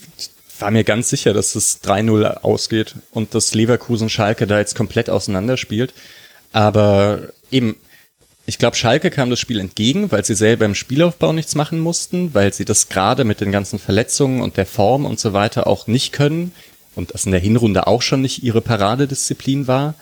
war 0.58 0.70
mir 0.70 0.84
ganz 0.84 1.10
sicher, 1.10 1.34
dass 1.34 1.54
es 1.54 1.82
3-0 1.82 2.24
ausgeht 2.42 2.94
und 3.10 3.34
dass 3.34 3.54
Leverkusen 3.54 4.08
Schalke 4.08 4.46
da 4.46 4.58
jetzt 4.58 4.74
komplett 4.74 5.10
auseinanderspielt. 5.10 5.92
Aber 6.52 7.28
eben, 7.50 7.76
ich 8.46 8.58
glaube, 8.58 8.76
Schalke 8.76 9.10
kam 9.10 9.28
das 9.28 9.40
Spiel 9.40 9.60
entgegen, 9.60 10.10
weil 10.12 10.24
sie 10.24 10.34
selber 10.34 10.64
im 10.64 10.74
Spielaufbau 10.74 11.32
nichts 11.32 11.54
machen 11.54 11.80
mussten, 11.80 12.32
weil 12.32 12.54
sie 12.54 12.64
das 12.64 12.88
gerade 12.88 13.24
mit 13.24 13.40
den 13.40 13.52
ganzen 13.52 13.78
Verletzungen 13.78 14.40
und 14.40 14.56
der 14.56 14.66
Form 14.66 15.04
und 15.04 15.20
so 15.20 15.32
weiter 15.32 15.66
auch 15.66 15.86
nicht 15.86 16.12
können 16.12 16.52
und 16.96 17.14
das 17.14 17.26
in 17.26 17.32
der 17.32 17.40
Hinrunde 17.40 17.86
auch 17.86 18.02
schon 18.02 18.22
nicht 18.22 18.42
ihre 18.42 18.60
Paradedisziplin 18.60 19.66
war. 19.66 19.94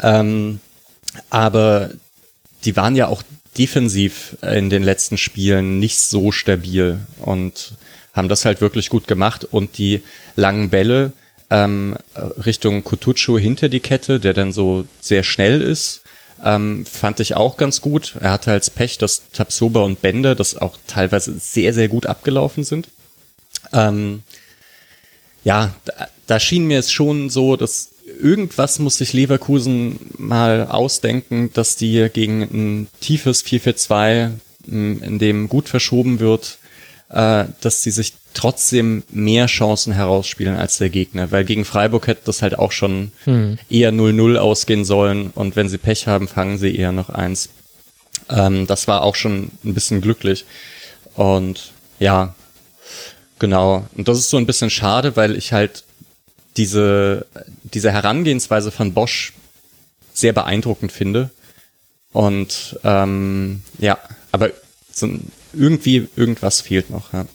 Ähm, 0.00 0.60
aber 1.30 1.90
die 2.64 2.76
waren 2.76 2.94
ja 2.96 3.08
auch 3.08 3.22
defensiv 3.58 4.36
in 4.42 4.70
den 4.70 4.82
letzten 4.82 5.18
Spielen 5.18 5.78
nicht 5.78 5.98
so 5.98 6.30
stabil 6.30 7.00
und 7.18 7.72
haben 8.12 8.28
das 8.28 8.44
halt 8.44 8.60
wirklich 8.60 8.88
gut 8.88 9.08
gemacht 9.08 9.44
und 9.44 9.78
die 9.78 10.02
langen 10.36 10.70
Bälle 10.70 11.12
ähm, 11.50 11.96
Richtung 12.44 12.82
Kutucu 12.84 13.38
hinter 13.38 13.68
die 13.68 13.80
Kette, 13.80 14.20
der 14.20 14.34
dann 14.34 14.52
so 14.52 14.84
sehr 15.00 15.22
schnell 15.22 15.62
ist, 15.62 16.02
ähm, 16.44 16.84
fand 16.84 17.20
ich 17.20 17.34
auch 17.34 17.56
ganz 17.56 17.80
gut. 17.80 18.16
Er 18.20 18.32
hatte 18.32 18.50
als 18.52 18.70
Pech, 18.70 18.98
dass 18.98 19.30
Tapsoba 19.32 19.82
und 19.82 20.02
Bender 20.02 20.34
das 20.34 20.56
auch 20.56 20.76
teilweise 20.86 21.38
sehr, 21.38 21.72
sehr 21.72 21.88
gut 21.88 22.06
abgelaufen 22.06 22.64
sind. 22.64 22.88
Ähm, 23.72 24.22
ja, 25.46 25.72
da, 25.84 26.08
da 26.26 26.40
schien 26.40 26.66
mir 26.66 26.80
es 26.80 26.90
schon 26.90 27.30
so, 27.30 27.54
dass 27.54 27.90
irgendwas 28.20 28.80
muss 28.80 28.98
sich 28.98 29.12
Leverkusen 29.12 30.00
mal 30.18 30.66
ausdenken, 30.66 31.52
dass 31.52 31.76
die 31.76 32.08
gegen 32.12 32.42
ein 32.42 32.88
tiefes 33.00 33.44
4-4-2, 33.44 34.32
in 34.66 35.20
dem 35.20 35.48
gut 35.48 35.68
verschoben 35.68 36.18
wird, 36.18 36.58
äh, 37.10 37.44
dass 37.60 37.82
sie 37.84 37.92
sich 37.92 38.14
trotzdem 38.34 39.04
mehr 39.12 39.46
Chancen 39.46 39.92
herausspielen 39.92 40.56
als 40.56 40.78
der 40.78 40.90
Gegner, 40.90 41.30
weil 41.30 41.44
gegen 41.44 41.64
Freiburg 41.64 42.08
hätte 42.08 42.22
das 42.24 42.42
halt 42.42 42.58
auch 42.58 42.72
schon 42.72 43.12
hm. 43.22 43.56
eher 43.70 43.92
0-0 43.92 44.38
ausgehen 44.38 44.84
sollen 44.84 45.30
und 45.32 45.54
wenn 45.54 45.68
sie 45.68 45.78
Pech 45.78 46.08
haben, 46.08 46.26
fangen 46.26 46.58
sie 46.58 46.74
eher 46.74 46.90
noch 46.90 47.08
eins. 47.08 47.50
Ähm, 48.28 48.66
das 48.66 48.88
war 48.88 49.02
auch 49.02 49.14
schon 49.14 49.52
ein 49.64 49.74
bisschen 49.74 50.00
glücklich 50.00 50.44
und 51.14 51.70
ja, 52.00 52.34
genau. 53.38 53.86
Und 53.96 54.08
das 54.08 54.18
ist 54.18 54.30
so 54.30 54.36
ein 54.36 54.46
bisschen 54.46 54.70
schade, 54.70 55.16
weil 55.16 55.36
ich 55.36 55.52
halt 55.52 55.84
diese, 56.56 57.26
diese 57.62 57.92
Herangehensweise 57.92 58.70
von 58.70 58.94
Bosch 58.94 59.32
sehr 60.12 60.32
beeindruckend 60.32 60.92
finde. 60.92 61.30
Und 62.12 62.78
ähm, 62.84 63.62
ja, 63.78 63.98
aber 64.32 64.50
so, 64.90 65.08
irgendwie 65.52 66.08
irgendwas 66.16 66.60
fehlt 66.60 66.90
noch. 66.90 67.12
Ja. 67.12 67.26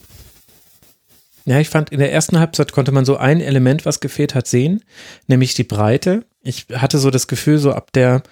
Ja, 1.46 1.60
ich 1.60 1.70
fand, 1.70 1.92
in 1.92 2.00
der 2.00 2.12
ersten 2.12 2.40
Halbzeit 2.40 2.72
konnte 2.72 2.92
man 2.92 3.06
so 3.06 3.18
ein 3.18 3.42
Element, 3.42 3.86
was 3.86 4.00
gefehlt 4.00 4.36
hat, 4.36 4.48
sehen, 4.48 4.84
nämlich 5.28 5.56
die 5.56 5.64
Breite. 5.64 6.24
Ich 6.44 6.66
hatte 6.74 6.98
so 6.98 7.12
das 7.12 7.28
Gefühl, 7.28 7.60
so 7.60 7.72
ab 7.72 7.92
der, 7.94 8.24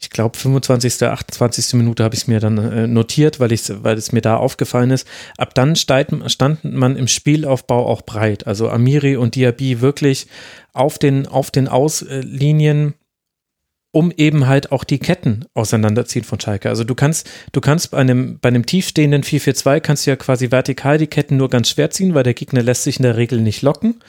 ich 0.00 0.08
glaube, 0.08 0.38
25., 0.38 1.02
28. 1.02 1.74
Minute 1.74 2.02
habe 2.02 2.14
ich 2.14 2.22
es 2.22 2.26
mir 2.26 2.40
dann 2.40 2.56
äh, 2.56 2.86
notiert, 2.86 3.40
weil, 3.40 3.52
ich, 3.52 3.62
weil 3.82 3.98
es 3.98 4.10
mir 4.10 4.22
da 4.22 4.36
aufgefallen 4.36 4.90
ist. 4.90 5.06
Ab 5.36 5.54
dann 5.54 5.76
steigt, 5.76 6.12
stand 6.30 6.64
man 6.64 6.96
im 6.96 7.08
Spielaufbau 7.08 7.86
auch 7.86 8.02
breit. 8.02 8.46
Also 8.46 8.70
Amiri 8.70 9.16
und 9.16 9.34
Diaby 9.34 9.82
wirklich 9.82 10.28
auf 10.72 10.98
den, 10.98 11.26
auf 11.26 11.50
den 11.50 11.68
Auslinien 11.68 12.94
um 13.90 14.12
eben 14.16 14.46
halt 14.46 14.70
auch 14.70 14.84
die 14.84 14.98
Ketten 14.98 15.46
auseinanderziehen 15.54 16.24
von 16.24 16.38
Schalke. 16.38 16.68
Also 16.68 16.84
du 16.84 16.94
kannst, 16.94 17.28
du 17.52 17.60
kannst 17.60 17.90
bei 17.90 17.98
einem, 17.98 18.38
bei 18.38 18.48
einem 18.48 18.66
tiefstehenden 18.66 19.22
4-4-2 19.22 19.80
kannst 19.80 20.06
du 20.06 20.10
ja 20.10 20.16
quasi 20.16 20.50
vertikal 20.50 20.98
die 20.98 21.06
Ketten 21.06 21.36
nur 21.36 21.48
ganz 21.48 21.70
schwer 21.70 21.90
ziehen, 21.90 22.14
weil 22.14 22.22
der 22.22 22.34
Gegner 22.34 22.62
lässt 22.62 22.84
sich 22.84 22.98
in 22.98 23.04
der 23.04 23.16
Regel 23.16 23.40
nicht 23.40 23.62
locken. 23.62 24.00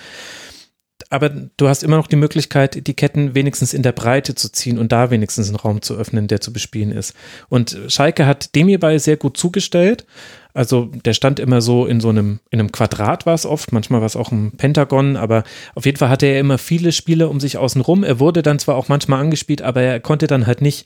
Aber 1.10 1.30
du 1.30 1.68
hast 1.68 1.84
immer 1.84 1.98
noch 1.98 2.08
die 2.08 2.16
Möglichkeit, 2.16 2.86
die 2.88 2.94
Ketten 2.94 3.34
wenigstens 3.34 3.74
in 3.74 3.84
der 3.84 3.94
Breite 3.94 4.36
zu 4.36 4.52
ziehen 4.52 4.78
und 4.78 4.92
da 4.92 5.12
wenigstens 5.12 5.48
einen 5.48 5.56
Raum 5.56 5.82
zu 5.82 5.96
öffnen, 5.96 6.28
der 6.28 6.42
zu 6.42 6.52
bespielen 6.52 6.92
ist. 6.92 7.14
Und 7.48 7.78
Schalke 7.88 8.26
hat 8.26 8.54
dem 8.56 8.68
hierbei 8.68 8.98
sehr 8.98 9.18
gut 9.18 9.38
zugestellt. 9.38 10.06
Also 10.54 10.86
der 11.06 11.14
stand 11.14 11.40
immer 11.40 11.62
so 11.62 11.86
in 11.86 12.02
so 12.02 12.10
einem, 12.10 12.40
in 12.50 12.60
einem 12.60 12.72
Quadrat 12.72 13.26
war 13.26 13.36
es 13.36 13.46
oft, 13.46 13.72
manchmal 13.72 14.02
war 14.02 14.08
es 14.08 14.16
auch 14.16 14.32
ein 14.32 14.52
Pentagon, 14.58 15.16
aber 15.16 15.44
auf 15.76 15.86
jeden 15.86 15.98
Fall 15.98 16.10
hatte 16.10 16.26
er 16.26 16.40
immer 16.40 16.58
viele 16.58 16.92
Spiele 16.92 17.30
um 17.30 17.40
sich 17.40 17.58
außen 17.58 17.82
rum. 17.82 18.04
Er 18.04 18.20
wurde 18.20 18.42
dann 18.42 18.60
zwar 18.60 18.76
auch 18.76 18.88
manchmal 18.90 19.22
angespielt, 19.22 19.62
aber 19.62 19.82
er 19.82 20.00
konnte 20.00 20.28
dann 20.28 20.48
halt 20.48 20.62
nicht, 20.62 20.86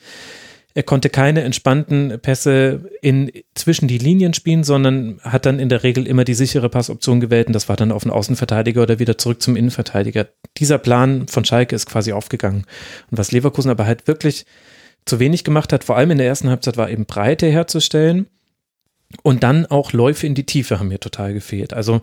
er 0.76 0.84
konnte 0.84 1.10
keine 1.10 1.44
entspannten 1.44 2.20
Pässe 2.20 2.90
in, 3.02 3.32
zwischen 3.54 3.88
die 3.88 4.00
Linien 4.00 4.34
spielen, 4.34 4.64
sondern 4.64 5.20
hat 5.22 5.46
dann 5.46 5.60
in 5.60 5.70
der 5.70 5.84
Regel 5.84 6.08
immer 6.08 6.24
die 6.24 6.34
sichere 6.34 6.70
Passoption 6.70 7.20
gewählt 7.20 7.48
und 7.48 7.54
das 7.54 7.70
war 7.70 7.76
dann 7.76 7.92
auf 7.92 8.04
den 8.04 8.12
Außenverteidiger 8.12 8.82
oder 8.82 8.98
wieder 8.98 9.18
zurück 9.18 9.42
zum 9.42 9.56
Innenverteidiger. 9.56 10.28
Dieser 10.58 10.80
Plan 10.80 11.28
von 11.28 11.46
Schalke 11.46 11.76
ist 11.76 11.86
quasi 11.86 12.12
aufgegangen. 12.12 12.66
Und 13.12 13.18
was 13.18 13.32
Leverkusen 13.32 13.70
aber 13.70 13.86
halt 13.86 14.08
wirklich 14.08 14.46
zu 15.06 15.20
wenig 15.20 15.44
gemacht 15.44 15.74
hat, 15.74 15.84
vor 15.84 15.98
allem 15.98 16.12
in 16.12 16.18
der 16.18 16.28
ersten 16.28 16.50
Halbzeit, 16.50 16.78
war 16.78 16.90
eben 16.90 17.06
Breite 17.06 17.48
herzustellen 17.48 18.28
und 19.22 19.44
dann 19.44 19.68
auch 19.68 19.94
Läufe 19.94 20.26
in 20.26 20.34
die 20.34 20.46
Tiefe 20.46 20.80
haben 20.80 20.88
mir 20.88 21.00
total 21.00 21.34
gefehlt. 21.34 21.74
Also 21.74 22.02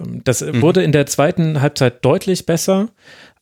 ähm, 0.00 0.22
das 0.22 0.42
mhm. 0.42 0.62
wurde 0.62 0.82
in 0.84 0.92
der 0.92 1.06
zweiten 1.06 1.60
Halbzeit 1.60 2.04
deutlich 2.04 2.46
besser, 2.46 2.90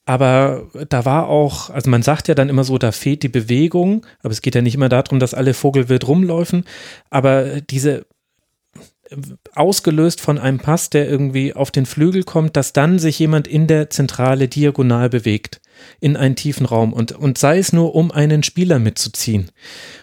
aber 0.06 0.68
da 0.88 1.04
war 1.04 1.28
auch, 1.28 1.70
also 1.70 1.90
man 1.90 2.02
sagt 2.02 2.28
ja 2.28 2.34
dann 2.34 2.48
immer 2.48 2.64
so, 2.64 2.78
da 2.78 2.92
fehlt 2.92 3.22
die 3.22 3.28
Bewegung, 3.28 4.06
aber 4.22 4.32
es 4.32 4.42
geht 4.42 4.54
ja 4.54 4.62
nicht 4.62 4.74
immer 4.74 4.88
darum, 4.88 5.20
dass 5.20 5.34
alle 5.34 5.54
Vogelwild 5.54 6.08
rumläufen, 6.08 6.64
aber 7.10 7.60
diese 7.60 8.06
ausgelöst 9.54 10.20
von 10.20 10.38
einem 10.38 10.58
Pass, 10.58 10.90
der 10.90 11.08
irgendwie 11.08 11.54
auf 11.54 11.70
den 11.70 11.86
Flügel 11.86 12.22
kommt, 12.22 12.56
dass 12.56 12.72
dann 12.72 12.98
sich 12.98 13.18
jemand 13.18 13.48
in 13.48 13.66
der 13.66 13.90
Zentrale 13.90 14.48
diagonal 14.48 15.08
bewegt 15.08 15.60
in 16.00 16.16
einen 16.16 16.36
tiefen 16.36 16.66
Raum. 16.66 16.92
Und, 16.92 17.12
und 17.12 17.38
sei 17.38 17.58
es 17.58 17.72
nur, 17.72 17.94
um 17.94 18.12
einen 18.12 18.42
Spieler 18.42 18.78
mitzuziehen 18.78 19.50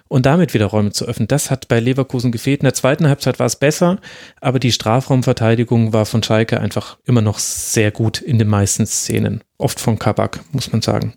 und 0.08 0.26
damit 0.26 0.54
wieder 0.54 0.68
Räume 0.68 0.92
zu 0.92 1.06
öffnen. 1.06 1.28
Das 1.28 1.52
hat 1.52 1.68
bei 1.68 1.80
Leverkusen 1.80 2.32
gefehlt. 2.32 2.62
In 2.62 2.66
der 2.66 2.74
zweiten 2.74 3.08
Halbzeit 3.08 3.40
war 3.40 3.46
es 3.46 3.56
besser, 3.56 4.00
aber 4.42 4.60
die 4.60 4.72
Strafraumverteidigung 4.72 5.94
war 5.94 6.06
von 6.06 6.24
Schalke 6.24 6.60
einfach 6.60 6.98
immer 7.06 7.22
noch 7.22 7.40
sehr 7.40 7.92
gut 7.92 8.22
in 8.22 8.40
den 8.40 8.48
meisten 8.48 8.86
Szenen. 8.86 9.44
Oft 9.58 9.80
von 9.80 10.00
Kabak, 10.00 10.40
muss 10.52 10.72
man 10.72 10.82
sagen. 10.82 11.14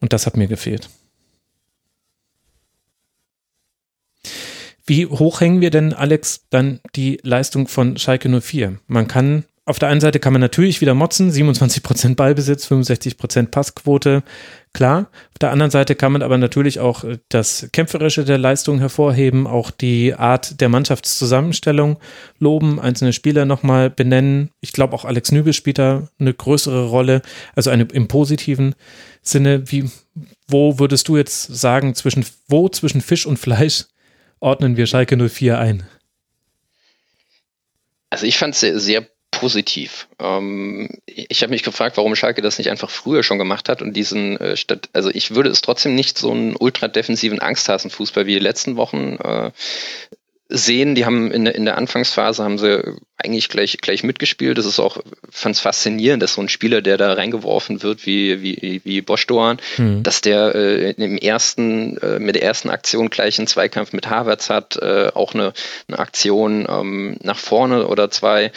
Und 0.00 0.12
das 0.12 0.26
hat 0.26 0.36
mir 0.36 0.48
gefehlt. 0.48 0.88
Wie 4.84 5.06
hoch 5.06 5.40
hängen 5.40 5.60
wir 5.60 5.70
denn, 5.70 5.94
Alex, 5.94 6.46
dann 6.50 6.80
die 6.96 7.20
Leistung 7.22 7.68
von 7.68 7.96
Schalke 7.96 8.28
04? 8.28 8.78
Man 8.88 9.06
kann 9.06 9.44
auf 9.64 9.78
der 9.78 9.88
einen 9.88 10.00
Seite 10.00 10.18
kann 10.18 10.32
man 10.32 10.40
natürlich 10.40 10.80
wieder 10.80 10.94
motzen, 10.94 11.30
27% 11.30 12.16
Ballbesitz, 12.16 12.66
65% 12.66 13.46
Passquote, 13.46 14.24
klar. 14.72 15.08
Auf 15.30 15.38
der 15.40 15.52
anderen 15.52 15.70
Seite 15.70 15.94
kann 15.94 16.10
man 16.10 16.22
aber 16.22 16.36
natürlich 16.36 16.80
auch 16.80 17.04
äh, 17.04 17.18
das 17.28 17.68
Kämpferische 17.72 18.24
der 18.24 18.38
Leistung 18.38 18.80
hervorheben, 18.80 19.46
auch 19.46 19.70
die 19.70 20.14
Art 20.14 20.60
der 20.60 20.68
Mannschaftszusammenstellung 20.68 21.98
loben, 22.40 22.80
einzelne 22.80 23.12
Spieler 23.12 23.44
nochmal 23.44 23.88
benennen. 23.88 24.50
Ich 24.60 24.72
glaube, 24.72 24.94
auch 24.94 25.04
Alex 25.04 25.30
Nübel 25.30 25.52
spielt 25.52 25.78
da 25.78 26.08
eine 26.18 26.34
größere 26.34 26.88
Rolle, 26.88 27.22
also 27.54 27.70
eine 27.70 27.84
im 27.84 28.08
positiven 28.08 28.74
Sinne. 29.22 29.70
Wie, 29.70 29.88
wo 30.48 30.80
würdest 30.80 31.06
du 31.06 31.16
jetzt 31.16 31.42
sagen, 31.44 31.94
zwischen, 31.94 32.26
wo 32.48 32.68
zwischen 32.68 33.00
Fisch 33.00 33.26
und 33.26 33.38
Fleisch 33.38 33.84
ordnen 34.40 34.76
wir 34.76 34.86
Schalke 34.86 35.16
04 35.16 35.56
ein? 35.56 35.84
Also 38.10 38.26
ich 38.26 38.36
fand 38.36 38.54
es 38.54 38.60
sehr, 38.60 38.78
sehr 38.80 39.11
positiv. 39.42 40.06
Ähm, 40.20 40.88
ich 41.04 41.42
habe 41.42 41.50
mich 41.50 41.64
gefragt, 41.64 41.96
warum 41.96 42.14
Schalke 42.14 42.42
das 42.42 42.58
nicht 42.58 42.70
einfach 42.70 42.90
früher 42.90 43.24
schon 43.24 43.38
gemacht 43.38 43.68
hat 43.68 43.82
und 43.82 43.92
diesen 43.92 44.36
äh, 44.36 44.56
statt, 44.56 44.88
also 44.92 45.10
ich 45.12 45.34
würde 45.34 45.50
es 45.50 45.62
trotzdem 45.62 45.96
nicht 45.96 46.16
so 46.16 46.30
einen 46.30 46.54
ultra 46.54 46.86
defensiven 46.86 47.40
Angsthasenfußball 47.40 48.24
wie 48.26 48.34
die 48.34 48.38
letzten 48.38 48.76
Wochen 48.76 49.16
äh, 49.16 49.50
sehen. 50.52 50.94
Die 50.94 51.04
haben 51.04 51.32
in, 51.32 51.46
in 51.46 51.64
der 51.64 51.76
Anfangsphase 51.76 52.44
haben 52.44 52.58
sie 52.58 52.96
eigentlich 53.16 53.48
gleich, 53.48 53.78
gleich 53.78 54.02
mitgespielt. 54.02 54.58
Das 54.58 54.66
ist 54.66 54.78
auch, 54.78 54.98
fand 55.30 55.54
es 55.54 55.60
faszinierend, 55.60 56.22
dass 56.22 56.34
so 56.34 56.40
ein 56.40 56.48
Spieler, 56.48 56.82
der 56.82 56.98
da 56.98 57.12
reingeworfen 57.12 57.82
wird, 57.82 58.06
wie, 58.06 58.42
wie, 58.42 58.80
wie 58.84 59.00
Bosch 59.00 59.26
Doan, 59.26 59.58
mhm. 59.78 60.02
dass 60.02 60.20
der 60.20 60.54
äh, 60.54 60.90
im 60.92 61.16
ersten, 61.16 61.96
äh, 61.98 62.18
mit 62.18 62.36
der 62.36 62.42
ersten 62.42 62.70
Aktion 62.70 63.10
gleich 63.10 63.38
einen 63.38 63.46
Zweikampf 63.46 63.92
mit 63.92 64.10
Havertz 64.10 64.50
hat, 64.50 64.76
äh, 64.76 65.10
auch 65.14 65.34
eine, 65.34 65.52
eine 65.88 65.98
Aktion 65.98 66.66
ähm, 66.68 67.16
nach 67.22 67.38
vorne 67.38 67.86
oder 67.86 68.10
zwei 68.10 68.52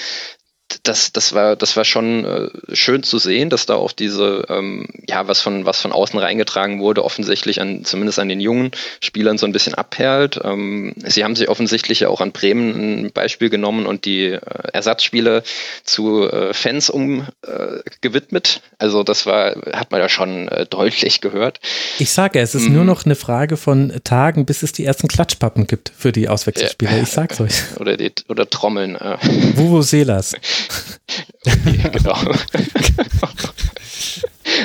das, 0.84 1.11
das 1.11 1.34
war, 1.34 1.56
das 1.56 1.77
war 1.77 1.85
schon 1.85 2.26
äh, 2.26 2.76
schön 2.76 3.03
zu 3.03 3.18
sehen, 3.18 3.50
dass 3.50 3.66
da 3.66 3.76
auch 3.76 3.92
diese, 3.92 4.45
ähm, 4.50 4.88
ja, 5.08 5.27
was 5.27 5.42
von, 5.42 5.66
was 5.66 5.80
von 5.80 5.92
außen 5.92 6.18
reingetragen 6.19 6.80
wurde, 6.80 7.03
offensichtlich 7.03 7.61
an, 7.61 7.85
zumindest 7.85 8.19
an 8.19 8.30
den 8.30 8.40
jungen 8.40 8.72
Spielern 9.00 9.38
so 9.38 9.45
ein 9.45 9.52
bisschen 9.52 9.76
abperlt. 9.76 10.40
Ähm, 10.44 10.94
sie 11.06 11.24
haben 11.24 11.35
sich 11.35 11.50
offensichtlich 11.50 12.02
ja 12.02 12.10
auch 12.10 12.22
an 12.22 12.32
Bremen 12.32 13.06
ein 13.06 13.11
Beispiel 13.11 13.50
genommen 13.50 13.85
und 13.85 14.06
die 14.06 14.26
äh, 14.26 14.40
Ersatzspiele 14.74 15.44
zu 15.84 16.30
äh, 16.30 16.53
Fans 16.53 16.90
umgewidmet. 16.90 18.61
Äh, 18.64 18.76
also 18.80 19.03
das 19.03 19.26
war, 19.26 19.56
hat 19.74 19.92
man 19.92 20.02
ja 20.02 20.10
schon 20.10 20.48
äh, 20.48 20.66
deutlich 20.66 21.22
gehört. 21.22 21.60
Ich 22.00 22.11
sage, 22.11 22.40
es 22.40 22.56
ist 22.56 22.68
mhm. 22.68 22.76
nur 22.76 22.85
noch 22.85 23.06
eine 23.06 23.16
Frage 23.16 23.58
von 23.58 23.94
Tagen, 24.03 24.45
bis 24.45 24.64
es 24.64 24.72
die 24.72 24.85
ersten 24.85 25.08
Klatschpappen 25.08 25.68
gibt 25.68 25.92
für 25.95 26.11
die 26.11 26.27
Auswechselspieler. 26.27 27.02
Ich 27.02 27.10
sag's 27.10 27.40
euch. 27.40 27.53
Oder, 27.80 27.98
die, 27.98 28.11
oder 28.30 28.50
Trommeln. 28.50 28.95
Äh. 28.95 29.18
Wuvu 29.56 29.82
Genau. 31.92 32.17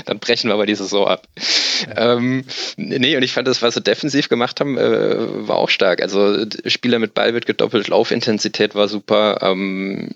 Dann 0.07 0.19
brechen 0.19 0.49
wir 0.49 0.55
aber 0.55 0.67
die 0.67 0.75
Saison 0.75 1.07
ab. 1.07 1.27
Ähm, 1.97 2.45
nee, 2.77 3.17
und 3.17 3.23
ich 3.23 3.33
fand 3.33 3.49
das, 3.49 3.63
was 3.63 3.75
sie 3.75 3.81
defensiv 3.81 4.29
gemacht 4.29 4.61
haben, 4.61 4.77
äh, 4.77 5.49
war 5.49 5.57
auch 5.57 5.69
stark. 5.71 6.03
Also 6.03 6.45
Spieler 6.67 6.99
mit 6.99 7.15
Ball 7.15 7.35
wird 7.35 7.47
gedoppelt, 7.47 7.89
Laufintensität 7.89 8.75
war 8.75 8.89
super. 8.89 9.39
Ähm, 9.43 10.11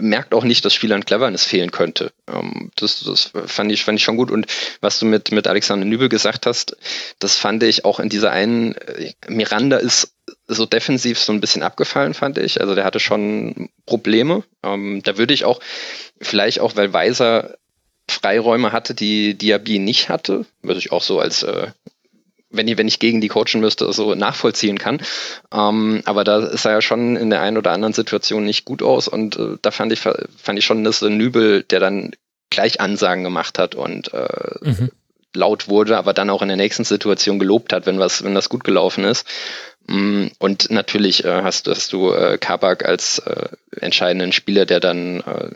merkt 0.00 0.34
auch 0.34 0.44
nicht, 0.44 0.64
dass 0.64 0.74
Spielern 0.74 1.04
Cleverness 1.04 1.44
fehlen 1.44 1.70
könnte. 1.70 2.12
Ähm, 2.32 2.70
das 2.76 3.02
das 3.04 3.32
fand, 3.46 3.72
ich, 3.72 3.84
fand 3.84 3.98
ich 3.98 4.04
schon 4.04 4.16
gut. 4.16 4.30
Und 4.30 4.46
was 4.80 4.98
du 4.98 5.06
mit, 5.06 5.32
mit 5.32 5.46
Alexander 5.46 5.86
Nübel 5.86 6.08
gesagt 6.08 6.46
hast, 6.46 6.76
das 7.18 7.36
fand 7.36 7.62
ich 7.62 7.84
auch 7.84 8.00
in 8.00 8.08
dieser 8.08 8.30
einen, 8.30 8.74
äh, 8.74 9.12
Miranda 9.28 9.78
ist 9.78 10.12
so 10.48 10.66
defensiv 10.66 11.18
so 11.18 11.32
ein 11.32 11.40
bisschen 11.40 11.62
abgefallen, 11.62 12.14
fand 12.14 12.38
ich. 12.38 12.60
Also 12.60 12.74
der 12.74 12.84
hatte 12.84 13.00
schon 13.00 13.68
Probleme. 13.86 14.42
Ähm, 14.62 15.02
da 15.04 15.18
würde 15.18 15.34
ich 15.34 15.44
auch, 15.44 15.60
vielleicht 16.20 16.60
auch, 16.60 16.74
weil 16.76 16.92
Weiser 16.92 17.56
Freiräume 18.10 18.72
hatte, 18.72 18.94
die 18.94 19.34
Diaby 19.34 19.78
nicht 19.78 20.08
hatte, 20.08 20.46
was 20.62 20.78
ich 20.78 20.90
auch 20.90 21.02
so 21.02 21.20
als 21.20 21.42
äh, 21.42 21.68
wenn 22.50 22.68
ich, 22.68 22.78
wenn 22.78 22.88
ich 22.88 22.98
gegen 22.98 23.20
die 23.20 23.28
coachen 23.28 23.60
müsste, 23.60 23.92
so 23.92 24.14
nachvollziehen 24.14 24.78
kann. 24.78 25.00
Ähm, 25.52 26.02
aber 26.04 26.24
da 26.24 26.56
sah 26.56 26.70
er 26.70 26.82
schon 26.82 27.16
in 27.16 27.30
der 27.30 27.42
einen 27.42 27.58
oder 27.58 27.72
anderen 27.72 27.92
Situation 27.92 28.44
nicht 28.44 28.64
gut 28.64 28.82
aus 28.82 29.08
und 29.08 29.36
äh, 29.36 29.56
da 29.60 29.70
fand 29.70 29.92
ich, 29.92 30.00
fand 30.00 30.58
ich 30.58 30.64
schon, 30.64 30.84
dass 30.84 31.02
Nübel, 31.02 31.62
der 31.62 31.80
dann 31.80 32.12
gleich 32.50 32.80
Ansagen 32.80 33.24
gemacht 33.24 33.58
hat 33.58 33.74
und 33.74 34.12
äh, 34.14 34.28
mhm. 34.62 34.90
laut 35.34 35.68
wurde, 35.68 35.98
aber 35.98 36.14
dann 36.14 36.30
auch 36.30 36.42
in 36.42 36.48
der 36.48 36.56
nächsten 36.56 36.84
Situation 36.84 37.38
gelobt 37.38 37.72
hat, 37.72 37.84
wenn 37.84 37.98
was, 37.98 38.24
wenn 38.24 38.34
das 38.34 38.48
gut 38.48 38.64
gelaufen 38.64 39.04
ist. 39.04 39.26
Mm, 39.88 40.26
und 40.38 40.70
natürlich 40.70 41.24
äh, 41.24 41.42
hast, 41.42 41.66
hast 41.66 41.92
du 41.92 42.12
äh, 42.12 42.38
Kabak 42.38 42.84
als 42.84 43.18
äh, 43.20 43.48
entscheidenden 43.80 44.32
Spieler, 44.32 44.66
der 44.66 44.80
dann 44.80 45.20
äh, 45.20 45.50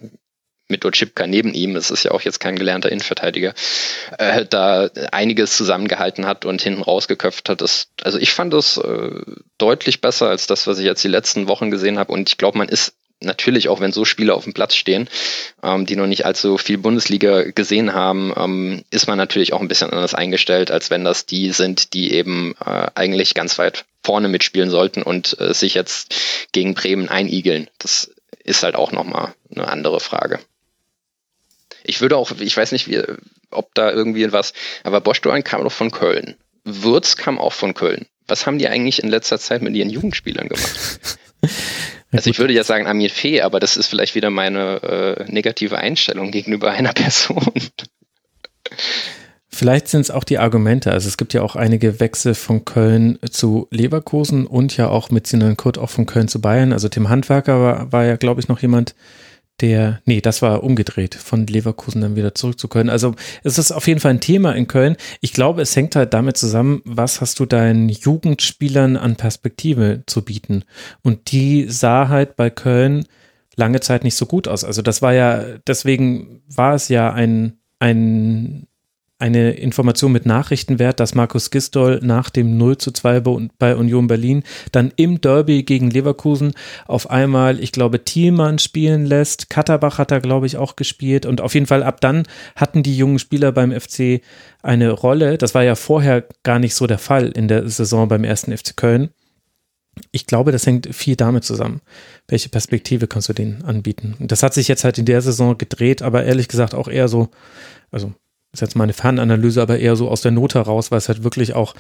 mit 0.69 0.87
Ochipka 0.87 1.27
neben 1.27 1.53
ihm, 1.53 1.77
es 1.77 1.91
ist 1.91 2.05
ja 2.05 2.13
auch 2.13 2.23
jetzt 2.23 2.41
kein 2.41 2.57
gelernter 2.57 2.91
Innenverteidiger, 2.91 3.53
äh, 4.19 4.47
da 4.47 4.89
einiges 5.13 5.57
zusammengehalten 5.57 6.25
hat 6.25 6.47
und 6.47 6.63
hinten 6.63 6.83
rausgeköpft 6.83 7.51
hat. 7.51 7.61
Das, 7.61 7.89
also 8.03 8.19
ich 8.19 8.33
fand 8.33 8.55
das 8.55 8.79
äh, 8.79 9.21
deutlich 9.59 10.01
besser 10.01 10.31
als 10.31 10.47
das, 10.47 10.67
was 10.67 10.79
ich 10.79 10.87
jetzt 10.87 11.05
die 11.05 11.09
letzten 11.09 11.47
Wochen 11.47 11.71
gesehen 11.71 11.99
habe. 11.99 12.11
Und 12.13 12.31
ich 12.31 12.39
glaube, 12.39 12.57
man 12.57 12.71
ist 12.71 12.95
natürlich, 13.23 13.69
auch 13.69 13.81
wenn 13.81 13.93
so 13.93 14.05
Spieler 14.05 14.35
auf 14.35 14.45
dem 14.45 14.55
Platz 14.55 14.75
stehen, 14.75 15.09
ähm, 15.63 15.87
die 15.87 15.97
noch 15.97 16.07
nicht 16.07 16.27
allzu 16.27 16.59
viel 16.59 16.79
Bundesliga 16.79 17.43
gesehen 17.51 17.95
haben, 17.95 18.33
ähm, 18.37 18.85
ist 18.91 19.07
man 19.07 19.19
natürlich 19.19 19.53
auch 19.53 19.61
ein 19.61 19.69
bisschen 19.69 19.91
anders 19.91 20.15
eingestellt, 20.15 20.71
als 20.71 20.91
wenn 20.91 21.05
das 21.05 21.27
die 21.27 21.51
sind, 21.51 21.95
die 21.95 22.13
eben 22.13 22.55
äh, 22.65 22.89
eigentlich 22.95 23.35
ganz 23.35 23.59
weit 23.59 23.85
vorne 24.03 24.29
mitspielen 24.29 24.71
sollten 24.71 25.03
und 25.03 25.39
äh, 25.41 25.55
sich 25.55 25.75
jetzt 25.75 26.15
gegen 26.53 26.75
Bremen 26.75 27.09
einigeln. 27.09 27.69
Das 27.79 28.11
ist 28.45 28.63
halt 28.63 28.75
auch 28.75 28.93
nochmal 28.93 29.35
eine 29.55 29.69
andere 29.69 30.01
Frage. 30.01 30.41
Ich 31.85 32.01
würde 32.01 32.17
auch, 32.17 32.31
ich 32.39 32.57
weiß 32.57 32.73
nicht, 32.73 32.89
wie, 32.89 33.03
ob 33.51 33.75
da 33.75 33.91
irgendwie 33.91 34.33
was, 34.33 34.53
aber 34.85 35.01
Boschdoan 35.01 35.45
kam 35.45 35.63
doch 35.65 35.73
von 35.73 35.91
Köln. 35.91 36.37
Würz 36.65 37.17
kam 37.17 37.39
auch 37.39 37.53
von 37.53 37.75
Köln. 37.75 38.07
Was 38.29 38.47
haben 38.47 38.59
die 38.59 38.69
eigentlich 38.69 39.03
in 39.03 39.09
letzter 39.09 39.39
Zeit 39.39 39.63
mit 39.63 39.75
ihren 39.75 39.91
Jugendspielern 39.91 40.49
gemacht? 40.49 41.01
Also 42.13 42.29
ich 42.31 42.39
würde 42.39 42.53
ja 42.53 42.63
sagen 42.63 42.87
Amir 42.87 43.11
Fee, 43.11 43.41
aber 43.41 43.59
das 43.59 43.77
ist 43.77 43.89
vielleicht 43.89 44.15
wieder 44.15 44.31
meine 44.31 44.83
äh, 45.27 45.33
negative 45.33 45.79
Einstellung 45.79 46.31
gegenüber 46.31 46.71
einer 46.73 46.93
Person. 46.93 47.53
Vielleicht 49.49 49.89
sind 49.89 50.03
es 50.03 50.11
auch 50.11 50.25
die 50.25 50.39
Argumente. 50.39 50.93
Also 50.93 51.09
es 51.09 51.17
gibt 51.17 51.35
ja 51.35 51.43
auch 51.43 51.57
einige 51.57 52.01
Wechsel 52.01 52.35
von 52.35 52.65
Köln 52.65 53.19
zu 53.31 53.67
Leverkusen 53.71 54.47
und 54.47 54.77
ja 54.77 54.89
auch 54.89 55.11
mit 55.11 55.27
Sinan 55.27 55.57
Kurt 55.57 55.79
auch 55.79 55.91
von 55.91 56.07
Köln 56.07 56.29
zu 56.29 56.41
Bayern. 56.41 56.73
Also 56.73 56.89
Tim 56.89 57.09
Handwerker 57.09 57.61
war, 57.61 57.93
war 57.93 58.05
ja, 58.05 58.17
glaube 58.17 58.41
ich, 58.41 58.49
noch 58.49 58.61
jemand, 58.61 58.95
der, 59.63 60.01
nee, 60.05 60.21
das 60.21 60.43
war 60.43 60.63
umgedreht, 60.63 61.15
von 61.15 61.47
Leverkusen 61.47 62.03
dann 62.03 62.17
wieder 62.17 62.35
zurück 62.35 62.59
zu 62.59 62.69
Köln. 62.69 62.91
Also 62.91 63.15
es 63.45 63.57
ist 63.57 63.73
auf 63.73 63.87
jeden 63.87 64.01
Fall 64.01 64.11
ein 64.11 64.21
Thema 64.21 64.55
in 64.55 64.67
Köln. 64.67 64.97
Ich 65.21 65.33
glaube, 65.33 65.63
es 65.63 65.75
hängt 65.75 65.97
halt 65.97 66.13
damit 66.13 66.37
zusammen, 66.37 66.83
was 66.85 67.21
hast 67.21 67.39
du 67.39 67.47
deinen 67.47 67.89
Jugendspielern 67.89 68.97
an 68.97 69.17
Perspektive 69.17 70.03
zu 70.07 70.23
bieten? 70.23 70.65
Und 71.03 71.33
die 71.33 71.67
sah 71.69 72.09
halt 72.09 72.37
bei 72.37 72.51
Köln 72.51 73.07
lange 73.57 73.81
Zeit 73.81 74.05
nicht 74.05 74.17
so 74.17 74.27
gut 74.27 74.49
aus. 74.49 74.65
Also 74.65 74.83
das 74.83 75.01
war 75.01 75.15
ja, 75.15 75.45
deswegen 75.67 76.43
war 76.49 76.75
es 76.75 76.89
ja 76.89 77.13
ein, 77.13 77.59
ein 77.79 78.67
eine 79.23 79.53
Information 79.53 80.11
mit 80.11 80.27
Nachrichtenwert, 80.27 80.99
dass 80.99 81.15
Markus 81.15 81.53
Gistol 81.53 82.01
nach 82.03 82.29
dem 82.29 82.59
0 82.59 82.79
zu 82.79 82.91
2 82.91 83.21
bei 83.57 83.77
Union 83.77 84.09
Berlin 84.09 84.43
dann 84.73 84.93
im 84.97 85.21
Derby 85.21 85.63
gegen 85.63 85.91
Leverkusen 85.91 86.55
auf 86.87 87.09
einmal, 87.09 87.61
ich 87.61 87.71
glaube, 87.71 88.05
Thielmann 88.05 88.59
spielen 88.59 89.07
lässt. 89.07 89.49
Katterbach 89.49 89.99
hat 89.99 90.11
da, 90.11 90.19
glaube 90.19 90.47
ich, 90.47 90.57
auch 90.57 90.75
gespielt. 90.75 91.25
Und 91.25 91.41
auf 91.41 91.55
jeden 91.55 91.67
Fall 91.67 91.85
ab 91.85 92.01
dann 92.01 92.25
hatten 92.57 92.83
die 92.83 92.97
jungen 92.97 93.21
Spieler 93.21 93.53
beim 93.53 93.71
FC 93.71 94.23
eine 94.61 94.91
Rolle. 94.91 95.39
Das 95.39 95.55
war 95.55 95.63
ja 95.63 95.77
vorher 95.77 96.27
gar 96.43 96.59
nicht 96.59 96.75
so 96.75 96.89
der 96.89 96.99
Fall 96.99 97.29
in 97.29 97.47
der 97.47 97.69
Saison 97.69 98.09
beim 98.09 98.25
ersten 98.25 98.57
FC 98.57 98.77
Köln. 98.77 99.11
Ich 100.11 100.27
glaube, 100.27 100.51
das 100.51 100.67
hängt 100.67 100.93
viel 100.93 101.15
damit 101.15 101.45
zusammen. 101.45 101.81
Welche 102.27 102.49
Perspektive 102.49 103.07
kannst 103.07 103.29
du 103.29 103.35
denen 103.35 103.63
anbieten? 103.63 104.17
Das 104.19 104.43
hat 104.43 104.53
sich 104.53 104.67
jetzt 104.67 104.83
halt 104.83 104.99
in 104.99 105.05
der 105.05 105.23
Saison 105.23 105.57
gedreht, 105.57 106.03
aber 106.03 106.25
ehrlich 106.25 106.49
gesagt 106.49 106.75
auch 106.75 106.89
eher 106.89 107.07
so, 107.07 107.29
also 107.93 108.13
ist 108.53 108.61
jetzt 108.61 108.77
meine 108.77 108.93
Fernanalyse, 108.93 109.63
aber 109.63 109.79
eher 109.79 109.97
so 109.97 110.09
aus 110.09 110.21
der 110.21 110.31
Not 110.31 110.55
heraus, 110.55 110.91
weil 110.91 110.99
es 110.99 111.09
halt 111.09 111.25
wirklich 111.25 111.55
auch 111.55 111.75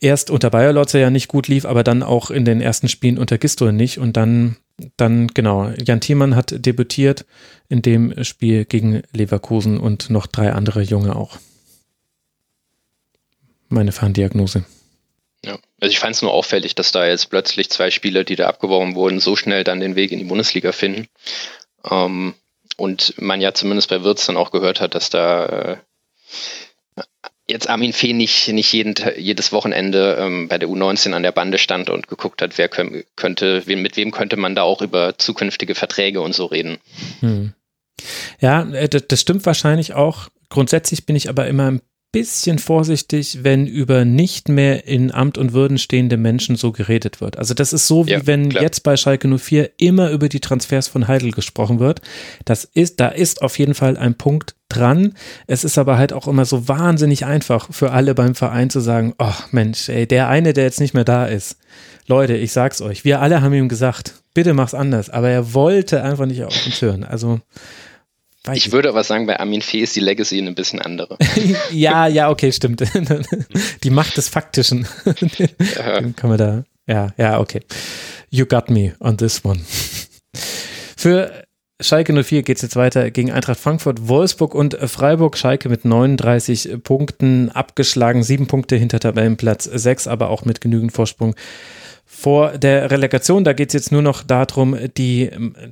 erst 0.00 0.30
unter 0.30 0.50
Bayer 0.50 0.72
Lotzer 0.72 0.98
ja 0.98 1.10
nicht 1.10 1.28
gut 1.28 1.48
lief, 1.48 1.64
aber 1.64 1.82
dann 1.82 2.02
auch 2.02 2.30
in 2.30 2.44
den 2.44 2.60
ersten 2.60 2.88
Spielen 2.88 3.18
unter 3.18 3.38
Gistol 3.38 3.72
nicht 3.72 3.98
und 3.98 4.16
dann, 4.16 4.56
dann, 4.96 5.28
genau, 5.28 5.70
Jan 5.70 6.00
Thiemann 6.00 6.36
hat 6.36 6.54
debütiert 6.54 7.24
in 7.68 7.82
dem 7.82 8.22
Spiel 8.24 8.64
gegen 8.64 9.02
Leverkusen 9.12 9.80
und 9.80 10.10
noch 10.10 10.26
drei 10.26 10.52
andere 10.52 10.82
Junge 10.82 11.16
auch. 11.16 11.38
Meine 13.68 13.92
Ferndiagnose. 13.92 14.64
Ja, 15.44 15.58
also 15.80 15.90
ich 15.90 15.98
fand 15.98 16.14
es 16.14 16.22
nur 16.22 16.32
auffällig, 16.32 16.74
dass 16.74 16.92
da 16.92 17.06
jetzt 17.06 17.30
plötzlich 17.30 17.70
zwei 17.70 17.90
Spieler, 17.90 18.22
die 18.22 18.36
da 18.36 18.46
abgeworben 18.46 18.94
wurden, 18.94 19.18
so 19.18 19.34
schnell 19.34 19.64
dann 19.64 19.80
den 19.80 19.96
Weg 19.96 20.12
in 20.12 20.18
die 20.18 20.24
Bundesliga 20.24 20.70
finden. 20.72 21.08
Ähm, 21.90 22.34
und 22.82 23.14
man 23.22 23.40
ja 23.40 23.54
zumindest 23.54 23.90
bei 23.90 24.02
Wirtz 24.02 24.26
dann 24.26 24.36
auch 24.36 24.50
gehört 24.50 24.80
hat, 24.80 24.96
dass 24.96 25.08
da 25.08 25.46
äh, 26.96 27.02
jetzt 27.46 27.70
Armin 27.70 27.92
Fee 27.92 28.12
nicht, 28.12 28.48
nicht 28.48 28.72
jeden, 28.72 28.96
jedes 29.16 29.52
Wochenende 29.52 30.16
ähm, 30.18 30.48
bei 30.48 30.58
der 30.58 30.68
U19 30.68 31.12
an 31.12 31.22
der 31.22 31.30
Bande 31.30 31.58
stand 31.58 31.90
und 31.90 32.08
geguckt 32.08 32.42
hat, 32.42 32.58
wer 32.58 32.68
könnte, 32.68 33.62
mit 33.66 33.96
wem 33.96 34.10
könnte 34.10 34.36
man 34.36 34.56
da 34.56 34.62
auch 34.62 34.82
über 34.82 35.16
zukünftige 35.16 35.76
Verträge 35.76 36.20
und 36.22 36.34
so 36.34 36.46
reden. 36.46 36.78
Hm. 37.20 37.52
Ja, 38.40 38.68
äh, 38.72 38.88
das 38.88 39.20
stimmt 39.20 39.46
wahrscheinlich 39.46 39.94
auch. 39.94 40.26
Grundsätzlich 40.48 41.06
bin 41.06 41.14
ich 41.14 41.28
aber 41.28 41.46
immer 41.46 41.70
ein 41.70 41.82
bisschen 42.12 42.58
vorsichtig, 42.58 43.38
wenn 43.42 43.66
über 43.66 44.04
nicht 44.04 44.50
mehr 44.50 44.86
in 44.86 45.12
Amt 45.12 45.38
und 45.38 45.54
Würden 45.54 45.78
stehende 45.78 46.18
Menschen 46.18 46.56
so 46.56 46.70
geredet 46.70 47.22
wird. 47.22 47.38
Also 47.38 47.54
das 47.54 47.72
ist 47.72 47.88
so, 47.88 48.06
wie 48.06 48.12
ja, 48.12 48.26
wenn 48.26 48.50
klar. 48.50 48.62
jetzt 48.62 48.82
bei 48.82 48.96
Schalke 48.96 49.26
04 49.26 49.70
immer 49.78 50.10
über 50.10 50.28
die 50.28 50.40
Transfers 50.40 50.88
von 50.88 51.08
Heidel 51.08 51.32
gesprochen 51.32 51.80
wird. 51.80 52.02
Das 52.44 52.64
ist, 52.64 53.00
da 53.00 53.08
ist 53.08 53.40
auf 53.40 53.58
jeden 53.58 53.74
Fall 53.74 53.96
ein 53.96 54.14
Punkt 54.14 54.54
dran. 54.68 55.14
Es 55.46 55.64
ist 55.64 55.78
aber 55.78 55.96
halt 55.96 56.12
auch 56.12 56.28
immer 56.28 56.44
so 56.44 56.68
wahnsinnig 56.68 57.24
einfach 57.24 57.72
für 57.72 57.92
alle 57.92 58.14
beim 58.14 58.34
Verein 58.34 58.68
zu 58.68 58.80
sagen, 58.80 59.14
oh 59.18 59.34
Mensch, 59.50 59.88
ey, 59.88 60.06
der 60.06 60.28
eine, 60.28 60.52
der 60.52 60.64
jetzt 60.64 60.80
nicht 60.80 60.94
mehr 60.94 61.04
da 61.04 61.26
ist. 61.26 61.56
Leute, 62.06 62.34
ich 62.34 62.52
sag's 62.52 62.82
euch, 62.82 63.04
wir 63.04 63.20
alle 63.20 63.42
haben 63.42 63.54
ihm 63.54 63.68
gesagt, 63.68 64.22
bitte 64.34 64.54
mach's 64.54 64.74
anders, 64.74 65.08
aber 65.08 65.30
er 65.30 65.54
wollte 65.54 66.02
einfach 66.02 66.26
nicht 66.26 66.44
auf 66.44 66.66
uns 66.66 66.82
hören. 66.82 67.04
Also 67.04 67.40
Weiß 68.44 68.56
ich 68.56 68.72
würde 68.72 68.88
aber 68.88 69.04
sagen, 69.04 69.26
bei 69.26 69.38
Armin 69.38 69.62
Fee 69.62 69.80
ist 69.80 69.94
die 69.94 70.00
Legacy 70.00 70.38
ein 70.38 70.54
bisschen 70.54 70.80
andere. 70.80 71.16
ja, 71.70 72.08
ja, 72.08 72.28
okay, 72.28 72.50
stimmt. 72.50 72.82
die 73.84 73.90
Macht 73.90 74.16
des 74.16 74.28
Faktischen. 74.28 74.86
kann 76.16 76.30
man 76.30 76.38
da, 76.38 76.64
ja, 76.88 77.12
ja, 77.16 77.38
okay. 77.38 77.60
You 78.30 78.46
got 78.46 78.68
me 78.68 78.94
on 78.98 79.16
this 79.16 79.44
one. 79.44 79.60
Für 80.96 81.44
Schalke 81.80 82.12
04 82.12 82.42
geht 82.42 82.56
es 82.56 82.62
jetzt 82.62 82.76
weiter 82.76 83.10
gegen 83.10 83.30
Eintracht 83.30 83.60
Frankfurt, 83.60 84.08
Wolfsburg 84.08 84.54
und 84.54 84.74
Freiburg. 84.74 85.36
Schalke 85.36 85.68
mit 85.68 85.84
39 85.84 86.82
Punkten 86.82 87.50
abgeschlagen, 87.50 88.22
sieben 88.22 88.46
Punkte 88.46 88.76
hinter 88.76 89.00
Tabellenplatz 89.00 89.64
6, 89.64 90.06
aber 90.06 90.30
auch 90.30 90.44
mit 90.44 90.60
genügend 90.60 90.92
Vorsprung 90.92 91.34
vor 92.22 92.56
der 92.56 92.90
Relegation. 92.90 93.42
Da 93.42 93.52
geht 93.52 93.70
es 93.70 93.74
jetzt 93.74 93.92
nur 93.92 94.02
noch 94.02 94.22
darum, 94.22 94.76
die, 94.96 95.30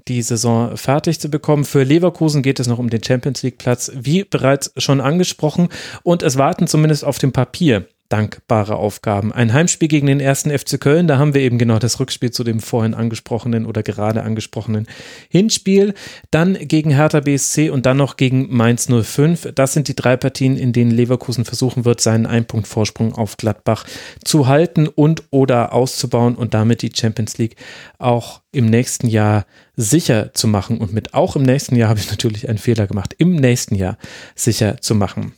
die 0.09 0.21
Saison 0.21 0.77
fertig 0.77 1.21
zu 1.21 1.29
bekommen. 1.29 1.65
Für 1.65 1.85
Leverkusen 1.85 2.43
geht 2.43 2.59
es 2.59 2.67
noch 2.67 2.81
um 2.81 2.91
den 2.91 3.05
Champions 3.05 3.43
League 3.43 3.59
Platz, 3.59 3.93
wie 3.95 4.25
bereits 4.25 4.73
schon 4.77 5.01
angesprochen. 5.01 5.69
Und 6.03 6.25
es 6.25 6.39
warten 6.39 6.67
zumindest 6.67 7.05
auf 7.05 7.19
dem 7.19 7.31
Papier 7.31 7.87
dankbare 8.11 8.77
Aufgaben. 8.77 9.33
Ein 9.33 9.53
Heimspiel 9.55 9.89
gegen 9.89 10.09
den 10.09 10.21
ersten 10.21 10.51
FC 10.51 10.79
Köln, 10.79 11.07
da 11.07 11.17
haben 11.17 11.33
wir 11.33 11.41
eben 11.41 11.59
genau 11.59 11.79
das 11.79 11.99
Rückspiel 12.01 12.31
zu 12.31 12.45
dem 12.45 12.61
vorhin 12.61 12.93
angesprochenen 12.93 13.65
oder 13.65 13.83
gerade 13.83 14.23
angesprochenen 14.23 14.87
Hinspiel. 15.31 15.95
Dann 16.31 16.55
gegen 16.55 16.91
Hertha 16.91 17.21
BSC 17.21 17.71
und 17.71 17.87
dann 17.87 17.97
noch 17.97 18.17
gegen 18.17 18.55
Mainz 18.55 18.89
05. 18.91 19.53
Das 19.55 19.73
sind 19.73 19.89
die 19.89 19.97
drei 19.97 20.17
Partien, 20.17 20.57
in 20.57 20.73
denen 20.73 20.91
Leverkusen 20.91 21.45
versuchen 21.45 21.85
wird, 21.85 22.01
seinen 22.01 22.27
Einpunktvorsprung 22.27 23.15
auf 23.15 23.37
Gladbach 23.37 23.87
zu 24.25 24.49
halten 24.49 24.89
und 24.89 25.23
oder 25.31 25.73
auszubauen 25.73 26.35
und 26.35 26.53
damit 26.53 26.83
die 26.83 26.91
Champions 26.95 27.39
League 27.39 27.57
auch 27.99 28.41
im 28.53 28.67
nächsten 28.67 29.07
Jahr 29.07 29.47
sicher 29.77 30.35
zu 30.35 30.49
machen. 30.49 30.79
Und 30.79 30.93
mit 30.93 31.15
auch 31.15 31.37
im 31.37 31.43
nächsten 31.43 31.77
Jahr 31.77 31.89
habe 31.89 32.01
ich 32.01 32.11
natürlich 32.11 32.49
einen 32.49 32.59
Fehler 32.59 32.89
gemacht. 32.89 33.15
Im 33.19 33.37
nächsten 33.37 33.77
Jahr 33.77 33.97
sicher 34.35 34.81
zu 34.81 34.97
machen. 34.97 35.33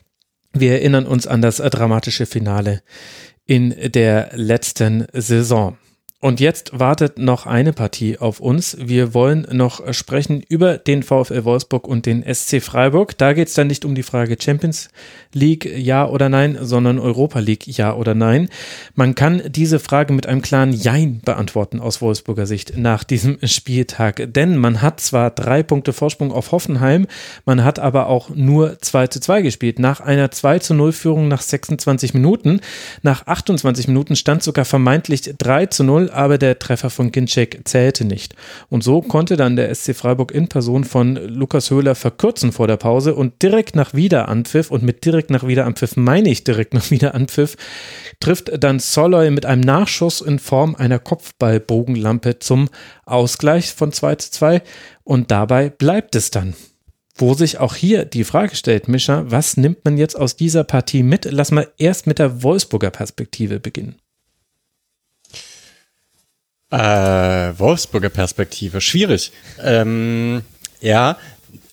Wir 0.53 0.73
erinnern 0.73 1.07
uns 1.07 1.27
an 1.27 1.43
das 1.43 1.57
dramatische 1.57 2.27
Finale 2.27 2.83
in 3.47 3.75
der 3.93 4.31
letzten 4.35 5.07
Saison. 5.13 5.77
Und 6.25 6.39
jetzt 6.39 6.79
wartet 6.79 7.19
noch 7.19 7.47
eine 7.47 7.73
Partie 7.73 8.17
auf 8.17 8.39
uns. 8.39 8.77
Wir 8.79 9.13
wollen 9.13 9.45
noch 9.51 9.93
sprechen 9.93 10.41
über 10.49 10.79
den 10.79 11.03
VfL 11.03 11.43
Wolfsburg 11.43 11.89
und 11.89 12.07
den 12.07 12.23
SC 12.23 12.63
Freiburg. 12.63 13.19
Da 13.19 13.33
geht 13.33 13.49
es 13.49 13.55
dann 13.55 13.67
nicht 13.67 13.85
um 13.85 13.97
die 13.97 14.05
Frage 14.05 14.37
Champions 14.41 14.89
League 15.33 15.65
ja 15.65 16.09
oder 16.09 16.29
nein, 16.29 16.57
sondern 16.61 17.01
Europa 17.01 17.41
League 17.41 17.67
ja 17.67 17.93
oder 17.93 18.15
nein. 18.15 18.49
Man 18.95 19.17
kann 19.17 19.43
diese 19.49 19.81
Frage 19.81 20.13
mit 20.13 20.29
einem 20.29 20.43
klaren 20.43 20.73
Jein 20.73 21.21
beantworten 21.25 21.81
aus 21.81 22.01
Wolfsburger 22.01 22.47
Sicht 22.47 22.77
nach 22.77 23.03
diesem 23.03 23.39
Spieltag. 23.43 24.33
Denn 24.33 24.57
man 24.57 24.81
hat 24.81 25.01
zwar 25.01 25.33
drei 25.33 25.65
Punkte 25.65 25.93
Vorsprung 25.93 26.31
auf 26.31 26.53
Hoffenheim, 26.53 27.09
man 27.47 27.65
hat 27.65 27.81
aber 27.81 28.07
auch 28.07 28.31
nur 28.31 28.79
2 28.81 29.09
zu 29.09 29.19
2 29.19 29.43
gespielt. 29.43 29.81
Nach 29.81 29.99
einer 29.99 30.31
2 30.31 30.61
zu 30.61 30.75
0 30.75 30.93
Führung 30.93 31.27
nach 31.27 31.43
26 31.43 32.15
Minuten. 32.15 32.61
Nach 33.03 33.27
28 33.27 33.89
Minuten 33.89 34.15
stand 34.15 34.45
sogar 34.45 34.65
vermeintlich 34.65 35.23
3 35.37 35.67
zu 35.67 35.83
0 35.83 36.12
aber 36.15 36.39
der 36.39 36.59
Treffer 36.59 36.91
von 36.91 37.13
Ginczek 37.13 37.61
zählte 37.65 38.05
nicht. 38.05 38.35
Und 38.69 38.85
so 38.85 39.03
konnte 39.03 39.37
dann 39.37 39.57
der 39.57 39.75
SC 39.75 39.95
Freiburg 39.95 40.33
in 40.33 40.49
Person 40.49 40.85
von 40.85 41.17
Lukas 41.17 41.71
Höhler 41.71 41.95
verkürzen 41.95 42.53
vor 42.53 42.67
der 42.67 42.77
Pause 42.77 43.15
und 43.15 43.43
direkt 43.43 43.77
nach 43.77 43.95
Wiederanpfiff, 43.95 44.71
und 44.71 44.83
mit 44.83 45.05
direkt 45.05 45.31
nach 45.31 45.47
Wiederanpfiff 45.47 45.97
meine 45.97 46.31
ich 46.31 46.45
direkt 46.45 46.75
nach 46.75 46.91
Wiederanpfiff, 46.91 47.57
trifft 48.21 48.51
dann 48.63 48.79
Soloy 48.79 49.31
mit 49.31 49.47
einem 49.47 49.63
Nachschuss 49.63 50.21
in 50.21 50.39
Form 50.39 50.75
einer 50.75 50.99
Kopfballbogenlampe 50.99 52.39
zum 52.39 52.69
Ausgleich 53.05 53.73
von 53.73 53.93
2 53.93 54.15
zu 54.17 54.31
2 54.31 54.63
und 55.05 55.31
dabei 55.31 55.71
bleibt 55.71 56.15
es 56.17 56.31
dann 56.31 56.55
wo 57.15 57.35
sich 57.35 57.59
auch 57.59 57.75
hier 57.75 58.05
die 58.05 58.25
Frage 58.25 58.57
stellt, 58.57 58.89
Mischa, 58.89 59.25
was 59.27 59.57
nimmt 59.57 59.85
man 59.85 59.99
jetzt 59.99 60.17
aus 60.19 60.37
dieser 60.37 60.65
Partie 60.65 61.03
mit? 61.03 61.27
Lass 61.31 61.51
mal 61.51 61.69
erst 61.79 62.07
mit 62.07 62.19
der 62.19 62.43
Wolfsburger 62.43 62.91
Perspektive 62.91 63.61
beginnen. 63.61 63.97
Äh, 66.73 67.59
Wolfsburger 67.59 68.09
Perspektive, 68.09 68.81
schwierig. 68.81 69.31
Ähm, 69.63 70.43
ja, 70.81 71.19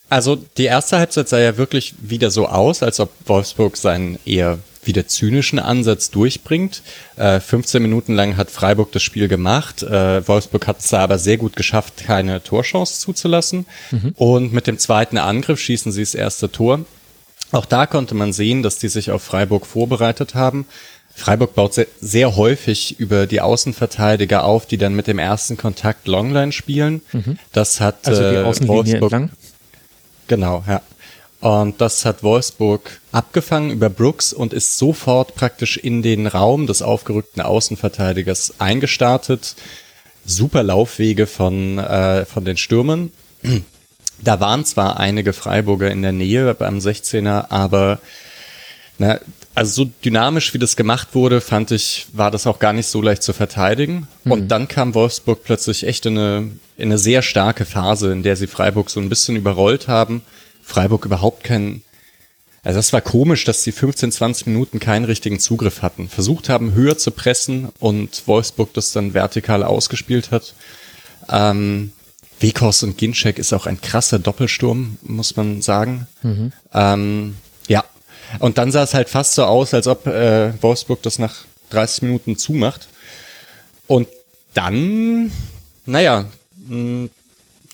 also 0.10 0.36
die 0.58 0.66
erste 0.66 0.98
Halbzeit 0.98 1.30
sah 1.30 1.40
ja 1.40 1.58
wirklich 1.58 1.96
wieder 2.02 2.32
so 2.32 2.48
aus, 2.48 2.84
als 2.84 3.00
ob 3.00 3.12
Wolfsburg 3.26 3.78
seinen 3.78 4.20
eher 4.26 4.60
wieder 4.84 5.08
zynischen 5.08 5.60
Ansatz 5.60 6.10
durchbringt. 6.10 6.82
Äh, 7.16 7.40
15 7.40 7.82
Minuten 7.82 8.14
lang 8.14 8.36
hat 8.38 8.52
Freiburg 8.52 8.92
das 8.92 9.04
Spiel 9.04 9.28
gemacht. 9.28 9.84
Äh, 9.84 10.28
Wolfsburg 10.28 10.68
hat 10.68 10.80
es 10.80 10.94
aber 10.94 11.18
sehr 11.18 11.38
gut 11.38 11.56
geschafft, 11.56 11.98
keine 11.98 12.44
Torchance 12.44 13.00
zuzulassen. 13.00 13.66
Mhm. 13.92 14.14
Und 14.16 14.54
mit 14.54 14.68
dem 14.68 14.80
zweiten 14.80 15.18
Angriff 15.18 15.60
schießen 15.60 15.92
sie 15.92 16.02
das 16.02 16.16
erste 16.16 16.52
Tor. 16.52 16.82
Auch 17.52 17.66
da 17.66 17.86
konnte 17.86 18.16
man 18.16 18.34
sehen, 18.34 18.64
dass 18.64 18.78
die 18.78 18.90
sich 18.90 19.12
auf 19.12 19.24
Freiburg 19.24 19.66
vorbereitet 19.66 20.36
haben. 20.36 20.66
Freiburg 21.20 21.54
baut 21.54 21.74
sehr, 21.74 21.88
sehr, 22.00 22.36
häufig 22.36 23.00
über 23.00 23.28
die 23.28 23.42
Außenverteidiger 23.42 24.44
auf, 24.44 24.66
die 24.66 24.78
dann 24.78 24.96
mit 24.96 25.08
dem 25.08 25.20
ersten 25.20 25.58
Kontakt 25.58 26.08
Longline 26.08 26.52
spielen. 26.52 27.02
Mhm. 27.12 27.38
Das 27.52 27.82
hat 27.82 28.08
also 28.08 28.22
die 28.22 28.38
äh, 28.38 28.46
Wolfsburg. 28.46 28.88
Entlang? 28.88 29.30
Genau, 30.28 30.64
ja. 30.68 30.82
Und 31.42 31.80
das 31.80 32.04
hat 32.06 32.22
Wolfsburg 32.24 33.00
abgefangen 33.12 33.72
über 33.72 33.90
Brooks 33.90 34.34
und 34.34 34.54
ist 34.54 34.78
sofort 34.78 35.36
praktisch 35.36 35.78
in 35.78 36.02
den 36.02 36.28
Raum 36.28 36.68
des 36.68 36.82
aufgerückten 36.82 37.42
Außenverteidigers 37.42 38.56
eingestartet. 38.60 39.56
Super 40.26 40.64
Laufwege 40.64 41.28
von, 41.28 41.80
äh, 41.80 42.26
von 42.26 42.44
den 42.44 42.58
Stürmern. 42.58 43.12
Da 44.22 44.40
waren 44.42 44.66
zwar 44.66 45.00
einige 45.00 45.32
Freiburger 45.32 45.90
in 45.90 46.02
der 46.02 46.12
Nähe 46.12 46.54
beim 46.54 46.80
16er, 46.80 47.52
aber 47.52 48.00
na, 48.98 49.20
also 49.60 49.84
so 49.84 49.92
dynamisch, 50.06 50.54
wie 50.54 50.58
das 50.58 50.76
gemacht 50.78 51.10
wurde, 51.14 51.42
fand 51.42 51.72
ich, 51.72 52.08
war 52.14 52.32
das 52.32 52.48
auch 52.48 52.60
gar 52.60 52.72
nicht 52.72 52.88
so 52.88 53.02
leicht 53.02 53.24
zu 53.24 53.34
verteidigen. 53.34 54.08
Mhm. 54.24 54.32
Und 54.32 54.48
dann 54.48 54.68
kam 54.70 54.96
Wolfsburg 54.96 55.44
plötzlich 55.44 55.86
echt 55.86 56.06
in 56.06 56.18
eine, 56.18 56.52
in 56.78 56.90
eine 56.90 56.98
sehr 56.98 57.22
starke 57.22 57.66
Phase, 57.66 58.12
in 58.14 58.24
der 58.24 58.38
sie 58.38 58.48
Freiburg 58.48 58.90
so 58.90 59.02
ein 59.02 59.10
bisschen 59.10 59.36
überrollt 59.36 59.90
haben. 59.90 60.22
Freiburg 60.64 61.06
überhaupt 61.06 61.44
keinen, 61.44 61.84
also 62.64 62.80
das 62.80 62.94
war 62.94 63.02
komisch, 63.02 63.44
dass 63.44 63.64
sie 63.64 63.74
15, 63.74 64.14
20 64.14 64.48
Minuten 64.48 64.80
keinen 64.80 65.04
richtigen 65.04 65.40
Zugriff 65.40 65.82
hatten. 65.82 66.08
Versucht 66.08 66.48
haben, 66.48 66.74
höher 66.74 66.98
zu 66.98 67.12
pressen 67.12 67.68
und 67.80 68.24
Wolfsburg 68.28 68.74
das 68.74 68.94
dann 68.94 69.14
vertikal 69.14 69.64
ausgespielt 69.64 70.32
hat. 70.32 70.54
Ähm, 71.28 71.92
Wekos 72.40 72.84
und 72.84 72.98
Ginczek 72.98 73.38
ist 73.38 73.52
auch 73.52 73.66
ein 73.66 73.82
krasser 73.82 74.20
Doppelsturm, 74.20 74.98
muss 75.02 75.36
man 75.36 75.62
sagen. 75.62 76.08
Mhm. 76.24 76.54
Ähm, 76.74 77.36
und 78.38 78.58
dann 78.58 78.72
sah 78.72 78.84
es 78.84 78.94
halt 78.94 79.10
fast 79.10 79.34
so 79.34 79.44
aus, 79.46 79.74
als 79.74 79.88
ob 79.88 80.06
äh, 80.08 80.52
Wolfsburg 80.62 81.02
das 81.02 81.18
nach 81.20 81.46
30 81.72 82.04
Minuten 82.04 82.38
zumacht. 82.38 82.88
Und 83.88 84.08
dann, 84.54 85.32
naja, 85.86 86.26
mh, 86.68 87.10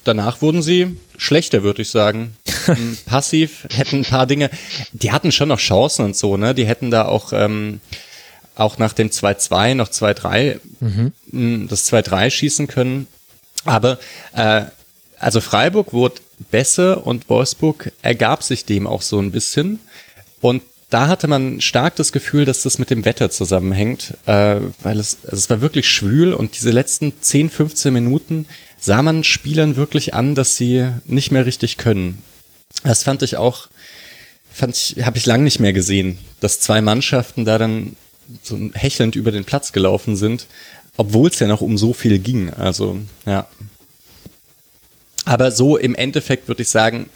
danach 0.03 0.41
wurden 0.41 0.61
sie 0.61 0.97
schlechter, 1.17 1.63
würde 1.63 1.81
ich 1.81 1.89
sagen. 1.89 2.35
Passiv, 3.05 3.67
hätten 3.71 3.97
ein 3.97 4.05
paar 4.05 4.27
Dinge, 4.27 4.49
die 4.93 5.11
hatten 5.11 5.31
schon 5.31 5.49
noch 5.49 5.59
Chancen 5.59 6.05
und 6.05 6.15
so, 6.15 6.37
ne? 6.37 6.55
Die 6.55 6.65
hätten 6.65 6.91
da 6.91 7.05
auch, 7.05 7.33
ähm, 7.33 7.81
auch 8.55 8.77
nach 8.77 8.93
dem 8.93 9.09
2-2 9.09 9.75
noch 9.75 9.89
2-3, 9.89 10.59
mhm. 10.79 11.67
das 11.67 11.91
2-3 11.91 12.29
schießen 12.29 12.67
können. 12.67 13.07
Aber 13.65 13.99
äh, 14.33 14.63
also 15.19 15.41
Freiburg 15.41 15.93
wurde 15.93 16.21
besser 16.51 17.05
und 17.05 17.29
Wolfsburg 17.29 17.91
ergab 18.01 18.43
sich 18.43 18.65
dem 18.65 18.87
auch 18.87 19.01
so 19.01 19.19
ein 19.19 19.31
bisschen. 19.31 19.79
Und 20.41 20.61
da 20.89 21.07
hatte 21.07 21.27
man 21.27 21.61
stark 21.61 21.95
das 21.95 22.11
Gefühl, 22.11 22.45
dass 22.45 22.63
das 22.63 22.77
mit 22.77 22.89
dem 22.89 23.05
Wetter 23.05 23.29
zusammenhängt, 23.29 24.13
äh, 24.27 24.57
weil 24.81 24.99
es, 24.99 25.17
also 25.23 25.35
es 25.35 25.49
war 25.49 25.61
wirklich 25.61 25.89
schwül 25.89 26.33
und 26.33 26.55
diese 26.55 26.71
letzten 26.71 27.13
10, 27.19 27.49
15 27.49 27.93
Minuten 27.93 28.45
sah 28.79 29.01
man 29.01 29.23
Spielern 29.23 29.75
wirklich 29.75 30.13
an, 30.13 30.35
dass 30.35 30.55
sie 30.55 30.87
nicht 31.05 31.31
mehr 31.31 31.45
richtig 31.45 31.77
können. 31.77 32.21
Das 32.83 33.03
fand 33.03 33.23
ich 33.23 33.37
auch, 33.37 33.67
fand 34.51 34.77
ich, 34.77 35.03
habe 35.05 35.17
ich 35.17 35.25
lang 35.25 35.43
nicht 35.43 35.59
mehr 35.59 35.73
gesehen, 35.73 36.19
dass 36.39 36.59
zwei 36.59 36.81
Mannschaften 36.81 37.45
da 37.45 37.57
dann 37.57 37.95
so 38.43 38.57
hechelnd 38.73 39.15
über 39.15 39.31
den 39.31 39.45
Platz 39.45 39.71
gelaufen 39.71 40.15
sind, 40.15 40.47
obwohl 40.97 41.29
es 41.29 41.39
ja 41.39 41.47
noch 41.47 41.61
um 41.61 41.77
so 41.77 41.93
viel 41.93 42.19
ging. 42.19 42.51
Also, 42.51 42.99
ja. 43.25 43.47
Aber 45.25 45.51
so 45.51 45.77
im 45.77 45.95
Endeffekt 45.95 46.47
würde 46.47 46.61
ich 46.61 46.69
sagen, 46.69 47.09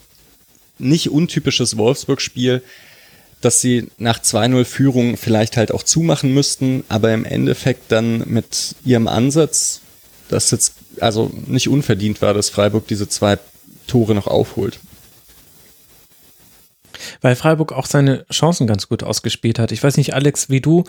nicht 0.79 1.11
untypisches 1.11 1.77
Wolfsburg-Spiel, 1.77 2.63
dass 3.41 3.61
sie 3.61 3.87
nach 3.97 4.19
2-0 4.19 4.65
Führung 4.65 5.17
vielleicht 5.17 5.57
halt 5.57 5.71
auch 5.71 5.83
zumachen 5.83 6.33
müssten, 6.33 6.83
aber 6.89 7.13
im 7.13 7.25
Endeffekt 7.25 7.91
dann 7.91 8.23
mit 8.27 8.75
ihrem 8.85 9.07
Ansatz, 9.07 9.81
das 10.29 10.51
jetzt 10.51 10.73
also 10.99 11.31
nicht 11.47 11.69
unverdient 11.69 12.21
war, 12.21 12.33
dass 12.33 12.49
Freiburg 12.49 12.87
diese 12.87 13.07
zwei 13.07 13.37
Tore 13.87 14.13
noch 14.13 14.27
aufholt 14.27 14.79
weil 17.21 17.35
Freiburg 17.35 17.73
auch 17.73 17.85
seine 17.85 18.25
Chancen 18.31 18.67
ganz 18.67 18.89
gut 18.89 19.03
ausgespielt 19.03 19.59
hat. 19.59 19.71
Ich 19.71 19.83
weiß 19.83 19.97
nicht, 19.97 20.13
Alex, 20.13 20.49
wie 20.49 20.61
du 20.61 20.83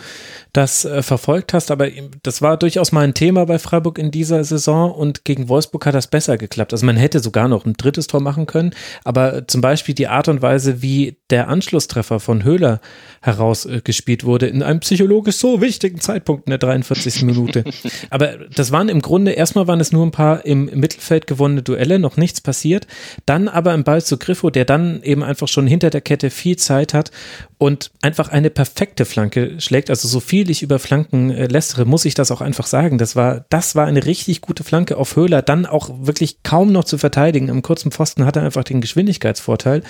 das 0.53 0.85
äh, 0.85 1.03
verfolgt 1.03 1.53
hast, 1.53 1.71
aber 1.71 1.89
das 2.23 2.43
war 2.43 2.57
durchaus 2.57 2.93
mal 2.93 3.03
ein 3.03 3.15
Thema 3.15 3.47
bei 3.47 3.59
Freiburg 3.59 3.99
in 3.99 4.11
dieser 4.11 4.45
Saison 4.45 4.93
und 4.93 5.25
gegen 5.25 5.49
Wolfsburg 5.49 5.87
hat 5.87 5.95
das 5.95 6.07
besser 6.07 6.39
geklappt. 6.39 6.73
Also 6.73 6.87
man 6.87 6.97
hätte 6.97 7.21
sogar 7.21 7.49
noch 7.49 7.65
ein 7.65 7.75
drittes 7.75 8.07
Tor 8.07 8.21
machen 8.21 8.47
können, 8.47 8.75
aber 9.05 9.47
zum 9.47 9.61
Beispiel 9.61 9.95
die 9.95 10.09
Art 10.09 10.29
und 10.29 10.43
Weise, 10.43 10.83
wie 10.83 11.17
der 11.31 11.49
Anschlusstreffer 11.49 12.21
von 12.21 12.45
Höhler 12.45 12.81
herausgespielt 13.23 14.25
wurde, 14.25 14.47
in 14.47 14.63
einem 14.63 14.81
psychologisch 14.81 15.37
so 15.37 15.61
wichtigen 15.61 16.01
Zeitpunkt 16.01 16.47
in 16.47 16.51
der 16.51 16.59
43. 16.59 17.23
Minute. 17.23 17.65
Aber 18.11 18.39
das 18.55 18.73
waren 18.73 18.89
im 18.89 19.03
Grunde, 19.03 19.33
erstmal 19.33 19.67
waren 19.67 19.81
es 19.81 19.93
nur 19.93 20.05
ein 20.07 20.11
paar 20.11 20.45
im 20.45 20.67
Mittelfeld 20.67 21.27
gewonnene 21.27 21.63
Duelle, 21.63 21.99
noch 21.99 22.17
nichts 22.17 22.41
passiert. 22.41 22.87
Dann 23.27 23.49
aber 23.49 23.75
im 23.75 23.85
Ball 23.85 24.03
zu 24.03 24.19
Griffo, 24.19 24.51
der 24.51 24.65
dann 24.65 25.03
eben 25.03 25.23
einfach 25.23 25.49
schon 25.49 25.67
hinter 25.67 25.91
der 25.91 26.00
Kette 26.01 26.31
viel 26.31 26.57
Zeit 26.57 26.95
hat 26.95 27.11
und 27.59 27.91
einfach 28.03 28.29
eine 28.29 28.51
perfekte 28.51 29.05
Flanke 29.05 29.61
schlägt. 29.61 29.91
Also 29.91 30.09
so 30.09 30.21
viel 30.21 30.51
ich 30.51 30.63
über 30.63 30.79
Flanken 30.79 31.31
äh, 31.31 31.47
lästere, 31.47 31.85
muss 31.85 32.05
ich 32.05 32.15
das 32.15 32.31
auch 32.31 32.41
einfach 32.41 32.67
sagen. 32.67 32.99
Das 32.99 33.17
war, 33.17 33.45
das 33.51 33.75
war 33.75 33.87
eine 33.87 34.05
richtig 34.07 34.41
gute 34.41 34.65
Flanke 34.65 34.97
auf 34.97 35.17
Höhler, 35.17 35.43
dann 35.43 35.67
auch 35.67 35.91
wirklich 36.01 36.43
kaum 36.43 36.73
noch 36.73 36.85
zu 36.85 36.99
verteidigen. 36.99 37.51
Am 37.51 37.63
kurzen 37.63 37.91
Pfosten 37.91 38.25
hat 38.25 38.37
er 38.37 38.43
einfach 38.43 38.65
den 38.65 38.81
Geschwindigkeitsvorteil. 38.81 39.83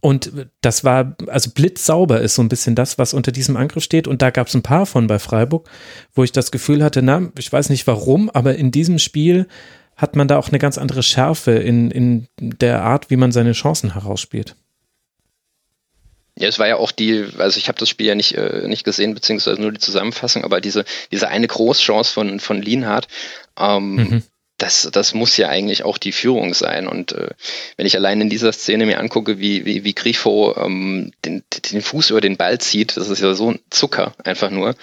Und 0.00 0.30
das 0.60 0.84
war, 0.84 1.16
also 1.26 1.50
blitzsauber 1.50 2.20
ist 2.20 2.34
so 2.34 2.42
ein 2.42 2.48
bisschen 2.48 2.74
das, 2.74 2.96
was 2.96 3.14
unter 3.14 3.32
diesem 3.32 3.56
Angriff 3.56 3.82
steht. 3.82 4.06
Und 4.06 4.22
da 4.22 4.30
gab 4.30 4.46
es 4.46 4.54
ein 4.54 4.62
paar 4.62 4.86
von 4.86 5.06
bei 5.06 5.18
Freiburg, 5.18 5.68
wo 6.14 6.22
ich 6.22 6.32
das 6.32 6.52
Gefühl 6.52 6.84
hatte, 6.84 7.02
na, 7.02 7.30
ich 7.38 7.52
weiß 7.52 7.70
nicht 7.70 7.86
warum, 7.86 8.30
aber 8.30 8.56
in 8.56 8.70
diesem 8.70 8.98
Spiel 8.98 9.48
hat 9.96 10.14
man 10.14 10.28
da 10.28 10.38
auch 10.38 10.48
eine 10.48 10.58
ganz 10.58 10.78
andere 10.78 11.02
Schärfe 11.02 11.52
in, 11.52 11.90
in 11.90 12.28
der 12.38 12.82
Art, 12.82 13.10
wie 13.10 13.16
man 13.16 13.32
seine 13.32 13.52
Chancen 13.52 13.94
herausspielt. 13.94 14.54
Ja, 16.38 16.48
es 16.48 16.58
war 16.58 16.68
ja 16.68 16.76
auch 16.76 16.92
die, 16.92 17.26
also 17.38 17.58
ich 17.58 17.68
habe 17.68 17.78
das 17.78 17.88
Spiel 17.88 18.06
ja 18.06 18.14
nicht, 18.14 18.34
äh, 18.34 18.68
nicht 18.68 18.84
gesehen, 18.84 19.14
beziehungsweise 19.14 19.60
nur 19.60 19.72
die 19.72 19.80
Zusammenfassung, 19.80 20.44
aber 20.44 20.60
diese, 20.60 20.84
diese 21.10 21.28
eine 21.28 21.46
Großchance 21.46 22.12
von, 22.12 22.40
von 22.40 22.60
Lienhardt, 22.60 23.08
ähm, 23.58 23.94
mhm. 23.94 24.22
das, 24.58 24.86
das 24.92 25.14
muss 25.14 25.38
ja 25.38 25.48
eigentlich 25.48 25.82
auch 25.84 25.96
die 25.96 26.12
Führung 26.12 26.52
sein. 26.52 26.88
Und 26.88 27.12
äh, 27.12 27.30
wenn 27.78 27.86
ich 27.86 27.96
allein 27.96 28.20
in 28.20 28.28
dieser 28.28 28.52
Szene 28.52 28.84
mir 28.84 29.00
angucke, 29.00 29.38
wie, 29.38 29.64
wie, 29.64 29.84
wie 29.84 29.94
Grifo 29.94 30.54
ähm, 30.58 31.12
den, 31.24 31.42
den 31.72 31.80
Fuß 31.80 32.10
über 32.10 32.20
den 32.20 32.36
Ball 32.36 32.58
zieht, 32.58 32.98
das 32.98 33.08
ist 33.08 33.22
ja 33.22 33.32
so 33.32 33.52
ein 33.52 33.60
Zucker 33.70 34.14
einfach 34.22 34.50
nur. 34.50 34.74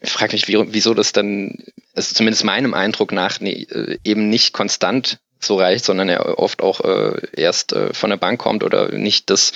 Ich 0.00 0.10
frage 0.10 0.32
mich, 0.32 0.48
wie, 0.48 0.72
wieso 0.72 0.94
das 0.94 1.12
dann, 1.12 1.62
also 1.94 2.14
zumindest 2.14 2.44
meinem 2.44 2.72
Eindruck 2.72 3.12
nach, 3.12 3.38
nee, 3.38 3.66
äh, 3.70 3.98
eben 4.02 4.30
nicht 4.30 4.54
konstant 4.54 5.18
so 5.44 5.56
reicht, 5.56 5.84
sondern 5.84 6.08
er 6.08 6.38
oft 6.38 6.62
auch 6.62 6.80
äh, 6.80 7.20
erst 7.32 7.72
äh, 7.72 7.92
von 7.92 8.10
der 8.10 8.16
Bank 8.16 8.40
kommt 8.40 8.64
oder 8.64 8.92
nicht 8.92 9.30
das, 9.30 9.52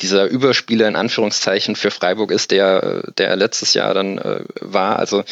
dieser 0.00 0.26
Überspieler 0.26 0.88
in 0.88 0.96
Anführungszeichen 0.96 1.76
für 1.76 1.90
Freiburg 1.90 2.30
ist, 2.30 2.50
der, 2.50 3.12
der 3.16 3.34
letztes 3.36 3.74
Jahr 3.74 3.94
dann 3.94 4.18
äh, 4.18 4.44
war. 4.60 4.98
Also 4.98 5.24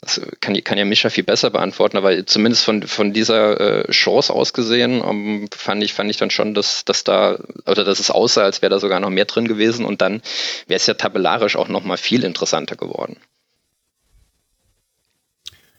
das 0.00 0.20
kann, 0.40 0.62
kann 0.62 0.78
ja 0.78 0.84
Mischa 0.84 1.10
viel 1.10 1.24
besser 1.24 1.50
beantworten, 1.50 1.96
aber 1.96 2.26
zumindest 2.26 2.64
von, 2.64 2.82
von 2.82 3.12
dieser 3.12 3.88
äh, 3.88 3.90
Chance 3.90 4.32
aus 4.32 4.52
gesehen 4.52 5.00
um, 5.00 5.42
ähm, 5.42 5.48
fand, 5.54 5.82
ich, 5.82 5.94
fand 5.94 6.10
ich 6.10 6.16
dann 6.16 6.30
schon, 6.30 6.54
dass, 6.54 6.84
dass 6.84 7.04
da, 7.04 7.38
oder 7.66 7.84
dass 7.84 8.00
es 8.00 8.10
aussah, 8.10 8.42
als 8.42 8.62
wäre 8.62 8.70
da 8.70 8.78
sogar 8.78 9.00
noch 9.00 9.10
mehr 9.10 9.24
drin 9.24 9.48
gewesen 9.48 9.84
und 9.84 10.00
dann 10.00 10.22
wäre 10.66 10.76
es 10.76 10.86
ja 10.86 10.94
tabellarisch 10.94 11.56
auch 11.56 11.68
nochmal 11.68 11.96
viel 11.96 12.24
interessanter 12.24 12.76
geworden. 12.76 13.16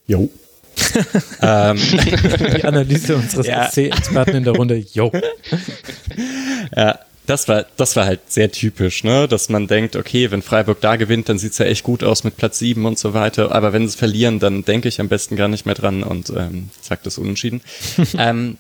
Jo, 0.08 0.30
ähm. 1.42 1.78
Die 2.56 2.64
Analyse 2.64 3.16
unseres 3.16 3.48
ja. 3.48 3.70
SC-Experten 3.70 4.36
in 4.36 4.44
der 4.44 4.54
Runde, 4.54 4.84
yo. 4.94 5.12
Ja, 6.76 7.00
das 7.26 7.48
war, 7.48 7.66
das 7.78 7.96
war 7.96 8.06
halt 8.06 8.32
sehr 8.32 8.52
typisch, 8.52 9.04
ne? 9.04 9.28
dass 9.28 9.50
man 9.50 9.68
denkt, 9.68 9.96
okay, 9.96 10.30
wenn 10.32 10.42
Freiburg 10.42 10.82
da 10.82 10.96
gewinnt, 10.96 11.30
dann 11.30 11.40
sieht's 11.40 11.58
ja 11.58 11.66
echt 11.66 11.84
gut 11.84 12.04
aus 12.04 12.24
mit 12.24 12.38
Platz 12.38 12.60
sieben 12.60 12.86
und 12.86 13.00
so 13.00 13.14
weiter. 13.14 13.54
Aber 13.54 13.74
wenn 13.74 13.88
sie 13.88 13.98
verlieren, 13.98 14.40
dann 14.40 14.64
denke 14.64 14.88
ich 14.88 15.00
am 15.00 15.08
besten 15.08 15.36
gar 15.36 15.48
nicht 15.48 15.66
mehr 15.66 15.76
dran 15.76 16.04
und 16.04 16.30
ähm, 16.30 16.70
sagt 16.82 17.06
das 17.06 17.18
unentschieden. 17.18 17.62
ähm, 18.18 18.58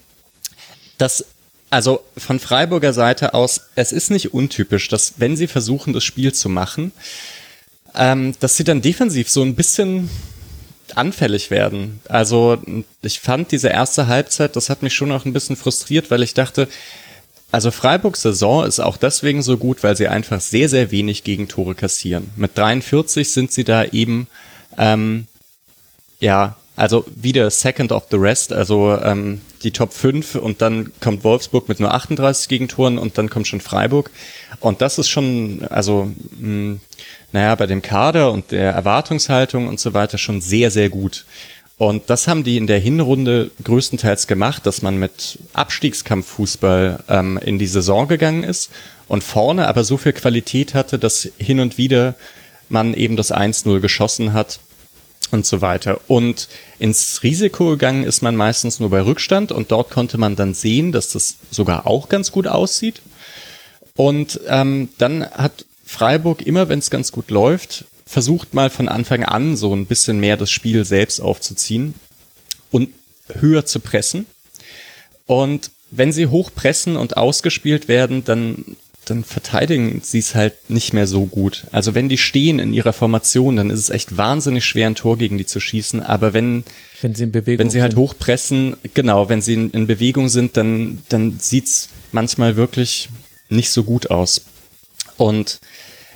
das, 0.98 1.26
also 1.69 2.03
von 2.18 2.40
Freiburger 2.40 2.94
Seite 2.94 3.34
aus, 3.34 3.61
es 3.76 3.92
ist 3.92 4.10
nicht 4.10 4.34
untypisch, 4.34 4.88
dass 4.88 5.16
wenn 5.18 5.38
sie 5.38 5.48
versuchen, 5.48 5.94
das 5.94 6.03
Spiel 6.03 6.34
zu 6.34 6.50
machen, 6.50 6.92
ähm, 7.95 8.34
dass 8.40 8.58
sie 8.58 8.64
dann 8.64 8.82
defensiv 8.82 9.30
so 9.30 9.42
ein 9.42 9.56
bisschen 9.56 10.10
anfällig 10.98 11.51
werden. 11.51 12.01
Also 12.07 12.57
ich 13.01 13.19
fand 13.19 13.51
diese 13.51 13.69
erste 13.69 14.07
Halbzeit, 14.07 14.56
das 14.56 14.69
hat 14.69 14.83
mich 14.83 14.93
schon 14.93 15.11
auch 15.11 15.25
ein 15.25 15.33
bisschen 15.33 15.56
frustriert, 15.56 16.11
weil 16.11 16.24
ich 16.24 16.33
dachte, 16.33 16.67
also 17.51 17.72
Freiburgs 17.72 18.22
Saison 18.22 18.65
ist 18.65 18.80
auch 18.80 18.98
deswegen 18.98 19.41
so 19.41 19.57
gut, 19.57 19.83
weil 19.83 19.95
sie 19.95 20.07
einfach 20.07 20.41
sehr, 20.41 20.67
sehr 20.67 20.91
wenig 20.91 21.24
Gegentore 21.24 21.75
kassieren. 21.75 22.32
Mit 22.35 22.57
43 22.57 23.32
sind 23.32 23.51
sie 23.51 23.64
da 23.64 23.85
eben, 23.85 24.27
ähm, 24.77 25.27
ja, 26.19 26.57
also 26.76 27.06
wieder 27.16 27.50
Second 27.50 27.92
of 27.92 28.06
the 28.12 28.18
Rest, 28.18 28.52
also 28.52 28.98
ähm, 29.02 29.42
die 29.64 29.72
Top 29.72 29.94
5 29.94 30.36
und 30.36 30.62
dann 30.62 30.92
kommt 31.00 31.24
Wolfsburg 31.24 31.70
mit 31.70 31.80
nur 31.80 31.94
38 31.94 32.50
Gegentoren 32.50 32.98
und 32.98 33.18
dann 33.18 33.30
kommt 33.30 33.48
schon 33.48 33.62
Freiburg. 33.62 34.12
Und 34.60 34.82
das 34.82 34.98
ist 34.98 35.08
schon, 35.08 35.66
also 35.70 36.12
mh, 36.40 36.78
naja, 37.32 37.56
bei 37.56 37.66
dem 37.66 37.82
Kader 37.82 38.32
und 38.32 38.52
der 38.52 38.72
Erwartungshaltung 38.74 39.68
und 39.68 39.80
so 39.80 39.94
weiter 39.94 40.18
schon 40.18 40.42
sehr, 40.42 40.72
sehr 40.72 40.90
gut. 40.90 41.26
Und 41.78 42.10
das 42.10 42.28
haben 42.28 42.44
die 42.44 42.58
in 42.58 42.68
der 42.68 42.80
Hinrunde 42.80 43.52
größtenteils 43.64 44.28
gemacht, 44.28 44.66
dass 44.66 44.82
man 44.82 44.98
mit 44.98 45.40
Abstiegskampffußball 45.54 47.04
ähm, 47.10 47.38
in 47.38 47.60
die 47.60 47.68
Saison 47.68 48.08
gegangen 48.08 48.44
ist 48.44 48.70
und 49.08 49.24
vorne 49.24 49.68
aber 49.68 49.84
so 49.84 49.98
viel 49.98 50.14
Qualität 50.14 50.74
hatte, 50.74 50.98
dass 50.98 51.30
hin 51.38 51.60
und 51.60 51.78
wieder 51.78 52.16
man 52.70 52.94
eben 52.94 53.18
das 53.18 53.34
1-0 53.34 53.80
geschossen 53.80 54.34
hat 54.34 54.60
und 55.32 55.45
so 55.45 55.62
weiter. 55.62 56.00
Und 56.08 56.48
ins 56.80 57.24
Risiko 57.24 57.70
gegangen 57.72 58.04
ist 58.04 58.22
man 58.22 58.36
meistens 58.36 58.80
nur 58.80 58.90
bei 58.90 59.02
Rückstand 59.02 59.52
und 59.52 59.72
dort 59.72 59.90
konnte 59.90 60.18
man 60.18 60.36
dann 60.36 60.54
sehen, 60.54 60.92
dass 60.92 61.10
das 61.10 61.38
sogar 61.52 61.88
auch 61.88 62.10
ganz 62.10 62.32
gut 62.32 62.48
aussieht. 62.48 63.02
Und 63.95 64.40
ähm, 64.48 64.90
dann 64.98 65.26
hat 65.30 65.66
Freiburg 65.86 66.42
immer, 66.42 66.70
wenn 66.70 66.80
es 66.80 66.90
ganz 66.90 67.12
gut 67.12 67.32
läuft, 67.32 67.86
versucht 68.06 68.54
mal 68.54 68.70
von 68.70 68.88
Anfang 68.88 69.24
an 69.24 69.56
so 69.56 69.74
ein 69.76 69.86
bisschen 69.86 70.20
mehr 70.20 70.38
das 70.38 70.52
Spiel 70.52 70.86
selbst 70.86 71.20
aufzuziehen 71.20 71.95
und 72.72 72.90
höher 73.34 73.66
zu 73.66 73.80
pressen. 73.80 74.26
Und 75.26 75.72
wenn 75.92 76.12
sie 76.12 76.28
hoch 76.28 76.52
pressen 76.54 76.98
und 76.98 77.18
ausgespielt 77.18 77.88
werden, 77.88 78.24
dann, 78.24 78.76
dann 79.06 79.24
verteidigen 79.24 80.01
sie 80.03 80.19
es 80.19 80.35
halt 80.35 80.69
nicht 80.69 80.93
mehr 80.93 81.08
so 81.08 81.25
gut. 81.25 81.66
Also 81.72 81.95
wenn 81.95 82.09
die 82.09 82.17
stehen 82.17 82.59
in 82.59 82.74
ihrer 82.74 82.93
Formation, 82.93 83.56
dann 83.56 83.69
ist 83.69 83.80
es 83.80 83.90
echt 83.90 84.17
wahnsinnig 84.17 84.66
schwer, 84.66 84.88
ein 84.88 84.95
Tor 84.95 85.17
gegen 85.17 85.38
die 85.38 85.45
zu 85.45 85.59
schießen. 85.59 86.01
Aber 86.01 86.34
wenn, 86.34 86.64
wenn 87.01 87.16
sie 87.16 87.24
in 87.24 87.32
Bewegung 87.32 87.59
wenn 87.59 87.69
sie 87.69 87.82
halt 87.82 87.95
hoch 87.95 88.16
pressen, 88.17 88.77
genau, 88.93 89.30
wenn 89.30 89.42
sie 89.42 89.53
in, 89.53 89.72
in 89.72 89.88
Bewegung 89.88 90.30
sind, 90.30 90.58
dann, 90.58 91.03
dann 91.09 91.40
sieht's 91.40 91.90
manchmal 92.11 92.56
wirklich 92.56 93.09
nicht 93.50 93.69
so 93.69 93.84
gut 93.84 94.09
aus. 94.09 94.42
Und 95.17 95.59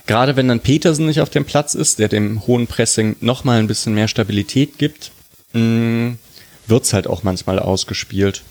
gerade 0.07 0.35
wenn 0.35 0.47
dann 0.47 0.59
Petersen 0.59 1.05
nicht 1.05 1.21
auf 1.21 1.29
dem 1.29 1.45
Platz 1.45 1.75
ist, 1.75 1.99
der 1.99 2.07
dem 2.07 2.45
hohen 2.47 2.67
Pressing 2.67 3.15
nochmal 3.21 3.59
ein 3.59 3.67
bisschen 3.67 3.93
mehr 3.93 4.07
Stabilität 4.07 4.77
gibt, 4.77 5.11
mm, 5.53 6.11
wird's 6.67 6.93
halt 6.93 7.07
auch 7.07 7.23
manchmal 7.23 7.59
ausgespielt. 7.59 8.43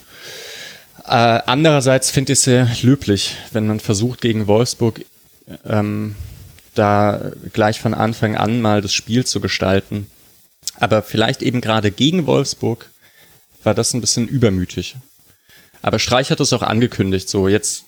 Äh, 1.09 1.41
andererseits 1.47 2.11
finde 2.11 2.33
ich 2.33 2.41
es 2.41 2.45
sehr 2.45 2.69
löblich, 2.83 3.37
wenn 3.53 3.67
man 3.67 3.81
versucht, 3.81 4.21
gegen 4.21 4.47
Wolfsburg 4.47 5.01
ähm, 5.67 6.15
da 6.75 7.33
gleich 7.53 7.81
von 7.81 7.95
Anfang 7.95 8.37
an 8.37 8.61
mal 8.61 8.83
das 8.83 8.93
Spiel 8.93 9.25
zu 9.25 9.41
gestalten. 9.41 10.07
Aber 10.77 11.03
vielleicht 11.03 11.43
eben 11.43 11.61
gerade 11.61 11.91
gegen 11.91 12.27
Wolfsburg 12.27 12.91
war 13.65 13.75
das 13.75 13.95
ein 13.95 14.01
bisschen 14.01 14.29
übermütig. 14.29 14.97
Aber 15.83 15.99
Streich 15.99 16.31
hat 16.31 16.41
es 16.41 16.53
auch 16.53 16.63
angekündigt, 16.63 17.29
so 17.29 17.49
jetzt 17.49 17.85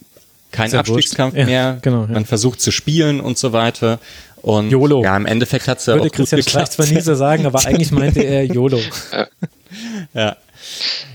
kein 0.50 0.74
Abstiegskampf 0.74 1.36
ja, 1.36 1.44
mehr. 1.44 1.78
Genau, 1.82 2.02
ja. 2.02 2.08
Man 2.08 2.24
versucht 2.24 2.60
zu 2.60 2.70
spielen 2.70 3.20
und 3.20 3.38
so 3.38 3.52
weiter. 3.52 4.00
Und 4.42 4.70
YOLO. 4.70 5.04
ja, 5.04 5.16
im 5.16 5.26
Endeffekt 5.26 5.68
hat 5.68 5.78
es 5.78 5.86
ja 5.86 5.94
Würde 5.94 6.08
auch 6.08 6.12
Christian 6.12 6.40
gut 6.40 6.46
geklappt. 6.46 6.72
zwar 6.72 6.86
nie 6.86 7.00
so 7.00 7.14
sagen, 7.14 7.46
aber 7.46 7.58
eigentlich 7.66 7.92
meinte 7.92 8.20
er 8.22 8.44
YOLO. 8.44 8.80
ja. 10.14 10.36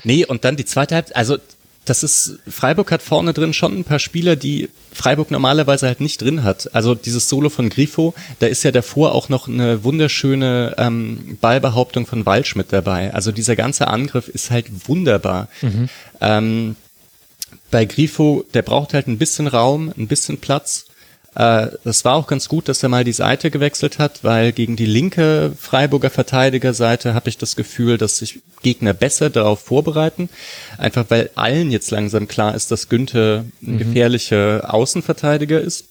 Nee, 0.04 0.26
und 0.26 0.46
dann 0.46 0.56
die 0.56 0.66
zweite 0.66 0.96
Halbzeit, 0.96 1.16
also 1.16 1.38
das 1.86 2.04
ist, 2.04 2.40
Freiburg 2.48 2.92
hat 2.92 3.02
vorne 3.02 3.34
drin 3.34 3.54
schon 3.54 3.78
ein 3.78 3.84
paar 3.84 4.00
Spieler, 4.00 4.36
die 4.36 4.70
Freiburg 4.92 5.30
normalerweise 5.32 5.88
halt 5.88 6.02
nicht 6.02 6.22
drin 6.22 6.44
hat. 6.44 6.74
Also 6.74 6.96
dieses 6.96 7.30
Solo 7.30 7.50
von 7.50 7.70
Grifo, 7.70 8.14
da 8.40 8.48
ist 8.48 8.64
ja 8.64 8.72
davor 8.72 9.14
auch 9.14 9.30
noch 9.30 9.48
eine 9.48 9.84
wunderschöne 9.84 10.76
ähm, 10.78 11.38
Ballbehauptung 11.42 12.08
von 12.08 12.26
Waldschmidt 12.26 12.68
dabei. 12.72 13.14
Also 13.14 13.32
dieser 13.32 13.56
ganze 13.56 13.88
Angriff 13.88 14.28
ist 14.28 14.52
halt 14.52 14.66
wunderbar. 14.88 15.48
Mhm. 15.62 15.90
Ähm, 16.22 16.76
bei 17.72 17.86
Grifo, 17.86 18.46
der 18.54 18.64
braucht 18.64 18.94
halt 18.94 19.08
ein 19.08 19.18
bisschen 19.18 19.48
Raum, 19.48 19.94
ein 19.98 20.08
bisschen 20.08 20.38
Platz. 20.38 20.86
Äh, 21.36 21.68
das 21.84 22.06
war 22.06 22.16
auch 22.16 22.28
ganz 22.28 22.48
gut, 22.48 22.68
dass 22.70 22.82
er 22.82 22.90
mal 22.90 23.04
die 23.04 23.12
Seite 23.12 23.52
gewechselt 23.52 24.00
hat, 24.00 24.24
weil 24.24 24.52
gegen 24.54 24.76
die 24.76 24.86
linke 24.86 25.52
Freiburger 25.60 26.10
Verteidigerseite 26.10 27.14
habe 27.14 27.30
ich 27.30 27.38
das 27.38 27.56
Gefühl, 27.56 27.98
dass 27.98 28.18
sich 28.18 28.40
Gegner 28.62 28.94
besser 28.94 29.30
darauf 29.30 29.60
vorbereiten. 29.60 30.30
Einfach 30.78 31.06
weil 31.10 31.30
allen 31.36 31.72
jetzt 31.72 31.92
langsam 31.92 32.28
klar 32.28 32.56
ist, 32.56 32.72
dass 32.72 32.90
Günther 32.90 33.46
ein 33.62 33.74
mhm. 33.74 33.78
gefährlicher 33.78 34.74
Außenverteidiger 34.74 35.60
ist. 35.60 35.86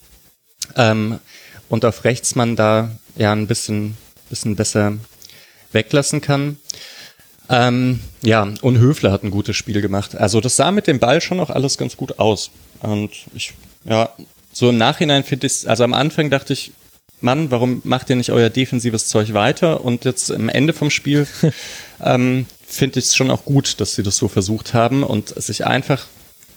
Ähm, 0.76 1.18
und 1.68 1.84
auf 1.84 2.04
rechts 2.04 2.34
man 2.34 2.56
da 2.56 2.90
ja 3.16 3.32
ein 3.32 3.46
bisschen, 3.46 3.96
bisschen 4.30 4.56
besser 4.56 4.94
weglassen 5.72 6.20
kann. 6.20 6.58
Ähm, 7.50 8.00
ja, 8.22 8.48
und 8.62 8.78
Höfler 8.78 9.12
hat 9.12 9.22
ein 9.22 9.30
gutes 9.30 9.56
Spiel 9.56 9.82
gemacht. 9.82 10.16
Also 10.16 10.40
das 10.40 10.56
sah 10.56 10.70
mit 10.70 10.86
dem 10.86 10.98
Ball 10.98 11.20
schon 11.20 11.40
auch 11.40 11.50
alles 11.50 11.76
ganz 11.76 11.96
gut 11.96 12.18
aus. 12.18 12.50
Und 12.80 13.10
ich, 13.34 13.52
ja, 13.84 14.10
so 14.54 14.70
im 14.70 14.78
Nachhinein 14.78 15.24
finde 15.24 15.46
ich 15.48 15.68
also 15.68 15.84
am 15.84 15.92
Anfang 15.92 16.30
dachte 16.30 16.54
ich, 16.54 16.72
Mann, 17.20 17.50
warum 17.50 17.80
macht 17.84 18.08
ihr 18.10 18.16
nicht 18.16 18.30
euer 18.30 18.50
defensives 18.50 19.08
Zeug 19.08 19.34
weiter? 19.34 19.84
Und 19.84 20.04
jetzt 20.04 20.30
am 20.30 20.48
Ende 20.48 20.72
vom 20.72 20.90
Spiel 20.90 21.26
ähm, 22.02 22.46
finde 22.66 22.98
ich 22.98 23.06
es 23.06 23.16
schon 23.16 23.30
auch 23.30 23.44
gut, 23.44 23.80
dass 23.80 23.94
sie 23.94 24.02
das 24.02 24.16
so 24.16 24.28
versucht 24.28 24.74
haben 24.74 25.02
und 25.02 25.28
sich 25.42 25.66
einfach 25.66 26.06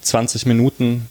20 0.02 0.46
Minuten 0.46 1.06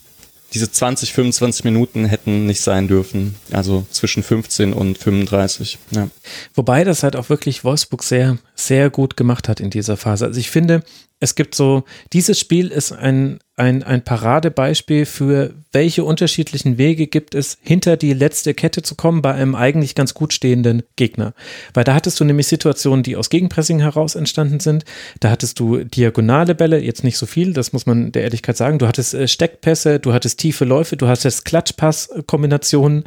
diese 0.53 0.71
20, 0.71 1.11
25 1.13 1.65
Minuten 1.65 2.05
hätten 2.05 2.45
nicht 2.45 2.61
sein 2.61 2.87
dürfen. 2.87 3.35
Also 3.51 3.85
zwischen 3.91 4.23
15 4.23 4.73
und 4.73 4.97
35. 4.97 5.77
Ja. 5.91 6.07
Wobei 6.53 6.83
das 6.83 7.03
halt 7.03 7.15
auch 7.15 7.29
wirklich 7.29 7.63
Wolfsburg 7.63 8.03
sehr, 8.03 8.37
sehr 8.55 8.89
gut 8.89 9.17
gemacht 9.17 9.49
hat 9.49 9.59
in 9.59 9.69
dieser 9.69 9.97
Phase. 9.97 10.25
Also 10.25 10.39
ich 10.39 10.49
finde, 10.49 10.83
es 11.19 11.33
gibt 11.33 11.55
so, 11.55 11.83
dieses 12.13 12.39
Spiel 12.39 12.67
ist 12.67 12.91
ein, 12.91 13.39
ein, 13.55 13.81
ein 13.81 14.03
Paradebeispiel 14.03 15.07
für 15.07 15.55
welche 15.71 16.03
unterschiedlichen 16.03 16.77
Wege 16.77 17.07
gibt 17.07 17.33
es, 17.33 17.57
hinter 17.61 17.97
die 17.97 18.13
letzte 18.13 18.53
Kette 18.53 18.83
zu 18.83 18.93
kommen 18.93 19.23
bei 19.23 19.33
einem 19.33 19.55
eigentlich 19.55 19.95
ganz 19.95 20.13
gut 20.13 20.31
stehenden 20.31 20.83
Gegner. 20.95 21.33
Weil 21.73 21.83
da 21.83 21.95
hattest 21.95 22.19
du 22.19 22.23
nämlich 22.23 22.45
Situationen, 22.45 23.01
die 23.01 23.15
aus 23.15 23.31
Gegenpressing 23.31 23.79
heraus 23.79 24.13
entstanden 24.13 24.59
sind. 24.59 24.85
Da 25.19 25.31
hattest 25.31 25.59
du 25.59 25.83
diagonale 25.83 26.53
Bälle, 26.53 26.79
jetzt 26.79 27.03
nicht 27.03 27.17
so 27.17 27.25
viel, 27.25 27.53
das 27.53 27.73
muss 27.73 27.87
man 27.87 28.11
der 28.11 28.21
Ehrlichkeit 28.21 28.57
sagen. 28.57 28.77
Du 28.77 28.87
hattest 28.87 29.15
äh, 29.15 29.27
Steckpässe, 29.27 29.99
du 29.99 30.13
hattest 30.13 30.39
tiefe 30.39 30.65
Läufe, 30.65 30.97
du 30.97 31.07
hattest 31.07 31.45
Klatschpass-Kombinationen. 31.45 33.05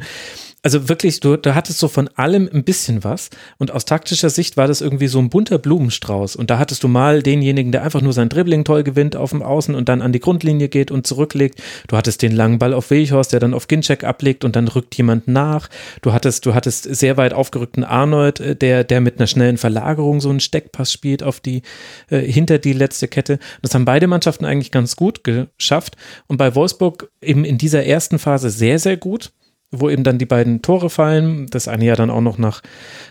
Also 0.63 0.89
wirklich, 0.89 1.19
du, 1.19 1.37
du 1.37 1.55
hattest 1.55 1.79
so 1.79 1.87
von 1.87 2.07
allem 2.09 2.47
ein 2.53 2.63
bisschen 2.63 3.03
was 3.03 3.31
und 3.57 3.71
aus 3.71 3.85
taktischer 3.85 4.29
Sicht 4.29 4.57
war 4.57 4.67
das 4.67 4.81
irgendwie 4.81 5.07
so 5.07 5.17
ein 5.17 5.29
bunter 5.29 5.57
Blumenstrauß 5.57 6.35
und 6.35 6.51
da 6.51 6.59
hattest 6.59 6.83
du 6.83 6.87
mal 6.87 7.23
denjenigen, 7.23 7.71
der 7.71 7.83
einfach 7.83 8.01
nur 8.01 8.13
sein 8.13 8.29
Dribbling 8.29 8.63
toll 8.63 8.83
gewinnt 8.83 9.15
auf 9.15 9.31
dem 9.31 9.41
Außen 9.41 9.73
und 9.73 9.89
dann 9.89 10.03
an 10.03 10.13
die 10.13 10.19
Grundlinie 10.19 10.69
geht 10.69 10.91
und 10.91 11.07
zurücklegt. 11.07 11.61
Du 11.87 11.97
hattest 11.97 12.21
den 12.21 12.31
langen 12.31 12.59
Ball 12.59 12.75
auf 12.75 12.91
Weghorst, 12.91 13.33
der 13.33 13.39
dann 13.39 13.55
auf 13.55 13.67
Ginczek 13.67 14.03
ablegt 14.03 14.43
und 14.45 14.55
dann 14.55 14.67
rückt 14.67 14.95
jemand 14.95 15.27
nach. 15.27 15.67
Du 16.03 16.13
hattest, 16.13 16.45
du 16.45 16.53
hattest 16.53 16.83
sehr 16.83 17.17
weit 17.17 17.33
aufgerückten 17.33 17.83
Arnold, 17.83 18.39
äh, 18.39 18.55
der, 18.55 18.83
der 18.83 19.01
mit 19.01 19.17
einer 19.17 19.27
schnellen 19.27 19.57
Verlagerung 19.57 20.21
so 20.21 20.29
einen 20.29 20.39
Steckpass 20.39 20.91
spielt 20.91 21.23
auf 21.23 21.39
die, 21.39 21.63
äh, 22.09 22.19
hinter 22.19 22.59
die 22.59 22.73
letzte 22.73 23.07
Kette. 23.07 23.39
Das 23.63 23.73
haben 23.73 23.85
beide 23.85 24.05
Mannschaften 24.05 24.45
eigentlich 24.45 24.71
ganz 24.71 24.95
gut 24.95 25.23
geschafft 25.23 25.97
und 26.27 26.37
bei 26.37 26.53
Wolfsburg 26.53 27.09
eben 27.19 27.45
in 27.45 27.57
dieser 27.57 27.83
ersten 27.83 28.19
Phase 28.19 28.51
sehr, 28.51 28.77
sehr 28.77 28.97
gut 28.97 29.31
wo 29.71 29.89
eben 29.89 30.03
dann 30.03 30.17
die 30.17 30.25
beiden 30.25 30.61
Tore 30.61 30.89
fallen. 30.89 31.47
Das 31.49 31.69
eine 31.69 31.85
ja 31.85 31.95
dann 31.95 32.09
auch 32.09 32.21
noch 32.21 32.37
nach, 32.37 32.61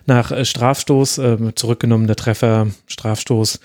nach 0.07 0.31
äh, 0.31 0.45
Strafstoß, 0.45 1.19
äh, 1.19 1.55
zurückgenommener 1.55 2.17
Treffer, 2.17 2.69
Strafstoß, 2.87 3.61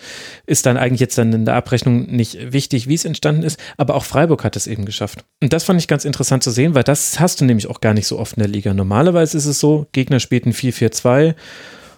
ist 0.46 0.66
dann 0.66 0.78
eigentlich 0.78 1.02
jetzt 1.02 1.18
dann 1.18 1.34
in 1.34 1.46
der 1.46 1.56
Abrechnung 1.56 2.08
nicht 2.08 2.54
wichtig, 2.54 2.88
wie 2.88 2.94
es 2.94 3.04
entstanden 3.04 3.44
ist. 3.44 3.60
Aber 3.76 3.96
auch 3.96 4.06
Freiburg 4.06 4.46
hat 4.46 4.56
es 4.56 4.66
eben 4.66 4.86
geschafft. 4.86 5.26
Und 5.44 5.52
das 5.52 5.66
fand 5.66 5.80
ich 5.80 5.90
ganz 5.90 6.06
interessant 6.06 6.44
zu 6.44 6.52
sehen, 6.52 6.74
weil 6.74 6.84
das 6.84 7.20
hast 7.20 7.42
du 7.42 7.46
nämlich 7.46 7.68
auch 7.68 7.82
gar 7.82 7.94
nicht 7.94 8.08
so 8.08 8.18
oft 8.18 8.38
in 8.38 8.42
der 8.42 8.50
Liga. 8.50 8.74
Normalerweise 8.74 9.38
ist 9.38 9.46
es 9.46 9.60
so, 9.60 9.88
Gegner 9.92 10.22
spielten 10.22 10.52
4-4-2. 10.52 11.36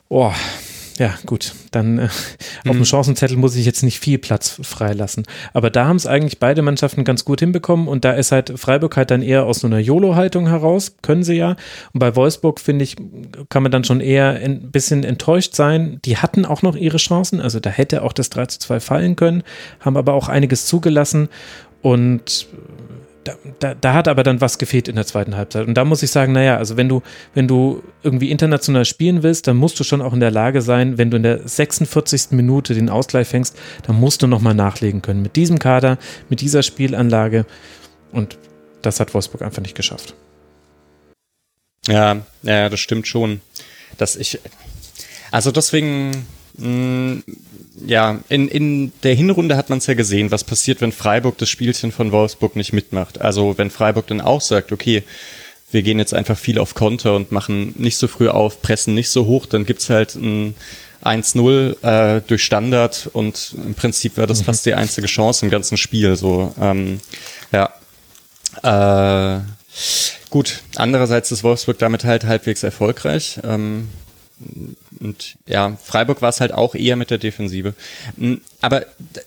Oh, 0.10 0.32
ja, 0.98 1.14
gut, 1.26 1.54
dann 1.72 2.00
äh, 2.00 2.04
auf 2.04 2.72
dem 2.72 2.80
mhm. 2.80 2.86
Chancenzettel 2.86 3.38
muss 3.38 3.56
ich 3.56 3.66
jetzt 3.66 3.84
nicht 3.84 4.00
viel 4.00 4.18
Platz 4.18 4.60
freilassen. 4.64 5.26
Aber 5.54 5.70
da 5.70 5.86
haben 5.86 5.96
es 5.96 6.08
eigentlich 6.08 6.40
beide 6.40 6.62
Mannschaften 6.62 7.04
ganz 7.04 7.24
gut 7.24 7.40
hinbekommen 7.40 7.88
und 7.88 8.04
da 8.04 8.14
ist 8.14 8.32
halt 8.32 8.54
Freiburg 8.58 8.98
halt 8.98 9.12
dann 9.12 9.22
eher 9.22 9.46
aus 9.46 9.60
so 9.60 9.68
einer 9.68 9.80
YOLO-Haltung 9.80 10.48
heraus, 10.48 10.96
können 11.04 11.24
sie 11.24 11.36
ja. 11.36 11.56
Und 11.94 12.00
bei 12.00 12.16
Wolfsburg, 12.16 12.60
finde 12.60 12.84
ich, 12.84 12.96
kann 13.50 13.64
man 13.64 13.72
dann 13.72 13.84
schon 13.84 14.02
eher 14.02 14.30
ein 14.30 14.72
bisschen 14.72 15.04
enttäuscht 15.04 15.54
sein. 15.54 16.00
Die 16.04 16.18
hatten 16.18 16.46
auch 16.46 16.64
noch 16.64 16.76
ihre 16.76 16.98
Chancen, 16.98 17.42
also 17.42 17.60
da 17.60 17.70
hätte 17.70 18.02
auch 18.02 18.14
das 18.14 18.30
3 18.32 18.48
zu 18.48 18.60
2 18.60 18.80
fallen 18.80 19.16
können, 19.16 19.44
haben 19.80 19.98
aber 19.98 20.14
auch 20.14 20.30
einiges 20.30 20.66
zugelassen 20.66 21.30
und 21.82 22.48
da, 23.28 23.36
da, 23.60 23.74
da, 23.74 23.94
hat 23.94 24.08
aber 24.08 24.24
dann 24.24 24.40
was 24.40 24.58
gefehlt 24.58 24.88
in 24.88 24.96
der 24.96 25.06
zweiten 25.06 25.36
Halbzeit. 25.36 25.68
Und 25.68 25.74
da 25.74 25.84
muss 25.84 26.02
ich 26.02 26.12
sagen, 26.12 26.32
naja, 26.32 26.58
also 26.58 26.78
wenn 26.78 26.88
du, 26.88 27.02
wenn 27.34 27.48
du 27.48 27.84
irgendwie 28.04 28.32
international 28.32 28.86
spielen 28.86 29.24
willst, 29.24 29.48
dann 29.48 29.58
musst 29.58 29.80
du 29.80 29.84
schon 29.84 30.02
auch 30.02 30.14
in 30.14 30.20
der 30.20 30.32
Lage 30.32 30.62
sein, 30.62 30.98
wenn 30.98 31.12
du 31.12 31.18
in 31.18 31.24
der 31.24 31.48
46. 31.48 32.32
Minute 32.32 32.74
den 32.74 32.90
Ausgleich 32.90 33.28
fängst, 33.28 33.58
dann 33.86 34.00
musst 34.00 34.22
du 34.22 34.28
nochmal 34.28 34.54
nachlegen 34.54 35.02
können. 35.02 35.22
Mit 35.22 35.36
diesem 35.36 35.60
Kader, 35.60 35.98
mit 36.30 36.42
dieser 36.42 36.64
Spielanlage. 36.64 37.46
Und 38.12 38.38
das 38.82 39.00
hat 39.00 39.14
Wolfsburg 39.14 39.42
einfach 39.42 39.62
nicht 39.62 39.76
geschafft. 39.76 40.16
Ja, 41.88 42.22
ja, 42.44 42.70
das 42.70 42.80
stimmt 42.80 43.08
schon. 43.08 43.42
Dass 43.98 44.16
ich, 44.16 44.40
also 45.32 45.52
deswegen, 45.52 46.26
mm, 46.58 47.18
ja, 47.86 48.20
in, 48.30 48.48
in 48.48 48.92
der 49.04 49.14
Hinrunde 49.14 49.56
hat 49.56 49.70
man 49.70 49.78
es 49.78 49.88
ja 49.88 49.94
gesehen, 49.94 50.32
was 50.32 50.44
passiert, 50.44 50.82
wenn 50.82 50.92
Freiburg 50.92 51.38
das 51.38 51.50
Spielchen 51.50 51.92
von 51.92 52.12
Wolfsburg 52.12 52.56
nicht 52.56 52.74
mitmacht. 52.74 53.22
Also 53.22 53.58
wenn 53.58 53.70
Freiburg 53.70 54.08
dann 54.08 54.22
auch 54.22 54.42
sagt, 54.42 54.72
okay, 54.72 55.04
wir 55.72 55.84
gehen 55.84 56.00
jetzt 56.00 56.14
einfach 56.14 56.38
viel 56.38 56.60
auf 56.60 56.76
Konter 56.76 57.16
und 57.16 57.32
machen 57.32 57.74
nicht 57.78 57.98
so 57.98 58.08
früh 58.08 58.30
auf, 58.30 58.62
pressen 58.62 58.94
nicht 58.94 59.10
so 59.10 59.26
hoch, 59.26 59.46
dann 59.46 59.66
gibt's 59.66 59.90
halt 59.90 60.16
ein 60.16 60.56
1-0 61.04 61.84
äh, 61.84 62.22
durch 62.26 62.44
Standard 62.44 63.10
und 63.14 63.56
im 63.64 63.76
Prinzip 63.76 64.18
wäre 64.18 64.28
das 64.28 64.42
mhm. 64.42 64.46
fast 64.46 64.66
die 64.66 64.74
einzige 64.74 65.08
Chance 65.08 65.46
im 65.46 65.52
ganzen 65.52 65.78
Spiel. 65.78 66.16
So, 66.16 66.54
ähm, 66.60 67.00
ja. 67.52 67.74
Äh, 68.64 69.42
gut, 70.30 70.62
andererseits 70.76 71.32
ist 71.32 71.44
Wolfsburg 71.44 71.78
damit 71.78 72.06
halt 72.06 72.24
halbwegs 72.26 72.64
erfolgreich. 72.64 73.40
Ähm, 73.44 73.90
und 75.00 75.36
ja, 75.48 75.78
Freiburg 75.84 76.22
war 76.22 76.30
es 76.30 76.42
halt 76.42 76.54
auch 76.54 76.76
eher 76.76 76.96
mit 76.96 77.10
der 77.10 77.18
Defensive. 77.18 77.74
Hm, 78.18 78.42
aber 78.62 78.86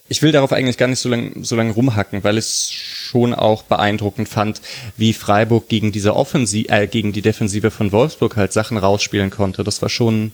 ich 0.09 0.23
will 0.23 0.31
darauf 0.31 0.53
eigentlich 0.53 0.79
gar 0.79 0.87
nicht 0.87 1.01
so 1.01 1.09
lange 1.09 1.33
so 1.43 1.57
lang 1.57 1.71
rumhacken, 1.71 2.23
weil 2.23 2.39
ich 2.39 2.45
es 2.45 2.71
schon 2.73 3.35
auch 3.35 3.63
beeindruckend 3.65 4.29
fand, 4.29 4.61
wie 4.97 5.13
Freiburg 5.13 5.69
gegen 5.69 5.91
diese 5.91 6.15
Offensive, 6.15 6.69
äh, 6.69 6.87
gegen 6.87 7.13
die 7.13 7.23
Defensive 7.23 7.71
von 7.71 7.91
Wolfsburg 7.93 8.37
halt 8.37 8.53
Sachen 8.53 8.79
rausspielen 8.79 9.31
konnte. 9.31 9.65
Das 9.65 9.83
war 9.83 9.89
schon, 9.89 10.33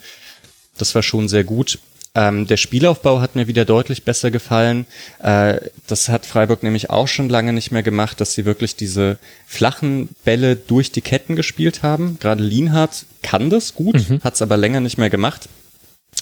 das 0.76 0.94
war 0.94 1.02
schon 1.02 1.28
sehr 1.28 1.44
gut. 1.44 1.78
Ähm, 2.16 2.46
der 2.46 2.56
Spielaufbau 2.56 3.20
hat 3.20 3.36
mir 3.36 3.46
wieder 3.46 3.66
deutlich 3.66 4.04
besser 4.04 4.30
gefallen. 4.30 4.86
Äh, 5.22 5.60
das 5.86 6.08
hat 6.08 6.24
Freiburg 6.24 6.62
nämlich 6.62 6.88
auch 6.88 7.08
schon 7.08 7.28
lange 7.28 7.52
nicht 7.52 7.72
mehr 7.72 7.82
gemacht, 7.82 8.22
dass 8.22 8.32
sie 8.32 8.46
wirklich 8.46 8.74
diese 8.74 9.18
flachen 9.46 10.08
Bälle 10.24 10.56
durch 10.56 10.90
die 10.90 11.02
Ketten 11.02 11.36
gespielt 11.36 11.82
haben. 11.82 12.16
Gerade 12.18 12.42
Lienhardt 12.42 13.04
kann 13.22 13.50
das 13.50 13.74
gut, 13.74 14.08
mhm. 14.08 14.22
hat 14.24 14.32
es 14.32 14.40
aber 14.40 14.56
länger 14.56 14.80
nicht 14.80 14.96
mehr 14.96 15.10
gemacht. 15.10 15.50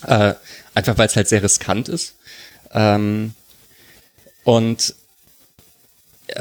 Äh, 0.05 0.35
einfach 0.75 0.99
weil 0.99 1.07
es 1.07 1.15
halt 1.15 1.29
sehr 1.29 1.45
riskant 1.45 1.89
ist. 1.89 2.17
Ähm, 2.73 3.33
und 4.43 4.97
äh, 6.27 6.35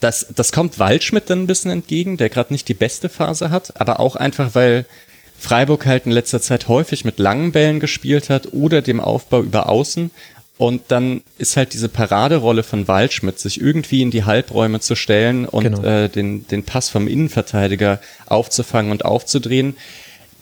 das, 0.00 0.26
das 0.34 0.50
kommt 0.50 0.80
Waldschmidt 0.80 1.30
dann 1.30 1.44
ein 1.44 1.46
bisschen 1.46 1.70
entgegen, 1.70 2.16
der 2.16 2.28
gerade 2.28 2.52
nicht 2.52 2.66
die 2.66 2.74
beste 2.74 3.08
Phase 3.08 3.50
hat, 3.50 3.80
aber 3.80 4.00
auch 4.00 4.16
einfach, 4.16 4.56
weil 4.56 4.84
Freiburg 5.38 5.86
halt 5.86 6.06
in 6.06 6.12
letzter 6.12 6.42
Zeit 6.42 6.68
häufig 6.68 7.04
mit 7.04 7.18
langen 7.18 7.52
Bällen 7.52 7.80
gespielt 7.80 8.28
hat 8.28 8.52
oder 8.52 8.82
dem 8.82 9.00
Aufbau 9.00 9.40
über 9.40 9.68
Außen. 9.68 10.10
Und 10.58 10.82
dann 10.88 11.22
ist 11.38 11.56
halt 11.56 11.72
diese 11.72 11.88
Paraderolle 11.88 12.64
von 12.64 12.88
Waldschmidt, 12.88 13.38
sich 13.38 13.60
irgendwie 13.60 14.02
in 14.02 14.10
die 14.10 14.24
Halbräume 14.24 14.80
zu 14.80 14.96
stellen 14.96 15.46
und 15.46 15.62
genau. 15.62 15.84
äh, 15.84 16.08
den, 16.08 16.48
den 16.48 16.64
Pass 16.64 16.88
vom 16.88 17.06
Innenverteidiger 17.06 18.00
aufzufangen 18.26 18.90
und 18.90 19.04
aufzudrehen. 19.04 19.76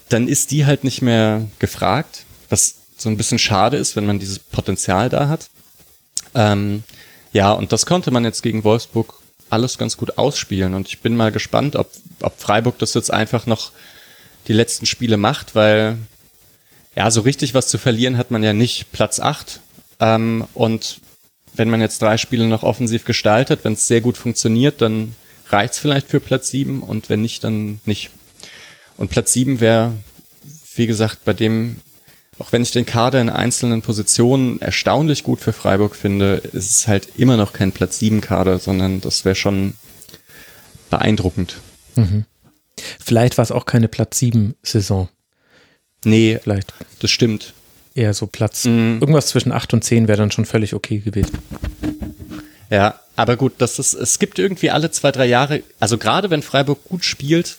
Dann 0.08 0.26
ist 0.26 0.52
die 0.52 0.64
halt 0.64 0.84
nicht 0.84 1.02
mehr 1.02 1.46
gefragt, 1.58 2.24
was 2.48 2.76
so 2.96 3.10
ein 3.10 3.18
bisschen 3.18 3.38
schade 3.38 3.76
ist, 3.76 3.94
wenn 3.94 4.06
man 4.06 4.18
dieses 4.18 4.38
Potenzial 4.38 5.10
da 5.10 5.28
hat. 5.28 5.50
Ähm, 6.34 6.82
ja, 7.34 7.52
und 7.52 7.72
das 7.72 7.84
konnte 7.84 8.10
man 8.10 8.24
jetzt 8.24 8.42
gegen 8.42 8.64
Wolfsburg 8.64 9.20
alles 9.50 9.76
ganz 9.76 9.98
gut 9.98 10.16
ausspielen. 10.16 10.72
Und 10.72 10.88
ich 10.88 11.00
bin 11.00 11.14
mal 11.14 11.32
gespannt, 11.32 11.76
ob, 11.76 11.90
ob 12.22 12.40
Freiburg 12.40 12.78
das 12.78 12.94
jetzt 12.94 13.12
einfach 13.12 13.44
noch 13.44 13.72
die 14.48 14.52
letzten 14.52 14.86
Spiele 14.86 15.16
macht, 15.16 15.54
weil 15.54 15.98
ja, 16.94 17.10
so 17.10 17.20
richtig 17.20 17.54
was 17.54 17.68
zu 17.68 17.78
verlieren 17.78 18.16
hat 18.16 18.30
man 18.30 18.42
ja 18.42 18.52
nicht. 18.52 18.90
Platz 18.92 19.20
8. 19.20 19.60
Ähm, 20.00 20.46
und 20.54 21.00
wenn 21.54 21.70
man 21.70 21.80
jetzt 21.80 22.00
drei 22.02 22.16
Spiele 22.16 22.46
noch 22.46 22.62
offensiv 22.62 23.04
gestaltet, 23.04 23.60
wenn 23.64 23.74
es 23.74 23.86
sehr 23.86 24.00
gut 24.00 24.16
funktioniert, 24.16 24.80
dann 24.80 25.14
reicht's 25.48 25.78
vielleicht 25.78 26.08
für 26.08 26.20
Platz 26.20 26.48
7 26.48 26.82
und 26.82 27.08
wenn 27.08 27.22
nicht, 27.22 27.44
dann 27.44 27.80
nicht. 27.84 28.10
Und 28.96 29.10
Platz 29.10 29.32
7 29.32 29.60
wäre, 29.60 29.92
wie 30.74 30.86
gesagt, 30.86 31.24
bei 31.24 31.32
dem, 31.32 31.76
auch 32.38 32.52
wenn 32.52 32.62
ich 32.62 32.72
den 32.72 32.86
Kader 32.86 33.20
in 33.20 33.30
einzelnen 33.30 33.82
Positionen 33.82 34.60
erstaunlich 34.60 35.22
gut 35.22 35.40
für 35.40 35.52
Freiburg 35.52 35.96
finde, 35.96 36.36
ist 36.52 36.70
es 36.70 36.88
halt 36.88 37.08
immer 37.16 37.36
noch 37.36 37.52
kein 37.52 37.72
Platz 37.72 37.98
7 37.98 38.20
Kader, 38.20 38.58
sondern 38.58 39.00
das 39.00 39.24
wäre 39.24 39.34
schon 39.34 39.74
beeindruckend. 40.90 41.56
Mhm. 41.94 42.24
Vielleicht 43.02 43.38
war 43.38 43.42
es 43.42 43.52
auch 43.52 43.66
keine 43.66 43.88
Platz 43.88 44.18
7 44.18 44.54
Saison. 44.62 45.08
Nee, 46.04 46.38
vielleicht. 46.42 46.72
Das 47.00 47.10
stimmt. 47.10 47.54
Eher 47.94 48.12
so 48.14 48.26
Platz. 48.26 48.64
Mhm. 48.64 48.98
Irgendwas 49.00 49.28
zwischen 49.28 49.52
8 49.52 49.74
und 49.74 49.82
10 49.82 50.08
wäre 50.08 50.18
dann 50.18 50.30
schon 50.30 50.44
völlig 50.44 50.74
okay 50.74 50.98
gewesen. 50.98 51.38
Ja, 52.70 53.00
aber 53.16 53.36
gut, 53.36 53.54
das 53.58 53.78
ist, 53.78 53.94
es 53.94 54.18
gibt 54.18 54.38
irgendwie 54.38 54.70
alle 54.70 54.90
zwei, 54.90 55.12
drei 55.12 55.26
Jahre, 55.26 55.62
also 55.80 55.98
gerade 55.98 56.30
wenn 56.30 56.42
Freiburg 56.42 56.84
gut 56.84 57.04
spielt, 57.04 57.56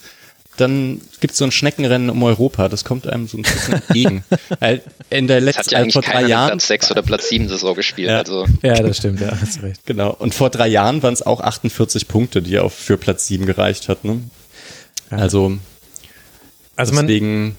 dann 0.58 1.02
gibt 1.20 1.34
es 1.34 1.38
so 1.38 1.46
ein 1.46 1.52
Schneckenrennen 1.52 2.10
um 2.10 2.22
Europa. 2.24 2.68
Das 2.68 2.84
kommt 2.84 3.08
einem 3.08 3.28
so 3.28 3.38
ein 3.38 3.44
bisschen 3.44 3.74
entgegen. 3.76 4.24
In 5.10 5.28
der 5.28 5.40
letzten, 5.40 5.74
ja 5.74 5.84
äh, 5.84 5.92
vor 5.92 6.02
drei 6.02 6.24
Jahren 6.24 6.50
Platz 6.50 6.68
6 6.68 6.92
oder 6.92 7.02
Platz 7.04 7.30
7 7.30 7.48
Saison 7.48 7.76
gespielt. 7.76 8.10
Ja, 8.10 8.18
also. 8.20 8.46
ja 8.64 8.74
das 8.82 8.98
stimmt, 8.98 9.22
ja, 9.22 9.40
hast 9.40 9.62
recht. 9.62 9.86
Genau. 9.86 10.12
Und 10.12 10.34
vor 10.34 10.50
drei 10.50 10.68
Jahren 10.68 11.04
waren 11.04 11.14
es 11.14 11.22
auch 11.22 11.42
48 11.42 12.08
Punkte, 12.08 12.42
die 12.42 12.58
auf 12.58 12.74
für 12.74 12.98
Platz 12.98 13.28
7 13.28 13.46
gereicht 13.46 13.88
hat. 13.88 14.04
Ne? 14.04 14.22
Also, 15.10 15.58
also 16.76 16.94
deswegen. 16.94 17.56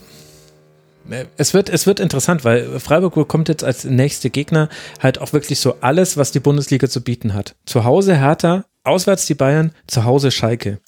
Man, 1.04 1.26
es 1.38 1.54
wird, 1.54 1.70
es 1.70 1.86
wird 1.86 2.00
interessant, 2.00 2.44
weil 2.44 2.78
Freiburg 2.80 3.14
bekommt 3.14 3.48
jetzt 3.48 3.64
als 3.64 3.84
nächste 3.84 4.28
Gegner 4.28 4.68
halt 5.00 5.18
auch 5.20 5.32
wirklich 5.32 5.58
so 5.58 5.76
alles, 5.80 6.18
was 6.18 6.32
die 6.32 6.40
Bundesliga 6.40 6.88
zu 6.88 7.02
bieten 7.02 7.32
hat. 7.32 7.56
Zu 7.64 7.84
Hause 7.84 8.16
Hertha, 8.16 8.66
auswärts 8.84 9.24
die 9.24 9.34
Bayern, 9.34 9.72
zu 9.86 10.04
Hause 10.04 10.30
Schalke. 10.30 10.80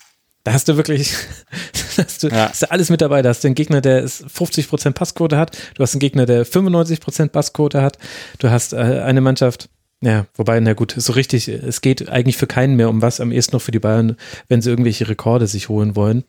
Da 0.44 0.52
hast 0.52 0.68
du 0.68 0.76
wirklich, 0.76 1.14
hast 1.96 2.22
du, 2.22 2.28
ja. 2.28 2.48
hast 2.50 2.62
du 2.62 2.70
alles 2.70 2.90
mit 2.90 3.00
dabei. 3.00 3.22
Da 3.22 3.30
hast 3.30 3.44
du 3.44 3.48
einen 3.48 3.54
Gegner, 3.54 3.80
der 3.80 4.06
50% 4.06 4.92
Passquote 4.92 5.38
hat. 5.38 5.56
Du 5.74 5.82
hast 5.82 5.94
einen 5.94 6.00
Gegner, 6.00 6.26
der 6.26 6.46
95% 6.46 7.28
Passquote 7.28 7.82
hat. 7.82 7.98
Du 8.38 8.50
hast 8.50 8.72
äh, 8.72 8.76
eine 8.76 9.20
Mannschaft, 9.20 9.68
ja, 10.02 10.26
wobei, 10.34 10.60
na 10.60 10.72
gut, 10.72 10.94
so 10.96 11.12
richtig, 11.12 11.48
es 11.48 11.82
geht 11.82 12.08
eigentlich 12.08 12.38
für 12.38 12.46
keinen 12.46 12.76
mehr 12.76 12.88
um 12.88 13.02
was, 13.02 13.20
am 13.20 13.32
ehesten 13.32 13.56
noch 13.56 13.62
für 13.62 13.70
die 13.70 13.80
Bayern, 13.80 14.16
wenn 14.48 14.62
sie 14.62 14.70
irgendwelche 14.70 15.08
Rekorde 15.08 15.46
sich 15.46 15.68
holen 15.68 15.94
wollen. 15.94 16.24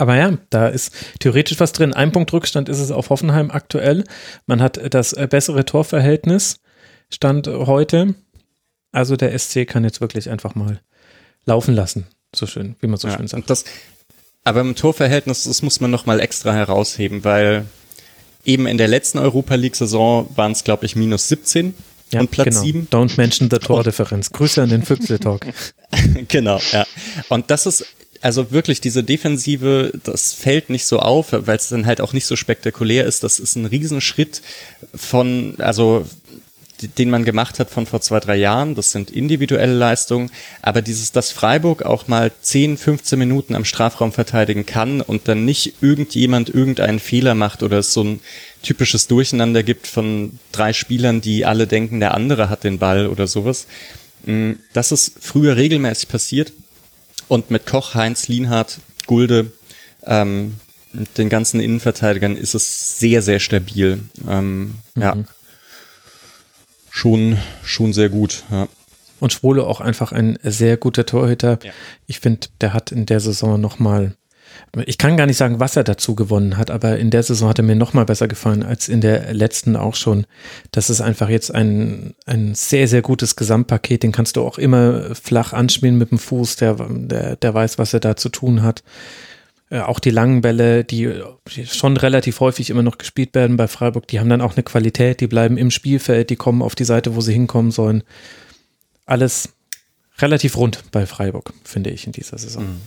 Aber 0.00 0.16
ja, 0.16 0.38
da 0.48 0.68
ist 0.68 0.94
theoretisch 1.18 1.60
was 1.60 1.72
drin. 1.72 1.92
Ein 1.92 2.10
Punkt 2.10 2.32
Rückstand 2.32 2.70
ist 2.70 2.78
es 2.78 2.90
auf 2.90 3.10
Hoffenheim 3.10 3.50
aktuell. 3.50 4.04
Man 4.46 4.62
hat 4.62 4.80
das 4.94 5.12
äh, 5.12 5.28
bessere 5.30 5.66
Torverhältnis, 5.66 6.60
Stand 7.10 7.46
heute. 7.46 8.14
Also 8.92 9.16
der 9.16 9.38
SC 9.38 9.66
kann 9.66 9.84
jetzt 9.84 10.00
wirklich 10.00 10.30
einfach 10.30 10.54
mal 10.54 10.80
laufen 11.44 11.74
lassen. 11.74 12.06
So 12.34 12.46
schön, 12.46 12.76
wie 12.80 12.86
man 12.86 12.96
so 12.96 13.08
ja, 13.08 13.16
schön 13.18 13.28
sagt. 13.28 13.50
Das, 13.50 13.66
Aber 14.42 14.62
im 14.62 14.74
Torverhältnis, 14.74 15.44
das 15.44 15.60
muss 15.60 15.82
man 15.82 15.90
nochmal 15.90 16.18
extra 16.20 16.54
herausheben, 16.54 17.22
weil 17.22 17.66
eben 18.46 18.66
in 18.66 18.78
der 18.78 18.88
letzten 18.88 19.18
Europa 19.18 19.54
League-Saison 19.54 20.30
waren 20.34 20.52
es, 20.52 20.64
glaube 20.64 20.86
ich, 20.86 20.96
minus 20.96 21.28
17 21.28 21.74
ja, 22.10 22.20
und 22.20 22.30
Platz 22.30 22.46
genau. 22.46 22.62
7. 22.62 22.88
Don't 22.90 23.18
mention 23.18 23.50
the 23.50 23.58
Tordifferenz. 23.58 24.30
Grüße 24.32 24.62
an 24.62 24.70
den 24.70 24.82
Füchse-Talk. 24.82 25.44
genau, 26.28 26.58
ja. 26.72 26.86
Und 27.28 27.50
das 27.50 27.66
ist 27.66 27.84
also 28.20 28.50
wirklich 28.50 28.80
diese 28.80 29.02
Defensive, 29.02 29.92
das 30.04 30.32
fällt 30.32 30.70
nicht 30.70 30.84
so 30.84 30.98
auf, 30.98 31.28
weil 31.32 31.56
es 31.56 31.68
dann 31.68 31.86
halt 31.86 32.00
auch 32.00 32.12
nicht 32.12 32.26
so 32.26 32.36
spektakulär 32.36 33.04
ist. 33.06 33.24
Das 33.24 33.38
ist 33.38 33.56
ein 33.56 33.66
Riesenschritt 33.66 34.42
von, 34.94 35.54
also 35.58 36.04
den 36.82 37.10
man 37.10 37.24
gemacht 37.24 37.58
hat 37.58 37.70
von 37.70 37.86
vor 37.86 38.00
zwei, 38.00 38.20
drei 38.20 38.36
Jahren. 38.36 38.74
Das 38.74 38.92
sind 38.92 39.10
individuelle 39.10 39.74
Leistungen. 39.74 40.30
Aber 40.62 40.82
dieses, 40.82 41.12
dass 41.12 41.30
Freiburg 41.30 41.82
auch 41.82 42.08
mal 42.08 42.30
10, 42.40 42.76
15 42.76 43.18
Minuten 43.18 43.54
am 43.54 43.64
Strafraum 43.64 44.12
verteidigen 44.12 44.66
kann 44.66 45.00
und 45.00 45.28
dann 45.28 45.44
nicht 45.44 45.74
irgendjemand 45.82 46.48
irgendeinen 46.48 46.98
Fehler 46.98 47.34
macht 47.34 47.62
oder 47.62 47.78
es 47.78 47.92
so 47.92 48.04
ein 48.04 48.20
typisches 48.62 49.06
Durcheinander 49.06 49.62
gibt 49.62 49.86
von 49.86 50.38
drei 50.52 50.72
Spielern, 50.72 51.20
die 51.20 51.44
alle 51.44 51.66
denken, 51.66 52.00
der 52.00 52.14
andere 52.14 52.48
hat 52.48 52.64
den 52.64 52.78
Ball 52.78 53.06
oder 53.06 53.26
sowas. 53.26 53.66
Mm, 54.24 54.52
das 54.72 54.92
ist 54.92 55.14
früher 55.20 55.56
regelmäßig 55.56 56.08
passiert. 56.08 56.52
Und 57.30 57.48
mit 57.52 57.64
Koch, 57.64 57.94
Heinz, 57.94 58.26
Lienhardt, 58.26 58.80
Gulde, 59.06 59.52
ähm, 60.04 60.56
den 61.16 61.28
ganzen 61.28 61.60
Innenverteidigern 61.60 62.36
ist 62.36 62.54
es 62.54 62.98
sehr, 62.98 63.22
sehr 63.22 63.38
stabil. 63.38 64.00
Ähm, 64.28 64.74
mhm. 64.96 65.02
Ja, 65.02 65.16
schon, 66.90 67.38
schon 67.62 67.92
sehr 67.92 68.08
gut. 68.08 68.42
Ja. 68.50 68.66
Und 69.20 69.32
Schwole 69.32 69.64
auch 69.64 69.80
einfach 69.80 70.10
ein 70.10 70.40
sehr 70.42 70.76
guter 70.76 71.06
Torhüter. 71.06 71.60
Ja. 71.62 71.70
Ich 72.08 72.18
finde, 72.18 72.48
der 72.60 72.74
hat 72.74 72.90
in 72.90 73.06
der 73.06 73.20
Saison 73.20 73.60
nochmal, 73.60 74.16
ich 74.86 74.98
kann 74.98 75.16
gar 75.16 75.26
nicht 75.26 75.36
sagen, 75.36 75.60
was 75.60 75.76
er 75.76 75.84
dazu 75.84 76.14
gewonnen 76.14 76.56
hat, 76.56 76.70
aber 76.70 76.98
in 76.98 77.10
der 77.10 77.22
Saison 77.22 77.48
hat 77.48 77.58
er 77.58 77.64
mir 77.64 77.76
nochmal 77.76 78.04
besser 78.04 78.28
gefallen 78.28 78.62
als 78.62 78.88
in 78.88 79.00
der 79.00 79.32
letzten 79.34 79.76
auch 79.76 79.94
schon. 79.94 80.26
Das 80.72 80.90
ist 80.90 81.00
einfach 81.00 81.28
jetzt 81.28 81.54
ein, 81.54 82.14
ein 82.26 82.54
sehr, 82.54 82.88
sehr 82.88 83.02
gutes 83.02 83.36
Gesamtpaket. 83.36 84.02
Den 84.02 84.12
kannst 84.12 84.36
du 84.36 84.42
auch 84.42 84.58
immer 84.58 85.14
flach 85.14 85.52
anspielen 85.52 85.98
mit 85.98 86.10
dem 86.10 86.18
Fuß. 86.18 86.56
Der, 86.56 86.74
der, 86.74 87.36
der 87.36 87.54
weiß, 87.54 87.78
was 87.78 87.94
er 87.94 88.00
da 88.00 88.16
zu 88.16 88.28
tun 88.28 88.62
hat. 88.62 88.82
Äh, 89.70 89.80
auch 89.80 90.00
die 90.00 90.10
langen 90.10 90.40
Bälle, 90.40 90.84
die 90.84 91.12
schon 91.64 91.96
relativ 91.96 92.40
häufig 92.40 92.70
immer 92.70 92.82
noch 92.82 92.98
gespielt 92.98 93.34
werden 93.34 93.56
bei 93.56 93.68
Freiburg, 93.68 94.08
die 94.08 94.18
haben 94.18 94.28
dann 94.28 94.40
auch 94.40 94.54
eine 94.54 94.64
Qualität, 94.64 95.20
die 95.20 95.28
bleiben 95.28 95.56
im 95.56 95.70
Spielfeld, 95.70 96.30
die 96.30 96.36
kommen 96.36 96.60
auf 96.60 96.74
die 96.74 96.84
Seite, 96.84 97.14
wo 97.14 97.20
sie 97.20 97.32
hinkommen 97.32 97.70
sollen. 97.70 98.02
Alles 99.06 99.50
relativ 100.18 100.56
rund 100.56 100.82
bei 100.90 101.06
Freiburg, 101.06 101.52
finde 101.64 101.90
ich, 101.90 102.06
in 102.06 102.12
dieser 102.12 102.36
Saison. 102.36 102.64
Mhm. 102.64 102.80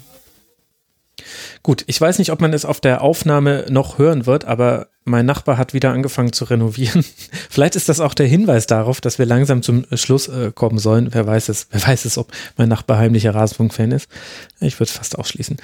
Gut, 1.61 1.83
ich 1.87 1.99
weiß 1.99 2.19
nicht, 2.19 2.31
ob 2.31 2.41
man 2.41 2.53
es 2.53 2.65
auf 2.65 2.79
der 2.79 3.01
Aufnahme 3.01 3.65
noch 3.69 3.97
hören 3.97 4.25
wird, 4.25 4.45
aber 4.45 4.87
mein 5.05 5.25
Nachbar 5.25 5.57
hat 5.57 5.73
wieder 5.73 5.91
angefangen 5.91 6.33
zu 6.33 6.45
renovieren. 6.45 7.03
Vielleicht 7.49 7.75
ist 7.75 7.89
das 7.89 7.99
auch 7.99 8.13
der 8.13 8.27
Hinweis 8.27 8.67
darauf, 8.67 9.01
dass 9.01 9.19
wir 9.19 9.25
langsam 9.25 9.61
zum 9.61 9.85
Schluss 9.93 10.27
äh, 10.27 10.51
kommen 10.53 10.77
sollen. 10.77 11.13
Wer 11.13 11.27
weiß 11.27 11.49
es, 11.49 11.67
wer 11.71 11.85
weiß 11.85 12.05
es, 12.05 12.17
ob 12.17 12.31
mein 12.57 12.69
Nachbar 12.69 12.97
heimlicher 12.97 13.35
Rasenfunk-Fan 13.35 13.91
ist. 13.91 14.09
Ich 14.59 14.79
würde 14.79 14.91
fast 14.91 15.17
ausschließen. 15.17 15.57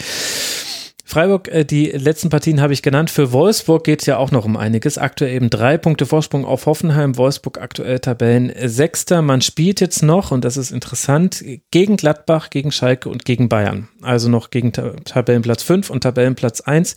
Freiburg, 1.09 1.47
äh, 1.47 1.65
die 1.65 1.87
letzten 1.87 2.29
Partien 2.29 2.61
habe 2.61 2.71
ich 2.71 2.83
genannt. 2.83 3.09
Für 3.09 3.31
Wolfsburg 3.31 3.83
geht 3.83 4.01
es 4.01 4.05
ja 4.05 4.17
auch 4.17 4.29
noch 4.29 4.45
um 4.45 4.55
einiges. 4.55 4.99
Aktuell 4.99 5.33
eben 5.33 5.49
drei 5.49 5.79
Punkte 5.79 6.05
Vorsprung 6.05 6.45
auf 6.45 6.67
Hoffenheim. 6.67 7.17
Wolfsburg 7.17 7.59
aktuell 7.59 7.97
Tabellen 7.97 8.53
Sechster. 8.65 9.23
Man 9.23 9.41
spielt 9.41 9.81
jetzt 9.81 10.03
noch, 10.03 10.29
und 10.29 10.45
das 10.45 10.55
ist 10.55 10.69
interessant, 10.69 11.43
gegen 11.71 11.97
Gladbach, 11.97 12.51
gegen 12.51 12.71
Schalke 12.71 13.09
und 13.09 13.25
gegen 13.25 13.49
Bayern. 13.49 13.87
Also 14.03 14.29
noch 14.29 14.51
gegen 14.51 14.71
Tabellenplatz 14.71 15.63
5 15.63 15.89
und 15.89 16.01
Tabellenplatz 16.01 16.61
1 16.61 16.93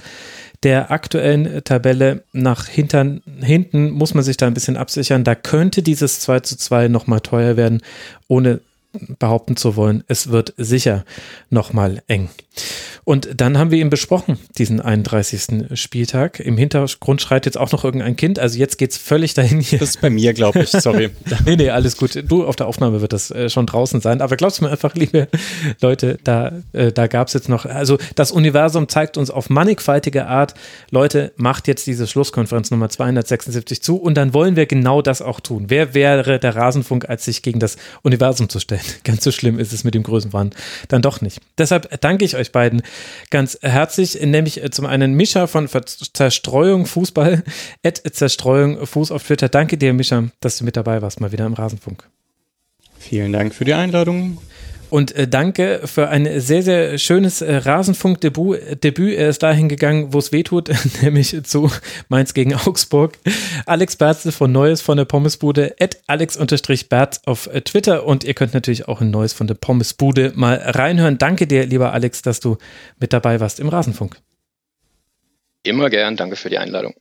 der 0.63 0.91
aktuellen 0.91 1.65
Tabelle 1.65 2.23
nach 2.33 2.67
hintern, 2.67 3.23
hinten 3.41 3.91
muss 3.91 4.13
man 4.13 4.23
sich 4.23 4.37
da 4.37 4.47
ein 4.47 4.55
bisschen 4.55 4.77
absichern. 4.77 5.25
Da 5.25 5.35
könnte 5.35 5.83
dieses 5.83 6.21
2 6.21 6.41
zu 6.41 6.59
2 6.59 6.89
nochmal 6.89 7.21
teuer 7.21 7.57
werden, 7.57 7.81
ohne 8.29 8.61
behaupten 9.19 9.57
zu 9.57 9.77
wollen, 9.77 10.05
es 10.09 10.31
wird 10.31 10.55
sicher 10.57 11.05
nochmal 11.51 12.03
eng. 12.09 12.29
Und 13.05 13.41
dann 13.41 13.59
haben 13.59 13.71
wir 13.73 13.79
ihn 13.79 13.91
besprochen, 13.91 14.39
diesen 14.59 14.81
31. 14.81 15.77
Spieltag. 15.79 16.39
Im 16.39 16.57
Hintergrund 16.57 17.21
schreit 17.21 17.47
jetzt 17.47 17.59
auch 17.59 17.73
noch 17.73 17.85
irgendein 17.85 18.15
Kind. 18.15 18.39
Also 18.39 18.59
jetzt 18.59 18.79
geht's 18.79 18.97
völlig 18.97 19.35
dahin 19.35 19.61
hier. 19.61 19.81
Das 19.81 19.91
ist 19.91 20.01
bei 20.01 20.11
mir, 20.11 20.35
glaube 20.35 20.61
ich. 20.61 20.71
Sorry. 20.71 21.11
nee, 21.47 21.57
nee, 21.57 21.71
alles 21.71 21.97
gut. 21.97 22.23
Du, 22.29 22.45
auf 22.45 22.55
der 22.55 22.69
Aufnahme 22.69 23.01
wird 23.01 23.13
das 23.13 23.33
äh, 23.33 23.49
schon 23.49 23.67
draußen 23.67 24.01
sein. 24.01 24.21
Aber 24.21 24.37
glaubst 24.37 24.61
du 24.61 24.65
mir 24.65 24.71
einfach, 24.71 24.95
liebe 24.95 25.27
Leute, 25.81 26.19
da, 26.23 26.53
äh, 26.73 26.93
da 26.93 27.09
gab's 27.09 27.33
jetzt 27.33 27.49
noch, 27.49 27.67
also 27.67 27.99
das 28.15 28.31
Universum 28.31 28.89
zeigt 28.89 29.17
uns 29.17 29.31
auf 29.31 29.51
mannigfaltige 29.51 30.27
Art, 30.27 30.55
Leute, 30.91 31.33
macht 31.37 31.67
jetzt 31.67 31.87
diese 31.89 32.07
Schlusskonferenz 32.07 32.71
Nummer 32.71 32.89
276 32.89 33.83
zu 33.83 33.97
und 33.97 34.15
dann 34.15 34.33
wollen 34.33 34.55
wir 34.55 34.67
genau 34.67 35.03
das 35.03 35.23
auch 35.23 35.41
tun. 35.41 35.65
Wer 35.69 35.95
wäre 35.95 36.39
der 36.39 36.55
Rasenfunk, 36.55 37.09
als 37.09 37.25
sich 37.25 37.43
gegen 37.43 37.59
das 37.59 37.77
Universum 38.03 38.49
zu 38.49 38.61
stellen? 38.61 38.82
Ganz 39.05 39.25
so 39.25 39.31
schlimm 39.31 39.59
ist 39.59 39.73
es 39.73 39.85
mit 39.85 39.95
dem 39.95 40.03
Größenwahn 40.03 40.51
dann 40.89 41.03
doch 41.03 41.21
nicht. 41.21 41.41
Deshalb 41.59 42.01
danke 42.01 42.25
ich 42.25 42.37
euch 42.37 42.53
beiden 42.53 42.83
ganz 43.31 43.59
herzlich, 43.63 44.21
nämlich 44.21 44.63
äh, 44.63 44.71
zum 44.71 44.87
einen 44.87 45.15
Mischa 45.15 45.47
von 45.47 45.69
Zerstreuung 45.69 46.87
Fußball, 46.87 47.43
at 47.85 48.03
Zerstreuung 48.13 48.87
Fuß 48.87 49.11
auf 49.11 49.25
Twitter. 49.25 49.49
Danke 49.49 49.77
dir, 49.77 49.93
Mischa, 49.93 50.25
dass 50.41 50.59
du 50.59 50.65
mit 50.65 50.77
dabei 50.77 51.03
warst, 51.03 51.21
mal 51.21 51.33
wieder 51.33 51.47
im 51.47 51.55
Rasenfunk. 51.55 52.09
Vielen 52.99 53.33
Dank 53.33 53.55
für 53.55 53.65
die 53.65 53.75
Einladung. 53.75 54.39
Und 54.93 55.17
äh, 55.17 55.27
danke 55.27 55.81
für 55.87 56.11
ein 56.11 56.29
sehr, 56.39 56.63
sehr 56.63 56.99
schönes 56.99 57.41
äh, 57.41 57.57
Rasenfunk-Debüt. 57.57 58.85
Debüt. 58.85 59.17
Er 59.17 59.31
ist 59.31 59.43
dahin 59.43 59.71
gegangen, 59.71 60.13
wo 60.13 60.19
es 60.19 60.33
weh 60.33 60.43
tut, 60.43 60.71
nämlich 61.03 61.35
zu 61.45 61.71
Mainz 62.11 62.35
gegen 62.35 62.55
Augsburg. 62.55 63.19
Alex 63.65 63.97
Berzel 63.97 64.33
von 64.33 64.53
Neues 64.53 64.83
von 64.83 64.99
der 64.99 65.07
Pommesbude, 65.07 65.75
at 65.81 65.97
alex-berz 66.09 67.23
auf 67.25 67.47
äh, 67.47 67.63
Twitter. 67.63 68.05
Und 68.05 68.25
ihr 68.25 68.35
könnt 68.35 68.53
natürlich 68.53 68.87
auch 68.87 69.01
in 69.01 69.11
Neues 69.11 69.33
von 69.33 69.47
der 69.47 69.55
Pommesbude 69.55 70.33
mal 70.35 70.57
reinhören. 70.57 71.17
Danke 71.17 71.47
dir, 71.47 71.65
lieber 71.65 71.95
Alex, 71.95 72.21
dass 72.21 72.41
du 72.41 72.59
mit 73.01 73.15
dabei 73.15 73.41
warst 73.41 73.61
im 73.61 73.71
Rasenfunk. 73.71 74.19
Immer 75.63 75.89
gern, 75.89 76.19
danke 76.19 76.37
für 76.37 76.51
die 76.51 76.59
Einladung. 76.59 76.93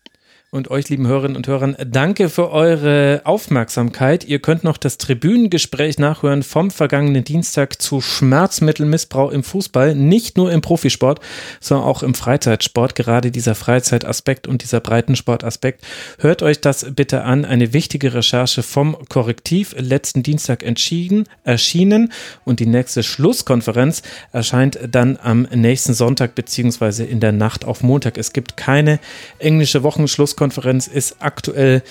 Und 0.54 0.70
euch, 0.70 0.90
lieben 0.90 1.08
Hörerinnen 1.08 1.38
und 1.38 1.48
Hörern, 1.48 1.78
danke 1.88 2.28
für 2.28 2.52
eure 2.52 3.22
Aufmerksamkeit. 3.24 4.26
Ihr 4.26 4.40
könnt 4.40 4.66
noch 4.66 4.76
das 4.76 4.98
Tribünengespräch 4.98 5.98
nachhören 5.98 6.44
vom 6.44 6.72
vergangenen 6.72 7.24
Dienstag 7.24 7.82
zu 7.82 8.02
Schmerzmittelmissbrauch 8.02 9.32
im 9.32 9.44
Fußball. 9.44 9.96
Nicht 9.96 10.36
nur 10.36 10.52
im 10.52 10.60
Profisport, 10.60 11.22
sondern 11.62 11.88
auch 11.88 12.04
im 12.04 12.16
Freizeitsport. 12.16 12.96
Gerade 12.96 13.32
dieser 13.32 13.56
Freizeitaspekt 13.56 14.46
und 14.46 14.62
dieser 14.62 14.82
Breitensportaspekt. 14.82 15.86
Hört 16.20 16.44
euch 16.44 16.60
das 16.60 16.86
bitte 16.94 17.24
an. 17.24 17.46
Eine 17.46 17.72
wichtige 17.72 18.14
Recherche 18.14 18.62
vom 18.62 18.98
Korrektiv 19.08 19.74
letzten 19.80 20.22
Dienstag 20.22 20.64
entschieden, 20.64 21.30
erschienen. 21.46 22.12
Und 22.44 22.60
die 22.60 22.66
nächste 22.66 23.04
Schlusskonferenz 23.04 24.02
erscheint 24.34 24.80
dann 24.92 25.18
am 25.24 25.44
nächsten 25.44 25.94
Sonntag 25.94 26.36
beziehungsweise 26.36 27.06
in 27.06 27.22
der 27.22 27.32
Nacht 27.32 27.64
auf 27.64 27.84
Montag. 27.84 28.18
Es 28.18 28.34
gibt 28.34 28.58
keine 28.58 29.00
englische 29.40 29.84
Wochenschlusskonferenz. 29.84 30.41
Pressekonferenz 30.42 30.88
ist 30.88 31.18
aktuell 31.20 31.84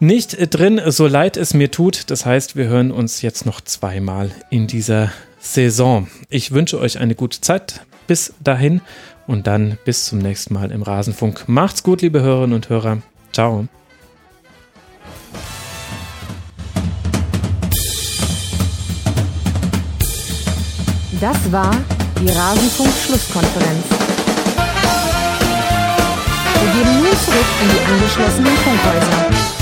nicht 0.00 0.36
drin, 0.52 0.80
so 0.86 1.06
leid 1.06 1.36
es 1.36 1.54
mir 1.54 1.70
tut. 1.70 2.10
Das 2.10 2.26
heißt, 2.26 2.56
wir 2.56 2.66
hören 2.66 2.90
uns 2.90 3.22
jetzt 3.22 3.46
noch 3.46 3.60
zweimal 3.60 4.32
in 4.50 4.66
dieser 4.66 5.12
Saison. 5.38 6.08
Ich 6.28 6.50
wünsche 6.50 6.80
euch 6.80 6.98
eine 6.98 7.14
gute 7.14 7.40
Zeit. 7.40 7.82
Bis 8.08 8.34
dahin 8.42 8.80
und 9.28 9.46
dann 9.46 9.78
bis 9.84 10.06
zum 10.06 10.18
nächsten 10.18 10.54
Mal 10.54 10.72
im 10.72 10.82
Rasenfunk. 10.82 11.44
Macht's 11.46 11.84
gut, 11.84 12.02
liebe 12.02 12.20
Hörerinnen 12.20 12.56
und 12.56 12.68
Hörer. 12.68 12.98
Ciao. 13.32 13.68
Das 21.20 21.52
war 21.52 21.70
die 22.20 22.28
Rasenfunk-Schlusskonferenz. 22.28 24.13
Wir 26.64 26.72
gehen 26.72 27.02
nun 27.02 27.12
zurück 27.18 27.44
in 27.60 27.68
die 27.68 27.92
angeschlossenen 27.92 28.56
Funkhäuser. 28.56 29.53